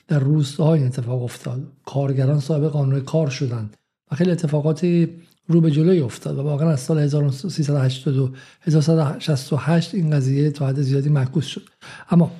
در 0.08 0.18
روستاها 0.18 0.74
این 0.74 0.86
اتفاق 0.86 1.22
افتاد. 1.22 1.72
کارگران 1.84 2.40
صاحب 2.40 2.64
قانون 2.64 3.00
کار 3.00 3.30
شدن 3.30 3.70
و 4.10 4.16
خیلی 4.16 4.30
اتفاقات 4.30 5.08
رو 5.46 5.60
به 5.60 5.70
جلوی 5.70 6.00
افتاد 6.00 6.38
و 6.38 6.42
واقعا 6.42 6.70
از 6.70 6.80
سال 6.80 6.98
1382 6.98 8.32
1368 8.60 9.94
این 9.94 10.10
قضیه 10.10 10.50
تا 10.50 10.66
حد 10.66 10.80
زیادی 10.80 11.08
معکوس 11.08 11.46
شد. 11.46 11.68
اما 12.10 12.32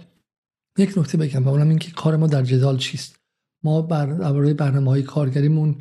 یک 0.79 0.99
نکته 0.99 1.19
بگم 1.19 1.45
و 1.45 1.49
اونم 1.49 1.69
این 1.69 1.79
که 1.79 1.91
کار 1.91 2.17
ما 2.17 2.27
در 2.27 2.43
جدال 2.43 2.77
چیست؟ 2.77 3.17
ما 3.63 3.83
بر 3.83 4.07
درباره 4.07 4.55
برنامه 4.55 4.91
های 4.91 5.03
کارگریمون 5.03 5.77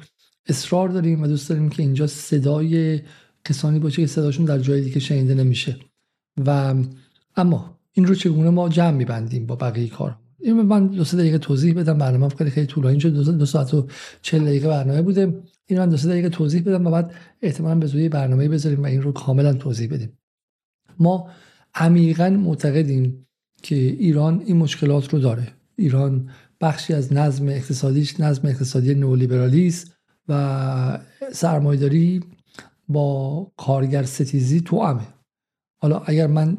اصرار 0.48 0.90
داریم 0.90 1.24
و 1.24 1.28
دوست 1.28 1.50
داریم 1.50 1.70
که 1.70 1.84
اینجا 1.84 2.08
صدای 2.08 3.02
کسانی 3.46 3.80
باشه 3.80 4.02
که 4.02 4.08
صداشون 4.08 4.46
در 4.46 4.60
جای 4.60 4.82
دیگه 4.82 5.00
شنیده 5.00 5.34
نمیشه. 5.34 5.78
و 6.46 6.76
اما 7.36 7.80
این 7.94 8.06
رو 8.06 8.16
چگونه 8.16 8.50
ما 8.50 8.70
جمع 8.70 8.98
میبندیم 8.98 9.46
با 9.46 9.56
بقیه 9.56 9.90
کار 9.90 10.18
این 10.40 10.62
من 10.62 10.88
دو 10.88 11.04
سه 11.04 11.18
دقیقه 11.18 11.38
توضیح 11.38 11.74
بدم 11.74 11.98
برنامه 11.98 12.30
خیلی 12.30 12.50
خیلی 12.50 12.68
طولانی 12.68 13.00
شد 13.00 13.38
دو 13.38 13.46
ساعت 13.46 13.74
و 13.74 13.88
چل 14.22 14.40
دقیقه 14.40 14.68
برنامه 14.68 15.02
بوده. 15.02 15.44
این 15.80 15.90
دو 15.90 15.98
سه 15.98 16.08
دقیقه 16.08 16.30
توضیح 16.30 16.62
بدم 16.62 16.88
و 16.88 16.92
بعد 16.92 17.14
احتمالا 17.42 17.76
به 17.76 17.86
زودی 17.86 18.10
برنامه 18.10 18.48
بذاریم 18.48 18.84
و 18.84 18.86
این 18.86 19.02
رو 19.02 19.12
کاملا 19.12 19.54
توضیح 19.54 19.94
بدیم. 19.94 20.18
ما 21.00 21.30
عمیقا 21.76 22.30
معتقدیم 22.30 23.28
که 23.62 23.76
ایران 23.76 24.44
این 24.46 24.58
مشکلات 24.58 25.14
رو 25.14 25.20
داره. 25.20 25.48
ایران 25.76 26.30
بخشی 26.62 26.94
از 26.94 27.14
نظم 27.14 27.48
اقتصادیش 27.48 28.20
نظم 28.20 28.48
اقتصادی 28.48 28.96
نولیبرالی 28.96 29.68
است 29.68 29.92
و 30.30 31.00
سرمایداری 31.32 32.24
با 32.88 33.52
کارگر 33.58 34.04
ستیزی 34.04 34.62
تو 34.62 34.76
امه. 34.76 35.08
حالا 35.82 36.00
اگر 36.00 36.28
من 36.28 36.58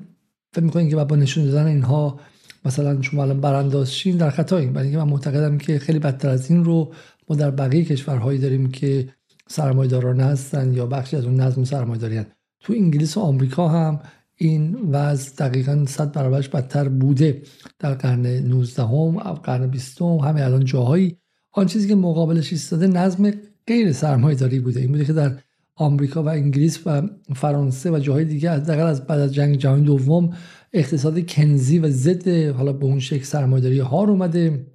فکر 0.52 0.64
می‌کنم 0.64 0.88
که 0.88 0.96
با 0.96 1.16
نشون 1.16 1.44
دادن 1.44 1.66
اینها 1.66 2.20
مثلا 2.64 3.02
شما 3.02 3.22
الان 3.22 3.40
برانداز 3.40 3.94
شین 3.94 4.16
در 4.16 4.30
خطاییم 4.30 4.72
برای 4.72 4.86
اینکه 4.86 5.04
من 5.04 5.10
معتقدم 5.10 5.58
که 5.58 5.78
خیلی 5.78 5.98
بدتر 5.98 6.28
از 6.28 6.50
این 6.50 6.64
رو 6.64 6.92
ما 7.28 7.36
در 7.36 7.50
بقیه 7.50 7.84
کشورهایی 7.84 8.38
داریم 8.38 8.70
که 8.70 9.08
سرمایداران 9.48 10.20
هستن 10.20 10.74
یا 10.74 10.86
بخشی 10.86 11.16
از 11.16 11.24
اون 11.24 11.40
نظم 11.40 11.64
سرمایداری 11.64 12.16
هستن. 12.16 12.32
تو 12.60 12.72
انگلیس 12.72 13.16
و 13.16 13.20
آمریکا 13.20 13.68
هم 13.68 14.00
این 14.36 14.76
وضع 14.90 15.32
دقیقا 15.38 15.84
صد 15.88 16.12
برابرش 16.12 16.48
بدتر 16.48 16.88
بوده. 16.88 17.42
در 17.78 17.94
قرن 17.94 18.26
19 18.26 18.82
هم 18.82 19.32
قرن 19.32 19.66
20 19.66 20.02
هم 20.02 20.08
همه 20.08 20.42
الان 20.42 20.64
جاهایی. 20.64 21.16
آن 21.52 21.66
چیزی 21.66 21.88
که 21.88 21.94
مقابلش 21.94 22.52
ایستاده 22.52 22.86
نظم 22.86 23.32
غیر 23.66 23.92
سرمایه‌داری 23.92 24.60
بوده. 24.60 24.80
این 24.80 24.92
بوده 24.92 25.04
که 25.04 25.12
در 25.12 25.38
آمریکا 25.76 26.22
و 26.22 26.28
انگلیس 26.28 26.86
و 26.86 27.02
فرانسه 27.34 27.90
و 27.90 27.98
جاهای 27.98 28.24
دیگه 28.24 28.50
از 28.50 28.70
از 28.70 29.06
بعد 29.06 29.20
از 29.20 29.34
جنگ 29.34 29.56
جهانی 29.56 29.84
دوم 29.84 30.36
اقتصاد 30.72 31.26
کنزی 31.26 31.78
و 31.78 31.90
ضد 31.90 32.28
حالا 32.28 32.72
به 32.72 32.84
اون 32.84 33.00
شکل 33.00 33.24
سرمایه‌داری 33.24 33.78
ها 33.78 33.98
اومده. 33.98 34.66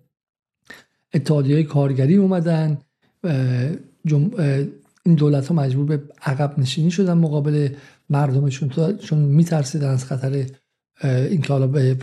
اتحادیه 1.13 1.63
کارگری 1.63 2.15
اومدن 2.15 2.77
این 5.05 5.15
دولت 5.15 5.47
ها 5.47 5.55
مجبور 5.55 5.85
به 5.85 6.01
عقب 6.21 6.59
نشینی 6.59 6.91
شدن 6.91 7.13
مقابل 7.13 7.69
مردمشون. 8.09 8.97
چون 8.97 9.19
میترسیدن 9.19 9.89
از 9.89 10.05
خطر 10.05 10.45
اینکه 11.03 11.53
حالا 11.53 11.67
به, 11.67 11.97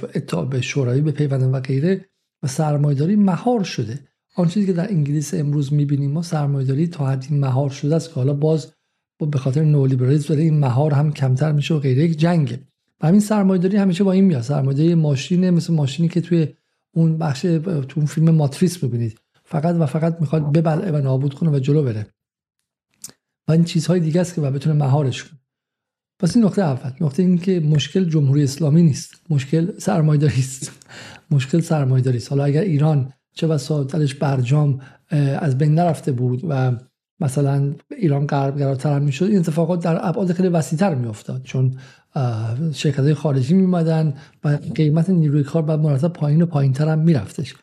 به 0.51 0.61
شورایی 0.61 1.03
بپیوندن 1.03 1.51
و 1.51 1.61
غیره 1.61 2.05
و 2.43 2.47
سرمایه‌داری 2.47 3.17
مهار 3.17 3.65
شده. 3.65 3.99
آن 4.37 4.49
چیزی 4.49 4.67
که 4.67 4.73
در 4.73 4.91
انگلیس 4.91 5.35
امروز 5.35 5.73
می‌بینیم 5.73 6.11
ما 6.11 6.23
سرمایه‌داری 6.23 6.89
تا 6.89 7.07
حدی 7.07 7.35
مهار 7.35 7.71
شده 7.71 7.97
است 7.97 8.09
که 8.09 8.15
حالا 8.15 8.33
باز 8.33 8.73
به 9.31 9.39
خاطر 9.39 9.65
نولیبرالیسم 9.65 10.29
داره 10.29 10.43
این 10.43 10.59
مهار 10.59 10.95
هم 10.95 11.13
کمتر 11.13 11.53
میشه 11.53 11.75
و 11.75 11.79
غیره. 11.79 12.05
یک 12.05 12.19
جنگه. 12.19 12.61
و 13.01 13.07
همین 13.07 13.21
سرمایه‌داری 13.21 13.77
همیشه 13.77 14.05
با 14.05 14.13
این 14.13 14.25
میاد. 14.25 14.43
سرمایه‌داری 14.43 14.95
ماشین 14.95 15.51
مثل 15.51 15.75
ماشینی 15.75 16.09
که 16.09 16.21
توی 16.21 16.49
اون 16.97 17.19
بخش 17.19 17.41
تو 17.41 17.93
اون 17.97 18.07
فیلم 18.07 18.31
ماتریس 18.31 18.79
ببینید. 18.79 19.21
فقط 19.45 19.77
و 19.79 19.87
فقط 19.87 20.17
می‌خواد 20.21 20.53
ببلعه 20.53 20.93
و 20.93 20.97
نابود 20.97 21.35
کنه 21.35 21.51
و 21.51 21.59
جلو 21.59 21.83
بره. 21.83 22.07
و 23.49 23.53
این 23.53 23.65
چیزهای 23.65 24.01
دیگه 24.01 24.21
است 24.21 24.35
که 24.35 24.41
و 24.41 24.51
بتونه 24.51 24.75
مهارش 24.75 25.25
کنه. 25.25 25.41
پس 26.19 26.37
این 26.37 26.45
نقطه 26.45 26.63
اول. 26.63 26.91
نقطه 27.01 27.23
این 27.23 27.39
که 27.39 27.61
مشکل 27.61 28.05
جمهوری 28.05 28.45
اسلامی 28.45 28.83
نیست. 28.83 29.15
مشکل 29.31 29.79
سرمایداری 29.79 30.39
است. 30.39 30.73
مشکل 31.31 31.61
سرمایداری 31.61 32.17
است 32.17 32.31
حالا 32.31 32.45
اگر 32.45 32.61
ایران 32.61 33.13
چه 33.35 33.47
بسا 33.47 33.85
دلش 33.85 34.15
برجام 34.15 34.81
از 35.39 35.59
بین 35.59 35.75
نرفته 35.75 36.13
بود 36.13 36.41
و 36.49 36.73
مثلا 37.21 37.75
ایران 37.99 38.27
غربگراتر 38.27 38.97
هم 38.97 39.03
می‌شد 39.03 39.25
این 39.25 39.39
اتفاقات 39.39 39.85
در 39.85 40.09
ابعاد 40.09 40.33
خیلی 40.33 40.49
وسیعتر 40.49 40.95
میافتاد. 40.95 41.43
چون 41.43 41.79
شرکت 42.75 42.99
های 42.99 43.15
خارجی 43.15 43.55
میمدن 43.55 44.15
و 44.45 44.59
قیمت 44.75 45.11
نیروی 45.11 45.43
کار 45.43 45.63
بعد 45.63 45.81
مرتب 45.81 46.09
پایین 46.09 46.43
و 46.43 46.47
پایین 46.47 46.73
تر 46.73 46.89
هم 46.89 46.99
میرفتش. 46.99 47.55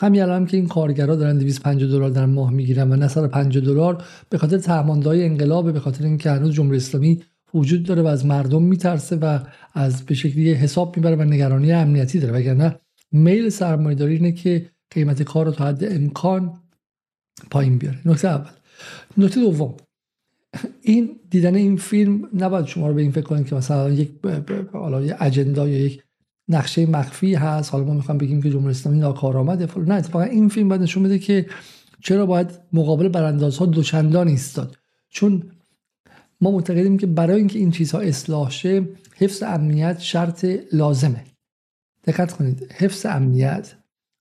همین 0.00 0.22
الان 0.22 0.46
که 0.46 0.56
این 0.56 0.68
کارگرا 0.68 1.16
دارن 1.16 1.38
250 1.38 1.90
دلار 1.90 2.10
در 2.10 2.26
ماه 2.26 2.50
می‌گیرن 2.50 2.92
و 2.92 2.96
نه 2.96 3.08
150 3.08 3.64
دلار 3.64 4.04
به 4.28 4.38
خاطر 4.38 4.58
تهماندهای 4.58 5.24
انقلاب 5.24 5.72
به 5.72 5.80
خاطر 5.80 6.04
اینکه 6.04 6.30
هنوز 6.30 6.54
جمهوری 6.54 6.76
اسلامی 6.76 7.22
وجود 7.54 7.82
داره 7.82 8.02
و 8.02 8.06
از 8.06 8.26
مردم 8.26 8.62
میترسه 8.62 9.16
و 9.16 9.38
از 9.74 10.06
به 10.06 10.14
شکلی 10.14 10.52
حساب 10.52 10.96
می‌بره 10.96 11.16
و 11.16 11.22
نگرانی 11.22 11.72
امنیتی 11.72 12.20
داره. 12.20 12.34
وگرنه 12.34 12.76
میل 13.12 13.48
سرمایه‌داری 13.48 14.14
اینه 14.14 14.32
که 14.32 14.70
قیمت 14.90 15.22
کار 15.22 15.46
رو 15.46 15.52
تا 15.52 15.64
حد 15.64 15.84
امکان 15.84 16.60
پایین 17.50 17.78
بیاره. 17.78 17.98
نکته 18.04 18.28
اول. 18.28 18.50
نکته 19.18 19.40
دوم. 19.40 19.74
این 20.82 21.20
دیدن 21.30 21.54
این 21.54 21.76
فیلم 21.76 22.28
نباید 22.34 22.66
شما 22.66 22.88
رو 22.88 22.94
به 22.94 23.02
این 23.02 23.10
فکر 23.10 23.24
کنید 23.24 23.46
که 23.46 23.54
مثلا 23.54 23.90
یک 23.90 24.10
حالا 24.72 25.02
یک 25.02 25.14
اجندا 25.20 25.68
یا 25.68 25.78
یک 25.78 26.02
نقشه 26.48 26.86
مخفی 26.86 27.34
هست. 27.34 27.72
حالا 27.72 27.84
ما 27.84 27.94
می‌خوام 27.94 28.18
بگیم 28.18 28.42
که 28.42 28.50
جمهوری 28.50 28.70
اسلامی 28.70 28.98
ناکارآمده 28.98 29.78
نه 29.78 29.94
اتفاقا 29.94 30.24
این 30.24 30.48
فیلم 30.48 30.68
باید 30.68 30.82
نشون 30.82 31.02
بده 31.02 31.18
که 31.18 31.46
چرا 32.02 32.26
باید 32.26 32.58
مقابل 32.72 33.08
براندازها 33.08 33.66
دوچندان 33.66 34.28
ایستاد. 34.28 34.76
چون 35.08 35.42
ما 36.40 36.50
معتقدیم 36.50 36.98
که 36.98 37.06
برای 37.06 37.36
اینکه 37.36 37.58
این 37.58 37.70
چیزها 37.70 38.00
اصلاح 38.00 38.50
شه 38.50 38.88
حفظ 39.16 39.42
امنیت 39.42 39.98
شرط 39.98 40.46
لازمه. 40.72 41.24
دقت 42.04 42.32
کنید 42.32 42.72
حفظ 42.72 43.06
امنیت 43.06 43.74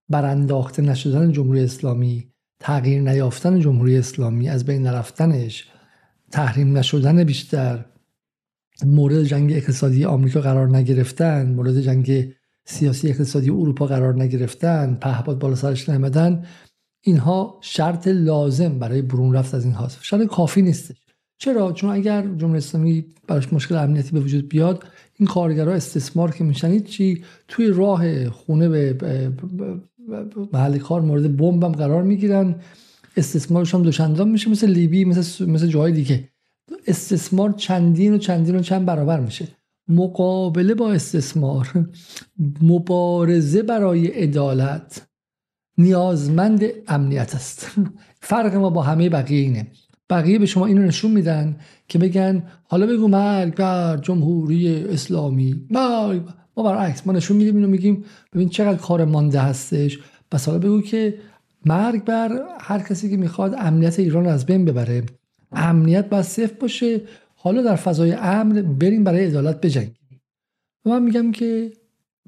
برانداخته 0.09 0.81
نشدن 0.81 1.31
جمهوری 1.31 1.63
اسلامی 1.63 2.27
تغییر 2.59 3.01
نیافتن 3.01 3.59
جمهوری 3.59 3.97
اسلامی 3.97 4.49
از 4.49 4.65
بین 4.65 4.81
نرفتنش 4.81 5.67
تحریم 6.31 6.77
نشدن 6.77 7.23
بیشتر 7.23 7.85
مورد 8.85 9.23
جنگ 9.23 9.51
اقتصادی 9.51 10.05
آمریکا 10.05 10.41
قرار 10.41 10.77
نگرفتن 10.77 11.51
مورد 11.51 11.81
جنگ 11.81 12.33
سیاسی 12.65 13.09
اقتصادی 13.09 13.49
اروپا 13.49 13.85
قرار 13.85 14.23
نگرفتن 14.23 14.97
پهپاد 15.01 15.39
بالا 15.39 15.55
سرش 15.55 15.89
نمیدن 15.89 16.45
اینها 17.01 17.59
شرط 17.61 18.07
لازم 18.07 18.79
برای 18.79 19.01
برون 19.01 19.33
رفت 19.33 19.55
از 19.55 19.65
این 19.65 19.73
هاست 19.73 19.99
شرط 20.01 20.27
کافی 20.27 20.61
نیستش 20.61 20.97
چرا 21.37 21.71
چون 21.71 21.89
اگر 21.89 22.21
جمهوری 22.21 22.57
اسلامی 22.57 23.05
براش 23.27 23.53
مشکل 23.53 23.75
امنیتی 23.75 24.11
به 24.11 24.19
وجود 24.19 24.49
بیاد 24.49 24.83
این 25.15 25.27
کارگرها 25.27 25.73
استثمار 25.73 26.31
که 26.31 26.43
میشنید 26.43 26.85
چی 26.85 27.23
توی 27.47 27.67
راه 27.67 28.29
خونه 28.29 28.69
به 28.69 29.31
محل 30.53 30.77
کار 30.77 31.01
مورد 31.01 31.37
بمب 31.37 31.75
قرار 31.75 32.03
می‌گیرن 32.03 32.55
استثمارش 33.17 33.73
هم 33.75 33.81
دوچندان 33.81 34.29
میشه 34.29 34.49
مثل 34.49 34.67
لیبی 34.67 35.05
مثل 35.05 35.45
مثل 35.45 35.67
جای 35.67 35.91
دیگه. 35.91 36.29
استثمار 36.87 37.51
چندین 37.51 38.13
و 38.13 38.17
چندین 38.17 38.55
و 38.55 38.61
چند 38.61 38.85
برابر 38.85 39.19
میشه. 39.19 39.47
مقابله 39.87 40.73
با 40.73 40.91
استثمار 40.91 41.89
مبارزه 42.61 43.63
برای 43.63 44.07
عدالت 44.07 45.07
نیازمند 45.77 46.63
امنیت 46.87 47.35
است. 47.35 47.71
فرق 48.21 48.55
ما 48.55 48.69
با 48.69 48.81
همه 48.81 49.09
بقیه 49.09 49.41
اینه. 49.41 49.67
بقیه 50.09 50.39
به 50.39 50.45
شما 50.45 50.65
اینو 50.65 50.81
نشون 50.81 51.11
میدن 51.11 51.57
که 51.87 51.99
بگن 51.99 52.43
حالا 52.63 52.85
بگو 52.85 53.07
مرگ 53.07 53.55
بر 53.55 53.97
جمهوری 53.97 54.83
اسلامی. 54.83 55.65
مرگ 55.69 56.21
ما 56.57 56.63
برعکس 56.63 57.07
ما 57.07 57.13
نشون 57.13 57.37
میدیم 57.37 57.55
اینو 57.55 57.67
میگیم 57.67 58.03
ببین 58.33 58.49
چقدر 58.49 58.77
کار 58.77 59.05
مانده 59.05 59.39
هستش. 59.39 59.99
بس 60.31 60.45
حالا 60.45 60.59
بگو 60.59 60.81
که 60.81 61.17
مرگ 61.65 62.03
بر 62.03 62.41
هر 62.59 62.79
کسی 62.79 63.09
که 63.09 63.17
می‌خواد 63.17 63.55
امنیت 63.57 63.99
ایران 63.99 64.23
رو 64.23 64.29
از 64.29 64.45
بین 64.45 64.65
ببره. 64.65 65.03
امنیت 65.51 66.09
باید 66.09 66.25
صفر 66.25 66.53
باشه. 66.53 67.01
حالا 67.35 67.61
در 67.61 67.75
فضای 67.75 68.13
امن 68.13 68.61
بریم 68.61 69.03
برای 69.03 69.25
عدالت 69.25 69.61
بجنگیم. 69.61 70.21
و 70.85 70.89
من 70.89 71.03
میگم 71.03 71.31
که 71.31 71.71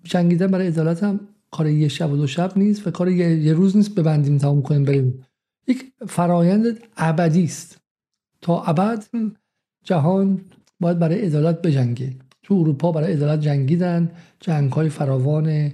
جنگیدن 0.03 0.47
برای 0.47 0.67
عدالت 0.67 1.03
هم 1.03 1.19
کار 1.51 1.67
یه 1.67 1.87
شب 1.87 2.11
و 2.11 2.17
دو 2.17 2.27
شب 2.27 2.57
نیست 2.57 2.87
و 2.87 2.91
کار 2.91 3.09
یه 3.09 3.53
روز 3.53 3.77
نیست 3.77 3.95
ببندیم 3.95 4.37
تمام 4.37 4.61
کنیم 4.61 4.83
بریم. 4.83 5.25
یک 5.67 5.93
فرایند 6.07 6.79
ابدی 6.97 7.43
است. 7.43 7.77
تا 8.41 8.61
ابد 8.61 9.05
جهان 9.83 10.41
باید 10.79 10.99
برای 10.99 11.21
عدالت 11.21 11.61
بجنگه. 11.61 12.15
تو 12.43 12.53
اروپا 12.53 12.91
برای 12.91 13.13
عدالت 13.13 13.41
جنگیدن. 13.41 14.11
جنگ 14.39 14.71
های 14.71 14.89
فراوان 14.89 15.71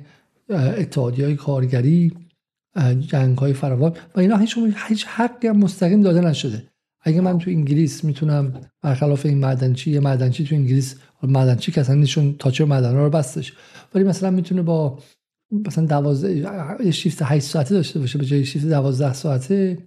اتحادی 0.50 1.24
های 1.24 1.36
کارگری 1.36 2.12
جنگ 3.00 3.38
های 3.38 3.54
فراوان 3.54 3.94
و 4.16 4.20
اینا 4.20 4.38
هیچ 4.38 4.58
هیچ 4.88 5.06
حقی 5.06 5.48
هم 5.48 5.58
مستقیم 5.58 6.02
داده 6.02 6.22
نشده. 6.22 6.64
اگه 7.02 7.22
من 7.22 7.38
تو 7.38 7.50
انگلیس 7.50 8.04
می‌تونم 8.04 8.54
برخلاف 8.82 9.26
این 9.26 9.38
معدنچی 9.38 9.92
یه 9.92 10.00
معدنچی 10.00 10.44
تو 10.44 10.56
انگلیس 10.56 10.96
معدنچی 11.24 11.72
که 11.72 11.82
اصلا 11.82 11.96
نشون 11.96 12.36
تاچر 12.40 12.66
معدن 12.66 12.96
رو 12.96 13.10
بستش. 13.10 13.54
ولی 13.96 14.04
مثلا 14.04 14.32
می‌تونه 14.32 14.62
با 14.62 15.00
مثلا 15.52 15.86
12 15.86 16.86
یه 16.86 16.92
شیفت 16.92 17.22
8 17.22 17.46
ساعته 17.46 17.76
داشته 17.76 18.00
باشه 18.00 18.20
به 18.20 18.26
جای 18.26 18.46
شیفت 18.46 18.66
12 18.66 19.14
ساعته 19.14 19.78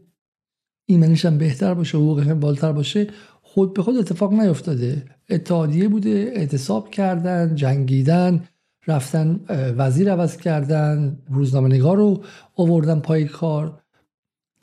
ایمنش 0.88 1.24
هم 1.24 1.38
بهتر 1.38 1.74
باشه 1.74 1.98
حقوقش 1.98 2.26
هم 2.26 2.40
بالاتر 2.40 2.72
باشه. 2.72 3.06
خود 3.42 3.74
به 3.74 3.82
خود 3.82 3.96
اتفاق 3.96 4.32
نیفتاده. 4.32 5.04
اتحادیه 5.30 5.88
بوده 5.88 6.32
اعتصاب 6.36 6.90
کردن 6.90 7.54
جنگیدن. 7.54 8.44
رفتن 8.86 9.40
وزیر 9.76 10.12
عوض 10.12 10.36
کردن 10.36 11.18
روزنامه 11.30 11.68
نگار 11.68 11.96
رو 11.96 12.24
آوردن 12.56 13.00
پای 13.00 13.24
کار 13.24 13.80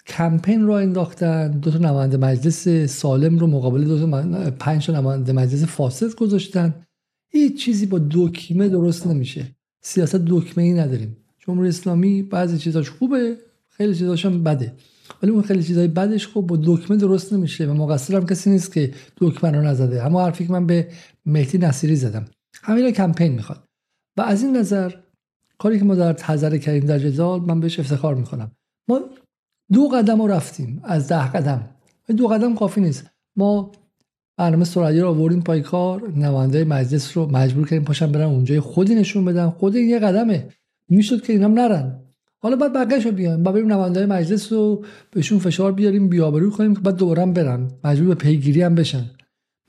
کمپین 0.08 0.68
را 0.68 0.80
انداختن 0.80 1.52
دو 1.52 1.72
تا 1.72 1.78
نماینده 1.78 2.18
مجلس 2.18 2.68
سالم 2.90 3.40
رو 3.40 3.48
مقابل 3.48 3.84
دو 3.84 4.00
تا 4.00 4.52
پنج 4.52 4.86
تا 4.86 4.94
نماینده 4.94 5.34
مجلس 5.34 5.64
فاسد 5.64 6.16
گذاشتن. 6.16 6.86
هیچ 7.30 7.64
چیزی 7.64 7.86
با 7.86 8.00
دکمه 8.12 8.70
درست 8.70 9.08
نمیشه. 9.08 9.46
سیاست 9.82 10.16
دکمه 10.16 10.64
ای 10.64 10.74
نداریم. 10.74 11.18
جمهوری 11.40 11.70
اسلامی 11.70 12.24
بعضی 12.24 12.58
چیزاش 12.58 12.90
خوبه 12.90 13.38
خیلی 13.70 13.96
چیزاش 13.96 14.26
هم 14.26 14.44
بده. 14.44 14.74
ولی 15.24 15.32
اون 15.32 15.42
خیلی 15.42 15.64
چیزای 15.64 15.88
بدش 15.88 16.28
خب 16.28 16.42
با 16.42 16.60
دکمه 16.64 16.98
درست 16.98 17.34
نمیشه 17.34 17.66
و 17.66 17.74
مقصر 17.74 18.16
هم 18.16 18.26
کسی 18.26 18.50
نیست 18.50 18.74
که 18.74 18.94
دکمه 19.18 19.52
رو 19.52 19.62
نزده. 19.62 20.06
اما 20.06 20.26
حرفی 20.26 20.46
که 20.46 20.52
من 20.52 20.68
به 20.68 20.88
مهدی 21.26 21.58
نصیری 21.58 21.96
زدم. 21.96 22.26
همین 22.64 22.92
کمپین 22.92 23.32
می‌خواد. 23.32 23.67
و 24.18 24.22
از 24.22 24.44
این 24.44 24.58
نظر 24.58 24.92
کاری 25.58 25.80
که 25.80 25.86
ما 25.86 25.96
در 25.96 26.14
تذر 26.14 26.58
کردیم 26.58 26.86
در 26.86 27.00
جدال 27.00 27.42
من 27.42 27.60
بهش 27.60 27.80
افتخار 27.80 28.16
می‌کنم. 28.16 28.52
ما 28.88 29.02
دو 29.74 29.88
قدم 29.88 30.22
رو 30.22 30.28
رفتیم 30.28 30.82
از 30.84 31.08
ده 31.08 31.32
قدم. 31.32 31.70
دو 32.18 32.28
قدم 32.28 32.56
کافی 32.56 32.82
نیست. 32.82 33.06
ما 33.36 33.72
برنامه 34.38 34.66
سرعی 34.66 35.00
رو 35.00 35.10
آوردیم 35.10 35.42
پای 35.42 35.62
کار 35.62 36.12
نماینده 36.12 36.64
مجلس 36.64 37.18
رو 37.18 37.32
مجبور 37.32 37.68
کردیم 37.68 37.84
پاشن 37.84 38.12
برن 38.12 38.24
اونجا 38.24 38.62
خودی 38.62 38.96
نشون 38.96 39.26
بدن. 39.26 39.50
خود 39.50 39.76
این 39.76 39.90
یه 39.90 40.00
قدمه. 40.00 40.48
می‌شد 40.90 41.22
که 41.22 41.34
اینام 41.34 41.54
نرن. 41.54 42.00
حالا 42.40 42.56
بعد 42.56 42.74
بقیه‌شو 42.74 43.10
رو 43.10 43.16
بیان 43.16 43.44
بعد 43.44 43.54
بریم 43.54 43.74
نماینده 43.74 44.06
مجلس 44.06 44.54
رو 44.54 44.86
بهشون 45.12 45.40
فشار 45.40 45.72
بیاریم 45.72 46.10
بیابرو 46.10 46.52
کنیم 46.52 46.76
که 46.76 46.82
بعد 46.82 46.96
دوباره 46.96 47.22
هم 47.22 47.34
برن. 47.34 47.72
مجبور 47.84 48.08
به 48.08 48.16
پیگیری 48.16 48.62
هم 48.62 48.76
بشن. 48.76 49.06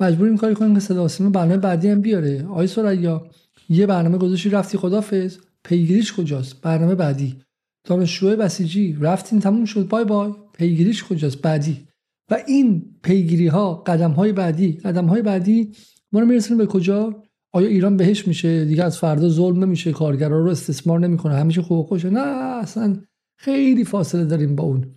مجبوریم 0.01 0.37
کاری 0.37 0.55
کنیم 0.55 0.75
که 0.75 0.81
صدا 0.81 1.09
سیما 1.09 1.31
برنامه 1.31 1.57
بعدی 1.57 1.89
هم 1.89 2.01
بیاره. 2.01 2.47
آی 2.47 2.67
سریا 2.67 3.27
یه 3.69 3.87
برنامه 3.87 4.19
گذاشتی 4.19 4.51
رفتی 4.51 4.79
خدافظ. 4.79 5.39
پیگیریش 5.65 6.13
کجاست؟ 6.13 6.61
برنامه 6.61 6.95
بعدی. 6.95 7.37
دانشجوی 7.85 8.37
بسیجی. 8.37 8.99
رفتین 9.01 9.41
تموم 9.41 9.65
شد. 9.65 9.89
بای 9.89 10.05
بای. 10.05 10.33
پیگیریش 10.53 11.05
کجاست؟ 11.05 11.43
بعدی. 11.43 11.89
و 12.31 12.39
این 12.47 12.95
پیگیری 13.03 13.47
ها 13.47 13.75
قدم 13.75 14.11
های 14.11 14.33
بعدی. 14.33 14.73
قدم 14.73 15.07
های 15.07 15.23
بعدی 15.23 15.73
ما 16.13 16.21
رو 16.21 16.27
میرسونیم 16.27 16.59
به 16.59 16.67
کجا؟ 16.67 17.23
آیا 17.53 17.69
ایران 17.69 17.97
بهش 17.97 18.29
میشه؟ 18.29 18.65
دیگه 18.65 18.85
از 18.85 18.99
فردا 18.99 19.29
ظلم 19.29 19.65
نمیشه. 19.65 19.93
کارگرا 19.93 20.41
رو 20.41 20.51
استثمار 20.51 21.01
نمی‌کنه. 21.01 21.35
همیشه 21.35 21.63
خوب 21.63 21.87
خوشه 21.87 22.11
نه 22.11 22.21
اصلا 22.63 22.97
خیلی 23.37 23.85
فاصله 23.85 24.25
داریم 24.25 24.57
با 24.57 24.65
اون. 24.65 24.95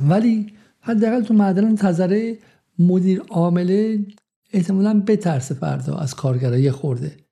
ولی 0.00 0.46
حداقل 0.80 1.22
تو 1.22 1.34
معدن 1.34 1.74
تذره 1.74 2.38
مدیر 2.78 3.22
عامله 3.28 4.06
احتمالا 4.52 5.02
بترسه 5.06 5.54
فردا 5.54 5.94
از 5.94 6.14
کارگرا. 6.14 6.58
یه 6.58 6.70
خورده. 6.70 7.25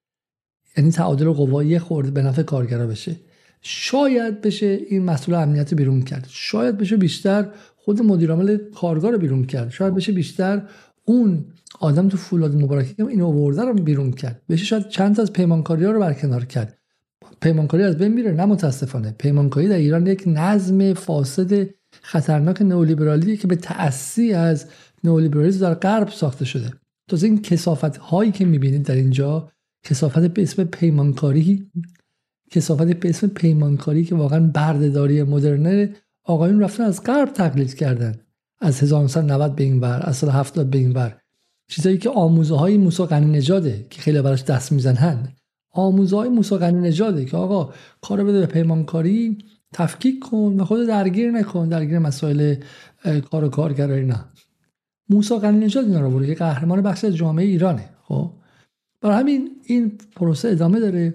یعنی 0.77 0.91
تعادل 0.91 1.31
قوا 1.31 1.65
یه 1.65 1.79
خورده 1.79 2.11
به 2.11 2.23
نفع 2.23 2.43
کارگرا 2.43 2.87
بشه. 2.87 3.17
شاید 3.63 4.41
بشه 4.41 4.79
این 4.89 5.05
مسئول 5.05 5.35
امنیت 5.35 5.75
بیرون 5.75 6.03
کرد. 6.03 6.27
شاید 6.29 6.79
بشه 6.79 6.97
بیشتر 6.97 7.49
خود 7.77 8.03
مدیر 8.03 8.31
عامل 8.31 8.59
کارگاه 8.75 9.11
رو 9.11 9.19
بیرون 9.19 9.45
کرد. 9.45 9.71
شاید 9.71 9.95
بشه 9.95 10.13
بیشتر 10.13 10.63
اون 11.05 11.45
آدم 11.81 12.09
تو 12.09 12.17
فولاد 12.17 12.55
مبارکی 12.55 12.95
که 12.95 13.07
اینو 13.07 13.27
آورده 13.27 13.63
رو 13.63 13.75
بیرون 13.75 14.13
کرد. 14.13 14.43
بشه 14.49 14.65
شاید 14.65 14.89
چند 14.89 15.21
از 15.21 15.33
پیمانکاری 15.33 15.85
ها 15.85 15.93
رو 15.93 16.01
برکنار 16.01 16.45
کرد. 16.45 16.79
پیمانکاری 17.41 17.83
از 17.83 17.99
بین 17.99 18.13
میره 18.13 18.33
نه 18.33 18.45
متاسفانه. 18.45 19.15
پیمانکاری 19.19 19.69
در 19.69 19.77
ایران 19.77 20.07
یک 20.07 20.23
نظم 20.27 20.95
فاسد 20.95 21.69
خطرناک 22.03 22.63
نئولیبرالیه 22.63 23.37
که 23.37 23.47
به 23.47 23.57
تأسی 23.57 24.33
از 24.33 24.67
نئولیبرالیسم 25.05 25.61
در 25.61 25.75
غرب 25.75 26.09
ساخته 26.09 26.45
شده. 26.45 26.71
تازه 27.09 27.27
این 27.27 27.43
کسافت 27.43 27.97
هایی 27.97 28.33
که 28.33 28.45
می‌بینید 28.45 28.83
در 28.83 28.95
اینجا 28.95 29.49
کسافت 29.85 30.19
به 30.19 30.43
اسم 30.43 30.65
پیمانکاری 30.65 31.71
کسافت 32.51 32.87
به 32.87 33.09
اسم 33.09 33.27
پیمانکاری 33.27 34.05
که 34.05 34.15
واقعا 34.15 34.41
بردهداری 34.55 35.23
مدرنه 35.23 35.95
آقایون 36.25 36.61
رفتن 36.61 36.85
از 36.85 37.03
غرب 37.03 37.33
تقلید 37.33 37.75
کردن. 37.75 38.15
از 38.61 38.83
1990 38.83 39.57
به 39.57 39.65
این 39.65 39.81
ور 39.81 40.01
از 40.03 40.17
سال 40.17 40.31
70 40.31 40.71
به 40.71 40.79
این 40.79 40.93
ور. 40.93 41.21
چیزایی 41.69 41.99
که 41.99 42.11
آموزه 42.11 42.57
های 42.57 42.79
موسی 42.79 43.05
قنی 43.05 43.39
نجاده 43.39 43.87
که 43.91 44.01
خیلی 44.01 44.23
براش 44.23 44.45
دست 44.45 44.73
می‌زنن. 44.73 45.29
آموزه 45.73 46.17
های 46.17 46.29
موسی 46.29 46.57
قنی 46.57 46.89
نجاده 46.89 47.25
که 47.25 47.37
آقا 47.37 47.73
کارو 48.01 48.25
بده 48.25 48.41
به 48.41 48.47
پیمانکاری 48.47 49.39
تفکیک 49.73 50.21
کن 50.21 50.57
و 50.61 50.65
خود 50.65 50.87
درگیر 50.87 51.31
نکن 51.31 51.69
درگیر 51.69 51.99
مسائل 51.99 52.55
کار 53.31 53.45
و 53.45 53.49
کارگرایی 53.49 54.05
نه 54.05 54.25
موسی 55.09 55.39
قنی 55.39 55.65
نجاد 55.65 55.85
اینا 55.85 56.01
رو 56.01 56.27
که 56.27 56.35
قهرمان 56.35 56.83
بخش 56.83 57.05
جامعه 57.05 57.45
ایرانه 57.45 57.89
خب؟ 58.03 58.31
برای 59.05 59.21
همین 59.21 59.51
این 59.65 59.99
پروسه 60.17 60.49
ادامه 60.49 60.81
داره 60.81 61.15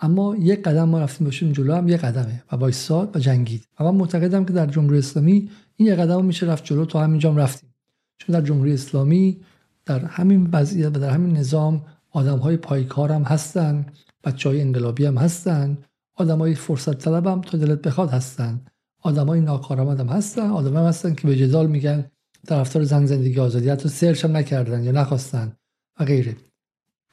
اما 0.00 0.36
یک 0.36 0.62
قدم 0.62 0.88
ما 0.88 1.00
رفتیم 1.00 1.24
باشیم 1.24 1.52
جلو 1.52 1.74
هم 1.74 1.88
یک 1.88 2.00
قدمه 2.00 2.42
و 2.52 2.56
وایساد 2.56 3.16
و 3.16 3.18
جنگید. 3.18 3.68
و 3.80 3.84
من 3.84 3.94
معتقدم 3.94 4.44
که 4.44 4.52
در 4.52 4.66
جمهوری 4.66 4.98
اسلامی 4.98 5.50
این 5.76 5.88
یک 5.88 5.94
قدم 5.94 6.24
میشه 6.24 6.46
رفت 6.46 6.64
جلو 6.64 6.84
تا 6.84 7.02
همینجا 7.02 7.32
رفتیم. 7.32 7.74
چون 8.18 8.40
در 8.40 8.46
جمهوری 8.46 8.72
اسلامی 8.72 9.40
در 9.86 10.04
همین 10.04 10.48
وضعیت 10.52 10.86
و 10.86 11.00
در 11.00 11.10
همین 11.10 11.36
نظام 11.36 11.84
آدم 12.10 12.38
های 12.38 12.56
پایکار 12.56 13.12
هم 13.12 13.22
هستن 13.22 13.86
بچه 14.24 14.48
های 14.48 14.60
انقلابی 14.60 15.04
هم 15.04 15.18
هستن 15.18 15.78
آدم 16.14 16.38
های 16.38 16.54
فرصت 16.54 16.98
طلب 16.98 17.26
هم 17.26 17.40
تا 17.40 17.58
دلت 17.58 17.82
بخواد 17.82 18.10
هستن. 18.10 18.60
آدم 19.02 19.26
های 19.26 19.40
ناکارآمد 19.40 20.00
هم 20.00 20.08
هستن 20.08 20.50
آدم 20.50 20.76
هم 20.76 20.84
هستن 20.84 21.14
که 21.14 21.26
به 21.26 21.36
جدال 21.36 21.66
میگن 21.66 22.10
طرفدار 22.46 22.84
زن 22.84 23.06
زندگی 23.06 23.40
آزادی 23.40 23.68
حتی 23.68 23.88
سرچ 23.88 24.24
هم 24.24 24.36
نکردن 24.36 24.84
یا 24.84 24.92
نخواستن 24.92 25.52
و 26.00 26.04
غیره. 26.04 26.47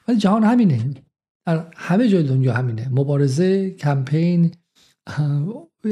ولی 0.08 0.18
جهان 0.18 0.44
همینه. 0.44 0.94
در 1.46 1.68
همه 1.76 2.10
جای 2.10 2.24
دنیا 2.24 2.54
همینه. 2.54 2.90
مبارزه 2.92 3.72
کمپین 3.72 4.52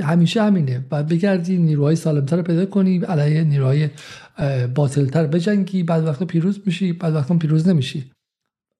همیشه 0.01 0.43
همینه. 0.43 0.85
و 0.91 1.03
بگردی 1.03 1.57
نیروهای 1.57 1.95
سالمتر 1.95 2.41
پیدا 2.41 2.65
کنی 2.65 2.99
علیه 2.99 3.43
نیروهای 3.43 3.89
باطلتر 4.75 5.27
بجنگی. 5.27 5.83
بعد 5.83 6.03
وقتا 6.03 6.25
پیروز 6.25 6.61
میشی 6.65 6.93
بعد 6.93 7.13
وقتا 7.13 7.37
پیروز 7.37 7.67
نمیشی. 7.67 8.11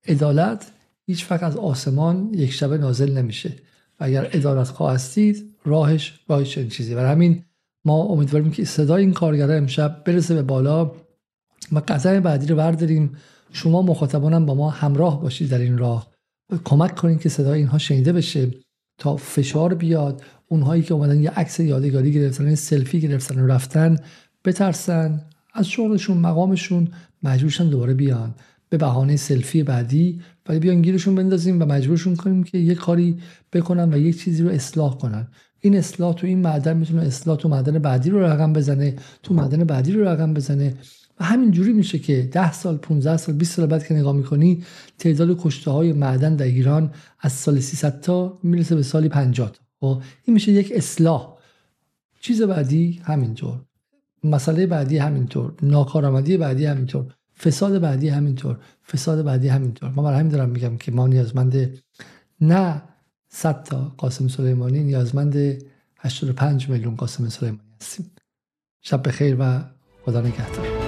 عدالت 0.07 0.71
هیچ 1.05 1.25
فقط 1.25 1.43
از 1.43 1.57
آسمان 1.57 2.29
یک 2.33 2.51
شبه 2.51 2.77
نازل 2.77 3.17
نمیشه. 3.17 3.49
و 3.99 4.03
اگر 4.03 4.25
عدالت 4.25 4.67
خواه 4.67 4.93
هستید 4.93 5.55
راهش 5.65 6.19
چنین 6.27 6.69
چیزی. 6.69 6.95
و 6.95 6.99
همین 6.99 7.43
ما 7.85 8.03
امیدواریم 8.03 8.51
که 8.51 8.65
صدای 8.65 9.03
این 9.03 9.13
کارگرا 9.13 9.53
امشب 9.53 10.03
برسه 10.03 10.35
به 10.35 10.41
بالا. 10.41 10.91
و 11.71 11.79
قدم 11.79 12.19
بعدی 12.19 12.47
رو 12.47 12.55
برداریم. 12.55 13.15
شما 13.53 13.81
مخاطبانم 13.81 14.45
با 14.45 14.53
ما 14.55 14.69
همراه 14.69 15.21
باشید 15.21 15.49
در 15.49 15.59
این 15.59 15.77
راه. 15.77 16.07
کمک 16.63 16.95
کنید 16.95 17.19
که 17.19 17.29
صدای 17.29 17.59
اینها 17.59 17.77
شنیده 17.77 18.13
بشه 18.13 18.51
تا 18.97 19.15
فشار 19.15 19.73
بیاد. 19.73 20.21
اونهایی 20.47 20.83
که 20.83 20.93
اومدن 20.93 21.21
یه 21.21 21.29
عکس 21.29 21.59
یادگاری 21.59 22.11
گرفتن 22.11 22.49
یه 22.49 22.55
سلفی 22.55 23.01
گرفتن 23.01 23.39
و 23.39 23.47
رفتن 23.47 23.97
بترسن. 24.45 25.21
از 25.53 25.67
شغلشون 25.67 26.17
مقامشون 26.17 26.87
مجبورشن 27.23 27.69
دوباره 27.69 27.93
بیان. 27.93 28.35
به 28.69 28.77
بهانه 28.77 29.15
سلفی 29.15 29.63
بعدی 29.63 30.21
ولی 30.49 30.59
بیان 30.59 30.81
گیرشون 30.81 31.15
بندازیم 31.15 31.61
و 31.61 31.65
مجبورشون 31.65 32.15
کنیم 32.15 32.43
که 32.43 32.57
یه 32.57 32.75
کاری 32.75 33.17
بکنن 33.53 33.93
و 33.93 33.97
یک 33.97 34.19
چیزی 34.19 34.43
رو 34.43 34.49
اصلاح 34.49 34.97
کنن. 34.97 35.27
این 35.59 35.77
اصلاح 35.77 36.13
تو 36.13 36.27
این 36.27 36.39
معدن 36.39 36.77
می‌تونه 36.77 37.01
اصلاح 37.01 37.37
تو 37.37 37.49
معدن 37.49 37.79
بعدی 37.79 38.09
رو 38.09 38.23
رقم 38.23 38.53
بزنه 38.53 38.95
تو 39.23 39.33
معدن 39.33 39.63
بعدی 39.63 39.91
رو 39.91 40.07
رقم 40.07 40.33
بزنه. 40.33 40.73
و 41.19 41.23
همین 41.23 41.51
جوری 41.51 41.73
میشه 41.73 41.99
که 41.99 42.29
10 42.31 42.53
سال 42.53 42.77
15 42.77 43.17
سال 43.17 43.35
20 43.35 43.55
سال 43.55 43.65
بعد 43.65 43.87
که 43.87 43.93
نگاه 43.93 44.15
می‌کنی 44.15 44.63
تعداد 44.97 45.43
کشته 45.43 45.71
های 45.71 45.93
معدن 45.93 46.35
در 46.35 46.45
ایران 46.45 46.91
از 47.19 47.31
سال 47.31 47.59
300 47.59 48.01
تا 48.01 48.39
می‌رسه 48.43 48.75
به 48.75 48.83
سالی 48.83 49.09
50 49.09 49.51
تا 49.51 49.63
خب 49.79 50.01
این 50.25 50.33
میشه 50.33 50.51
یک 50.51 50.71
اصلاح. 50.75 51.37
چیز 52.21 52.41
بعدی 52.41 53.01
همینطور. 53.03 53.61
مسئله 54.23 54.67
بعدی 54.67 54.97
همینطور. 54.97 55.53
ناکارآمدی 55.61 56.37
بعدی 56.37 56.65
همینطور. 56.65 57.05
فساد 57.39 57.81
بعدی 57.81 58.09
همینطور. 58.09 58.57
فساد 58.91 59.25
بعدی 59.25 59.47
همینطور. 59.47 59.89
من 59.89 60.03
برای 60.03 60.19
همین 60.19 60.31
دارم 60.31 60.49
میگم 60.49 60.77
که 60.77 60.91
ما 60.91 61.07
نیازمند 61.07 61.79
نه 62.41 62.81
100 63.29 63.63
تا 63.63 63.93
قاسم 63.97 64.27
سلیمانی 64.27 64.83
نیازمند 64.83 65.63
85 65.99 66.69
میلیون 66.69 66.95
قاسم 66.95 67.29
سلیمانی 67.29 67.69
هستیم. 67.81 68.11
شب 68.81 69.07
بخیر 69.07 69.35
و 69.39 69.63
خدا 70.05 70.21
نگهدار. 70.21 70.82